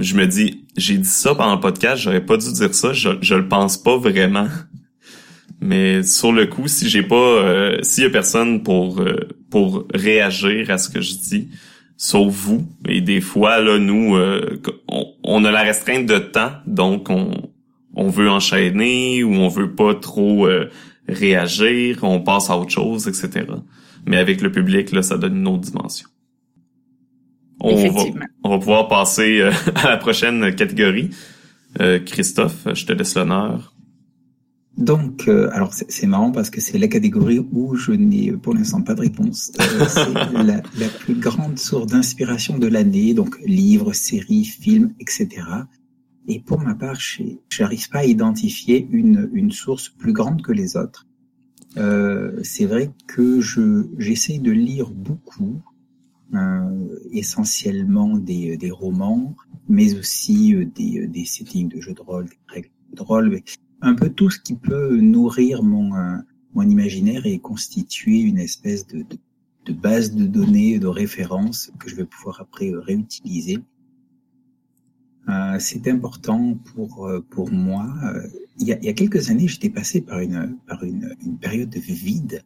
je 0.00 0.16
me 0.16 0.26
dis, 0.26 0.64
j'ai 0.76 0.98
dit 0.98 1.08
ça 1.08 1.34
pendant 1.34 1.54
le 1.54 1.60
podcast, 1.60 2.02
j'aurais 2.02 2.24
pas 2.24 2.36
dû 2.36 2.52
dire 2.52 2.74
ça, 2.74 2.92
je, 2.92 3.10
je 3.20 3.34
le 3.34 3.48
pense 3.48 3.76
pas 3.76 3.96
vraiment. 3.96 4.48
Mais 5.60 6.02
sur 6.02 6.32
le 6.32 6.46
coup, 6.46 6.68
si 6.68 6.88
j'ai 6.88 7.02
pas, 7.02 7.14
euh, 7.16 7.78
s'il 7.82 8.04
y 8.04 8.06
a 8.06 8.10
personne 8.10 8.62
pour 8.62 9.00
euh, 9.00 9.28
pour 9.50 9.86
réagir 9.94 10.70
à 10.70 10.76
ce 10.76 10.90
que 10.90 11.00
je 11.00 11.14
dis, 11.14 11.48
sauf 11.96 12.32
vous, 12.32 12.68
et 12.86 13.00
des 13.00 13.22
fois 13.22 13.60
là, 13.60 13.78
nous, 13.78 14.16
euh, 14.16 14.60
on, 14.88 15.06
on 15.24 15.44
a 15.44 15.50
la 15.50 15.62
restreinte 15.62 16.04
de 16.04 16.18
temps, 16.18 16.52
donc 16.66 17.08
on 17.08 17.30
on 17.96 18.10
veut 18.10 18.30
enchaîner 18.30 19.24
ou 19.24 19.32
on 19.32 19.48
veut 19.48 19.74
pas 19.74 19.94
trop 19.94 20.46
euh, 20.46 20.70
réagir, 21.08 22.00
on 22.02 22.20
passe 22.20 22.50
à 22.50 22.58
autre 22.58 22.70
chose, 22.70 23.08
etc. 23.08 23.46
Mais 24.04 24.18
avec 24.18 24.42
le 24.42 24.52
public, 24.52 24.92
là, 24.92 25.02
ça 25.02 25.16
donne 25.16 25.38
une 25.38 25.48
autre 25.48 25.62
dimension. 25.62 26.08
On 27.60 27.74
va, 27.74 27.80
Effectivement. 27.80 28.26
on 28.44 28.50
va 28.50 28.58
pouvoir 28.58 28.88
passer 28.88 29.40
euh, 29.40 29.50
à 29.76 29.90
la 29.90 29.96
prochaine 29.96 30.54
catégorie. 30.54 31.10
Euh, 31.80 31.98
Christophe, 31.98 32.66
je 32.74 32.84
te 32.86 32.92
laisse 32.92 33.14
l'honneur. 33.14 33.72
Donc, 34.76 35.26
euh, 35.26 35.48
alors 35.52 35.72
c'est 35.72 36.06
marrant 36.06 36.32
parce 36.32 36.50
que 36.50 36.60
c'est 36.60 36.76
la 36.76 36.88
catégorie 36.88 37.38
où 37.38 37.74
je 37.76 37.92
n'ai 37.92 38.32
pour 38.32 38.54
l'instant 38.54 38.82
pas 38.82 38.94
de 38.94 39.00
réponse. 39.00 39.50
Euh, 39.60 39.84
c'est 39.88 40.12
la, 40.34 40.42
la 40.78 40.88
plus 41.00 41.14
grande 41.14 41.58
source 41.58 41.86
d'inspiration 41.86 42.58
de 42.58 42.66
l'année, 42.66 43.14
donc 43.14 43.38
livres, 43.46 43.94
séries, 43.94 44.44
films, 44.44 44.92
etc. 45.00 45.28
Et 46.28 46.40
pour 46.40 46.60
ma 46.60 46.74
part, 46.74 46.96
j'ai- 47.00 47.38
j'arrive 47.48 47.88
pas 47.88 48.00
à 48.00 48.04
identifier 48.04 48.86
une, 48.90 49.30
une 49.32 49.50
source 49.50 49.88
plus 49.88 50.12
grande 50.12 50.42
que 50.42 50.52
les 50.52 50.76
autres. 50.76 51.06
Euh, 51.78 52.32
c'est 52.42 52.66
vrai 52.66 52.90
que 53.06 53.40
je 53.40 53.86
j'essaye 53.98 54.40
de 54.40 54.50
lire 54.50 54.90
beaucoup, 54.90 55.54
euh, 55.54 55.75
essentiellement 57.12 58.16
des, 58.16 58.56
des 58.56 58.70
romans, 58.70 59.34
mais 59.68 59.94
aussi 59.94 60.54
euh, 60.54 60.64
des, 60.64 61.06
des 61.06 61.24
settings 61.24 61.68
de 61.68 61.80
jeux 61.80 61.94
de 61.94 62.00
rôle, 62.00 62.26
des 62.26 62.38
règles 62.48 62.70
de 62.92 63.02
rôle, 63.02 63.40
un 63.80 63.94
peu 63.94 64.08
tout 64.08 64.30
ce 64.30 64.40
qui 64.40 64.54
peut 64.54 64.96
nourrir 64.96 65.62
mon, 65.62 65.94
euh, 65.94 66.16
mon 66.54 66.62
imaginaire 66.62 67.26
et 67.26 67.38
constituer 67.38 68.20
une 68.20 68.38
espèce 68.38 68.86
de, 68.86 68.98
de, 68.98 69.18
de 69.66 69.72
base 69.72 70.14
de 70.14 70.26
données, 70.26 70.78
de 70.78 70.86
références 70.86 71.70
que 71.78 71.88
je 71.88 71.96
vais 71.96 72.06
pouvoir 72.06 72.40
après 72.40 72.70
euh, 72.70 72.80
réutiliser. 72.80 73.58
Euh, 75.28 75.56
c'est 75.58 75.88
important 75.88 76.54
pour 76.54 77.06
euh, 77.06 77.20
pour 77.30 77.50
moi. 77.50 77.92
Euh, 78.04 78.28
il, 78.58 78.68
y 78.68 78.72
a, 78.72 78.78
il 78.78 78.84
y 78.84 78.88
a 78.88 78.92
quelques 78.92 79.28
années, 79.30 79.48
j'étais 79.48 79.70
passé 79.70 80.00
par 80.00 80.20
une 80.20 80.56
par 80.68 80.84
une, 80.84 81.16
une 81.24 81.36
période 81.36 81.68
de 81.68 81.80
vide, 81.80 82.42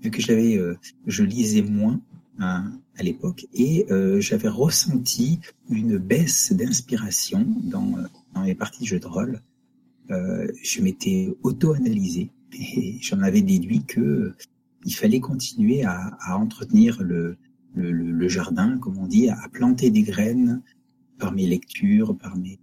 vu 0.00 0.10
que 0.10 0.22
j'avais 0.22 0.56
euh, 0.56 0.78
je 1.06 1.24
lisais 1.24 1.62
moins 1.62 2.00
hein, 2.38 2.72
à 2.96 3.02
l'époque 3.02 3.46
et 3.54 3.86
euh, 3.90 4.20
j'avais 4.20 4.48
ressenti 4.48 5.40
une 5.70 5.98
baisse 5.98 6.52
d'inspiration 6.52 7.46
dans 7.62 7.94
dans 8.34 8.42
les 8.42 8.54
parties 8.54 8.82
de 8.82 8.88
jeux 8.88 9.00
de 9.00 9.06
rôle. 9.06 9.40
Euh, 10.10 10.50
je 10.62 10.82
m'étais 10.82 11.34
auto-analysé 11.42 12.30
et 12.52 12.98
j'en 13.00 13.20
avais 13.20 13.42
déduit 13.42 13.84
que 13.84 14.34
il 14.84 14.94
fallait 14.94 15.20
continuer 15.20 15.84
à, 15.84 16.16
à 16.20 16.36
entretenir 16.36 17.02
le, 17.02 17.36
le, 17.74 17.92
le, 17.92 18.28
jardin, 18.28 18.78
comme 18.78 18.98
on 18.98 19.06
dit, 19.06 19.28
à 19.28 19.48
planter 19.52 19.90
des 19.90 20.02
graines 20.02 20.60
par 21.18 21.32
mes 21.32 21.46
lectures, 21.46 22.16
par 22.18 22.36
mes, 22.36 22.58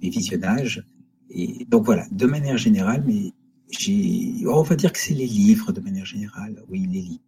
mes 0.00 0.10
visionnages. 0.10 0.84
Et 1.28 1.66
donc 1.68 1.84
voilà, 1.84 2.06
de 2.12 2.26
manière 2.26 2.56
générale, 2.56 3.02
mais 3.06 3.32
j'ai, 3.70 4.46
on 4.46 4.62
va 4.62 4.76
dire 4.76 4.92
que 4.92 4.98
c'est 4.98 5.14
les 5.14 5.26
livres 5.26 5.72
de 5.72 5.80
manière 5.80 6.04
générale, 6.04 6.62
oui, 6.68 6.86
les 6.90 7.02
livres, 7.02 7.20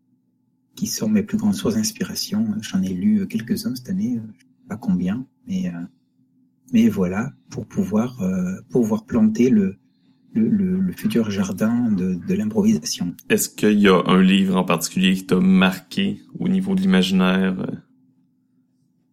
qui 0.74 0.86
sont 0.86 1.08
mes 1.08 1.22
plus 1.22 1.36
grandes 1.36 1.54
sources 1.54 1.74
d'inspiration. 1.74 2.46
J'en 2.60 2.82
ai 2.82 2.92
lu 2.92 3.26
quelques-uns 3.26 3.74
cette 3.74 3.90
année, 3.90 4.20
je 4.38 4.40
sais 4.40 4.68
pas 4.68 4.76
combien, 4.76 5.26
mais 5.46 5.68
euh, 5.68 5.72
mais 6.72 6.88
voilà, 6.88 7.32
pour 7.50 7.66
pouvoir 7.66 8.22
euh, 8.22 8.56
pouvoir 8.70 9.04
planter 9.04 9.50
le 9.50 9.76
le, 10.34 10.48
le, 10.48 10.80
le 10.80 10.92
futur 10.92 11.30
jardin 11.30 11.90
de, 11.90 12.14
de 12.14 12.34
l'improvisation. 12.34 13.14
Est-ce 13.28 13.50
qu'il 13.50 13.78
y 13.78 13.88
a 13.88 14.02
un 14.06 14.22
livre 14.22 14.56
en 14.56 14.64
particulier 14.64 15.14
qui 15.14 15.26
t'a 15.26 15.38
marqué 15.38 16.22
au 16.38 16.48
niveau 16.48 16.74
de 16.74 16.80
l'imaginaire? 16.80 17.54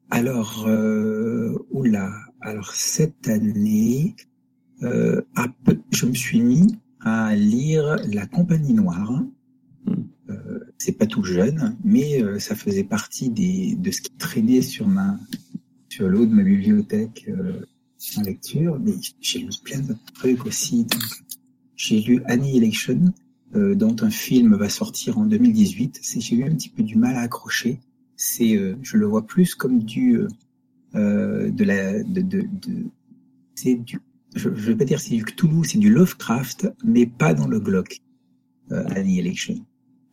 alors, 0.10 0.66
euh, 0.68 1.56
oula, 1.70 2.12
alors 2.42 2.74
cette 2.74 3.28
année, 3.28 4.16
euh, 4.82 5.22
je 5.92 6.06
me 6.06 6.14
suis 6.14 6.42
mis 6.42 6.78
à 7.02 7.36
lire 7.36 7.98
La 8.12 8.26
Compagnie 8.26 8.74
Noire. 8.74 9.24
Euh, 10.80 10.86
c'est 10.86 10.98
pas 10.98 11.06
tout 11.06 11.24
jeune, 11.24 11.78
mais 11.84 12.24
euh, 12.24 12.40
ça 12.40 12.56
faisait 12.56 12.84
partie 12.84 13.30
des, 13.30 13.76
de 13.76 13.92
ce 13.92 14.02
qui 14.02 14.12
traînait 14.18 14.62
sur 14.62 14.88
ma 14.88 15.20
sur 15.90 16.08
l'eau 16.08 16.26
de 16.26 16.34
ma 16.34 16.44
bibliothèque 16.44 17.26
euh, 17.28 17.66
en 18.18 18.22
lecture. 18.22 18.80
Mais 18.80 18.94
j'ai 19.20 19.40
lu 19.40 19.50
plein 19.64 19.80
d'autres 19.80 20.14
trucs 20.14 20.46
aussi. 20.46 20.88
J'ai 21.76 22.02
lu 22.02 22.22
Annihilation, 22.26 23.14
euh, 23.56 23.76
dont 23.76 23.96
un 24.02 24.10
film 24.10 24.56
va 24.56 24.70
sortir 24.70 25.18
en 25.18 25.26
2018. 25.26 26.02
J'ai 26.20 26.36
eu 26.36 26.44
un 26.44 26.56
petit 26.56 26.70
peu 26.70 26.84
du 26.84 26.98
mal 26.98 27.16
à 27.16 27.22
accrocher. 27.22 27.80
C'est, 28.16 28.56
euh, 28.56 28.76
je 28.82 28.98
le 28.98 29.06
vois 29.06 29.26
plus 29.26 29.56
comme 29.56 29.84
du 29.84 30.22
euh, 30.96 31.52
de 31.52 31.64
la 31.64 32.04
de, 32.04 32.22
de, 32.22 32.42
de 32.42 32.86
c'est 33.56 33.76
du 33.76 34.00
je, 34.36 34.50
je 34.56 34.72
vais 34.72 34.76
pas 34.76 34.86
dire 34.86 35.00
c'est 35.00 35.16
du 35.16 35.26
Cthulhu, 35.26 35.64
c'est 35.64 35.80
du 35.80 35.90
Lovecraft, 35.90 36.72
mais 36.84 37.06
pas 37.06 37.34
dans 37.34 37.48
le 37.48 37.60
Glock. 37.60 38.00
Euh, 38.72 38.86
Annihilation. 38.90 39.66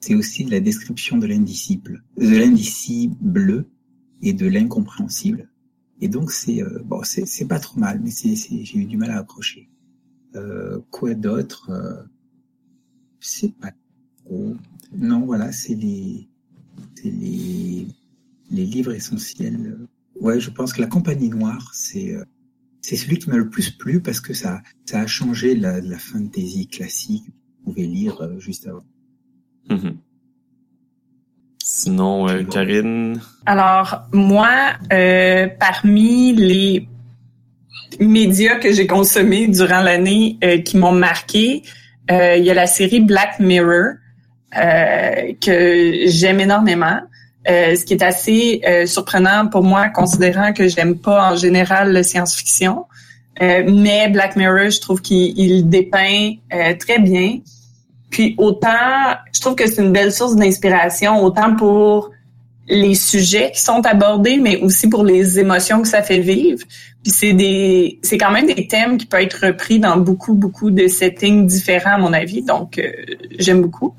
C'est 0.06 0.14
aussi 0.14 0.44
de 0.44 0.52
la 0.52 0.60
description 0.60 1.18
de 1.18 1.26
l'indicible, 1.26 2.04
de 2.16 2.36
l'indicible 2.36 3.66
et 4.22 4.32
de 4.34 4.46
l'incompréhensible. 4.46 5.50
Et 6.00 6.06
donc 6.06 6.30
c'est 6.30 6.62
euh, 6.62 6.80
bon, 6.84 7.00
c'est 7.02 7.48
pas 7.48 7.58
trop 7.58 7.80
mal, 7.80 8.00
mais 8.00 8.12
c'est 8.12 8.36
j'ai 8.36 8.78
eu 8.78 8.84
du 8.84 8.96
mal 8.96 9.10
à 9.10 9.18
accrocher. 9.18 9.68
Euh, 10.36 10.78
quoi 10.92 11.14
d'autre 11.14 11.70
euh, 11.70 12.04
C'est 13.18 13.52
pas 13.58 13.72
trop. 14.18 14.54
Non, 14.92 15.26
voilà, 15.26 15.50
c'est 15.50 15.74
les 15.74 16.28
les 17.02 17.88
les 18.52 18.64
livres 18.64 18.92
essentiels. 18.92 19.88
Ouais, 20.20 20.38
je 20.38 20.50
pense 20.50 20.72
que 20.72 20.82
la 20.82 20.86
Compagnie 20.86 21.30
Noire, 21.30 21.72
c'est 21.74 22.14
euh, 22.14 22.24
c'est 22.80 22.94
celui 22.94 23.18
qui 23.18 23.28
m'a 23.28 23.38
le 23.38 23.50
plus 23.50 23.70
plu 23.70 24.00
parce 24.00 24.20
que 24.20 24.34
ça 24.34 24.62
ça 24.84 25.00
a 25.00 25.08
changé 25.08 25.56
la, 25.56 25.80
la 25.80 25.98
fantasy 25.98 26.68
classique 26.68 27.24
qu'on 27.64 27.72
pouvait 27.72 27.88
lire 27.88 28.20
euh, 28.20 28.38
juste 28.38 28.68
avant. 28.68 28.84
Mhm. 29.68 29.96
Sinon, 31.58 32.28
euh, 32.28 32.42
Karine? 32.44 33.20
Alors 33.44 34.02
moi, 34.12 34.48
euh, 34.92 35.48
parmi 35.58 36.32
les 36.32 36.88
médias 38.00 38.56
que 38.56 38.72
j'ai 38.72 38.86
consommés 38.86 39.48
durant 39.48 39.80
l'année 39.80 40.38
euh, 40.44 40.58
qui 40.58 40.76
m'ont 40.76 40.92
marqué, 40.92 41.62
euh, 42.10 42.36
il 42.36 42.44
y 42.44 42.50
a 42.50 42.54
la 42.54 42.66
série 42.66 43.00
Black 43.00 43.40
Mirror 43.40 43.94
euh, 44.56 45.32
que 45.40 46.06
j'aime 46.06 46.40
énormément. 46.40 47.00
ce 47.46 47.84
qui 47.84 47.94
est 47.94 48.02
assez 48.02 48.62
surprenant 48.86 49.46
pour 49.46 49.62
moi, 49.62 49.88
considérant 49.88 50.52
que 50.52 50.66
j'aime 50.68 50.98
pas 50.98 51.32
en 51.32 51.36
général 51.36 51.92
le 51.92 52.02
science-fiction. 52.02 52.86
mais 53.40 54.08
Black 54.08 54.34
Mirror, 54.36 54.70
je 54.70 54.80
trouve 54.80 55.00
qu'il 55.00 55.68
dépeint 55.68 56.32
très 56.80 56.98
bien 56.98 57.38
puis 58.10 58.34
autant, 58.38 59.16
je 59.32 59.40
trouve 59.40 59.54
que 59.54 59.66
c'est 59.66 59.82
une 59.82 59.92
belle 59.92 60.12
source 60.12 60.36
d'inspiration, 60.36 61.22
autant 61.22 61.54
pour 61.56 62.10
les 62.68 62.94
sujets 62.94 63.52
qui 63.52 63.60
sont 63.60 63.84
abordés, 63.86 64.38
mais 64.38 64.56
aussi 64.58 64.88
pour 64.88 65.04
les 65.04 65.38
émotions 65.38 65.82
que 65.82 65.88
ça 65.88 66.02
fait 66.02 66.18
vivre. 66.18 66.64
Puis 67.02 67.12
c'est 67.12 67.32
des, 67.32 68.00
c'est 68.02 68.18
quand 68.18 68.32
même 68.32 68.46
des 68.46 68.66
thèmes 68.66 68.98
qui 68.98 69.06
peuvent 69.06 69.20
être 69.20 69.46
repris 69.46 69.78
dans 69.78 69.96
beaucoup, 69.96 70.34
beaucoup 70.34 70.70
de 70.70 70.88
settings 70.88 71.46
différents 71.46 71.94
à 71.94 71.98
mon 71.98 72.12
avis. 72.12 72.42
Donc 72.42 72.78
euh, 72.78 72.90
j'aime 73.38 73.62
beaucoup. 73.62 73.94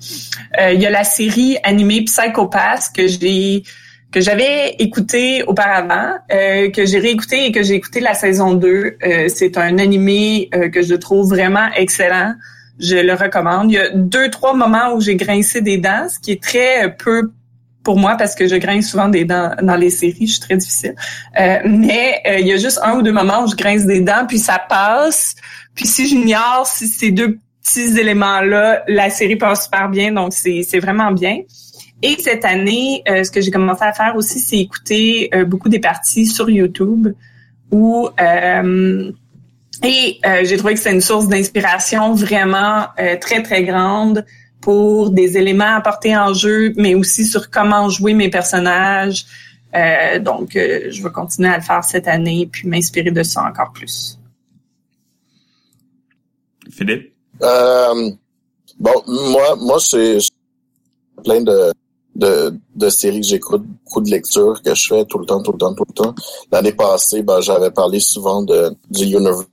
Euh, 0.60 0.74
il 0.74 0.82
y 0.82 0.86
a 0.86 0.90
la 0.90 1.06
série 1.06 1.58
animée 1.64 2.04
Psychopath 2.04 2.92
que 2.96 3.08
j'ai 3.08 3.64
que 4.10 4.22
j'avais 4.22 4.70
écouté 4.80 5.44
auparavant, 5.44 6.14
euh, 6.32 6.70
que 6.72 6.86
j'ai 6.86 6.98
réécouté 6.98 7.46
et 7.46 7.52
que 7.52 7.62
j'ai 7.62 7.74
écouté 7.74 8.00
la 8.00 8.14
saison 8.14 8.54
2. 8.54 8.98
c'est 9.28 9.58
un 9.58 9.78
animé 9.80 10.50
que 10.72 10.82
je 10.82 10.96
trouve 10.96 11.28
vraiment 11.28 11.68
excellent 11.76 12.34
je 12.80 12.98
le 12.98 13.14
recommande. 13.14 13.72
Il 13.72 13.76
y 13.76 13.80
a 13.80 13.90
deux, 13.90 14.30
trois 14.30 14.54
moments 14.54 14.94
où 14.94 15.02
j'ai 15.02 15.16
grincé 15.16 15.62
des 15.62 15.78
dents, 15.78 16.08
ce 16.10 16.20
qui 16.20 16.32
est 16.32 16.42
très 16.42 16.96
peu 16.96 17.32
pour 17.88 17.98
moi 17.98 18.16
parce 18.18 18.36
que 18.36 18.50
je 18.50 18.56
grince 18.58 18.90
souvent 18.90 19.08
des 19.08 19.24
dents 19.24 19.52
dans 19.64 19.78
les 19.78 19.90
séries, 19.90 20.28
je 20.28 20.34
suis 20.34 20.42
très 20.42 20.58
difficile. 20.58 20.94
Euh, 21.40 21.60
mais 21.64 22.22
euh, 22.28 22.40
il 22.40 22.48
y 22.48 22.52
a 22.52 22.58
juste 22.58 22.82
un 22.84 22.98
ou 22.98 23.02
deux 23.02 23.14
moments 23.14 23.44
où 23.44 23.48
je 23.48 23.56
grince 23.56 23.86
des 23.86 24.02
dents, 24.02 24.26
puis 24.28 24.40
ça 24.40 24.60
passe. 24.60 25.36
Puis 25.74 25.88
si 25.88 26.06
j'ignore 26.06 26.68
ces 26.68 27.12
deux 27.12 27.38
petits 27.64 27.98
éléments-là, 27.98 28.84
la 28.90 29.10
série 29.10 29.38
passe 29.38 29.66
super 29.66 29.88
bien, 29.88 30.12
donc 30.12 30.34
c'est 30.34 30.80
vraiment 30.80 31.12
bien. 31.12 31.40
Et 32.04 32.18
cette 32.20 32.44
année, 32.44 33.04
euh, 33.08 33.24
ce 33.24 33.32
que 33.32 33.40
j'ai 33.40 33.52
commencé 33.52 33.84
à 33.84 33.94
faire 33.94 34.18
aussi, 34.18 34.40
c'est 34.40 34.58
écouter 34.58 35.30
beaucoup 35.48 35.70
des 35.70 35.80
parties 35.80 36.26
sur 36.26 36.50
YouTube 36.50 37.08
où 37.72 38.10
et 39.84 40.20
euh, 40.26 40.44
j'ai 40.44 40.58
trouvé 40.58 40.74
que 40.74 40.80
c'est 40.80 40.92
une 40.92 41.02
source 41.02 41.28
d'inspiration 41.28 42.14
vraiment 42.14 42.88
euh, 43.00 43.18
très, 43.20 43.44
très 43.44 43.64
grande 43.64 44.26
pour 44.62 45.12
des 45.12 45.38
éléments 45.38 45.76
apportés 45.76 46.18
en 46.18 46.34
jeu, 46.34 46.74
mais 46.76 46.96
aussi 46.96 47.26
sur 47.26 47.50
comment 47.50 47.90
jouer 47.90 48.14
mes 48.14 48.30
personnages. 48.30 49.26
Euh, 49.76 50.20
donc, 50.20 50.52
je 50.54 51.04
vais 51.04 51.12
continuer 51.12 51.50
à 51.50 51.58
le 51.58 51.64
faire 51.64 51.84
cette 51.84 52.08
année 52.08 52.50
puis 52.52 52.68
m'inspirer 52.68 53.12
de 53.12 53.24
ça 53.24 53.44
encore 53.44 53.72
plus. 53.72 54.18
Philippe? 56.72 57.14
bon, 57.40 59.04
moi, 59.08 59.56
moi, 59.58 59.78
c'est 59.80 60.18
plein 61.24 61.42
de, 61.42 61.72
de, 62.16 62.54
de 62.76 62.90
séries 62.90 63.22
que 63.22 63.28
j'écoute, 63.28 63.64
beaucoup 63.64 64.02
de 64.02 64.10
lectures 64.10 64.62
que 64.64 64.74
je 64.74 64.88
fais 64.88 65.06
tout 65.06 65.20
le 65.20 65.26
temps, 65.26 65.42
tout 65.42 65.52
le 65.52 65.58
temps, 65.58 65.76
tout 65.76 65.86
le 65.88 65.94
temps. 65.94 66.16
L'année 66.52 66.74
passée, 66.74 67.22
ben, 67.22 67.42
j'avais 67.42 67.72
parlé 67.72 68.00
souvent 68.00 68.42
de 68.42 68.76
du 68.90 69.04
Universe 69.04 69.46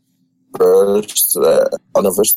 euh, 0.61 1.03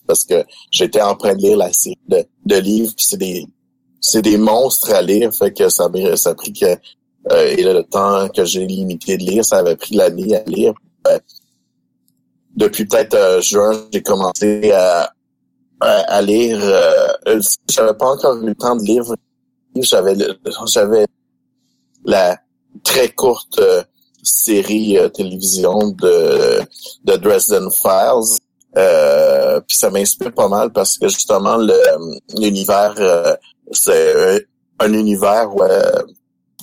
parce 0.07 0.25
que 0.25 0.43
j'étais 0.71 1.01
en 1.01 1.15
train 1.15 1.35
de 1.35 1.41
lire 1.41 1.57
la 1.57 1.71
série 1.71 1.97
de, 2.07 2.25
de 2.45 2.55
livres, 2.55 2.93
c'est 2.97 3.17
des 3.17 3.45
c'est 3.99 4.21
des 4.21 4.37
monstres 4.37 4.93
à 4.93 5.01
lire, 5.01 5.33
fait 5.33 5.51
que 5.51 5.69
ça 5.69 5.89
ça 6.15 6.29
a 6.29 6.35
pris 6.35 6.53
que 6.53 6.77
euh, 7.31 7.55
et 7.57 7.63
le 7.63 7.83
temps 7.83 8.29
que 8.29 8.45
j'ai 8.45 8.65
limité 8.65 9.17
de 9.17 9.23
lire, 9.23 9.43
ça 9.43 9.57
avait 9.57 9.75
pris 9.75 9.95
l'année 9.95 10.35
à 10.35 10.43
lire. 10.43 10.73
Euh, 11.07 11.19
depuis 12.55 12.85
peut-être 12.85 13.13
euh, 13.13 13.41
juin, 13.41 13.73
j'ai 13.91 14.01
commencé 14.01 14.71
à, 14.71 15.11
à, 15.79 16.21
lire. 16.21 16.59
Euh, 16.61 17.39
j'avais 17.69 17.93
pas 17.93 18.07
encore 18.11 18.35
eu 18.37 18.47
le 18.47 18.55
temps 18.55 18.75
de 18.75 18.83
lire. 18.83 19.03
J'avais 19.75 20.15
j'avais 20.65 21.05
la 22.05 22.39
très 22.83 23.09
courte 23.09 23.61
série 24.27 24.97
euh, 24.97 25.09
télévision 25.09 25.89
de, 25.89 26.61
de 27.05 27.15
Dresden 27.15 27.69
Files. 27.71 28.37
Euh, 28.75 29.59
puis 29.61 29.77
ça 29.77 29.89
m'inspire 29.89 30.33
pas 30.33 30.49
mal 30.49 30.71
parce 30.71 30.97
que 30.97 31.07
justement 31.07 31.57
l'univers 32.37 32.93
euh, 32.99 33.35
c'est 33.71 34.45
un 34.79 34.93
univers 34.93 35.49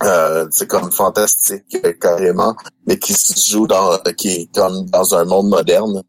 euh, 0.02 0.46
c'est 0.50 0.68
comme 0.68 0.92
fantastique 0.92 1.98
carrément, 2.00 2.54
mais 2.86 2.98
qui 2.98 3.14
se 3.14 3.50
joue 3.50 3.66
dans 3.66 3.98
qui 4.16 4.28
est 4.28 4.54
comme 4.54 4.84
dans 4.90 5.14
un 5.14 5.24
monde 5.24 5.48
moderne 5.48 6.02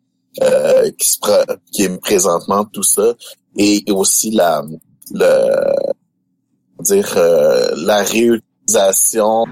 euh, 0.44 0.92
qui 1.00 1.08
se 1.08 1.18
qui 1.72 1.84
est 1.84 1.98
présentement 2.00 2.66
tout 2.66 2.84
ça 2.84 3.14
et 3.58 3.84
aussi 3.90 4.32
la 4.32 4.64
le 5.12 5.74
dire 6.82 7.16
la 7.78 8.04
réutilisation 8.04 9.46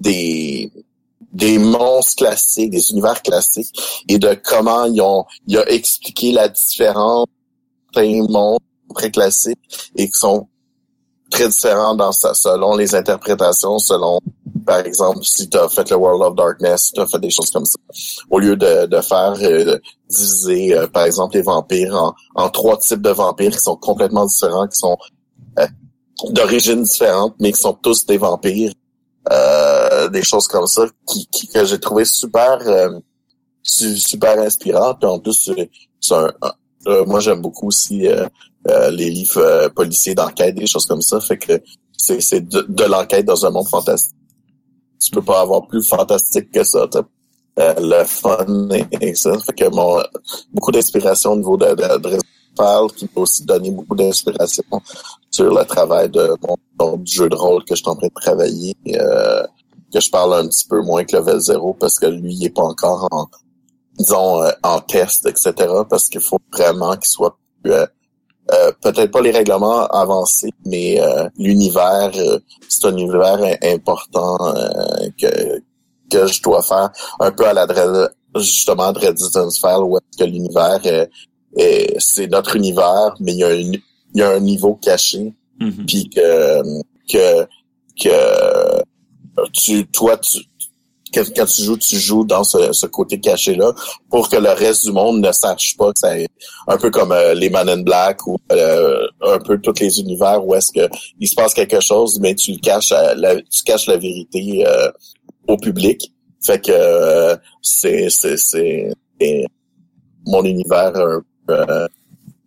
des 0.00 0.70
des 1.32 1.58
monstres 1.58 2.16
classiques, 2.16 2.70
des 2.70 2.90
univers 2.90 3.22
classiques, 3.22 3.72
et 4.08 4.18
de 4.18 4.34
comment 4.42 4.84
ils 4.86 5.00
ont, 5.00 5.24
il 5.46 5.58
a 5.58 5.70
expliqué 5.70 6.32
la 6.32 6.48
différence 6.48 7.26
des 7.94 8.20
monstres 8.22 8.64
très 8.94 9.10
classiques 9.10 9.58
et 9.96 10.06
qui 10.06 10.18
sont 10.18 10.48
très 11.30 11.48
différents 11.48 11.94
dans 11.94 12.12
ça, 12.12 12.32
selon 12.34 12.76
les 12.76 12.94
interprétations, 12.94 13.78
selon, 13.78 14.18
par 14.64 14.80
exemple, 14.80 15.22
si 15.22 15.48
tu 15.48 15.58
as 15.58 15.68
fait 15.68 15.90
le 15.90 15.96
World 15.96 16.22
of 16.22 16.34
Darkness, 16.34 16.86
si 16.86 16.92
tu 16.92 17.00
as 17.00 17.06
fait 17.06 17.18
des 17.18 17.30
choses 17.30 17.50
comme 17.50 17.66
ça. 17.66 17.78
Au 18.30 18.38
lieu 18.38 18.56
de, 18.56 18.86
de 18.86 19.00
faire 19.02 19.34
euh, 19.42 19.78
diviser, 20.08 20.74
euh, 20.74 20.86
par 20.86 21.04
exemple, 21.04 21.36
les 21.36 21.42
vampires 21.42 21.94
en, 21.94 22.14
en, 22.34 22.48
trois 22.48 22.78
types 22.78 23.02
de 23.02 23.10
vampires 23.10 23.52
qui 23.52 23.62
sont 23.62 23.76
complètement 23.76 24.24
différents, 24.24 24.66
qui 24.66 24.78
sont 24.78 24.96
euh, 25.58 25.66
d'origine 26.30 26.82
différente, 26.82 27.34
mais 27.38 27.52
qui 27.52 27.60
sont 27.60 27.74
tous 27.74 28.06
des 28.06 28.16
vampires 28.16 28.72
euh, 29.30 30.08
des 30.08 30.22
choses 30.22 30.46
comme 30.48 30.66
ça 30.66 30.86
qui, 31.06 31.26
qui 31.26 31.48
que 31.48 31.64
j'ai 31.64 31.78
trouvé 31.78 32.04
super 32.04 32.58
euh, 32.66 32.98
super 33.62 34.38
inspirant. 34.38 34.94
Puis 34.94 35.08
en 35.08 35.18
plus, 35.18 35.50
c'est 36.00 36.14
un, 36.14 36.30
euh, 36.86 37.04
moi 37.04 37.20
j'aime 37.20 37.40
beaucoup 37.40 37.68
aussi 37.68 38.08
les 38.90 39.10
livres 39.10 39.68
policiers 39.74 40.14
d'enquête, 40.14 40.54
des 40.54 40.66
choses 40.66 40.86
comme 40.86 41.02
ça. 41.02 41.20
Fait 41.20 41.38
que 41.38 41.60
c'est, 41.96 42.40
de, 42.40 42.66
de 42.68 42.84
l'enquête 42.84 43.24
dans 43.24 43.44
un 43.44 43.50
monde 43.50 43.68
fantastique. 43.68 44.16
Tu 45.00 45.10
peux 45.10 45.22
pas 45.22 45.40
avoir 45.40 45.66
plus 45.66 45.86
fantastique 45.86 46.50
que 46.50 46.64
ça. 46.64 46.86
le 47.56 48.04
fun 48.04 48.68
et, 49.00 49.14
ça. 49.14 49.38
Fait 49.40 49.52
que 49.52 49.68
mon 49.68 50.02
beaucoup 50.52 50.72
d'inspiration 50.72 51.32
au 51.32 51.36
niveau 51.36 51.56
de, 51.56 51.66
de, 51.66 51.98
de 51.98 52.18
qui 52.96 53.06
peut 53.06 53.20
aussi 53.20 53.44
donner 53.44 53.70
beaucoup 53.70 53.96
d'inspiration 53.96 54.64
sur 55.30 55.54
le 55.54 55.64
travail 55.64 56.08
de 56.10 56.34
mon, 56.42 57.00
jeu 57.04 57.28
de 57.28 57.34
rôle 57.34 57.64
que 57.64 57.74
je 57.74 57.82
suis 57.82 57.88
en 57.88 57.96
train 57.96 58.08
de 58.08 58.20
travailler. 58.20 58.76
Euh, 58.94 59.44
que 59.92 60.00
je 60.00 60.10
parle 60.10 60.34
un 60.34 60.48
petit 60.48 60.66
peu 60.68 60.82
moins 60.82 61.04
que 61.04 61.16
level 61.16 61.40
0 61.40 61.74
parce 61.80 61.98
que 61.98 62.06
lui, 62.06 62.34
il 62.34 62.46
est 62.46 62.50
pas 62.50 62.62
encore 62.62 63.08
en, 63.10 63.26
disons, 63.98 64.42
euh, 64.42 64.50
en 64.62 64.80
test, 64.80 65.26
etc. 65.26 65.52
Parce 65.88 66.08
qu'il 66.08 66.20
faut 66.20 66.40
vraiment 66.52 66.92
qu'il 66.96 67.08
soit 67.08 67.36
euh, 67.66 67.86
euh, 68.52 68.72
peut-être 68.80 69.10
pas 69.10 69.20
les 69.20 69.30
règlements 69.30 69.86
avancés, 69.86 70.52
mais 70.64 71.00
l'univers, 71.36 72.12
c'est 72.68 72.86
un 72.86 72.96
univers 72.96 73.58
important 73.62 74.38
que 75.20 75.62
que 76.10 76.26
je 76.26 76.40
dois 76.40 76.62
faire 76.62 76.90
un 77.20 77.30
peu 77.30 77.46
à 77.46 77.52
l'adresse 77.52 78.08
justement 78.36 78.92
de 78.92 78.98
Resistance 78.98 79.58
File 79.60 79.82
où 79.82 79.98
est-ce 79.98 80.24
que 80.24 80.24
l'univers 80.24 80.80
c'est 81.98 82.28
notre 82.28 82.56
univers, 82.56 83.14
mais 83.20 83.32
il 83.32 83.38
y 83.38 83.44
a 83.44 83.48
un, 83.48 83.54
il 83.56 83.80
y 84.14 84.22
a 84.22 84.30
un 84.30 84.40
niveau 84.40 84.74
caché, 84.74 85.32
Mhm. 85.60 85.86
puis 85.86 86.08
que 86.08 86.62
que 87.12 87.46
que 88.00 88.82
tu 89.52 89.86
toi 89.88 90.16
tu 90.18 90.38
quand, 91.12 91.22
quand 91.34 91.46
tu 91.46 91.62
joues, 91.62 91.78
tu 91.78 91.98
joues 91.98 92.24
dans 92.24 92.44
ce, 92.44 92.70
ce 92.72 92.84
côté 92.86 93.18
caché-là 93.18 93.72
pour 94.10 94.28
que 94.28 94.36
le 94.36 94.50
reste 94.50 94.84
du 94.84 94.92
monde 94.92 95.20
ne 95.26 95.32
sache 95.32 95.74
pas 95.78 95.86
que 95.86 95.98
c'est 95.98 96.28
un 96.66 96.76
peu 96.76 96.90
comme 96.90 97.12
euh, 97.12 97.32
les 97.32 97.48
Man 97.48 97.66
in 97.68 97.80
Black 97.80 98.26
ou 98.26 98.36
euh, 98.52 99.06
un 99.22 99.38
peu 99.38 99.58
tous 99.58 99.80
les 99.80 100.00
univers 100.00 100.44
où 100.46 100.54
est-ce 100.54 100.70
que 100.70 100.86
il 101.18 101.26
se 101.26 101.34
passe 101.34 101.54
quelque 101.54 101.80
chose, 101.80 102.20
mais 102.20 102.34
tu 102.34 102.52
le 102.52 102.58
caches, 102.58 102.92
à 102.92 103.14
la, 103.14 103.36
tu 103.36 103.62
caches 103.64 103.86
la 103.86 103.96
vérité 103.96 104.64
euh, 104.66 104.90
au 105.48 105.56
public. 105.56 106.12
Fait 106.44 106.60
que 106.62 106.72
euh, 106.72 107.36
c'est 107.62 108.10
c'est 108.10 108.36
c'est 108.36 108.92
mon 110.26 110.44
univers 110.44 110.92
euh, 110.94 111.16
euh, 111.16 111.20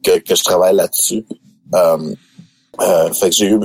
que 0.03 0.19
que 0.19 0.35
je 0.35 0.43
travaille 0.43 0.75
là-dessus. 0.75 1.25
Euh, 1.75 2.15
euh, 2.79 3.11
fait 3.13 3.29
que 3.29 3.35
j'ai 3.35 3.47
eu 3.47 3.59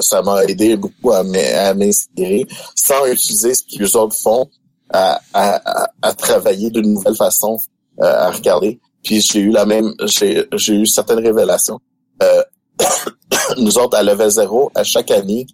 ça, 0.00 0.22
m'a 0.22 0.44
aidé 0.44 0.76
beaucoup 0.76 1.12
à 1.12 1.22
m'in- 1.22 1.54
à 1.54 1.74
m'inspirer 1.74 2.46
sans 2.74 3.06
utiliser 3.06 3.54
ce 3.54 3.62
que 3.62 3.82
les 3.82 3.96
autres 3.96 4.16
font 4.16 4.48
à, 4.90 5.20
à, 5.32 5.88
à, 6.02 6.12
travailler 6.12 6.68
d'une 6.70 6.92
nouvelle 6.94 7.14
façon 7.16 7.58
euh, 8.00 8.04
à 8.04 8.30
regarder. 8.30 8.80
Puis 9.02 9.20
j'ai 9.20 9.40
eu 9.40 9.50
la 9.50 9.64
même 9.64 9.94
j'ai 10.04 10.46
j'ai 10.54 10.74
eu 10.74 10.86
certaines 10.86 11.20
révélations. 11.20 11.78
Euh, 12.22 12.42
nous 13.58 13.78
autres 13.78 13.96
à 13.96 14.02
level 14.02 14.28
0 14.30 14.70
à 14.74 14.84
chaque 14.84 15.10
année 15.10 15.46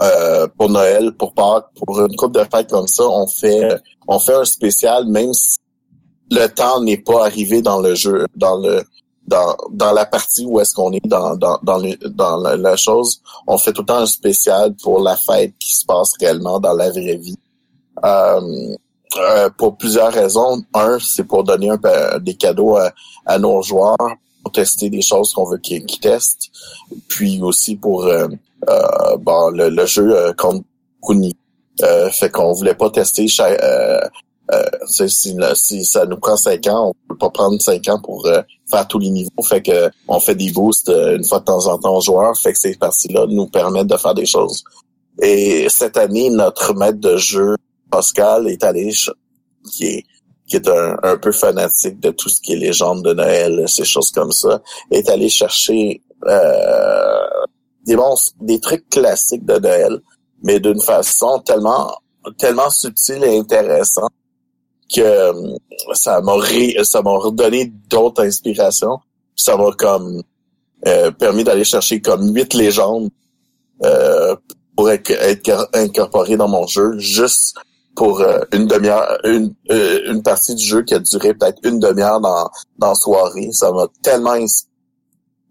euh, 0.00 0.46
pour 0.58 0.68
Noël, 0.68 1.12
pour 1.12 1.32
Pâques, 1.34 1.68
pour 1.76 2.00
une 2.04 2.16
coupe 2.16 2.34
de 2.34 2.44
fêtes 2.52 2.68
comme 2.70 2.88
ça, 2.88 3.04
on 3.04 3.26
fait 3.26 3.68
on 4.08 4.18
fait 4.18 4.34
un 4.34 4.44
spécial 4.44 5.06
même 5.06 5.32
si 5.32 5.58
le 6.38 6.46
temps 6.48 6.80
n'est 6.82 6.98
pas 7.10 7.26
arrivé 7.26 7.62
dans 7.62 7.80
le 7.80 7.94
jeu 7.94 8.26
dans 8.36 8.56
le 8.58 8.82
dans, 9.26 9.92
la 9.92 10.04
partie 10.04 10.44
où 10.44 10.60
est-ce 10.60 10.74
qu'on 10.74 10.92
est 10.92 11.06
dans, 11.06 11.36
dans, 11.36 11.58
dans, 11.62 11.78
le- 11.78 11.96
dans 12.08 12.36
la, 12.38 12.76
chose, 12.76 13.20
on 13.46 13.56
fait 13.56 13.72
tout 13.72 13.82
le 13.82 13.86
temps 13.86 13.98
un 13.98 14.06
spécial 14.06 14.74
pour 14.82 15.00
la 15.00 15.16
fête 15.16 15.54
qui 15.60 15.72
se 15.74 15.84
passe 15.86 16.12
réellement 16.20 16.58
dans 16.58 16.72
la 16.74 16.90
vraie 16.90 17.16
vie. 17.16 17.38
Euh, 18.04 18.40
euh, 19.18 19.48
pour 19.56 19.76
plusieurs 19.76 20.12
raisons. 20.12 20.62
Un, 20.74 20.98
c'est 20.98 21.24
pour 21.24 21.44
donner 21.44 21.70
des 22.20 22.34
cadeaux 22.34 22.76
à, 23.26 23.38
nos 23.38 23.62
joueurs, 23.62 23.96
pour 24.42 24.52
tester 24.52 24.90
des 24.90 25.02
choses 25.02 25.32
qu'on 25.32 25.44
veut 25.44 25.58
qu'ils 25.58 25.86
testent. 26.00 26.50
Puis 27.08 27.40
aussi 27.42 27.76
pour 27.76 28.04
euh, 28.04 28.26
euh, 28.68 29.50
le, 29.52 29.68
le 29.68 29.86
jeu 29.86 30.16
euh, 30.16 30.32
contre 30.32 30.64
Kuni. 31.06 31.34
Euh, 31.82 32.10
fait 32.10 32.30
qu'on 32.30 32.52
voulait 32.52 32.74
pas 32.74 32.90
tester 32.90 33.26
euh, 34.50 34.62
si, 35.54 35.84
ça 35.84 36.04
nous 36.04 36.18
prend 36.18 36.36
cinq 36.36 36.66
ans, 36.66 36.88
on 36.90 37.08
peut 37.08 37.18
pas 37.18 37.30
prendre 37.30 37.60
cinq 37.60 37.88
ans 37.88 38.00
pour 38.00 38.26
euh, 38.26 38.42
faire 38.70 38.86
tous 38.88 38.98
les 38.98 39.10
niveaux. 39.10 39.42
Fait 39.42 39.62
que 39.62 39.90
on 40.08 40.20
fait 40.20 40.34
des 40.34 40.50
boosts 40.50 40.88
euh, 40.88 41.16
une 41.16 41.24
fois 41.24 41.40
de 41.40 41.44
temps 41.44 41.66
en 41.68 41.78
temps 41.78 41.96
aux 41.96 42.00
joueurs. 42.00 42.36
Fait 42.36 42.52
que 42.52 42.58
ces 42.58 42.76
parties-là 42.76 43.26
nous 43.28 43.46
permettent 43.46 43.86
de 43.86 43.96
faire 43.96 44.14
des 44.14 44.26
choses. 44.26 44.62
Et 45.20 45.66
cette 45.68 45.96
année, 45.96 46.28
notre 46.30 46.74
maître 46.74 46.98
de 46.98 47.16
jeu, 47.16 47.56
Pascal, 47.90 48.48
est 48.48 48.64
allé 48.64 48.92
qui 49.70 50.04
est 50.56 50.68
un 50.68 51.16
peu 51.16 51.32
fanatique 51.32 52.00
de 52.00 52.10
tout 52.10 52.28
ce 52.28 52.40
qui 52.40 52.54
est 52.54 52.56
légende 52.56 53.04
de 53.04 53.14
Noël, 53.14 53.64
ces 53.68 53.84
choses 53.84 54.10
comme 54.10 54.32
ça, 54.32 54.60
est 54.90 55.08
allé 55.08 55.28
chercher 55.28 56.02
euh, 56.26 57.26
des 57.86 57.96
bons, 57.96 58.16
des 58.40 58.60
trucs 58.60 58.88
classiques 58.90 59.46
de 59.46 59.58
Noël, 59.58 60.00
mais 60.42 60.60
d'une 60.60 60.80
façon 60.80 61.38
tellement 61.40 61.94
tellement 62.38 62.70
subtile 62.70 63.24
et 63.24 63.38
intéressante 63.38 64.12
que 64.94 65.00
euh, 65.00 65.56
ça 65.94 66.20
m'a 66.20 66.34
ça 66.84 67.02
m'a 67.02 67.10
redonné 67.12 67.72
d'autres 67.90 68.22
inspirations. 68.24 68.98
Ça 69.36 69.56
m'a 69.56 69.70
comme 69.72 70.22
euh, 70.86 71.10
permis 71.12 71.44
d'aller 71.44 71.64
chercher 71.64 72.00
comme 72.00 72.34
huit 72.34 72.54
légendes 72.54 73.08
euh, 73.84 74.36
pour 74.76 74.90
être, 74.90 75.12
incorporées 75.74 76.36
dans 76.36 76.48
mon 76.48 76.66
jeu 76.66 76.98
juste 76.98 77.54
pour 77.94 78.20
euh, 78.20 78.40
une 78.52 78.66
demi-heure, 78.66 79.18
une, 79.24 79.54
euh, 79.70 80.10
une 80.12 80.22
partie 80.22 80.54
du 80.54 80.64
jeu 80.64 80.82
qui 80.82 80.94
a 80.94 80.98
duré 80.98 81.34
peut-être 81.34 81.58
une 81.64 81.78
demi-heure 81.78 82.20
dans, 82.20 82.48
dans 82.78 82.94
soirée. 82.94 83.50
Ça 83.52 83.70
m'a 83.72 83.86
tellement 84.02 84.32
ins- 84.32 84.64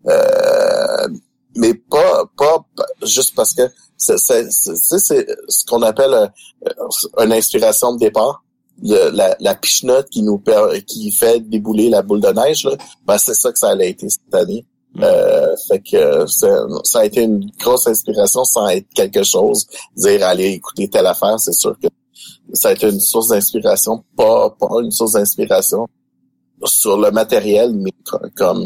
euh, 0.07 1.07
mais 1.55 1.73
pas 1.75 2.23
pas 2.37 2.65
juste 3.03 3.35
parce 3.35 3.53
que 3.53 3.61
c'est 3.97 4.17
c'est 4.17 4.49
ce 4.49 5.65
qu'on 5.67 5.81
appelle 5.83 6.31
une 7.19 7.33
inspiration 7.33 7.93
de 7.93 7.99
départ 7.99 8.43
la, 8.83 9.35
la 9.39 9.55
pichenote 9.55 10.09
qui 10.09 10.23
nous 10.23 10.41
qui 10.87 11.11
fait 11.11 11.39
débouler 11.39 11.89
la 11.89 12.01
boule 12.01 12.21
de 12.21 12.29
neige 12.29 12.63
là, 12.65 12.75
ben 13.05 13.17
c'est 13.17 13.33
ça 13.35 13.51
que 13.51 13.59
ça 13.59 13.69
a 13.71 13.83
été 13.83 14.09
cette 14.09 14.33
année 14.33 14.65
Mm. 14.93 15.03
euh, 15.05 15.55
fait 15.69 15.79
que 15.79 16.25
ça 16.27 16.99
a 16.99 17.05
été 17.05 17.21
une 17.23 17.49
grosse 17.57 17.87
inspiration 17.87 18.43
sans 18.43 18.67
être 18.67 18.87
quelque 18.93 19.23
chose 19.23 19.65
dire 19.95 20.21
aller 20.27 20.47
écouter 20.49 20.89
telle 20.89 21.05
affaire 21.07 21.39
c'est 21.39 21.53
sûr 21.53 21.77
que 21.81 21.87
ça 22.51 22.67
a 22.67 22.71
été 22.73 22.89
une 22.89 22.99
source 22.99 23.29
d'inspiration 23.29 24.03
pas 24.17 24.49
pas 24.59 24.67
une 24.83 24.91
source 24.91 25.13
d'inspiration 25.13 25.87
sur 26.65 26.97
le 26.97 27.09
matériel 27.11 27.73
mais 27.73 27.93
co- 28.05 28.19
comme 28.35 28.61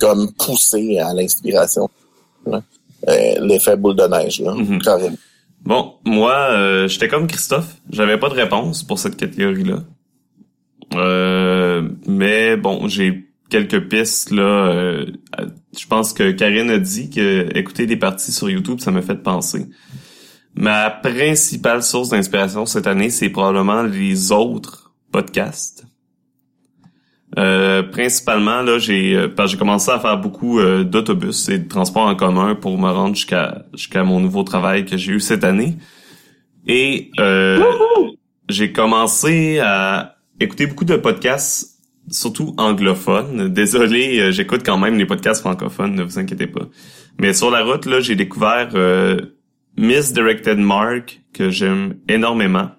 comme 0.00 0.32
poussé 0.32 0.98
à 0.98 1.14
l'inspiration 1.14 1.88
là. 2.46 2.60
Euh, 3.08 3.34
l'effet 3.46 3.76
boule 3.76 3.94
de 3.94 4.06
neige 4.08 4.40
là 4.40 4.52
Mhm. 4.52 4.82
carrément 4.82 5.16
Bon, 5.66 5.96
moi, 6.04 6.32
euh, 6.52 6.86
j'étais 6.86 7.08
comme 7.08 7.26
Christophe. 7.26 7.76
J'avais 7.90 8.18
pas 8.18 8.28
de 8.28 8.34
réponse 8.34 8.84
pour 8.84 9.00
cette 9.00 9.16
catégorie-là. 9.16 9.82
Euh, 10.94 11.88
mais 12.06 12.56
bon, 12.56 12.86
j'ai 12.86 13.28
quelques 13.50 13.88
pistes 13.88 14.30
là. 14.30 14.42
euh, 14.42 15.06
je 15.76 15.86
pense 15.86 16.12
que 16.12 16.30
Karine 16.30 16.70
a 16.70 16.78
dit 16.78 17.10
que 17.10 17.48
écouter 17.56 17.86
des 17.86 17.96
parties 17.96 18.30
sur 18.30 18.48
YouTube, 18.48 18.78
ça 18.78 18.92
m'a 18.92 19.02
fait 19.02 19.20
penser. 19.22 19.66
Ma 20.54 20.88
principale 20.88 21.82
source 21.82 22.10
d'inspiration 22.10 22.64
cette 22.64 22.86
année, 22.86 23.10
c'est 23.10 23.28
probablement 23.28 23.82
les 23.82 24.30
autres 24.30 24.94
podcasts. 25.10 25.85
Euh, 27.38 27.82
principalement 27.82 28.62
là, 28.62 28.78
j'ai 28.78 29.14
euh, 29.14 29.46
j'ai 29.46 29.58
commencé 29.58 29.90
à 29.90 29.98
faire 29.98 30.16
beaucoup 30.18 30.58
euh, 30.58 30.84
d'autobus 30.84 31.50
et 31.50 31.58
de 31.58 31.68
transports 31.68 32.06
en 32.06 32.14
commun 32.14 32.54
pour 32.54 32.78
me 32.78 32.88
rendre 32.88 33.14
jusqu'à 33.14 33.66
jusqu'à 33.74 34.04
mon 34.04 34.20
nouveau 34.20 34.42
travail 34.42 34.86
que 34.86 34.96
j'ai 34.96 35.12
eu 35.12 35.20
cette 35.20 35.44
année. 35.44 35.76
Et 36.66 37.10
j'ai 38.48 38.72
commencé 38.72 39.60
à 39.60 40.16
écouter 40.40 40.66
beaucoup 40.66 40.84
de 40.84 40.96
podcasts, 40.96 41.78
surtout 42.10 42.54
anglophones. 42.58 43.48
Désolé, 43.48 44.32
j'écoute 44.32 44.62
quand 44.64 44.78
même 44.78 44.98
les 44.98 45.06
podcasts 45.06 45.42
francophones, 45.42 45.94
ne 45.94 46.02
vous 46.02 46.18
inquiétez 46.18 46.48
pas. 46.48 46.66
Mais 47.20 47.34
sur 47.34 47.52
la 47.52 47.62
route, 47.62 47.86
là, 47.86 48.00
j'ai 48.00 48.16
découvert 48.16 48.70
Misdirected 49.76 50.58
Mark, 50.58 51.20
que 51.32 51.50
j'aime 51.50 51.98
énormément. 52.08 52.70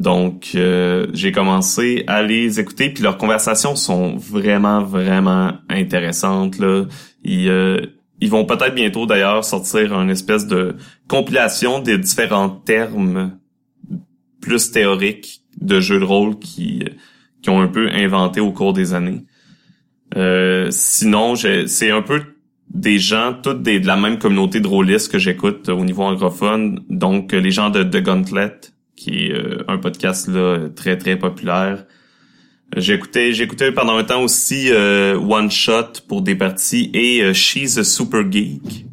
Donc, 0.00 0.52
euh, 0.54 1.08
j'ai 1.12 1.30
commencé 1.30 2.04
à 2.06 2.22
les 2.22 2.58
écouter, 2.58 2.88
puis 2.88 3.02
leurs 3.02 3.18
conversations 3.18 3.76
sont 3.76 4.16
vraiment, 4.16 4.82
vraiment 4.82 5.52
intéressantes. 5.68 6.58
Là. 6.58 6.86
Ils, 7.22 7.50
euh, 7.50 7.82
ils 8.22 8.30
vont 8.30 8.46
peut-être 8.46 8.74
bientôt 8.74 9.04
d'ailleurs 9.04 9.44
sortir 9.44 9.92
une 9.92 10.08
espèce 10.08 10.46
de 10.46 10.74
compilation 11.06 11.80
des 11.80 11.98
différents 11.98 12.48
termes 12.48 13.38
plus 14.40 14.72
théoriques 14.72 15.42
de 15.60 15.80
jeux 15.80 16.00
de 16.00 16.04
rôle 16.04 16.38
qui, 16.38 16.82
qui 17.42 17.50
ont 17.50 17.60
un 17.60 17.68
peu 17.68 17.90
inventé 17.92 18.40
au 18.40 18.52
cours 18.52 18.72
des 18.72 18.94
années. 18.94 19.26
Euh, 20.16 20.68
sinon, 20.70 21.34
c'est 21.36 21.90
un 21.90 22.00
peu 22.00 22.22
des 22.70 22.98
gens, 22.98 23.34
toutes 23.34 23.62
des, 23.62 23.80
de 23.80 23.86
la 23.86 23.96
même 23.96 24.18
communauté 24.18 24.60
de 24.60 24.66
rôlistes 24.66 25.12
que 25.12 25.18
j'écoute 25.18 25.68
au 25.68 25.84
niveau 25.84 26.04
anglophone. 26.04 26.80
Donc, 26.88 27.32
les 27.32 27.50
gens 27.50 27.68
de 27.68 27.82
The 27.82 28.02
Gauntlet, 28.02 28.60
qui 29.00 29.26
est 29.26 29.32
euh, 29.32 29.64
un 29.66 29.78
podcast 29.78 30.28
là 30.28 30.68
très 30.76 30.98
très 30.98 31.16
populaire. 31.16 31.86
J'écoutais 32.76 33.32
j'écoutais 33.32 33.72
pendant 33.72 33.96
un 33.96 34.04
temps 34.04 34.22
aussi 34.22 34.68
euh, 34.70 35.18
One 35.18 35.50
Shot 35.50 36.02
pour 36.06 36.20
des 36.20 36.34
parties 36.34 36.90
et 36.92 37.22
euh, 37.22 37.32
She's 37.32 37.78
a 37.78 37.84
Super 37.84 38.30
Geek. 38.30 38.84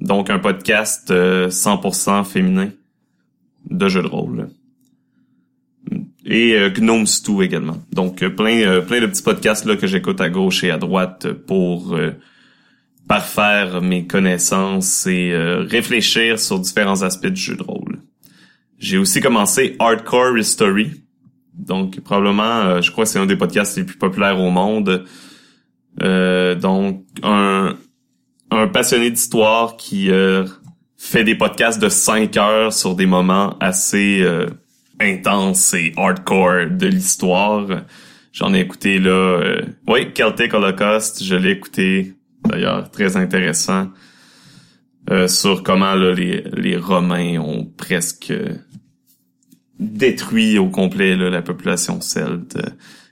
Donc 0.00 0.28
un 0.28 0.38
podcast 0.38 1.10
euh, 1.10 1.48
100% 1.48 2.24
féminin 2.24 2.70
de 3.70 3.88
jeux 3.88 4.02
de 4.02 4.06
rôle. 4.06 4.48
Et 6.26 6.52
euh, 6.52 6.68
Gnome 6.68 7.06
également. 7.40 7.78
Donc 7.90 8.22
euh, 8.22 8.28
plein 8.28 8.60
euh, 8.60 8.82
plein 8.82 9.00
de 9.00 9.06
petits 9.06 9.22
podcasts 9.22 9.64
là 9.64 9.76
que 9.76 9.86
j'écoute 9.86 10.20
à 10.20 10.28
gauche 10.28 10.62
et 10.62 10.70
à 10.70 10.76
droite 10.76 11.32
pour 11.32 11.96
euh, 11.96 12.10
parfaire 13.08 13.80
mes 13.80 14.06
connaissances 14.06 15.06
et 15.06 15.32
euh, 15.32 15.62
réfléchir 15.62 16.38
sur 16.38 16.58
différents 16.58 17.00
aspects 17.00 17.28
du 17.28 17.40
jeu 17.40 17.56
de 17.56 17.62
rôle. 17.62 17.97
J'ai 18.78 18.98
aussi 18.98 19.20
commencé 19.20 19.76
Hardcore 19.78 20.38
History. 20.38 21.02
Donc 21.54 22.00
probablement, 22.00 22.42
euh, 22.42 22.80
je 22.80 22.90
crois 22.92 23.04
que 23.04 23.10
c'est 23.10 23.18
un 23.18 23.26
des 23.26 23.36
podcasts 23.36 23.76
les 23.76 23.84
plus 23.84 23.98
populaires 23.98 24.40
au 24.40 24.50
monde. 24.50 25.04
Euh, 26.02 26.54
donc 26.54 27.04
un, 27.22 27.74
un 28.50 28.68
passionné 28.68 29.10
d'histoire 29.10 29.76
qui 29.76 30.10
fait 30.96 31.24
des 31.24 31.34
podcasts 31.34 31.80
de 31.80 31.88
5 31.88 32.36
heures 32.36 32.72
sur 32.72 32.94
des 32.94 33.06
moments 33.06 33.56
assez 33.58 34.24
intenses 35.00 35.74
et 35.74 35.92
hardcore 35.96 36.70
de 36.70 36.86
l'histoire. 36.86 37.66
J'en 38.32 38.54
ai 38.54 38.60
écouté 38.60 38.98
là, 39.00 39.60
oui, 39.88 40.08
Celtic 40.14 40.54
Holocaust, 40.54 41.22
je 41.24 41.34
l'ai 41.34 41.50
écouté 41.50 42.14
d'ailleurs 42.44 42.90
très 42.90 43.16
intéressant 43.16 43.88
euh, 45.10 45.26
sur 45.26 45.62
comment 45.62 45.94
là, 45.94 46.12
les, 46.12 46.42
les 46.52 46.76
Romains 46.76 47.38
ont 47.38 47.64
presque 47.64 48.32
détruit 49.78 50.58
au 50.58 50.68
complet 50.68 51.16
là, 51.16 51.30
la 51.30 51.42
population 51.42 52.00
celte. 52.00 52.58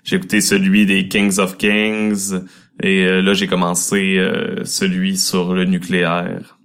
J'ai 0.05 0.17
écouté 0.17 0.41
celui 0.41 0.87
des 0.87 1.09
Kings 1.09 1.39
of 1.39 1.57
Kings 1.57 2.35
et 2.83 3.05
euh, 3.05 3.23
là 3.23 3.35
j'ai 3.35 3.47
commencé 3.47 4.17
euh, 4.19 4.65
celui 4.65 5.17
sur 5.17 5.55
le 5.55 5.65
nucléaire. 5.65 6.59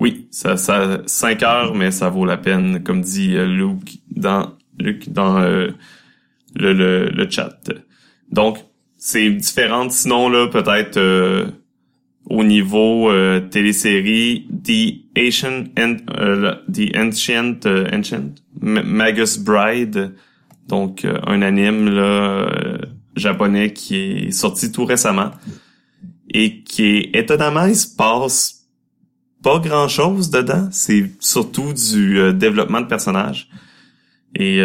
Oui, 0.00 0.26
ça 0.30 0.56
ça 0.56 1.02
cinq 1.06 1.42
heures 1.42 1.74
mais 1.74 1.90
ça 1.90 2.08
vaut 2.08 2.26
la 2.26 2.36
peine 2.36 2.82
comme 2.82 3.00
dit 3.00 3.34
Luke 3.36 3.98
dans 4.10 4.52
Luke 4.78 5.12
dans 5.12 5.38
le, 5.40 5.74
le, 6.54 7.08
le 7.08 7.30
chat. 7.30 7.70
Donc 8.30 8.58
c'est 8.96 9.30
différent 9.30 9.88
sinon 9.90 10.28
là 10.28 10.48
peut-être 10.48 10.98
au 12.26 12.42
niveau 12.42 13.10
euh, 13.10 13.40
télésérie 13.40 14.46
The 14.64 15.18
Ancient, 15.18 15.64
euh, 15.78 16.54
The 16.72 16.96
Ancient, 16.96 17.66
euh, 17.66 17.88
Ancient? 17.92 18.34
Magus 18.64 19.38
Bride, 19.38 20.14
donc 20.68 21.04
euh, 21.04 21.18
un 21.26 21.42
anime 21.42 21.88
là 21.88 22.50
japonais 23.16 23.72
qui 23.72 23.96
est 23.96 24.30
sorti 24.32 24.72
tout 24.72 24.84
récemment 24.84 25.30
et 26.30 26.62
qui 26.62 26.84
est 26.84 27.16
étonnamment 27.16 27.66
il 27.66 27.76
se 27.76 27.94
passe 27.94 28.66
pas 29.42 29.58
grand 29.58 29.88
chose 29.88 30.30
dedans, 30.30 30.68
c'est 30.72 31.12
surtout 31.20 31.72
du 31.74 32.32
développement 32.32 32.80
de 32.80 32.86
personnages. 32.86 33.48
Et 34.34 34.60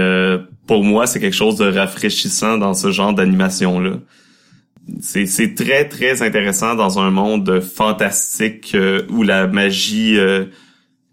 pour 0.66 0.84
moi 0.84 1.06
c'est 1.06 1.20
quelque 1.20 1.36
chose 1.36 1.58
de 1.58 1.66
rafraîchissant 1.66 2.58
dans 2.58 2.74
ce 2.74 2.92
genre 2.92 3.14
d'animation 3.14 3.80
là 3.80 3.98
c'est 5.02 5.56
très 5.56 5.88
très 5.88 6.22
intéressant 6.22 6.76
dans 6.76 7.00
un 7.00 7.12
monde 7.12 7.60
fantastique 7.60 8.74
euh, 8.76 9.04
où 9.10 9.24
la 9.24 9.48
magie 9.48 10.18
euh, 10.18 10.46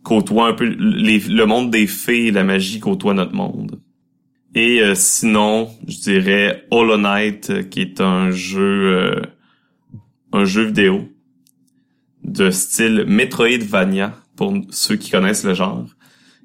côtoie 0.06 0.46
un 0.46 0.52
peu 0.52 0.66
le 0.66 1.44
monde 1.46 1.72
des 1.72 1.88
fées 1.88 2.26
et 2.26 2.30
la 2.30 2.44
magie 2.44 2.78
côtoie 2.78 3.12
notre 3.12 3.34
monde. 3.34 3.80
Et 4.54 4.80
euh, 4.80 4.94
sinon, 4.94 5.68
je 5.88 5.98
dirais 5.98 6.64
Hollow 6.70 6.96
Knight 6.96 7.68
qui 7.70 7.80
est 7.80 8.00
un 8.00 8.30
jeu 8.30 9.20
un 10.32 10.44
jeu 10.44 10.66
vidéo 10.66 11.08
de 12.22 12.50
style 12.50 13.04
Metroidvania 13.08 14.14
pour 14.36 14.54
ceux 14.70 14.94
qui 14.94 15.10
connaissent 15.10 15.44
le 15.44 15.54
genre. 15.54 15.86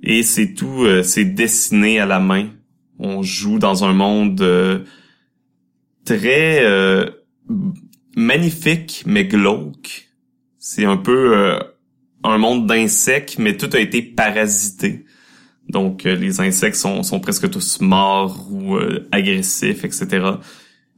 Et 0.01 0.23
c'est 0.23 0.55
tout 0.55 0.83
c'est 1.03 1.25
dessiné 1.25 1.99
à 1.99 2.07
la 2.07 2.19
main. 2.19 2.49
On 2.97 3.21
joue 3.21 3.59
dans 3.59 3.83
un 3.83 3.93
monde 3.93 4.43
très 6.03 6.65
magnifique 8.15 9.03
mais 9.05 9.25
glauque. 9.25 10.09
C'est 10.57 10.85
un 10.85 10.97
peu 10.97 11.35
euh, 11.35 11.59
un 12.23 12.37
monde 12.37 12.67
d'insectes, 12.67 13.37
mais 13.39 13.57
tout 13.57 13.69
a 13.73 13.79
été 13.79 14.01
parasité. 14.01 15.05
Donc 15.69 16.05
euh, 16.05 16.15
les 16.15 16.41
insectes 16.41 16.75
sont, 16.75 17.03
sont 17.03 17.19
presque 17.19 17.49
tous 17.49 17.81
morts 17.81 18.47
ou 18.51 18.75
euh, 18.75 19.07
agressifs, 19.11 19.83
etc. 19.83 20.25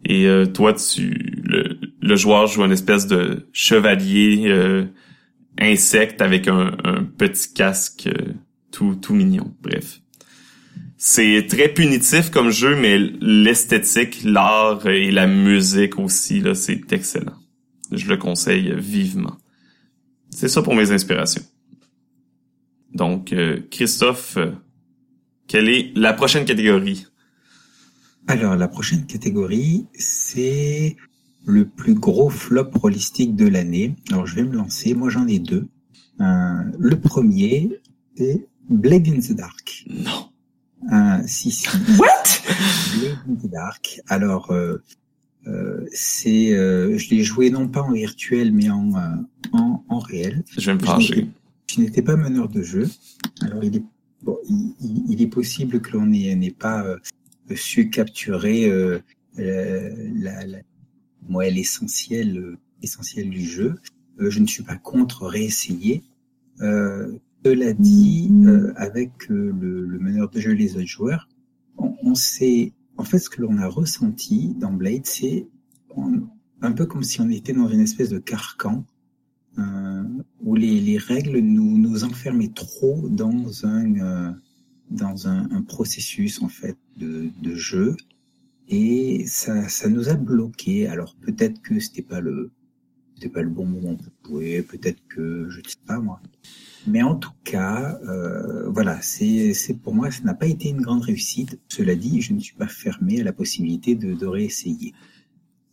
Et 0.06 0.28
toi, 0.54 0.74
tu 0.74 1.42
le, 1.46 1.80
le, 2.02 2.16
joueur 2.18 2.48
joue 2.48 2.66
une 2.66 2.74
espèce 2.74 3.08
de 3.08 3.48
chevalier 3.54 4.86
insecte 5.58 6.22
avec 6.22 6.50
un, 6.50 6.76
un 6.84 7.06
petit 7.06 7.54
casque 7.54 8.10
tout 8.70 8.96
tout 8.96 9.14
mignon. 9.14 9.56
Bref. 9.62 10.02
C'est 11.06 11.48
très 11.50 11.68
punitif 11.68 12.30
comme 12.30 12.50
jeu, 12.50 12.78
mais 12.78 12.98
l'esthétique, 12.98 14.22
l'art 14.24 14.88
et 14.88 15.12
la 15.12 15.28
musique 15.28 16.00
aussi, 16.00 16.40
là, 16.40 16.56
c'est 16.56 16.94
excellent. 16.94 17.36
Je 17.92 18.08
le 18.08 18.16
conseille 18.16 18.74
vivement. 18.78 19.38
C'est 20.36 20.50
ça 20.50 20.62
pour 20.62 20.76
mes 20.76 20.92
inspirations. 20.92 21.44
Donc, 22.94 23.34
euh, 23.34 23.62
Christophe, 23.72 24.38
euh, 24.38 24.52
quelle 25.48 25.70
est 25.70 25.92
la 25.96 26.14
prochaine 26.14 26.46
catégorie? 26.46 27.08
Alors, 28.28 28.56
la 28.56 28.68
prochaine 28.68 29.06
catégorie, 29.06 29.88
c'est 29.94 30.96
le 31.46 31.66
plus 31.66 31.94
gros 31.94 32.30
flop 32.30 32.72
holistique 32.82 33.36
de 33.36 33.48
l'année. 33.48 33.96
Alors, 34.12 34.26
je 34.26 34.36
vais 34.36 34.44
me 34.44 34.56
lancer. 34.56 34.94
Moi, 34.94 35.10
j'en 35.10 35.28
ai 35.28 35.40
deux. 35.40 35.68
Euh, 36.22 36.64
le 36.78 37.00
premier, 37.00 37.82
c'est 38.16 38.48
Blade 38.70 39.08
in 39.08 39.20
the 39.20 39.34
Dark. 39.34 39.86
Non. 39.90 40.30
Si, 41.26 41.52
si. 41.52 41.68
What? 41.98 42.42
Dark. 43.46 44.02
Alors, 44.08 44.54
euh, 45.48 45.86
c'est, 45.92 46.54
euh, 46.54 46.98
je 46.98 47.10
l'ai 47.10 47.24
joué 47.24 47.50
non 47.50 47.68
pas 47.68 47.82
en 47.82 47.92
virtuel, 47.92 48.54
mais 48.54 48.70
en, 48.70 48.96
euh, 48.96 49.16
en, 49.52 49.84
en, 49.90 50.00
réel. 50.00 50.44
Je 50.58 50.66
vais 50.66 50.76
me 50.76 50.80
pencher. 50.80 51.28
Je 51.68 51.82
n'étais 51.82 52.02
pas 52.02 52.16
meneur 52.16 52.50
de 52.50 52.62
jeu. 52.62 52.90
Alors, 53.42 53.64
il 53.64 53.78
est, 53.78 53.84
bon, 54.22 54.38
il, 54.48 54.76
il 55.10 55.22
est 55.22 55.28
possible 55.28 55.82
que 55.82 55.98
l'on 55.98 56.06
n'ait 56.06 56.56
pas 56.58 56.86
euh, 56.86 56.98
su 57.56 57.90
capturer 57.90 58.70
euh, 58.70 59.00
la, 59.38 60.46
la, 60.46 60.58
moi, 61.28 61.50
l'essentiel, 61.50 62.58
essentiel 62.82 63.30
du 63.30 63.44
jeu. 63.44 63.76
je 64.20 64.40
ne 64.40 64.48
suis 64.48 64.64
pas 64.64 64.76
contre 64.76 65.26
réessayer. 65.26 66.04
Euh, 66.62 67.18
cela 67.46 67.74
dit, 67.74 68.32
euh, 68.46 68.72
avec 68.78 69.28
le, 69.28 69.52
le, 69.52 70.00
meneur 70.00 70.30
de 70.30 70.40
jeu 70.40 70.52
et 70.52 70.56
les 70.56 70.78
autres 70.78 70.86
joueurs, 70.86 71.28
on, 71.78 71.94
on 72.04 72.16
sait, 72.16 72.72
en 72.98 73.04
fait, 73.04 73.20
ce 73.20 73.30
que 73.30 73.42
l'on 73.42 73.58
a 73.58 73.68
ressenti 73.68 74.54
dans 74.56 74.72
Blade, 74.72 75.06
c'est 75.06 75.48
un 76.62 76.72
peu 76.72 76.86
comme 76.86 77.04
si 77.04 77.22
on 77.22 77.30
était 77.30 77.54
dans 77.54 77.68
une 77.68 77.82
espèce 77.82 78.10
de 78.10 78.20
carcan 78.20 78.86
euh, 79.60 80.04
où 80.42 80.56
les, 80.56 80.80
les, 80.80 80.98
règles 80.98 81.38
nous, 81.40 82.04
enfermaient 82.04 82.52
trop 82.54 83.08
dans 83.10 83.66
un 83.66 84.00
euh, 84.00 84.32
dans 84.90 85.28
un, 85.28 85.62
processus 85.62 86.42
en 86.42 86.50
fait 86.50 86.78
de, 86.98 87.30
de 87.42 87.56
jeu 87.56 87.96
et 88.68 89.26
ça, 89.28 89.68
ça 89.70 89.90
nous 89.90 90.10
a 90.10 90.16
bloqué. 90.16 90.88
Alors 90.88 91.16
peut-être 91.22 91.62
que 91.62 91.80
c'était 91.80 92.02
pas 92.02 92.20
le 92.20 92.52
c'était 93.16 93.30
pas 93.30 93.44
le 93.44 93.50
bon 93.50 93.66
moment 93.66 93.96
pour 93.96 94.14
jouer, 94.26 94.64
peut-être 94.64 95.02
que 95.08 95.48
je 95.50 95.62
sais 95.68 95.78
pas 95.86 96.00
moi. 96.00 96.20
Mais 96.86 97.02
en 97.02 97.16
tout 97.16 97.32
cas, 97.44 98.00
euh, 98.08 98.70
voilà, 98.70 99.02
c'est 99.02 99.54
pour 99.82 99.94
moi, 99.94 100.12
ça 100.12 100.24
n'a 100.24 100.34
pas 100.34 100.48
été 100.48 100.70
une 100.70 100.82
grande 100.82 101.04
réussite. 101.04 101.60
Cela 101.68 101.96
dit, 101.96 102.22
je 102.22 102.34
ne 102.34 102.40
suis 102.40 102.56
pas 102.56 102.68
fermé 102.68 103.22
à 103.22 103.24
la 103.24 103.34
possibilité 103.34 103.96
de, 103.96 104.14
de 104.14 104.26
réessayer. 104.26 104.94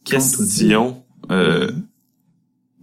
Question. 0.04 1.04
Euh, 1.30 1.72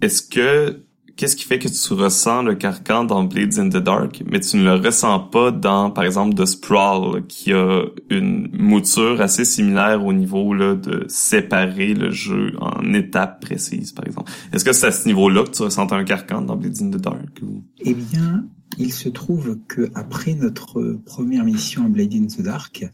Est-ce 0.01 0.21
que 0.21 0.83
qu'est-ce 1.17 1.35
qui 1.35 1.43
fait 1.43 1.59
que 1.59 1.67
tu 1.67 1.93
ressens 1.93 2.43
le 2.43 2.55
carcan 2.55 3.03
dans 3.03 3.23
Blades 3.23 3.57
in 3.57 3.69
the 3.69 3.77
Dark, 3.77 4.23
mais 4.29 4.39
tu 4.39 4.57
ne 4.57 4.63
le 4.63 4.75
ressens 4.75 5.19
pas 5.19 5.51
dans, 5.51 5.91
par 5.91 6.03
exemple, 6.03 6.35
The 6.35 6.45
Sprawl, 6.45 7.25
qui 7.27 7.51
a 7.51 7.83
une 8.09 8.49
mouture 8.53 9.19
assez 9.19 9.43
similaire 9.43 10.05
au 10.05 10.13
niveau 10.13 10.53
là, 10.53 10.75
de 10.75 11.05
séparer 11.09 11.93
le 11.93 12.11
jeu 12.11 12.53
en 12.59 12.93
étapes 12.93 13.41
précises, 13.41 13.91
par 13.91 14.05
exemple. 14.05 14.31
Est-ce 14.53 14.63
que 14.63 14.71
c'est 14.71 14.87
à 14.87 14.91
ce 14.91 15.07
niveau-là 15.07 15.43
que 15.43 15.51
tu 15.51 15.63
ressens 15.63 15.91
un 15.91 16.03
carcan 16.03 16.41
dans 16.41 16.55
Blades 16.55 16.81
in 16.81 16.91
the 16.91 17.01
Dark? 17.01 17.41
Ou... 17.41 17.63
Eh 17.79 17.93
bien, 17.93 18.45
il 18.77 18.93
se 18.93 19.09
trouve 19.09 19.57
que 19.67 19.89
après 19.95 20.35
notre 20.35 20.99
première 21.05 21.43
mission 21.43 21.85
à 21.85 21.89
Blade 21.89 22.13
in 22.13 22.27
the 22.27 22.41
Dark, 22.41 22.85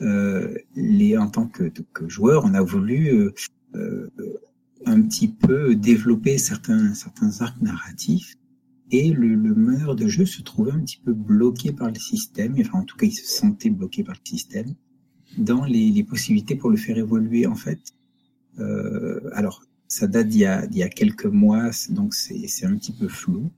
euh, 0.00 0.54
les, 0.74 1.18
en 1.18 1.28
tant 1.28 1.46
que, 1.46 1.64
que, 1.92 2.08
joueur, 2.08 2.44
on 2.44 2.54
a 2.54 2.62
voulu 2.62 3.08
euh, 3.08 3.34
euh, 3.74 4.10
un 4.86 5.02
petit 5.02 5.28
peu 5.28 5.74
développer 5.74 6.38
certains, 6.38 6.94
certains 6.94 7.40
arcs 7.40 7.60
narratifs 7.60 8.36
et 8.90 9.12
le, 9.12 9.34
le 9.34 9.54
meneur 9.54 9.96
de 9.96 10.08
jeu 10.08 10.24
se 10.24 10.42
trouvait 10.42 10.72
un 10.72 10.80
petit 10.80 11.00
peu 11.04 11.12
bloqué 11.12 11.72
par 11.72 11.88
le 11.88 11.98
système, 11.98 12.54
enfin 12.60 12.78
en 12.80 12.84
tout 12.84 12.96
cas 12.96 13.06
il 13.06 13.12
se 13.12 13.26
sentait 13.26 13.70
bloqué 13.70 14.02
par 14.04 14.14
le 14.14 14.28
système, 14.28 14.74
dans 15.36 15.64
les, 15.64 15.90
les 15.90 16.04
possibilités 16.04 16.56
pour 16.56 16.70
le 16.70 16.76
faire 16.76 16.96
évoluer 16.96 17.46
en 17.46 17.54
fait. 17.54 17.80
Euh, 18.58 19.20
alors 19.34 19.62
ça 19.88 20.06
date 20.06 20.28
d'il 20.28 20.40
y 20.40 20.44
a, 20.46 20.66
d'il 20.66 20.78
y 20.78 20.82
a 20.82 20.88
quelques 20.88 21.26
mois, 21.26 21.70
donc 21.90 22.14
c'est, 22.14 22.46
c'est 22.46 22.66
un 22.66 22.76
petit 22.76 22.92
peu 22.92 23.08
flou. 23.08 23.50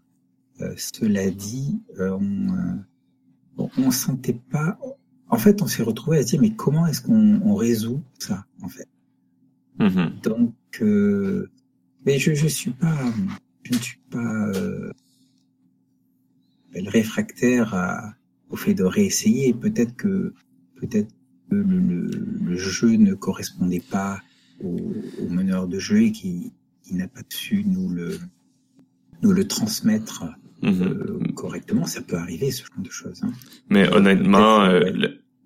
Euh, 0.60 0.74
cela 0.76 1.30
dit, 1.30 1.80
euh, 1.98 2.18
on, 2.20 2.48
euh, 3.62 3.66
on 3.78 3.90
sentait 3.90 4.40
pas. 4.50 4.78
En 5.28 5.38
fait, 5.38 5.62
on 5.62 5.66
s'est 5.66 5.82
retrouvé 5.82 6.18
à 6.18 6.22
se 6.22 6.28
dire 6.28 6.40
mais 6.40 6.54
comment 6.54 6.86
est-ce 6.86 7.00
qu'on 7.00 7.40
on 7.42 7.54
résout 7.54 8.02
ça 8.18 8.46
en 8.62 8.68
fait? 8.68 8.88
Mm-hmm. 9.78 10.22
Donc, 10.22 10.54
euh, 10.82 11.50
mais 12.06 12.18
je 12.18 12.34
je 12.34 12.46
suis 12.46 12.70
pas 12.72 12.96
je 13.62 13.74
ne 13.74 13.80
suis 13.82 14.00
pas 14.10 14.46
euh, 14.54 14.92
réfractaire 16.74 17.74
à, 17.74 18.14
au 18.48 18.56
fait 18.56 18.74
de 18.74 18.84
réessayer. 18.84 19.52
Peut-être 19.54 19.94
que 19.96 20.32
peut-être 20.76 21.10
que 21.50 21.56
le, 21.56 22.10
le, 22.42 22.56
jeu 22.56 22.96
ne 22.96 23.14
correspondait 23.14 23.82
pas 23.90 24.20
au, 24.62 24.78
au 25.18 25.28
meneur 25.28 25.66
de 25.66 25.78
jeu 25.78 26.02
et 26.02 26.12
qui, 26.12 26.52
qui 26.82 26.94
n'a 26.94 27.08
pas 27.08 27.22
su 27.28 27.64
nous 27.64 27.88
le 27.88 28.18
nous 29.22 29.32
le 29.32 29.46
transmettre 29.46 30.24
mhm. 30.62 30.82
euh, 30.82 31.32
correctement. 31.34 31.84
Ça 31.84 32.00
peut 32.00 32.16
arriver 32.16 32.50
ce 32.50 32.64
genre 32.64 32.84
de 32.84 32.90
choses. 32.90 33.20
Hein. 33.22 33.32
Mais 33.68 33.88
honnêtement, 33.92 34.62
euh, 34.62 34.90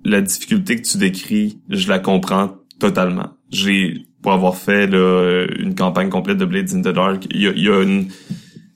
la, 0.05 0.21
difficulté 0.21 0.77
que 0.77 0.83
tu 0.83 0.99
décris, 0.99 1.61
je 1.69 1.89
la 1.89 1.99
comprends 1.99 2.57
totalement. 2.79 3.31
J'ai 3.51 4.07
pour 4.25 4.33
avoir 4.33 4.57
fait 4.57 4.87
là, 4.87 5.45
une 5.59 5.75
campagne 5.75 6.09
complète 6.09 6.39
de 6.39 6.47
Blades 6.47 6.73
in 6.73 6.81
the 6.81 6.95
Dark, 6.95 7.27
il 7.31 7.43
y 7.43 7.47
a, 7.47 7.53
y 7.53 7.69
a 7.69 7.83
une 7.83 8.07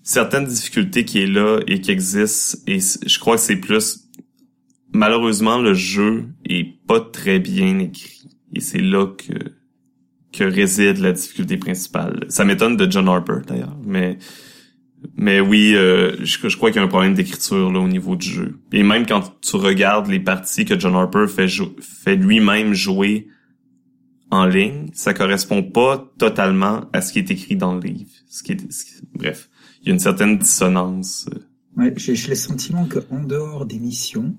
certaine 0.02 0.44
difficulté 0.44 1.06
qui 1.06 1.22
est 1.22 1.26
là 1.26 1.60
et 1.66 1.80
qui 1.80 1.90
existe 1.90 2.62
et 2.66 2.80
je 2.80 3.18
crois 3.18 3.36
que 3.36 3.40
c'est 3.40 3.56
plus 3.56 4.10
malheureusement 4.92 5.58
le 5.58 5.72
jeu 5.72 6.26
est 6.44 6.66
pas 6.86 7.00
très 7.00 7.38
bien 7.38 7.78
écrit 7.78 8.28
et 8.54 8.60
c'est 8.60 8.82
là 8.82 9.06
que 9.06 9.32
que 10.32 10.44
réside 10.44 10.98
la 10.98 11.12
difficulté 11.12 11.56
principale. 11.56 12.26
Ça 12.28 12.44
m'étonne 12.44 12.76
de 12.76 12.90
John 12.90 13.08
Harper 13.08 13.38
d'ailleurs, 13.46 13.78
mais 13.82 14.18
mais 15.16 15.40
oui, 15.40 15.72
euh, 15.74 16.14
je, 16.24 16.56
crois 16.58 16.70
qu'il 16.70 16.78
y 16.78 16.82
a 16.82 16.84
un 16.84 16.88
problème 16.88 17.14
d'écriture 17.14 17.72
là 17.72 17.80
au 17.80 17.88
niveau 17.88 18.16
du 18.16 18.28
jeu. 18.28 18.58
Et 18.70 18.82
même 18.82 19.06
quand 19.06 19.40
tu 19.40 19.56
regardes 19.56 20.08
les 20.08 20.20
parties 20.20 20.66
que 20.66 20.78
John 20.78 20.94
Harper 20.94 21.24
fait, 21.26 21.48
fait 21.80 22.16
lui-même 22.16 22.74
jouer 22.74 23.28
en 24.30 24.46
ligne, 24.46 24.90
ça 24.92 25.14
correspond 25.14 25.62
pas 25.62 26.12
totalement 26.18 26.86
à 26.92 27.00
ce 27.00 27.12
qui 27.12 27.18
est 27.18 27.30
écrit 27.30 27.56
dans 27.56 27.74
le 27.74 27.80
livre. 27.80 28.10
Ce 28.28 28.42
qui 28.42 28.52
est, 28.52 29.02
bref, 29.14 29.48
il 29.80 29.88
y 29.88 29.90
a 29.90 29.94
une 29.94 30.00
certaine 30.00 30.38
dissonance. 30.38 31.28
Ouais, 31.76 31.92
j'ai 31.96 32.14
le 32.28 32.34
sentiment 32.34 32.86
que 32.86 32.98
en 33.10 33.22
dehors 33.22 33.64
des 33.66 33.78
missions, 33.78 34.36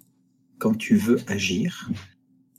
quand 0.57 0.75
tu 0.75 0.95
veux 0.95 1.19
agir, 1.27 1.89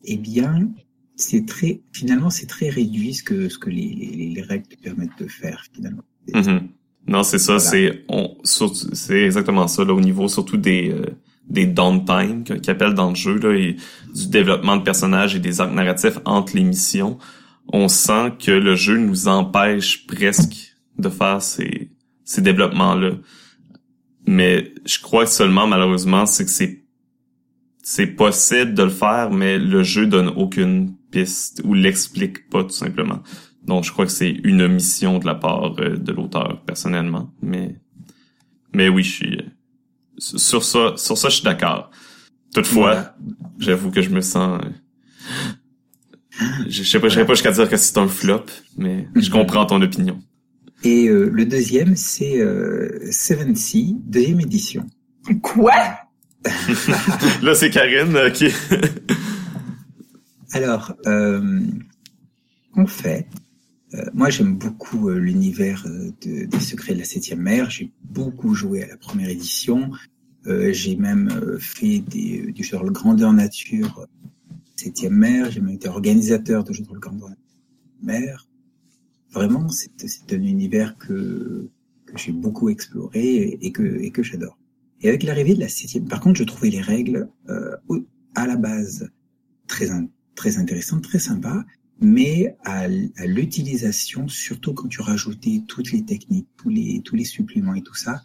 eh 0.05 0.16
bien, 0.16 0.70
c'est 1.16 1.47
très, 1.47 1.82
finalement, 1.93 2.31
c'est 2.31 2.47
très 2.47 2.69
réduit 2.70 3.15
ce 3.15 3.23
que, 3.23 3.48
ce 3.48 3.59
que 3.59 3.70
les, 3.70 3.94
les, 3.94 4.31
les 4.31 4.43
règles 4.43 4.66
te 4.69 4.82
permettent 4.82 5.19
de 5.19 5.28
faire, 5.28 5.65
finalement. 5.73 6.02
Mm-hmm. 6.28 6.62
Non, 7.07 7.23
c'est 7.23 7.39
ça, 7.39 7.59
c'est, 7.59 8.05
on, 8.09 8.36
c'est 8.44 9.23
exactement 9.23 9.69
ça, 9.69 9.85
là, 9.85 9.93
au 9.93 10.01
niveau 10.01 10.28
surtout 10.28 10.57
des, 10.57 10.90
euh, 10.90 11.07
des 11.51 11.66
downtime 11.66 12.44
qu'ils 12.44 12.70
appellent 12.70 12.94
dans 12.94 13.10
le 13.10 13.16
jeu, 13.16 13.39
là, 13.39 13.52
et 13.52 13.77
du 14.14 14.28
développement 14.28 14.77
de 14.77 14.82
personnages 14.82 15.35
et 15.35 15.40
des 15.40 15.60
arcs 15.60 15.74
narratifs 15.74 16.18
entre 16.24 16.56
les 16.56 16.62
missions. 16.62 17.18
On 17.72 17.89
sent 17.89 18.32
que 18.39 18.52
le 18.52 18.77
jeu 18.77 18.97
nous 18.97 19.28
empêche 19.28 20.06
presque 20.06 20.77
de 20.98 21.09
faire 21.09 21.43
ces, 21.43 21.90
ces 22.24 22.40
développements-là. 22.40 23.12
Mais 24.27 24.72
je 24.85 25.01
crois 25.01 25.27
seulement, 25.27 25.66
malheureusement, 25.66 26.27
c'est 26.27 26.44
que 26.44 26.51
c'est 26.51 26.81
c'est 27.82 28.06
possible 28.06 28.74
de 28.74 28.85
le 28.85 28.90
faire, 28.90 29.31
mais 29.31 29.59
le 29.59 29.82
jeu 29.82 30.06
donne 30.06 30.28
aucune 30.28 30.94
piste 31.10 31.62
ou 31.64 31.74
l'explique 31.74 32.48
pas 32.48 32.62
tout 32.62 32.70
simplement. 32.70 33.20
Donc 33.64 33.85
je 33.85 33.90
crois 33.90 34.06
que 34.06 34.12
c'est 34.12 34.31
une 34.31 34.62
omission 34.62 35.18
de 35.18 35.27
la 35.27 35.35
part 35.35 35.74
euh, 35.81 35.97
de 35.97 36.12
l'auteur 36.12 36.62
personnellement, 36.66 37.32
mais 37.43 37.81
mais 38.72 38.89
oui, 38.89 39.02
je 39.02 39.10
suis 39.10 39.36
euh, 39.39 39.43
sur 40.20 40.62
ça 40.62 40.94
sur 40.97 41.18
ça 41.18 41.28
je 41.28 41.36
suis 41.36 41.44
d'accord. 41.44 41.90
Toutefois, 42.55 43.14
j'avoue 43.59 43.90
que 43.90 44.02
je 44.02 44.10
me 44.10 44.20
sens 44.20 44.60
euh, 44.62 44.68
je 46.68 46.82
sais 46.82 47.01
pas 47.01 47.09
je 47.09 47.14
sais 47.14 47.24
pas 47.24 47.34
jusqu'à 47.34 47.52
dire 47.52 47.68
que 47.68 47.76
c'est 47.76 47.98
un 47.98 48.09
flop, 48.09 48.47
mais 48.76 49.09
je 49.16 49.26
mhm. 49.26 49.32
comprends 49.32 49.66
ton 49.66 49.80
opinion. 49.82 50.20
Et 50.84 51.09
le 51.09 51.44
deuxième 51.44 51.97
c'est 51.97 52.38
Seven 53.10 53.55
Sea, 53.56 53.97
deuxième 54.05 54.40
édition. 54.40 54.86
Quoi? 55.42 55.72
Là, 57.42 57.55
c'est 57.55 57.70
Karine 57.70 58.16
euh, 58.16 58.30
qui... 58.30 58.48
Alors, 60.52 60.94
euh, 61.06 61.60
en 62.76 62.86
fait, 62.86 63.26
euh, 63.94 64.04
moi 64.14 64.30
j'aime 64.30 64.56
beaucoup 64.56 65.08
euh, 65.08 65.18
l'univers 65.18 65.86
de, 66.22 66.44
des 66.44 66.60
secrets 66.60 66.94
de 66.94 67.00
la 67.00 67.04
septième 67.04 67.40
mer. 67.40 67.70
J'ai 67.70 67.90
beaucoup 68.04 68.54
joué 68.54 68.82
à 68.82 68.86
la 68.86 68.96
première 68.96 69.28
édition. 69.28 69.90
j'ai 70.46 70.96
même 70.96 71.58
fait 71.58 71.98
des, 71.98 72.52
du 72.52 72.62
jeu 72.62 72.78
de 72.78 72.90
grandeur 72.90 73.32
nature 73.32 74.06
septième 74.76 75.14
mer. 75.14 75.50
J'ai 75.50 75.60
même 75.60 75.74
été 75.74 75.88
organisateur 75.88 76.64
de 76.64 76.72
jeux 76.72 76.84
de 76.84 76.98
grandeur 76.98 77.30
mer. 78.02 78.46
Vraiment, 79.32 79.68
c'est 79.68 80.32
un 80.32 80.42
univers 80.42 80.96
que, 80.98 81.68
que 82.06 82.18
j'ai 82.18 82.32
beaucoup 82.32 82.68
exploré 82.68 83.58
et 83.60 83.72
que, 83.72 83.82
et 83.82 84.10
que 84.10 84.22
j'adore. 84.22 84.58
Et 85.02 85.08
avec 85.08 85.22
l'arrivée 85.22 85.54
de 85.54 85.60
la 85.60 85.68
septième, 85.68 86.08
par 86.08 86.20
contre, 86.20 86.38
je 86.38 86.44
trouvais 86.44 86.70
les 86.70 86.80
règles 86.80 87.28
euh, 87.48 87.76
à 88.34 88.46
la 88.46 88.56
base 88.56 89.08
très 89.66 89.88
très 90.34 90.58
intéressantes, 90.58 91.02
très 91.02 91.18
sympas, 91.18 91.64
mais 92.01 92.56
à, 92.64 92.89
l'utilisation, 92.89 94.28
surtout 94.28 94.72
quand 94.72 94.89
tu 94.89 95.02
rajoutais 95.02 95.62
toutes 95.66 95.93
les 95.93 96.05
techniques, 96.05 96.48
tous 96.56 96.70
les 96.70 97.24
suppléments 97.24 97.74
et 97.74 97.82
tout 97.82 97.94
ça, 97.94 98.22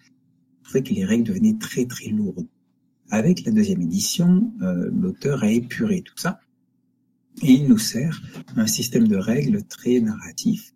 je 0.65 0.69
trouvais 0.69 0.84
que 0.84 0.93
les 0.93 1.06
règles 1.06 1.26
devenaient 1.26 1.57
très 1.60 1.85
très 1.85 2.10
lourdes. 2.10 2.47
Avec 3.10 3.45
la 3.45 3.52
deuxième 3.52 3.81
édition, 3.81 4.52
euh, 4.61 4.89
l'auteur 4.91 5.43
a 5.43 5.52
épuré 5.52 6.02
tout 6.02 6.18
ça 6.18 6.39
et 7.43 7.52
il 7.52 7.68
nous 7.68 7.77
sert 7.77 8.22
un 8.56 8.65
système 8.65 9.07
de 9.07 9.18
règles 9.18 9.64
très 9.64 9.99
narratif. 9.99 10.73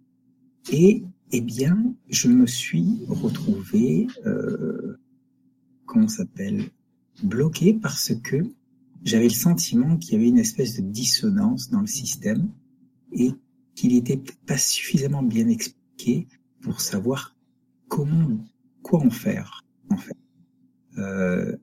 Et 0.72 1.04
eh 1.32 1.42
bien, 1.42 1.96
je 2.10 2.28
me 2.28 2.46
suis 2.46 3.00
retrouvé 3.08 4.08
euh, 4.26 5.00
comment 5.86 6.08
s'appelle, 6.08 6.66
bloqué 7.24 7.74
parce 7.74 8.14
que 8.24 8.38
j'avais 9.04 9.26
le 9.26 9.30
sentiment 9.30 9.98
qu'il 9.98 10.14
y 10.14 10.16
avait 10.18 10.28
une 10.28 10.40
espèce 10.40 10.76
de 10.76 10.82
dissonance 10.82 11.70
dans 11.70 11.82
le 11.82 11.88
système 11.88 12.50
et 13.12 13.32
qu'il 13.76 13.94
n'était 13.94 14.22
pas 14.46 14.58
suffisamment 14.58 15.24
bien 15.24 15.48
expliqué 15.48 16.28
pour 16.62 16.82
savoir 16.82 17.36
comment, 17.88 18.46
quoi 18.82 19.00
en 19.00 19.10
faire, 19.10 19.64
en 19.90 19.98
fait. 19.98 20.18
Euh, 20.98 21.56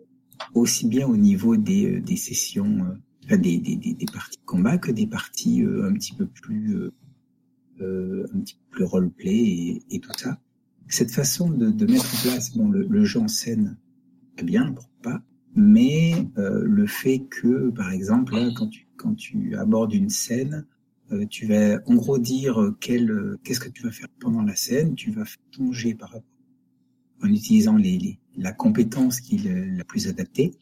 aussi 0.55 0.87
bien 0.87 1.07
au 1.07 1.17
niveau 1.17 1.57
des, 1.57 1.97
euh, 1.97 2.01
des 2.01 2.17
sessions, 2.17 2.85
euh, 2.85 2.95
enfin 3.25 3.37
des, 3.37 3.59
des, 3.59 3.77
des, 3.77 4.07
parties 4.07 4.39
de 4.39 4.45
combat 4.45 4.79
que 4.79 4.91
des 4.93 5.07
parties 5.07 5.63
un 5.63 5.93
petit 5.93 6.15
peu 6.15 6.27
plus, 6.27 6.91
euh, 7.81 8.27
un 8.35 8.41
petit 8.41 8.55
peu 8.55 8.77
plus 8.77 8.85
roleplay 8.85 9.37
et, 9.37 9.83
et 9.91 10.01
tout 10.01 10.13
ça. 10.17 10.41
Cette 10.89 11.11
façon 11.11 11.51
de, 11.51 11.71
de 11.71 11.87
mettre 11.87 12.07
en 12.07 12.31
place 12.31 12.57
bon, 12.57 12.69
le, 12.69 12.87
le 12.89 13.05
jeu 13.05 13.21
en 13.21 13.29
scène 13.29 13.77
bien, 14.43 14.73
pourquoi 14.73 15.03
pas. 15.03 15.23
Mais 15.55 16.15
euh, 16.39 16.63
le 16.65 16.87
fait 16.87 17.21
que, 17.31 17.71
par 17.71 17.91
exemple, 17.91 18.35
quand 18.57 18.69
tu 18.69 18.87
quand 18.97 19.15
tu 19.15 19.57
abordes 19.57 19.93
une 19.93 20.09
scène, 20.09 20.67
euh, 21.13 21.27
tu 21.27 21.47
vas 21.47 21.81
en 21.87 21.95
gros 21.95 22.19
dire 22.19 22.75
quel 22.81 23.37
qu'est-ce 23.45 23.61
que 23.61 23.69
tu 23.69 23.83
vas 23.83 23.93
faire 23.93 24.09
pendant 24.21 24.43
la 24.43 24.57
scène. 24.57 24.95
Tu 24.95 25.11
vas 25.11 25.25
faire 25.25 25.43
ton 25.53 25.71
par 25.99 26.11
rapport 26.11 26.37
en 27.23 27.29
utilisant 27.29 27.77
les, 27.77 27.99
les, 27.99 28.19
la 28.37 28.53
compétence 28.53 29.21
qui 29.21 29.37
est 29.37 29.77
la 29.77 29.85
plus 29.85 30.09
adaptée. 30.09 30.53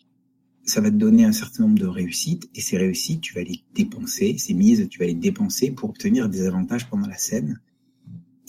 Ça 0.65 0.81
va 0.81 0.91
te 0.91 0.97
donner 0.97 1.25
un 1.25 1.33
certain 1.33 1.65
nombre 1.65 1.79
de 1.79 1.87
réussites 1.87 2.49
et 2.55 2.61
ces 2.61 2.79
réussites, 2.79 3.21
tu 3.21 3.35
vas 3.35 3.43
les 3.43 3.63
dépenser, 3.75 4.39
ces 4.39 4.55
mises, 4.55 4.89
tu 4.89 4.99
vas 4.99 5.07
les 5.07 5.15
dépenser 5.15 5.71
pour 5.71 5.91
obtenir 5.91 6.29
des 6.29 6.47
avantages 6.47 6.89
pendant 6.89 7.07
la 7.07 7.19
scène. 7.19 7.61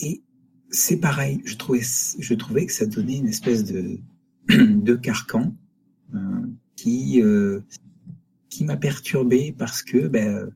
Et 0.00 0.22
c'est 0.70 0.98
pareil, 0.98 1.42
je 1.44 1.56
trouvais, 1.56 1.82
je 1.82 2.34
trouvais 2.34 2.66
que 2.66 2.72
ça 2.72 2.86
donnait 2.86 3.18
une 3.18 3.28
espèce 3.28 3.64
de, 3.64 3.98
de 4.48 4.94
carcan 4.94 5.54
euh, 6.14 6.18
qui 6.74 7.20
euh, 7.20 7.60
qui 8.48 8.64
m'a 8.64 8.76
perturbé 8.76 9.54
parce 9.56 9.82
que 9.82 10.06
ben, 10.08 10.50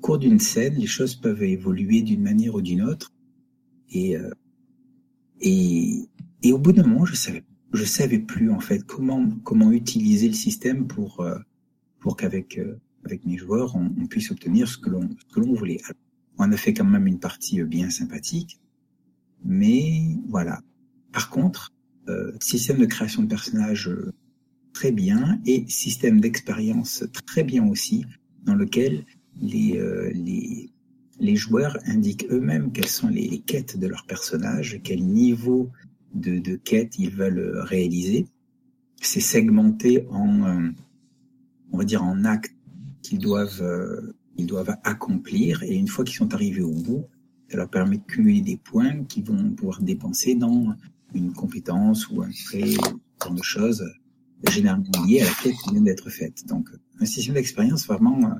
cours 0.00 0.18
d'une 0.18 0.40
scène, 0.40 0.74
les 0.74 0.86
choses 0.86 1.14
peuvent 1.14 1.42
évoluer 1.42 2.02
d'une 2.02 2.22
manière 2.22 2.54
ou 2.54 2.62
d'une 2.62 2.82
autre 2.82 3.12
et 3.90 4.16
euh, 4.16 4.30
et 5.40 6.08
et 6.42 6.52
au 6.52 6.58
bout 6.58 6.72
d'un 6.72 6.86
moment, 6.86 7.04
je 7.04 7.14
savais 7.14 7.44
je 7.72 7.84
savais 7.84 8.18
plus 8.18 8.50
en 8.50 8.60
fait 8.60 8.84
comment 8.84 9.28
comment 9.44 9.70
utiliser 9.72 10.28
le 10.28 10.34
système 10.34 10.86
pour 10.86 11.24
pour 12.00 12.16
qu'avec 12.16 12.60
avec 13.04 13.24
mes 13.24 13.36
joueurs 13.36 13.76
on, 13.76 14.06
puisse 14.06 14.30
obtenir 14.30 14.68
ce 14.68 14.78
que 14.78 14.90
l'on 14.90 15.08
ce 15.08 15.34
que 15.34 15.40
l'on 15.40 15.54
voulait. 15.54 15.80
on 16.38 16.50
a 16.50 16.56
fait 16.56 16.74
quand 16.74 16.84
même 16.84 17.06
une 17.06 17.20
partie 17.20 17.62
bien 17.62 17.90
sympathique, 17.90 18.60
mais 19.44 20.16
voilà. 20.28 20.60
Par 21.12 21.30
contre, 21.30 21.72
euh, 22.08 22.32
système 22.40 22.78
de 22.78 22.86
création 22.86 23.22
de 23.22 23.28
personnages 23.28 23.88
euh, 23.88 24.12
très 24.72 24.92
bien 24.92 25.40
et 25.44 25.64
système 25.68 26.20
d'expérience 26.20 27.04
très 27.26 27.44
bien 27.44 27.66
aussi, 27.66 28.04
dans 28.42 28.54
lequel 28.54 29.04
les, 29.40 29.78
euh, 29.78 30.10
les, 30.12 30.70
les 31.18 31.36
joueurs 31.36 31.76
indiquent 31.86 32.26
eux-mêmes 32.30 32.72
quelles 32.72 32.86
sont 32.86 33.08
les, 33.08 33.40
quêtes 33.40 33.78
de 33.78 33.86
leurs 33.86 34.06
personnages, 34.06 34.80
quel 34.82 35.02
niveau 35.04 35.70
de, 36.14 36.38
de 36.38 36.56
quête 36.56 36.98
ils 36.98 37.10
veulent 37.10 37.58
réaliser. 37.60 38.26
C'est 39.00 39.20
segmenté 39.20 40.06
en, 40.10 40.72
on 41.72 41.78
va 41.78 41.84
dire, 41.84 42.02
en 42.02 42.24
actes 42.24 42.54
qu'ils 43.02 43.18
doivent, 43.18 44.12
ils 44.36 44.46
doivent 44.46 44.76
accomplir. 44.84 45.62
Et 45.62 45.74
une 45.74 45.88
fois 45.88 46.04
qu'ils 46.04 46.16
sont 46.16 46.34
arrivés 46.34 46.62
au 46.62 46.74
bout, 46.74 47.06
ça 47.48 47.56
leur 47.56 47.68
permet 47.68 47.98
de 47.98 48.04
cumuler 48.04 48.42
des 48.42 48.56
points 48.56 49.04
qu'ils 49.04 49.24
vont 49.24 49.50
pouvoir 49.52 49.80
dépenser 49.82 50.34
dans 50.34 50.74
une 51.14 51.32
compétence 51.32 52.08
ou 52.10 52.22
un 52.22 52.30
trait, 52.30 52.74
genre 53.22 53.34
de 53.34 53.42
choses 53.42 53.84
généralement 54.48 54.84
liées 55.06 55.20
à 55.20 55.24
la 55.24 55.34
quête 55.42 55.54
qui 55.64 55.70
vient 55.70 55.82
d'être 55.82 56.08
faite. 56.10 56.46
Donc, 56.46 56.70
un 56.98 57.04
système 57.04 57.34
d'expérience 57.34 57.86
vraiment 57.86 58.34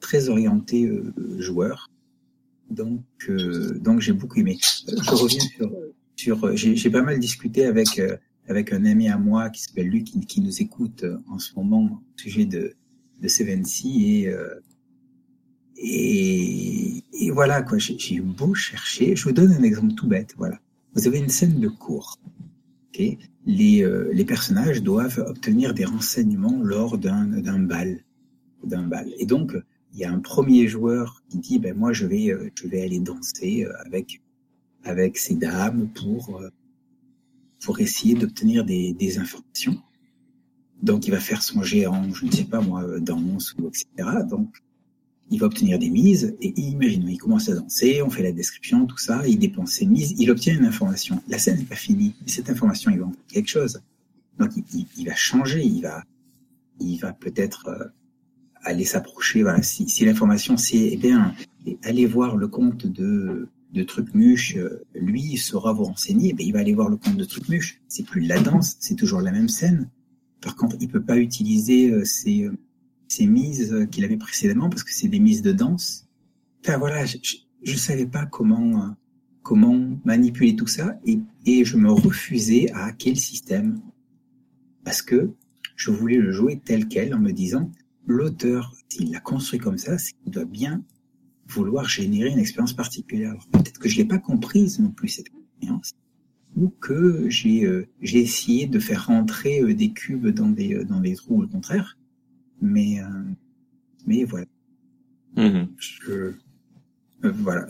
très 0.00 0.28
orienté 0.28 0.90
joueur. 1.38 1.90
Donc, 2.70 3.02
donc 3.80 4.00
j'ai 4.00 4.12
beaucoup 4.12 4.40
aimé. 4.40 4.58
Je 4.60 5.10
reviens 5.10 5.44
sur, 6.16 6.38
sur 6.44 6.56
j'ai 6.56 6.90
pas 6.90 7.02
mal 7.02 7.18
discuté 7.18 7.64
avec 7.64 8.00
avec 8.46 8.72
un 8.72 8.84
ami 8.84 9.08
à 9.08 9.18
moi 9.18 9.50
qui 9.50 9.62
s'appelle 9.62 9.88
Luc, 9.88 10.04
qui, 10.04 10.20
qui, 10.20 10.40
nous 10.40 10.62
écoute 10.62 11.04
en 11.28 11.38
ce 11.38 11.54
moment 11.54 11.84
au 11.84 12.18
sujet 12.18 12.46
de 12.46 12.74
de 13.20 13.28
Seven 13.28 13.64
et 13.84 14.28
et, 15.80 17.04
et 17.12 17.30
voilà, 17.30 17.62
quoi. 17.62 17.78
J'ai 17.78 18.20
beau 18.20 18.54
chercher. 18.54 19.14
Je 19.14 19.24
vous 19.24 19.32
donne 19.32 19.52
un 19.52 19.62
exemple 19.62 19.94
tout 19.94 20.08
bête. 20.08 20.34
Voilà. 20.36 20.58
Vous 20.94 21.06
avez 21.06 21.18
une 21.18 21.28
scène 21.28 21.60
de 21.60 21.68
cours. 21.68 22.18
Okay 22.88 23.18
les, 23.48 23.82
euh, 23.82 24.10
les 24.12 24.26
personnages 24.26 24.82
doivent 24.82 25.24
obtenir 25.26 25.72
des 25.72 25.86
renseignements 25.86 26.60
lors 26.62 26.98
d'un 26.98 27.24
bal. 27.60 28.04
D'un 28.62 28.82
bal. 28.82 29.10
Et 29.18 29.26
donc, 29.26 29.56
il 29.92 29.98
y 30.00 30.04
a 30.04 30.12
un 30.12 30.18
premier 30.20 30.68
joueur 30.68 31.22
qui 31.28 31.38
dit, 31.38 31.58
ben 31.58 31.76
moi, 31.76 31.92
je 31.92 32.06
vais, 32.06 32.30
euh, 32.30 32.50
je 32.54 32.68
vais 32.68 32.82
aller 32.82 33.00
danser 33.00 33.64
euh, 33.64 33.72
avec, 33.86 34.20
avec 34.84 35.18
ces 35.18 35.34
dames 35.34 35.88
pour, 35.94 36.40
pour 37.60 37.80
essayer 37.80 38.14
d'obtenir 38.14 38.64
des, 38.64 38.92
des 38.92 39.18
informations. 39.18 39.80
Donc, 40.82 41.06
il 41.06 41.10
va 41.10 41.20
faire 41.20 41.42
son 41.42 41.62
géant, 41.62 42.12
je 42.12 42.26
ne 42.26 42.30
sais 42.30 42.44
pas 42.44 42.60
moi, 42.60 43.00
danse 43.00 43.54
ou 43.58 43.66
etc. 43.66 43.86
Donc, 44.28 44.62
il 45.30 45.40
va 45.40 45.46
obtenir 45.46 45.78
des 45.78 45.90
mises, 45.90 46.36
et 46.40 46.58
imaginons, 46.58 47.08
il 47.08 47.18
commence 47.18 47.48
à 47.48 47.54
danser, 47.54 48.00
on 48.02 48.08
fait 48.08 48.22
la 48.22 48.32
description, 48.32 48.86
tout 48.86 48.96
ça, 48.96 49.26
il 49.26 49.38
dépense 49.38 49.72
ses 49.72 49.86
mises, 49.86 50.14
il 50.18 50.30
obtient 50.30 50.54
une 50.54 50.64
information. 50.64 51.22
La 51.28 51.38
scène 51.38 51.58
n'est 51.58 51.64
pas 51.64 51.76
finie, 51.76 52.14
mais 52.22 52.28
cette 52.28 52.48
information, 52.48 52.90
il 52.90 53.00
va 53.00 53.06
en 53.06 53.12
faire 53.12 53.26
quelque 53.28 53.48
chose. 53.48 53.80
Donc 54.38 54.52
il, 54.56 54.86
il, 54.96 55.06
va 55.06 55.14
changer, 55.14 55.62
il 55.62 55.82
va, 55.82 56.02
il 56.80 56.98
va 56.98 57.12
peut-être 57.12 57.68
euh, 57.68 57.84
aller 58.62 58.84
s'approcher. 58.84 59.42
Voilà, 59.42 59.62
si, 59.62 59.88
si 59.88 60.04
l'information 60.04 60.56
c'est, 60.56 60.90
eh 60.92 60.96
bien, 60.96 61.34
aller 61.82 62.06
voir 62.06 62.36
le 62.36 62.48
compte 62.48 62.86
de 62.86 63.48
de 63.72 63.82
Trucmuche, 63.82 64.56
euh, 64.56 64.82
lui, 64.94 65.36
saura 65.36 65.72
vous 65.72 65.84
renseigner, 65.84 66.34
eh 66.38 66.42
il 66.42 66.52
va 66.52 66.60
aller 66.60 66.74
voir 66.74 66.88
le 66.88 66.96
compte 66.96 67.16
de 67.16 67.24
Trucmuche. 67.24 67.80
C'est 67.88 68.04
plus 68.04 68.22
de 68.22 68.28
la 68.28 68.40
danse, 68.40 68.76
c'est 68.80 68.94
toujours 68.94 69.20
la 69.20 69.30
même 69.30 69.48
scène. 69.48 69.90
Par 70.40 70.56
contre, 70.56 70.76
il 70.80 70.88
peut 70.88 71.02
pas 71.02 71.18
utiliser 71.18 71.90
euh, 71.90 72.04
ses 72.04 72.48
ces 73.08 73.26
mises 73.26 73.88
qu'il 73.90 74.04
avait 74.04 74.18
précédemment 74.18 74.68
parce 74.68 74.84
que 74.84 74.92
c'est 74.92 75.08
des 75.08 75.18
mises 75.18 75.42
de 75.42 75.52
danse. 75.52 76.06
Enfin 76.62 76.76
voilà, 76.78 77.06
je, 77.06 77.16
je, 77.62 77.76
savais 77.76 78.06
pas 78.06 78.26
comment 78.26 78.82
euh, 78.82 78.88
comment 79.42 79.98
manipuler 80.04 80.54
tout 80.54 80.66
ça 80.66 80.98
et, 81.06 81.18
et 81.46 81.64
je 81.64 81.78
me 81.78 81.90
refusais 81.90 82.70
à 82.72 82.84
hacker 82.86 83.14
le 83.14 83.18
système 83.18 83.80
parce 84.84 85.00
que 85.00 85.30
je 85.74 85.90
voulais 85.90 86.18
le 86.18 86.32
jouer 86.32 86.60
tel 86.62 86.86
quel 86.86 87.14
en 87.14 87.18
me 87.18 87.32
disant 87.32 87.70
l'auteur 88.08 88.74
s'il 88.88 89.12
l'a 89.12 89.20
construit 89.20 89.60
comme 89.60 89.78
ça, 89.78 89.98
c'est 89.98 90.12
qu'il 90.22 90.32
doit 90.32 90.44
bien 90.44 90.82
vouloir 91.46 91.88
générer 91.88 92.30
une 92.30 92.38
expérience 92.38 92.74
particulière. 92.74 93.34
Peut-être 93.52 93.78
que 93.78 93.88
je 93.88 93.96
l'ai 93.96 94.04
pas 94.04 94.18
comprise 94.18 94.80
non 94.80 94.90
plus 94.90 95.08
cette 95.08 95.28
expérience 95.28 95.94
ou 96.56 96.68
que 96.68 97.28
j'ai 97.28 97.64
euh, 97.64 97.86
j'ai 98.00 98.20
essayé 98.20 98.66
de 98.66 98.78
faire 98.78 99.06
rentrer 99.06 99.60
euh, 99.60 99.74
des 99.74 99.92
cubes 99.92 100.28
dans 100.28 100.48
des 100.48 100.84
dans 100.84 101.00
des 101.00 101.14
trous 101.14 101.42
au 101.42 101.46
contraire 101.46 101.96
mais, 102.60 103.00
euh, 103.00 103.24
mais 104.06 104.24
voilà. 104.24 104.46
Mmh. 105.36 105.66
Je, 105.78 106.12
euh, 106.12 106.34
voilà. 107.22 107.66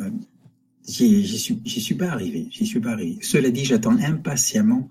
J'y 0.86 1.38
suis, 1.38 1.60
j'y 1.64 1.80
suis 1.80 1.94
pas 1.94 2.10
arrivé. 2.10 2.48
J'y 2.50 2.66
suis 2.66 2.80
pas 2.80 2.92
arrivé. 2.92 3.18
Cela 3.22 3.50
dit, 3.50 3.64
j'attends 3.64 3.98
impatiemment 3.98 4.88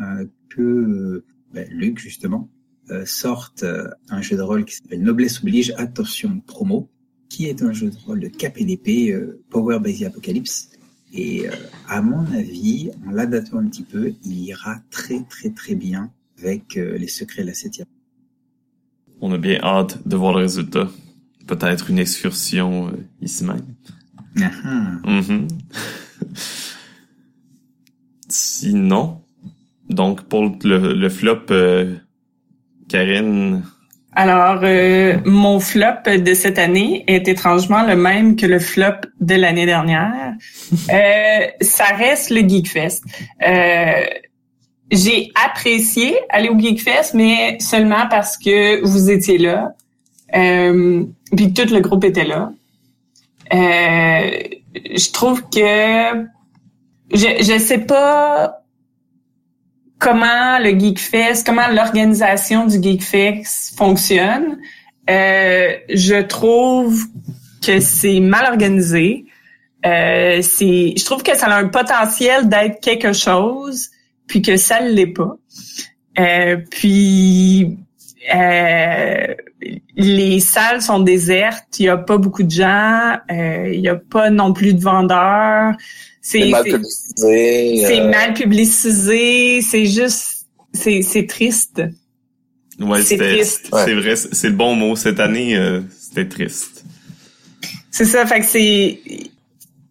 euh, 0.00 0.26
que 0.50 1.24
ben, 1.52 1.66
Luc 1.70 1.98
justement 1.98 2.48
euh, 2.90 3.04
sorte 3.06 3.62
euh, 3.62 3.88
un 4.08 4.22
jeu 4.22 4.36
de 4.36 4.42
rôle 4.42 4.64
qui 4.64 4.76
s'appelle 4.76 5.02
Noblesse 5.02 5.40
oblige. 5.40 5.72
Attention 5.76 6.40
promo, 6.46 6.88
qui 7.28 7.46
est 7.46 7.62
un 7.62 7.72
jeu 7.72 7.90
de 7.90 7.96
rôle 8.06 8.20
de 8.20 8.28
KPDP 8.28 9.14
Power 9.50 9.78
Based 9.80 10.04
Apocalypse. 10.04 10.70
Et 11.12 11.46
à 11.88 12.02
mon 12.02 12.26
avis, 12.32 12.90
en 13.06 13.12
l'adaptant 13.12 13.58
un 13.58 13.68
petit 13.68 13.82
peu, 13.82 14.12
il 14.24 14.40
ira 14.40 14.76
très 14.90 15.24
très 15.24 15.48
très 15.50 15.74
bien 15.74 16.12
avec 16.38 16.74
les 16.74 17.08
secrets 17.08 17.42
de 17.42 17.48
la 17.48 17.54
septième. 17.54 17.86
On 19.20 19.32
a 19.32 19.38
bien 19.38 19.58
hâte 19.62 20.06
de 20.06 20.16
voir 20.16 20.32
le 20.32 20.40
résultat. 20.40 20.88
Peut-être 21.46 21.90
une 21.90 21.98
excursion 21.98 22.88
euh, 22.88 22.92
ici 23.20 23.44
même. 23.44 23.62
-huh. 24.36 25.48
Sinon, 28.28 29.22
donc 29.88 30.22
pour 30.28 30.42
le, 30.62 30.92
le 30.94 31.08
flop, 31.08 31.46
euh, 31.50 31.96
Karine? 32.88 33.62
Alors, 34.12 34.60
euh, 34.64 35.18
mon 35.24 35.60
flop 35.60 36.10
de 36.18 36.34
cette 36.34 36.58
année 36.58 37.04
est 37.06 37.28
étrangement 37.28 37.84
le 37.84 37.94
même 37.94 38.36
que 38.36 38.46
le 38.46 38.58
flop 38.58 39.06
de 39.20 39.34
l'année 39.34 39.66
dernière. 39.66 40.34
euh, 40.72 41.46
ça 41.60 41.84
reste 41.96 42.30
le 42.30 42.40
Geekfest. 42.40 43.02
Euh, 43.46 44.04
j'ai 44.90 45.30
apprécié 45.44 46.16
aller 46.30 46.48
au 46.48 46.58
Geekfest, 46.58 47.14
mais 47.14 47.58
seulement 47.60 48.08
parce 48.08 48.36
que 48.38 48.82
vous 48.84 49.10
étiez 49.10 49.38
là, 49.38 49.74
euh, 50.34 51.04
puis 51.36 51.52
tout 51.52 51.72
le 51.72 51.80
groupe 51.80 52.04
était 52.04 52.24
là. 52.24 52.52
Euh, 53.52 54.30
je 54.74 55.12
trouve 55.12 55.42
que 55.48 56.26
je 57.12 57.42
je 57.42 57.58
sais 57.58 57.78
pas 57.78 58.62
comment 59.98 60.58
le 60.58 60.78
Geekfest, 60.78 61.44
comment 61.44 61.68
l'organisation 61.68 62.66
du 62.66 62.82
Geekfest 62.82 63.76
fonctionne. 63.76 64.58
Euh, 65.10 65.74
je 65.88 66.22
trouve 66.22 67.04
que 67.64 67.80
c'est 67.80 68.20
mal 68.20 68.46
organisé. 68.52 69.26
Euh, 69.86 70.40
c'est, 70.42 70.94
je 70.96 71.04
trouve 71.04 71.22
que 71.22 71.36
ça 71.36 71.46
a 71.46 71.58
un 71.58 71.68
potentiel 71.68 72.48
d'être 72.48 72.80
quelque 72.80 73.12
chose, 73.12 73.90
puis 74.26 74.42
que 74.42 74.56
ça 74.56 74.82
ne 74.82 74.90
l'est 74.90 75.06
pas. 75.06 75.36
Euh, 76.18 76.56
puis 76.70 77.78
euh, 78.34 79.34
les 79.96 80.40
salles 80.40 80.82
sont 80.82 81.00
désertes, 81.00 81.78
il 81.78 81.86
y 81.86 81.88
a 81.88 81.96
pas 81.96 82.18
beaucoup 82.18 82.42
de 82.42 82.50
gens, 82.50 83.16
euh, 83.30 83.70
il 83.72 83.80
y 83.80 83.88
a 83.88 83.96
pas 83.96 84.30
non 84.30 84.52
plus 84.52 84.74
de 84.74 84.80
vendeurs. 84.80 85.74
C'est 86.30 86.50
mal 86.50 86.64
publicisé. 86.64 87.84
C'est 87.86 88.00
mal 88.02 88.34
publicisé, 88.34 89.62
c'est 89.62 89.86
juste 89.86 90.46
c'est 90.74 91.00
c'est 91.00 91.26
triste. 91.26 91.82
Ouais, 92.78 93.02
c'est 93.02 93.16
triste. 93.16 93.70
C'est 93.72 93.94
vrai, 93.94 94.14
c'est 94.14 94.48
le 94.48 94.54
bon 94.54 94.74
mot 94.74 94.94
cette 94.94 95.20
année, 95.20 95.58
c'était 95.98 96.28
triste. 96.28 96.84
C'est 97.90 98.04
ça, 98.04 98.26
fait 98.26 98.40
que 98.40 98.46
c'est 98.46 99.00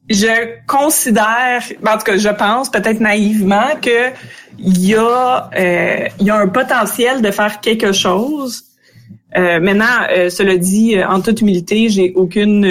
je 0.10 0.66
considère, 0.68 1.64
ben, 1.82 1.96
en 1.96 1.98
tout 1.98 2.04
cas, 2.04 2.18
je 2.18 2.30
pense 2.30 2.70
peut-être 2.70 3.00
naïvement 3.00 3.76
que 3.82 4.12
il 4.60 4.86
y 4.86 4.96
a 4.96 5.50
euh, 5.58 6.08
il 6.20 6.28
y 6.28 6.30
a 6.30 6.38
un 6.38 6.48
potentiel 6.48 7.22
de 7.22 7.32
faire 7.32 7.60
quelque 7.62 7.92
chose. 7.92 8.64
Euh, 9.38 9.60
maintenant, 9.60 9.86
euh, 10.12 10.30
cela 10.30 10.58
dit, 10.58 10.98
euh, 10.98 11.08
en 11.08 11.22
toute 11.22 11.42
humilité, 11.42 11.90
j'ai 11.90 12.12
aucune 12.16 12.66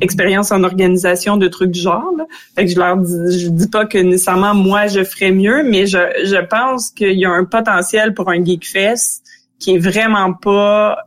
expérience 0.00 0.52
en 0.52 0.62
organisation 0.62 1.36
de 1.36 1.48
trucs 1.48 1.70
du 1.70 1.80
genre. 1.80 2.12
Là. 2.16 2.26
Fait 2.54 2.64
que 2.64 2.70
je 2.70 2.78
leur 2.78 2.96
dis, 2.96 3.40
je 3.40 3.48
dis 3.48 3.68
pas 3.68 3.86
que 3.86 3.98
nécessairement 3.98 4.54
moi 4.54 4.86
je 4.86 5.02
ferais 5.02 5.32
mieux, 5.32 5.62
mais 5.64 5.86
je, 5.86 5.98
je 6.24 6.46
pense 6.46 6.90
qu'il 6.90 7.18
y 7.18 7.24
a 7.24 7.30
un 7.30 7.44
potentiel 7.44 8.14
pour 8.14 8.30
un 8.30 8.44
Geekfest 8.44 9.22
qui 9.58 9.74
est 9.74 9.78
vraiment 9.78 10.32
pas 10.32 10.98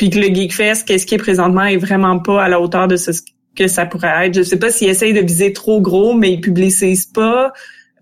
puis 0.00 0.08
que 0.08 0.18
le 0.18 0.34
Geekfest, 0.34 0.84
qu'est-ce 0.86 1.04
qui 1.04 1.16
est 1.16 1.18
présentement, 1.18 1.64
est 1.64 1.76
vraiment 1.76 2.18
pas 2.18 2.42
à 2.42 2.48
la 2.48 2.58
hauteur 2.58 2.88
de 2.88 2.96
ce 2.96 3.10
que 3.54 3.68
ça 3.68 3.84
pourrait 3.84 4.28
être. 4.28 4.34
Je 4.34 4.42
sais 4.42 4.58
pas 4.58 4.70
s'ils 4.70 4.88
essayent 4.88 5.12
de 5.12 5.20
viser 5.20 5.52
trop 5.52 5.82
gros, 5.82 6.14
mais 6.14 6.32
ils 6.32 6.40
publicisent 6.40 7.04
pas. 7.04 7.52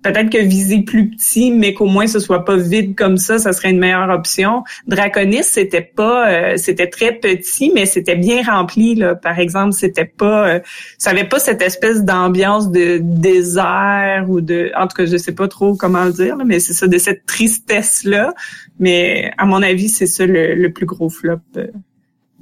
Peut-être 0.02 0.30
que 0.30 0.38
viser 0.38 0.82
plus 0.82 1.10
petit, 1.10 1.50
mais 1.50 1.74
qu'au 1.74 1.86
moins 1.86 2.06
ce 2.06 2.20
soit 2.20 2.44
pas 2.44 2.56
vide 2.56 2.94
comme 2.94 3.16
ça, 3.16 3.38
ça 3.38 3.52
serait 3.52 3.70
une 3.70 3.80
meilleure 3.80 4.08
option. 4.10 4.62
Draconis, 4.86 5.42
c'était 5.42 5.82
pas, 5.82 6.30
euh, 6.30 6.56
c'était 6.56 6.86
très 6.86 7.12
petit, 7.12 7.72
mais 7.74 7.84
c'était 7.84 8.14
bien 8.14 8.42
rempli. 8.42 8.94
Là. 8.94 9.16
Par 9.16 9.40
exemple, 9.40 9.72
c'était 9.72 10.04
pas, 10.04 10.48
euh, 10.48 10.60
ça 10.98 11.10
avait 11.10 11.28
pas 11.28 11.40
cette 11.40 11.62
espèce 11.62 12.04
d'ambiance 12.04 12.70
de 12.70 12.98
désert 13.02 14.26
ou 14.28 14.40
de, 14.40 14.70
en 14.76 14.86
tout 14.86 14.96
cas, 14.96 15.06
je 15.06 15.16
sais 15.16 15.34
pas 15.34 15.48
trop 15.48 15.74
comment 15.74 16.04
le 16.04 16.12
dire, 16.12 16.36
mais 16.46 16.60
c'est 16.60 16.74
ça, 16.74 16.86
de 16.86 16.98
cette 16.98 17.26
tristesse 17.26 18.04
là. 18.04 18.32
Mais 18.78 19.32
à 19.36 19.46
mon 19.46 19.62
avis, 19.62 19.88
c'est 19.88 20.06
ça 20.06 20.26
le, 20.26 20.68
plus 20.68 20.86
gros 20.86 21.10
flop 21.10 21.40
euh, 21.56 21.66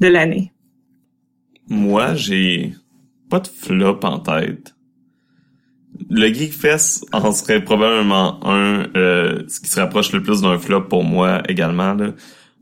de 0.00 0.08
l'année. 0.08 0.52
Moi, 1.68 2.14
j'ai 2.14 2.74
pas 3.30 3.40
de 3.40 3.48
flop 3.48 4.00
en 4.02 4.18
tête. 4.18 4.75
Le 6.10 6.32
Geekfest 6.32 7.06
en 7.12 7.32
serait 7.32 7.62
probablement 7.62 8.44
un, 8.46 8.86
euh, 8.96 9.42
ce 9.48 9.60
qui 9.60 9.68
se 9.68 9.80
rapproche 9.80 10.12
le 10.12 10.22
plus 10.22 10.42
d'un 10.42 10.58
flop 10.58 10.82
pour 10.82 11.04
moi 11.04 11.42
également. 11.48 11.94
Là. 11.94 12.12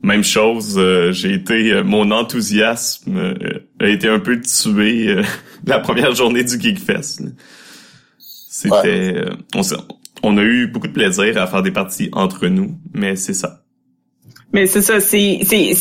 Même 0.02 0.24
chose, 0.24 0.76
euh, 0.76 1.12
j'ai 1.12 1.32
été, 1.32 1.72
euh, 1.72 1.82
mon 1.82 2.10
enthousiasme 2.10 3.34
a 3.80 3.88
été 3.88 4.08
un 4.08 4.20
peu 4.20 4.40
tué 4.40 5.22
la 5.66 5.78
première 5.78 6.14
journée 6.14 6.44
du 6.44 6.60
Geekfest. 6.60 7.22
C'était, 8.54 9.16
euh, 9.16 9.30
on, 9.56 9.62
on 10.22 10.38
a 10.38 10.42
eu 10.42 10.68
beaucoup 10.68 10.86
de 10.86 10.92
plaisir 10.92 11.36
à 11.42 11.48
faire 11.48 11.62
des 11.62 11.72
parties 11.72 12.08
entre 12.12 12.46
nous, 12.46 12.78
mais 12.92 13.16
c'est 13.16 13.34
ça. 13.34 13.64
Mais 14.52 14.66
c'est 14.66 14.80
ça, 14.80 15.00
c'est, 15.00 15.40
c'est, 15.42 15.74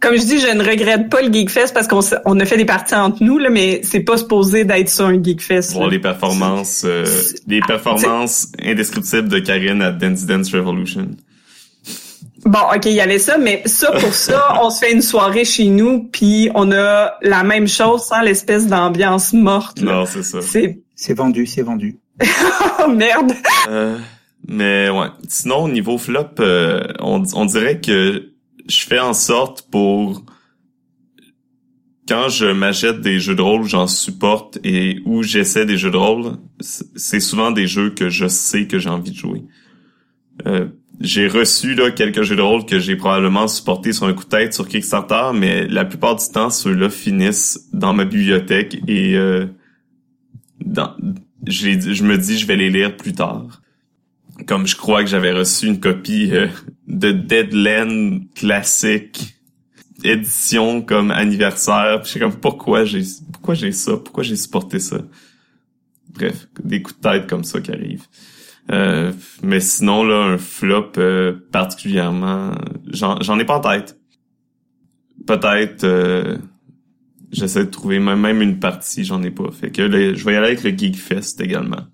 comme 0.00 0.14
je 0.16 0.24
dis, 0.24 0.38
je 0.38 0.54
ne 0.54 0.62
regrette 0.62 1.08
pas 1.08 1.22
le 1.22 1.32
Geekfest 1.32 1.72
parce 1.72 1.88
qu'on 1.88 2.00
on 2.26 2.38
a 2.38 2.44
fait 2.44 2.56
des 2.56 2.64
parties 2.64 2.94
entre 2.94 3.22
nous, 3.22 3.38
là, 3.38 3.48
mais 3.50 3.80
c'est 3.82 4.00
pas 4.00 4.18
supposé 4.18 4.64
d'être 4.64 4.90
sur 4.90 5.06
un 5.06 5.22
Geekfest. 5.22 5.72
Voir 5.72 5.88
les 5.88 5.98
performances, 5.98 6.82
euh, 6.84 7.04
les 7.46 7.60
performances 7.60 8.48
indescriptibles 8.62 9.28
de 9.28 9.38
Karine 9.38 9.82
à 9.82 9.92
Dance 9.92 10.26
Dance 10.26 10.54
Revolution. 10.54 11.08
Bon, 12.44 12.60
ok, 12.74 12.86
il 12.86 12.92
y 12.92 13.00
avait 13.00 13.18
ça, 13.18 13.38
mais 13.38 13.62
ça 13.64 13.90
pour 13.92 14.12
ça, 14.12 14.60
on 14.62 14.70
se 14.70 14.80
fait 14.80 14.92
une 14.92 15.02
soirée 15.02 15.44
chez 15.44 15.66
nous, 15.66 16.04
puis 16.04 16.50
on 16.54 16.70
a 16.72 17.14
la 17.22 17.42
même 17.42 17.66
chose 17.66 18.02
sans 18.04 18.20
l'espèce 18.20 18.66
d'ambiance 18.66 19.32
morte. 19.32 19.80
Non, 19.80 20.04
c'est 20.04 20.22
ça. 20.22 20.38
C'est 20.42 21.14
vendu, 21.14 21.46
c'est 21.46 21.62
vendu. 21.62 21.98
oh 22.84 22.88
merde. 22.88 23.32
Euh, 23.68 23.98
mais 24.46 24.88
ouais. 24.88 25.08
Sinon, 25.28 25.64
au 25.64 25.68
niveau 25.68 25.98
flop, 25.98 26.40
euh, 26.40 26.84
on, 27.00 27.22
on 27.34 27.44
dirait 27.46 27.80
que 27.80 28.35
je 28.68 28.80
fais 28.84 28.98
en 28.98 29.14
sorte 29.14 29.68
pour 29.70 30.24
quand 32.08 32.28
je 32.28 32.46
m'achète 32.46 33.00
des 33.00 33.18
jeux 33.18 33.34
de 33.34 33.42
rôle, 33.42 33.64
j'en 33.64 33.86
supporte 33.86 34.58
et 34.62 35.00
où 35.04 35.22
j'essaie 35.22 35.66
des 35.66 35.76
jeux 35.76 35.90
de 35.90 35.96
rôle, 35.96 36.36
c'est 36.60 37.20
souvent 37.20 37.50
des 37.50 37.66
jeux 37.66 37.90
que 37.90 38.08
je 38.08 38.28
sais 38.28 38.66
que 38.66 38.78
j'ai 38.78 38.88
envie 38.88 39.10
de 39.10 39.16
jouer. 39.16 39.42
Euh, 40.46 40.68
j'ai 41.00 41.26
reçu 41.26 41.74
là 41.74 41.90
quelques 41.90 42.22
jeux 42.22 42.36
de 42.36 42.42
rôle 42.42 42.64
que 42.64 42.78
j'ai 42.78 42.96
probablement 42.96 43.48
supportés 43.48 43.92
sur 43.92 44.06
un 44.06 44.12
coup 44.12 44.24
de 44.24 44.28
tête 44.28 44.54
sur 44.54 44.68
Kickstarter, 44.68 45.32
mais 45.34 45.66
la 45.66 45.84
plupart 45.84 46.14
du 46.14 46.26
temps, 46.32 46.50
ceux-là 46.50 46.90
finissent 46.90 47.68
dans 47.72 47.92
ma 47.92 48.04
bibliothèque 48.04 48.78
et 48.86 49.16
euh, 49.16 49.46
dans, 50.64 50.96
je 51.46 52.04
me 52.04 52.16
dis 52.16 52.38
je 52.38 52.46
vais 52.46 52.56
les 52.56 52.70
lire 52.70 52.96
plus 52.96 53.12
tard 53.12 53.60
comme 54.44 54.66
je 54.66 54.76
crois 54.76 55.02
que 55.02 55.08
j'avais 55.08 55.32
reçu 55.32 55.66
une 55.66 55.80
copie 55.80 56.30
euh, 56.32 56.48
de 56.86 57.12
Deadland 57.12 58.32
classique 58.34 59.36
édition 60.04 60.82
comme 60.82 61.10
anniversaire. 61.10 62.02
Puis 62.02 62.20
comme 62.20 62.34
pourquoi 62.34 62.84
j'ai 62.84 63.02
pourquoi 63.32 63.54
j'ai 63.54 63.72
ça, 63.72 63.96
pourquoi 63.96 64.22
j'ai 64.22 64.36
supporté 64.36 64.78
ça? 64.78 64.98
Bref, 66.10 66.48
des 66.62 66.82
coups 66.82 66.96
de 66.98 67.02
tête 67.02 67.26
comme 67.28 67.44
ça 67.44 67.60
qui 67.60 67.72
arrivent. 67.72 68.06
Euh, 68.70 69.12
mais 69.42 69.60
sinon 69.60 70.02
là 70.02 70.24
un 70.24 70.38
flop 70.38 70.92
euh, 70.98 71.32
particulièrement 71.52 72.52
j'en 72.88 73.38
ai 73.38 73.44
pas 73.44 73.58
en 73.58 73.60
tête. 73.60 73.98
Peut-être 75.26 75.84
j'essaie 77.32 77.64
de 77.64 77.70
trouver 77.70 77.98
même, 77.98 78.42
une 78.42 78.58
partie, 78.58 79.04
j'en 79.04 79.22
ai 79.22 79.30
pas. 79.30 79.50
Fait 79.50 79.70
que 79.70 79.90
je 80.14 80.24
vais 80.24 80.32
y 80.32 80.36
aller 80.36 80.46
avec 80.46 80.62
le 80.62 80.70
Geek 80.70 80.96
Fest 80.96 81.40
également. 81.40 81.86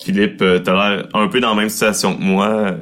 Philippe, 0.00 0.42
euh, 0.42 0.60
t'as 0.60 0.74
l'air 0.74 1.08
un 1.14 1.28
peu 1.28 1.40
dans 1.40 1.50
la 1.50 1.60
même 1.60 1.68
situation 1.68 2.16
que 2.16 2.22
moi. 2.22 2.78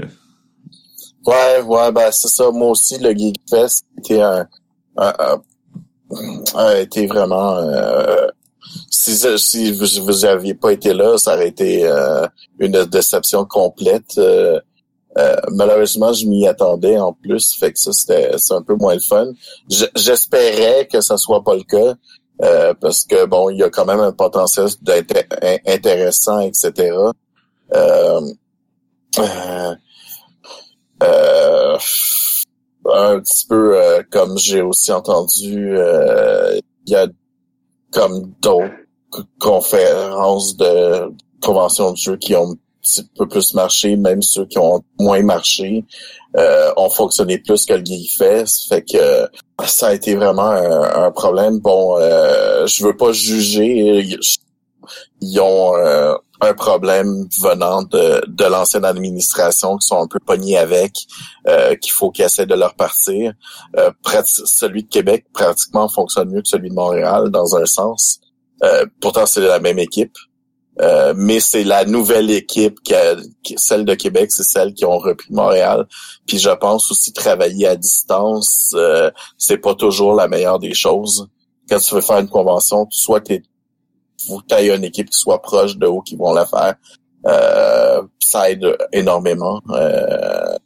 Ouais, 1.26 1.60
ouais, 1.62 1.92
ben 1.92 2.10
c'est 2.12 2.28
ça. 2.28 2.50
Moi 2.50 2.70
aussi, 2.70 2.98
le 2.98 3.10
Geekfest 3.10 3.84
était 3.98 4.22
un, 4.22 4.46
un, 4.96 5.40
a 6.54 6.78
été 6.78 7.06
vraiment. 7.06 7.56
Euh, 7.56 8.28
si, 8.90 9.16
si 9.38 9.72
vous, 9.72 9.86
vous 10.04 10.24
aviez 10.24 10.54
pas 10.54 10.72
été 10.72 10.94
là, 10.94 11.18
ça 11.18 11.34
aurait 11.34 11.48
été 11.48 11.86
euh, 11.86 12.26
une 12.58 12.84
déception 12.84 13.44
complète. 13.44 14.20
malheureusement, 15.50 16.12
je 16.12 16.26
m'y 16.26 16.46
attendais 16.46 16.98
en 16.98 17.12
plus, 17.12 17.56
fait 17.58 17.72
que 17.72 17.78
ça 17.78 17.92
c'était 17.92 18.38
c'est 18.38 18.54
un 18.54 18.62
peu 18.62 18.74
moins 18.74 18.94
le 18.94 19.00
fun. 19.00 19.32
J'espérais 19.96 20.86
que 20.90 21.00
ça 21.00 21.16
soit 21.16 21.42
pas 21.42 21.54
le 21.56 21.64
cas. 21.64 21.94
Euh, 22.42 22.74
parce 22.74 23.04
que 23.04 23.24
bon, 23.24 23.50
il 23.50 23.58
y 23.58 23.62
a 23.62 23.70
quand 23.70 23.86
même 23.86 24.00
un 24.00 24.12
potentiel 24.12 24.68
d'être 24.82 25.24
intéressant, 25.66 26.40
etc. 26.40 26.94
Euh, 27.74 28.20
euh, 31.02 31.76
euh, 32.86 33.14
un 33.14 33.20
petit 33.20 33.46
peu 33.46 34.02
comme 34.10 34.38
j'ai 34.38 34.62
aussi 34.62 34.92
entendu, 34.92 35.76
il 35.76 36.90
y 36.90 36.96
a 36.96 37.06
comme 37.92 38.32
d'autres 38.40 38.72
conférences 39.38 40.56
de 40.56 41.12
conventions 41.40 41.92
de 41.92 41.96
jeux 41.96 42.16
qui 42.16 42.34
ont 42.34 42.56
petit 42.86 43.08
peu 43.16 43.26
plus 43.26 43.54
marché, 43.54 43.96
même 43.96 44.22
ceux 44.22 44.46
qui 44.46 44.58
ont 44.58 44.82
moins 44.98 45.22
marché 45.22 45.84
euh, 46.36 46.72
ont 46.76 46.90
fonctionné 46.90 47.38
plus 47.38 47.66
que 47.66 47.74
le 47.74 47.84
Geekfest. 47.84 48.68
Fait 48.68 48.82
que 48.82 49.28
ça 49.66 49.88
a 49.88 49.94
été 49.94 50.14
vraiment 50.14 50.50
un, 50.50 51.10
problème. 51.10 51.58
Bon, 51.58 51.98
euh, 51.98 52.66
je 52.66 52.84
veux 52.84 52.96
pas 52.96 53.12
juger. 53.12 54.06
Ils 55.20 55.40
ont 55.40 55.76
euh, 55.76 56.14
un 56.40 56.54
problème 56.54 57.28
venant 57.40 57.82
de, 57.82 58.22
de 58.26 58.44
l'ancienne 58.44 58.84
administration 58.84 59.78
qui 59.78 59.86
sont 59.86 60.02
un 60.02 60.06
peu 60.06 60.18
pognés 60.18 60.58
avec, 60.58 61.06
euh, 61.48 61.74
qu'il 61.76 61.92
faut 61.92 62.10
qu'ils 62.10 62.24
essaient 62.24 62.46
de 62.46 62.54
leur 62.54 62.74
partir. 62.74 63.32
Euh, 63.76 63.90
celui 64.24 64.84
de 64.84 64.88
Québec 64.88 65.26
pratiquement 65.32 65.88
fonctionne 65.88 66.30
mieux 66.30 66.42
que 66.42 66.48
celui 66.48 66.70
de 66.70 66.74
Montréal 66.74 67.30
dans 67.30 67.56
un 67.56 67.66
sens. 67.66 68.20
pourtant, 69.00 69.26
c'est 69.26 69.40
la 69.40 69.60
même 69.60 69.78
équipe. 69.78 70.16
Euh, 70.80 71.14
mais 71.16 71.40
c'est 71.40 71.64
la 71.64 71.84
nouvelle 71.84 72.30
équipe, 72.30 72.82
qui 72.82 72.94
a, 72.94 73.16
celle 73.56 73.84
de 73.84 73.94
Québec, 73.94 74.30
c'est 74.30 74.44
celle 74.44 74.74
qui 74.74 74.84
ont 74.84 74.98
repris 74.98 75.32
Montréal. 75.32 75.86
Puis 76.26 76.38
je 76.38 76.50
pense 76.50 76.90
aussi 76.90 77.12
travailler 77.12 77.66
à 77.66 77.76
distance, 77.76 78.72
euh, 78.74 79.10
c'est 79.38 79.58
pas 79.58 79.74
toujours 79.74 80.14
la 80.14 80.28
meilleure 80.28 80.58
des 80.58 80.74
choses. 80.74 81.28
Quand 81.68 81.78
tu 81.78 81.94
veux 81.94 82.00
faire 82.00 82.18
une 82.18 82.28
convention, 82.28 82.86
soit 82.90 83.22
tu 83.22 83.42
faut 84.26 84.40
que 84.40 84.76
une 84.76 84.84
équipe 84.84 85.10
qui 85.10 85.18
soit 85.18 85.42
proche 85.42 85.76
de 85.76 85.86
où 85.86 86.00
qui 86.00 86.16
vont 86.16 86.32
la 86.32 86.46
faire. 86.46 86.74
Euh, 87.26 88.02
ça 88.20 88.50
aide 88.50 88.76
énormément. 88.92 89.60
Euh, 89.70 90.56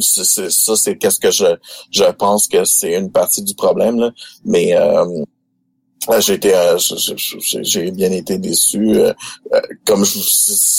ça, 0.00 0.76
c'est 0.76 0.96
qu'est-ce 0.98 1.18
que 1.18 1.30
je 1.30 1.46
je 1.90 2.04
pense 2.12 2.46
que 2.46 2.64
c'est 2.64 2.94
une 2.94 3.10
partie 3.10 3.42
du 3.42 3.54
problème 3.54 3.98
là. 3.98 4.10
Mais 4.44 4.74
euh, 4.76 5.24
j'ai 6.20 6.34
été, 6.34 6.54
euh, 6.54 6.78
j'ai 6.78 7.90
bien 7.90 8.10
été 8.10 8.38
déçu. 8.38 8.96
Euh, 8.96 9.12
euh, 9.52 9.60
comme 9.84 10.04
je 10.04 10.18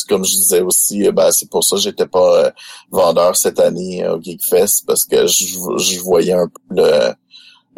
comme 0.08 0.26
je 0.26 0.32
disais 0.32 0.62
aussi, 0.62 1.10
ben 1.12 1.32
c'est 1.32 1.50
pour 1.50 1.64
ça 1.64 1.76
que 1.76 1.82
j'étais 1.84 2.08
pas 2.08 2.52
vendeur 2.90 3.36
cette 3.36 3.60
année 3.60 4.08
au 4.08 4.20
Geekfest 4.22 4.84
parce 4.88 5.06
que 5.06 5.28
je, 5.28 5.46
je 5.78 6.00
voyais 6.00 6.34
un 6.34 6.48
peu 6.48 6.76
le 6.76 7.14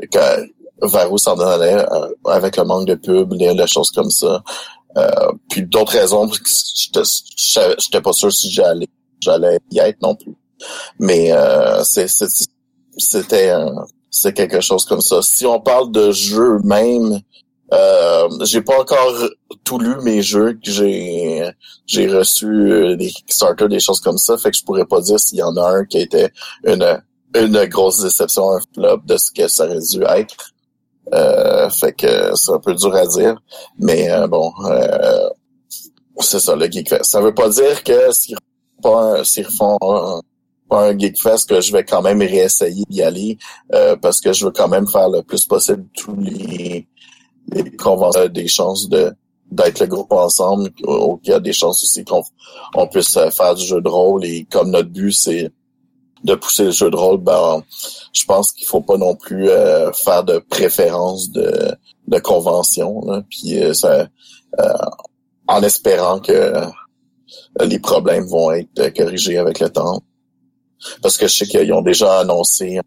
que, 0.07 0.47
vers 0.83 1.11
où 1.11 1.17
s'en 1.17 1.39
allait 1.39 1.85
avec 2.25 2.57
le 2.57 2.63
manque 2.63 2.87
de 2.87 2.95
pub, 2.95 3.33
les, 3.33 3.67
choses 3.67 3.91
comme 3.91 4.11
ça. 4.11 4.43
puis 5.49 5.63
d'autres 5.63 5.93
raisons, 5.93 6.29
j'étais 6.31 8.01
pas 8.01 8.13
sûr 8.13 8.31
si 8.31 8.51
j'allais 8.51 8.87
j'allais 9.21 9.59
y 9.71 9.79
être 9.79 10.01
non 10.01 10.15
plus. 10.15 10.35
Mais 10.99 11.31
c'était 12.97 13.53
c'est 14.13 14.33
quelque 14.33 14.61
chose 14.61 14.85
comme 14.85 15.01
ça. 15.01 15.21
Si 15.21 15.45
on 15.45 15.59
parle 15.59 15.91
de 15.91 16.11
jeux 16.11 16.59
même, 16.63 17.19
euh, 17.73 18.29
j'ai 18.43 18.61
pas 18.61 18.79
encore 18.79 19.13
tout 19.63 19.79
lu 19.79 19.95
mes 20.03 20.21
jeux 20.21 20.53
que 20.53 20.69
j'ai 20.69 21.49
j'ai 21.87 22.07
reçu 22.07 22.45
euh, 22.45 22.95
des 22.95 23.09
Kickstarter, 23.09 23.67
des 23.67 23.79
choses 23.79 23.99
comme 23.99 24.19
ça, 24.19 24.37
fait 24.37 24.51
que 24.51 24.57
je 24.57 24.63
pourrais 24.63 24.85
pas 24.85 25.01
dire 25.01 25.19
s'il 25.19 25.39
y 25.39 25.43
en 25.43 25.57
a 25.57 25.67
un 25.67 25.85
qui 25.85 25.97
était 25.97 26.31
une 26.63 27.01
une 27.35 27.65
grosse 27.65 28.03
déception, 28.03 28.51
un 28.51 28.59
flop 28.75 29.01
de 29.05 29.17
ce 29.17 29.31
que 29.31 29.47
ça 29.47 29.65
aurait 29.65 29.79
dû 29.79 30.03
être. 30.03 30.52
Euh, 31.13 31.69
fait 31.69 31.93
que 31.93 32.35
c'est 32.35 32.51
un 32.51 32.59
peu 32.59 32.73
dur 32.73 32.95
à 32.95 33.05
dire, 33.05 33.35
mais 33.77 34.09
euh, 34.09 34.27
bon, 34.27 34.51
c'est 36.19 36.39
ça 36.39 36.55
le 36.55 36.69
Geekfest. 36.69 37.03
Ça 37.03 37.21
veut 37.21 37.33
pas 37.33 37.49
dire 37.49 37.83
que 37.83 38.11
s'ils 38.11 38.37
pas 38.81 39.23
font 39.57 39.77
un, 39.81 40.21
pas 40.69 40.89
un 40.89 40.97
Geekfest 40.97 41.47
que 41.47 41.61
je 41.61 41.71
vais 41.71 41.83
quand 41.83 42.01
même 42.01 42.19
réessayer 42.19 42.83
d'y 42.89 43.01
aller 43.01 43.37
parce 44.01 44.19
que 44.19 44.33
je 44.33 44.45
veux 44.45 44.51
quand 44.51 44.67
même 44.67 44.87
faire 44.87 45.09
le 45.09 45.21
plus 45.21 45.45
possible 45.45 45.85
tous 45.95 46.15
les 46.19 46.87
qu'on 47.77 47.97
va 47.97 48.27
des 48.27 48.47
chances 48.47 48.89
de 48.89 49.13
d'être 49.53 49.79
le 49.81 49.87
groupe 49.87 50.11
ensemble, 50.11 50.71
qu'il 50.71 51.31
y 51.31 51.33
a 51.33 51.39
des 51.39 51.53
chances 51.53 51.83
aussi 51.83 52.03
qu'on 52.03 52.23
on 52.75 52.87
puisse 52.87 53.15
euh, 53.17 53.29
faire 53.29 53.53
du 53.53 53.63
jeu 53.63 53.81
de 53.81 53.87
rôle 53.87 54.25
et 54.25 54.45
comme 54.49 54.71
notre 54.71 54.89
but 54.89 55.11
c'est 55.11 55.51
de 56.23 56.35
pousser 56.35 56.65
le 56.65 56.71
jeu 56.71 56.89
de 56.89 56.95
rôle, 56.95 57.17
ben 57.17 57.63
je 58.13 58.25
pense 58.25 58.51
qu'il 58.51 58.65
faut 58.65 58.81
pas 58.81 58.97
non 58.97 59.15
plus 59.15 59.49
euh, 59.49 59.91
faire 59.91 60.23
de 60.23 60.39
préférence 60.39 61.31
de, 61.31 61.75
de 62.07 62.19
convention, 62.19 63.01
puis 63.29 63.61
euh, 63.61 63.73
ça, 63.73 64.07
en 65.47 65.63
espérant 65.63 66.19
que 66.19 66.53
les 67.61 67.79
problèmes 67.79 68.25
vont 68.25 68.51
être 68.51 68.93
corrigés 68.95 69.37
avec 69.37 69.59
le 69.59 69.69
temps. 69.69 70.01
Parce 71.01 71.17
que 71.17 71.27
je 71.27 71.35
sais 71.35 71.47
qu'ils 71.47 71.73
ont 71.73 71.81
déjà 71.81 72.19
annoncé 72.19 72.79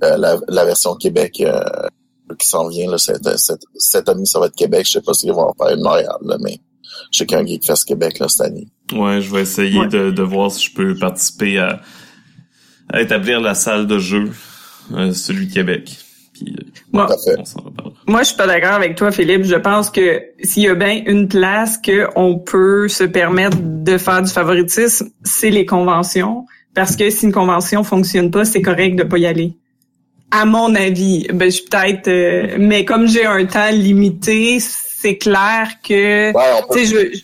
la, 0.00 0.36
la, 0.48 0.64
version 0.64 0.94
Québec 0.96 1.42
qui 2.38 2.48
s'en 2.48 2.68
vient 2.68 2.90
là, 2.90 2.98
cette, 2.98 3.38
cette, 3.38 3.62
cette, 3.76 4.08
année, 4.08 4.24
ça 4.24 4.40
va 4.40 4.46
être 4.46 4.56
Québec. 4.56 4.84
Je 4.86 4.92
sais 4.92 5.00
pas 5.00 5.14
s'ils 5.14 5.32
vont 5.32 5.48
en 5.48 5.54
faire 5.54 5.74
une 5.74 5.82
Montréal, 5.82 6.16
là, 6.22 6.36
mais 6.40 6.60
je 7.12 7.18
sais 7.18 7.26
qu'il 7.26 7.36
y 7.36 7.40
a 7.40 7.42
un 7.42 7.46
Geekfest 7.46 7.84
Québec 7.86 8.18
là, 8.18 8.28
cette 8.28 8.46
année. 8.46 8.68
Ouais, 8.92 9.20
je 9.20 9.30
vais 9.32 9.42
essayer 9.42 9.86
de, 9.86 10.10
de 10.10 10.22
voir 10.22 10.50
si 10.50 10.66
je 10.66 10.74
peux 10.74 10.96
participer 10.96 11.58
à, 11.58 11.80
à 12.92 13.00
établir 13.00 13.40
la 13.40 13.54
salle 13.54 13.86
de 13.86 13.98
jeu, 13.98 14.30
euh, 14.94 15.12
celui 15.12 15.46
de 15.46 15.52
Québec. 15.52 15.96
Puis, 16.32 16.54
euh, 16.58 17.06
on 17.38 17.44
s'en 17.44 17.60
reparlera. 17.62 17.96
Moi, 18.06 18.20
je 18.20 18.28
suis 18.28 18.36
pas 18.36 18.46
d'accord 18.46 18.74
avec 18.74 18.94
toi, 18.96 19.10
Philippe. 19.10 19.44
Je 19.44 19.56
pense 19.56 19.90
que 19.90 20.22
s'il 20.42 20.64
y 20.64 20.68
a 20.68 20.74
bien 20.74 21.02
une 21.06 21.28
place 21.28 21.78
qu'on 21.78 22.38
peut 22.38 22.88
se 22.88 23.04
permettre 23.04 23.58
de 23.60 23.98
faire 23.98 24.22
du 24.22 24.30
favoritisme, 24.30 25.08
c'est 25.24 25.50
les 25.50 25.66
conventions. 25.66 26.46
Parce 26.74 26.94
que 26.94 27.08
si 27.10 27.24
une 27.24 27.32
convention 27.32 27.82
fonctionne 27.84 28.30
pas, 28.30 28.44
c'est 28.44 28.62
correct 28.62 28.96
de 28.96 29.02
pas 29.02 29.18
y 29.18 29.26
aller. 29.26 29.54
À 30.30 30.44
mon 30.44 30.74
avis, 30.74 31.26
ben 31.32 31.50
je 31.50 31.62
peut-être, 31.62 32.08
euh, 32.08 32.56
mais 32.58 32.84
comme 32.84 33.08
j'ai 33.08 33.24
un 33.24 33.46
temps 33.46 33.70
limité, 33.70 34.58
c'est 34.60 35.16
clair 35.16 35.68
que, 35.82 36.32
tu 36.72 36.84
sais, 36.84 36.84
je, 36.84 37.18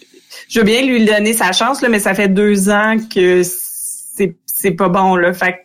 je 0.49 0.59
veux 0.61 0.65
bien 0.65 0.83
lui 0.83 1.05
donner 1.05 1.33
sa 1.33 1.53
chance 1.53 1.83
là, 1.83 1.89
mais 1.89 1.99
ça 1.99 2.15
fait 2.15 2.29
deux 2.29 2.71
ans 2.71 2.97
que 3.13 3.43
c'est 4.63 4.73
pas 4.73 4.89
bon 4.89 5.17
là. 5.17 5.33
Fait 5.33 5.65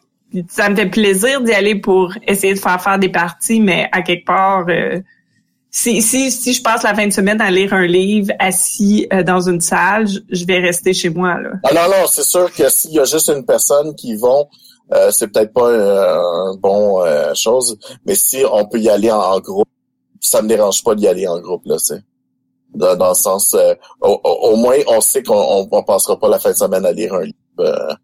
ça 0.50 0.70
me 0.70 0.76
fait 0.76 0.90
plaisir 0.90 1.42
d'y 1.42 1.54
aller 1.54 1.76
pour 1.76 2.14
essayer 2.28 2.54
de 2.54 2.60
faire 2.60 2.82
faire 2.82 3.00
des 3.00 3.10
parties, 3.10 3.62
mais 3.62 3.88
à 3.92 4.02
quelque 4.02 4.26
part, 4.26 4.66
euh, 4.70 5.00
si, 5.72 6.02
si, 6.02 6.32
si 6.32 6.54
je 6.54 6.62
passe 6.62 6.84
la 6.84 6.94
fin 6.94 7.08
de 7.08 7.14
semaine 7.14 7.40
à 7.40 7.50
lire 7.50 7.74
un 7.74 7.86
livre 7.86 8.34
assis 8.40 9.08
euh, 9.14 9.24
dans 9.24 9.42
une 9.42 9.62
salle, 9.62 10.08
je, 10.08 10.46
vais 10.46 10.60
rester 10.60 10.94
chez 10.94 11.10
moi. 11.10 11.40
Là. 11.40 11.52
Ah 11.64 11.74
non, 11.74 11.90
non, 11.90 12.08
c'est 12.08 12.24
sûr 12.24 12.52
que 12.52 12.70
s'il 12.70 12.92
y 12.92 13.00
a 13.00 13.06
juste 13.06 13.30
une 13.30 13.46
personne 13.46 13.96
qui 13.96 14.16
vont, 14.16 14.48
euh, 14.94 15.12
c'est 15.12 15.28
peut-être 15.28 15.54
pas 15.54 15.70
un 15.70 16.56
bon 16.56 17.04
chose, 17.34 17.78
mais 18.06 18.16
si 18.16 18.44
on 18.52 18.66
peut 18.66 18.80
y 18.80 18.90
aller 18.90 19.12
en, 19.12 19.40
groupe, 19.40 19.70
ça 20.20 20.42
me 20.42 20.48
dérange 20.48 20.84
pas 20.84 20.96
d'y 20.96 21.08
aller 21.08 21.28
en 21.28 21.40
groupe, 21.40 21.66
là, 21.66 21.76
c'est. 21.80 22.02
Dans, 22.74 22.98
dans, 22.98 23.10
le 23.10 23.16
sens, 23.16 23.56
au, 24.02 24.56
moins, 24.58 24.76
on 24.88 25.00
sait 25.00 25.24
qu'on 25.24 25.68
on, 25.72 25.84
passera 25.84 26.20
pas 26.20 26.28
la 26.28 26.38
fin 26.38 26.52
de 26.52 26.56
semaine 26.56 26.86
à 26.86 26.92
lire 26.92 27.14
un 27.14 27.24
livre 27.24 27.98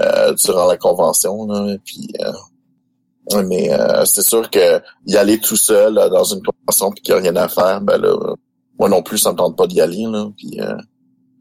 euh, 0.00 0.32
durant 0.34 0.66
la 0.66 0.76
convention. 0.76 1.46
Là, 1.46 1.76
puis, 1.84 2.08
euh, 2.20 3.42
mais 3.42 3.72
euh, 3.72 4.04
c'est 4.04 4.22
sûr 4.22 4.48
que 4.48 4.80
y 5.06 5.16
aller 5.16 5.40
tout 5.40 5.56
seul 5.56 5.94
dans 5.94 6.22
une 6.22 6.40
convention 6.40 6.92
puis 6.92 7.02
qu'il 7.02 7.14
n'y 7.14 7.18
a 7.18 7.22
rien 7.22 7.36
à 7.36 7.48
faire, 7.48 7.80
ben 7.80 7.98
là, 7.98 8.16
moi 8.78 8.88
non 8.88 9.02
plus, 9.02 9.18
ça 9.18 9.32
me 9.32 9.36
tente 9.36 9.56
pas 9.56 9.66
d'y 9.66 9.80
aller. 9.80 10.04
Là, 10.04 10.28
puis, 10.36 10.60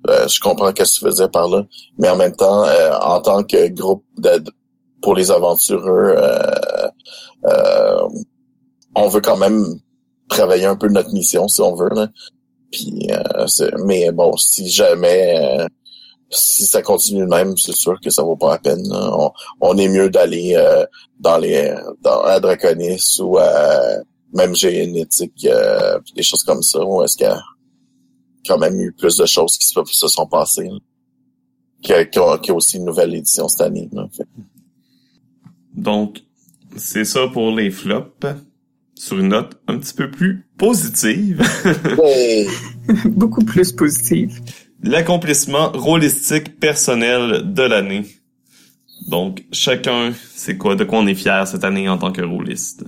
je 0.07 0.39
comprends 0.39 0.69
ce 0.69 0.73
que 0.73 0.83
tu 0.83 0.99
faisais 1.01 1.27
par 1.27 1.49
là. 1.49 1.65
Mais 1.99 2.09
en 2.09 2.15
même 2.15 2.35
temps, 2.35 2.65
en 3.01 3.21
tant 3.21 3.43
que 3.43 3.67
groupe 3.67 4.03
d'aide 4.17 4.49
pour 5.01 5.13
les 5.13 5.29
aventureux, 5.29 6.15
on 8.95 9.07
veut 9.07 9.21
quand 9.21 9.37
même 9.37 9.65
travailler 10.29 10.65
un 10.65 10.75
peu 10.75 10.87
notre 10.87 11.13
mission 11.13 11.47
si 11.47 11.61
on 11.61 11.75
veut. 11.75 11.89
Là. 11.89 12.07
Puis, 12.71 13.07
mais 13.85 14.11
bon, 14.11 14.35
si 14.37 14.67
jamais 14.67 15.67
si 16.29 16.65
ça 16.65 16.81
continue 16.81 17.21
de 17.21 17.27
même, 17.27 17.55
c'est 17.57 17.75
sûr 17.75 17.99
que 18.01 18.09
ça 18.09 18.23
vaut 18.23 18.35
pas 18.35 18.51
la 18.51 18.59
peine. 18.59 18.83
On, 19.61 19.77
est 19.77 19.87
mieux 19.87 20.09
d'aller 20.09 20.55
euh, 20.55 20.85
dans 21.19 21.37
les 21.37 21.73
dans 22.01 22.21
à 22.23 22.39
Draconis 22.39 23.19
ou 23.19 23.37
à 23.37 23.97
même 24.33 24.55
génétique, 24.55 25.45
euh, 25.45 25.99
des 26.15 26.23
choses 26.23 26.43
comme 26.43 26.61
ça, 26.61 26.83
où 26.85 27.01
est-ce 27.03 27.15
qu'il 27.15 27.27
y 27.27 27.29
a 27.29 27.41
quand 28.45 28.57
même 28.57 28.79
eu 28.79 28.91
plus 28.91 29.15
de 29.17 29.25
choses 29.25 29.57
qui 29.57 29.67
se, 29.67 30.07
sont 30.07 30.27
passées. 30.27 30.69
Qu'il 31.81 31.95
y, 31.95 32.17
a, 32.17 32.53
aussi 32.53 32.77
une 32.77 32.85
nouvelle 32.85 33.13
édition 33.13 33.47
cette 33.47 33.61
année. 33.61 33.89
Donc, 35.73 36.23
c'est 36.75 37.05
ça 37.05 37.27
pour 37.27 37.55
les 37.55 37.71
flops. 37.71 38.25
Sur 38.95 39.19
une 39.19 39.27
note 39.27 39.61
un 39.67 39.77
petit 39.77 39.93
peu 39.93 40.09
plus 40.09 40.47
positive. 40.57 41.43
Beaucoup 43.05 43.45
plus 43.45 43.71
positive 43.71 44.41
l'accomplissement 44.83 45.71
rôlistique 45.73 46.59
personnel 46.59 47.53
de 47.53 47.63
l'année. 47.63 48.05
Donc, 49.07 49.43
chacun, 49.51 50.11
c'est 50.35 50.57
quoi, 50.57 50.75
de 50.75 50.83
quoi 50.83 50.99
on 50.99 51.07
est 51.07 51.15
fier 51.15 51.47
cette 51.47 51.63
année 51.63 51.87
en 51.87 51.97
tant 51.97 52.11
que 52.11 52.21
rôliste. 52.21 52.83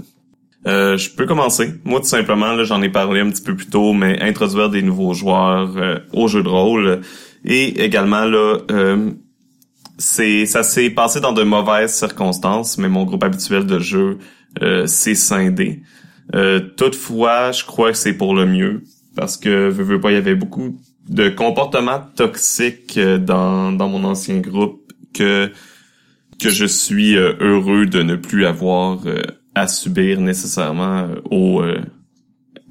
Euh, 0.68 0.98
je 0.98 1.10
peux 1.10 1.26
commencer. 1.26 1.74
Moi, 1.86 2.02
tout 2.02 2.08
simplement, 2.08 2.54
là, 2.54 2.64
j'en 2.64 2.82
ai 2.82 2.90
parlé 2.90 3.22
un 3.22 3.30
petit 3.30 3.42
peu 3.42 3.56
plus 3.56 3.68
tôt, 3.68 3.94
mais 3.94 4.22
introduire 4.22 4.70
des 4.70 4.82
nouveaux 4.82 5.14
joueurs 5.14 5.78
euh, 5.78 6.00
au 6.12 6.28
jeu 6.28 6.44
de 6.44 6.50
rôle. 6.50 7.02
Et 7.46 7.84
également, 7.84 8.26
là, 8.26 8.58
euh, 8.70 9.12
c'est 9.98 10.46
ça 10.46 10.64
s'est 10.64 10.90
passé 10.90 11.22
dans 11.22 11.32
de 11.32 11.44
mauvaises 11.44 11.94
circonstances, 11.94 12.78
mais 12.78 12.90
mon 12.90 13.06
groupe 13.06 13.24
habituel 13.24 13.66
de 13.66 13.80
jeu 13.80 14.18
euh, 14.62 14.86
s'est 14.86 15.16
scindé. 15.16 15.82
toutefois, 16.76 17.52
je 17.52 17.64
crois 17.64 17.92
que 17.92 17.98
c'est 17.98 18.14
pour 18.14 18.36
le 18.36 18.46
mieux, 18.46 18.84
parce 19.16 19.38
que, 19.38 19.70
veux, 19.70 19.84
veux 19.84 20.00
pas, 20.02 20.12
il 20.12 20.16
y 20.16 20.18
avait 20.18 20.36
beaucoup 20.36 20.78
de 21.10 21.30
comportements 21.30 22.02
toxiques 22.16 22.98
euh, 22.98 23.18
dans, 23.18 23.72
dans 23.72 23.90
mon 23.90 24.04
ancien 24.04 24.40
groupe 24.40 24.92
que 25.14 25.52
que 26.42 26.50
je 26.50 26.66
suis 26.66 27.18
euh, 27.18 27.34
heureux 27.42 27.86
de 27.86 28.02
ne 28.02 28.16
plus 28.16 28.46
avoir 28.46 29.00
euh, 29.06 29.22
à 29.56 29.68
subir 29.68 30.22
nécessairement 30.22 31.10
au 31.30 31.62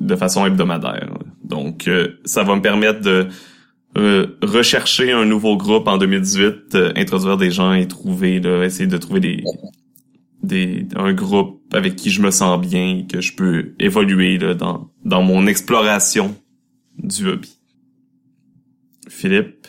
de 0.00 0.16
façon 0.16 0.46
hebdomadaire. 0.46 1.10
Donc 1.42 1.90
ça 2.24 2.44
va 2.44 2.54
me 2.54 2.62
permettre 2.62 3.00
de 3.00 3.26
rechercher 4.42 5.10
un 5.10 5.26
nouveau 5.26 5.56
groupe 5.56 5.88
en 5.88 5.98
2018, 5.98 6.78
introduire 6.96 7.36
des 7.36 7.50
gens 7.50 7.74
et 7.74 7.88
trouver 7.88 8.38
là, 8.38 8.64
essayer 8.64 8.86
de 8.86 8.96
trouver 8.96 9.20
des 9.20 9.44
des 10.42 10.86
un 10.94 11.12
groupe 11.12 11.60
avec 11.74 11.96
qui 11.96 12.10
je 12.10 12.22
me 12.22 12.30
sens 12.30 12.58
bien 12.60 13.00
et 13.00 13.06
que 13.06 13.20
je 13.20 13.34
peux 13.34 13.74
évoluer 13.80 14.38
là, 14.38 14.54
dans 14.54 14.88
dans 15.04 15.22
mon 15.22 15.46
exploration 15.46 16.34
du 16.96 17.26
hobby. 17.26 17.57
Philippe? 19.18 19.66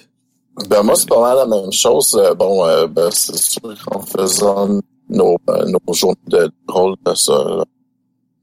Ben 0.70 0.84
moi, 0.84 0.96
c'est 0.96 1.10
pas 1.10 1.22
mal 1.22 1.38
la 1.38 1.48
même 1.48 1.72
chose. 1.72 2.16
Euh, 2.16 2.36
bon, 2.36 2.66
euh, 2.66 2.86
ben, 2.86 3.10
c'est 3.12 3.36
sûr 3.36 3.74
qu'en 3.84 4.02
faisant 4.02 4.80
nos, 5.10 5.38
euh, 5.50 5.66
nos 5.66 5.94
journées 5.94 6.18
de 6.28 6.52
rôle 6.68 6.96
de 7.04 7.16
ça, 7.16 7.64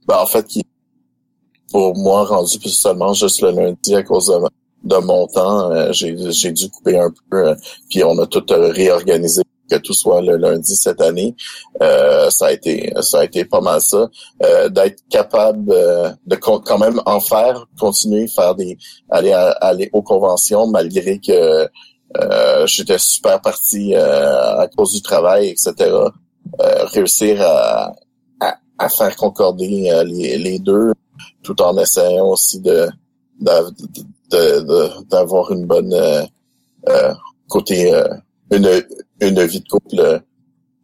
ben, 0.09 0.19
en 0.19 0.27
fait, 0.27 0.47
pour 1.71 1.97
moi, 1.97 2.25
rendu 2.25 2.59
plus 2.59 2.71
seulement 2.71 3.13
juste 3.13 3.41
le 3.41 3.51
lundi 3.51 3.95
à 3.95 4.03
cause 4.03 4.27
de, 4.27 4.89
de 4.89 4.97
mon 5.05 5.29
temps, 5.29 5.93
j'ai, 5.93 6.17
j'ai 6.33 6.51
dû 6.51 6.69
couper 6.71 6.99
un 6.99 7.13
peu, 7.31 7.55
puis 7.89 8.03
on 8.03 8.19
a 8.19 8.27
tout 8.27 8.45
réorganisé 8.49 9.43
que 9.69 9.77
tout 9.77 9.93
soit 9.93 10.21
le 10.23 10.37
lundi 10.37 10.75
cette 10.77 11.01
année. 11.01 11.35
Euh, 11.83 12.31
ça 12.31 12.47
a 12.47 12.53
été 12.53 12.93
ça 13.01 13.21
a 13.21 13.25
été 13.25 13.45
pas 13.45 13.61
mal 13.61 13.81
ça. 13.81 14.09
Euh, 14.43 14.69
d'être 14.69 15.03
capable 15.09 15.71
euh, 15.73 16.11
de 16.27 16.37
quand 16.37 16.79
même 16.79 17.01
en 17.07 17.21
faire, 17.21 17.67
continuer, 17.79 18.27
faire 18.29 18.55
des 18.55 18.79
aller 19.11 19.33
aller 19.33 19.91
aux 19.93 20.03
conventions 20.03 20.67
malgré 20.67 21.19
que 21.19 21.69
j'étais 22.67 22.99
super 22.99 23.41
parti 23.41 23.95
à 23.95 24.67
cause 24.75 24.93
du 24.93 25.03
travail, 25.03 25.49
etc. 25.49 25.93
réussir 26.93 27.43
à, 27.43 27.93
à, 28.79 28.89
faire 28.89 29.15
concorder 29.17 29.69
les, 30.05 30.39
les 30.39 30.59
deux 30.59 30.93
tout 31.43 31.61
en 31.61 31.77
essayant 31.77 32.29
aussi 32.29 32.61
de 32.61 32.89
d'avoir 35.11 35.53
une 35.53 35.67
bonne 35.67 35.95
côté 37.49 37.93
une 38.51 38.83
une 39.21 39.43
vie 39.45 39.61
de 39.61 39.69
couple 39.69 39.99
euh, 39.99 40.19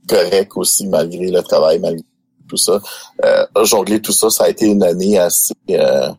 correcte 0.08 0.52
aussi 0.56 0.86
malgré 0.86 1.30
le 1.30 1.42
travail, 1.42 1.78
malgré 1.78 2.04
tout 2.48 2.56
ça. 2.56 2.80
Euh, 3.24 3.46
jongler 3.64 4.00
tout 4.00 4.12
ça, 4.12 4.30
ça 4.30 4.44
a 4.44 4.48
été 4.48 4.66
une 4.66 4.82
année 4.82 5.18
assez 5.18 5.54
euh, 5.70 6.10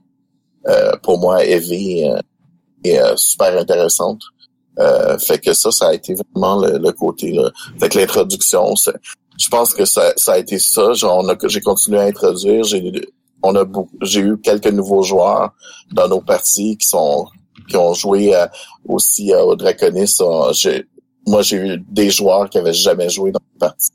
euh 0.68 0.92
pour 1.04 1.20
moi 1.20 1.44
élevée 1.44 2.10
euh, 2.10 2.20
et 2.84 2.98
super 3.16 3.58
intéressante. 3.58 4.22
fait 5.20 5.40
que 5.40 5.54
ça, 5.54 5.72
ça 5.72 5.88
a 5.90 5.94
été 5.94 6.16
vraiment 6.16 6.58
le, 6.60 6.92
côté 6.92 7.32
là. 7.32 7.50
Fait 7.80 7.90
que 7.90 7.98
l'introduction, 8.00 8.74
je 9.38 9.50
pense 9.50 9.74
que 9.74 9.86
ça, 9.86 10.14
ça 10.18 10.34
a 10.34 10.38
été 10.38 10.60
ça. 10.60 10.92
J'ai 10.94 11.62
continué 11.62 12.00
à 12.00 12.04
introduire. 12.04 12.64
J'ai 12.64 12.92
on 13.46 13.56
a 13.56 13.66
j'ai 14.02 14.22
eu 14.22 14.38
quelques 14.38 14.72
nouveaux 14.80 15.04
joueurs 15.04 15.52
dans 15.92 16.08
nos 16.08 16.22
parties 16.22 16.78
qui 16.78 16.88
sont 16.88 17.28
qui 17.70 17.78
ont 17.78 17.94
joué 17.94 18.34
aussi 18.86 19.34
au 19.34 19.56
Draconis. 19.56 20.16
J'ai 20.52 20.86
moi, 21.26 21.42
j'ai 21.42 21.58
eu 21.58 21.78
des 21.90 22.10
joueurs 22.10 22.50
qui 22.50 22.58
avaient 22.58 22.74
jamais 22.74 23.10
joué 23.10 23.32
dans 23.32 23.40
une 23.54 23.60
partie. 23.60 23.92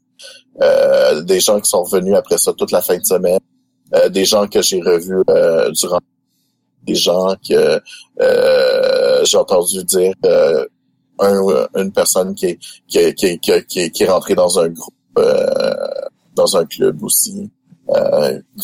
Euh, 0.60 1.22
des 1.22 1.40
gens 1.40 1.60
qui 1.60 1.68
sont 1.68 1.84
revenus 1.84 2.14
après 2.16 2.38
ça 2.38 2.52
toute 2.52 2.72
la 2.72 2.82
fin 2.82 2.96
de 2.98 3.04
semaine. 3.04 3.40
Euh, 3.94 4.08
des 4.08 4.24
gens 4.24 4.46
que 4.46 4.60
j'ai 4.60 4.82
revus 4.82 5.22
euh, 5.30 5.70
durant 5.70 6.00
des 6.82 6.94
gens 6.94 7.34
que 7.36 7.80
euh, 8.20 9.24
j'ai 9.24 9.36
entendu 9.38 9.82
dire 9.84 10.12
une 11.20 11.92
personne 11.92 12.34
qui 12.34 12.46
est, 12.46 12.58
qui, 12.86 13.14
qui, 13.14 13.38
qui, 13.66 13.90
qui 13.90 14.02
est 14.02 14.08
rentrée 14.08 14.34
dans 14.34 14.58
un 14.58 14.68
groupe 14.68 14.94
dans 16.34 16.56
un 16.56 16.64
club 16.66 17.02
aussi. 17.02 17.50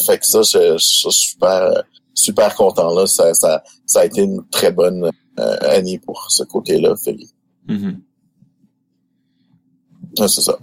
fait 0.06 0.18
que 0.18 0.26
ça, 0.26 0.42
je, 0.42 0.76
suis 0.78 1.10
super 1.10 1.82
super 2.12 2.54
content 2.54 2.94
là. 2.94 3.06
Ça, 3.06 3.34
ça, 3.34 3.62
ça 3.86 4.00
a 4.00 4.04
été 4.04 4.22
une 4.22 4.46
très 4.50 4.72
bonne 4.72 5.10
année 5.36 5.98
pour 5.98 6.30
ce 6.30 6.44
côté-là, 6.44 6.94
Philippe. 6.96 7.30
Mm-hmm. 7.68 7.96
C'est 10.16 10.28
ça. 10.28 10.56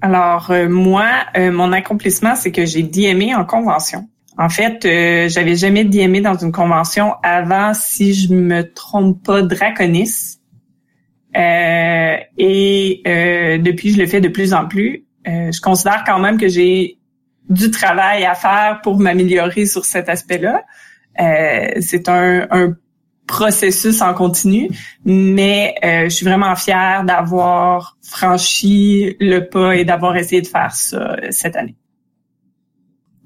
Alors, 0.00 0.50
euh, 0.50 0.68
moi, 0.68 1.08
euh, 1.36 1.50
mon 1.50 1.72
accomplissement, 1.72 2.36
c'est 2.36 2.52
que 2.52 2.64
j'ai 2.64 2.82
DMé 2.82 3.34
en 3.34 3.44
convention. 3.44 4.08
En 4.38 4.48
fait, 4.48 4.84
euh, 4.84 5.28
j'avais 5.28 5.56
jamais 5.56 5.84
DMé 5.84 6.20
dans 6.20 6.36
une 6.36 6.52
convention 6.52 7.14
avant, 7.22 7.72
si 7.74 8.12
je 8.12 8.32
me 8.34 8.62
trompe 8.62 9.24
pas, 9.24 9.42
Draconis. 9.42 10.38
et 11.34 13.02
depuis, 13.62 13.92
je 13.92 13.98
le 13.98 14.06
fais 14.06 14.20
de 14.20 14.28
plus 14.28 14.52
en 14.52 14.66
plus. 14.66 15.06
je 15.24 15.60
considère 15.60 16.04
quand 16.06 16.18
même 16.18 16.38
que 16.38 16.48
j'ai 16.48 16.98
du 17.48 17.70
travail 17.70 18.24
à 18.24 18.34
faire 18.34 18.80
pour 18.82 18.98
m'améliorer 18.98 19.66
sur 19.66 19.84
cet 19.84 20.08
aspect-là. 20.08 20.62
Euh, 21.20 21.68
c'est 21.80 22.08
un, 22.08 22.46
un, 22.50 22.76
processus 23.26 24.00
en 24.02 24.14
continu, 24.14 24.70
mais 25.04 25.74
euh, 25.84 26.04
je 26.04 26.08
suis 26.10 26.26
vraiment 26.26 26.54
fière 26.56 27.04
d'avoir 27.04 27.96
franchi 28.02 29.16
le 29.20 29.40
pas 29.40 29.76
et 29.76 29.84
d'avoir 29.84 30.16
essayé 30.16 30.42
de 30.42 30.46
faire 30.46 30.74
ça 30.74 31.16
cette 31.30 31.56
année. 31.56 31.76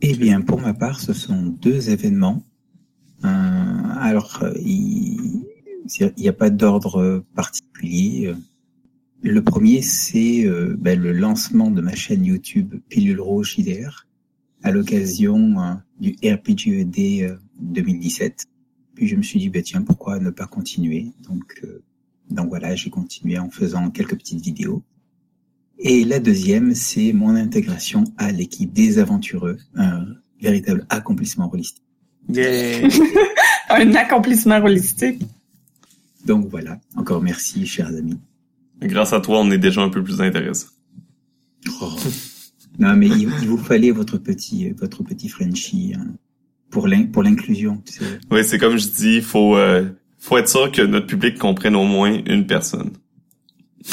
Eh 0.02 0.14
bien, 0.14 0.40
pour 0.40 0.60
ma 0.60 0.72
part, 0.72 1.00
ce 1.00 1.12
sont 1.12 1.42
deux 1.60 1.90
événements. 1.90 2.42
Euh, 3.24 3.28
alors, 4.00 4.42
il 4.64 5.44
n'y 6.16 6.28
a 6.28 6.32
pas 6.32 6.48
d'ordre 6.48 7.22
particulier. 7.34 8.34
Le 9.22 9.42
premier, 9.44 9.82
c'est 9.82 10.46
euh, 10.46 10.76
ben, 10.78 10.98
le 10.98 11.12
lancement 11.12 11.70
de 11.70 11.82
ma 11.82 11.94
chaîne 11.94 12.24
YouTube 12.24 12.74
Pilule 12.88 13.20
Rouge 13.20 13.58
IDR 13.58 14.06
à 14.62 14.70
l'occasion 14.70 15.60
euh, 15.60 15.74
du 16.00 16.16
RPGED 16.24 17.38
2017. 17.60 18.46
Euh, 19.00 19.06
Puis 19.06 19.08
je 19.08 19.16
me 19.16 19.22
suis 19.22 19.38
dit, 19.38 19.48
ben, 19.48 19.62
tiens, 19.62 19.82
pourquoi 19.82 20.18
ne 20.18 20.30
pas 20.30 20.46
continuer? 20.46 21.12
Donc, 21.28 21.62
donc 22.30 22.48
voilà, 22.48 22.74
j'ai 22.76 22.90
continué 22.90 23.38
en 23.38 23.50
faisant 23.50 23.90
quelques 23.90 24.16
petites 24.16 24.40
vidéos. 24.40 24.82
Et 25.78 26.04
la 26.04 26.20
deuxième, 26.20 26.74
c'est 26.74 27.12
mon 27.12 27.34
intégration 27.34 28.04
à 28.18 28.30
l'équipe 28.30 28.72
des 28.72 28.98
aventureux, 28.98 29.56
un 29.74 30.06
véritable 30.40 30.86
accomplissement 30.90 31.50
holistique. 31.52 31.82
un 33.70 33.94
accomplissement 33.94 34.58
holistique. 34.58 35.22
Donc 36.26 36.48
voilà, 36.48 36.78
encore 36.96 37.22
merci, 37.22 37.66
chers 37.66 37.88
amis. 37.88 38.18
Grâce 38.82 39.14
à 39.14 39.20
toi, 39.20 39.40
on 39.40 39.50
est 39.50 39.58
déjà 39.58 39.80
un 39.80 39.88
peu 39.88 40.04
plus 40.04 40.20
intéressant. 40.20 40.68
Oh. 41.80 41.96
Non, 42.78 42.94
mais 42.96 43.08
il, 43.08 43.26
vous 43.28 43.58
fallait 43.58 43.90
votre 43.90 44.18
petit, 44.18 44.70
votre 44.70 45.02
petit 45.02 45.28
Frenchie 45.28 45.94
hein, 45.96 46.14
pour 46.70 46.88
l'inclusion. 46.88 47.82
Oui, 48.30 48.44
c'est 48.44 48.58
comme 48.58 48.76
je 48.76 48.88
dis, 48.88 49.20
faut 49.20 49.56
euh, 49.56 49.84
faut 50.18 50.38
être 50.38 50.48
sûr 50.48 50.70
que 50.70 50.82
notre 50.82 51.06
public 51.06 51.38
comprenne 51.38 51.76
au 51.76 51.84
moins 51.84 52.20
une 52.26 52.46
personne. 52.46 52.90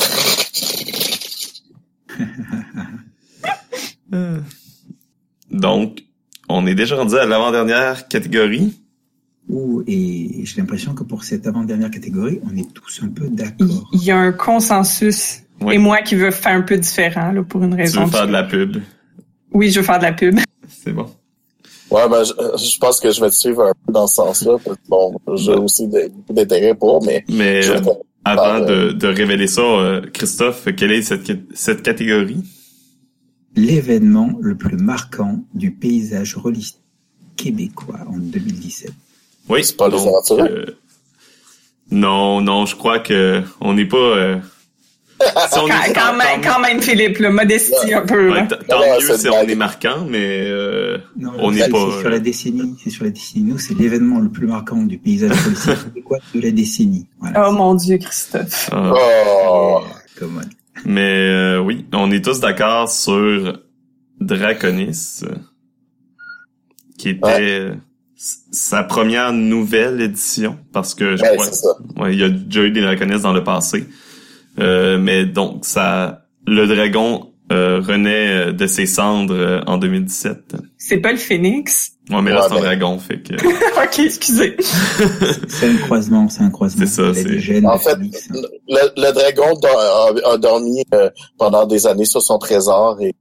Donc, 5.51 6.03
on 6.49 6.67
est 6.67 6.75
déjà 6.75 6.95
rendu 6.95 7.15
à 7.15 7.25
l'avant-dernière 7.25 8.07
catégorie. 8.07 8.73
Ouh, 9.49 9.83
et 9.87 10.41
j'ai 10.43 10.61
l'impression 10.61 10.93
que 10.93 11.03
pour 11.03 11.23
cette 11.23 11.47
avant-dernière 11.47 11.89
catégorie, 11.89 12.39
on 12.43 12.55
est 12.57 12.71
tous 12.73 13.01
un 13.03 13.09
peu 13.09 13.29
d'accord. 13.29 13.89
Il 13.93 14.03
y 14.03 14.11
a 14.11 14.17
un 14.17 14.33
consensus. 14.33 15.41
Et 15.71 15.77
moi 15.77 16.01
qui 16.01 16.15
veux 16.15 16.31
faire 16.31 16.55
un 16.55 16.61
peu 16.61 16.77
différent, 16.77 17.31
là, 17.31 17.43
pour 17.43 17.63
une 17.63 17.73
raison. 17.73 18.01
Tu 18.01 18.05
veux 18.05 18.11
faire 18.11 18.27
de 18.27 18.33
la 18.33 18.43
pub? 18.43 18.77
Oui, 19.51 19.71
je 19.71 19.79
veux 19.79 19.85
faire 19.85 19.99
de 19.99 20.03
la 20.03 20.11
pub. 20.11 20.39
C'est 20.67 20.91
bon. 20.91 21.09
Ouais, 21.89 22.09
ben, 22.09 22.23
je, 22.23 22.77
pense 22.79 22.99
que 22.99 23.11
je 23.11 23.21
vais 23.21 23.29
te 23.29 23.35
suivre 23.35 23.63
un 23.63 23.73
peu 23.85 23.93
dans 23.93 24.07
ce 24.07 24.15
sens-là. 24.15 24.57
Bon, 24.89 25.17
j'ai 25.35 25.53
aussi 25.53 25.87
beaucoup 25.87 26.33
d'intérêt 26.33 26.75
pour, 26.75 27.03
mais... 27.05 27.23
Mais 27.29 27.65
euh, 27.69 27.79
avant 28.25 28.59
de, 28.59 28.91
de, 28.91 29.07
révéler 29.07 29.47
ça, 29.47 29.61
euh, 29.61 30.01
Christophe, 30.13 30.67
quelle 30.75 30.91
est 30.91 31.01
cette, 31.01 31.31
cette 31.53 31.81
catégorie? 31.81 32.43
L'événement 33.55 34.33
le 34.41 34.55
plus 34.55 34.77
marquant 34.77 35.39
du 35.53 35.71
paysage 35.71 36.37
holistique 36.43 36.81
québécois 37.37 37.99
en 38.07 38.17
2017. 38.17 38.91
Oui, 39.49 39.63
c'est 39.63 39.77
pas 39.77 39.89
donc, 39.89 40.05
euh, 40.31 40.65
Non, 41.89 42.41
non, 42.41 42.65
je 42.65 42.75
crois 42.75 42.99
que 42.99 43.41
on 43.61 43.73
n'est 43.73 43.85
pas. 43.85 43.97
Euh, 43.97 44.37
si 45.21 45.59
on 45.59 45.67
quand, 45.67 45.83
est, 45.83 45.93
quand, 45.93 46.15
même, 46.15 46.41
quand 46.43 46.59
même, 46.59 46.81
Philippe, 46.81 47.19
le 47.19 47.31
modestie 47.31 47.93
un 47.93 48.05
peu. 48.05 48.31
Ouais, 48.31 48.47
tant 48.47 48.79
mieux 48.79 49.17
si 49.17 49.29
on 49.29 49.47
est 49.47 49.55
marquant, 49.55 50.05
mais 50.07 50.47
euh, 50.47 50.97
non, 51.17 51.31
on 51.39 51.51
n'est 51.51 51.67
pas. 51.69 51.77
C'est 51.91 52.01
sur 52.01 52.09
la 52.09 52.19
décennie. 52.19 52.75
C'est 52.83 52.89
sur 52.89 53.03
la 53.03 53.11
décennie. 53.11 53.45
Nous, 53.45 53.57
c'est 53.57 53.77
l'événement 53.77 54.19
le 54.19 54.29
plus 54.29 54.47
marquant 54.47 54.83
du 54.83 54.97
paysage 54.97 55.35
politique 55.43 56.03
quoi 56.05 56.19
de 56.33 56.41
la 56.41 56.51
décennie. 56.51 57.07
Voilà. 57.19 57.49
Oh 57.49 57.51
mon 57.51 57.75
Dieu, 57.75 57.97
Christophe. 57.97 58.69
Ah. 58.71 58.93
Oh. 58.95 59.81
Come 60.19 60.41
on. 60.43 60.49
Mais 60.85 61.29
euh, 61.29 61.59
oui, 61.59 61.85
on 61.93 62.11
est 62.11 62.23
tous 62.23 62.39
d'accord 62.39 62.89
sur 62.89 63.59
Draconis, 64.19 65.21
qui 66.97 67.09
était. 67.09 67.25
Ouais 67.25 67.71
sa 68.17 68.83
première 68.83 69.31
nouvelle 69.31 70.01
édition 70.01 70.57
parce 70.73 70.95
que 70.95 71.15
je 71.15 71.23
crois 71.23 72.11
il 72.11 72.19
y 72.19 72.23
a 72.23 72.29
déjà 72.29 72.63
eu 72.63 72.71
des 72.71 72.81
draconistes 72.81 73.21
dans 73.21 73.33
le 73.33 73.43
passé 73.43 73.87
euh, 74.59 74.97
mais 74.97 75.25
donc 75.25 75.65
ça 75.65 76.25
le 76.45 76.67
dragon 76.67 77.31
euh, 77.51 77.79
renaît 77.79 78.49
euh, 78.49 78.51
de 78.51 78.67
ses 78.67 78.85
cendres 78.85 79.33
euh, 79.33 79.61
en 79.67 79.77
2017 79.77 80.55
c'est 80.77 80.97
pas 80.97 81.11
le 81.11 81.17
phénix? 81.17 81.91
Ouais 82.09 82.21
mais 82.21 82.31
là 82.31 82.45
c'est 82.47 82.55
un 82.55 82.59
dragon 82.59 82.97
fait 82.99 83.21
que 83.21 83.33
ok 83.83 83.99
excusez. 83.99 84.55
C'est 85.47 85.69
un 85.69 85.77
croisement 85.77 86.29
c'est 86.29 86.41
un 86.41 86.49
croisement. 86.49 86.85
C'est 86.85 86.91
ça 86.91 87.13
c'est 87.13 87.65
en 87.65 87.79
fait 87.79 87.97
le, 87.99 88.79
le, 88.95 89.11
dragon 89.11 89.59
a, 89.63 90.31
a 90.31 90.37
dormi 90.37 90.83
pendant 91.37 91.65
des 91.65 91.87
années 91.87 92.05
sur 92.05 92.21
son 92.21 92.37
trésor 92.37 93.01
et 93.01 93.13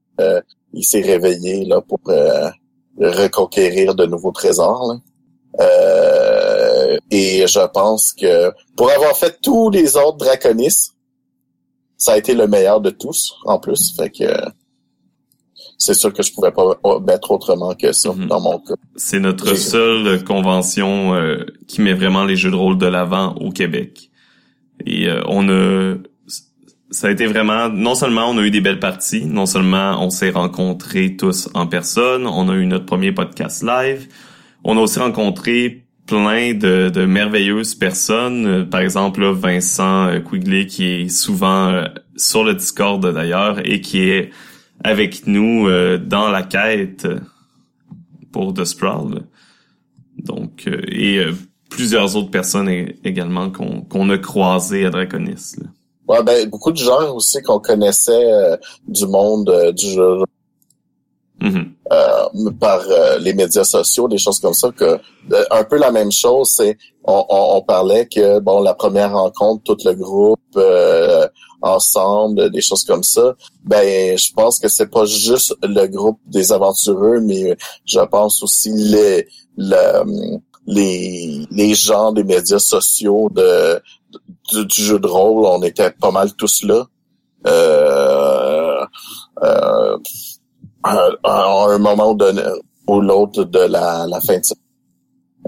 il 0.73 0.85
s'est 0.85 1.03
réveillé 1.03 1.65
là 1.65 1.81
pour 1.81 2.01
reconquérir 2.99 3.95
de 3.95 4.07
nouveaux 4.07 4.33
trésors. 4.33 5.01
Euh, 5.61 6.99
et 7.11 7.47
je 7.47 7.67
pense 7.69 8.13
que 8.13 8.53
pour 8.77 8.91
avoir 8.91 9.17
fait 9.17 9.39
tous 9.43 9.71
les 9.71 9.97
autres 9.97 10.19
Draconis, 10.19 10.91
ça 11.97 12.13
a 12.13 12.19
été 12.19 12.35
le 12.35 12.47
meilleur 12.47 12.81
de 12.81 12.91
tous, 12.91 13.35
en 13.45 13.59
plus. 13.59 13.95
Fait 13.97 14.11
que 14.11 14.25
c'est 15.79 15.95
sûr 15.95 16.13
que 16.13 16.23
je 16.23 16.33
pouvais 16.33 16.53
pas 16.53 16.79
mettre 17.07 17.31
autrement 17.31 17.75
que 17.75 17.93
ça 17.93 18.13
mhm. 18.13 18.27
dans 18.27 18.41
mon 18.41 18.59
cas. 18.59 18.75
C'est 18.97 19.21
notre 19.21 19.55
seule 19.55 20.25
convention 20.25 21.15
euh, 21.15 21.45
qui 21.67 21.83
met 21.83 21.93
vraiment 21.93 22.25
les 22.25 22.37
jeux 22.37 22.51
de 22.51 22.57
rôle 22.57 22.79
de 22.79 22.87
l'avant 22.87 23.35
au 23.37 23.51
Québec. 23.51 24.11
Et 24.85 25.09
euh, 25.09 25.23
on 25.27 25.49
a 25.49 25.97
ça 26.91 27.09
a 27.09 27.11
été 27.11 27.27
vraiment, 27.27 27.69
non 27.69 27.95
seulement 27.95 28.31
on 28.31 28.39
a 28.39 28.43
eu 28.43 28.51
des 28.51 28.61
belles 28.61 28.79
parties, 28.79 29.27
non 29.27 29.47
seulement 29.47 30.03
on 30.03 30.11
s'est 30.11 30.31
rencontrés 30.31 31.17
tous 31.17 31.49
en 31.53 31.67
personne, 31.67 32.27
on 32.27 32.49
a 32.49 32.55
eu 32.55 32.65
notre 32.65 32.87
premier 32.87 33.11
podcast 33.13 33.65
live, 33.65 34.09
on 34.63 34.77
a 34.77 34.81
aussi 34.81 35.01
rencontré 35.01 35.86
plein 36.07 36.55
de, 36.55 36.89
de 36.89 37.05
merveilleuses 37.05 37.75
personnes, 37.75 38.47
euh, 38.47 38.65
par 38.65 38.81
exemple 38.81 39.25
Vincent 39.25 40.09
euh, 40.09 40.21
Quigley 40.21 40.67
qui 40.67 40.85
est 40.85 41.09
souvent 41.09 41.69
euh, 41.69 41.85
sur 42.17 42.45
le 42.45 42.55
Discord 42.55 43.05
d'ailleurs 43.13 43.59
et 43.67 43.81
qui 43.81 44.09
est 44.09 44.31
avec 44.85 45.27
nous 45.27 45.69
dans 45.99 46.29
la 46.31 46.43
quête 46.43 47.09
pour 48.31 48.53
The 48.53 48.65
Sprawl. 48.65 49.23
Donc 50.19 50.69
et 50.69 51.25
plusieurs 51.71 52.15
autres 52.15 52.31
personnes 52.31 52.69
également 53.03 53.51
qu'on 53.51 53.81
qu'on 53.81 54.11
a 54.11 54.19
croisées 54.19 54.85
à 54.85 54.91
Draconis. 54.91 55.57
Là. 55.59 55.69
Ouais, 56.09 56.23
ben 56.23 56.49
beaucoup 56.49 56.71
de 56.71 56.77
gens 56.77 57.15
aussi 57.15 57.43
qu'on 57.43 57.59
connaissait 57.59 58.33
euh, 58.33 58.57
du 58.87 59.07
monde 59.07 59.51
euh, 59.51 59.73
du 59.73 59.87
jeu 59.87 60.23
euh, 61.43 62.51
par 62.59 62.81
les 63.21 63.35
médias 63.35 63.65
sociaux, 63.65 64.09
des 64.09 64.19
choses 64.19 64.41
comme 64.41 64.55
ça. 64.55 64.71
Que 64.71 64.99
un 65.51 65.65
peu 65.65 65.77
la 65.77 65.91
même 65.91 66.13
chose, 66.13 66.53
c'est 66.57 66.77
on, 67.05 67.25
on, 67.29 67.63
parlait 67.63 68.07
que 68.07 68.41
bon 68.41 68.61
la 68.63 68.75
première 68.75 69.13
rencontre, 69.13 69.63
tout 69.65 69.79
le 69.85 69.95
groupe 69.95 70.59
ensemble, 71.63 72.51
des 72.51 72.61
choses 72.61 72.85
comme 72.85 73.03
ça. 73.03 73.35
Ben 73.65 74.17
je 74.17 74.33
pense 74.33 74.59
que 74.59 74.69
c'est 74.69 74.91
pas 74.91 75.05
juste 75.05 75.55
le 75.63 75.87
groupe 75.87 76.19
des 76.27 76.53
aventureux, 76.53 77.21
mais 77.21 77.57
je 77.85 78.01
pense 78.01 78.43
aussi 78.43 78.73
les 78.73 79.29
le, 79.57 80.39
les 80.67 81.47
les 81.51 81.75
gens 81.75 82.13
des 82.13 82.25
médias 82.25 82.59
sociaux 82.59 83.31
de 83.31 83.81
du, 84.53 84.83
jeu 84.83 84.99
de 84.99 85.07
rôle, 85.07 85.45
on 85.47 85.63
était 85.63 85.91
pas 85.91 86.11
mal 86.11 86.33
tous 86.35 86.63
là. 86.63 86.87
Euh, 87.47 88.85
euh, 90.95 91.17
à, 91.25 91.67
un 91.71 91.79
moment 91.79 92.15
donné 92.15 92.43
ou 92.89 93.01
l'autre 93.01 93.45
de 93.45 93.59
la, 93.59 94.07
la 94.07 94.21
fin 94.21 94.39
de 94.39 94.43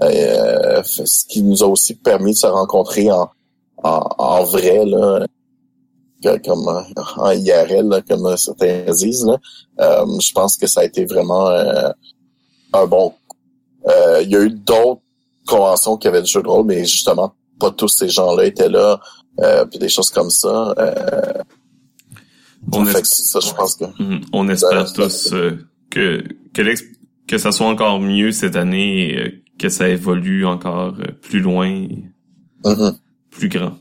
euh, 0.02 0.82
ce 0.82 1.24
qui 1.27 1.43
nous 1.43 1.62
a 1.62 1.66
aussi 1.66 1.94
permis 1.94 2.32
de 2.32 2.39
se 2.39 2.47
rencontrer 2.47 3.10
en, 3.10 3.28
en, 3.82 4.09
en 4.19 4.44
vrai 4.44 4.85
là 4.85 5.27
comme 6.44 6.85
en 7.16 7.31
IRL 7.31 8.02
comme 8.09 8.36
certains 8.36 8.85
disent 8.93 9.24
là. 9.24 9.39
Euh, 9.81 10.19
je 10.20 10.32
pense 10.32 10.56
que 10.56 10.66
ça 10.66 10.81
a 10.81 10.85
été 10.85 11.05
vraiment 11.05 11.48
euh, 11.48 11.90
un 12.73 12.86
bon 12.86 13.15
euh, 13.89 14.20
il 14.23 14.31
y 14.31 14.36
a 14.36 14.40
eu 14.40 14.51
d'autres 14.51 15.01
conventions 15.47 15.97
qui 15.97 16.09
avaient 16.09 16.23
du 16.23 16.31
jeu 16.31 16.43
de 16.43 16.48
rôle 16.48 16.66
mais 16.66 16.85
justement 16.85 17.32
pas 17.59 17.70
tous 17.70 17.89
ces 17.89 18.09
gens-là 18.09 18.44
étaient 18.44 18.69
là, 18.69 19.01
euh, 19.40 19.65
puis 19.65 19.78
des 19.78 19.89
choses 19.89 20.10
comme 20.10 20.31
ça. 20.31 20.74
On 22.72 22.85
ça, 22.85 23.40
je 23.40 23.55
pense 23.55 23.76
que. 23.76 23.85
On 24.32 24.48
espère 24.48 24.93
tous 24.93 25.32
euh, 25.32 25.59
que 25.90 26.24
que 26.52 26.62
que 27.26 27.39
ça 27.39 27.52
soit 27.52 27.66
encore 27.66 28.01
mieux 28.01 28.32
cette 28.32 28.56
année, 28.56 29.10
et, 29.10 29.18
euh, 29.18 29.43
que 29.59 29.68
ça 29.68 29.89
évolue 29.89 30.47
encore 30.47 30.94
euh, 30.98 31.12
plus 31.20 31.40
loin, 31.40 31.86
mm-hmm. 32.64 32.97
plus 33.30 33.48
grand. 33.48 33.74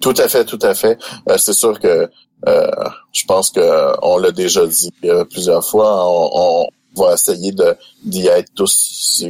Tout 0.00 0.14
à 0.18 0.28
fait, 0.28 0.44
tout 0.44 0.58
à 0.62 0.74
fait. 0.74 0.98
c'est 1.36 1.54
sûr 1.54 1.80
que 1.80 2.08
je 2.46 3.24
pense 3.26 3.50
que 3.50 3.60
on 4.02 4.18
l'a 4.18 4.30
déjà 4.30 4.66
dit 4.66 4.92
plusieurs 5.30 5.66
fois. 5.66 6.04
On, 6.06 6.68
va 6.96 7.12
essayer 7.12 7.52
de 7.52 7.76
d'y 8.04 8.26
être 8.26 8.50
tous 8.54 8.72
si, 8.72 9.28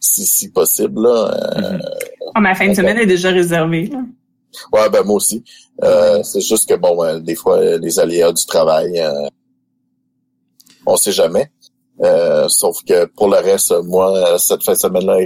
si, 0.00 0.26
si 0.26 0.50
possible. 0.50 1.02
Là. 1.02 1.30
Euh, 1.56 1.78
Ah, 2.34 2.40
ma 2.40 2.54
fin 2.54 2.68
de 2.68 2.74
semaine 2.74 2.98
est 2.98 3.06
déjà 3.06 3.30
réservée. 3.30 3.86
là. 3.86 4.00
Ouais, 4.72 4.88
ben 4.90 5.02
moi 5.04 5.16
aussi. 5.16 5.44
Euh, 5.82 6.22
c'est 6.22 6.40
juste 6.40 6.68
que 6.68 6.74
bon, 6.74 7.02
euh, 7.04 7.18
des 7.18 7.34
fois, 7.34 7.58
euh, 7.58 7.78
les 7.78 7.98
aléas 7.98 8.32
du 8.32 8.44
travail, 8.46 8.98
euh, 9.00 9.28
on 10.86 10.96
sait 10.96 11.12
jamais. 11.12 11.50
Euh, 12.02 12.48
sauf 12.48 12.82
que 12.84 13.06
pour 13.06 13.28
le 13.28 13.38
reste, 13.38 13.74
moi, 13.84 14.38
cette 14.38 14.62
fin 14.62 14.72
de 14.72 14.78
semaine-là, 14.78 15.18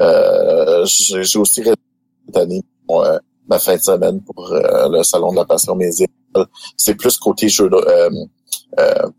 euh, 0.00 0.84
j'ai 0.86 1.38
aussi 1.38 1.62
cette 1.62 2.36
année 2.36 2.62
euh, 2.90 3.18
ma 3.48 3.58
fin 3.58 3.76
de 3.76 3.82
semaine 3.82 4.22
pour 4.22 4.50
le 4.52 5.02
salon 5.02 5.32
de 5.32 5.36
la 5.36 5.44
passion 5.44 5.74
médiévale. 5.74 6.46
C'est 6.76 6.94
plus 6.94 7.16
côté 7.18 7.48
jeu 7.48 7.68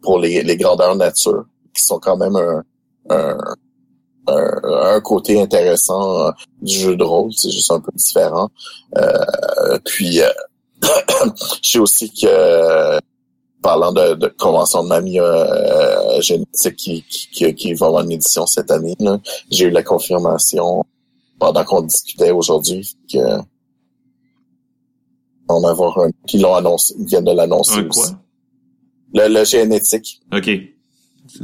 pour 0.02 0.20
les, 0.20 0.44
les 0.44 0.58
grandeurs 0.58 0.96
nature, 0.96 1.46
qui 1.74 1.84
sont 1.84 2.00
quand 2.00 2.18
même 2.18 2.36
un, 2.36 2.64
un, 3.10 3.38
un, 4.30 4.96
un 4.96 5.02
côté 5.02 5.42
intéressant 5.42 6.28
euh, 6.28 6.32
du 6.62 6.74
jeu 6.74 6.96
de 6.96 7.04
rôle, 7.04 7.32
c'est 7.34 7.52
juste 7.52 7.72
un 7.72 7.80
peu 7.80 7.92
différent. 7.96 8.50
Euh, 8.98 9.80
puis, 9.86 10.22
euh, 10.22 10.30
je 11.62 11.72
sais 11.72 11.80
aussi 11.80 12.12
que, 12.12 13.00
parlant 13.62 13.92
de, 13.92 14.16
de 14.16 14.28
convention 14.28 14.84
de 14.84 14.90
mamie 14.90 15.20
euh, 15.20 16.22
génétique 16.22 16.76
qui, 16.76 17.04
qui, 17.04 17.54
qui, 17.54 17.74
va 17.74 17.88
avoir 17.88 18.04
une 18.04 18.12
édition 18.12 18.46
cette 18.46 18.72
année, 18.72 18.96
j'ai 19.52 19.66
eu 19.66 19.70
la 19.70 19.84
confirmation 19.84 20.84
pendant 21.40 21.64
qu'on 21.64 21.82
discutait 21.82 22.32
aujourd'hui 22.32 22.96
que 23.12 23.40
on 25.52 25.62
va 25.62 25.70
avoir 25.70 25.98
un 26.00 26.12
qui 26.28 26.38
l'ont 26.38 26.54
annoncé, 26.54 26.94
ils 27.00 27.06
viennent 27.08 27.26
de 27.26 27.32
l'annoncer 27.32 27.82
aussi. 27.82 28.14
Le, 29.14 29.28
le 29.28 29.44
génétique. 29.44 30.22
OK. 30.32 30.50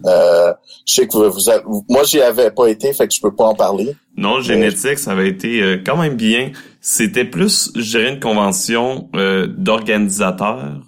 Euh, 0.06 0.54
je 0.86 0.94
sais 0.94 1.08
que 1.08 1.14
vous, 1.18 1.32
vous 1.32 1.50
avez- 1.50 1.64
moi 1.90 2.04
j'y 2.04 2.22
avais 2.22 2.52
pas 2.52 2.68
été, 2.68 2.94
fait 2.94 3.08
que 3.08 3.14
je 3.14 3.22
peux 3.22 3.34
pas 3.36 3.46
en 3.46 3.56
parler. 3.56 3.96
Non, 4.18 4.42
génétique, 4.42 4.98
ça 4.98 5.12
avait 5.12 5.30
été 5.30 5.62
euh, 5.62 5.78
quand 5.86 5.98
même 5.98 6.16
bien. 6.16 6.52
C'était 6.82 7.26
plus, 7.26 7.72
je 7.76 7.98
dirais, 7.98 8.14
une 8.14 8.20
convention 8.20 9.10
euh, 9.16 9.48
d'organisateurs 9.48 10.82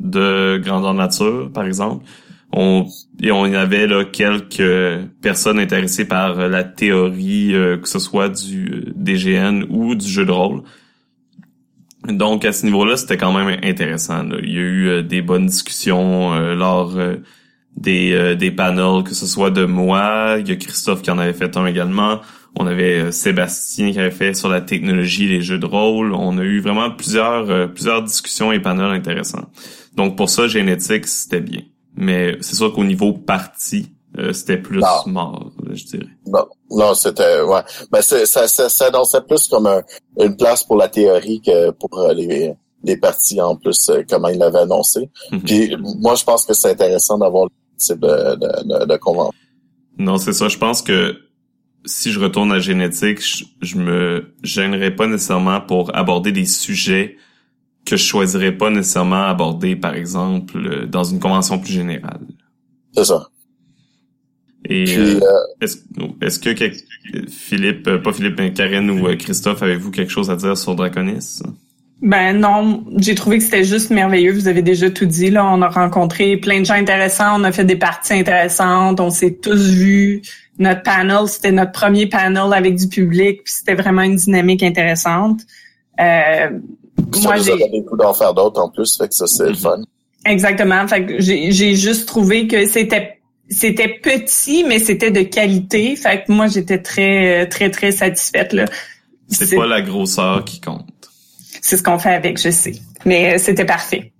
de 0.00 0.58
grandeur 0.64 0.94
nature, 0.94 1.50
par 1.52 1.64
exemple. 1.66 2.04
On, 2.52 2.86
et 3.20 3.32
on 3.32 3.44
y 3.46 3.56
avait 3.56 3.86
là 3.86 4.04
quelques 4.04 4.62
personnes 5.20 5.58
intéressées 5.58 6.04
par 6.06 6.38
euh, 6.38 6.48
la 6.48 6.64
théorie, 6.64 7.54
euh, 7.54 7.76
que 7.76 7.88
ce 7.88 7.98
soit 7.98 8.28
du 8.28 8.92
DGN 8.96 9.64
ou 9.68 9.94
du 9.94 10.06
jeu 10.08 10.24
de 10.24 10.30
rôle. 10.30 10.62
Donc 12.08 12.44
à 12.44 12.52
ce 12.52 12.64
niveau-là, 12.64 12.96
c'était 12.96 13.16
quand 13.16 13.32
même 13.32 13.58
intéressant. 13.64 14.22
là. 14.22 14.36
Il 14.42 14.50
y 14.52 14.58
a 14.58 14.60
eu 14.60 14.88
euh, 14.88 15.02
des 15.02 15.22
bonnes 15.22 15.46
discussions 15.46 16.32
euh, 16.34 16.54
lors 16.54 16.96
euh, 16.96 17.16
des, 17.76 18.12
euh, 18.12 18.34
des 18.34 18.50
panels, 18.50 19.02
que 19.04 19.14
ce 19.14 19.26
soit 19.26 19.50
de 19.50 19.64
moi, 19.64 20.36
il 20.38 20.48
y 20.48 20.52
a 20.52 20.56
Christophe 20.56 21.02
qui 21.02 21.10
en 21.10 21.18
avait 21.18 21.32
fait 21.34 21.56
un 21.56 21.66
également. 21.66 22.20
On 22.58 22.66
avait 22.66 23.00
euh, 23.00 23.10
Sébastien 23.12 23.92
qui 23.92 23.98
avait 23.98 24.10
fait 24.10 24.32
sur 24.34 24.48
la 24.48 24.62
technologie 24.62 25.28
des 25.28 25.42
jeux 25.42 25.58
de 25.58 25.66
rôle. 25.66 26.14
On 26.14 26.38
a 26.38 26.42
eu 26.42 26.60
vraiment 26.60 26.90
plusieurs 26.90 27.50
euh, 27.50 27.66
plusieurs 27.66 28.02
discussions 28.02 28.50
et 28.52 28.60
panels 28.60 28.92
intéressants. 28.92 29.44
Donc 29.94 30.16
pour 30.16 30.30
ça, 30.30 30.46
génétique, 30.48 31.06
c'était 31.06 31.40
bien. 31.42 31.60
Mais 31.96 32.36
c'est 32.40 32.56
sûr 32.56 32.72
qu'au 32.72 32.84
niveau 32.84 33.12
parti, 33.12 33.88
euh, 34.18 34.32
c'était 34.32 34.56
plus 34.56 34.80
Non. 34.80 35.12
mort, 35.12 35.50
je 35.70 35.84
dirais. 35.84 36.06
Non, 36.26 36.46
non, 36.70 36.94
c'était 36.94 37.42
ouais. 37.42 37.60
Ben 37.92 38.00
c'est 38.00 38.24
ça, 38.24 38.48
ça, 38.48 38.70
ça 38.70 38.86
annonçait 38.86 39.20
plus 39.20 39.48
comme 39.48 39.66
un- 39.66 39.82
une 40.18 40.34
place 40.36 40.64
pour 40.64 40.76
la 40.76 40.88
théorie 40.88 41.42
que 41.44 41.70
pour 41.72 41.98
euh, 41.98 42.14
les 42.14 42.54
les 42.84 42.96
parties 42.96 43.40
en 43.40 43.56
plus 43.56 43.88
euh, 43.90 44.02
comment 44.08 44.28
il 44.28 44.38
l'avait 44.38 44.60
annoncé. 44.60 45.10
Mhm. 45.32 45.40
Puis 45.42 45.76
moi 46.00 46.14
je 46.14 46.24
pense 46.24 46.46
que 46.46 46.54
c'est 46.54 46.70
intéressant 46.70 47.18
d'avoir 47.18 47.48
type 47.76 48.00
de 48.00 48.34
de, 48.36 48.80
de, 48.80 48.86
de 48.86 48.96
convention. 48.96 49.34
Non, 49.98 50.18
c'est 50.18 50.32
ça. 50.32 50.48
Je 50.48 50.58
pense 50.58 50.82
que 50.82 51.16
si 51.84 52.12
je 52.12 52.20
retourne 52.20 52.52
à 52.52 52.58
génétique, 52.58 53.20
je, 53.20 53.44
je 53.62 53.76
me 53.76 54.34
gênerais 54.42 54.94
pas 54.94 55.06
nécessairement 55.06 55.60
pour 55.60 55.96
aborder 55.96 56.32
des 56.32 56.44
sujets 56.44 57.16
que 57.84 57.96
je 57.96 58.04
choisirais 58.04 58.52
pas 58.52 58.68
nécessairement 58.68 59.22
aborder, 59.22 59.76
par 59.76 59.94
exemple, 59.94 60.58
euh, 60.58 60.86
dans 60.86 61.04
une 61.04 61.20
convention 61.20 61.58
plus 61.58 61.72
générale. 61.72 62.26
C'est 62.94 63.04
ça. 63.04 63.28
Et 64.68 64.98
euh, 64.98 65.20
euh, 65.20 65.66
est-ce 66.20 66.40
que 66.40 66.50
Philippe, 67.28 67.88
pas 68.02 68.12
Philippe, 68.12 68.38
mais 68.38 68.52
Karen 68.52 68.90
ou 68.90 69.16
Christophe, 69.16 69.62
avez-vous 69.62 69.92
quelque 69.92 70.10
chose 70.10 70.28
à 70.28 70.34
dire 70.34 70.58
sur 70.58 70.74
Draconis? 70.74 71.40
Ben 72.02 72.38
non, 72.38 72.84
j'ai 72.98 73.14
trouvé 73.14 73.38
que 73.38 73.44
c'était 73.44 73.64
juste 73.64 73.90
merveilleux. 73.90 74.32
Vous 74.32 74.48
avez 74.48 74.60
déjà 74.60 74.90
tout 74.90 75.06
dit. 75.06 75.30
Là, 75.30 75.46
on 75.46 75.62
a 75.62 75.68
rencontré 75.68 76.36
plein 76.36 76.60
de 76.60 76.66
gens 76.66 76.74
intéressants, 76.74 77.40
on 77.40 77.44
a 77.44 77.52
fait 77.52 77.64
des 77.64 77.76
parties 77.76 78.12
intéressantes, 78.12 79.00
on 79.00 79.10
s'est 79.10 79.38
tous 79.40 79.70
vus. 79.70 80.20
Notre 80.58 80.82
panel, 80.82 81.26
c'était 81.26 81.52
notre 81.52 81.72
premier 81.72 82.06
panel 82.06 82.52
avec 82.52 82.76
du 82.76 82.88
public, 82.88 83.44
puis 83.44 83.52
c'était 83.52 83.74
vraiment 83.74 84.02
une 84.02 84.16
dynamique 84.16 84.62
intéressante. 84.62 85.40
Euh, 85.98 86.50
ça 87.12 87.20
moi, 87.22 87.36
j'ai 87.38 87.52
donné 87.52 87.80
le 87.82 87.88
coup 87.88 87.96
d'en 87.96 88.12
faire 88.12 88.34
d'autres 88.34 88.60
en 88.60 88.70
plus, 88.70 88.96
fait 88.96 89.08
que 89.08 89.14
ça 89.14 89.26
c'est 89.26 89.48
le 89.48 89.54
fun. 89.54 89.80
exactement. 90.26 90.86
Fait 90.88 91.06
que 91.06 91.20
j'ai 91.20 91.50
j'ai 91.50 91.74
juste 91.74 92.06
trouvé 92.06 92.46
que 92.46 92.66
c'était 92.66 93.20
c'était 93.48 93.88
petit, 94.02 94.64
mais 94.64 94.80
c'était 94.80 95.10
de 95.10 95.22
qualité. 95.22 95.96
Fait 95.96 96.24
que 96.24 96.32
moi, 96.32 96.46
j'étais 96.48 96.78
très 96.78 97.48
très 97.48 97.70
très 97.70 97.92
satisfaite 97.92 98.52
là. 98.52 98.66
C'est 99.28 99.56
pas 99.56 99.66
la 99.66 99.80
grosseur 99.80 100.44
qui 100.44 100.60
compte. 100.60 100.86
C'est 101.60 101.76
ce 101.76 101.82
qu'on 101.82 101.98
fait 101.98 102.14
avec, 102.14 102.40
je 102.40 102.50
sais. 102.50 102.74
Mais 103.04 103.34
euh, 103.34 103.38
c'était 103.38 103.64
parfait. 103.64 104.12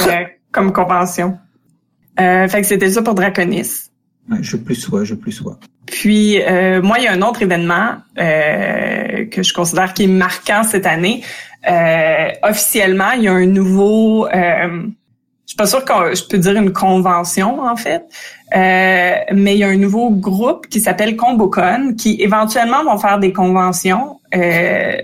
Euh, 0.00 0.24
comme 0.52 0.72
convention. 0.72 1.38
Euh, 2.18 2.48
fait 2.48 2.62
que 2.62 2.66
c'était 2.66 2.90
ça 2.90 3.02
pour 3.02 3.14
Draconis. 3.14 3.90
Ouais, 4.30 4.38
je 4.40 4.56
plus 4.56 4.74
sois, 4.74 5.04
je 5.04 5.14
plus 5.14 5.32
sois. 5.32 5.58
Puis 5.86 6.42
euh, 6.42 6.82
moi, 6.82 6.98
il 6.98 7.04
y 7.04 7.06
a 7.06 7.12
un 7.12 7.22
autre 7.22 7.42
événement 7.42 7.96
euh, 8.18 9.26
que 9.26 9.42
je 9.42 9.52
considère 9.52 9.94
qui 9.94 10.04
est 10.04 10.08
marquant 10.08 10.62
cette 10.62 10.86
année. 10.86 11.22
Euh, 11.70 12.28
officiellement, 12.42 13.12
il 13.12 13.24
y 13.24 13.28
a 13.28 13.32
un 13.32 13.46
nouveau. 13.46 14.26
Euh, 14.26 14.86
je 15.44 15.50
suis 15.50 15.56
pas 15.56 15.66
sûre 15.66 15.84
que 15.84 16.14
je 16.14 16.26
peux 16.26 16.38
dire 16.38 16.56
une 16.56 16.72
convention 16.72 17.60
en 17.60 17.76
fait, 17.76 18.02
euh, 18.56 19.14
mais 19.32 19.54
il 19.54 19.58
y 19.58 19.64
a 19.64 19.68
un 19.68 19.76
nouveau 19.76 20.10
groupe 20.10 20.66
qui 20.66 20.80
s'appelle 20.80 21.14
Combocon 21.14 21.94
qui 21.96 22.20
éventuellement 22.20 22.82
vont 22.82 22.98
faire 22.98 23.20
des 23.20 23.32
conventions. 23.32 24.18
Euh, 24.34 24.96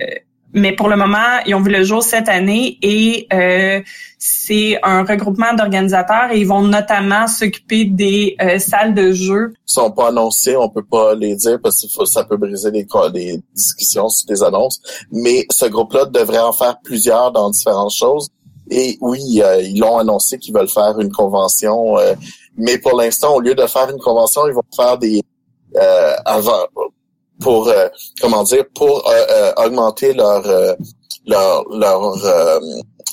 mais 0.53 0.73
pour 0.73 0.87
le 0.87 0.95
moment, 0.95 1.39
ils 1.47 1.55
ont 1.55 1.61
vu 1.61 1.71
le 1.71 1.83
jour 1.83 2.03
cette 2.03 2.29
année 2.29 2.77
et 2.83 3.27
euh, 3.33 3.81
c'est 4.19 4.77
un 4.83 5.03
regroupement 5.03 5.53
d'organisateurs 5.53 6.31
et 6.31 6.39
ils 6.39 6.47
vont 6.47 6.61
notamment 6.61 7.27
s'occuper 7.27 7.85
des 7.85 8.35
euh, 8.39 8.59
salles 8.59 8.93
de 8.93 9.11
jeu 9.13 9.53
Ils 9.67 9.71
sont 9.73 9.91
pas 9.91 10.09
annoncés, 10.09 10.55
on 10.55 10.69
peut 10.69 10.83
pas 10.83 11.15
les 11.15 11.35
dire 11.35 11.59
parce 11.61 11.81
que 11.81 12.05
ça 12.05 12.23
peut 12.23 12.37
briser 12.37 12.69
les, 12.69 12.85
les 13.13 13.41
discussions 13.55 14.09
sur 14.09 14.27
des 14.27 14.43
annonces. 14.43 14.79
Mais 15.11 15.45
ce 15.51 15.65
groupe-là 15.65 16.05
devrait 16.05 16.39
en 16.39 16.53
faire 16.53 16.77
plusieurs 16.83 17.31
dans 17.31 17.49
différentes 17.49 17.93
choses. 17.93 18.29
Et 18.69 18.97
oui, 19.01 19.41
euh, 19.43 19.61
ils 19.61 19.79
l'ont 19.79 19.97
annoncé 19.97 20.37
qu'ils 20.37 20.53
veulent 20.53 20.69
faire 20.69 20.99
une 20.99 21.11
convention. 21.11 21.97
euh, 21.97 22.13
mais 22.55 22.77
pour 22.77 22.95
l'instant, 22.95 23.35
au 23.35 23.39
lieu 23.39 23.55
de 23.55 23.65
faire 23.65 23.89
une 23.89 23.99
convention, 23.99 24.47
ils 24.47 24.53
vont 24.53 24.61
faire 24.75 24.97
des 24.99 25.21
avant 26.25 26.67
pour 27.43 27.67
euh, 27.67 27.87
comment 28.21 28.43
dire 28.43 28.65
pour 28.73 28.95
euh, 29.07 29.25
euh, 29.37 29.65
augmenter 29.65 30.13
leur 30.13 30.43
euh, 30.47 30.73
leur 31.27 31.63
leur 31.69 31.99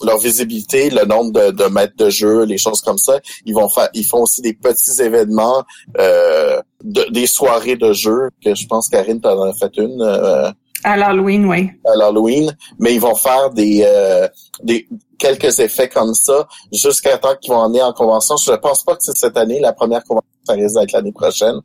leur 0.03 0.17
visibilité, 0.19 0.89
le 0.89 1.05
nombre 1.05 1.33
de, 1.39 1.51
de 1.51 1.65
maîtres 1.65 1.97
de 1.99 2.09
jeu, 2.09 2.45
les 2.45 2.57
choses 2.57 2.81
comme 2.81 2.97
ça. 2.97 3.21
Ils 3.45 3.55
vont 3.55 3.69
faire, 3.69 3.91
ils 3.93 4.05
font 4.07 4.23
aussi 4.23 4.41
des 4.41 4.55
petits 4.55 5.03
événements, 5.03 5.63
euh, 5.99 6.59
de- 6.83 7.07
des 7.11 7.27
soirées 7.27 7.77
de 7.77 7.93
jeu 7.93 8.31
que 8.43 8.55
je 8.55 8.67
pense 8.67 8.89
Karine 8.89 9.21
t'en 9.21 9.39
a 9.43 9.53
fait 9.53 9.77
une 9.77 10.01
euh, 10.01 10.51
à 10.85 10.97
l'Halloween, 10.97 11.47
oui. 11.47 11.71
à 11.85 11.97
l'Halloween, 11.97 12.57
mais 12.79 12.95
ils 12.95 13.01
vont 13.01 13.15
faire 13.15 13.51
des 13.51 13.83
euh, 13.85 14.29
des 14.63 14.89
quelques 15.19 15.59
effets 15.59 15.89
comme 15.89 16.15
ça 16.15 16.49
jusqu'à 16.73 17.19
temps 17.19 17.37
qu'ils 17.41 17.53
vont 17.53 17.59
emmener 17.59 17.83
en 17.83 17.93
convention. 17.93 18.37
Je 18.37 18.53
pense 18.53 18.83
pas 18.85 18.97
que 18.97 19.03
c'est 19.03 19.17
cette 19.17 19.37
année 19.37 19.61
la 19.61 19.73
première 19.73 20.03
convention, 20.05 20.29
ça 20.45 20.55
risque 20.55 20.75
d'être 20.79 20.93
l'année 20.93 21.13
prochaine. 21.13 21.57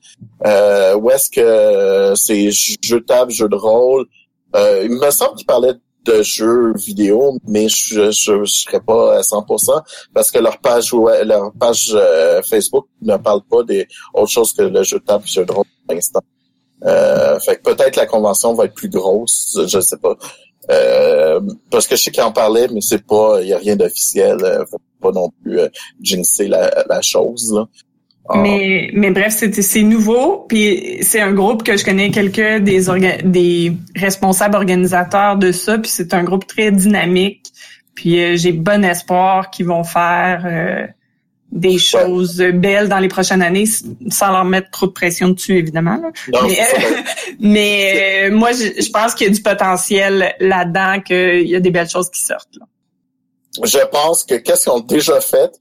Euh, 0.46 0.96
où 0.96 1.10
est-ce 1.10 1.30
que 1.30 1.42
euh, 1.42 2.16
c'est 2.16 2.52
jeu 2.52 3.00
de 3.00 3.06
table, 3.06 3.32
jeu 3.32 3.48
de 3.48 3.56
rôle? 3.56 4.06
Euh, 4.56 4.84
il 4.86 4.92
me 4.92 5.12
semble 5.12 5.36
qu'il 5.36 5.46
parlait 5.46 5.74
de 6.06 6.22
jeux 6.22 6.74
vidéo, 6.76 7.38
mais 7.48 7.68
je 7.68 8.12
je, 8.12 8.46
serais 8.46 8.80
pas 8.80 9.18
à 9.18 9.22
100% 9.22 9.82
parce 10.14 10.30
que 10.30 10.40
leur 10.40 10.60
page 10.60 10.94
leur 10.94 11.52
page 11.54 11.92
euh, 11.96 12.42
Facebook 12.44 12.86
ne 13.02 13.18
parle 13.18 13.42
pas 13.50 13.64
des 13.64 13.88
autres 14.14 14.32
choses 14.32 14.54
que 14.54 14.62
le 14.62 14.84
jeu 14.84 15.00
de 15.00 15.04
table, 15.04 15.26
jeu 15.26 15.46
de 15.46 15.52
rôle 15.52 15.66
pour 15.88 15.96
l'instant. 15.96 16.22
Euh, 16.84 17.40
fait 17.40 17.58
que 17.58 17.74
peut-être 17.74 17.96
la 17.96 18.06
convention 18.06 18.54
va 18.54 18.66
être 18.66 18.76
plus 18.76 18.90
grosse, 18.90 19.60
je 19.68 19.80
sais 19.80 19.98
pas. 19.98 20.16
Euh, 20.72 21.40
parce 21.70 21.88
que 21.88 21.96
je 21.96 22.02
sais 22.02 22.12
qu'il 22.12 22.24
en 22.24 22.32
parlait, 22.32 22.68
mais 22.74 22.82
c'est 22.82 23.06
pas, 23.06 23.40
il 23.42 23.48
y 23.48 23.54
a 23.54 23.58
rien 23.58 23.76
d'officiel. 23.76 24.38
Euh, 24.44 24.66
faut 24.70 24.82
pas 25.02 25.12
non 25.12 25.30
plus 25.42 25.60
euh, 25.60 25.70
la, 26.48 26.84
la 26.90 27.02
chose. 27.02 27.54
Là. 27.54 27.66
Ah, 28.28 28.40
Mais, 28.40 28.90
mais 28.94 29.12
bref, 29.12 29.36
c'est 29.38 29.84
nouveau. 29.84 30.46
Puis 30.50 30.98
c'est 31.02 31.22
un 31.22 31.34
groupe 31.34 31.64
que 31.64 31.78
je 31.78 31.86
connais 31.86 32.10
quelques 32.10 32.64
des 32.64 32.86
des 33.24 33.74
responsables 33.96 34.56
organisateurs 34.56 35.38
de 35.38 35.52
ça. 35.52 35.78
Puis 35.78 35.92
c'est 35.92 36.14
un 36.14 36.24
groupe 36.24 36.48
très 36.48 36.72
dynamique. 36.72 37.52
Puis 37.94 38.20
euh, 38.20 38.36
j'ai 38.36 38.52
bon 38.52 38.84
espoir 38.84 39.52
qu'ils 39.52 39.68
vont 39.68 39.84
faire 39.84 40.44
euh, 40.46 40.88
des 41.52 41.78
choses 41.78 42.38
belles 42.38 42.90
dans 42.90 43.00
les 43.00 43.08
prochaines 43.08 43.42
années, 43.42 43.66
sans 44.10 44.32
leur 44.32 44.46
mettre 44.46 44.72
trop 44.72 44.88
de 44.88 44.92
pression 44.92 45.30
dessus, 45.30 45.58
évidemment. 45.58 46.02
mais, 47.40 48.30
moi, 48.32 48.52
je, 48.52 48.92
pense 48.92 49.14
qu'il 49.14 49.28
y 49.28 49.30
a 49.30 49.34
du 49.34 49.42
potentiel 49.42 50.36
là-dedans, 50.40 51.02
qu'il 51.02 51.48
y 51.48 51.56
a 51.56 51.60
des 51.60 51.72
belles 51.72 51.90
choses 51.90 52.10
qui 52.10 52.22
sortent. 52.22 52.60
Je 53.64 53.80
pense 53.90 54.24
que 54.24 54.36
qu'est-ce 54.36 54.66
qu'on 54.66 54.80
a 54.80 54.84
déjà 54.84 55.22
fait, 55.22 55.52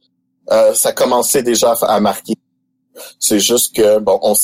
ça 0.74 0.92
commençait 0.92 1.42
déjà 1.42 1.72
à 1.72 2.00
marquer. 2.00 2.34
C'est 3.18 3.40
juste 3.40 3.74
que 3.74 3.98
bon, 3.98 4.18
on, 4.22 4.34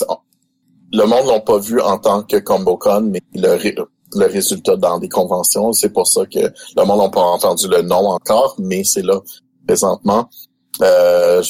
le 0.93 1.05
monde 1.05 1.27
l'a 1.27 1.41
pas 1.41 1.59
vu 1.59 1.81
en 1.81 1.99
tant 1.99 2.23
que 2.23 2.37
ComboCon, 2.37 3.03
mais 3.03 3.23
le, 3.35 3.57
le 4.15 4.27
résultat 4.27 4.77
dans 4.77 4.99
des 4.99 5.09
conventions. 5.09 5.73
C'est 5.73 5.91
pour 5.91 6.07
ça 6.07 6.27
que 6.27 6.39
le 6.41 6.85
monde 6.85 7.01
n'a 7.01 7.09
pas 7.09 7.21
entendu 7.21 7.69
le 7.69 7.83
nom 7.83 8.09
encore, 8.09 8.57
mais 8.59 8.83
c'est 8.85 9.03
là 9.03 9.21
présentement. 9.67 10.29
Euh, 10.83 11.43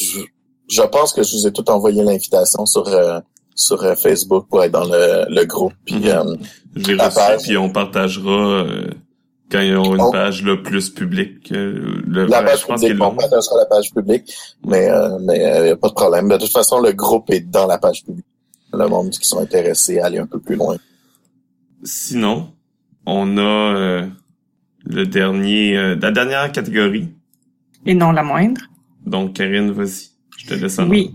je, 0.69 0.82
pense 0.82 1.12
que 1.12 1.23
je 1.23 1.36
vous 1.36 1.47
ai 1.47 1.52
tout 1.52 1.69
envoyé 1.70 2.02
l'invitation 2.02 2.66
sur 2.66 2.89
euh, 2.89 3.20
sur 3.55 3.82
euh, 3.82 3.94
Facebook 3.94 4.47
pour 4.48 4.65
être 4.65 4.73
dans 4.73 4.85
le, 4.85 5.27
le 5.28 5.44
groupe. 5.44 5.74
Puis, 5.85 5.97
mm 5.97 6.36
la 6.77 7.11
page. 7.11 7.43
puis 7.43 7.57
on 7.57 7.69
partagera 7.69 8.65
quand 9.51 9.59
ils 9.59 9.77
ont 9.77 9.97
une 9.97 10.12
page 10.12 10.44
là, 10.44 10.57
plus 10.57 10.89
publique. 10.89 11.51
le, 11.51 12.27
la 12.27 12.44
page 12.44 12.65
publique, 12.65 12.94
on 13.01 13.16
partagera 13.16 13.57
la 13.57 13.65
page 13.65 13.93
publique, 13.93 14.32
mais 14.65 14.89
mais 15.23 15.39
il 15.59 15.62
n'y 15.65 15.70
a 15.70 15.77
pas 15.77 15.89
de 15.89 15.94
problème. 15.94 16.28
De 16.28 16.36
toute 16.36 16.52
façon, 16.52 16.81
le 16.81 16.93
groupe 16.93 17.28
est 17.31 17.40
dans 17.40 17.66
la 17.66 17.78
page 17.78 18.05
publique. 18.05 18.24
Le 18.73 18.86
monde 18.86 19.11
qui 19.11 19.27
sont 19.27 19.40
intéressés 19.40 19.98
à 19.98 20.07
aller 20.07 20.19
un 20.19 20.27
peu 20.27 20.39
plus 20.39 20.55
loin. 20.55 20.77
Sinon, 21.82 22.52
on 23.07 23.39
a 23.39 23.40
euh, 23.40 24.07
le 24.85 25.07
dernier, 25.07 25.77
euh, 25.77 25.97
la 26.01 26.11
dernière 26.11 26.52
catégorie. 26.52 27.09
Et 27.86 27.94
non 27.94 28.12
la 28.12 28.23
moindre. 28.23 28.61
Donc, 29.11 29.35
Karine, 29.35 29.70
vas-y. 29.73 30.11
Je 30.39 30.47
te 30.47 30.55
laisse 30.55 30.78
en 30.78 30.89
Oui. 30.89 31.12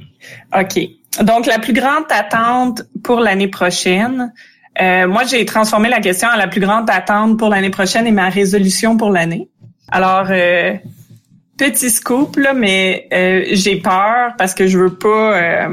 OK. 0.58 0.80
Donc, 1.24 1.46
la 1.46 1.60
plus 1.60 1.74
grande 1.74 2.06
attente 2.10 2.84
pour 3.04 3.20
l'année 3.20 3.48
prochaine. 3.48 4.34
Euh, 4.82 5.08
moi, 5.08 5.24
j'ai 5.24 5.46
transformé 5.46 5.90
la 5.90 6.02
question 6.02 6.28
à 6.28 6.38
la 6.38 6.48
plus 6.48 6.60
grande 6.60 6.90
attente 6.90 7.40
pour 7.40 7.50
l'année 7.50 7.70
prochaine 7.70 8.06
et 8.06 8.12
ma 8.12 8.30
résolution 8.30 8.98
pour 8.98 9.10
l'année. 9.10 9.50
Alors, 9.90 10.28
petit 11.58 11.90
scoop, 11.90 12.36
là, 12.36 12.54
mais 12.54 13.08
j'ai 13.54 13.78
peur 13.78 14.34
parce 14.38 14.54
que 14.54 14.68
je 14.68 14.78
veux 14.78 14.94
pas 14.94 15.70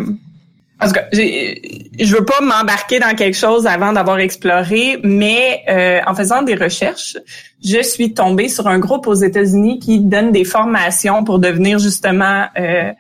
parce 0.82 0.92
que 0.92 0.98
je 1.12 2.16
veux 2.16 2.24
pas 2.24 2.40
m'embarquer 2.40 2.98
dans 2.98 3.14
quelque 3.14 3.36
chose 3.36 3.68
avant 3.68 3.92
d'avoir 3.92 4.18
exploré, 4.18 4.98
mais 5.04 5.62
euh, 5.68 6.00
en 6.08 6.14
faisant 6.16 6.42
des 6.42 6.56
recherches, 6.56 7.16
je 7.64 7.80
suis 7.82 8.14
tombée 8.14 8.48
sur 8.48 8.66
un 8.66 8.80
groupe 8.80 9.06
aux 9.06 9.14
États-Unis 9.14 9.78
qui 9.78 10.00
donne 10.00 10.32
des 10.32 10.44
formations 10.44 11.22
pour 11.22 11.38
devenir 11.38 11.78
justement 11.78 12.46
euh, 12.58 12.90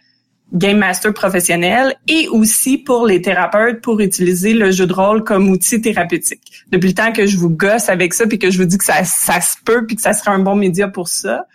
game 0.52 0.78
master 0.78 1.12
professionnel 1.12 1.96
et 2.06 2.28
aussi 2.28 2.78
pour 2.78 3.04
les 3.04 3.20
thérapeutes 3.20 3.80
pour 3.80 3.98
utiliser 3.98 4.52
le 4.52 4.70
jeu 4.70 4.86
de 4.86 4.92
rôle 4.92 5.24
comme 5.24 5.50
outil 5.50 5.80
thérapeutique. 5.80 6.64
Depuis 6.70 6.88
le 6.88 6.94
temps 6.94 7.12
que 7.12 7.26
je 7.26 7.36
vous 7.36 7.50
gosse 7.50 7.88
avec 7.88 8.14
ça 8.14 8.28
puis 8.28 8.38
que 8.38 8.52
je 8.52 8.58
vous 8.58 8.64
dis 8.64 8.78
que 8.78 8.84
ça, 8.84 9.02
ça 9.02 9.40
se 9.40 9.56
peut 9.64 9.86
puis 9.86 9.96
que 9.96 10.02
ça 10.02 10.12
serait 10.12 10.30
un 10.30 10.38
bon 10.38 10.54
média 10.54 10.86
pour 10.86 11.08
ça, 11.08 11.46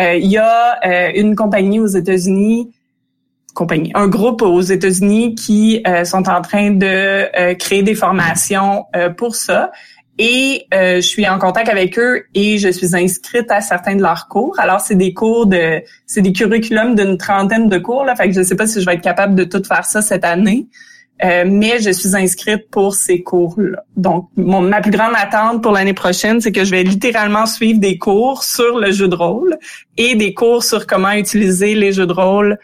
euh, 0.00 0.16
il 0.16 0.26
y 0.26 0.36
a 0.36 1.14
une 1.14 1.36
compagnie 1.36 1.78
aux 1.78 1.86
États-Unis 1.86 2.72
compagnie, 3.56 3.90
un 3.94 4.06
groupe 4.06 4.42
aux 4.42 4.60
États-Unis 4.60 5.34
qui 5.34 5.82
euh, 5.88 6.04
sont 6.04 6.28
en 6.28 6.42
train 6.42 6.70
de 6.70 6.86
euh, 6.86 7.54
créer 7.54 7.82
des 7.82 7.96
formations 7.96 8.84
euh, 8.94 9.10
pour 9.10 9.34
ça. 9.34 9.72
Et 10.18 10.66
je 10.72 11.02
suis 11.02 11.28
en 11.28 11.38
contact 11.38 11.68
avec 11.68 11.98
eux 11.98 12.24
et 12.32 12.56
je 12.56 12.70
suis 12.70 12.96
inscrite 12.96 13.50
à 13.50 13.60
certains 13.60 13.96
de 13.96 14.00
leurs 14.00 14.28
cours. 14.28 14.58
Alors 14.58 14.80
c'est 14.80 14.94
des 14.94 15.12
cours 15.12 15.44
de, 15.44 15.82
c'est 16.06 16.22
des 16.22 16.32
curriculums 16.32 16.94
d'une 16.94 17.18
trentaine 17.18 17.68
de 17.68 17.76
cours 17.76 18.02
là. 18.02 18.16
Fait 18.16 18.26
que 18.26 18.34
je 18.34 18.40
sais 18.40 18.56
pas 18.56 18.66
si 18.66 18.80
je 18.80 18.86
vais 18.86 18.94
être 18.94 19.02
capable 19.02 19.34
de 19.34 19.44
tout 19.44 19.62
faire 19.62 19.84
ça 19.84 20.00
cette 20.00 20.24
année. 20.24 20.68
mais 21.22 21.80
je 21.82 21.90
suis 21.90 22.16
inscrite 22.16 22.70
pour 22.70 22.94
ces 22.94 23.22
cours-là. 23.22 23.84
Donc, 23.98 24.30
mon, 24.38 24.62
ma 24.62 24.80
plus 24.80 24.90
grande 24.90 25.12
attente 25.14 25.62
pour 25.62 25.72
l'année 25.72 25.92
prochaine, 25.92 26.40
c'est 26.40 26.52
que 26.52 26.64
je 26.64 26.70
vais 26.70 26.82
littéralement 26.82 27.44
suivre 27.44 27.78
des 27.78 27.98
cours 27.98 28.42
sur 28.42 28.78
le 28.78 28.92
jeu 28.92 29.08
de 29.08 29.16
rôle 29.16 29.58
et 29.98 30.14
des 30.14 30.32
cours 30.32 30.62
sur 30.62 30.86
comment 30.86 31.12
utiliser 31.12 31.74
les 31.74 31.92
jeux 31.92 32.06
de 32.06 32.14
rôle 32.14 32.58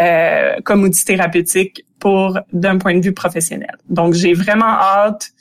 euh, 0.00 0.56
comme 0.64 0.84
outil 0.84 1.04
thérapeutique 1.04 1.84
pour 1.98 2.38
d'un 2.52 2.78
point 2.78 2.94
de 2.94 3.00
vue 3.00 3.12
professionnel. 3.12 3.76
Donc 3.88 4.14
j'ai 4.14 4.32
vraiment 4.32 4.66
hâte 4.66 5.32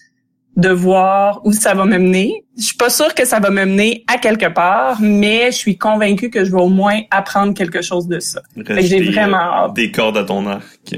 de 0.57 0.69
voir 0.69 1.41
où 1.45 1.53
ça 1.53 1.75
va 1.75 1.85
me 1.85 1.99
mener. 1.99 2.43
Je 2.57 2.63
suis 2.63 2.77
pas 2.77 2.89
sûre 2.89 3.13
que 3.13 3.25
ça 3.25 3.39
va 3.39 3.51
me 3.51 3.63
mener 3.63 4.03
à 4.07 4.17
quelque 4.17 4.51
part, 4.51 4.99
mais 4.99 5.51
je 5.51 5.57
suis 5.57 5.77
convaincue 5.77 6.31
que 6.31 6.43
je 6.43 6.51
vais 6.51 6.59
au 6.59 6.69
moins 6.69 6.99
apprendre 7.11 7.53
quelque 7.53 7.83
chose 7.83 8.07
de 8.07 8.19
ça. 8.19 8.41
J'ai 8.79 9.03
vraiment 9.03 9.37
euh, 9.37 9.65
hâte. 9.65 9.75
Des 9.75 9.91
cordes 9.91 10.17
à 10.17 10.23
ton 10.23 10.47
arc. 10.47 10.95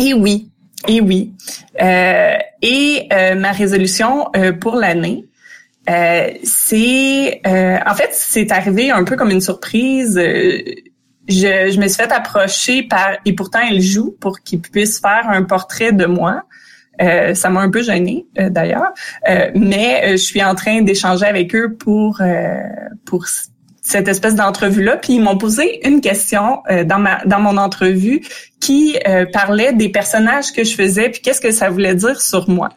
Et 0.00 0.14
oui, 0.14 0.50
et 0.88 1.02
oui. 1.02 1.34
Euh, 1.82 2.36
et 2.62 3.06
euh, 3.12 3.34
ma 3.34 3.52
résolution 3.52 4.30
pour 4.62 4.76
l'année, 4.76 5.26
c'est 5.86 7.42
en 7.44 7.94
fait 7.94 8.08
c'est 8.12 8.50
arrivé 8.52 8.90
un 8.90 9.04
peu 9.04 9.16
comme 9.16 9.30
une 9.30 9.42
surprise 9.42 10.18
je, 11.28 11.70
je 11.72 11.80
me 11.80 11.88
suis 11.88 11.96
fait 11.96 12.12
approcher 12.12 12.82
par 12.82 13.16
et 13.24 13.32
pourtant 13.32 13.60
elle 13.68 13.80
joue 13.80 14.16
pour 14.20 14.40
qu'il 14.40 14.60
puisse 14.60 15.00
faire 15.00 15.28
un 15.28 15.42
portrait 15.42 15.92
de 15.92 16.06
moi. 16.06 16.44
Euh, 17.02 17.34
ça 17.34 17.50
m'a 17.50 17.60
un 17.60 17.70
peu 17.70 17.82
gênée 17.82 18.26
euh, 18.38 18.50
d'ailleurs, 18.50 18.92
euh, 19.28 19.50
mais 19.54 20.12
je 20.12 20.22
suis 20.22 20.42
en 20.44 20.54
train 20.54 20.82
d'échanger 20.82 21.26
avec 21.26 21.54
eux 21.54 21.74
pour 21.74 22.20
pour 23.04 23.26
cette 23.82 24.08
espèce 24.08 24.36
d'entrevue 24.36 24.84
là. 24.84 24.96
Puis 24.96 25.14
ils 25.14 25.20
m'ont 25.20 25.36
posé 25.38 25.86
une 25.86 26.00
question 26.00 26.62
dans 26.86 26.98
ma 26.98 27.24
dans 27.24 27.40
mon 27.40 27.56
entrevue 27.56 28.22
qui 28.60 28.96
parlait 29.32 29.72
des 29.72 29.88
personnages 29.88 30.52
que 30.52 30.62
je 30.64 30.74
faisais 30.74 31.08
puis 31.08 31.20
qu'est-ce 31.20 31.40
que 31.40 31.50
ça 31.50 31.68
voulait 31.68 31.94
dire 31.94 32.20
sur 32.20 32.48
moi. 32.48 32.68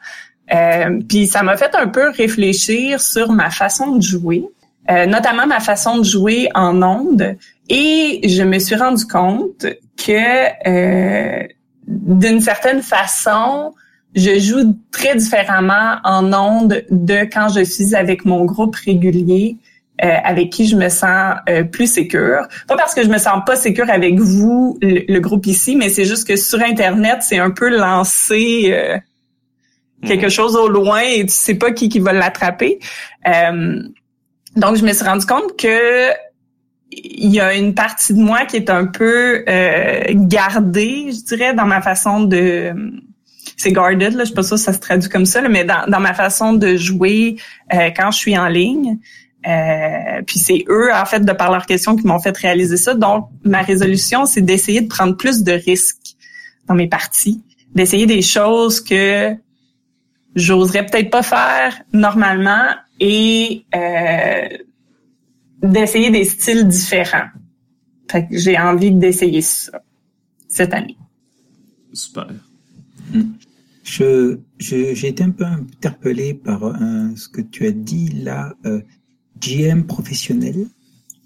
puis 1.08 1.28
ça 1.28 1.44
m'a 1.44 1.56
fait 1.56 1.76
un 1.76 1.88
peu 1.88 2.10
réfléchir 2.10 3.00
sur 3.00 3.32
ma 3.32 3.52
façon 3.52 3.98
de 3.98 4.02
jouer. 4.02 4.44
notamment 4.90 5.46
ma 5.46 5.60
façon 5.60 6.00
de 6.00 6.04
jouer 6.04 6.50
en 6.56 6.82
ondes, 6.82 7.38
et 7.70 8.28
je 8.28 8.44
me 8.44 8.60
suis 8.60 8.76
rendu 8.76 9.06
compte 9.06 9.66
que 9.98 10.68
euh, 10.68 11.48
d'une 11.88 12.42
certaine 12.42 12.82
façon, 12.82 13.74
je 14.16 14.40
joue 14.40 14.76
très 14.92 15.16
différemment 15.16 15.98
en 16.04 16.34
ondes 16.34 16.84
de 16.90 17.24
quand 17.32 17.50
je 17.50 17.64
suis 17.64 17.96
avec 17.96 18.26
mon 18.26 18.46
groupe 18.46 18.76
régulier. 18.76 19.58
Euh, 20.04 20.16
avec 20.24 20.52
qui 20.52 20.68
je 20.68 20.76
me 20.76 20.90
sens 20.90 21.38
euh, 21.50 21.64
plus 21.64 21.92
sécure. 21.92 22.48
Pas 22.68 22.78
parce 22.78 22.94
que 22.94 23.02
je 23.02 23.08
me 23.08 23.18
sens 23.18 23.42
pas 23.48 23.56
sécure 23.56 23.90
avec 23.90 24.20
vous, 24.20 24.78
le, 24.80 25.18
groupe 25.18 25.48
ici, 25.48 25.76
mais 25.76 25.90
c'est 25.90 26.06
juste 26.06 26.28
que 26.28 26.36
sur 26.36 26.62
Internet, 26.62 27.22
c'est 27.22 27.40
un 27.40 27.50
peu 27.50 27.76
lancer 27.76 28.70
euh, 28.74 29.00
quelque 30.06 30.26
mhm. 30.26 30.32
chose 30.32 30.56
au 30.56 30.68
loin 30.68 31.00
et 31.00 31.26
tu 31.26 31.34
sais 31.34 31.56
pas 31.56 31.72
qui, 31.72 31.90
qui 31.90 31.98
va 31.98 32.14
l'attraper. 32.14 32.78
donc, 34.56 34.76
je 34.76 34.86
me 34.86 34.94
suis 34.94 35.04
rendu 35.04 35.26
compte 35.26 35.58
que 35.58 36.12
il 36.92 37.34
y 37.34 37.40
a 37.40 37.54
une 37.54 37.74
partie 37.74 38.14
de 38.14 38.20
moi 38.20 38.46
qui 38.46 38.56
est 38.56 38.70
un 38.70 38.86
peu 38.86 39.44
euh, 39.48 40.04
gardée, 40.14 41.12
je 41.12 41.24
dirais, 41.26 41.54
dans 41.54 41.66
ma 41.66 41.82
façon 41.82 42.22
de 42.22 42.74
c'est 43.58 43.72
guarded 43.72 44.14
là, 44.14 44.24
je 44.24 44.30
sais 44.30 44.36
pas 44.36 44.44
si 44.44 44.58
ça 44.58 44.72
se 44.72 44.80
traduit 44.80 45.10
comme 45.10 45.26
ça, 45.26 45.42
mais 45.48 45.64
dans, 45.64 45.90
dans 45.90 46.00
ma 46.00 46.14
façon 46.14 46.54
de 46.54 46.78
jouer 46.78 47.38
euh, 47.74 47.90
quand 47.96 48.12
je 48.12 48.18
suis 48.18 48.38
en 48.38 48.48
ligne. 48.48 49.00
Euh, 49.48 50.22
puis 50.26 50.40
c'est 50.40 50.66
eux, 50.68 50.90
en 50.94 51.06
fait, 51.06 51.22
de 51.22 51.32
par 51.32 51.52
leurs 51.52 51.66
questions, 51.66 51.96
qui 51.96 52.06
m'ont 52.06 52.20
fait 52.20 52.36
réaliser 52.38 52.78
ça. 52.78 52.94
Donc, 52.94 53.30
ma 53.44 53.62
résolution, 53.62 54.26
c'est 54.26 54.42
d'essayer 54.42 54.82
de 54.82 54.88
prendre 54.88 55.16
plus 55.16 55.44
de 55.44 55.54
risques 55.54 56.16
dans 56.68 56.76
mes 56.76 56.88
parties, 56.88 57.42
d'essayer 57.74 58.06
des 58.06 58.22
choses 58.22 58.82
que 58.82 59.34
j'oserais 60.36 60.86
peut-être 60.86 61.10
pas 61.10 61.24
faire 61.24 61.82
normalement 61.94 62.68
et 63.00 63.66
euh, 63.74 64.50
d'essayer 65.62 66.10
des 66.12 66.24
styles 66.24 66.68
différents. 66.68 67.30
Fait 68.10 68.28
que 68.28 68.38
j'ai 68.38 68.58
envie 68.58 68.92
d'essayer 68.92 69.42
ça 69.42 69.82
cette 70.48 70.74
année. 70.74 70.98
Super. 71.94 72.28
Je, 73.84 74.38
j'ai 74.60 75.08
été 75.08 75.24
un 75.24 75.32
peu 75.32 75.46
interpellé 75.46 76.34
par 76.34 76.62
ce 77.16 77.28
que 77.30 77.42
tu 77.42 77.66
as 77.68 77.72
dit 77.72 78.10
là, 78.10 78.54
euh, 78.66 78.82
GM 79.40 79.84
professionnel. 79.84 80.68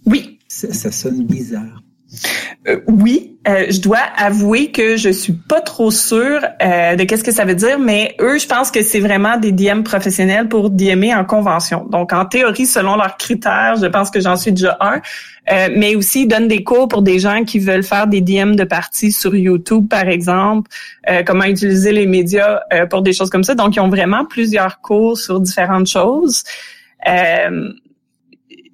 Oui. 0.05 0.39
Ça, 0.47 0.73
ça 0.73 0.91
sonne 0.91 1.25
bizarre. 1.25 1.81
Euh, 2.67 2.79
oui, 2.87 3.37
euh, 3.47 3.65
je 3.69 3.79
dois 3.79 4.01
avouer 4.17 4.71
que 4.71 4.97
je 4.97 5.09
suis 5.09 5.33
pas 5.33 5.61
trop 5.61 5.89
sûre 5.89 6.41
euh, 6.61 6.95
de 6.95 7.03
qu'est-ce 7.05 7.23
que 7.23 7.31
ça 7.31 7.45
veut 7.45 7.55
dire, 7.55 7.79
mais 7.79 8.15
eux, 8.19 8.37
je 8.37 8.45
pense 8.45 8.69
que 8.69 8.83
c'est 8.83 8.99
vraiment 8.99 9.37
des 9.37 9.51
DM 9.51 9.81
professionnels 9.81 10.47
pour 10.47 10.69
DMer 10.69 11.15
en 11.15 11.25
convention. 11.25 11.85
Donc, 11.89 12.13
en 12.13 12.25
théorie, 12.25 12.65
selon 12.65 12.95
leurs 12.95 13.17
critères, 13.17 13.77
je 13.81 13.87
pense 13.87 14.11
que 14.11 14.19
j'en 14.19 14.35
suis 14.35 14.51
déjà 14.51 14.77
un. 14.79 15.01
mais 15.75 15.95
aussi, 15.95 16.23
ils 16.23 16.27
donnent 16.27 16.47
des 16.47 16.63
cours 16.63 16.87
pour 16.87 17.01
des 17.01 17.19
gens 17.19 17.43
qui 17.43 17.59
veulent 17.59 17.83
faire 17.83 18.07
des 18.07 18.21
DM 18.21 18.55
de 18.55 18.63
parties 18.63 19.11
sur 19.11 19.35
YouTube, 19.35 19.87
par 19.89 20.07
exemple, 20.07 20.69
comment 21.25 21.45
utiliser 21.45 21.91
les 21.91 22.05
médias 22.05 22.61
pour 22.89 23.01
des 23.01 23.13
choses 23.13 23.29
comme 23.29 23.43
ça. 23.43 23.55
Donc, 23.55 23.75
ils 23.75 23.79
ont 23.79 23.89
vraiment 23.89 24.25
plusieurs 24.25 24.81
cours 24.81 25.17
sur 25.17 25.39
différentes 25.39 25.87
choses 25.87 26.43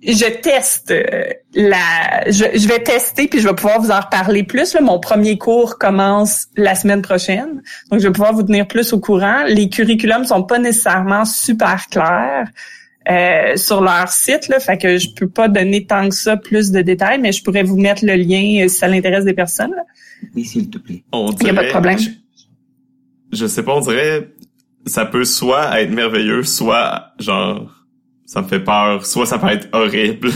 je 0.04 0.42
teste 0.42 0.92
euh, 0.92 1.34
la, 1.56 2.30
je, 2.30 2.46
je, 2.54 2.68
vais 2.68 2.80
tester 2.80 3.28
puis 3.28 3.40
je 3.40 3.48
vais 3.48 3.56
pouvoir 3.56 3.82
vous 3.82 3.92
en 3.92 4.00
reparler 4.00 4.44
plus. 4.44 4.74
Là. 4.74 4.82
Mon 4.82 5.00
premier 5.00 5.38
cours 5.38 5.78
commence 5.78 6.48
la 6.56 6.76
semaine 6.76 7.02
prochaine, 7.02 7.62
donc 7.90 8.00
je 8.00 8.08
vais 8.08 8.12
pouvoir 8.12 8.34
vous 8.34 8.44
tenir 8.44 8.68
plus 8.68 8.94
au 8.94 9.00
courant. 9.00 9.44
Les 9.48 9.70
curriculums 9.70 10.26
sont 10.26 10.44
pas 10.44 10.60
nécessairement 10.60 11.26
super 11.26 11.88
clairs. 11.88 12.48
Euh, 13.10 13.56
sur 13.56 13.80
leur 13.80 14.10
site, 14.10 14.50
là, 14.50 14.60
fait 14.60 14.78
que 14.78 14.98
je 14.98 15.08
peux 15.16 15.30
pas 15.30 15.48
donner 15.48 15.86
tant 15.86 16.10
que 16.10 16.16
ça 16.16 16.36
plus 16.36 16.72
de 16.72 16.82
détails, 16.82 17.22
mais 17.22 17.32
je 17.32 17.42
pourrais 17.42 17.64
vous 17.64 17.78
mettre 17.78 18.06
le 18.06 18.16
lien 18.16 18.66
euh, 18.66 18.68
si 18.68 18.76
ça 18.76 18.90
l'intéresse 18.90 19.24
des 19.24 19.34
personnes. 19.34 19.74
Oui, 20.36 20.44
s'il 20.44 20.70
te 20.70 20.78
plaît. 20.78 21.04
Il 21.14 21.44
n'y 21.46 21.50
a 21.52 21.54
pas 21.54 21.64
de 21.64 21.70
problème. 21.70 21.98
Je, 21.98 22.10
je 23.32 23.48
sais 23.48 23.64
pas, 23.64 23.74
on 23.74 23.80
dirait 23.80 24.28
ça 24.88 25.06
peut 25.06 25.26
soit 25.26 25.82
être 25.82 25.92
merveilleux, 25.92 26.44
soit 26.44 27.14
genre 27.20 27.77
ça 28.28 28.42
me 28.42 28.48
fait 28.48 28.60
peur, 28.60 29.06
soit 29.06 29.26
ça 29.26 29.40
peut 29.40 29.48
être 29.48 29.70
horrible. 29.72 30.32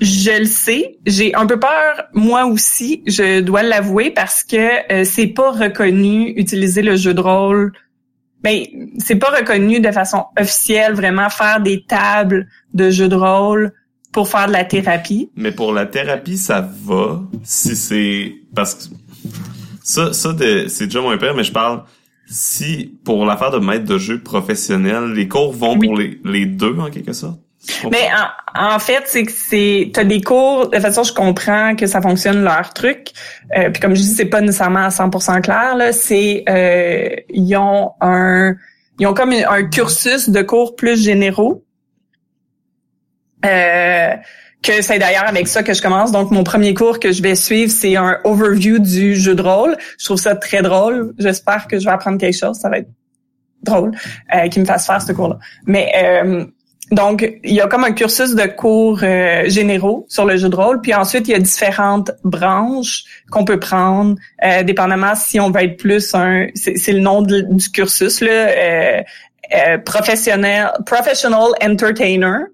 Je 0.00 0.38
le 0.38 0.46
sais, 0.46 0.96
j'ai 1.04 1.34
un 1.34 1.44
peu 1.44 1.58
peur 1.58 2.04
moi 2.14 2.46
aussi, 2.46 3.02
je 3.06 3.40
dois 3.40 3.62
l'avouer 3.62 4.10
parce 4.10 4.44
que 4.44 4.92
euh, 4.92 5.04
c'est 5.04 5.26
pas 5.26 5.50
reconnu 5.50 6.32
utiliser 6.36 6.80
le 6.80 6.96
jeu 6.96 7.12
de 7.12 7.20
rôle. 7.20 7.72
Ben 8.42 8.62
c'est 8.98 9.16
pas 9.16 9.30
reconnu 9.36 9.80
de 9.80 9.90
façon 9.90 10.24
officielle 10.38 10.94
vraiment 10.94 11.28
faire 11.28 11.60
des 11.60 11.84
tables 11.84 12.46
de 12.72 12.88
jeu 12.90 13.08
de 13.08 13.16
rôle 13.16 13.72
pour 14.12 14.28
faire 14.28 14.46
de 14.46 14.52
la 14.52 14.64
thérapie. 14.64 15.30
Mais 15.36 15.52
pour 15.52 15.72
la 15.72 15.86
thérapie, 15.86 16.38
ça 16.38 16.66
va 16.84 17.20
si 17.42 17.76
c'est 17.76 18.34
parce 18.54 18.74
que 18.74 18.94
ça 19.82 20.12
ça 20.12 20.34
c'est 20.68 20.86
déjà 20.86 21.00
moins 21.00 21.18
pire 21.18 21.34
mais 21.34 21.44
je 21.44 21.52
parle 21.52 21.82
si 22.30 22.98
pour 23.04 23.26
l'affaire 23.26 23.50
de 23.50 23.58
maître 23.58 23.84
de 23.84 23.98
jeu 23.98 24.22
professionnel, 24.22 25.12
les 25.12 25.28
cours 25.28 25.52
vont 25.52 25.78
pour 25.78 25.96
les, 25.96 26.20
les 26.24 26.46
deux 26.46 26.78
en 26.78 26.90
quelque 26.90 27.12
sorte? 27.12 27.40
Mais 27.90 28.08
en, 28.54 28.74
en, 28.74 28.78
fait, 28.78 29.02
c'est 29.06 29.24
que 29.24 29.32
c'est 29.32 29.90
t'as 29.92 30.04
des 30.04 30.22
cours 30.22 30.68
de 30.68 30.76
toute 30.76 30.80
façon 30.80 31.02
je 31.02 31.12
comprends 31.12 31.76
que 31.76 31.86
ça 31.86 32.00
fonctionne 32.00 32.42
leur 32.42 32.72
truc. 32.72 33.08
Euh, 33.56 33.68
puis 33.68 33.80
comme 33.82 33.94
je 33.94 34.00
dis, 34.00 34.06
c'est 34.06 34.26
pas 34.26 34.40
nécessairement 34.40 34.84
à 34.84 34.88
100% 34.88 35.42
clair 35.42 35.76
là. 35.76 35.92
C'est 35.92 36.44
euh, 36.48 37.10
ils 37.28 37.56
ont 37.56 37.92
un 38.00 38.54
ils 38.98 39.06
ont 39.06 39.14
comme 39.14 39.32
un 39.32 39.64
cursus 39.64 40.30
de 40.30 40.40
cours 40.42 40.74
plus 40.74 41.02
généraux. 41.02 41.64
Euh, 43.44 44.14
que 44.62 44.82
c'est 44.82 44.98
d'ailleurs 44.98 45.26
avec 45.26 45.48
ça 45.48 45.62
que 45.62 45.72
je 45.72 45.80
commence. 45.80 46.12
Donc, 46.12 46.30
mon 46.30 46.44
premier 46.44 46.74
cours 46.74 47.00
que 47.00 47.12
je 47.12 47.22
vais 47.22 47.34
suivre, 47.34 47.72
c'est 47.72 47.96
un 47.96 48.18
overview 48.24 48.78
du 48.78 49.16
jeu 49.16 49.34
de 49.34 49.42
rôle. 49.42 49.76
Je 49.98 50.04
trouve 50.04 50.20
ça 50.20 50.36
très 50.36 50.62
drôle. 50.62 51.14
J'espère 51.18 51.66
que 51.66 51.78
je 51.78 51.84
vais 51.84 51.90
apprendre 51.90 52.18
quelque 52.18 52.36
chose. 52.36 52.58
Ça 52.58 52.68
va 52.68 52.78
être 52.78 52.88
drôle 53.62 53.92
euh, 54.34 54.48
me 54.56 54.64
fasse 54.64 54.86
faire 54.86 55.02
ce 55.02 55.12
cours-là. 55.12 55.38
Mais 55.66 55.92
euh, 55.96 56.44
donc, 56.90 57.30
il 57.44 57.54
y 57.54 57.60
a 57.60 57.68
comme 57.68 57.84
un 57.84 57.92
cursus 57.92 58.34
de 58.34 58.46
cours 58.46 59.00
euh, 59.02 59.48
généraux 59.48 60.06
sur 60.08 60.24
le 60.24 60.36
jeu 60.36 60.48
de 60.48 60.56
rôle. 60.56 60.80
Puis 60.80 60.92
ensuite, 60.92 61.28
il 61.28 61.32
y 61.32 61.34
a 61.34 61.38
différentes 61.38 62.10
branches 62.24 63.04
qu'on 63.30 63.44
peut 63.44 63.60
prendre, 63.60 64.16
euh, 64.44 64.62
dépendamment 64.64 65.14
si 65.14 65.38
on 65.38 65.50
veut 65.50 65.62
être 65.62 65.76
plus 65.76 66.14
un... 66.14 66.48
C'est 66.54 66.92
le 66.92 67.00
nom 67.00 67.22
du 67.22 67.70
cursus, 67.72 68.20
là, 68.20 68.30
euh, 68.30 69.02
euh, 69.54 69.78
professionnel, 69.78 70.70
professional 70.84 71.50
entertainer. 71.62 72.46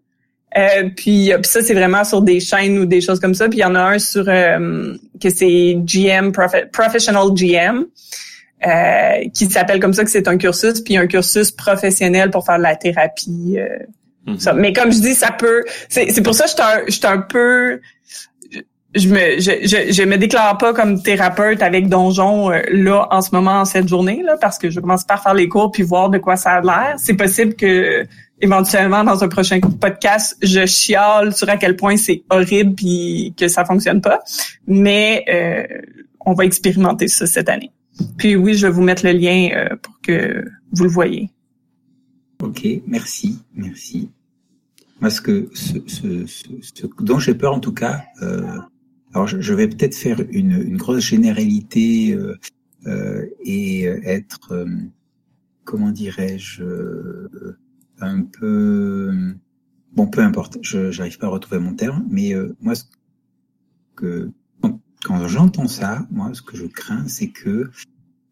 Euh, 0.56 0.88
puis, 0.96 1.32
puis, 1.34 1.44
ça, 1.44 1.62
c'est 1.62 1.74
vraiment 1.74 2.04
sur 2.04 2.22
des 2.22 2.40
chaînes 2.40 2.78
ou 2.78 2.86
des 2.86 3.00
choses 3.00 3.20
comme 3.20 3.34
ça. 3.34 3.48
Puis 3.48 3.58
il 3.58 3.62
y 3.62 3.64
en 3.64 3.74
a 3.74 3.80
un 3.80 3.98
sur 3.98 4.24
euh, 4.28 4.94
que 5.20 5.30
c'est 5.30 5.76
GM, 5.84 6.32
Professional 6.72 7.32
GM, 7.34 7.84
euh, 8.66 9.28
qui 9.34 9.46
s'appelle 9.46 9.80
comme 9.80 9.92
ça, 9.92 10.04
que 10.04 10.10
c'est 10.10 10.28
un 10.28 10.38
cursus, 10.38 10.80
puis 10.80 10.96
un 10.96 11.06
cursus 11.06 11.50
professionnel 11.50 12.30
pour 12.30 12.44
faire 12.44 12.58
de 12.58 12.62
la 12.62 12.76
thérapie. 12.76 13.58
Mm-hmm. 14.26 14.38
ça. 14.38 14.52
Mais 14.54 14.72
comme 14.72 14.92
je 14.92 15.00
dis, 15.00 15.14
ça 15.14 15.30
peut... 15.30 15.64
C'est 15.88 16.22
pour 16.22 16.34
ça 16.34 16.44
que 16.44 16.50
je 16.88 16.92
suis 16.92 17.06
un, 17.06 17.12
un 17.12 17.18
peu 17.18 17.80
je 18.94 19.08
me 19.10 19.38
je, 19.38 19.50
je, 19.62 19.92
je, 19.92 20.02
me 20.04 20.16
déclare 20.16 20.56
pas 20.56 20.72
comme 20.72 21.02
thérapeute 21.02 21.60
avec 21.60 21.90
donjon 21.90 22.48
là 22.70 23.06
en 23.10 23.20
ce 23.20 23.28
moment 23.34 23.60
en 23.60 23.64
cette 23.66 23.88
journée 23.88 24.22
là 24.22 24.38
parce 24.40 24.56
que 24.56 24.70
je 24.70 24.80
commence 24.80 25.04
par 25.04 25.22
faire 25.22 25.34
les 25.34 25.48
cours 25.48 25.70
puis 25.70 25.82
voir 25.82 26.08
de 26.08 26.16
quoi 26.16 26.36
ça 26.36 26.52
a 26.52 26.60
l'air. 26.62 26.94
C'est 26.96 27.12
possible 27.12 27.54
que 27.56 28.06
éventuellement 28.40 29.04
dans 29.04 29.24
un 29.24 29.28
prochain 29.28 29.60
podcast, 29.60 30.36
je 30.42 30.66
chiale 30.66 31.34
sur 31.34 31.48
à 31.48 31.56
quel 31.56 31.76
point 31.76 31.96
c'est 31.96 32.22
horrible 32.30 32.74
puis 32.74 33.34
que 33.36 33.48
ça 33.48 33.64
fonctionne 33.64 34.00
pas. 34.00 34.20
Mais 34.66 35.24
euh, 35.28 35.66
on 36.20 36.34
va 36.34 36.44
expérimenter 36.44 37.08
ça 37.08 37.26
cette 37.26 37.48
année. 37.48 37.72
Puis 38.18 38.36
oui, 38.36 38.54
je 38.54 38.66
vais 38.66 38.72
vous 38.72 38.82
mettre 38.82 39.04
le 39.04 39.12
lien 39.12 39.48
euh, 39.54 39.76
pour 39.76 40.00
que 40.00 40.44
vous 40.72 40.84
le 40.84 40.90
voyez. 40.90 41.30
Ok, 42.42 42.66
merci, 42.86 43.38
merci. 43.54 44.10
Parce 45.00 45.20
que 45.20 45.48
ce, 45.54 45.78
ce, 45.86 46.26
ce, 46.26 46.86
dont 47.00 47.18
j'ai 47.18 47.34
peur 47.34 47.54
en 47.54 47.60
tout 47.60 47.72
cas, 47.72 48.02
euh, 48.22 48.58
alors 49.14 49.26
je, 49.26 49.40
je 49.40 49.54
vais 49.54 49.68
peut-être 49.68 49.94
faire 49.94 50.20
une, 50.30 50.52
une, 50.52 50.76
grosse 50.76 51.04
généralité 51.04 52.12
euh, 52.12 52.36
euh 52.86 53.26
et 53.44 53.84
être, 53.84 54.52
euh, 54.52 54.66
comment 55.64 55.90
dirais-je, 55.90 56.62
un 58.00 58.22
peu 58.22 59.12
bon 59.92 60.06
peu 60.06 60.20
importe 60.20 60.58
je 60.62 60.90
j'arrive 60.90 61.18
pas 61.18 61.26
à 61.26 61.30
retrouver 61.30 61.58
mon 61.60 61.74
terme 61.74 62.04
mais 62.10 62.34
euh, 62.34 62.54
moi 62.60 62.74
ce 62.74 62.84
que 63.94 64.30
quand 65.04 65.26
j'entends 65.28 65.68
ça 65.68 66.06
moi 66.10 66.30
ce 66.34 66.42
que 66.42 66.56
je 66.56 66.66
crains 66.66 67.08
c'est 67.08 67.28
que 67.28 67.70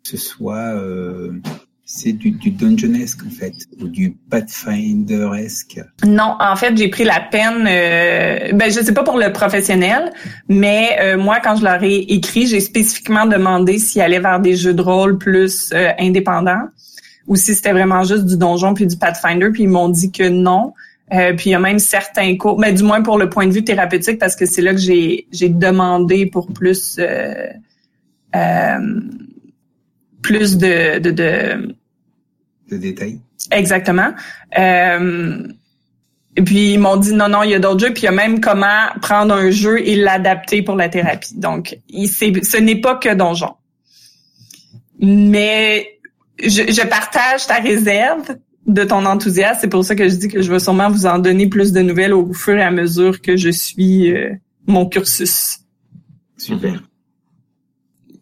ce 0.02 0.16
soit 0.16 0.74
euh, 0.74 1.40
c'est 1.86 2.12
du, 2.12 2.30
du 2.30 2.50
dungeonesque 2.50 3.20
en 3.26 3.30
fait 3.30 3.54
ou 3.80 3.88
du 3.88 4.16
pathfinderesque. 4.30 5.80
Non, 6.04 6.36
en 6.40 6.56
fait, 6.56 6.76
j'ai 6.76 6.88
pris 6.88 7.04
la 7.04 7.20
peine. 7.20 7.66
Euh, 7.68 8.52
ben, 8.52 8.70
je 8.70 8.80
sais 8.82 8.94
pas 8.94 9.02
pour 9.02 9.18
le 9.18 9.32
professionnel, 9.32 10.12
mais 10.48 10.96
euh, 11.00 11.18
moi, 11.18 11.40
quand 11.42 11.56
je 11.56 11.64
leur 11.64 11.82
ai 11.82 11.96
écrit, 11.96 12.46
j'ai 12.46 12.60
spécifiquement 12.60 13.26
demandé 13.26 13.78
s'ils 13.78 14.00
allaient 14.00 14.20
vers 14.20 14.40
des 14.40 14.56
jeux 14.56 14.74
de 14.74 14.82
rôle 14.82 15.18
plus 15.18 15.72
euh, 15.72 15.90
indépendants 15.98 16.68
ou 17.26 17.36
si 17.36 17.54
c'était 17.54 17.72
vraiment 17.72 18.02
juste 18.04 18.26
du 18.26 18.36
donjon 18.36 18.74
puis 18.74 18.86
du 18.86 18.96
Pathfinder, 18.96 19.50
puis 19.50 19.64
ils 19.64 19.68
m'ont 19.68 19.88
dit 19.88 20.12
que 20.12 20.28
non. 20.28 20.74
Euh, 21.12 21.34
puis 21.34 21.50
il 21.50 21.52
y 21.52 21.54
a 21.54 21.60
même 21.60 21.78
certains 21.78 22.36
cours, 22.36 22.58
mais 22.58 22.72
du 22.72 22.82
moins 22.82 23.02
pour 23.02 23.18
le 23.18 23.28
point 23.28 23.46
de 23.46 23.52
vue 23.52 23.62
thérapeutique, 23.64 24.18
parce 24.18 24.36
que 24.36 24.46
c'est 24.46 24.62
là 24.62 24.72
que 24.72 24.80
j'ai 24.80 25.26
j'ai 25.32 25.50
demandé 25.50 26.26
pour 26.26 26.46
plus 26.46 26.96
euh, 26.98 27.48
euh, 28.34 29.00
plus 30.22 30.56
de 30.56 30.98
de, 31.00 31.10
de, 31.10 31.74
de 32.70 32.76
détails. 32.78 33.20
Exactement. 33.50 34.14
Euh, 34.58 35.46
et 36.36 36.42
puis 36.42 36.72
ils 36.72 36.78
m'ont 36.78 36.96
dit 36.96 37.12
non 37.12 37.28
non 37.28 37.42
il 37.42 37.50
y 37.50 37.54
a 37.54 37.58
d'autres 37.58 37.80
jeux 37.86 37.92
puis 37.92 38.04
il 38.04 38.06
y 38.06 38.08
a 38.08 38.12
même 38.12 38.40
comment 38.40 38.88
prendre 39.02 39.34
un 39.34 39.50
jeu 39.50 39.86
et 39.86 39.96
l'adapter 39.96 40.62
pour 40.62 40.74
la 40.74 40.88
thérapie. 40.88 41.38
Donc 41.38 41.78
il, 41.90 42.08
ce 42.08 42.56
n'est 42.56 42.80
pas 42.80 42.96
que 42.96 43.12
donjon. 43.14 43.54
Mais 44.98 45.93
je, 46.38 46.48
je, 46.48 46.86
partage 46.86 47.46
ta 47.46 47.56
réserve 47.56 48.36
de 48.66 48.84
ton 48.84 49.04
enthousiasme. 49.06 49.58
C'est 49.60 49.68
pour 49.68 49.84
ça 49.84 49.94
que 49.94 50.08
je 50.08 50.14
dis 50.16 50.28
que 50.28 50.42
je 50.42 50.50
vais 50.50 50.58
sûrement 50.58 50.90
vous 50.90 51.06
en 51.06 51.18
donner 51.18 51.48
plus 51.48 51.72
de 51.72 51.80
nouvelles 51.80 52.12
au 52.12 52.32
fur 52.32 52.54
et 52.54 52.62
à 52.62 52.70
mesure 52.70 53.20
que 53.20 53.36
je 53.36 53.50
suis 53.50 54.12
euh, 54.12 54.34
mon 54.66 54.86
cursus. 54.86 55.58
Super. 56.36 56.82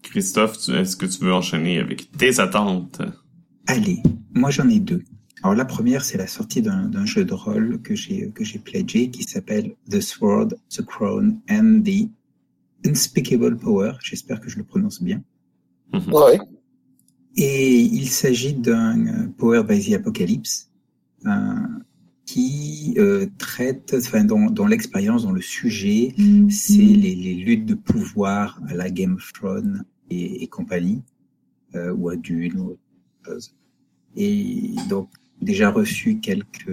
Christophe, 0.03 0.69
est-ce 0.69 0.97
que 0.97 1.07
tu 1.07 1.25
veux 1.25 1.33
enchaîner 1.33 1.79
avec 1.79 2.11
tes 2.13 2.39
attentes? 2.41 3.01
Allez, 3.67 4.03
moi 4.35 4.51
j'en 4.51 4.69
ai 4.69 4.81
deux. 4.81 5.03
Alors 5.43 5.55
la 5.55 5.65
première, 5.65 6.05
c'est 6.05 6.19
la 6.19 6.27
sortie 6.27 6.63
d'un 6.63 7.05
jeu 7.05 7.25
de 7.25 7.35
rôle 7.35 7.81
que 7.83 7.95
j'ai 7.95 8.31
que 8.31 8.45
j'ai 8.45 8.59
pledgé 8.59 9.11
qui 9.11 9.25
s'appelle 9.25 9.75
The 9.91 10.01
Sword, 10.01 10.49
The 10.71 10.83
Crown 10.83 11.41
and 11.51 11.83
the 11.85 12.09
Unspeakable 12.87 13.57
Power. 13.57 13.93
J'espère 14.01 14.41
que 14.41 14.49
je 14.49 14.59
le 14.59 14.65
prononce 14.65 15.03
bien. 15.03 15.23
Ouais. 15.93 16.39
Et 17.37 17.81
il 17.81 18.09
s'agit 18.09 18.55
d'un 18.55 19.07
euh, 19.07 19.29
Power 19.39 19.63
by 19.65 19.81
the 19.81 19.95
Apocalypse 19.95 20.71
euh, 21.27 21.31
qui 22.27 22.95
euh, 22.99 23.27
traite, 23.39 23.95
enfin, 23.97 24.25
dont, 24.25 24.51
dont 24.51 24.67
l'expérience, 24.67 25.23
dont 25.25 25.33
le 25.33 25.41
sujet, 25.41 26.15
mm-hmm. 26.17 26.51
c'est 26.51 26.77
les, 26.77 27.15
les, 27.15 27.35
luttes 27.35 27.67
de 27.67 27.75
pouvoir 27.75 28.61
à 28.69 28.75
la 28.75 28.91
Game 28.91 29.15
of 29.15 29.33
Thrones 29.33 29.85
et, 30.11 30.43
et 30.43 30.47
compagnie, 30.47 31.03
euh, 31.75 31.93
ou 31.95 32.11
à 32.11 32.17
Dune, 32.17 32.59
ou 32.59 32.71
autre 32.71 32.81
chose. 33.25 33.55
Et 34.17 34.75
donc, 34.89 35.09
déjà 35.41 35.71
reçu 35.71 36.21
quelques 36.21 36.69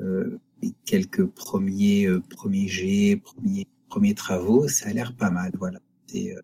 euh, 0.00 0.38
quelques 0.84 1.24
premiers 1.24 2.08
premiers 2.28 2.68
jets, 2.68 3.16
premiers 3.16 3.66
premiers 3.88 4.14
travaux, 4.14 4.68
ça 4.68 4.88
a 4.88 4.92
l'air 4.92 5.14
pas 5.14 5.30
mal. 5.30 5.52
Voilà, 5.58 5.80
c'est 6.06 6.34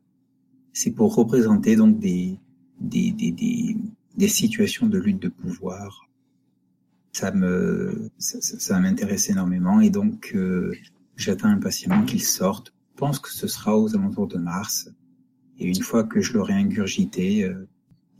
c'est 0.72 0.92
pour 0.92 1.14
représenter 1.14 1.74
donc 1.74 1.98
des 1.98 2.38
des, 2.80 3.12
des, 3.12 3.30
des, 3.30 3.76
des 4.16 4.28
situations 4.28 4.86
de 4.86 4.98
lutte 4.98 5.20
de 5.22 5.28
pouvoir. 5.28 6.08
Ça 7.12 7.30
me, 7.32 8.10
ça, 8.18 8.40
ça 8.40 8.78
m'intéresse 8.78 9.30
énormément 9.30 9.80
et 9.80 9.90
donc 9.90 10.32
euh, 10.34 10.74
j'attends 11.16 11.48
impatiemment 11.48 12.04
qu'il 12.04 12.22
sorte. 12.22 12.74
Je 12.94 12.98
pense 12.98 13.18
que 13.18 13.30
ce 13.30 13.46
sera 13.46 13.78
aux 13.78 13.94
alentours 13.94 14.28
de 14.28 14.38
mars. 14.38 14.90
Et 15.58 15.66
une 15.66 15.82
fois 15.82 16.04
que 16.04 16.20
je 16.20 16.34
l'aurai 16.34 16.52
ingurgité, 16.52 17.44
euh, 17.44 17.66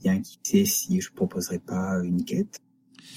bien 0.03 0.21
qui 0.21 0.39
sait 0.43 0.65
si 0.65 1.01
je 1.01 1.13
proposerai 1.13 1.59
pas 1.59 2.01
une 2.03 2.25
quête. 2.25 2.61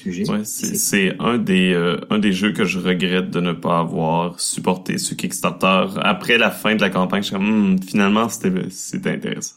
Ouais, 0.05 0.45
c'est 0.45 1.19
un 1.19 1.37
des 1.37 1.73
euh, 1.73 1.99
un 2.09 2.19
des 2.19 2.31
jeux 2.31 2.53
que 2.53 2.63
je 2.63 2.79
regrette 2.79 3.31
de 3.31 3.41
ne 3.41 3.51
pas 3.51 3.79
avoir 3.79 4.39
supporté 4.39 4.97
sur 4.97 5.17
Kickstarter. 5.17 5.87
Après 5.97 6.37
la 6.37 6.51
fin 6.51 6.75
de 6.75 6.81
la 6.81 6.89
campagne, 6.89 7.21
je 7.21 7.27
suis 7.27 7.35
comme 7.35 7.73
Hmm, 7.73 7.81
finalement 7.81 8.29
c'était 8.29 8.69
c'était 8.69 9.11
intéressant. 9.11 9.55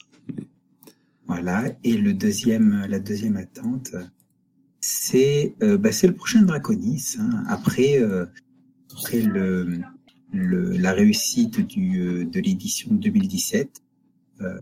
Voilà. 1.33 1.73
Et 1.83 1.97
le 1.97 2.13
deuxième, 2.13 2.85
la 2.91 2.99
deuxième 2.99 3.39
attente, 3.39 3.95
c'est 4.81 5.55
euh, 5.63 5.79
bah, 5.79 5.89
le 6.03 6.13
prochain 6.13 6.43
Draconis. 6.43 7.17
Hein. 7.19 7.43
Après 7.49 7.99
euh, 7.99 8.27
après 8.93 9.23
la 10.35 10.93
réussite 10.93 11.59
euh, 11.59 12.25
de 12.27 12.39
l'édition 12.39 12.95
2017, 12.95 13.83
euh, 14.43 14.61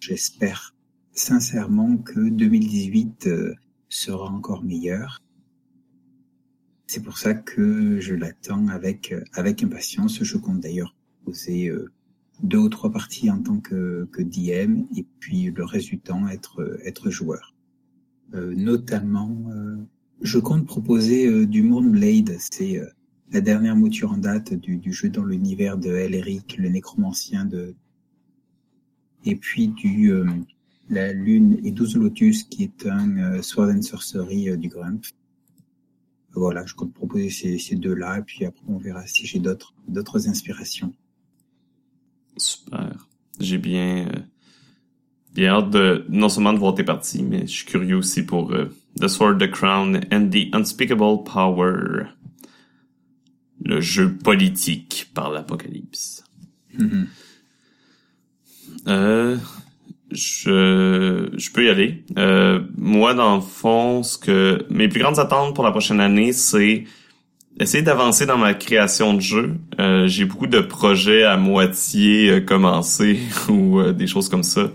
j'espère 0.00 0.74
sincèrement 1.12 1.98
que 1.98 2.30
2018 2.30 3.26
euh, 3.26 3.54
sera 3.90 4.30
encore 4.30 4.64
meilleur. 4.64 5.22
C'est 6.86 7.02
pour 7.02 7.18
ça 7.18 7.34
que 7.34 8.00
je 8.00 8.14
l'attends 8.14 8.68
avec 8.68 9.12
impatience. 9.62 10.22
Je 10.22 10.38
compte 10.38 10.60
d'ailleurs 10.60 10.96
poser 11.26 11.70
deux 12.42 12.58
ou 12.58 12.68
trois 12.68 12.90
parties 12.90 13.30
en 13.30 13.40
tant 13.40 13.60
que, 13.60 14.08
que 14.12 14.22
DM 14.22 14.84
et 14.96 15.06
puis 15.20 15.50
le 15.50 15.64
reste 15.64 15.88
du 15.88 15.98
temps 15.98 16.28
être 16.28 16.78
être 16.84 17.10
joueur. 17.10 17.54
Euh, 18.34 18.52
notamment, 18.54 19.36
euh, 19.54 19.76
je 20.20 20.38
compte 20.38 20.66
proposer 20.66 21.26
euh, 21.26 21.46
du 21.46 21.62
Moonblade. 21.62 22.36
C'est 22.38 22.80
la 23.30 23.40
dernière 23.40 23.76
mouture 23.76 24.12
en 24.12 24.16
date 24.16 24.54
du, 24.54 24.92
jeu 24.92 25.08
dans 25.08 25.24
l'univers 25.24 25.78
de 25.78 25.90
Elric, 25.90 26.56
le 26.56 26.68
nécromancien 26.68 27.44
de 27.44 27.74
et 29.26 29.36
puis 29.36 29.68
du 29.68 30.12
la 30.90 31.14
lune 31.14 31.58
et 31.64 31.70
12 31.70 31.96
lotus 31.96 32.42
qui 32.42 32.64
est 32.64 32.86
un 32.86 33.40
sword 33.40 33.70
and 33.70 33.80
sorcery 33.80 34.56
du 34.58 34.68
Grump. 34.68 35.06
Voilà, 36.34 36.66
je 36.66 36.74
compte 36.74 36.92
proposer 36.92 37.30
ces, 37.30 37.58
ces 37.58 37.76
deux-là, 37.76 38.18
et 38.18 38.22
puis 38.22 38.44
après 38.44 38.64
on 38.68 38.76
verra 38.76 39.06
si 39.06 39.24
j'ai 39.24 39.38
d'autres 39.38 39.74
d'autres 39.88 40.28
inspirations. 40.28 40.92
Super. 42.36 43.08
J'ai 43.40 43.58
bien 43.58 44.06
euh, 44.08 44.20
bien 45.34 45.54
hâte 45.54 45.70
de 45.70 46.04
non 46.08 46.28
seulement 46.28 46.52
de 46.52 46.58
voir 46.58 46.74
tes 46.74 46.84
parties, 46.84 47.22
mais 47.22 47.46
je 47.46 47.52
suis 47.52 47.66
curieux 47.66 47.96
aussi 47.96 48.24
pour 48.24 48.52
euh, 48.52 48.70
The 49.00 49.08
Sword, 49.08 49.38
The 49.38 49.50
Crown 49.50 50.00
and 50.12 50.30
the 50.30 50.54
Unspeakable 50.54 51.24
Power. 51.24 52.06
Le 53.64 53.80
jeu 53.80 54.12
politique 54.12 55.10
par 55.14 55.30
l'apocalypse. 55.30 56.24
Mhm. 56.78 57.06
Euh, 58.88 59.36
je, 60.10 61.30
je 61.32 61.50
peux 61.50 61.64
y 61.64 61.68
aller. 61.68 62.04
Euh, 62.18 62.60
moi, 62.76 63.14
dans 63.14 63.36
le 63.36 63.40
fond, 63.40 64.02
ce 64.02 64.18
que 64.18 64.66
mes 64.70 64.88
plus 64.88 65.00
grandes 65.00 65.18
attentes 65.18 65.54
pour 65.54 65.64
la 65.64 65.70
prochaine 65.70 66.00
année, 66.00 66.32
c'est 66.32 66.84
essayer 67.60 67.82
d'avancer 67.82 68.26
dans 68.26 68.38
ma 68.38 68.54
création 68.54 69.14
de 69.14 69.20
jeu. 69.20 69.54
Euh, 69.80 70.06
J'ai 70.06 70.24
beaucoup 70.24 70.46
de 70.46 70.60
projets 70.60 71.24
à 71.24 71.36
moitié 71.36 72.30
euh, 72.30 72.40
commencés 72.40 73.18
ou 73.48 73.80
euh, 73.80 73.92
des 73.92 74.06
choses 74.06 74.28
comme 74.28 74.42
ça 74.42 74.70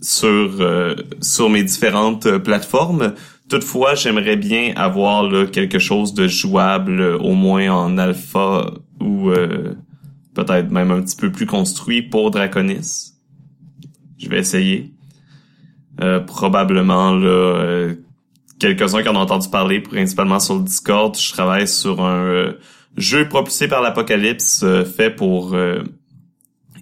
sur 0.00 0.60
euh, 0.60 0.94
sur 1.20 1.50
mes 1.50 1.62
différentes 1.62 2.38
plateformes. 2.38 3.14
Toutefois, 3.48 3.94
j'aimerais 3.94 4.36
bien 4.36 4.72
avoir 4.76 5.24
là, 5.24 5.46
quelque 5.46 5.78
chose 5.78 6.14
de 6.14 6.26
jouable, 6.26 7.00
au 7.20 7.34
moins 7.34 7.68
en 7.70 7.98
alpha 7.98 8.70
ou 9.00 9.30
peut-être 10.32 10.70
même 10.70 10.90
un 10.90 11.02
petit 11.02 11.16
peu 11.16 11.30
plus 11.30 11.44
construit 11.44 12.00
pour 12.00 12.30
Draconis. 12.30 13.12
Je 14.16 14.28
vais 14.28 14.38
essayer. 14.38 14.94
Probablement 16.26 17.12
là, 17.12 17.90
quelques-uns 18.62 19.02
qui 19.02 19.08
en 19.08 19.16
ont 19.16 19.20
entendu 19.20 19.48
parler, 19.48 19.80
principalement 19.80 20.38
sur 20.38 20.54
le 20.56 20.62
Discord. 20.62 21.16
Je 21.18 21.32
travaille 21.32 21.66
sur 21.66 22.00
un 22.00 22.24
euh, 22.24 22.52
jeu 22.96 23.28
propulsé 23.28 23.66
par 23.66 23.82
l'apocalypse 23.82 24.62
euh, 24.62 24.84
fait 24.84 25.10
pour 25.10 25.54
euh, 25.54 25.82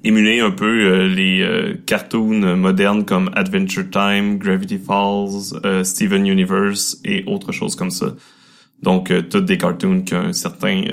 émuler 0.04 0.40
un 0.40 0.50
peu 0.50 1.04
les 1.06 1.46
cartoons 1.84 2.56
modernes 2.56 3.04
comme 3.04 3.30
Adventure 3.34 3.84
Time, 3.90 4.38
Gravity 4.38 4.78
Falls, 4.78 5.84
Steven 5.84 6.26
Universe 6.26 6.98
et 7.04 7.22
autres 7.26 7.52
choses 7.52 7.76
comme 7.76 7.90
ça. 7.90 8.14
Donc, 8.82 9.12
toutes 9.28 9.44
des 9.44 9.58
cartoons 9.58 10.00
qui 10.00 10.14
ont 10.14 10.28
un 10.28 10.32
certain... 10.32 10.84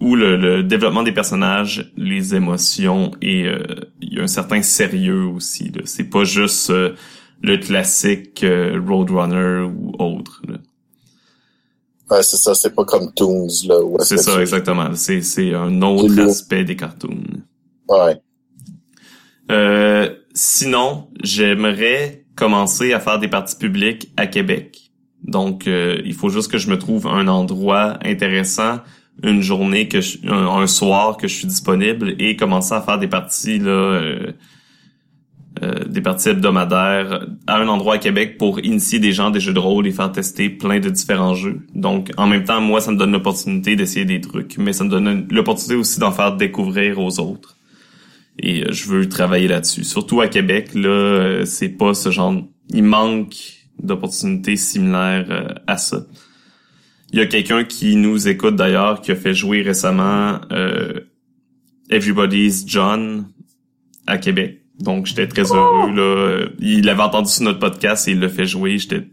où 0.00 0.16
le, 0.16 0.36
le 0.36 0.64
développement 0.64 1.04
des 1.04 1.12
personnages, 1.12 1.92
les 1.96 2.34
émotions 2.34 3.12
et 3.22 3.46
il 4.00 4.14
y 4.14 4.18
a 4.18 4.24
un 4.24 4.26
certain 4.26 4.62
sérieux 4.62 5.26
aussi. 5.26 5.70
C'est 5.84 6.10
pas 6.10 6.24
juste 6.24 6.72
le 7.42 7.56
classique 7.58 8.42
euh, 8.44 8.80
Roadrunner 8.86 9.62
ou 9.68 9.92
autre. 9.98 10.42
là. 10.48 10.56
Ouais, 12.10 12.22
c'est 12.22 12.36
ça, 12.36 12.54
c'est 12.54 12.74
pas 12.74 12.84
comme 12.84 13.12
Toons, 13.14 13.48
là. 13.68 13.80
C'est 14.00 14.18
ça, 14.18 14.40
exactement. 14.40 14.94
C'est 14.94 15.22
c'est 15.22 15.54
un 15.54 15.82
autre 15.82 16.18
aspect 16.20 16.62
des 16.64 16.76
cartoons. 16.76 17.22
Ouais. 17.88 18.20
Euh, 19.50 20.14
sinon, 20.34 21.08
j'aimerais 21.22 22.24
commencer 22.36 22.92
à 22.92 23.00
faire 23.00 23.18
des 23.18 23.28
parties 23.28 23.56
publiques 23.56 24.12
à 24.16 24.26
Québec. 24.26 24.92
Donc, 25.24 25.66
euh, 25.66 26.00
il 26.04 26.14
faut 26.14 26.28
juste 26.28 26.50
que 26.50 26.58
je 26.58 26.68
me 26.70 26.78
trouve 26.78 27.06
un 27.06 27.26
endroit 27.28 27.98
intéressant, 28.04 28.78
une 29.22 29.40
journée 29.42 29.88
que 29.88 30.00
je- 30.00 30.18
un, 30.28 30.46
un 30.60 30.66
soir 30.66 31.16
que 31.16 31.26
je 31.26 31.34
suis 31.34 31.46
disponible 31.46 32.14
et 32.18 32.36
commencer 32.36 32.74
à 32.74 32.82
faire 32.82 32.98
des 32.98 33.08
parties 33.08 33.58
là, 33.58 33.70
euh, 33.70 34.32
euh, 35.62 35.84
des 35.86 36.00
parties 36.00 36.28
hebdomadaires 36.28 37.26
à 37.46 37.58
un 37.58 37.68
endroit 37.68 37.94
à 37.94 37.98
Québec 37.98 38.36
pour 38.38 38.60
initier 38.60 38.98
des 38.98 39.12
gens 39.12 39.30
des 39.30 39.40
jeux 39.40 39.54
de 39.54 39.58
rôle 39.58 39.86
et 39.86 39.90
faire 39.90 40.12
tester 40.12 40.50
plein 40.50 40.80
de 40.80 40.90
différents 40.90 41.34
jeux. 41.34 41.60
Donc, 41.74 42.10
en 42.16 42.26
même 42.26 42.44
temps, 42.44 42.60
moi, 42.60 42.80
ça 42.80 42.92
me 42.92 42.96
donne 42.96 43.12
l'opportunité 43.12 43.74
d'essayer 43.74 44.04
des 44.04 44.20
trucs, 44.20 44.58
mais 44.58 44.72
ça 44.72 44.84
me 44.84 44.90
donne 44.90 45.26
l'opportunité 45.30 45.74
aussi 45.74 45.98
d'en 45.98 46.12
faire 46.12 46.36
découvrir 46.36 46.98
aux 46.98 47.20
autres. 47.20 47.56
Et 48.38 48.64
euh, 48.64 48.72
je 48.72 48.86
veux 48.86 49.08
travailler 49.08 49.48
là-dessus. 49.48 49.84
Surtout 49.84 50.20
à 50.20 50.28
Québec, 50.28 50.74
là, 50.74 50.88
euh, 50.88 51.44
c'est 51.44 51.70
pas 51.70 51.94
ce 51.94 52.10
genre... 52.10 52.34
Il 52.70 52.84
manque 52.84 53.36
d'opportunités 53.82 54.56
similaires 54.56 55.26
euh, 55.30 55.54
à 55.66 55.76
ça. 55.76 56.06
Il 57.12 57.18
y 57.18 57.22
a 57.22 57.26
quelqu'un 57.26 57.64
qui 57.64 57.96
nous 57.96 58.28
écoute 58.28 58.56
d'ailleurs, 58.56 59.00
qui 59.00 59.12
a 59.12 59.16
fait 59.16 59.32
jouer 59.32 59.62
récemment 59.62 60.40
Everybody's 61.88 62.64
John 62.66 63.28
à 64.08 64.18
Québec. 64.18 64.65
Donc 64.80 65.06
j'étais 65.06 65.26
très 65.26 65.42
heureux 65.42 65.90
là. 65.92 66.46
Il 66.58 66.88
avait 66.88 67.02
entendu 67.02 67.30
sur 67.30 67.44
notre 67.44 67.58
podcast 67.60 68.08
et 68.08 68.12
il 68.12 68.20
l'a 68.20 68.28
fait 68.28 68.46
jouer. 68.46 68.78
J'étais 68.78 69.06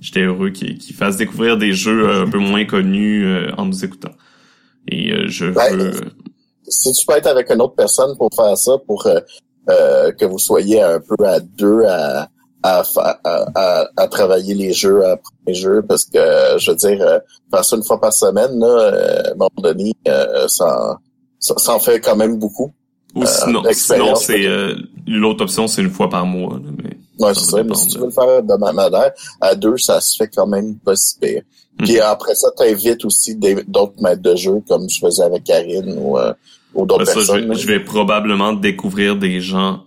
j'étais 0.00 0.22
heureux 0.22 0.50
qu'il 0.50 0.94
fasse 0.94 1.16
découvrir 1.16 1.56
des 1.56 1.72
jeux 1.72 2.08
euh, 2.08 2.22
un 2.24 2.30
peu 2.30 2.38
moins 2.38 2.64
connus 2.64 3.26
euh, 3.26 3.50
en 3.56 3.66
nous 3.66 3.84
écoutant. 3.84 4.12
Et 4.88 5.12
euh, 5.12 5.28
je 5.28 5.46
veux 5.46 5.92
Si 6.68 6.92
tu 6.92 7.06
peux 7.06 7.14
être 7.14 7.26
avec 7.26 7.50
une 7.50 7.60
autre 7.60 7.74
personne 7.74 8.16
pour 8.16 8.30
faire 8.34 8.56
ça, 8.56 8.72
pour 8.86 9.06
euh, 9.06 9.20
euh, 9.70 10.12
que 10.12 10.24
vous 10.24 10.38
soyez 10.38 10.80
un 10.82 11.00
peu 11.00 11.24
à 11.26 11.40
deux 11.40 11.84
à 11.86 12.28
à, 12.66 12.82
à, 12.96 13.18
à, 13.54 13.88
à 13.94 14.08
travailler 14.08 14.54
les 14.54 14.72
jeux, 14.72 15.04
à 15.04 15.18
les 15.46 15.52
jeux, 15.52 15.82
parce 15.86 16.06
que 16.06 16.18
je 16.58 16.70
veux 16.70 16.76
dire, 16.76 17.02
euh, 17.02 17.18
faire 17.50 17.62
ça 17.62 17.76
une 17.76 17.84
fois 17.84 18.00
par 18.00 18.12
semaine, 18.12 18.58
là, 18.58 19.26
à 19.26 19.30
un 19.32 19.34
moment 19.34 19.50
donné, 19.58 19.92
euh, 20.08 20.48
ça, 20.48 20.98
ça, 21.38 21.54
ça 21.58 21.74
en 21.74 21.78
fait 21.78 22.00
quand 22.00 22.16
même 22.16 22.38
beaucoup. 22.38 22.72
Ou 23.14 23.24
sinon, 23.26 23.46
sinon 23.46 23.62
l'expérience, 23.62 24.24
c'est 24.24 24.46
euh, 24.46 24.74
l'autre 25.06 25.44
option, 25.44 25.66
c'est 25.68 25.82
une 25.82 25.90
fois 25.90 26.08
par 26.08 26.26
mois. 26.26 26.54
là, 26.54 26.70
mais 26.82 26.96
Ouais, 27.18 27.32
c'est 27.34 27.44
ça. 27.44 27.62
Mais 27.62 27.74
si 27.76 27.88
tu 27.88 27.98
veux 27.98 28.06
le 28.06 28.10
faire 28.10 28.42
de 28.42 28.54
ma 28.58 28.72
manière, 28.72 29.12
à 29.40 29.54
deux, 29.54 29.76
ça 29.76 30.00
se 30.00 30.16
fait 30.16 30.28
quand 30.34 30.48
même 30.48 30.76
pas 30.78 30.96
si 30.96 31.16
pire. 31.20 31.42
Puis 31.78 32.00
après 32.00 32.34
ça, 32.34 32.48
t'invites 32.56 33.04
aussi 33.04 33.36
d'autres 33.36 34.00
maîtres 34.02 34.22
de 34.22 34.34
jeu, 34.34 34.60
comme 34.68 34.88
je 34.90 34.98
faisais 34.98 35.22
avec 35.22 35.44
Karine 35.44 35.94
ou, 35.98 36.18
euh, 36.18 36.32
ou 36.74 36.86
d'autres 36.86 37.04
Ben, 37.04 37.06
ça, 37.06 37.12
je, 37.12 37.18
personnes, 37.18 37.48
vais, 37.50 37.54
je 37.54 37.66
vais 37.68 37.80
probablement 37.80 38.52
découvrir 38.52 39.16
des 39.16 39.40
gens 39.40 39.84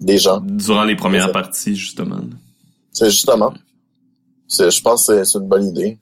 des 0.00 0.18
gens. 0.18 0.40
durant 0.44 0.82
les 0.84 0.96
premières 0.96 1.30
parties, 1.30 1.76
justement. 1.76 2.20
C'est 2.92 3.10
justement. 3.10 3.54
Je 4.50 4.80
pense 4.82 5.06
que 5.06 5.14
c'est- 5.18 5.24
c'est 5.32 5.38
une 5.38 5.48
bonne 5.48 5.68
idée. 5.68 5.98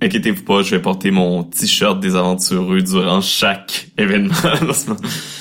Inquiétez-vous 0.00 0.44
pas, 0.44 0.62
je 0.62 0.74
vais 0.76 0.82
porter 0.82 1.10
mon 1.12 1.42
t-shirt 1.44 1.98
des 2.00 2.14
aventureux 2.16 2.82
durant 2.82 3.20
chaque 3.20 3.88
événement. 3.96 4.34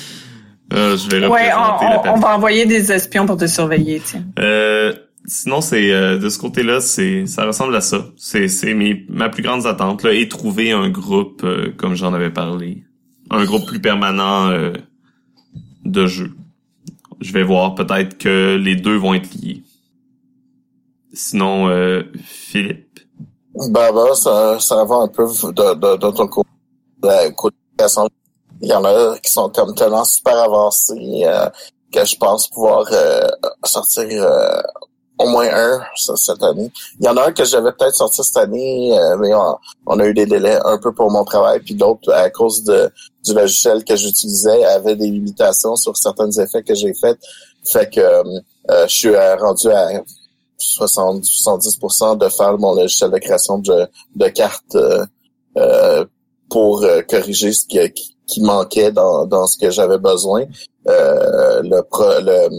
Euh, 0.74 0.98
je 0.98 1.10
vais 1.10 1.26
Ouais, 1.28 1.50
on, 1.54 2.10
on- 2.12 2.20
va 2.20 2.36
envoyer 2.36 2.66
des 2.66 2.92
espions 2.92 3.26
pour 3.26 3.38
te 3.38 3.48
surveiller, 3.48 4.02
tiens. 4.04 4.26
Euh, 4.40 4.94
sinon, 5.26 5.62
c'est 5.62 5.92
euh, 5.94 6.18
de 6.18 6.28
ce 6.30 6.38
côté-là, 6.40 6.82
c'est 6.82 7.26
ça 7.26 7.46
ressemble 7.46 7.76
à 7.76 7.82
ça. 7.82 8.06
C'est 8.18 8.48
c'est 8.50 8.74
mes 8.74 9.06
ma 9.10 9.30
plus 9.30 9.44
grande 9.44 9.66
attente 9.66 10.04
là, 10.04 10.14
et 10.14 10.28
trouver 10.28 10.72
un 10.72 10.90
groupe 10.90 11.42
euh, 11.44 11.72
comme 11.78 11.96
j'en 11.96 12.14
avais 12.14 12.32
parlé, 12.32 12.84
un 13.30 13.46
groupe 13.46 13.66
plus 13.66 13.80
permanent 13.80 14.50
euh, 14.50 14.74
de 15.86 16.06
jeu. 16.06 16.32
Je 17.22 17.32
vais 17.34 17.44
voir 17.44 17.74
peut-être 17.76 18.18
que 18.18 18.58
les 18.58 18.76
deux 18.76 18.98
vont 18.98 19.14
être 19.14 19.34
liés. 19.34 19.64
Sinon, 21.14 21.70
euh, 21.70 22.04
Philippe? 22.24 23.00
Ben, 23.56 23.92
ben, 23.94 24.14
ça, 24.14 24.60
ça 24.60 24.84
va 24.84 24.96
un 24.98 25.08
peu 25.08 25.24
de, 25.24 25.52
de, 25.74 25.98
de 25.98 26.12
ton 26.16 26.28
côté. 26.28 26.50
de 27.02 27.32
côté. 27.34 27.56
Il 28.62 28.70
y 28.70 28.74
en 28.74 28.84
a 28.84 29.18
qui 29.20 29.32
sont 29.32 29.50
comme 29.50 29.76
tellement 29.76 30.06
super 30.06 30.38
avancés 30.38 31.24
euh, 31.26 31.50
que 31.92 32.06
je 32.06 32.16
pense 32.18 32.48
pouvoir 32.48 32.86
euh, 32.92 33.28
sortir 33.64 34.06
euh, 34.12 34.62
au 35.20 35.28
moins 35.28 35.48
un 35.52 35.82
cette 35.96 36.44
année. 36.44 36.72
Il 37.00 37.06
y 37.06 37.10
en 37.10 37.18
a 37.18 37.28
un 37.28 37.32
que 37.32 37.44
j'avais 37.44 37.72
peut-être 37.72 37.96
sorti 37.96 38.24
cette 38.24 38.38
année, 38.38 38.98
euh, 38.98 39.18
mais 39.18 39.32
on, 39.86 40.00
a 40.00 40.06
eu 40.06 40.14
des 40.14 40.26
délais 40.26 40.60
un 40.64 40.78
peu 40.78 40.94
pour 40.94 41.10
mon 41.10 41.24
travail, 41.24 41.60
puis 41.60 41.76
d'autres 41.76 42.12
à 42.14 42.30
cause 42.30 42.64
de 42.64 42.92
du 43.26 43.34
logiciel 43.34 43.84
que 43.84 43.96
j'utilisais 43.96 44.64
avait 44.66 44.96
des 44.96 45.08
limitations 45.08 45.76
sur 45.76 45.98
certains 45.98 46.30
effets 46.32 46.64
que 46.64 46.76
j'ai 46.76 46.94
faits. 46.94 47.20
Fait 47.66 47.90
que 47.90 48.00
euh, 48.00 48.24
je 48.88 48.94
suis 48.94 49.16
rendu 49.16 49.70
à 49.70 50.04
70, 50.58 51.28
70% 51.46 52.18
de 52.18 52.30
faire 52.30 52.58
mon 52.58 52.74
logiciel 52.74 53.12
de 53.12 53.18
création 53.18 53.58
de, 53.58 53.88
de 54.16 54.28
cartes 54.30 54.78
pour 56.50 56.86
corriger 57.10 57.52
ce 57.52 57.66
qui, 57.66 57.92
qui 57.92 58.17
manquait 58.42 58.92
dans, 58.92 59.26
dans 59.26 59.48
ce 59.48 59.58
que 59.58 59.72
j'avais 59.72 59.98
besoin. 59.98 60.46
le, 60.86 61.62
le, 61.64 62.50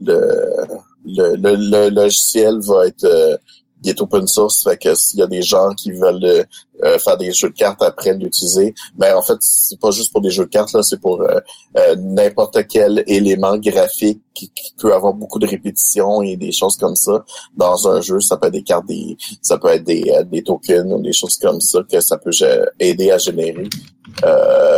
le 0.00 0.66
le, 1.04 1.36
le, 1.36 1.88
logiciel 1.90 2.58
va 2.60 2.86
être 2.86 3.04
euh, 3.04 3.36
il 3.82 3.90
est 3.90 4.00
open 4.00 4.26
source, 4.26 4.64
fait 4.64 4.76
que 4.76 4.94
s'il 4.94 5.20
y 5.20 5.22
a 5.22 5.26
des 5.26 5.42
gens 5.42 5.70
qui 5.74 5.92
veulent 5.92 6.44
euh, 6.84 6.98
faire 6.98 7.16
des 7.16 7.32
jeux 7.32 7.50
de 7.50 7.54
cartes 7.54 7.82
après 7.82 8.14
l'utiliser, 8.14 8.74
ben 8.96 9.16
en 9.16 9.22
fait 9.22 9.36
c'est 9.40 9.78
pas 9.78 9.90
juste 9.90 10.12
pour 10.12 10.20
des 10.20 10.30
jeux 10.30 10.44
de 10.44 10.50
cartes 10.50 10.72
là, 10.72 10.82
c'est 10.82 11.00
pour 11.00 11.22
euh, 11.22 11.96
n'importe 11.96 12.66
quel 12.68 13.04
élément 13.06 13.56
graphique 13.56 14.20
qui, 14.34 14.50
peut 14.80 14.94
avoir 14.94 15.12
beaucoup 15.12 15.40
de 15.40 15.46
répétitions 15.46 16.22
et 16.22 16.36
des 16.36 16.52
choses 16.52 16.76
comme 16.76 16.94
ça 16.94 17.24
dans 17.56 17.88
un 17.88 18.00
jeu. 18.00 18.20
Ça 18.20 18.36
peut 18.36 18.46
être 18.46 18.52
des 18.52 18.62
cartes, 18.62 18.86
des, 18.86 19.16
ça 19.42 19.58
peut 19.58 19.68
être 19.68 19.82
des, 19.82 20.12
des 20.30 20.44
tokens 20.44 20.92
ou 20.92 21.02
des 21.02 21.12
choses 21.12 21.36
comme 21.36 21.60
ça 21.60 21.80
que 21.90 22.00
ça 22.00 22.16
peut 22.16 22.30
aider 22.78 23.10
à 23.10 23.18
générer. 23.18 23.68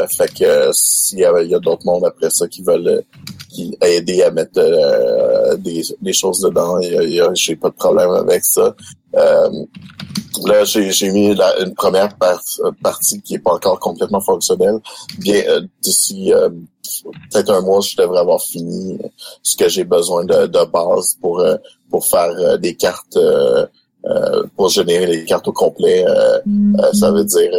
fait 0.08 0.32
que 0.32 0.70
s'il 0.72 1.18
y 1.18 1.24
a, 1.26 1.34
a 1.34 1.58
d'autres 1.58 1.84
mondes 1.84 2.06
après 2.06 2.30
ça 2.30 2.48
qui 2.48 2.62
veulent 2.62 3.04
qui 3.50 3.76
a 3.80 3.88
aidé 3.88 4.22
à 4.22 4.30
mettre 4.30 4.58
euh, 4.58 5.56
des, 5.56 5.82
des, 6.00 6.12
choses 6.12 6.40
dedans. 6.40 6.80
J'ai 7.34 7.56
pas 7.56 7.70
de 7.70 7.74
problème 7.74 8.10
avec 8.10 8.44
ça. 8.44 8.74
Euh, 9.16 9.50
là, 10.46 10.64
j'ai 10.64 11.10
mis 11.10 11.36
une 11.60 11.74
première 11.74 12.10
partie 12.82 13.20
qui 13.22 13.34
est 13.34 13.38
pas 13.38 13.54
encore 13.54 13.80
complètement 13.80 14.20
fonctionnelle. 14.20 14.78
Bien, 15.18 15.42
euh, 15.48 15.60
d'ici 15.82 16.32
peut-être 17.30 17.50
un 17.50 17.60
mois, 17.60 17.80
je 17.80 17.96
devrais 17.96 18.20
avoir 18.20 18.40
fini 18.40 18.98
ce 19.42 19.56
que 19.56 19.68
j'ai 19.68 19.84
besoin 19.84 20.24
de, 20.24 20.46
de, 20.46 20.64
base 20.70 21.16
pour 21.20 21.42
pour 21.90 22.06
faire 22.06 22.58
des 22.58 22.74
cartes. 22.74 23.18
pour 24.56 24.68
générer 24.70 25.06
les 25.06 25.24
cartes 25.24 25.48
au 25.48 25.52
complet, 25.52 26.04
mm-hmm. 26.46 26.94
ça 26.94 27.10
veut 27.10 27.24
dire 27.24 27.52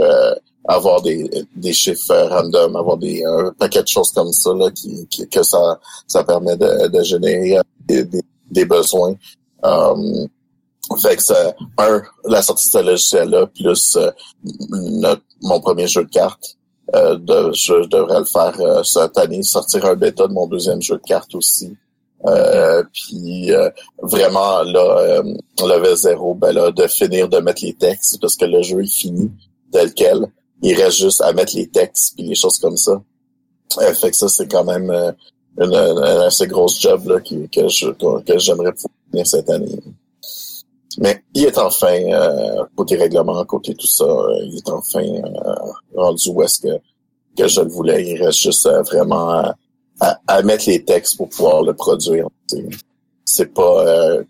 avoir 0.65 1.01
des, 1.01 1.29
des 1.55 1.73
chiffres 1.73 2.27
random, 2.29 2.75
avoir 2.75 2.97
des 2.97 3.23
un 3.25 3.51
paquet 3.57 3.81
de 3.81 3.87
choses 3.87 4.11
comme 4.11 4.31
ça 4.31 4.53
là, 4.53 4.69
qui, 4.71 5.07
que 5.27 5.43
ça 5.43 5.79
ça 6.07 6.23
permet 6.23 6.55
de, 6.55 6.87
de 6.87 7.03
générer 7.03 7.59
des, 7.87 8.05
des, 8.49 8.65
besoins. 8.65 9.15
Um, 9.63 10.27
fait 10.97 11.17
que 11.17 11.23
ça, 11.23 11.53
un, 11.77 12.01
la 12.25 12.41
sortie 12.41 12.67
de 12.67 12.71
ce 12.71 12.85
logiciel-là, 12.85 13.47
plus 13.47 13.97
euh, 13.97 15.15
mon 15.41 15.59
premier 15.59 15.87
jeu 15.87 16.03
de 16.03 16.09
cartes, 16.09 16.57
euh, 16.95 17.17
de, 17.17 17.51
je 17.53 17.87
devrais 17.87 18.19
le 18.19 18.25
faire 18.25 18.59
euh, 18.59 18.83
cette 18.83 19.17
année, 19.17 19.43
sortir 19.43 19.85
un 19.85 19.95
bêta 19.95 20.27
de 20.27 20.33
mon 20.33 20.47
deuxième 20.47 20.81
jeu 20.81 20.97
de 20.97 21.01
cartes 21.01 21.35
aussi. 21.35 21.75
Euh, 22.27 22.83
puis 22.93 23.49
vraiment 24.03 24.61
là, 24.61 25.23
level 25.59 25.95
zéro, 25.95 26.35
ben 26.35 26.51
là, 26.51 26.71
de 26.71 26.85
finir 26.85 27.27
de 27.27 27.39
mettre 27.39 27.63
les 27.63 27.73
textes 27.73 28.21
parce 28.21 28.35
que 28.35 28.45
le 28.45 28.61
jeu 28.61 28.83
est 28.83 28.93
fini 28.93 29.31
tel 29.71 29.91
quel 29.93 30.27
il 30.61 30.75
reste 30.75 30.97
juste 30.97 31.21
à 31.21 31.33
mettre 31.33 31.55
les 31.55 31.67
textes 31.67 32.13
puis 32.15 32.27
les 32.27 32.35
choses 32.35 32.59
comme 32.59 32.77
ça. 32.77 33.01
Euh, 33.79 33.93
fait 33.93 34.11
que 34.11 34.17
ça, 34.17 34.27
c'est 34.27 34.47
quand 34.51 34.63
même 34.63 34.89
euh, 34.89 35.11
une, 35.57 35.73
assez 35.73 36.47
grosse 36.47 36.79
job 36.79 37.07
là, 37.07 37.19
qui, 37.19 37.49
que 37.49 37.67
je 37.67 37.89
que 37.89 38.39
j'aimerais 38.39 38.73
finir 39.11 39.27
cette 39.27 39.49
année. 39.49 39.79
Mais 40.97 41.23
il 41.33 41.45
est 41.45 41.57
enfin, 41.57 41.93
euh, 41.93 42.63
côté 42.75 42.95
règlement, 42.95 43.43
côté 43.45 43.73
tout 43.75 43.87
ça, 43.87 44.05
euh, 44.05 44.39
il 44.43 44.57
est 44.57 44.69
enfin 44.69 45.03
rendu 45.95 46.29
où 46.29 46.41
est-ce 46.43 46.59
que, 46.59 46.79
que 47.37 47.47
je 47.47 47.61
le 47.61 47.69
voulais. 47.69 48.05
Il 48.05 48.23
reste 48.23 48.39
juste 48.39 48.67
vraiment 48.67 49.29
à, 49.29 49.55
à, 50.27 50.41
mettre 50.41 50.67
les 50.67 50.83
textes 50.83 51.17
pour 51.17 51.29
pouvoir 51.29 51.63
le 51.63 51.73
produire. 51.73 52.27
C'est 53.25 53.53
pas 53.53 54.23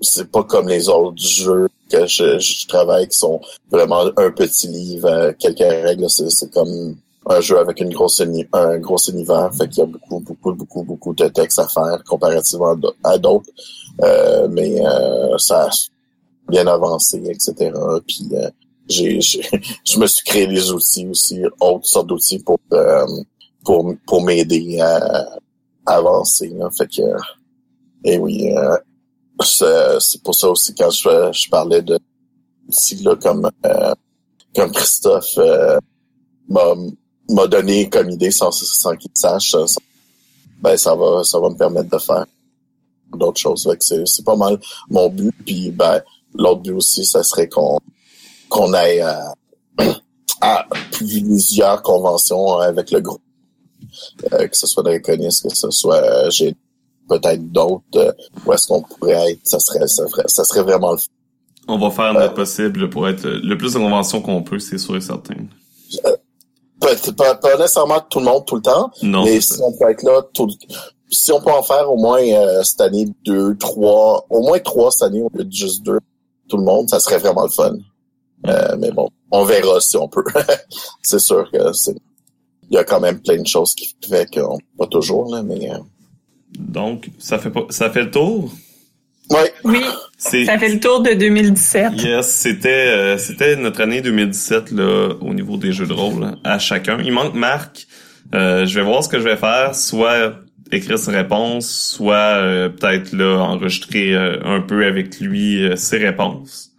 c'est 0.00 0.30
pas 0.30 0.44
comme 0.44 0.68
les 0.68 0.88
autres 0.88 1.20
jeux 1.20 1.68
que 1.90 2.06
je, 2.06 2.38
je, 2.38 2.66
travaille 2.66 3.08
qui 3.08 3.16
sont 3.16 3.40
vraiment 3.70 4.04
un 4.16 4.30
petit 4.30 4.68
livre, 4.68 5.08
euh, 5.08 5.32
quelques 5.38 5.58
règles. 5.58 6.08
C'est 6.08 6.52
comme 6.52 6.96
un 7.28 7.40
jeu 7.40 7.58
avec 7.58 7.80
une 7.80 7.92
grosse 7.92 8.22
un 8.52 8.78
gros 8.78 8.98
univers, 9.08 9.54
fait 9.54 9.68
qu'il 9.68 9.78
y 9.78 9.82
a 9.82 9.86
beaucoup, 9.86 10.20
beaucoup, 10.20 10.52
beaucoup, 10.54 10.82
beaucoup 10.82 11.14
de 11.14 11.28
textes 11.28 11.58
à 11.58 11.68
faire 11.68 12.02
comparativement 12.04 12.76
à 13.04 13.18
d'autres. 13.18 13.50
Euh, 14.02 14.48
mais 14.50 14.80
euh, 14.80 15.36
ça 15.38 15.64
a 15.66 15.70
bien 16.48 16.66
avancé, 16.66 17.22
etc. 17.28 17.72
Puis 18.06 18.28
euh, 18.32 18.50
j'ai, 18.88 19.20
je 19.84 19.98
me 19.98 20.06
suis 20.06 20.24
créé 20.24 20.46
des 20.46 20.72
outils 20.72 21.06
aussi, 21.06 21.42
autres 21.60 21.86
sortes 21.86 22.06
d'outils 22.06 22.38
pour 22.38 22.58
pour 23.64 23.94
pour 24.06 24.22
m'aider 24.22 24.80
à, 24.80 25.38
avancer. 25.86 26.54
Fait 26.76 26.86
que 26.86 27.02
et 28.04 28.18
oui, 28.18 28.54
c'est 29.40 30.22
pour 30.22 30.34
ça 30.34 30.48
aussi 30.48 30.74
quand 30.74 30.90
je, 30.90 31.30
je 31.32 31.50
parlais 31.50 31.82
de 31.82 31.98
si 32.70 32.96
là 32.96 33.16
comme 33.16 33.50
euh, 33.66 33.94
comme 34.54 34.72
Christophe 34.72 35.38
euh, 35.38 35.78
m'a 37.28 37.46
donné 37.46 37.88
comme 37.88 38.10
idée 38.10 38.30
sans, 38.30 38.50
sans 38.50 38.96
qu'il 38.96 39.10
sache 39.14 39.54
ben 40.60 40.76
ça 40.76 40.94
va 40.94 41.22
ça 41.24 41.38
va 41.38 41.50
me 41.50 41.56
permettre 41.56 41.90
de 41.90 41.98
faire 41.98 42.26
d'autres 43.14 43.40
choses. 43.40 43.68
C'est 43.80 44.06
c'est 44.06 44.24
pas 44.24 44.36
mal 44.36 44.58
mon 44.90 45.08
but. 45.08 45.34
Puis 45.44 45.70
ben 45.70 46.02
l'autre 46.34 46.62
but 46.62 46.72
aussi 46.72 47.04
ça 47.04 47.22
serait 47.22 47.48
qu'on 47.48 47.78
qu'on 48.48 48.72
aille 48.72 49.00
à, 49.00 49.34
à, 50.40 50.66
plusieurs 50.92 51.82
conventions 51.82 52.58
avec 52.58 52.90
le 52.90 53.00
groupe. 53.00 53.22
Euh, 54.32 54.48
que 54.48 54.56
ce 54.56 54.66
soit 54.66 54.82
de 54.82 54.96
que 54.98 55.54
ce 55.54 55.70
soit 55.70 56.28
j'ai 56.30 56.54
peut-être 57.08 57.50
d'autres 57.50 57.84
euh, 57.96 58.12
où 58.44 58.52
est-ce 58.52 58.66
qu'on 58.66 58.82
pourrait 58.82 59.32
être, 59.32 59.40
ça 59.44 59.58
serait, 59.58 59.86
ça 59.86 60.06
serait, 60.08 60.26
ça 60.26 60.44
serait 60.44 60.62
vraiment 60.62 60.92
le 60.92 60.98
On 61.66 61.78
va 61.78 61.90
faire 61.90 62.12
notre 62.12 62.32
euh, 62.32 62.36
possible 62.36 62.90
pour 62.90 63.08
être 63.08 63.26
le 63.26 63.56
plus 63.56 63.72
de 63.72 63.78
conventions 63.78 64.20
qu'on 64.20 64.42
peut, 64.42 64.58
c'est 64.58 64.78
sûr 64.78 64.96
et 64.96 65.00
certain. 65.00 65.36
Euh, 66.88 67.12
pas, 67.12 67.34
pas, 67.34 67.56
nécessairement 67.56 68.00
tout 68.08 68.18
le 68.18 68.24
monde 68.26 68.44
tout 68.46 68.56
le 68.56 68.62
temps, 68.62 68.90
non, 69.02 69.24
mais 69.24 69.40
si 69.40 69.60
on 69.62 69.72
peut 69.76 69.90
être 69.90 70.02
là 70.02 70.22
tout 70.34 70.48
si 71.10 71.32
on 71.32 71.40
peut 71.40 71.50
en 71.50 71.62
faire 71.62 71.90
au 71.90 71.96
moins 71.96 72.20
cette 72.62 72.82
année 72.82 73.06
deux, 73.24 73.56
trois, 73.56 74.26
au 74.28 74.42
moins 74.42 74.58
trois 74.58 74.90
cette 74.90 75.04
année 75.04 75.22
au 75.22 75.30
lieu 75.32 75.44
de 75.44 75.52
juste 75.52 75.82
deux, 75.82 76.00
tout 76.48 76.58
le 76.58 76.64
monde, 76.64 76.90
ça 76.90 77.00
serait 77.00 77.18
vraiment 77.18 77.44
le 77.44 77.50
fun. 77.50 77.76
mais 78.78 78.90
bon, 78.90 79.08
on 79.30 79.44
verra 79.44 79.80
si 79.80 79.96
on 79.96 80.08
peut. 80.08 80.24
c'est 81.02 81.18
sûr 81.18 81.50
que 81.50 81.72
c'est, 81.72 81.96
il 82.68 82.74
y 82.74 82.78
a 82.78 82.84
quand 82.84 83.00
même 83.00 83.20
plein 83.20 83.40
de 83.40 83.46
choses 83.46 83.74
qui 83.74 83.96
fait 84.06 84.28
qu'on 84.30 84.58
pas 84.76 84.86
toujours 84.86 85.34
là, 85.34 85.42
mais 85.42 85.70
donc, 86.56 87.10
ça 87.18 87.38
fait 87.38 87.50
pas, 87.50 87.66
ça 87.70 87.90
fait 87.90 88.02
le 88.02 88.10
tour? 88.10 88.50
Oui. 89.30 89.40
Oui. 89.64 89.84
Ça 90.18 90.58
fait 90.58 90.68
le 90.68 90.80
tour 90.80 91.00
de 91.00 91.12
2017. 91.12 92.02
Yes, 92.02 92.26
c'était 92.26 92.68
euh, 92.68 93.18
c'était 93.18 93.54
notre 93.54 93.80
année 93.80 94.00
2017 94.00 94.72
là 94.72 95.14
au 95.20 95.32
niveau 95.32 95.56
des 95.56 95.72
jeux 95.72 95.86
de 95.86 95.92
rôle 95.92 96.32
à 96.42 96.58
chacun. 96.58 96.98
Il 97.02 97.12
manque 97.12 97.34
Marc. 97.34 97.86
Euh, 98.34 98.66
je 98.66 98.78
vais 98.78 98.84
voir 98.84 99.02
ce 99.04 99.08
que 99.08 99.18
je 99.18 99.24
vais 99.24 99.36
faire, 99.36 99.76
soit 99.76 100.34
écrire 100.72 100.98
ses 100.98 101.12
réponses, 101.12 101.70
soit 101.70 102.14
euh, 102.16 102.68
peut-être 102.68 103.12
là 103.12 103.38
enregistrer 103.38 104.14
un 104.14 104.60
peu 104.60 104.84
avec 104.84 105.20
lui 105.20 105.70
ses 105.76 105.98
réponses 105.98 106.72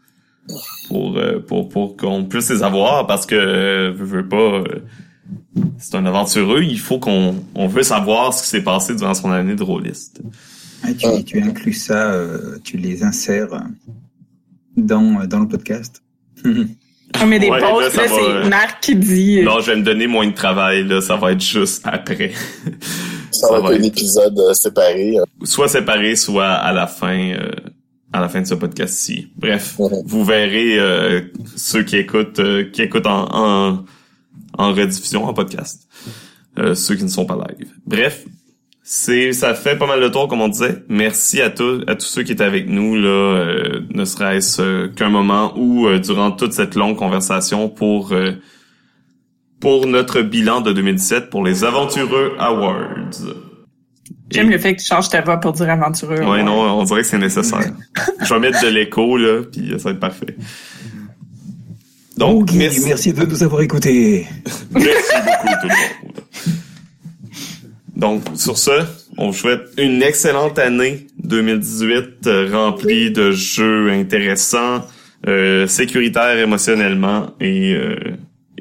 pour 0.90 1.18
pour 1.48 1.69
pour 1.69 1.95
qu'on 1.95 2.26
puisse 2.26 2.50
les 2.50 2.61
avoir 2.61 3.08
parce 3.08 3.26
que 3.26 3.95
je 3.98 4.03
veux 4.03 4.27
pas 4.27 4.64
c'est 5.77 5.95
un 5.95 6.06
aventureux, 6.06 6.64
il 6.64 6.80
faut 6.80 7.00
qu'on 7.00 7.35
on 7.56 7.68
veut 7.68 7.84
savoir 7.84 8.34
ce 8.34 8.43
qui 8.43 8.50
s'est 8.50 8.64
passé 8.64 8.95
durant 8.95 9.14
son 9.14 9.32
année 9.32 9.56
de 9.56 9.64
rôliste. 9.64 10.22
Ah, 10.83 10.93
tu, 10.93 11.24
tu, 11.24 11.41
inclus 11.41 11.74
ça, 11.74 12.14
euh, 12.14 12.58
tu 12.64 12.77
les 12.77 13.03
insères 13.03 13.48
dans, 14.77 15.25
dans 15.27 15.40
le 15.40 15.48
podcast. 15.48 16.01
On 17.22 17.25
met 17.25 17.40
des 17.40 17.49
pauses, 17.49 17.95
là, 17.95 18.08
c'est 18.08 18.49
Marc 18.49 18.82
qui 18.82 18.95
dit... 18.95 19.40
Euh, 19.40 19.43
non, 19.43 19.59
je 19.59 19.72
vais 19.72 19.77
me 19.77 19.83
donner 19.83 20.08
moins 20.08 20.27
de 20.27 20.33
travail, 20.33 20.88
là, 20.88 21.01
ça 21.01 21.16
va 21.16 21.32
être 21.33 21.41
juste 21.41 21.82
après. 21.85 22.32
ça, 23.32 23.51
va 23.51 23.58
être 23.74 23.80
un 23.80 23.83
épisode 23.83 24.40
euh, 24.40 24.53
séparé. 24.53 25.17
Soit 25.43 25.67
séparé, 25.67 26.16
soit 26.16 26.51
à 26.51 26.72
la 26.72 26.88
fin... 26.88 27.33
à 28.14 28.22
la 28.22 28.30
fin 28.30 28.41
de 28.41 28.48
ce 28.48 28.56
podcast-ci. 28.56 29.27
Bref, 29.35 29.75
vous 29.77 30.24
verrez 30.24 30.77
ceux 31.56 31.83
qui 31.83 31.98
écoutent 31.98 32.41
qui 32.72 32.82
écoutent 32.82 33.08
en, 33.08 33.27
en 33.32 33.85
en 34.59 34.74
rediffusion, 34.74 35.25
en 35.25 35.33
podcast. 35.33 35.88
Euh, 36.58 36.75
ceux 36.75 36.95
qui 36.95 37.03
ne 37.03 37.09
sont 37.09 37.25
pas 37.25 37.38
live. 37.49 37.72
Bref, 37.85 38.25
c'est 38.92 39.34
ça 39.34 39.53
fait 39.53 39.76
pas 39.76 39.85
mal 39.85 40.01
de 40.01 40.08
tour 40.08 40.27
comme 40.27 40.42
on 40.42 40.48
disait. 40.48 40.84
Merci 40.90 41.42
à 41.42 41.51
tous 41.51 41.84
à 41.85 41.93
tous 41.93 42.08
ceux 42.08 42.24
qui 42.24 42.32
étaient 42.32 42.43
avec 42.43 42.68
nous 42.68 42.95
là, 42.95 43.08
euh, 43.08 43.82
ne 43.92 44.03
serait-ce 44.03 44.61
euh, 44.64 44.88
qu'un 44.88 45.09
moment 45.09 45.53
ou 45.56 45.88
durant 46.00 46.32
toute 46.32 46.53
cette 46.53 46.74
longue 46.74 46.95
conversation 46.95 47.69
pour 47.69 48.16
pour 49.59 49.85
notre 49.85 50.22
bilan 50.22 50.61
de 50.61 50.74
2017 50.74 51.30
pour 51.30 51.43
les 51.45 51.64
Aventureux 51.64 52.34
Awards. 52.40 53.35
J'aime 54.32 54.50
le 54.50 54.58
fait 54.58 54.76
que 54.76 54.82
tu 54.82 54.88
changes 54.88 55.09
ta 55.09 55.22
voix 55.22 55.38
pour 55.38 55.53
dire 55.53 55.69
aventureux. 55.69 56.24
Ouais, 56.24 56.42
non, 56.42 56.80
on 56.80 56.84
dirait 56.84 57.01
que 57.01 57.08
c'est 57.08 57.19
nécessaire. 57.19 57.72
je 58.24 58.34
vais 58.34 58.40
mettre 58.40 58.64
de 58.64 58.69
l'écho, 58.69 59.18
là, 59.18 59.43
puis 59.43 59.72
ça 59.77 59.85
va 59.85 59.92
être 59.92 60.00
parfait. 60.00 60.35
Donc, 62.18 62.51
merci. 62.53 62.82
merci 62.85 63.14
de 63.14 63.24
nous 63.24 63.43
avoir 63.43 63.61
écoutés. 63.61 64.27
merci 64.72 65.14
beaucoup 65.26 65.48
tout 65.61 65.68
le 65.68 65.69
monde. 65.69 66.59
Donc, 68.00 68.24
sur 68.36 68.58
ce, 68.58 68.86
on 69.18 69.28
vous 69.28 69.38
souhaite 69.38 69.74
une 69.78 70.02
excellente 70.02 70.58
année 70.58 71.08
2018 71.22 72.28
euh, 72.28 72.50
remplie 72.50 73.11
de 73.11 73.32
jeux 73.32 73.92
intéressants, 73.92 74.86
euh, 75.28 75.68
sécuritaires 75.68 76.38
émotionnellement 76.38 77.32
et, 77.42 77.74
euh, 77.74 78.16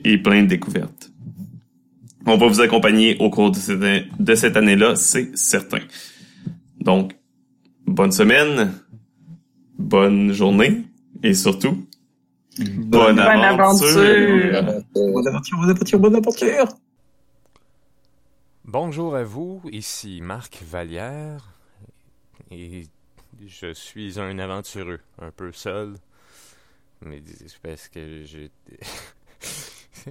et 0.05 0.19
plein 0.19 0.43
de 0.43 0.49
découvertes. 0.49 1.13
On 2.27 2.37
va 2.37 2.49
vous 2.49 2.61
accompagner 2.61 3.17
au 3.21 3.31
cours 3.31 3.53
de 3.53 3.59
cette, 3.59 3.79
de 3.79 4.35
cette 4.35 4.57
année-là, 4.57 4.97
c'est 4.97 5.31
certain. 5.39 5.83
Donc, 6.81 7.13
bonne 7.87 8.11
semaine, 8.11 8.73
bonne 9.79 10.33
journée 10.33 10.83
et 11.23 11.35
surtout, 11.35 11.87
bonne, 12.59 13.15
bonne 13.15 13.21
aventure. 13.21 13.87
aventure. 14.57 14.83
Bonne 14.95 15.29
aventure, 15.29 15.59
bonne 15.59 15.71
aventure, 15.71 15.99
bonne 16.01 16.17
aventure. 16.17 16.69
Bonjour 18.71 19.17
à 19.17 19.25
vous, 19.25 19.63
ici 19.73 20.21
Marc 20.21 20.63
Vallière 20.63 21.55
et 22.51 22.83
je 23.47 23.73
suis 23.73 24.21
un 24.21 24.39
aventureux, 24.39 25.01
un 25.19 25.31
peu 25.31 25.53
seul, 25.53 25.95
mais 27.01 27.23
parce 27.63 27.89
que 27.89 28.25
j'ai... 28.25 28.51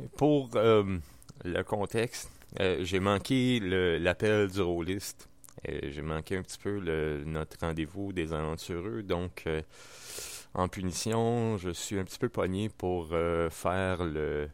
Pour 0.18 0.50
euh, 0.56 0.98
le 1.46 1.62
contexte, 1.62 2.32
euh, 2.60 2.80
j'ai 2.84 3.00
manqué 3.00 3.60
l'appel 3.60 4.48
du 4.48 4.62
rôliste, 4.62 5.30
j'ai 5.64 6.02
manqué 6.02 6.38
un 6.38 6.42
petit 6.42 6.58
peu 6.58 6.80
notre 7.28 7.60
rendez-vous 7.60 8.12
des 8.12 8.34
aventureux, 8.34 9.04
donc 9.04 9.44
euh, 9.46 9.62
en 10.56 10.68
punition, 10.68 11.58
je 11.58 11.70
suis 11.70 12.00
un 12.00 12.06
petit 12.06 12.18
peu 12.18 12.30
pogné 12.30 12.70
pour 12.70 13.10
faire 13.52 14.04
le 14.04 14.50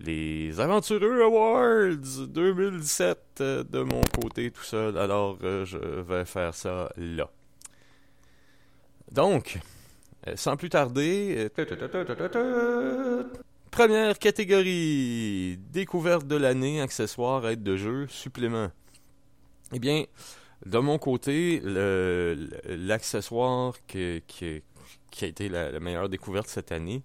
les 0.00 0.60
Aventureux 0.60 1.22
Awards 1.22 2.26
2017 2.28 3.18
euh, 3.40 3.64
de 3.64 3.80
mon 3.80 4.02
côté 4.02 4.50
tout 4.50 4.62
seul. 4.62 4.98
Alors, 4.98 5.38
euh, 5.42 5.64
je 5.64 5.78
vais 5.78 6.24
faire 6.24 6.54
ça 6.54 6.92
là. 6.96 7.30
Donc, 9.12 9.58
euh, 10.26 10.34
sans 10.36 10.56
plus 10.56 10.70
tarder, 10.70 11.48
première 13.70 14.18
catégorie 14.18 15.58
découverte 15.70 16.26
de 16.26 16.36
l'année, 16.36 16.80
accessoires, 16.80 17.46
aide 17.48 17.62
de 17.62 17.76
jeu, 17.76 18.06
supplément. 18.08 18.70
Eh 19.72 19.78
bien, 19.78 20.04
de 20.66 20.78
mon 20.78 20.98
côté, 20.98 21.60
l'accessoire 21.64 23.74
qui, 23.86 24.22
a 25.20 25.26
été 25.26 25.48
la, 25.48 25.78
meilleure 25.80 26.08
découverte 26.08 26.48
cette 26.48 26.72
année, 26.72 27.02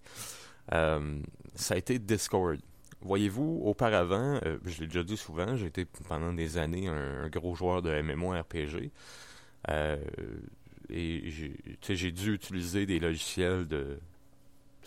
ça 0.69 1.73
a 1.73 1.77
été 1.77 1.99
Discord. 1.99 2.59
Voyez-vous, 3.01 3.61
auparavant, 3.63 4.39
euh, 4.45 4.57
je 4.65 4.81
l'ai 4.81 4.87
déjà 4.87 5.03
dit 5.03 5.15
souvent, 5.15 5.55
j'ai 5.55 5.67
été 5.67 5.85
pendant 5.85 6.33
des 6.33 6.57
années 6.57 6.89
un, 6.89 7.29
gros 7.29 7.55
joueur 7.55 7.81
de 7.81 7.89
MMORPG. 8.01 8.91
Euh, 9.69 9.97
et 10.89 11.29
j'ai 11.81 12.11
dû 12.11 12.33
utiliser 12.33 12.85
des 12.85 12.99
logiciels 12.99 13.67
de, 13.67 13.99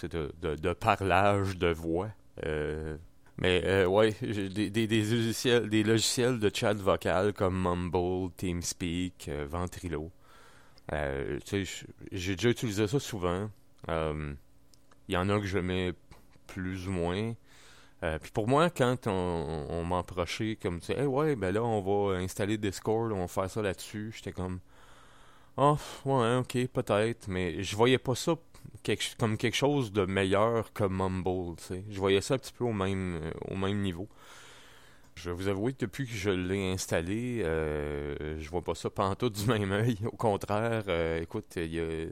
de, 0.02 0.32
de, 0.57 0.73
parlage 0.74 1.57
de 1.57 1.68
voix. 1.68 2.10
Euh, 2.44 2.97
mais 3.39 3.86
ouais, 3.86 4.15
des, 4.20 4.68
des, 4.68 4.86
des, 4.86 5.02
logiciels, 5.02 5.70
des 5.70 5.82
logiciels 5.82 6.39
de 6.39 6.50
chat 6.52 6.74
vocal 6.74 7.32
comme 7.32 7.62
Mumble, 7.62 8.31
TeamSpeak, 8.36 9.31
Ventrilo. 9.49 10.10
j'ai 10.91 12.36
déjà 12.36 12.50
utilisé 12.50 12.86
ça 12.86 13.00
souvent. 13.00 13.49
Il 13.89 15.15
y 15.15 15.16
en 15.16 15.28
a 15.31 15.41
que 15.41 15.47
je 15.47 15.58
mets 15.58 15.94
plus 16.47 16.89
ou 16.89 16.91
moins. 16.91 17.34
Euh, 18.02 18.18
puis 18.18 18.31
pour 18.32 18.48
moi, 18.48 18.70
quand 18.70 19.06
on, 19.06 19.66
on 19.68 19.84
m'approchait 19.84 20.58
comme 20.60 20.81
tu 20.81 20.86
sais, 20.86 21.05
ouais, 21.05 21.36
ben 21.36 21.52
là, 21.52 21.62
on 21.62 21.81
va 21.81 22.16
installer 22.18 22.58
Discord, 22.58 23.12
on 23.12 23.20
va 23.20 23.28
faire 23.28 23.50
ça 23.50 23.62
là-dessus, 23.62 24.12
j'étais 24.16 24.32
comme, 24.32 24.58
oh, 25.56 25.76
ouais, 26.05 26.36
ok, 26.36 26.66
peut-être, 26.68 27.28
mais 27.28 27.62
je 27.62 27.76
voyais 27.76 27.98
pas 27.98 28.14
ça 28.14 28.34
comme 29.18 29.36
quelque 29.36 29.55
chose 29.55 29.92
de 29.92 30.05
meilleur 30.05 30.72
que 30.72 30.84
Mumble, 30.84 31.56
tu 31.56 31.64
sais. 31.64 31.84
Je 31.90 31.98
voyais 31.98 32.20
ça 32.20 32.34
un 32.34 32.39
petit 32.39 32.52
peu 32.52 32.64
au 32.64 32.72
même, 32.72 33.20
euh, 33.22 33.31
au 33.48 33.56
même 33.56 33.81
niveau. 33.81 34.08
Je 35.14 35.31
vais 35.31 35.36
vous 35.36 35.48
avouer 35.48 35.72
que 35.72 35.81
depuis 35.81 36.06
que 36.06 36.12
je 36.12 36.31
l'ai 36.31 36.72
installé, 36.72 37.42
euh, 37.44 38.40
je 38.40 38.50
vois 38.50 38.62
pas 38.62 38.74
ça 38.74 38.90
tout 39.18 39.31
du 39.31 39.47
même 39.47 39.72
œil. 39.72 39.98
Au 40.06 40.16
contraire, 40.16 40.84
euh, 40.89 41.20
écoute, 41.20 41.47
il 41.56 41.74
y 41.74 41.81
a 41.81 42.06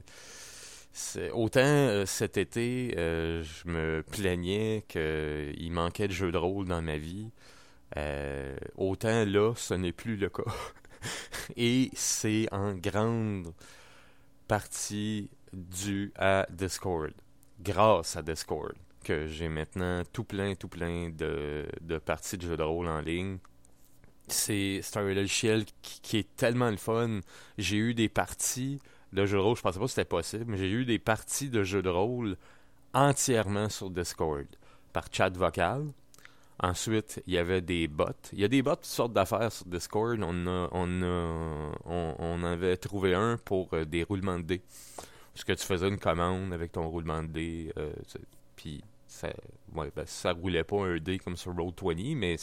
Autant 1.32 1.60
euh, 1.60 2.04
cet 2.04 2.36
été, 2.36 2.94
euh, 2.98 3.42
je 3.42 3.68
me 3.68 4.02
plaignais 4.02 4.84
qu'il 4.88 5.72
manquait 5.72 6.08
de 6.08 6.12
jeux 6.12 6.32
de 6.32 6.36
rôle 6.36 6.66
dans 6.66 6.82
ma 6.82 6.98
vie. 6.98 7.30
Euh, 7.96 8.56
autant 8.76 9.24
là, 9.24 9.54
ce 9.56 9.74
n'est 9.74 9.92
plus 9.92 10.16
le 10.16 10.28
cas. 10.28 10.42
Et 11.56 11.90
c'est 11.94 12.48
en 12.52 12.74
grande 12.74 13.52
partie 14.48 15.30
dû 15.52 16.12
à 16.16 16.46
Discord. 16.50 17.12
Grâce 17.60 18.16
à 18.16 18.22
Discord 18.22 18.74
que 19.04 19.26
j'ai 19.26 19.48
maintenant 19.48 20.02
tout 20.12 20.24
plein, 20.24 20.54
tout 20.54 20.68
plein 20.68 21.08
de, 21.10 21.66
parties 22.04 22.36
de 22.36 22.42
jeux 22.42 22.56
de 22.56 22.62
rôle 22.62 22.88
en 22.88 23.00
ligne. 23.00 23.38
C'est 24.26 24.82
un 24.94 25.12
logiciel 25.12 25.64
qui, 25.82 26.00
qui 26.00 26.16
est 26.18 26.36
tellement 26.36 26.70
le 26.70 26.76
fun. 26.76 27.20
J'ai 27.58 27.76
eu 27.76 27.94
des 27.94 28.08
parties 28.08 28.80
de 29.12 29.26
jeux 29.26 29.38
de 29.38 29.42
rôle. 29.42 29.56
Je 29.56 29.62
pensais 29.62 29.78
pas 29.78 29.84
que 29.84 29.90
c'était 29.90 30.04
possible, 30.04 30.44
mais 30.48 30.56
j'ai 30.56 30.70
eu 30.70 30.84
des 30.84 30.98
parties 30.98 31.50
de 31.50 31.62
jeux 31.62 31.82
de 31.82 31.88
rôle 31.88 32.36
entièrement 32.94 33.68
sur 33.68 33.90
Discord, 33.90 34.46
par 34.92 35.04
chat 35.12 35.30
vocal. 35.30 35.86
Ensuite, 36.62 37.22
il 37.26 37.34
y 37.34 37.38
avait 37.38 37.62
des 37.62 37.88
bots. 37.88 38.04
Il 38.32 38.40
y 38.40 38.44
a 38.44 38.48
des 38.48 38.60
bots, 38.60 38.74
toutes 38.74 38.84
sortes 38.84 39.14
d'affaires 39.14 39.50
sur 39.50 39.64
Discord. 39.66 40.20
On, 40.22 40.46
a, 40.46 40.68
on, 40.72 41.02
a, 41.02 41.72
on, 41.86 42.44
avait 42.44 42.76
trouvé 42.76 43.14
un 43.14 43.38
pour 43.38 43.72
euh, 43.72 43.84
des 43.86 44.02
roulements 44.02 44.38
de 44.38 44.44
dés. 44.44 44.62
Parce 45.32 45.44
que 45.44 45.52
tu 45.54 45.64
faisais 45.64 45.88
une 45.88 45.98
commande 45.98 46.52
avec 46.52 46.72
ton 46.72 46.86
roulement 46.88 47.22
de 47.22 47.28
dés. 47.28 47.72
Euh, 47.78 47.92
puis 48.56 48.84
ça, 49.06 49.28
ouais, 49.74 49.90
ben, 49.96 50.04
ça 50.06 50.32
roulait 50.32 50.64
pas 50.64 50.84
un 50.84 50.98
dé 50.98 51.18
comme 51.18 51.36
sur 51.36 51.54
Roll20, 51.54 52.16
mais 52.16 52.36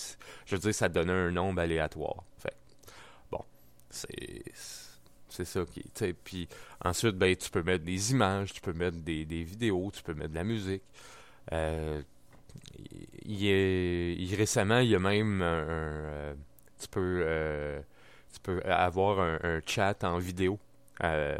je 0.45 0.55
veux 0.55 0.61
dire, 0.61 0.73
ça 0.73 0.89
donnait 0.89 1.13
un 1.13 1.31
nombre 1.31 1.61
aléatoire. 1.61 2.23
Fait 2.39 2.55
bon, 3.29 3.43
c'est 3.91 4.43
c'est 5.29 5.45
ça 5.45 5.65
qui. 5.65 5.83
Puis 6.23 6.47
ensuite, 6.83 7.15
ben, 7.15 7.35
tu 7.35 7.49
peux 7.49 7.63
mettre 7.63 7.83
des 7.83 8.11
images, 8.11 8.53
tu 8.53 8.61
peux 8.61 8.73
mettre 8.73 8.97
des, 8.97 9.25
vidéos, 9.43 9.91
tu 9.93 10.03
peux 10.03 10.13
mettre 10.13 10.31
de 10.31 10.35
la 10.35 10.43
musique. 10.43 10.83
Euh, 11.53 12.01
récemment, 14.35 14.79
il 14.79 14.89
y 14.89 14.95
a 14.95 14.99
même 14.99 15.41
un. 15.41 15.45
Euh, 15.45 16.33
tu 16.79 16.87
peux. 16.87 17.21
Euh, 17.25 17.79
tu 18.33 18.39
peux 18.41 18.61
avoir 18.65 19.19
un, 19.19 19.61
chat 19.65 20.03
en 20.03 20.17
vidéo. 20.19 20.59
un, 20.99 21.37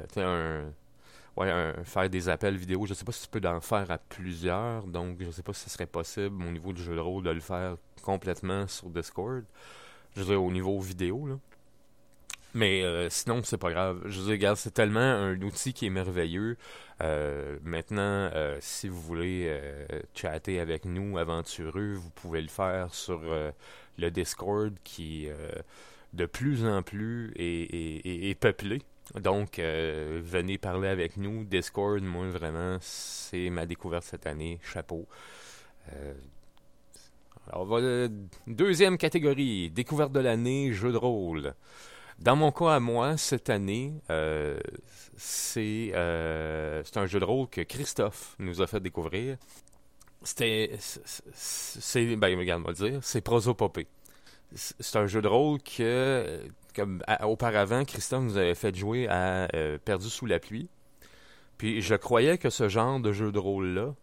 ouais, 1.38 1.74
faire 1.84 2.10
des 2.10 2.30
appels 2.30 2.58
vidéo. 2.58 2.86
Je 2.86 2.94
sais 2.94 3.06
pas 3.06 3.12
si 3.12 3.30
tu 3.30 3.40
peux 3.40 3.48
en 3.48 3.62
faire 3.62 3.92
à 3.92 3.98
plusieurs, 3.98 4.86
donc 4.88 5.18
je 5.22 5.30
sais 5.32 5.44
pas 5.44 5.54
si 5.54 5.66
ce 5.66 5.70
serait 5.70 5.86
possible 5.86 6.44
au 6.44 6.52
niveau 6.52 6.74
du 6.74 6.82
jeu 6.82 6.96
de 6.96 7.00
rôle 7.00 7.24
de 7.24 7.30
le 7.30 7.40
faire 7.40 7.78
complètement 8.04 8.68
sur 8.68 8.90
Discord. 8.90 9.44
Je 10.16 10.22
veux 10.22 10.28
dire, 10.28 10.44
au 10.44 10.52
niveau 10.52 10.80
vidéo, 10.80 11.28
là. 11.28 11.36
Mais 12.58 12.82
euh, 12.82 13.08
sinon, 13.12 13.44
c'est 13.44 13.60
pas 13.60 13.70
grave. 13.70 14.02
Je 14.06 14.20
vous 14.20 14.32
regarde, 14.32 14.58
c'est 14.58 14.74
tellement 14.74 15.00
un 15.00 15.40
outil 15.44 15.74
qui 15.74 15.86
est 15.86 15.92
merveilleux. 15.92 16.58
Euh, 17.04 17.60
maintenant, 17.64 18.02
euh, 18.34 18.58
si 18.62 18.88
vous 18.88 19.00
voulez 19.00 19.56
chatter 20.16 20.60
avec 20.60 20.86
nous, 20.86 21.20
aventureux, 21.20 21.94
vous 21.94 22.10
pouvez 22.10 22.42
le 22.42 22.48
faire 22.48 22.92
sur 22.96 23.22
le 24.00 24.10
Discord 24.10 24.74
qui 24.84 25.28
de 26.14 26.26
plus 26.26 26.66
en 26.66 26.82
plus 26.82 27.32
est, 27.36 28.40
peuplé. 28.40 28.82
Donc, 29.14 29.60
venez 29.60 30.58
parler 30.58 30.88
avec 30.88 31.16
nous. 31.18 31.44
Discord, 31.44 32.02
moi, 32.02 32.28
vraiment, 32.30 32.78
c'est 32.82 33.52
ma 33.52 33.68
découverte 33.68 34.04
cette 34.04 34.26
année. 34.26 34.60
Chapeau. 34.64 35.06
alors, 37.52 37.80
deuxième 38.48 38.98
catégorie, 38.98 39.70
découverte 39.70 40.12
de 40.12 40.22
l'année, 40.22 40.74
jeu 40.74 40.92
de 40.92 40.98
rôle. 40.98 41.54
Dans 42.20 42.36
mon 42.36 42.52
cas 42.52 42.76
à 42.76 42.80
moi, 42.80 43.16
cette 43.16 43.50
année, 43.50 43.94
euh, 44.10 44.60
euh, 45.58 46.82
c'est 46.84 46.98
un 46.98 47.06
jeu 47.06 47.20
de 47.20 47.26
rôle 47.26 47.48
que 47.48 47.62
Christophe 47.62 48.36
nous 48.40 48.62
a 48.62 48.68
fait 48.68 48.80
découvrir. 48.80 49.38
C'était, 50.24 50.72
c'est, 50.80 52.16
ben 52.16 52.38
regarde, 52.38 52.64
on 52.66 52.72
dire, 52.72 53.00
c'est 53.04 53.22
Prosopopée. 53.22 53.88
C'est 54.56 54.96
un 54.96 55.06
jeu 55.06 55.22
de 55.22 55.28
rôle 55.28 55.62
que, 55.62 56.42
comme 56.76 57.04
auparavant, 57.22 57.86
Christophe 57.86 58.24
nous 58.24 58.38
avait 58.38 58.56
fait 58.56 58.76
jouer 58.76 59.08
à 59.08 59.48
euh, 59.54 59.78
Perdu 59.78 60.10
sous 60.10 60.26
la 60.26 60.40
pluie. 60.40 60.70
Puis 61.60 61.82
je 61.82 61.94
croyais 61.96 62.40
que 62.40 62.50
ce 62.50 62.68
genre 62.68 63.00
de 63.00 63.12
jeu 63.12 63.32
de 63.32 63.40
rôle-là, 63.40 63.94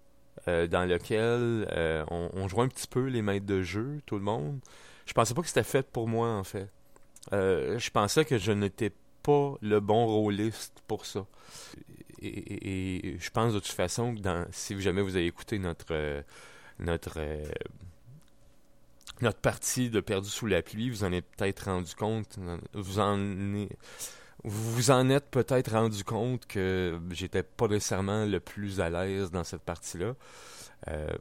dans 0.47 0.85
lequel 0.89 1.67
on, 2.11 2.31
on, 2.35 2.61
un 2.61 2.69
petit 2.69 2.87
peu 2.87 3.07
les 3.07 3.23
maîtres 3.23 3.47
de 3.47 3.63
jeu, 3.63 4.01
tout 4.07 4.17
le 4.17 4.23
monde, 4.23 4.61
je 5.07 5.13
pensais 5.15 5.35
pas 5.35 5.43
que 5.43 5.49
c'était 5.49 5.63
fait 5.63 5.91
pour 5.91 6.07
moi, 6.07 6.29
en 6.29 6.45
fait. 6.45 6.69
Euh, 7.33 7.79
je 7.79 7.91
pensais 7.91 8.25
que 8.25 8.39
je 8.39 8.53
n'étais 8.53 8.93
pas 9.23 9.55
le 9.63 9.81
bon 9.81 10.07
rôliste 10.07 10.83
pour 10.87 11.07
ça. 11.07 11.27
Et, 12.21 13.17
je 13.19 13.31
pense 13.31 13.53
de 13.53 13.59
toute 13.59 13.69
façon 13.69 14.15
que 14.15 14.21
si 14.51 14.81
jamais 14.81 15.03
vous 15.03 15.17
avez 15.17 15.27
écouté 15.27 15.59
notre 15.59 15.87
euh, 15.91 16.23
notre 16.79 17.15
euh, 17.19 17.45
notre 19.21 19.39
partie 19.39 19.91
de 19.91 20.01
Perdu 20.01 20.29
sous 20.29 20.47
la 20.47 20.63
pluie, 20.63 20.91
vous 20.91 21.05
en 21.05 21.13
êtes 21.13 21.27
peut-être 21.37 21.67
rendu 21.67 21.95
compte, 21.95 22.39
vous 22.73 22.99
en 22.99 23.19
vous 24.43 24.91
en 24.91 25.09
êtes 25.11 25.31
peut-être 25.31 25.73
rendu 25.73 26.03
compte 26.05 26.47
que 26.47 26.99
j'étais 27.11 27.43
pas 27.43 27.69
nécessairement 27.69 28.25
le 28.25 28.41
plus 28.41 28.81
à 28.81 28.91
l'aise 28.91 29.31
dans 29.31 29.45
cette 29.45 29.63
partie-là. 29.63 30.15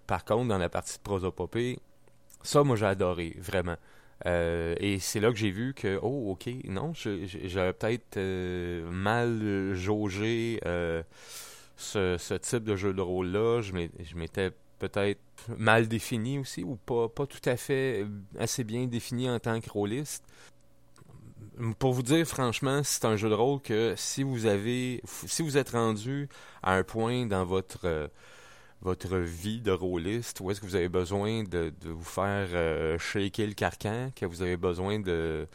Par 0.07 0.25
contre, 0.25 0.49
dans 0.49 0.57
la 0.57 0.69
partie 0.69 0.97
de 0.97 1.03
prosopopée, 1.03 1.79
ça, 2.43 2.63
moi, 2.63 2.75
j'ai 2.75 2.85
adoré, 2.85 3.35
vraiment. 3.39 3.77
Euh, 4.25 4.75
et 4.79 4.99
c'est 4.99 5.19
là 5.19 5.29
que 5.31 5.37
j'ai 5.37 5.51
vu 5.51 5.73
que, 5.73 5.99
oh, 6.01 6.31
ok, 6.31 6.49
non, 6.65 6.93
j'avais 6.93 7.73
peut-être 7.73 8.17
euh, 8.17 8.89
mal 8.89 9.73
jaugé 9.73 10.59
ce, 11.75 12.17
ce, 12.17 12.33
type 12.35 12.63
de 12.63 12.75
jeu 12.75 12.93
de 12.93 13.01
rôle-là. 13.01 13.61
Je 13.61 14.15
m'étais 14.15 14.51
peut-être 14.79 15.19
mal 15.57 15.87
défini 15.87 16.39
aussi, 16.39 16.63
ou 16.63 16.75
pas, 16.75 17.09
pas 17.09 17.25
tout 17.25 17.41
à 17.45 17.57
fait 17.57 18.05
assez 18.39 18.63
bien 18.63 18.85
défini 18.85 19.29
en 19.29 19.39
tant 19.39 19.59
que 19.59 19.69
rôliste 19.69 20.23
pour 21.79 21.93
vous 21.93 22.03
dire 22.03 22.25
franchement, 22.25 22.81
c'est 22.83 23.05
un 23.05 23.15
jeu 23.15 23.29
de 23.29 23.33
rôle 23.33 23.61
que 23.61 23.93
si 23.97 24.23
vous 24.23 24.45
avez, 24.45 25.01
si 25.05 25.41
vous 25.41 25.57
êtes 25.57 25.69
rendu 25.69 26.29
à 26.61 26.75
un 26.75 26.83
point 26.83 27.25
dans 27.25 27.45
votre 27.45 27.85
euh, 27.85 28.07
votre 28.83 29.17
vie 29.17 29.61
de 29.61 29.71
rôliste, 29.71 30.39
où 30.41 30.51
est-ce 30.51 30.61
que 30.61 30.65
vous 30.65 30.75
avez 30.75 30.89
besoin 30.89 31.43
de, 31.43 31.73
vous 31.83 32.03
faire 32.03 32.47
euh, 32.51 32.99
shaker 32.99 33.47
le 33.47 33.53
carcan, 33.53 34.11
que 34.15 34.25
vous 34.25 34.41
avez 34.41 34.57
besoin 34.57 34.99
de, 34.99 35.47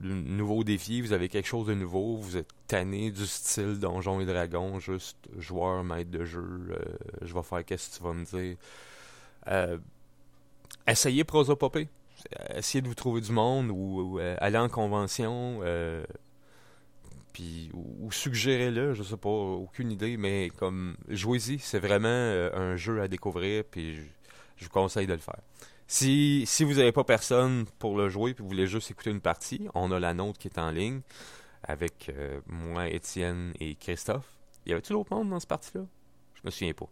nouveaux 0.00 0.64
défis, 0.64 1.00
vous 1.00 1.12
avez 1.12 1.28
quelque 1.28 1.46
chose 1.46 1.66
de 1.66 1.74
nouveau, 1.74 2.16
vous 2.16 2.36
êtes 2.36 2.50
tanné 2.66 3.10
du 3.10 3.26
style 3.26 3.78
Donjons 3.78 4.20
et 4.20 4.26
Dragons, 4.26 4.80
juste 4.80 5.18
joueur, 5.38 5.84
maître 5.84 6.10
de 6.10 6.24
jeu, 6.24 6.40
euh, 6.70 6.78
je 7.22 7.32
vais 7.32 7.42
faire 7.42 7.64
qu'est-ce 7.64 7.90
que 7.90 7.96
tu 7.98 8.02
vas 8.02 8.12
me 8.14 8.24
dire. 8.24 8.56
essayez 10.86 11.24
Prosopopée 11.24 11.88
essayer 12.54 12.82
de 12.82 12.88
vous 12.88 12.94
trouver 12.94 13.20
du 13.20 13.32
monde 13.32 13.70
ou, 13.70 14.18
euh, 14.18 14.36
aller 14.38 14.58
en 14.58 14.68
convention, 14.68 15.60
euh, 15.62 16.04
puis 17.38 17.70
ou, 17.72 18.10
suggérez-le, 18.10 18.94
je 18.94 19.04
sais 19.04 19.16
pas, 19.16 19.28
aucune 19.28 19.92
idée, 19.92 20.16
mais 20.16 20.50
comme 20.58 20.96
jouez-y, 21.08 21.60
c'est 21.60 21.78
vraiment 21.78 22.08
euh, 22.08 22.50
un 22.52 22.74
jeu 22.74 23.00
à 23.00 23.06
découvrir, 23.06 23.62
puis 23.62 23.94
je, 24.56 24.64
vous 24.64 24.70
conseille 24.70 25.06
de 25.06 25.12
le 25.12 25.20
faire. 25.20 25.38
Si, 25.86 26.42
si 26.46 26.64
vous 26.64 26.74
n'avez 26.74 26.90
pas 26.90 27.04
personne 27.04 27.64
pour 27.78 27.96
le 27.96 28.08
jouer, 28.08 28.34
puis 28.34 28.42
vous 28.42 28.48
voulez 28.48 28.66
juste 28.66 28.90
écouter 28.90 29.10
une 29.10 29.20
partie, 29.20 29.68
on 29.74 29.92
a 29.92 30.00
la 30.00 30.14
nôtre 30.14 30.40
qui 30.40 30.48
est 30.48 30.58
en 30.58 30.72
ligne 30.72 31.00
avec 31.62 32.12
moi, 32.48 32.88
Étienne 32.88 33.52
et 33.60 33.76
Christophe. 33.76 34.28
Y 34.66 34.72
avait-tu 34.72 34.92
d'autres 34.92 35.14
monde 35.14 35.30
dans 35.30 35.40
ce 35.40 35.46
partie-là? 35.46 35.84
Je 36.34 36.40
me 36.44 36.50
souviens 36.50 36.72
pas. 36.72 36.88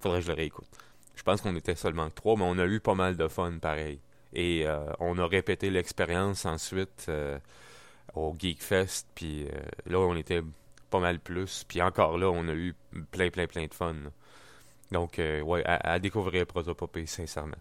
Faudrait 0.00 0.18
que 0.18 0.26
je 0.26 0.32
le 0.32 0.36
réécoute. 0.36 0.68
Je 1.14 1.22
pense 1.22 1.40
qu'on 1.40 1.54
était 1.54 1.76
seulement 1.76 2.10
trois, 2.10 2.36
mais 2.36 2.44
on 2.44 2.58
a 2.58 2.66
eu 2.66 2.80
pas 2.80 2.94
mal 2.96 3.16
de 3.16 3.28
fun 3.28 3.58
pareil. 3.58 4.00
Et 4.32 4.66
euh, 4.66 4.90
on 4.98 5.18
a 5.18 5.26
répété 5.26 5.70
l'expérience 5.70 6.46
ensuite 6.46 7.06
euh, 7.08 7.38
au 8.14 8.34
Geekfest. 8.38 9.06
Puis 9.14 9.44
euh, 9.44 9.60
là, 9.86 9.98
on 9.98 10.14
était 10.16 10.42
pas 10.90 11.00
mal 11.00 11.20
plus. 11.20 11.64
Puis 11.66 11.82
encore 11.82 12.18
là, 12.18 12.30
on 12.30 12.48
a 12.48 12.54
eu 12.54 12.74
plein, 13.10 13.30
plein, 13.30 13.46
plein 13.46 13.66
de 13.66 13.74
fun. 13.74 13.96
Donc, 14.90 15.18
ouais, 15.18 15.62
à, 15.66 15.98
découvrir 15.98 16.46
Prosopopée, 16.46 17.04
sincèrement. 17.04 17.58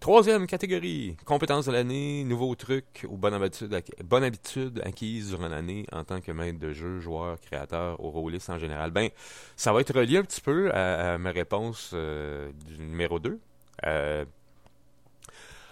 troisième 0.00 0.46
catégorie, 0.46 1.16
compétences 1.24 1.64
de 1.64 1.72
l'année, 1.72 2.24
nouveaux 2.24 2.54
trucs 2.56 3.06
ou 3.08 3.16
bonne 3.16 3.32
habitude, 3.32 3.82
bonne 4.04 4.22
habitude 4.22 4.82
acquise 4.84 5.30
durant 5.30 5.48
l'année 5.48 5.86
en 5.90 6.04
tant 6.04 6.20
que 6.20 6.30
maître 6.30 6.58
de 6.58 6.74
jeu, 6.74 7.00
joueur, 7.00 7.40
créateur 7.40 7.98
ou 8.04 8.10
rôliste 8.10 8.50
en 8.50 8.58
général. 8.58 8.90
Ben, 8.90 9.08
ça 9.56 9.72
va 9.72 9.80
être 9.80 9.98
relié 9.98 10.18
un 10.18 10.24
petit 10.24 10.42
peu 10.42 10.70
à, 10.74 11.16
ma 11.16 11.30
réponse 11.30 11.94
du 11.94 12.78
numéro 12.80 13.18
2. 13.18 13.40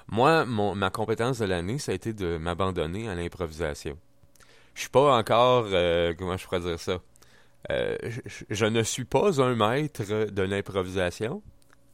Moi, 0.08 0.44
mon, 0.44 0.74
ma 0.74 0.90
compétence 0.90 1.38
de 1.38 1.46
l'année, 1.46 1.78
ça 1.78 1.92
a 1.92 1.94
été 1.94 2.12
de 2.12 2.38
m'abandonner 2.38 3.08
à 3.08 3.14
l'improvisation. 3.14 3.98
Je 4.74 4.82
suis 4.82 4.90
pas 4.90 5.16
encore, 5.16 5.66
euh, 5.72 6.14
comment 6.16 6.36
je 6.36 6.44
pourrais 6.44 6.60
dire 6.60 6.78
ça, 6.78 7.00
euh, 7.70 7.96
je, 8.50 8.66
ne 8.66 8.82
suis 8.82 9.04
pas 9.04 9.40
un 9.40 9.54
maître 9.56 10.30
de 10.30 10.42
l'improvisation, 10.42 11.42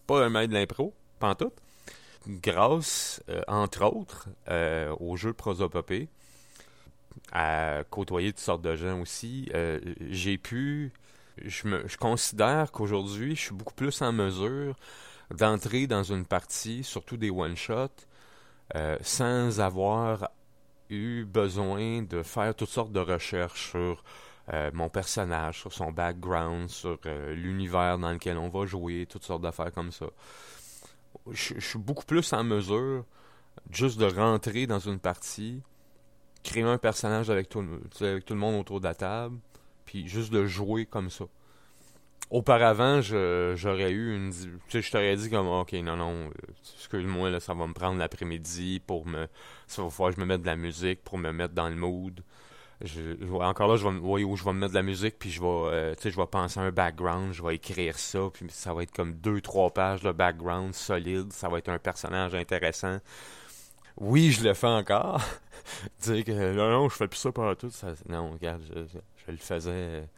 pas 0.07 0.25
un 0.25 0.29
maître 0.29 0.49
de 0.49 0.59
l'impro, 0.59 0.93
pas 1.21 1.35
tout. 1.35 1.53
Grâce, 2.27 3.23
euh, 3.29 3.41
entre 3.49 3.85
autres, 3.85 4.29
au 5.01 5.17
jeu 5.17 5.33
prosopopée, 5.33 6.09
à 7.31 7.83
côtoyer 7.89 8.33
toutes 8.33 8.41
sortes 8.41 8.63
de 8.63 8.77
gens 8.77 9.01
aussi, 9.01 9.49
j'ai 10.11 10.37
pu, 10.37 10.93
je 11.39 11.97
considère 11.97 12.73
qu'aujourd'hui, 12.73 13.37
je 13.37 13.41
suis 13.41 13.55
beaucoup 13.55 13.75
plus 13.75 14.03
en 14.03 14.13
mesure 14.13 14.77
d'entrer 15.33 15.87
dans 15.87 16.03
une 16.03 16.27
partie, 16.27 16.85
surtout 16.85 17.17
des 17.17 17.31
one-shots, 17.31 18.07
euh, 18.75 18.97
sans 19.03 19.61
avoir 19.61 20.31
eu 20.91 21.25
besoin 21.25 22.03
de 22.03 22.23
faire 22.23 22.55
toutes 22.55 22.69
sortes 22.69 22.93
de 22.93 23.01
recherches 23.01 23.71
sur 23.71 24.03
euh, 24.53 24.71
mon 24.75 24.89
personnage, 24.89 25.61
sur 25.61 25.73
son 25.73 25.93
background, 25.93 26.69
sur 26.69 26.99
euh, 27.07 27.35
l'univers 27.35 27.99
dans 27.99 28.13
lequel 28.13 28.37
on 28.37 28.49
va 28.49 28.67
jouer, 28.67 29.07
toutes 29.09 29.25
sortes 29.25 29.43
d'affaires 29.43 29.73
comme 29.73 29.93
ça. 29.93 30.07
Je, 31.31 31.61
suis 31.61 31.79
beaucoup 31.79 32.05
plus 32.05 32.33
en 32.33 32.43
mesure 32.43 33.05
juste 33.71 33.99
de 33.99 34.07
rentrer 34.07 34.67
dans 34.67 34.81
une 34.81 34.99
partie, 34.99 35.63
créer 36.43 36.65
un 36.65 36.79
personnage 36.79 37.31
avec 37.31 37.49
tout, 37.49 37.65
avec 38.01 38.25
tout 38.25 38.35
le 38.35 38.41
monde 38.41 38.61
autour 38.61 38.81
de 38.81 38.85
la 38.85 38.95
table, 38.95 39.39
puis 39.85 40.09
juste 40.09 40.33
de 40.33 40.47
jouer 40.47 40.87
comme 40.87 41.11
ça. 41.11 41.27
Auparavant, 42.31 43.03
j'aurais 43.03 43.91
eu 43.91 44.17
une. 44.17 44.33
Tu 44.33 44.49
sais, 44.69 44.83
je 44.83 44.91
t'aurais 44.91 45.17
dit 45.17 45.29
comme, 45.29 45.49
ok, 45.49 45.73
non, 45.75 45.97
non, 45.97 46.31
excuse-moi, 46.79 47.29
là, 47.31 47.41
ça 47.41 47.53
va 47.53 47.67
me 47.67 47.75
prendre 47.75 47.99
l'après-midi 47.99 48.81
pour 48.87 49.07
me. 49.07 49.29
Ça 49.67 49.83
va 49.83 49.91
falloir 49.91 50.11
que 50.11 50.17
je 50.17 50.21
me 50.21 50.27
mette 50.27 50.41
de 50.41 50.47
la 50.47 50.57
musique 50.57 51.03
pour 51.05 51.19
me 51.19 51.31
mettre 51.31 51.53
dans 51.53 51.69
le 51.69 51.77
mood. 51.77 52.23
Je, 52.81 53.33
encore 53.35 53.69
là, 53.69 53.77
je 53.77 53.87
vais, 53.87 54.25
où 54.25 54.37
je 54.37 54.45
vais 54.45 54.53
me 54.53 54.61
mettre 54.61 54.73
de 54.73 54.79
la 54.79 54.83
musique, 54.83 55.19
puis 55.19 55.31
je 55.31 55.41
vais, 55.41 55.47
euh, 55.47 55.95
je 56.03 56.17
vais 56.17 56.27
penser 56.27 56.59
à 56.59 56.65
un 56.65 56.73
background, 56.73 57.33
je 57.33 57.43
vais 57.43 57.55
écrire 57.55 57.99
ça, 57.99 58.21
puis 58.33 58.47
ça 58.49 58.75
va 58.75 58.83
être 58.83 58.93
comme 58.93 59.15
deux, 59.15 59.41
trois 59.41 59.71
pages 59.71 60.01
de 60.03 60.11
background 60.11 60.75
solide, 60.75 61.33
ça 61.33 61.49
va 61.49 61.59
être 61.59 61.69
un 61.69 61.79
personnage 61.79 62.35
intéressant. 62.35 62.99
Oui, 63.99 64.33
je 64.33 64.43
le 64.43 64.55
fais 64.55 64.67
encore. 64.67 65.21
dire 66.01 66.25
que 66.25 66.55
non, 66.55 66.71
non, 66.71 66.89
je 66.89 66.97
fais 66.97 67.09
plus 67.09 67.19
ça 67.19 67.31
par 67.31 67.57
tout. 67.57 67.71
Non, 68.09 68.33
regarde, 68.33 68.63
je, 68.75 68.99
je 69.27 69.31
le 69.31 69.37
faisais 69.37 70.09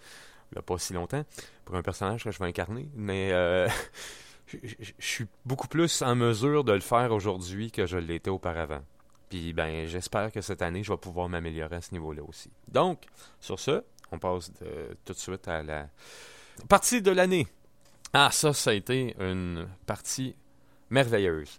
il 0.55 0.59
n'y 0.59 0.61
a 0.61 0.63
pas 0.63 0.79
si 0.79 0.93
longtemps, 0.93 1.25
pour 1.65 1.75
un 1.75 1.83
personnage 1.83 2.23
que 2.23 2.31
je 2.31 2.39
vais 2.39 2.47
incarner, 2.47 2.89
mais 2.95 3.33
euh, 3.33 3.69
je, 4.47 4.93
suis 5.01 5.27
beaucoup 5.45 5.67
plus 5.67 6.01
en 6.03 6.15
mesure 6.15 6.63
de 6.63 6.73
le 6.73 6.81
faire 6.81 7.11
aujourd'hui 7.11 7.73
que 7.73 7.87
je 7.87 7.99
l'étais 7.99 8.31
auparavant. 8.31 8.83
Puis 9.29 9.53
ben 9.53 9.87
j'espère 9.89 10.31
que 10.31 10.41
cette 10.41 10.63
année, 10.63 10.85
je 10.85 10.93
vais 10.93 10.99
pouvoir 10.99 11.29
m'améliorer 11.29 11.77
à 11.77 11.81
ce 11.81 11.91
niveau-là 11.91 12.23
aussi. 12.23 12.53
Donc, 12.69 13.03
sur 13.41 13.59
ce, 13.59 13.83
on 14.13 14.19
passe 14.21 14.53
tout 15.05 15.13
de 15.13 15.19
suite 15.19 15.49
à 15.49 15.65
la 15.65 15.89
partie 16.69 17.03
de 17.03 17.11
l'année. 17.11 17.49
Ah, 18.13 18.31
ça, 18.31 18.53
ça 18.53 18.71
a 18.71 18.75
été 18.75 19.17
une 19.19 19.67
partie 19.87 20.37
merveilleuse. 20.89 21.59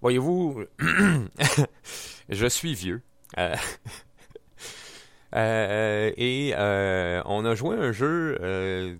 Voyez-vous, 0.00 0.64
je 2.30 2.46
suis 2.46 2.72
vieux. 2.72 3.02
Euh, 3.36 3.54
et 5.36 6.54
euh, 6.56 7.22
on 7.26 7.44
a 7.44 7.54
joué 7.54 7.76
un 7.76 7.92
jeu 7.92 8.38
euh, 8.40 8.96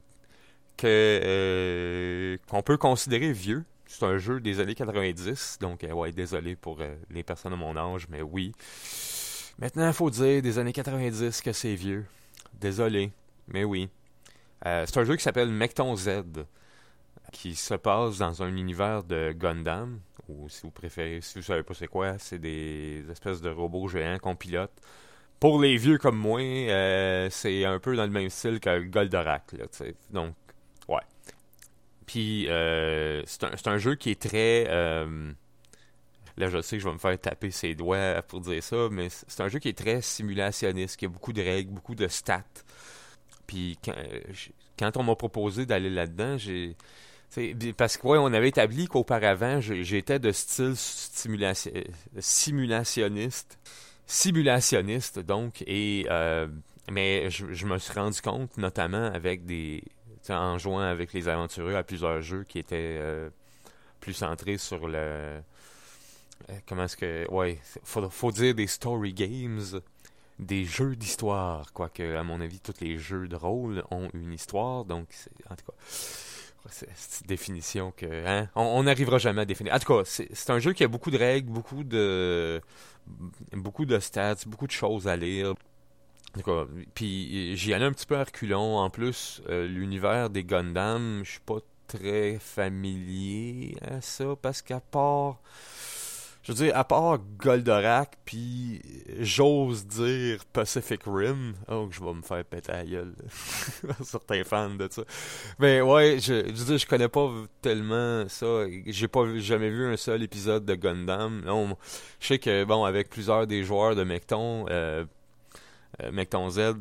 qu'on 2.49 2.63
peut 2.63 2.77
considérer 2.77 3.33
vieux. 3.33 3.65
C'est 3.87 4.05
un 4.05 4.19
jeu 4.19 4.41
des 4.41 4.61
années 4.61 4.75
90, 4.75 5.59
donc 5.61 5.87
ouais, 5.91 6.13
désolé 6.13 6.57
pour 6.57 6.81
les 7.11 7.23
personnes 7.23 7.53
de 7.53 7.57
mon 7.57 7.77
âge, 7.77 8.09
mais 8.11 8.21
oui. 8.21 8.53
Maintenant, 9.59 9.87
il 9.87 9.95
faut 9.95 10.11
dire 10.11 10.43
des 10.43 10.59
années 10.59 10.73
90 10.73 11.41
que 11.41 11.53
c'est 11.53 11.75
vieux. 11.75 12.05
Désolé, 12.61 13.13
mais 13.49 13.65
oui. 13.65 13.89
c'est 14.63 14.97
un 14.97 15.05
jeu 15.05 15.17
qui 15.17 15.23
s'appelle 15.23 15.49
Mecton 15.49 15.95
Z, 15.97 16.25
qui 17.33 17.55
se 17.55 17.75
passe 17.75 18.19
dans 18.19 18.43
un 18.43 18.55
univers 18.55 19.05
de 19.05 19.33
Gundam, 19.33 20.01
ou 20.29 20.49
si 20.49 20.63
vous 20.63 20.73
préférez, 20.73 21.21
si 21.23 21.39
vous 21.39 21.45
savez 21.45 21.63
pas 21.63 21.75
c'est 21.75 21.87
quoi, 21.87 22.19
c'est 22.19 22.41
des 22.41 23.05
espèces 23.11 23.41
de 23.41 23.49
robots 23.49 23.89
géants 23.89 24.19
qu'on 24.19 24.35
pilote 24.35 24.73
pour 25.41 25.61
les 25.61 25.77
vieux 25.77 25.99
comme 25.99 26.17
moi, 26.17 26.41
euh, 26.41 27.29
c'est 27.31 27.65
un 27.65 27.79
peu 27.79 27.97
dans 27.97 28.05
le 28.05 28.11
même 28.11 28.31
style 28.31 28.61
que 28.61 28.81
Goldorak. 28.81 29.53
Là, 29.53 29.67
Donc, 30.11 30.35
ouais. 30.89 31.01
Puis, 32.07 32.49
euh, 32.49 33.23
c'est 33.27 33.45
un, 33.45 33.73
un, 33.73 33.79
jeu 33.79 33.95
qui 33.97 34.11
est 34.11 34.21
très... 34.21 34.67
Euh, 34.69 35.33
là, 36.37 36.49
je 36.49 36.61
sais 36.63 36.77
que 36.77 36.83
je 36.83 36.89
vais 36.89 36.95
me 36.95 36.99
faire 36.99 37.19
taper 37.21 37.51
ses 37.51 37.75
doigts 37.75 38.23
pour 38.23 38.41
dire 38.41 38.63
ça, 38.63 38.89
mais 38.91 39.09
c'est 39.11 39.41
un 39.41 39.49
jeu 39.49 39.59
qui 39.59 39.69
est 39.69 39.79
très 39.79 40.01
simulationniste, 40.01 40.97
qui 40.97 41.07
a 41.07 41.09
beaucoup 41.09 41.33
de 41.33 41.43
règles, 41.43 41.73
beaucoup 41.73 41.95
de 41.95 42.09
stats. 42.09 42.45
Puis, 43.47 43.79
quand, 43.85 43.95
quand 44.79 44.97
on 44.97 45.03
m'a 45.03 45.17
proposé 45.17 45.67
d'aller 45.67 45.91
là-dedans, 45.91 46.39
j'ai 46.39 46.77
parce 47.77 47.97
que 47.97 48.07
ouais, 48.07 48.19
on 48.19 48.33
avait 48.33 48.49
établi 48.49 48.87
qu'auparavant, 48.87 49.61
j'étais 49.61 50.19
de 50.19 50.33
style 50.33 50.75
simulationniste, 52.19 53.59
simulationniste 54.07 55.19
donc, 55.19 55.63
et 55.67 56.07
euh, 56.09 56.47
mais 56.91 57.29
je, 57.31 57.67
me 57.67 57.79
suis 57.79 57.93
rendu 57.93 58.21
compte, 58.21 58.57
notamment 58.57 59.07
avec 59.07 59.45
des, 59.45 59.83
en 60.29 60.59
jouant 60.59 60.81
avec 60.81 61.13
les 61.13 61.29
aventureux 61.29 61.75
à 61.75 61.83
plusieurs 61.83 62.23
jeux 62.23 62.45
qui 62.45 62.59
étaient 62.59 62.99
euh, 63.01 63.29
plus 64.01 64.15
centrés 64.15 64.59
sur 64.59 64.87
le, 64.87 64.99
euh, 64.99 65.41
comment 66.67 66.85
est-ce 66.85 66.97
que, 66.97 67.29
ouais, 67.31 67.59
faut, 67.83 68.09
faut 68.09 68.31
dire 68.31 68.55
des 68.55 68.69
story 68.69 69.13
games, 69.13 69.81
des 70.39 70.65
jeux 70.65 70.95
d'histoire, 70.95 71.73
quoique 71.73 72.15
à 72.15 72.23
mon 72.23 72.41
avis 72.41 72.61
tous 72.61 72.81
les 72.81 72.99
jeux 72.99 73.27
de 73.27 73.37
rôle 73.37 73.83
ont 73.91 74.09
une 74.15 74.33
histoire, 74.33 74.85
donc 74.85 75.09
en 75.51 75.57
tout 75.57 75.65
cas 75.67 75.75
c'est 76.71 77.21
une 77.21 77.27
définition 77.29 77.93
que 77.97 78.27
hein, 78.27 78.49
on 78.55 78.83
n'arrivera 78.83 79.19
jamais 79.19 79.43
à 79.43 79.45
définir. 79.45 79.73
En 79.75 79.79
tout 79.79 79.87
cas, 79.87 80.03
c'est 80.05 80.51
un 80.51 80.59
jeu 80.59 80.73
qui 80.73 80.83
a 80.85 80.89
beaucoup 80.89 81.13
de 81.13 81.19
règles, 81.19 81.49
beaucoup 81.51 81.85
de 81.85 82.61
beaucoup 83.53 83.85
de 83.85 83.99
stats, 83.99 84.45
beaucoup 84.47 84.67
de 84.67 84.73
choses 84.73 85.09
à 85.09 85.17
lire. 85.17 85.55
Puis 86.95 87.57
j'y 87.57 87.73
allais 87.73 87.87
un 87.87 87.93
petit 87.93 88.07
peu 88.07 88.17
à 88.17 88.25
reculons. 88.25 88.79
En 88.79 88.91
plus, 88.91 89.43
euh, 89.49 89.67
l'univers 89.67 90.31
des 90.31 90.45
Gundam, 90.45 91.23
je 91.25 91.33
suis 91.33 91.41
pas 91.41 91.59
très 91.87 92.39
familier 92.39 93.77
à 93.81 94.01
ça 94.01 94.35
parce 94.41 94.61
qu'à 94.61 94.81
part 94.81 95.41
je 96.47 96.53
veux 96.53 96.65
dire, 96.65 96.77
à 96.77 96.85
part 96.85 97.19
Goldorak, 97.39 98.19
puis 98.25 98.81
j'ose 99.19 99.85
dire 99.85 100.45
Pacific 100.53 101.01
Rim, 101.05 101.55
oh, 101.69 101.89
je 101.91 101.99
vais 102.01 102.15
me 102.15 102.23
faire 102.23 102.45
péter 102.45 102.71
la 102.71 102.85
gueule. 102.85 103.15
Certains 104.05 104.45
fans 104.45 104.71
de 104.71 104.87
ça. 104.89 105.03
Mais 105.59 105.81
ouais, 105.81 106.19
je, 106.21 106.47
je 106.47 106.53
veux 106.53 106.65
dire, 106.67 106.79
je 106.79 106.87
connais 106.87 107.09
pas 107.09 107.29
tellement 107.63 108.29
ça. 108.29 108.65
J'ai 108.87 109.09
pas 109.09 109.27
jamais 109.39 109.71
vu 109.71 109.93
un 109.93 109.97
seul 109.97 110.23
épisode 110.23 110.65
de 110.65 110.77
Gundam. 110.77 111.43
Non, 111.45 111.77
je 112.21 112.27
sais 112.29 112.39
que, 112.39 112.63
bon, 112.63 112.85
avec 112.85 113.11
plusieurs 113.11 113.49
des 113.49 113.65
joueurs 113.65 113.97
de 113.97 114.05
Mecton, 114.05 114.67
euh, 114.71 115.05
euh 116.01 116.13
Mecton 116.13 116.49
Z, 116.49 116.75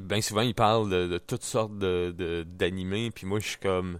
bien 0.00 0.22
souvent, 0.22 0.40
ils 0.40 0.54
parlent 0.54 0.88
de, 0.88 1.18
toutes 1.18 1.44
sortes 1.44 1.76
de 1.76 2.46
d'animés, 2.48 3.10
puis 3.10 3.26
moi, 3.26 3.40
je 3.40 3.48
suis 3.48 3.58
comme, 3.58 3.98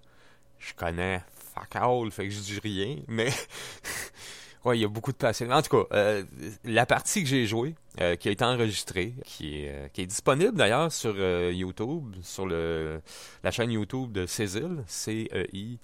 je 0.58 0.72
connais 0.72 1.22
fuck 1.54 1.76
all, 1.76 2.10
fait 2.10 2.28
que 2.28 2.34
je 2.34 2.40
dis 2.40 2.60
rien, 2.60 2.96
mais 3.08 3.28
Ouais, 4.64 4.78
il 4.78 4.80
y 4.80 4.84
a 4.84 4.88
beaucoup 4.88 5.12
de 5.12 5.16
passion. 5.18 5.50
En 5.50 5.60
tout 5.60 5.76
cas, 5.76 5.84
euh, 5.94 6.24
la 6.64 6.86
partie 6.86 7.22
que 7.22 7.28
j'ai 7.28 7.46
jouée, 7.46 7.74
euh, 8.00 8.16
qui 8.16 8.28
a 8.28 8.30
été 8.30 8.44
enregistrée, 8.44 9.12
qui 9.26 9.58
est, 9.60 9.90
euh, 9.98 10.06
disponible 10.06 10.56
d'ailleurs 10.56 10.90
sur 10.90 11.14
YouTube, 11.50 12.16
sur 12.22 12.46
la 12.46 13.50
chaîne 13.50 13.72
YouTube 13.72 14.10
de 14.12 14.24
Cézil, 14.24 14.82
C-E-I-Z-Y-L. 14.86 15.82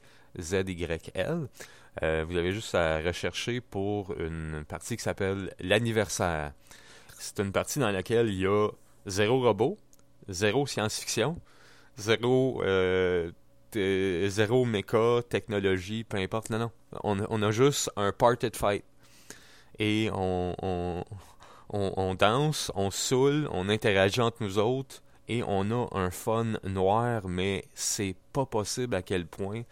vous 2.01 2.37
avez 2.37 2.53
juste 2.53 2.75
à 2.75 3.01
rechercher 3.01 3.61
pour 3.61 4.19
une 4.19 4.65
partie 4.67 4.97
qui 4.97 5.03
s'appelle 5.03 5.55
l'anniversaire. 5.61 6.53
C'est 7.19 7.39
une 7.41 7.53
partie 7.53 7.81
dans 7.81 7.91
laquelle 7.91 8.29
il 8.29 8.41
y 8.41 8.47
a 8.47 8.69
zéro 9.07 9.43
robot, 9.43 9.77
zéro 10.29 10.67
science-fiction, 10.67 11.37
zéro 11.99 12.63
zéro 13.75 14.65
méca, 14.65 15.23
technologie, 15.29 16.05
peu 16.05 16.19
importe. 16.19 16.51
Non, 16.51 16.59
non. 16.59 16.71
On, 17.03 17.43
a 17.43 17.51
juste 17.51 17.91
un 17.97 18.13
parted 18.13 18.57
fight. 18.57 18.85
Et 19.79 20.11
on, 20.13 21.05
danse, 22.19 22.71
on 22.75 22.91
saoule, 22.91 23.49
on 23.53 23.69
interagit 23.69 24.21
entre 24.21 24.43
nous 24.43 24.59
autres 24.59 25.03
et 25.29 25.43
on 25.47 25.71
a 25.71 25.89
un 25.97 26.11
fun 26.11 26.55
noir, 26.65 27.29
mais 27.29 27.65
c'est 27.75 28.17
pas 28.33 28.47
possible 28.47 28.95
à 28.97 29.03
quel 29.03 29.27
point. 29.27 29.63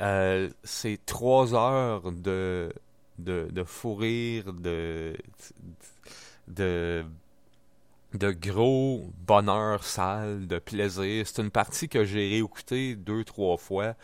Euh, 0.00 0.48
c'est 0.64 0.98
trois 1.04 1.54
heures 1.54 2.10
de, 2.10 2.72
de, 3.18 3.48
de 3.50 3.62
fou 3.62 3.94
rire, 3.94 4.52
de, 4.52 5.14
de, 6.48 7.04
de 8.14 8.30
gros 8.30 9.10
bonheur 9.26 9.84
sale, 9.84 10.46
de 10.46 10.58
plaisir. 10.58 11.26
C'est 11.26 11.42
une 11.42 11.50
partie 11.50 11.88
que 11.88 12.04
j'ai 12.04 12.28
réécoutée 12.28 12.94
deux, 12.94 13.24
trois 13.24 13.56
fois. 13.56 13.94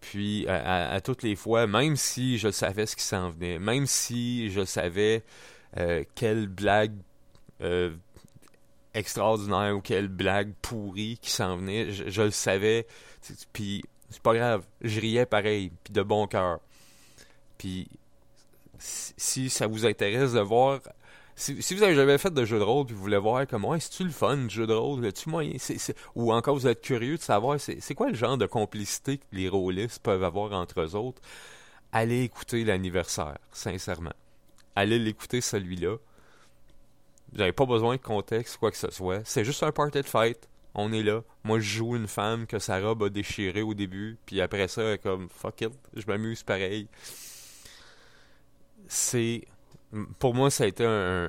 Puis 0.00 0.46
à, 0.48 1.00
toutes 1.00 1.22
les 1.22 1.36
fois, 1.36 1.66
même 1.66 1.96
si 1.96 2.38
je 2.38 2.50
savais 2.50 2.86
ce 2.86 2.96
qui 2.96 3.02
s'en 3.02 3.30
venait, 3.30 3.58
même 3.58 3.86
si 3.86 4.50
je 4.50 4.64
savais 4.64 5.24
euh, 5.76 6.04
quelle 6.14 6.46
blague 6.46 6.94
euh, 7.60 7.94
extraordinaire 8.94 9.76
ou 9.76 9.80
quelle 9.80 10.08
blague 10.08 10.52
pourrie 10.62 11.18
qui 11.20 11.30
s'en 11.30 11.56
venait, 11.56 11.90
je, 11.90 12.22
le 12.22 12.30
savais. 12.30 12.86
Puis 13.52 13.82
c'est 14.10 14.22
pas 14.22 14.34
grave, 14.34 14.64
je 14.80 15.00
riais 15.00 15.26
pareil, 15.26 15.72
puis 15.82 15.92
de 15.92 16.02
bon 16.02 16.26
cœur. 16.26 16.60
Puis 17.58 17.88
si 18.78 19.50
ça 19.50 19.66
vous 19.66 19.84
intéresse 19.84 20.32
de 20.32 20.40
voir 20.40 20.80
si, 21.38 21.74
vous 21.74 21.82
avez 21.84 21.94
jamais 21.94 22.18
fait 22.18 22.34
de 22.34 22.44
jeu 22.44 22.58
de 22.58 22.64
rôle 22.64 22.84
puis 22.84 22.96
vous 22.96 23.00
voulez 23.00 23.16
voir 23.16 23.46
comment 23.46 23.74
est 23.76 23.88
tu 23.90 24.02
le 24.02 24.10
fun 24.10 24.48
jeu 24.48 24.66
de 24.66 24.72
rôle, 24.72 25.12
tu 25.12 25.30
ou 26.16 26.32
encore 26.32 26.56
vous 26.56 26.66
êtes 26.66 26.80
curieux 26.80 27.16
de 27.16 27.22
savoir 27.22 27.60
c'est 27.60 27.94
quoi 27.94 28.08
le 28.08 28.16
genre 28.16 28.36
de 28.36 28.46
complicité 28.46 29.18
que 29.18 29.24
les 29.32 29.48
rôlistes 29.48 30.02
peuvent 30.02 30.24
avoir 30.24 30.52
entre 30.52 30.80
eux 30.80 30.96
autres, 30.96 31.22
allez 31.92 32.24
écouter 32.24 32.64
l'anniversaire, 32.64 33.38
sincèrement. 33.52 34.12
Allez 34.74 34.98
l'écouter 34.98 35.40
celui-là. 35.40 35.96
Vous 37.32 37.38
n'avez 37.38 37.52
pas 37.52 37.66
besoin 37.66 37.96
de 37.96 38.02
contexte, 38.02 38.56
quoi 38.56 38.72
que 38.72 38.76
ce 38.76 38.90
soit. 38.90 39.20
C'est 39.24 39.44
juste 39.44 39.62
un 39.62 39.70
party 39.70 40.02
de 40.02 40.06
fight. 40.06 40.48
On 40.74 40.92
est 40.92 41.02
là. 41.02 41.22
Moi, 41.44 41.60
je 41.60 41.78
joue 41.78 41.96
une 41.96 42.08
femme 42.08 42.46
que 42.46 42.58
sa 42.58 42.80
robe 42.80 43.04
a 43.04 43.08
déchiré 43.08 43.62
au 43.62 43.74
début, 43.74 44.18
puis 44.26 44.40
après 44.40 44.68
ça, 44.68 44.98
comme 44.98 45.28
fuck 45.28 45.60
it, 45.60 45.72
je 45.94 46.06
m'amuse 46.06 46.42
pareil. 46.42 46.88
C'est 48.88 49.44
pour 50.18 50.34
moi, 50.34 50.50
ça 50.50 50.64
a 50.64 50.66
été 50.66 50.84
un, 50.84 51.28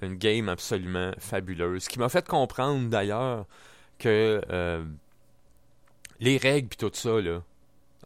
une 0.00 0.16
game 0.16 0.48
absolument 0.48 1.12
fabuleuse. 1.18 1.84
Ce 1.84 1.88
qui 1.88 1.98
m'a 1.98 2.08
fait 2.08 2.26
comprendre 2.26 2.88
d'ailleurs 2.88 3.46
que 3.98 4.42
euh, 4.50 4.84
les 6.20 6.36
règles 6.36 6.68
et 6.72 6.76
tout 6.76 6.90
ça, 6.92 7.20
là, 7.20 7.42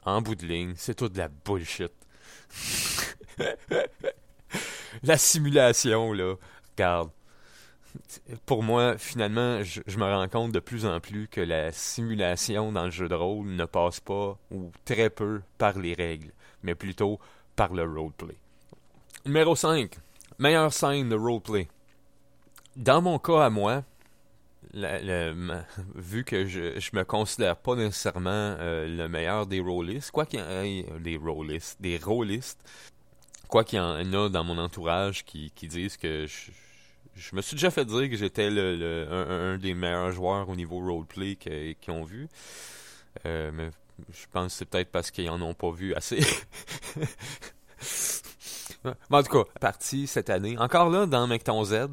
en 0.04 0.22
bout 0.22 0.34
de 0.34 0.46
ligne, 0.46 0.74
c'est 0.76 0.94
tout 0.94 1.08
de 1.08 1.18
la 1.18 1.28
bullshit. 1.28 1.92
la 5.02 5.18
simulation, 5.18 6.12
là, 6.12 6.34
regarde. 6.76 7.10
Pour 8.44 8.62
moi, 8.62 8.98
finalement, 8.98 9.62
je, 9.62 9.80
je, 9.86 9.98
me 9.98 10.04
rends 10.04 10.28
compte 10.28 10.52
de 10.52 10.60
plus 10.60 10.84
en 10.84 11.00
plus 11.00 11.28
que 11.28 11.40
la 11.40 11.72
simulation 11.72 12.70
dans 12.70 12.84
le 12.84 12.90
jeu 12.90 13.08
de 13.08 13.14
rôle 13.14 13.48
ne 13.48 13.64
passe 13.64 14.00
pas, 14.00 14.38
ou 14.50 14.70
très 14.84 15.08
peu, 15.08 15.40
par 15.56 15.78
les 15.78 15.94
règles, 15.94 16.30
mais 16.62 16.74
plutôt 16.74 17.18
par 17.56 17.72
le 17.72 17.84
roleplay. 17.84 18.36
Numéro 19.26 19.56
5. 19.56 19.90
Meilleure 20.38 20.72
scène 20.72 21.08
de 21.08 21.16
roleplay. 21.16 21.66
Dans 22.76 23.02
mon 23.02 23.18
cas 23.18 23.46
à 23.46 23.50
moi, 23.50 23.82
vu 25.96 26.22
que 26.22 26.46
je, 26.46 26.78
je 26.78 26.90
me 26.92 27.04
considère 27.04 27.56
pas 27.56 27.74
nécessairement 27.74 28.30
euh, 28.30 28.86
le 28.86 29.08
meilleur 29.08 29.46
des 29.46 29.58
rollistes, 29.58 30.12
quoi 30.12 30.26
qu'il 30.26 30.38
y 30.38 30.42
ait 30.42 30.86
des 31.00 31.18
des 31.80 32.00
quoi 33.48 33.64
qu'il 33.64 33.78
y 33.78 33.82
en 33.82 34.12
a 34.12 34.28
dans 34.28 34.44
mon 34.44 34.58
entourage 34.58 35.24
qui, 35.24 35.50
qui 35.56 35.66
disent 35.66 35.96
que 35.96 36.28
je, 36.28 36.52
je 37.16 37.34
me 37.34 37.42
suis 37.42 37.56
déjà 37.56 37.72
fait 37.72 37.84
dire 37.84 38.08
que 38.08 38.16
j'étais 38.16 38.48
le, 38.48 39.08
un, 39.10 39.58
des 39.58 39.74
meilleurs 39.74 40.12
joueurs 40.12 40.48
au 40.48 40.54
niveau 40.54 40.78
roleplay 40.78 41.34
qu'ils 41.34 41.90
ont 41.90 42.04
vu. 42.04 42.28
Euh, 43.24 43.50
mais 43.52 43.70
je 44.08 44.26
pense 44.30 44.52
que 44.52 44.58
c'est 44.58 44.66
peut-être 44.66 44.92
parce 44.92 45.10
qu'ils 45.10 45.30
en 45.30 45.42
ont 45.42 45.54
pas 45.54 45.72
vu 45.72 45.94
assez. 45.94 46.20
en 49.10 49.22
tout 49.22 49.44
cas, 49.44 49.50
parti 49.60 50.06
cette 50.06 50.30
année. 50.30 50.56
Encore 50.58 50.90
là, 50.90 51.06
dans 51.06 51.26
Mecton 51.26 51.64
Z, 51.64 51.88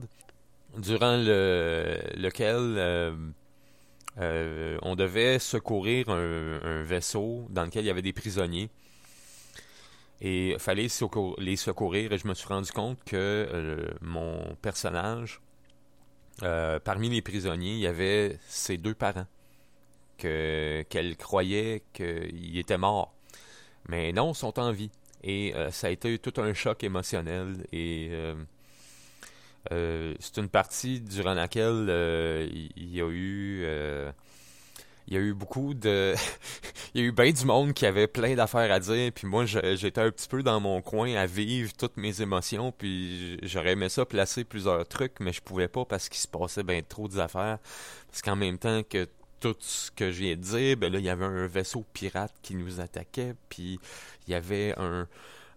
durant 0.77 1.17
le, 1.17 1.99
lequel 2.15 2.57
euh, 2.57 3.15
euh, 4.19 4.77
on 4.81 4.95
devait 4.95 5.39
secourir 5.39 6.09
un, 6.09 6.83
vaisseau 6.83 7.47
dans 7.49 7.63
lequel 7.63 7.83
il 7.83 7.87
y 7.87 7.91
avait 7.91 8.01
des 8.01 8.13
prisonniers. 8.13 8.69
Et 10.21 10.51
il 10.51 10.59
fallait 10.59 10.87
les 11.37 11.55
secourir 11.57 12.13
et 12.13 12.17
je 12.17 12.27
me 12.27 12.33
suis 12.33 12.47
rendu 12.47 12.71
compte 12.71 13.03
que 13.03 13.15
euh, 13.17 13.91
mon 14.01 14.55
personnage, 14.61 15.41
parmi 16.39 17.09
les 17.09 17.21
prisonniers, 17.21 17.73
il 17.73 17.79
y 17.79 17.87
avait 17.87 18.39
ses 18.47 18.77
deux 18.77 18.93
parents. 18.93 19.27
Que, 20.17 20.85
qu'elle 20.89 21.17
croyait 21.17 21.83
qu'ils 21.91 22.57
étaient 22.57 22.77
morts. 22.77 23.13
Mais 23.89 24.13
non, 24.13 24.31
ils 24.31 24.35
sont 24.35 24.57
en 24.59 24.71
vie. 24.71 24.91
Et 25.23 25.53
euh, 25.55 25.71
ça 25.71 25.87
a 25.87 25.89
été 25.89 26.17
tout 26.19 26.33
un 26.41 26.53
choc 26.53 26.83
émotionnel. 26.83 27.65
Et 27.71 28.09
euh, 28.11 28.35
euh, 29.71 30.13
c'est 30.19 30.37
une 30.37 30.49
partie 30.49 30.99
durant 30.99 31.33
laquelle 31.33 31.87
il 32.75 32.93
y, 32.93 33.01
a 33.01 33.07
eu 33.09 33.65
il 35.07 35.13
y 35.13 35.17
a 35.17 35.19
eu 35.19 35.33
beaucoup 35.33 35.73
de 35.73 36.13
il 36.93 37.01
y 37.01 37.03
a 37.03 37.07
eu 37.07 37.11
bien 37.11 37.31
du 37.31 37.45
monde 37.45 37.73
qui 37.73 37.85
avait 37.85 38.07
plein 38.07 38.35
d'affaires 38.35 38.71
à 38.71 38.79
dire 38.79 39.11
puis 39.13 39.27
moi 39.27 39.45
j'étais 39.45 40.01
un 40.01 40.11
petit 40.11 40.27
peu 40.27 40.43
dans 40.43 40.59
mon 40.59 40.81
coin 40.81 41.15
à 41.15 41.25
vivre 41.25 41.71
toutes 41.77 41.97
mes 41.97 42.21
émotions 42.21 42.71
puis 42.71 43.37
j'aurais 43.43 43.71
aimé 43.71 43.89
ça 43.89 44.05
placer 44.05 44.43
plusieurs 44.43 44.87
trucs 44.87 45.19
mais 45.19 45.33
je 45.33 45.41
pouvais 45.41 45.67
pas 45.67 45.85
parce 45.85 46.09
qu'il 46.09 46.19
se 46.19 46.27
passait 46.27 46.63
bien 46.63 46.81
trop 46.87 47.07
d'affaires 47.07 47.59
parce 48.09 48.21
qu'en 48.21 48.35
même 48.35 48.57
temps 48.57 48.81
que 48.83 49.07
tout 49.43 49.57
ce 49.59 49.91
que 49.91 50.09
j'ai 50.09 50.37
dit, 50.37 50.77
ben 50.77 50.91
là, 50.91 50.99
il 50.99 51.05
y 51.05 51.09
avait 51.09 51.25
un 51.25 51.47
vaisseau 51.47 51.83
pirate 51.91 52.33
qui 52.41 52.55
nous 52.55 52.79
attaquait, 52.79 53.35
puis 53.49 53.77
il 54.25 54.31
y 54.31 54.35
avait 54.35 54.73
un, 54.77 55.05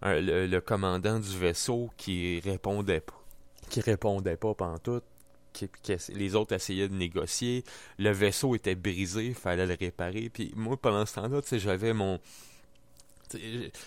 le, 0.03 0.59
commandant 0.59 1.21
du 1.21 1.39
vaisseau 1.39 1.91
qui 1.97 2.41
répondait 2.41 3.01
pas. 3.01 3.23
Qui 3.71 3.81
répondait 3.81 4.37
pas 4.37 4.55
pendant 4.55 4.79
tout. 4.79 5.03
Qui, 5.53 5.69
les 6.13 6.35
autres 6.35 6.53
essayaient 6.57 6.89
de 6.89 6.95
négocier. 6.95 7.63
Le 7.99 8.11
vaisseau 8.11 8.57
était 8.57 8.75
brisé, 8.75 9.27
il 9.27 9.35
fallait 9.35 9.67
le 9.67 9.77
réparer. 9.79 10.31
Puis 10.31 10.53
moi, 10.57 10.77
pendant 10.77 11.07
ce 11.07 11.15
temps-là, 11.15 11.41
j'avais 11.53 11.93
mon 11.93 12.19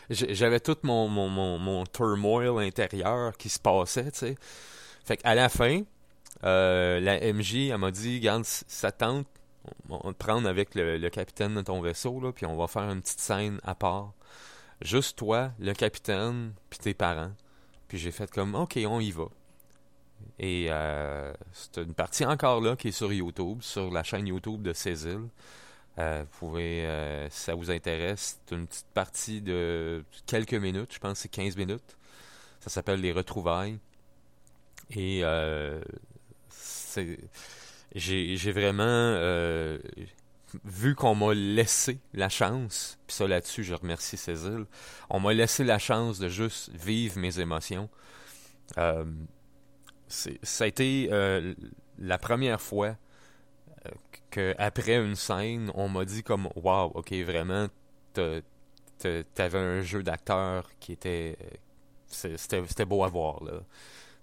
j'avais 0.09 0.59
tout 0.59 0.77
mon, 0.83 1.07
mon, 1.07 1.29
mon, 1.29 1.85
turmoil 1.85 2.59
intérieur 2.59 3.37
qui 3.37 3.47
se 3.49 3.59
passait, 3.59 4.11
tu 4.11 4.19
sais. 4.19 4.35
Fait 5.05 5.15
qu'à 5.15 5.33
la 5.33 5.47
fin, 5.47 5.81
euh, 6.43 6.99
la 6.99 7.19
MJ, 7.33 7.69
elle 7.69 7.77
m'a 7.77 7.91
dit, 7.91 8.19
garde, 8.19 8.43
ça 8.45 8.91
tente, 8.91 9.27
on 9.89 10.13
te 10.13 10.17
prendre 10.17 10.47
avec 10.47 10.75
le, 10.75 11.09
capitaine 11.09 11.55
de 11.55 11.61
ton 11.61 11.81
vaisseau, 11.81 12.19
là, 12.19 12.31
puis 12.31 12.45
on 12.45 12.55
va 12.55 12.67
faire 12.67 12.89
une 12.89 13.01
petite 13.01 13.19
scène 13.19 13.59
à 13.63 13.75
part. 13.75 14.13
Juste 14.81 15.17
toi, 15.17 15.51
le 15.59 15.73
capitaine, 15.73 16.53
puis 16.69 16.79
tes 16.79 16.93
parents. 16.93 17.31
Puis 17.87 17.97
j'ai 17.97 18.11
fait 18.11 18.29
comme, 18.31 18.55
ok, 18.55 18.79
on 18.87 18.99
y 18.99 19.11
va. 19.11 19.25
Et 20.37 20.67
euh, 20.69 21.33
c'est 21.51 21.77
une 21.77 21.93
partie 21.93 22.25
encore 22.25 22.61
là 22.61 22.75
qui 22.75 22.89
est 22.89 22.91
sur 22.91 23.11
YouTube, 23.11 23.61
sur 23.61 23.91
la 23.91 24.03
chaîne 24.03 24.27
YouTube 24.27 24.61
de 24.61 24.73
Cécile. 24.73 25.27
Euh, 25.99 26.23
vous 26.23 26.47
pouvez, 26.47 26.85
euh, 26.85 27.29
si 27.29 27.41
ça 27.41 27.55
vous 27.55 27.71
intéresse, 27.71 28.39
c'est 28.47 28.55
une 28.55 28.67
petite 28.67 28.87
partie 28.93 29.41
de 29.41 30.03
quelques 30.25 30.53
minutes, 30.53 30.93
je 30.93 30.99
pense 30.99 31.13
que 31.13 31.19
c'est 31.19 31.29
15 31.29 31.57
minutes. 31.57 31.97
Ça 32.61 32.69
s'appelle 32.69 33.01
Les 33.01 33.11
Retrouvailles. 33.11 33.79
Et 34.91 35.21
euh, 35.23 35.81
j'ai 37.95 38.51
vraiment 38.51 38.83
euh, 38.83 39.79
vu 40.63 40.95
qu'on 40.95 41.15
m'a 41.15 41.33
laissé 41.33 41.99
la 42.13 42.29
chance, 42.29 42.99
puis 43.07 43.15
ça 43.15 43.27
là-dessus, 43.27 43.63
je 43.63 43.73
remercie 43.73 44.17
Cécile, 44.17 44.65
on 45.09 45.19
m'a 45.19 45.33
laissé 45.33 45.63
la 45.63 45.79
chance 45.79 46.19
de 46.19 46.29
juste 46.29 46.71
vivre 46.73 47.17
mes 47.19 47.39
émotions. 47.39 47.89
ça 50.07 50.63
a 50.63 50.67
été 50.67 51.09
la 51.97 52.17
première 52.17 52.61
fois 52.61 52.95
qu'après 54.29 54.95
une 54.97 55.15
scène, 55.15 55.71
on 55.75 55.89
m'a 55.89 56.05
dit 56.05 56.23
comme 56.23 56.49
Wow, 56.55 56.91
ok, 56.95 57.13
vraiment, 57.13 57.67
t'avais 58.13 59.59
un 59.59 59.81
jeu 59.81 60.03
d'acteur 60.03 60.69
qui 60.79 60.93
était. 60.93 61.37
C'était 62.07 62.85
beau 62.85 63.03
à 63.03 63.07
voir, 63.07 63.43
là. 63.43 63.61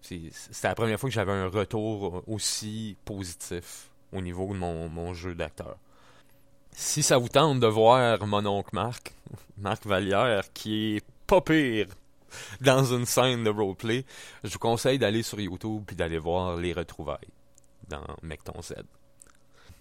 C'était 0.06 0.68
la 0.68 0.74
première 0.74 1.00
fois 1.00 1.08
que 1.08 1.14
j'avais 1.14 1.32
un 1.32 1.48
retour 1.48 2.22
aussi 2.26 2.96
positif 3.04 3.90
au 4.12 4.20
niveau 4.20 4.46
de 4.52 4.58
mon, 4.58 5.14
jeu 5.14 5.34
d'acteur. 5.34 5.76
Si 6.72 7.02
ça 7.02 7.18
vous 7.18 7.28
tente 7.28 7.58
de 7.60 7.66
voir 7.66 8.24
mon 8.26 8.44
oncle 8.46 8.70
Marc, 8.72 9.14
Marc 9.58 9.84
Vallière, 9.86 10.52
qui 10.52 10.96
est 10.96 11.04
pas 11.26 11.40
pire 11.40 11.88
dans 12.60 12.84
une 12.84 13.06
scène 13.06 13.44
de 13.44 13.50
roleplay, 13.50 14.04
je 14.44 14.52
vous 14.52 14.58
conseille 14.58 14.98
d'aller 14.98 15.22
sur 15.22 15.40
YouTube 15.40 15.82
puis 15.86 15.96
d'aller 15.96 16.18
voir 16.18 16.56
les 16.56 16.72
retrouvailles 16.72 17.32
dans 17.88 18.04
Mecton 18.22 18.60
Z. 18.62 18.74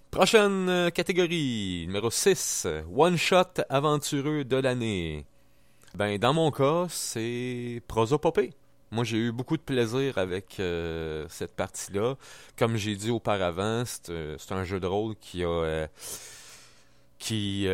Prochaine 0.09 0.69
euh, 0.69 0.89
catégorie, 0.91 1.83
numéro 1.87 2.09
6, 2.09 2.67
One 2.95 3.17
Shot 3.17 3.61
aventureux 3.69 4.45
de 4.45 4.55
l'année. 4.55 5.25
Ben, 5.93 6.17
dans 6.17 6.33
mon 6.33 6.51
cas, 6.51 6.85
c'est 6.89 7.81
prosopopée. 7.87 8.53
Moi, 8.95 9.03
j'ai 9.03 9.17
eu 9.17 9.33
beaucoup 9.33 9.57
de 9.57 9.61
plaisir 9.61 10.17
avec 10.17 10.57
euh, 10.61 11.25
cette 11.27 11.53
partie-là. 11.53 12.15
Comme 12.57 12.77
j'ai 12.77 12.95
dit 12.95 13.11
auparavant, 13.11 13.83
c'est 13.85 14.09
euh, 14.09 14.37
un 14.51 14.63
jeu 14.63 14.79
de 14.79 14.87
rôle 14.87 15.15
qui 15.17 15.43
a 15.43 15.87
qui 17.19 17.67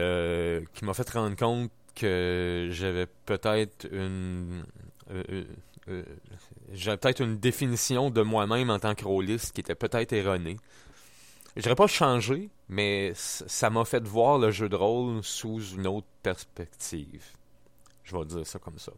qui 0.73 0.85
m'a 0.85 0.93
fait 0.95 1.09
rendre 1.11 1.35
compte 1.35 1.71
que 1.93 2.69
j'avais 2.71 3.05
peut-être 3.25 3.87
une 3.91 4.63
j'avais 6.73 6.97
peut-être 6.97 7.21
une 7.21 7.37
définition 7.37 8.09
de 8.09 8.23
moi-même 8.23 8.71
en 8.71 8.79
tant 8.79 8.95
que 8.95 9.05
rôliste 9.05 9.51
qui 9.53 9.61
était 9.61 9.75
peut-être 9.75 10.13
erronée. 10.13 10.57
Je 11.55 11.61
dirais 11.61 11.75
pas 11.75 11.85
changer, 11.85 12.49
mais 12.67 13.11
ça 13.15 13.69
m'a 13.69 13.85
fait 13.85 14.03
voir 14.03 14.39
le 14.39 14.49
jeu 14.49 14.69
de 14.69 14.75
rôle 14.75 15.23
sous 15.23 15.61
une 15.75 15.85
autre 15.85 16.07
perspective. 16.23 17.25
Je 18.03 18.17
vais 18.17 18.25
dire 18.25 18.47
ça 18.47 18.57
comme 18.57 18.79
ça. 18.79 18.93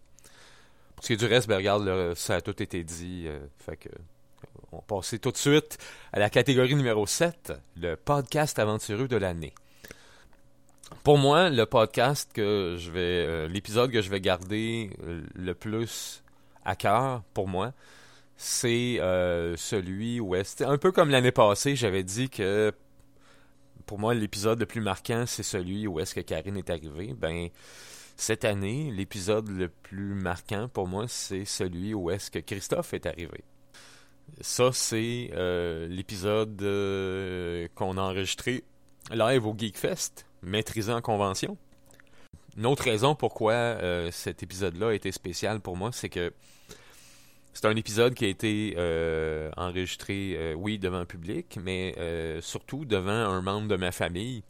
Parce 1.04 1.20
que 1.20 1.26
du 1.26 1.26
reste, 1.26 1.50
ben, 1.50 1.58
regarde, 1.58 2.14
ça 2.16 2.36
a 2.36 2.42
tout 2.42 2.64
été 2.64 2.82
dit. 2.86 3.26
Euh, 3.28 3.38
fait 3.60 3.76
que 3.76 3.90
on 4.72 4.80
passer 4.80 5.20
tout 5.20 5.32
de 5.32 5.38
suite 5.38 5.78
à 6.14 6.20
la 6.20 6.30
catégorie 6.30 6.76
numéro 6.76 7.06
7, 7.06 7.52
le 7.76 7.96
podcast 7.96 8.58
aventureux 8.58 9.10
de 9.10 9.18
l'année. 9.18 9.54
Pour 11.04 11.18
moi, 11.18 11.50
le 11.50 11.66
podcast 11.66 12.32
que 12.34 12.78
je 12.80 12.90
vais, 12.90 13.26
euh, 13.28 13.50
l'épisode 13.50 13.92
que 13.92 14.02
je 14.02 14.10
vais 14.10 14.22
garder 14.22 14.92
euh, 15.04 15.24
le 15.36 15.54
plus 15.54 16.24
à 16.64 16.78
cœur 16.78 17.22
pour 17.34 17.50
moi, 17.50 17.74
c'est 18.38 19.02
euh, 19.02 19.58
celui 19.58 20.22
où 20.22 20.36
est 20.36 20.62
un 20.62 20.78
peu 20.78 20.94
comme 20.94 21.10
l'année 21.10 21.34
passée, 21.34 21.76
j'avais 21.76 22.04
dit 22.04 22.30
que 22.30 22.72
pour 23.86 24.00
moi 24.00 24.14
l'épisode 24.14 24.58
le 24.58 24.66
plus 24.66 24.80
marquant 24.80 25.26
c'est 25.28 25.44
celui 25.44 25.86
où 25.86 26.00
est-ce 26.00 26.16
que 26.16 26.22
Karine 26.22 26.56
est 26.56 26.70
arrivée. 26.70 27.14
Ben 27.14 27.50
cette 28.16 28.46
année, 28.46 28.92
l'épisode 28.92 29.50
le 29.50 29.70
plus 29.70 30.14
marquant 30.14 30.68
pour 30.68 30.88
moi 30.88 31.06
c'est 31.08 31.46
celui 31.46 31.94
où 31.94 32.10
est-ce 32.10 32.32
que 32.32 32.40
Christophe 32.40 32.94
est 32.94 33.06
arrivé. 33.06 33.44
Ça 34.42 34.72
c'est 34.72 35.32
euh, 35.34 35.88
l'épisode 35.88 36.62
euh, 36.62 37.68
qu'on 37.76 37.98
a 37.98 38.02
enregistré 38.02 38.64
live 39.12 39.46
au 39.46 39.56
Geekfest, 39.58 40.26
maîtrisé 40.42 40.94
en 40.94 41.02
convention. 41.02 41.58
Une 42.58 42.66
autre 42.66 42.84
raison 42.84 43.16
pourquoi 43.16 43.78
cet 44.12 44.44
épisode-là 44.44 44.90
a 44.90 44.94
été 44.94 45.12
spécial 45.12 45.60
pour 45.60 45.76
moi, 45.76 45.92
c'est 45.92 46.10
que 46.10 46.32
c'est 47.54 47.66
un 47.66 47.76
épisode 47.76 48.16
qui 48.16 48.26
a 48.26 48.30
été 48.30 48.74
euh, 48.78 49.52
enregistré, 49.58 50.36
euh, 50.36 50.54
oui, 50.56 50.80
devant 50.80 51.00
le 51.00 51.06
public, 51.06 51.60
mais 51.64 51.94
euh, 52.00 52.42
surtout 52.42 52.84
devant 52.84 53.12
un 53.12 53.42
membre 53.42 53.68
de 53.68 53.76
ma 53.76 53.92
famille 53.92 54.44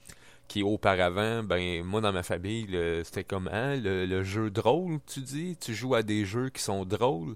qui 0.48 0.64
auparavant, 0.64 1.44
ben 1.44 1.84
moi 1.84 2.02
dans 2.02 2.12
ma 2.12 2.24
famille, 2.24 2.68
c'était 3.04 3.24
comme 3.24 3.50
hein, 3.52 3.76
le, 3.78 4.24
jeu 4.24 4.50
drôle, 4.50 5.00
tu 5.08 5.22
dis, 5.22 5.58
tu 5.60 5.74
joues 5.74 5.96
à 5.96 6.04
des 6.04 6.26
jeux 6.26 6.50
qui 6.50 6.62
sont 6.62 6.86
drôles? 6.86 7.36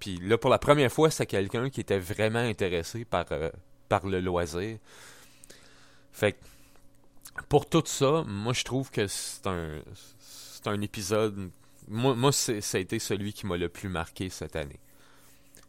Puis 0.00 0.18
là, 0.18 0.36
pour 0.36 0.50
la 0.50 0.58
première 0.58 0.90
fois, 0.90 1.10
c'est 1.10 1.26
quelqu'un 1.26 1.70
qui 1.70 1.80
était 1.80 1.98
vraiment 1.98 2.40
intéressé 2.40 3.04
par, 3.04 3.26
par 3.88 4.06
le 4.06 4.20
loisir. 4.20 4.78
Fait 6.12 6.32
que, 6.32 6.38
pour 7.48 7.68
tout 7.68 7.84
ça, 7.86 8.24
moi 8.26 8.52
je 8.52 8.64
trouve 8.64 8.90
que 8.90 9.06
c'est 9.06 9.46
un 9.46 9.80
c'est 10.18 10.66
un 10.66 10.80
épisode 10.80 11.50
moi, 11.90 12.14
moi 12.14 12.32
ça 12.32 12.52
a 12.52 12.78
été 12.78 12.98
celui 12.98 13.32
qui 13.32 13.46
m'a 13.46 13.56
le 13.56 13.68
plus 13.68 13.88
marqué 13.88 14.30
cette 14.30 14.56
année. 14.56 14.80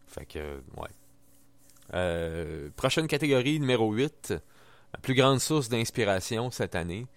Fait 0.07 0.25
que, 0.25 0.61
ouais. 0.77 0.89
Euh, 1.93 2.69
prochaine 2.75 3.07
catégorie, 3.07 3.59
numéro 3.59 3.91
8. 3.91 4.33
La 4.93 4.99
plus 4.99 5.13
grande 5.13 5.39
source 5.39 5.69
d'inspiration 5.69 6.51
cette 6.51 6.75
année. 6.75 7.07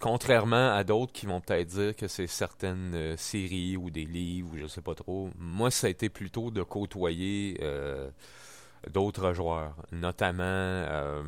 Contrairement 0.00 0.72
à 0.72 0.84
d'autres 0.84 1.12
qui 1.12 1.26
vont 1.26 1.40
peut-être 1.40 1.68
dire 1.68 1.96
que 1.96 2.06
c'est 2.06 2.28
certaines 2.28 2.94
euh, 2.94 3.16
séries 3.16 3.76
ou 3.76 3.90
des 3.90 4.04
livres 4.04 4.50
ou 4.54 4.58
je 4.58 4.66
sais 4.68 4.80
pas 4.80 4.94
trop, 4.94 5.30
moi 5.36 5.72
ça 5.72 5.88
a 5.88 5.90
été 5.90 6.08
plutôt 6.08 6.52
de 6.52 6.62
côtoyer 6.62 7.58
euh, 7.62 8.08
d'autres 8.92 9.32
joueurs, 9.32 9.74
notamment 9.90 11.22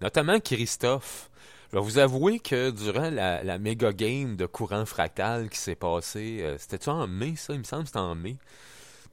notamment 0.00 0.40
Christophe. 0.40 1.30
Je 1.72 1.78
vous 1.78 1.98
avouer 1.98 2.40
que 2.40 2.70
durant 2.70 3.10
la, 3.10 3.58
méga 3.58 3.92
game 3.92 4.36
de 4.36 4.46
courant 4.46 4.84
fractal 4.86 5.48
qui 5.48 5.58
s'est 5.58 5.76
passé, 5.76 6.40
euh, 6.40 6.58
c'était-tu 6.58 6.88
en 6.88 7.06
mai, 7.06 7.36
ça? 7.36 7.52
Il 7.52 7.60
me 7.60 7.64
semble 7.64 7.86
c'était 7.86 8.00
en 8.00 8.16
mai. 8.16 8.36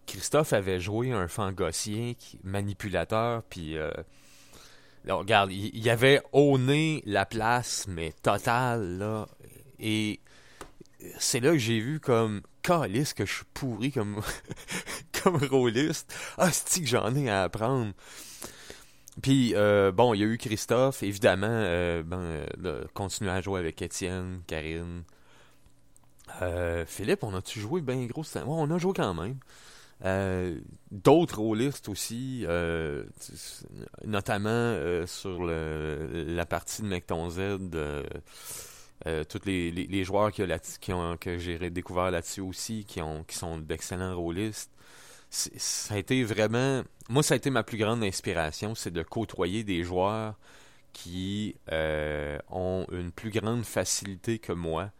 Christophe 0.07 0.53
avait 0.53 0.79
joué 0.79 1.11
un 1.11 1.27
fangossien 1.27 2.13
manipulateur, 2.43 3.43
puis... 3.43 3.77
Regarde, 5.09 5.51
il, 5.51 5.77
y 5.77 5.89
avait 5.89 6.21
nez 6.33 7.03
la 7.05 7.25
place, 7.25 7.85
mais 7.87 8.13
total, 8.21 8.97
là. 8.97 9.27
Et 9.79 10.19
c'est 11.19 11.39
là 11.39 11.51
que 11.51 11.57
j'ai 11.57 11.79
vu 11.79 11.99
comme 11.99 12.41
calice 12.61 13.13
que 13.13 13.25
je 13.25 13.33
suis 13.33 13.45
pourri 13.53 13.91
comme 13.91 14.21
comme 15.23 15.37
rôliste. 15.37 16.13
Ah, 16.37 16.51
c'est 16.51 16.81
que 16.81 16.87
j'en 16.87 17.15
ai 17.15 17.29
à 17.29 17.43
apprendre. 17.43 17.93
Puis, 19.21 19.53
euh, 19.55 19.91
bon, 19.91 20.13
il 20.13 20.19
y 20.19 20.23
a 20.23 20.27
eu 20.27 20.37
Christophe, 20.37 21.01
évidemment, 21.01 21.47
euh, 21.49 22.03
ben, 22.03 22.45
euh, 22.65 22.83
continuer 22.93 23.31
à 23.31 23.41
jouer 23.41 23.59
avec 23.59 23.81
Étienne, 23.81 24.41
Karine. 24.45 25.03
Euh, 26.41 26.85
Philippe, 26.85 27.23
on 27.23 27.33
a-tu 27.33 27.59
joué 27.59 27.81
bien 27.81 28.05
gros? 28.05 28.21
Ouais, 28.21 28.41
on 28.45 28.69
a 28.69 28.77
joué 28.77 28.93
quand 28.95 29.13
même. 29.13 29.37
D'autres 30.91 31.39
rôlistes 31.39 31.89
aussi, 31.89 32.45
notamment 34.05 34.77
sur 35.05 35.43
le, 35.43 36.25
la 36.27 36.45
partie 36.45 36.81
de 36.83 36.87
Mecton 36.87 37.29
Z, 37.29 37.57
tous 39.29 39.45
les, 39.45 40.03
joueurs 40.03 40.31
qui, 40.31 40.93
ont, 40.93 41.17
que 41.17 41.37
j'ai 41.37 41.69
découvert 41.69 42.11
là-dessus 42.11 42.41
aussi, 42.41 42.85
qui, 42.85 43.01
ont, 43.01 43.23
qui 43.23 43.35
sont 43.35 43.57
d'excellents 43.57 44.15
rôlistes 44.15 44.71
ça 45.29 45.95
a 45.95 45.97
été 45.97 46.23
vraiment. 46.23 46.83
Moi, 47.09 47.23
ça 47.23 47.33
a 47.33 47.37
été 47.37 47.49
ma 47.49 47.63
plus 47.63 47.77
grande 47.77 48.03
inspiration, 48.03 48.75
c'est 48.75 48.91
de 48.91 49.03
côtoyer 49.03 49.63
des 49.63 49.83
joueurs 49.83 50.35
qui 50.93 51.55
euh, 51.71 52.39
ont 52.49 52.85
une 52.91 53.11
plus 53.11 53.29
grande 53.29 53.63
facilité 53.63 54.39
que 54.39 54.53
moi 54.53 54.91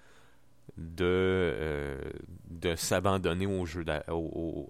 de, 0.75 1.05
euh, 1.05 2.01
de 2.49 2.75
s'abandonner 2.75 3.45
au 3.45 3.65
jeu 3.65 3.85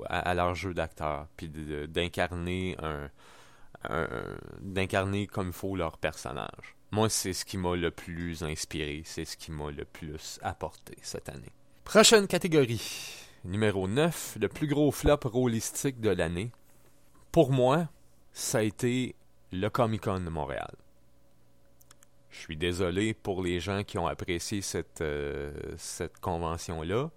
à, 0.05 0.33
leur 0.33 0.55
jeu 0.55 0.73
d'acteur, 0.73 1.27
puis 1.35 1.49
d'incarner 1.87 2.77
un, 2.81 3.09
d'incarner 4.61 5.27
comme 5.27 5.47
il 5.47 5.53
faut 5.53 5.75
leur 5.75 5.97
personnage. 5.97 6.75
Moi, 6.91 7.09
c'est 7.09 7.33
ce 7.33 7.45
qui 7.45 7.57
m'a 7.57 7.75
le 7.75 7.91
plus 7.91 8.43
inspiré, 8.43 9.01
c'est 9.05 9.25
ce 9.25 9.35
qui 9.37 9.51
m'a 9.51 9.71
le 9.71 9.85
plus 9.85 10.39
apporté 10.41 10.97
cette 11.01 11.29
année. 11.29 11.51
Prochaine 11.83 12.27
catégorie, 12.27 12.81
numéro 13.43 13.87
9, 13.87 14.37
le 14.41 14.47
plus 14.47 14.67
gros 14.67 14.91
flop 14.91 15.19
rôlistique 15.25 15.99
de 15.99 16.09
l'année. 16.09 16.51
Pour 17.31 17.51
moi, 17.51 17.89
ça 18.31 18.59
a 18.59 18.61
été 18.61 19.15
le 19.51 19.69
Comic 19.69 20.01
Con 20.01 20.19
de 20.19 20.29
Montréal. 20.29 20.71
Je 22.37 22.43
suis 22.43 22.57
désolé 22.57 23.15
pour 23.15 23.41
les 23.41 23.59
gens 23.59 23.83
qui 23.83 23.97
ont 23.97 24.05
apprécié 24.05 24.61
cette, 24.61 25.01
euh, 25.01 25.51
cette 25.77 26.19
convention-là. 26.19 27.09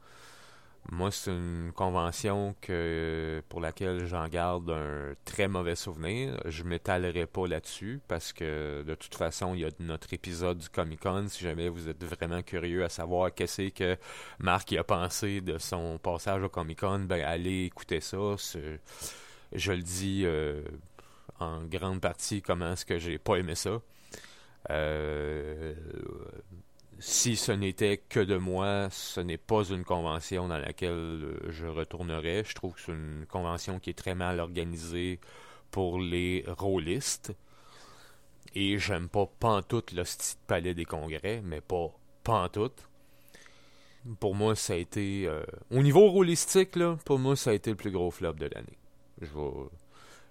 Moi, 0.90 1.10
c'est 1.10 1.30
une 1.30 1.72
convention 1.74 2.56
que 2.62 3.42
pour 3.50 3.60
laquelle 3.60 4.06
j'en 4.06 4.26
garde 4.28 4.70
un 4.70 5.12
très 5.26 5.46
mauvais 5.46 5.76
souvenir. 5.76 6.40
Je 6.46 6.64
m'étalerai 6.64 7.26
pas 7.26 7.46
là-dessus 7.46 8.00
parce 8.08 8.32
que 8.32 8.82
de 8.82 8.94
toute 8.94 9.14
façon, 9.14 9.54
il 9.54 9.60
y 9.60 9.64
a 9.66 9.68
notre 9.78 10.14
épisode 10.14 10.56
du 10.56 10.70
Comic 10.70 11.00
Con. 11.00 11.26
Si 11.28 11.44
jamais 11.44 11.68
vous 11.68 11.90
êtes 11.90 12.02
vraiment 12.02 12.42
curieux 12.42 12.82
à 12.82 12.88
savoir 12.88 13.32
qu'est-ce 13.34 13.68
que 13.68 13.98
Marc 14.38 14.72
a 14.72 14.84
pensé 14.84 15.42
de 15.42 15.58
son 15.58 15.98
passage 15.98 16.42
au 16.42 16.48
Comic 16.48 16.80
Con, 16.80 17.00
ben 17.00 17.22
allez 17.22 17.64
écouter 17.64 18.00
ça. 18.00 18.36
Je 19.52 19.72
le 19.72 19.82
dis 19.82 20.22
euh, 20.24 20.62
en 21.40 21.62
grande 21.64 22.00
partie 22.00 22.40
comment 22.40 22.72
est-ce 22.72 22.86
que 22.86 22.98
j'ai 22.98 23.18
pas 23.18 23.36
aimé 23.36 23.54
ça. 23.54 23.82
Euh, 24.68 25.74
si 26.98 27.36
ce 27.36 27.52
n'était 27.52 27.96
que 27.96 28.20
de 28.20 28.36
moi, 28.36 28.88
ce 28.90 29.20
n'est 29.20 29.38
pas 29.38 29.64
une 29.64 29.84
convention 29.84 30.48
dans 30.48 30.58
laquelle 30.58 30.90
euh, 30.90 31.50
je 31.50 31.66
retournerai. 31.66 32.44
Je 32.44 32.54
trouve 32.54 32.74
que 32.74 32.80
c'est 32.80 32.92
une 32.92 33.24
convention 33.26 33.78
qui 33.78 33.90
est 33.90 33.94
très 33.94 34.14
mal 34.14 34.38
organisée 34.38 35.18
pour 35.70 35.98
les 35.98 36.44
rôlistes. 36.46 37.32
Et 38.54 38.78
j'aime 38.78 39.08
pas 39.08 39.26
pantoute 39.38 39.92
le 39.92 40.04
style 40.04 40.38
palais 40.46 40.74
des 40.74 40.84
congrès, 40.84 41.40
mais 41.42 41.60
pas 41.60 41.90
pantoute. 42.24 42.86
Pour 44.18 44.34
moi, 44.34 44.54
ça 44.54 44.74
a 44.74 44.76
été... 44.76 45.26
Euh, 45.26 45.44
au 45.70 45.82
niveau 45.82 46.10
rôlistique, 46.10 46.76
là, 46.76 46.98
pour 47.04 47.18
moi, 47.18 47.36
ça 47.36 47.50
a 47.50 47.52
été 47.54 47.70
le 47.70 47.76
plus 47.76 47.90
gros 47.90 48.10
flop 48.10 48.34
de 48.34 48.46
l'année. 48.46 48.78
Je 49.20 49.26
vais... 49.26 49.68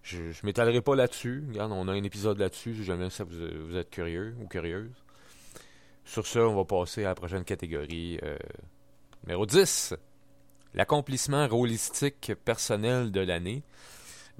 Je, 0.09 0.31
je 0.31 0.43
m'étalerai 0.43 0.81
pas 0.81 0.95
là-dessus. 0.95 1.43
Regarde, 1.49 1.71
on 1.71 1.87
a 1.87 1.91
un 1.91 2.03
épisode 2.03 2.39
là-dessus, 2.39 2.73
si 2.73 2.83
jamais 2.83 3.11
ça 3.11 3.23
vous, 3.23 3.77
êtes 3.77 3.91
curieux 3.91 4.35
ou 4.41 4.47
curieuse. 4.47 4.91
Sur 6.03 6.25
ce, 6.25 6.39
on 6.39 6.55
va 6.55 6.65
passer 6.65 7.03
à 7.03 7.09
la 7.09 7.15
prochaine 7.15 7.43
catégorie. 7.43 8.19
Euh, 8.23 8.35
numéro 9.23 9.45
10. 9.45 9.93
L'accomplissement 10.73 11.47
rôlistique 11.47 12.31
personnel 12.43 13.11
de 13.11 13.21
l'année. 13.21 13.61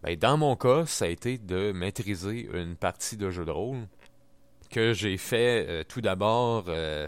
Ben, 0.02 0.16
dans 0.16 0.38
mon 0.38 0.56
cas, 0.56 0.88
ça 0.88 1.06
a 1.06 1.08
été 1.08 1.38
de 1.38 1.72
maîtriser 1.72 2.50
une 2.52 2.76
partie 2.76 3.16
de 3.16 3.30
jeu 3.30 3.46
de 3.46 3.52
rôle 3.52 3.88
que 4.72 4.94
j'ai 4.94 5.18
fait 5.18 5.68
euh, 5.68 5.84
tout 5.88 6.02
d'abord 6.02 6.66
euh, 6.68 7.08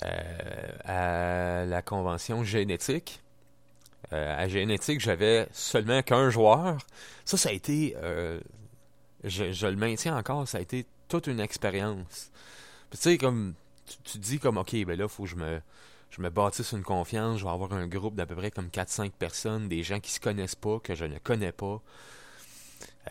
à 0.00 1.66
la 1.66 1.82
convention 1.82 2.42
génétique. 2.42 3.20
À 4.10 4.48
génétique, 4.48 5.00
j'avais 5.00 5.48
seulement 5.52 6.02
qu'un 6.02 6.30
joueur. 6.30 6.78
Ça, 7.24 7.36
ça 7.36 7.50
a 7.50 7.52
été, 7.52 7.94
je, 9.24 9.52
je, 9.52 9.66
le 9.66 9.76
maintiens 9.76 10.16
encore, 10.16 10.48
ça 10.48 10.58
a 10.58 10.60
été 10.60 10.86
toute 11.08 11.26
une 11.26 11.40
expérience 11.40 12.30
tu 12.90 12.98
sais, 12.98 13.18
comme, 13.18 13.54
tu, 14.04 14.18
dis 14.18 14.38
comme, 14.38 14.58
OK, 14.58 14.74
ben 14.84 14.98
là, 14.98 15.08
faut 15.08 15.24
que 15.24 15.28
je 15.28 15.36
me, 15.36 15.60
je 16.10 16.20
me 16.22 16.30
bâtisse 16.30 16.72
une 16.72 16.82
confiance, 16.82 17.38
je 17.38 17.44
vais 17.44 17.50
avoir 17.50 17.72
un 17.72 17.86
groupe 17.86 18.16
d'à 18.16 18.26
peu 18.26 18.34
près 18.34 18.50
comme 18.50 18.68
4-5 18.68 19.12
personnes, 19.12 19.68
des 19.68 19.82
gens 19.82 20.00
qui 20.00 20.10
se 20.10 20.20
connaissent 20.20 20.56
pas, 20.56 20.80
que 20.80 20.94
je 20.94 21.04
ne 21.04 21.18
connais 21.18 21.52
pas, 21.52 21.80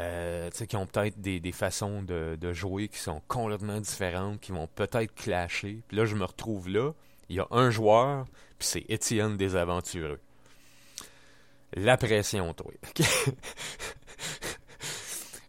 euh, 0.01 0.49
qui 0.49 0.75
ont 0.75 0.85
peut-être 0.85 1.19
des, 1.21 1.39
des 1.39 1.51
façons 1.51 2.03
de, 2.03 2.37
de, 2.39 2.53
jouer 2.53 2.89
qui 2.89 2.99
sont 2.99 3.21
complètement 3.27 3.79
différentes, 3.79 4.41
qui 4.41 4.51
vont 4.51 4.67
peut-être 4.67 5.13
clasher. 5.15 5.81
Puis 5.87 5.97
là, 5.97 6.05
je 6.05 6.15
me 6.15 6.25
retrouve 6.25 6.69
là, 6.69 6.91
il 7.29 7.37
y 7.37 7.39
a 7.39 7.47
un 7.51 7.69
joueur, 7.69 8.25
puis 8.57 8.67
c'est 8.67 8.85
Étienne 8.89 9.37
des 9.37 9.55
Aventureux. 9.55 10.19
La 11.73 11.97
pression, 11.97 12.53
toi. 12.53 12.71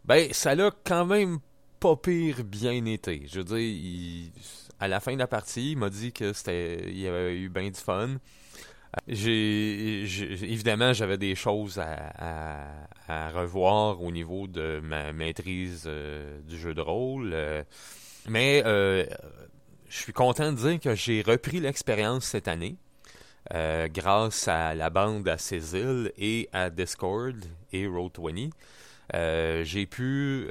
ben, 0.05 0.33
ça 0.33 0.55
l'a 0.55 0.71
quand 0.85 1.07
même 1.07 1.39
pas 1.79 1.97
pire 1.97 2.45
bien 2.45 2.85
été. 2.85 3.27
Je 3.27 3.41
veux 3.41 3.59
dire, 3.59 4.31
à 4.79 4.89
la 4.89 5.01
fin 5.01 5.15
de 5.15 5.19
la 5.19 5.27
partie, 5.27 5.73
il 5.73 5.79
m'a 5.79 5.91
dit 5.91 6.13
que 6.13 6.33
c'était, 6.33 6.91
il 6.93 7.07
avait 7.07 7.37
eu 7.37 7.49
bien 7.49 7.71
du 7.71 7.81
fun. 7.81 8.17
J'ai, 9.07 10.03
évidemment, 10.03 10.93
j'avais 10.93 11.19
des 11.19 11.35
choses 11.35 11.79
à, 11.79 13.31
revoir 13.33 14.03
au 14.03 14.11
niveau 14.11 14.47
de 14.47 14.81
ma 14.83 15.13
maîtrise 15.13 15.85
euh, 15.87 16.41
du 16.43 16.59
jeu 16.59 16.75
de 16.75 16.81
rôle, 16.81 17.31
euh, 17.33 17.63
mais 18.29 18.63
euh, 18.67 19.05
je 19.89 19.97
suis 19.97 20.13
content 20.13 20.53
de 20.53 20.57
dire 20.57 20.81
que 20.81 20.95
j'ai 20.95 21.23
repris 21.23 21.61
l'expérience 21.61 22.25
cette 22.25 22.49
année. 22.49 22.77
Grâce 23.51 24.49
à 24.49 24.75
la 24.75 24.91
bande 24.91 25.29
à 25.29 25.39
Cécile 25.39 26.13
et 26.19 26.49
à 26.53 26.71
Discord 26.71 27.37
et 27.73 27.87
Roll20, 27.87 28.51
j'ai 29.65 29.87
pu 29.87 30.47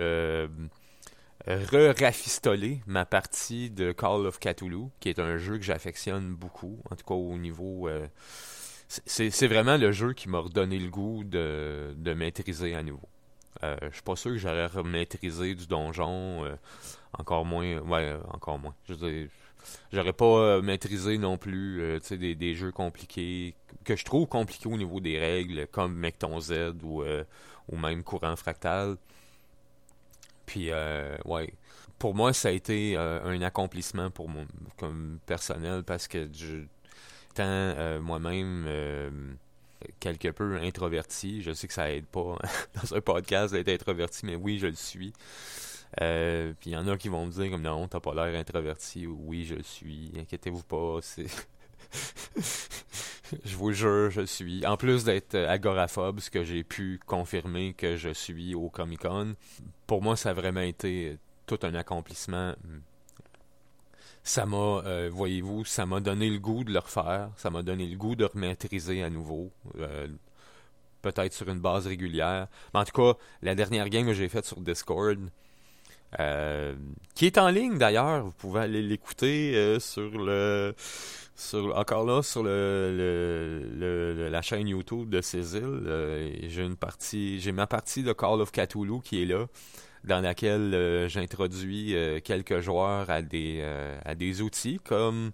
re-rafistoler 1.47 2.81
ma 2.85 3.05
partie 3.05 3.69
de 3.69 3.91
Call 3.91 4.25
of 4.25 4.39
Cthulhu, 4.39 4.89
qui 4.99 5.09
est 5.09 5.19
un 5.19 5.37
jeu 5.37 5.57
que 5.57 5.63
j'affectionne 5.63 6.35
beaucoup, 6.35 6.79
en 6.89 6.95
tout 6.95 7.05
cas 7.05 7.15
au 7.15 7.37
niveau... 7.37 7.87
Euh, 7.87 8.07
c'est 8.87 9.47
vraiment 9.47 9.77
le 9.77 9.91
jeu 9.91 10.13
qui 10.13 10.29
m'a 10.29 10.39
redonné 10.39 10.79
le 10.79 10.89
goût 10.89 11.23
de, 11.23 12.13
maîtriser 12.15 12.73
à 12.75 12.81
nouveau. 12.81 13.07
Euh, 13.63 13.77
je 13.89 13.95
suis 13.95 14.01
pas 14.01 14.15
sûr 14.15 14.31
que 14.31 14.37
j'aurais 14.37 14.65
remaîtrisé 14.65 15.53
du 15.53 15.67
donjon, 15.67 16.43
euh, 16.45 16.55
encore 17.13 17.45
moins... 17.45 17.79
Ouais, 17.79 18.15
encore 18.31 18.57
moins. 18.57 18.73
J'aurais 19.91 20.13
pas 20.13 20.61
maîtrisé 20.61 21.17
non 21.17 21.37
plus 21.37 21.99
des, 22.11 22.35
des 22.35 22.55
jeux 22.55 22.71
compliqués, 22.71 23.55
que 23.83 23.95
je 23.95 24.05
trouve 24.05 24.27
compliqués 24.27 24.69
au 24.69 24.77
niveau 24.77 24.99
des 24.99 25.19
règles, 25.19 25.67
comme 25.71 25.95
Mecton 25.95 26.39
Z 26.39 26.75
ou, 26.83 27.03
ou 27.69 27.77
même 27.77 28.03
Courant 28.03 28.35
Fractal. 28.35 28.97
Puis, 30.49 30.71
euh, 30.71 31.15
ouais, 31.25 31.53
pour 31.99 32.15
moi, 32.15 32.33
ça 32.33 32.47
a 32.47 32.51
été 32.51 32.97
euh, 32.97 33.23
un 33.23 33.39
accomplissement 33.43 34.09
pour 34.09 34.29
mon 34.29 34.47
comme 34.77 35.19
personnel 35.27 35.83
parce 35.83 36.07
que 36.07 36.27
je, 36.33 36.63
étant 37.31 37.43
euh, 37.43 37.99
moi-même 38.01 38.65
quelque 39.99 40.29
peu 40.29 40.57
introverti, 40.57 41.43
je 41.43 41.53
sais 41.53 41.67
que 41.67 41.73
ça 41.73 41.91
aide 41.91 42.07
pas 42.07 42.35
dans 42.81 42.95
un 42.95 43.01
podcast 43.01 43.53
d'être 43.53 43.69
introverti, 43.69 44.25
mais 44.25 44.35
oui, 44.35 44.57
je 44.57 44.65
le 44.65 44.73
suis. 44.73 45.13
Puis 45.97 46.69
il 46.69 46.73
y 46.73 46.77
en 46.77 46.87
a 46.87 46.97
qui 46.97 47.09
vont 47.09 47.25
me 47.25 47.31
dire 47.31 47.51
comme 47.51 47.61
non, 47.61 47.87
t'as 47.87 47.99
pas 47.99 48.13
l'air 48.13 48.39
introverti. 48.39 49.07
Oui, 49.07 49.45
je 49.45 49.55
le 49.55 49.63
suis. 49.63 50.11
Inquiétez-vous 50.17 50.63
pas. 50.63 50.99
C'est 51.01 51.27
je 53.45 53.55
vous 53.55 53.71
jure, 53.71 54.09
je 54.09 54.25
suis. 54.25 54.65
En 54.65 54.77
plus 54.77 55.03
d'être 55.03 55.35
agoraphobe, 55.35 56.19
ce 56.19 56.29
que 56.29 56.43
j'ai 56.43 56.63
pu 56.63 56.99
confirmer 57.05 57.73
que 57.73 57.95
je 57.95 58.09
suis 58.09 58.55
au 58.55 58.69
Comic 58.69 59.01
Con, 59.01 59.35
pour 59.87 60.01
moi, 60.01 60.15
ça 60.15 60.31
a 60.31 60.33
vraiment 60.33 60.61
été 60.61 61.17
tout 61.45 61.59
un 61.63 61.73
accomplissement. 61.75 62.53
Ça 64.23 64.45
m'a, 64.45 64.57
euh, 64.85 65.09
voyez-vous, 65.11 65.65
ça 65.65 65.85
m'a 65.85 65.99
donné 65.99 66.29
le 66.29 66.39
goût 66.39 66.63
de 66.63 66.71
le 66.71 66.79
refaire. 66.79 67.31
Ça 67.37 67.49
m'a 67.49 67.63
donné 67.63 67.87
le 67.87 67.97
goût 67.97 68.15
de 68.15 68.25
remaîtriser 68.25 69.01
à 69.03 69.09
nouveau. 69.09 69.51
Euh, 69.79 70.07
peut-être 71.01 71.33
sur 71.33 71.49
une 71.49 71.59
base 71.59 71.87
régulière. 71.87 72.47
Mais 72.73 72.81
en 72.81 72.83
tout 72.83 73.01
cas, 73.01 73.17
la 73.41 73.55
dernière 73.55 73.89
game 73.89 74.05
que 74.05 74.13
j'ai 74.13 74.27
faite 74.27 74.45
sur 74.45 74.59
Discord, 74.59 75.17
euh, 76.19 76.75
qui 77.13 77.25
est 77.25 77.37
en 77.37 77.49
ligne 77.49 77.77
d'ailleurs, 77.77 78.23
vous 78.23 78.31
pouvez 78.31 78.61
aller 78.61 78.81
l'écouter 78.81 79.77
sur 79.79 80.09
le 80.17 80.73
encore 81.75 82.05
là 82.05 82.21
sur 82.21 82.43
le, 82.43 84.29
la 84.31 84.41
chaîne 84.41 84.67
YouTube 84.67 85.09
de 85.09 85.21
Cécile, 85.21 85.83
euh, 85.87 86.29
j'ai 86.49 87.51
ma 87.51 87.67
partie 87.67 88.03
de 88.03 88.13
Call 88.13 88.41
of 88.41 88.51
Cthulhu 88.51 89.01
qui 89.01 89.23
est 89.23 89.25
là, 89.25 89.47
dans 90.03 90.21
laquelle 90.21 90.73
euh, 90.73 91.07
j'introduis 91.07 91.95
euh, 91.95 92.19
quelques 92.19 92.59
joueurs 92.59 93.09
à 93.09 93.21
des 93.21 93.63
à 94.05 94.15
des 94.15 94.41
outils 94.41 94.79
comme 94.83 95.31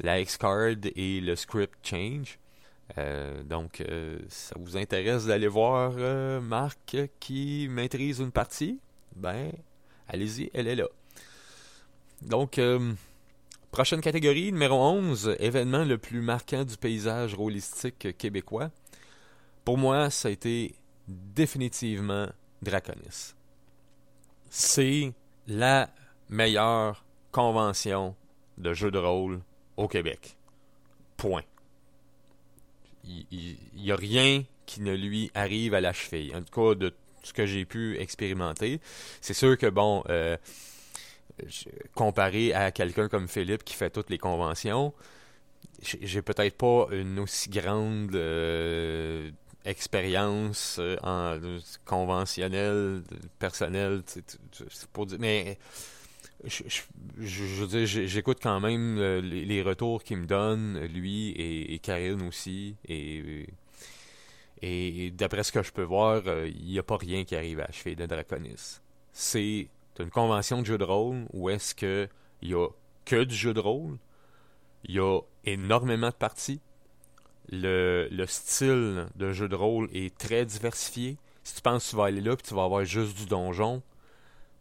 la 0.00 0.20
X-Card 0.20 0.76
et 0.96 1.20
le 1.20 1.36
Script 1.36 1.74
Change. 1.82 2.38
donc, 3.44 3.82
ça 4.28 4.54
vous 4.58 4.76
intéresse 4.76 5.26
d'aller 5.26 5.48
voir 5.48 5.92
Marc 6.40 6.96
qui 7.20 7.68
maîtrise 7.70 8.18
une 8.18 8.32
partie? 8.32 8.80
Ben, 9.14 9.52
allez-y, 10.12 10.50
elle 10.54 10.68
est 10.68 10.76
là. 10.76 10.86
Donc, 12.22 12.60
Prochaine 13.72 14.02
catégorie, 14.02 14.52
numéro 14.52 14.76
11, 14.76 15.36
événement 15.40 15.84
le 15.84 15.96
plus 15.96 16.20
marquant 16.20 16.62
du 16.62 16.76
paysage 16.76 17.34
rôlistique 17.34 18.18
québécois. 18.18 18.70
Pour 19.64 19.78
moi, 19.78 20.10
ça 20.10 20.28
a 20.28 20.30
été 20.30 20.74
définitivement 21.08 22.28
Draconis. 22.60 23.32
C'est 24.50 25.14
la 25.46 25.88
meilleure 26.28 27.06
convention 27.30 28.14
de 28.58 28.74
jeu 28.74 28.90
de 28.90 28.98
rôle 28.98 29.40
au 29.78 29.88
Québec. 29.88 30.36
Point. 31.16 31.44
Il 33.04 33.56
n'y 33.74 33.90
a 33.90 33.96
rien 33.96 34.44
qui 34.66 34.82
ne 34.82 34.94
lui 34.94 35.30
arrive 35.34 35.72
à 35.72 35.80
la 35.80 35.94
cheville. 35.94 36.36
En 36.36 36.42
tout 36.42 36.52
cas, 36.52 36.74
de 36.74 36.94
ce 37.22 37.32
que 37.32 37.46
j'ai 37.46 37.64
pu 37.64 37.98
expérimenter. 37.98 38.80
C'est 39.20 39.34
sûr 39.34 39.56
que, 39.56 39.66
bon, 39.66 40.02
euh, 40.08 40.36
comparé 41.94 42.52
à 42.52 42.70
quelqu'un 42.70 43.08
comme 43.08 43.28
Philippe 43.28 43.64
qui 43.64 43.74
fait 43.74 43.90
toutes 43.90 44.10
les 44.10 44.18
conventions, 44.18 44.92
j'ai 45.82 46.22
peut-être 46.22 46.56
pas 46.56 46.88
une 46.92 47.18
aussi 47.18 47.50
grande 47.50 48.14
euh, 48.14 49.30
expérience 49.64 50.76
euh, 50.78 50.96
en 51.02 51.38
conventionnelle, 51.84 53.02
personnelle, 53.38 54.02
pour 54.92 55.06
dire, 55.06 55.18
mais 55.20 55.58
je, 56.44 56.64
j'écoute 57.84 58.38
quand 58.42 58.60
même 58.60 59.00
les, 59.20 59.62
retours 59.62 60.02
qu'il 60.02 60.18
me 60.18 60.26
donne, 60.26 60.80
lui 60.86 61.30
et, 61.30 61.74
et 61.74 61.78
Karine 61.78 62.22
aussi, 62.22 62.74
et 62.88 63.46
et 64.62 65.10
d'après 65.10 65.42
ce 65.42 65.50
que 65.50 65.62
je 65.62 65.72
peux 65.72 65.82
voir, 65.82 66.22
euh, 66.26 66.48
il 66.48 66.66
n'y 66.66 66.78
a 66.78 66.84
pas 66.84 66.96
rien 66.96 67.24
qui 67.24 67.34
arrive 67.34 67.60
à 67.60 67.64
achever 67.64 67.96
de 67.96 68.06
Draconis. 68.06 68.80
C'est 69.12 69.68
une 69.98 70.10
convention 70.10 70.60
de 70.60 70.66
jeu 70.66 70.78
de 70.78 70.84
rôle 70.84 71.26
où 71.32 71.50
est-ce 71.50 71.74
que 71.74 72.08
il 72.42 72.50
y 72.50 72.54
a 72.54 72.68
que 73.04 73.24
du 73.24 73.34
jeu 73.34 73.52
de 73.52 73.60
rôle, 73.60 73.98
il 74.84 74.94
y 74.94 75.00
a 75.00 75.20
énormément 75.44 76.08
de 76.08 76.14
parties, 76.14 76.60
le, 77.50 78.08
le 78.10 78.26
style 78.26 79.08
de 79.16 79.32
jeu 79.32 79.48
de 79.48 79.56
rôle 79.56 79.88
est 79.92 80.16
très 80.16 80.46
diversifié. 80.46 81.18
Si 81.42 81.56
tu 81.56 81.60
penses 81.60 81.86
que 81.86 81.90
tu 81.90 81.96
vas 81.96 82.04
aller 82.04 82.20
là 82.20 82.32
et 82.32 82.36
tu 82.36 82.54
vas 82.54 82.64
avoir 82.64 82.84
juste 82.84 83.18
du 83.18 83.26
donjon, 83.26 83.82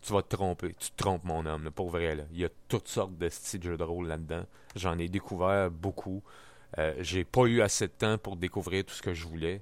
tu 0.02 0.14
vas 0.14 0.24
te 0.24 0.36
tromper. 0.36 0.74
Tu 0.80 0.90
te 0.90 0.98
trompes, 0.98 1.24
mon 1.24 1.46
homme, 1.46 1.70
pour 1.70 1.92
vrai. 1.92 2.16
Là. 2.16 2.24
Il 2.32 2.40
y 2.40 2.46
a 2.46 2.50
toutes 2.68 2.88
sortes 2.88 3.16
de 3.20 3.30
styles 3.30 3.60
de 3.60 3.66
jeu 3.66 3.78
de 3.78 3.84
rôle 3.84 4.08
là-dedans. 4.08 4.46
J'en 4.76 4.98
ai 4.98 5.08
découvert 5.08 5.70
beaucoup. 5.70 6.24
Euh, 6.80 6.96
j'ai 7.00 7.24
pas 7.24 7.44
eu 7.44 7.62
assez 7.62 7.88
de 7.88 7.94
temps 7.94 8.18
pour 8.18 8.36
découvrir 8.36 8.84
tout 8.84 8.96
ce 8.96 9.02
que 9.04 9.14
je 9.14 9.28
voulais 9.28 9.62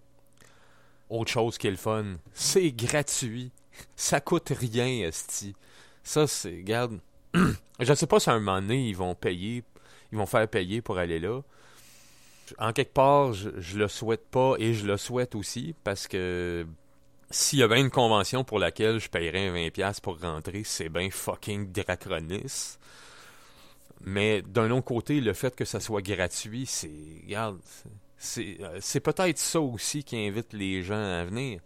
autre 1.10 1.32
chose 1.32 1.58
qui 1.58 1.68
est 1.68 1.72
le 1.72 1.78
fun, 1.78 2.06
c'est 2.34 2.72
gratuit. 2.72 3.52
Ça 3.96 4.20
coûte 4.20 4.52
rien, 4.58 5.08
esti. 5.08 5.56
Ça, 6.04 6.28
c'est, 6.28 6.58
regarde, 6.58 7.00
je 7.80 7.94
sais 7.94 8.08
pas 8.08 8.20
si 8.20 8.30
à 8.30 8.34
un 8.34 8.40
moment 8.40 8.62
donné, 8.62 8.90
ils 8.90 8.96
vont 8.96 9.16
payer, 9.16 9.64
ils 10.12 10.18
vont 10.18 10.26
faire 10.26 10.48
payer 10.48 10.82
pour 10.82 10.98
aller 10.98 11.20
là. 11.20 11.42
En 12.58 12.74
quelque 12.74 12.94
part, 12.94 13.34
je, 13.34 13.50
je 13.58 13.78
le 13.78 13.88
souhaite 13.88 14.28
pas 14.30 14.56
et 14.58 14.74
je 14.74 14.86
le 14.86 14.98
souhaite 14.98 15.36
aussi 15.36 15.76
parce 15.84 16.08
que 16.08 16.66
s'il 17.32 17.60
y 17.60 17.64
avait 17.64 17.80
une 17.80 17.92
convention 17.92 18.44
pour 18.44 18.60
laquelle 18.60 19.00
je 19.00 19.10
paierais 19.10 19.52
20$ 19.52 20.02
pour 20.02 20.20
rentrer, 20.20 20.64
c'est 20.64 20.90
bien 20.90 21.10
fucking 21.12 21.72
Draconis. 21.72 22.78
Mais 24.02 24.42
d'un 24.42 24.72
autre 24.72 24.86
côté, 24.86 25.22
le 25.22 25.34
fait 25.34 25.56
que 25.56 25.66
ça 25.66 25.80
soit 25.80 26.02
gratuit, 26.02 26.66
c'est. 26.66 26.90
Regarde, 27.24 27.60
c'est 28.20 29.00
peut-être 29.00 29.38
ça 29.38 29.62
aussi 29.62 30.04
qui 30.04 30.18
invite 30.18 30.54
les 30.54 30.84
gens 30.84 31.02
à 31.02 31.24
venir. 31.24 31.62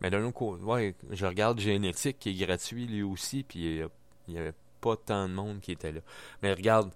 Mais 0.00 0.10
d'un 0.10 0.24
autre 0.24 0.34
côté, 0.34 0.62
ouais, 0.62 0.94
je 1.10 1.26
regarde 1.26 1.58
Génétique 1.58 2.18
qui 2.18 2.30
est 2.30 2.46
gratuit 2.46 2.86
lui 2.86 3.02
aussi, 3.02 3.42
puis 3.42 3.80
il 4.28 4.32
n'y 4.32 4.38
avait 4.38 4.54
pas 4.80 4.96
tant 4.96 5.28
de 5.28 5.34
monde 5.34 5.60
qui 5.60 5.72
était 5.72 5.92
là. 5.92 6.00
Mais 6.42 6.52
regarde, 6.52 6.90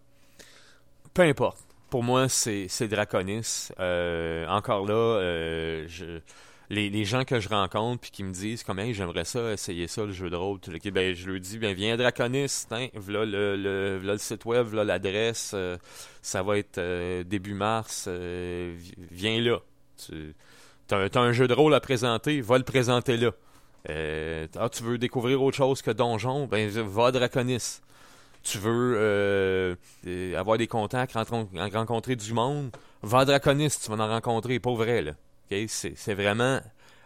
peu 1.12 1.22
importe. 1.22 1.58
Pour 1.88 2.04
moi, 2.04 2.28
c'est 2.28 2.88
Draconis. 2.88 3.70
Euh, 3.80 4.46
encore 4.46 4.86
là, 4.86 4.94
euh, 4.94 5.84
je 5.88 6.20
les, 6.70 7.04
gens 7.04 7.24
que 7.24 7.40
je 7.40 7.48
rencontre 7.48 8.00
puis 8.00 8.10
qui 8.10 8.22
me 8.22 8.32
disent 8.32 8.62
comme 8.62 8.80
j'aimerais 8.92 9.24
ça 9.24 9.52
essayer 9.52 9.88
ça 9.88 10.04
le 10.04 10.12
jeu 10.12 10.30
de 10.30 10.36
rôle 10.36 10.60
ben 10.92 11.14
je 11.14 11.28
leur 11.28 11.40
dis 11.40 11.58
ben 11.58 11.74
viens 11.74 11.96
Draconis 11.96 12.66
hein, 12.70 12.86
voilà 12.94 13.24
le, 13.24 13.56
le, 13.56 13.98
le 13.98 14.18
site 14.18 14.44
web 14.44 14.66
voilà 14.66 14.84
l'adresse 14.84 15.50
euh, 15.54 15.76
ça 16.22 16.42
va 16.42 16.58
être 16.58 16.78
euh, 16.78 17.24
début 17.24 17.54
mars 17.54 18.06
euh, 18.08 18.76
viens 19.10 19.40
là. 19.40 19.58
Tu 19.96 20.34
as, 20.92 21.20
un 21.20 21.32
jeu 21.32 21.48
de 21.48 21.54
rôle 21.54 21.74
à 21.74 21.80
présenter 21.80 22.40
va 22.40 22.56
le 22.56 22.64
présenter 22.64 23.16
là. 23.16 23.32
Ah, 23.88 24.68
tu 24.68 24.82
veux 24.82 24.98
découvrir 24.98 25.42
autre 25.42 25.56
chose 25.56 25.82
que 25.82 25.90
donjon? 25.90 26.46
Ben 26.46 26.70
va 26.70 27.06
à 27.06 27.12
Draconis 27.12 27.80
tu 28.42 28.58
veux 28.58 29.76
avoir 30.36 30.56
des 30.56 30.68
contacts 30.68 31.14
rencontrer 31.14 32.14
du 32.14 32.32
monde? 32.32 32.70
Va 33.02 33.20
à 33.20 33.24
Draconis 33.24 33.70
tu 33.82 33.90
vas 33.90 34.02
en 34.02 34.08
rencontrer 34.08 34.60
pas 34.60 34.72
vrai 34.72 35.02
là 35.02 35.12
c'est 35.68 36.14
vraiment 36.14 36.60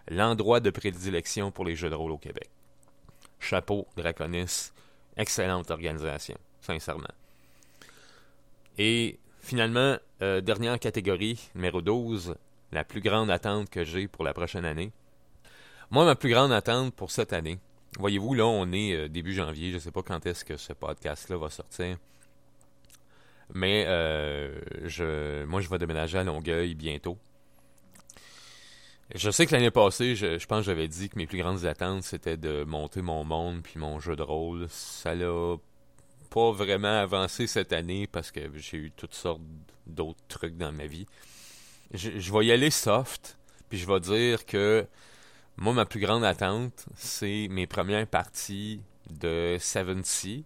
l'endroit 0.08 0.60
de 0.60 0.70
prédilection 0.70 1.50
pour 1.50 1.64
les 1.64 1.76
jeux 1.76 1.90
de 1.90 1.94
rôle 1.94 2.12
au 2.12 2.18
Québec. 2.18 2.48
Chapeau, 3.40 3.86
Draconis, 3.96 4.70
excellente 5.16 5.70
organisation, 5.70 6.36
sincèrement. 6.60 7.14
Et 8.78 9.18
finalement, 9.40 9.96
euh, 10.22 10.40
dernière 10.40 10.78
catégorie, 10.78 11.50
numéro 11.54 11.80
12, 11.80 12.34
la 12.72 12.84
plus 12.84 13.00
grande 13.00 13.30
attente 13.30 13.70
que 13.70 13.84
j'ai 13.84 14.08
pour 14.08 14.24
la 14.24 14.34
prochaine 14.34 14.64
année. 14.64 14.90
Moi, 15.90 16.04
ma 16.04 16.16
plus 16.16 16.30
grande 16.30 16.52
attente 16.52 16.94
pour 16.94 17.10
cette 17.10 17.32
année, 17.32 17.58
voyez-vous, 17.98 18.34
là, 18.34 18.46
on 18.46 18.72
est 18.72 18.94
euh, 18.94 19.08
début 19.08 19.34
janvier, 19.34 19.70
je 19.70 19.76
ne 19.76 19.80
sais 19.80 19.90
pas 19.90 20.02
quand 20.02 20.26
est-ce 20.26 20.44
que 20.44 20.56
ce 20.56 20.72
podcast-là 20.72 21.36
va 21.36 21.50
sortir. 21.50 21.96
Mais 23.52 23.84
euh, 23.86 25.46
moi, 25.46 25.60
je 25.60 25.68
vais 25.68 25.78
déménager 25.78 26.18
à 26.18 26.24
Longueuil 26.24 26.74
bientôt. 26.74 27.18
Je 29.14 29.30
sais 29.30 29.46
que 29.46 29.52
l'année 29.52 29.70
passée, 29.70 30.16
je, 30.16 30.46
pense 30.46 30.60
que 30.60 30.66
j'avais 30.66 30.88
dit 30.88 31.08
que 31.08 31.18
mes 31.18 31.26
plus 31.26 31.38
grandes 31.38 31.66
attentes, 31.66 32.04
c'était 32.04 32.38
de 32.38 32.64
monter 32.64 33.02
mon 33.02 33.24
monde 33.24 33.62
puis 33.62 33.78
mon 33.78 34.00
jeu 34.00 34.16
de 34.16 34.22
rôle. 34.22 34.66
Ça 34.70 35.14
l'a 35.14 35.56
pas 36.30 36.52
vraiment 36.52 37.00
avancé 37.00 37.46
cette 37.46 37.72
année 37.72 38.06
parce 38.06 38.30
que 38.30 38.40
j'ai 38.54 38.78
eu 38.78 38.90
toutes 38.90 39.14
sortes 39.14 39.42
d'autres 39.86 40.24
trucs 40.28 40.56
dans 40.56 40.72
ma 40.72 40.86
vie. 40.86 41.06
Je, 41.92 42.32
vais 42.32 42.46
y 42.46 42.52
aller 42.52 42.70
soft, 42.70 43.38
puis 43.68 43.78
je 43.78 43.86
vais 43.86 44.00
dire 44.00 44.46
que 44.46 44.86
moi, 45.56 45.74
ma 45.74 45.84
plus 45.84 46.00
grande 46.00 46.24
attente, 46.24 46.86
c'est 46.96 47.46
mes 47.50 47.66
premières 47.66 48.06
parties 48.06 48.80
de 49.10 49.58
Seven 49.60 50.02
Sea, 50.02 50.44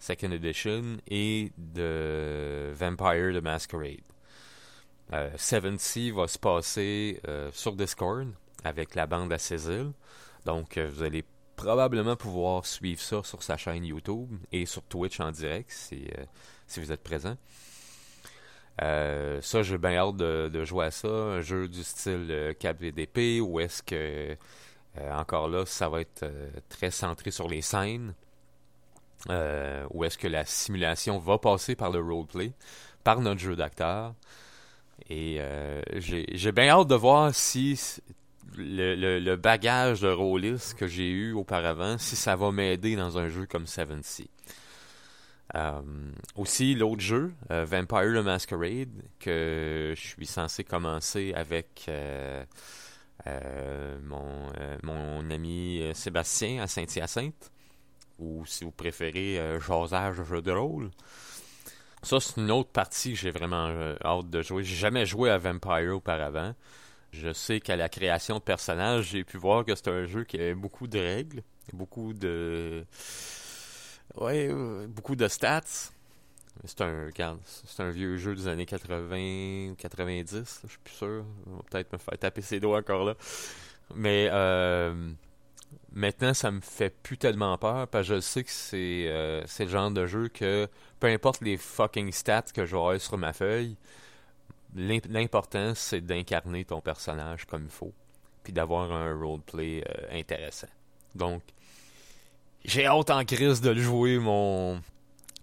Second 0.00 0.32
Edition, 0.32 0.96
et 1.08 1.52
de 1.58 2.72
Vampire 2.74 3.38
the 3.38 3.42
Masquerade. 3.42 4.02
Euh, 5.12 5.30
Seven 5.36 5.78
Sea 5.78 6.10
va 6.10 6.28
se 6.28 6.38
passer 6.38 7.20
euh, 7.26 7.50
sur 7.52 7.72
Discord 7.72 8.28
avec 8.64 8.94
la 8.94 9.06
bande 9.06 9.32
à 9.32 9.38
Cécile. 9.38 9.92
Donc, 10.44 10.76
euh, 10.76 10.88
vous 10.92 11.02
allez 11.02 11.24
probablement 11.56 12.16
pouvoir 12.16 12.66
suivre 12.66 13.00
ça 13.00 13.22
sur 13.22 13.42
sa 13.42 13.56
chaîne 13.56 13.84
YouTube 13.84 14.30
et 14.52 14.66
sur 14.66 14.82
Twitch 14.82 15.18
en 15.20 15.32
direct 15.32 15.70
si, 15.70 16.08
si 16.68 16.78
vous 16.78 16.92
êtes 16.92 17.02
présent. 17.02 17.36
ça, 18.78 19.62
j'ai 19.62 19.78
bien 19.78 19.96
hâte 19.96 20.16
de, 20.16 20.64
jouer 20.64 20.86
à 20.86 20.90
ça. 20.92 21.08
Un 21.08 21.40
jeu 21.40 21.66
du 21.66 21.82
style 21.82 22.54
Cap 22.60 22.78
VDP 22.78 23.40
où 23.40 23.58
est-ce 23.58 23.82
que, 23.82 24.36
encore 25.10 25.48
là, 25.48 25.66
ça 25.66 25.88
va 25.88 26.00
être 26.00 26.30
très 26.68 26.92
centré 26.92 27.32
sur 27.32 27.48
les 27.48 27.62
scènes. 27.62 28.14
où 29.28 30.04
est-ce 30.04 30.16
que 30.16 30.28
la 30.28 30.44
simulation 30.44 31.18
va 31.18 31.38
passer 31.38 31.74
par 31.74 31.90
le 31.90 32.00
roleplay, 32.00 32.52
par 33.02 33.20
notre 33.20 33.40
jeu 33.40 33.56
d'acteur. 33.56 34.14
Et 35.08 35.36
euh, 35.40 35.80
j'ai 36.00 36.52
bien 36.52 36.68
hâte 36.68 36.88
de 36.88 36.94
voir 36.94 37.34
si 37.34 37.80
le, 38.56 39.18
le, 39.18 39.36
bagage 39.36 40.00
de 40.00 40.08
rôliste 40.08 40.76
que 40.78 40.86
j'ai 40.86 41.08
eu 41.08 41.32
auparavant, 41.32 41.98
si 41.98 42.16
ça 42.16 42.36
va 42.36 42.50
m'aider 42.50 42.96
dans 42.96 43.18
un 43.18 43.28
jeu 43.28 43.46
comme 43.46 43.66
Seven 43.66 44.02
Sea. 44.02 44.30
Euh, 45.54 45.80
aussi, 46.36 46.74
l'autre 46.74 47.00
jeu, 47.00 47.32
euh, 47.50 47.64
Vampire 47.64 48.20
the 48.20 48.24
Masquerade, 48.24 49.02
que 49.18 49.94
je 49.96 50.00
suis 50.00 50.26
censé 50.26 50.62
commencer 50.64 51.32
avec 51.34 51.90
mon, 54.02 54.52
mon 54.82 55.30
ami 55.30 55.82
Sébastien 55.94 56.62
à 56.62 56.66
Saint-Hyacinthe, 56.66 57.50
ou 58.18 58.44
si 58.46 58.64
vous 58.64 58.72
préférez, 58.72 59.58
Josage 59.60 60.22
jeu 60.24 60.42
de 60.42 60.52
rôle. 60.52 60.90
Ça, 62.02 62.20
c'est 62.20 62.40
une 62.40 62.50
autre 62.50 62.70
partie 62.70 63.12
que 63.12 63.18
j'ai 63.18 63.30
vraiment 63.30 63.66
euh, 63.68 63.96
hâte 64.04 64.30
de 64.30 64.42
jouer. 64.42 64.62
J'ai 64.64 64.76
jamais 64.76 65.06
joué 65.06 65.30
à 65.30 65.38
Vampire 65.38 65.96
auparavant. 65.96 66.54
Je 67.12 67.32
sais 67.32 67.60
qu'à 67.60 67.76
la 67.76 67.88
création 67.88 68.36
de 68.36 68.42
personnages, 68.42 69.08
j'ai 69.10 69.24
pu 69.24 69.38
voir 69.38 69.64
que 69.64 69.74
c'est 69.74 69.88
un 69.88 70.04
jeu 70.04 70.24
qui 70.24 70.36
avait 70.36 70.54
beaucoup 70.54 70.86
de 70.86 70.98
règles, 70.98 71.42
beaucoup 71.72 72.12
de. 72.12 72.84
Ouais, 74.16 74.48
euh, 74.50 74.86
beaucoup 74.86 75.16
de 75.16 75.26
stats. 75.28 75.90
C'est 76.64 76.80
un, 76.80 77.08
c'est 77.44 77.82
un 77.82 77.90
vieux 77.90 78.16
jeu 78.16 78.34
des 78.34 78.48
années 78.48 78.66
80, 78.66 79.74
90, 79.78 80.60
je 80.64 80.68
suis 80.68 80.78
plus 80.82 80.94
sûr. 80.94 81.24
On 81.46 81.56
va 81.56 81.62
peut-être 81.70 81.92
me 81.92 81.98
faire 81.98 82.18
taper 82.18 82.42
ses 82.42 82.58
doigts 82.58 82.78
encore 82.78 83.04
là. 83.04 83.14
Mais 83.94 84.28
euh, 84.32 84.92
Maintenant, 85.92 86.34
ça 86.34 86.50
me 86.50 86.60
fait 86.60 86.90
plus 86.90 87.18
tellement 87.18 87.56
peur 87.58 87.88
parce 87.88 88.08
que 88.08 88.16
je 88.16 88.20
sais 88.20 88.44
que 88.44 88.50
c'est 88.50 89.06
euh, 89.08 89.42
le 89.58 89.66
genre 89.68 89.90
de 89.90 90.06
jeu 90.06 90.28
que 90.28 90.68
peu 91.00 91.08
importe 91.08 91.40
les 91.40 91.56
fucking 91.56 92.12
stats 92.12 92.52
que 92.54 92.64
j'aurai 92.66 92.98
sur 92.98 93.16
ma 93.18 93.32
feuille, 93.32 93.76
l'important 94.74 95.72
c'est 95.74 96.00
d'incarner 96.00 96.64
ton 96.64 96.80
personnage 96.80 97.46
comme 97.46 97.64
il 97.64 97.70
faut, 97.70 97.92
puis 98.44 98.52
d'avoir 98.52 98.92
un 98.92 99.18
roleplay 99.18 99.82
euh, 99.88 100.18
intéressant. 100.18 100.68
Donc, 101.14 101.42
j'ai 102.64 102.86
hâte 102.86 103.10
en 103.10 103.24
crise 103.24 103.60
de 103.60 103.70
le 103.70 103.80
jouer, 103.80 104.18
mon, 104.18 104.80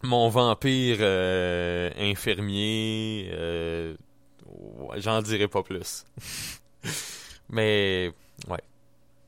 mon 0.03 0.29
vampire 0.29 0.97
euh, 1.01 1.89
infirmier. 1.97 3.31
J'en 4.97 5.21
dirai 5.21 5.47
pas 5.47 5.63
plus. 5.63 6.05
Mais, 7.49 8.11
ouais. 8.47 8.61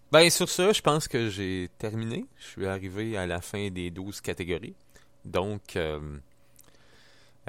Ben, 0.10 0.30
sur 0.30 0.48
ça, 0.48 0.72
je 0.72 0.82
pense 0.82 1.10
que 1.10 1.30
j'ai 1.30 1.69
terminé. 1.77 2.26
Je 2.38 2.45
suis 2.45 2.66
arrivé 2.66 3.18
à 3.18 3.27
la 3.27 3.42
fin 3.42 3.69
des 3.69 3.92
12 3.92 4.22
catégories. 4.22 4.74
Donc, 5.26 5.76
euh, 5.76 6.00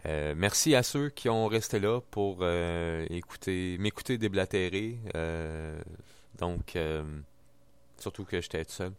euh, 0.07 0.35
merci 0.37 0.75
à 0.75 0.83
ceux 0.83 1.09
qui 1.11 1.29
ont 1.29 1.47
resté 1.47 1.79
là 1.79 2.01
pour 2.11 2.39
euh, 2.41 3.07
écouter, 3.11 3.77
m'écouter 3.79 4.19
déblatérer. 4.19 4.99
Donc, 6.37 6.77
surtout 7.97 8.25
que 8.25 8.41
j'étais 8.41 8.65
tout 8.65 8.73
seul. 8.73 8.93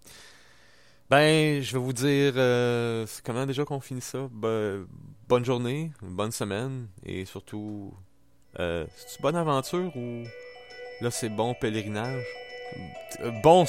Ben, 1.09 1.61
je 1.61 1.73
vais 1.73 1.83
vous 1.83 1.93
dire 1.93 2.33
comment 3.25 3.45
déjà 3.45 3.65
qu'on 3.65 3.81
finit 3.81 3.99
ça? 3.99 4.29
Bonne 4.31 5.43
journée, 5.43 5.91
bonne 6.01 6.31
semaine 6.31 6.87
et 7.05 7.25
surtout, 7.25 7.93
c'est 8.55 9.21
bonne 9.21 9.35
aventure 9.35 9.93
ou 9.97 10.23
là 11.01 11.11
c'est 11.11 11.29
bon 11.29 11.53
pèlerinage? 11.55 12.23
Bon. 13.43 13.65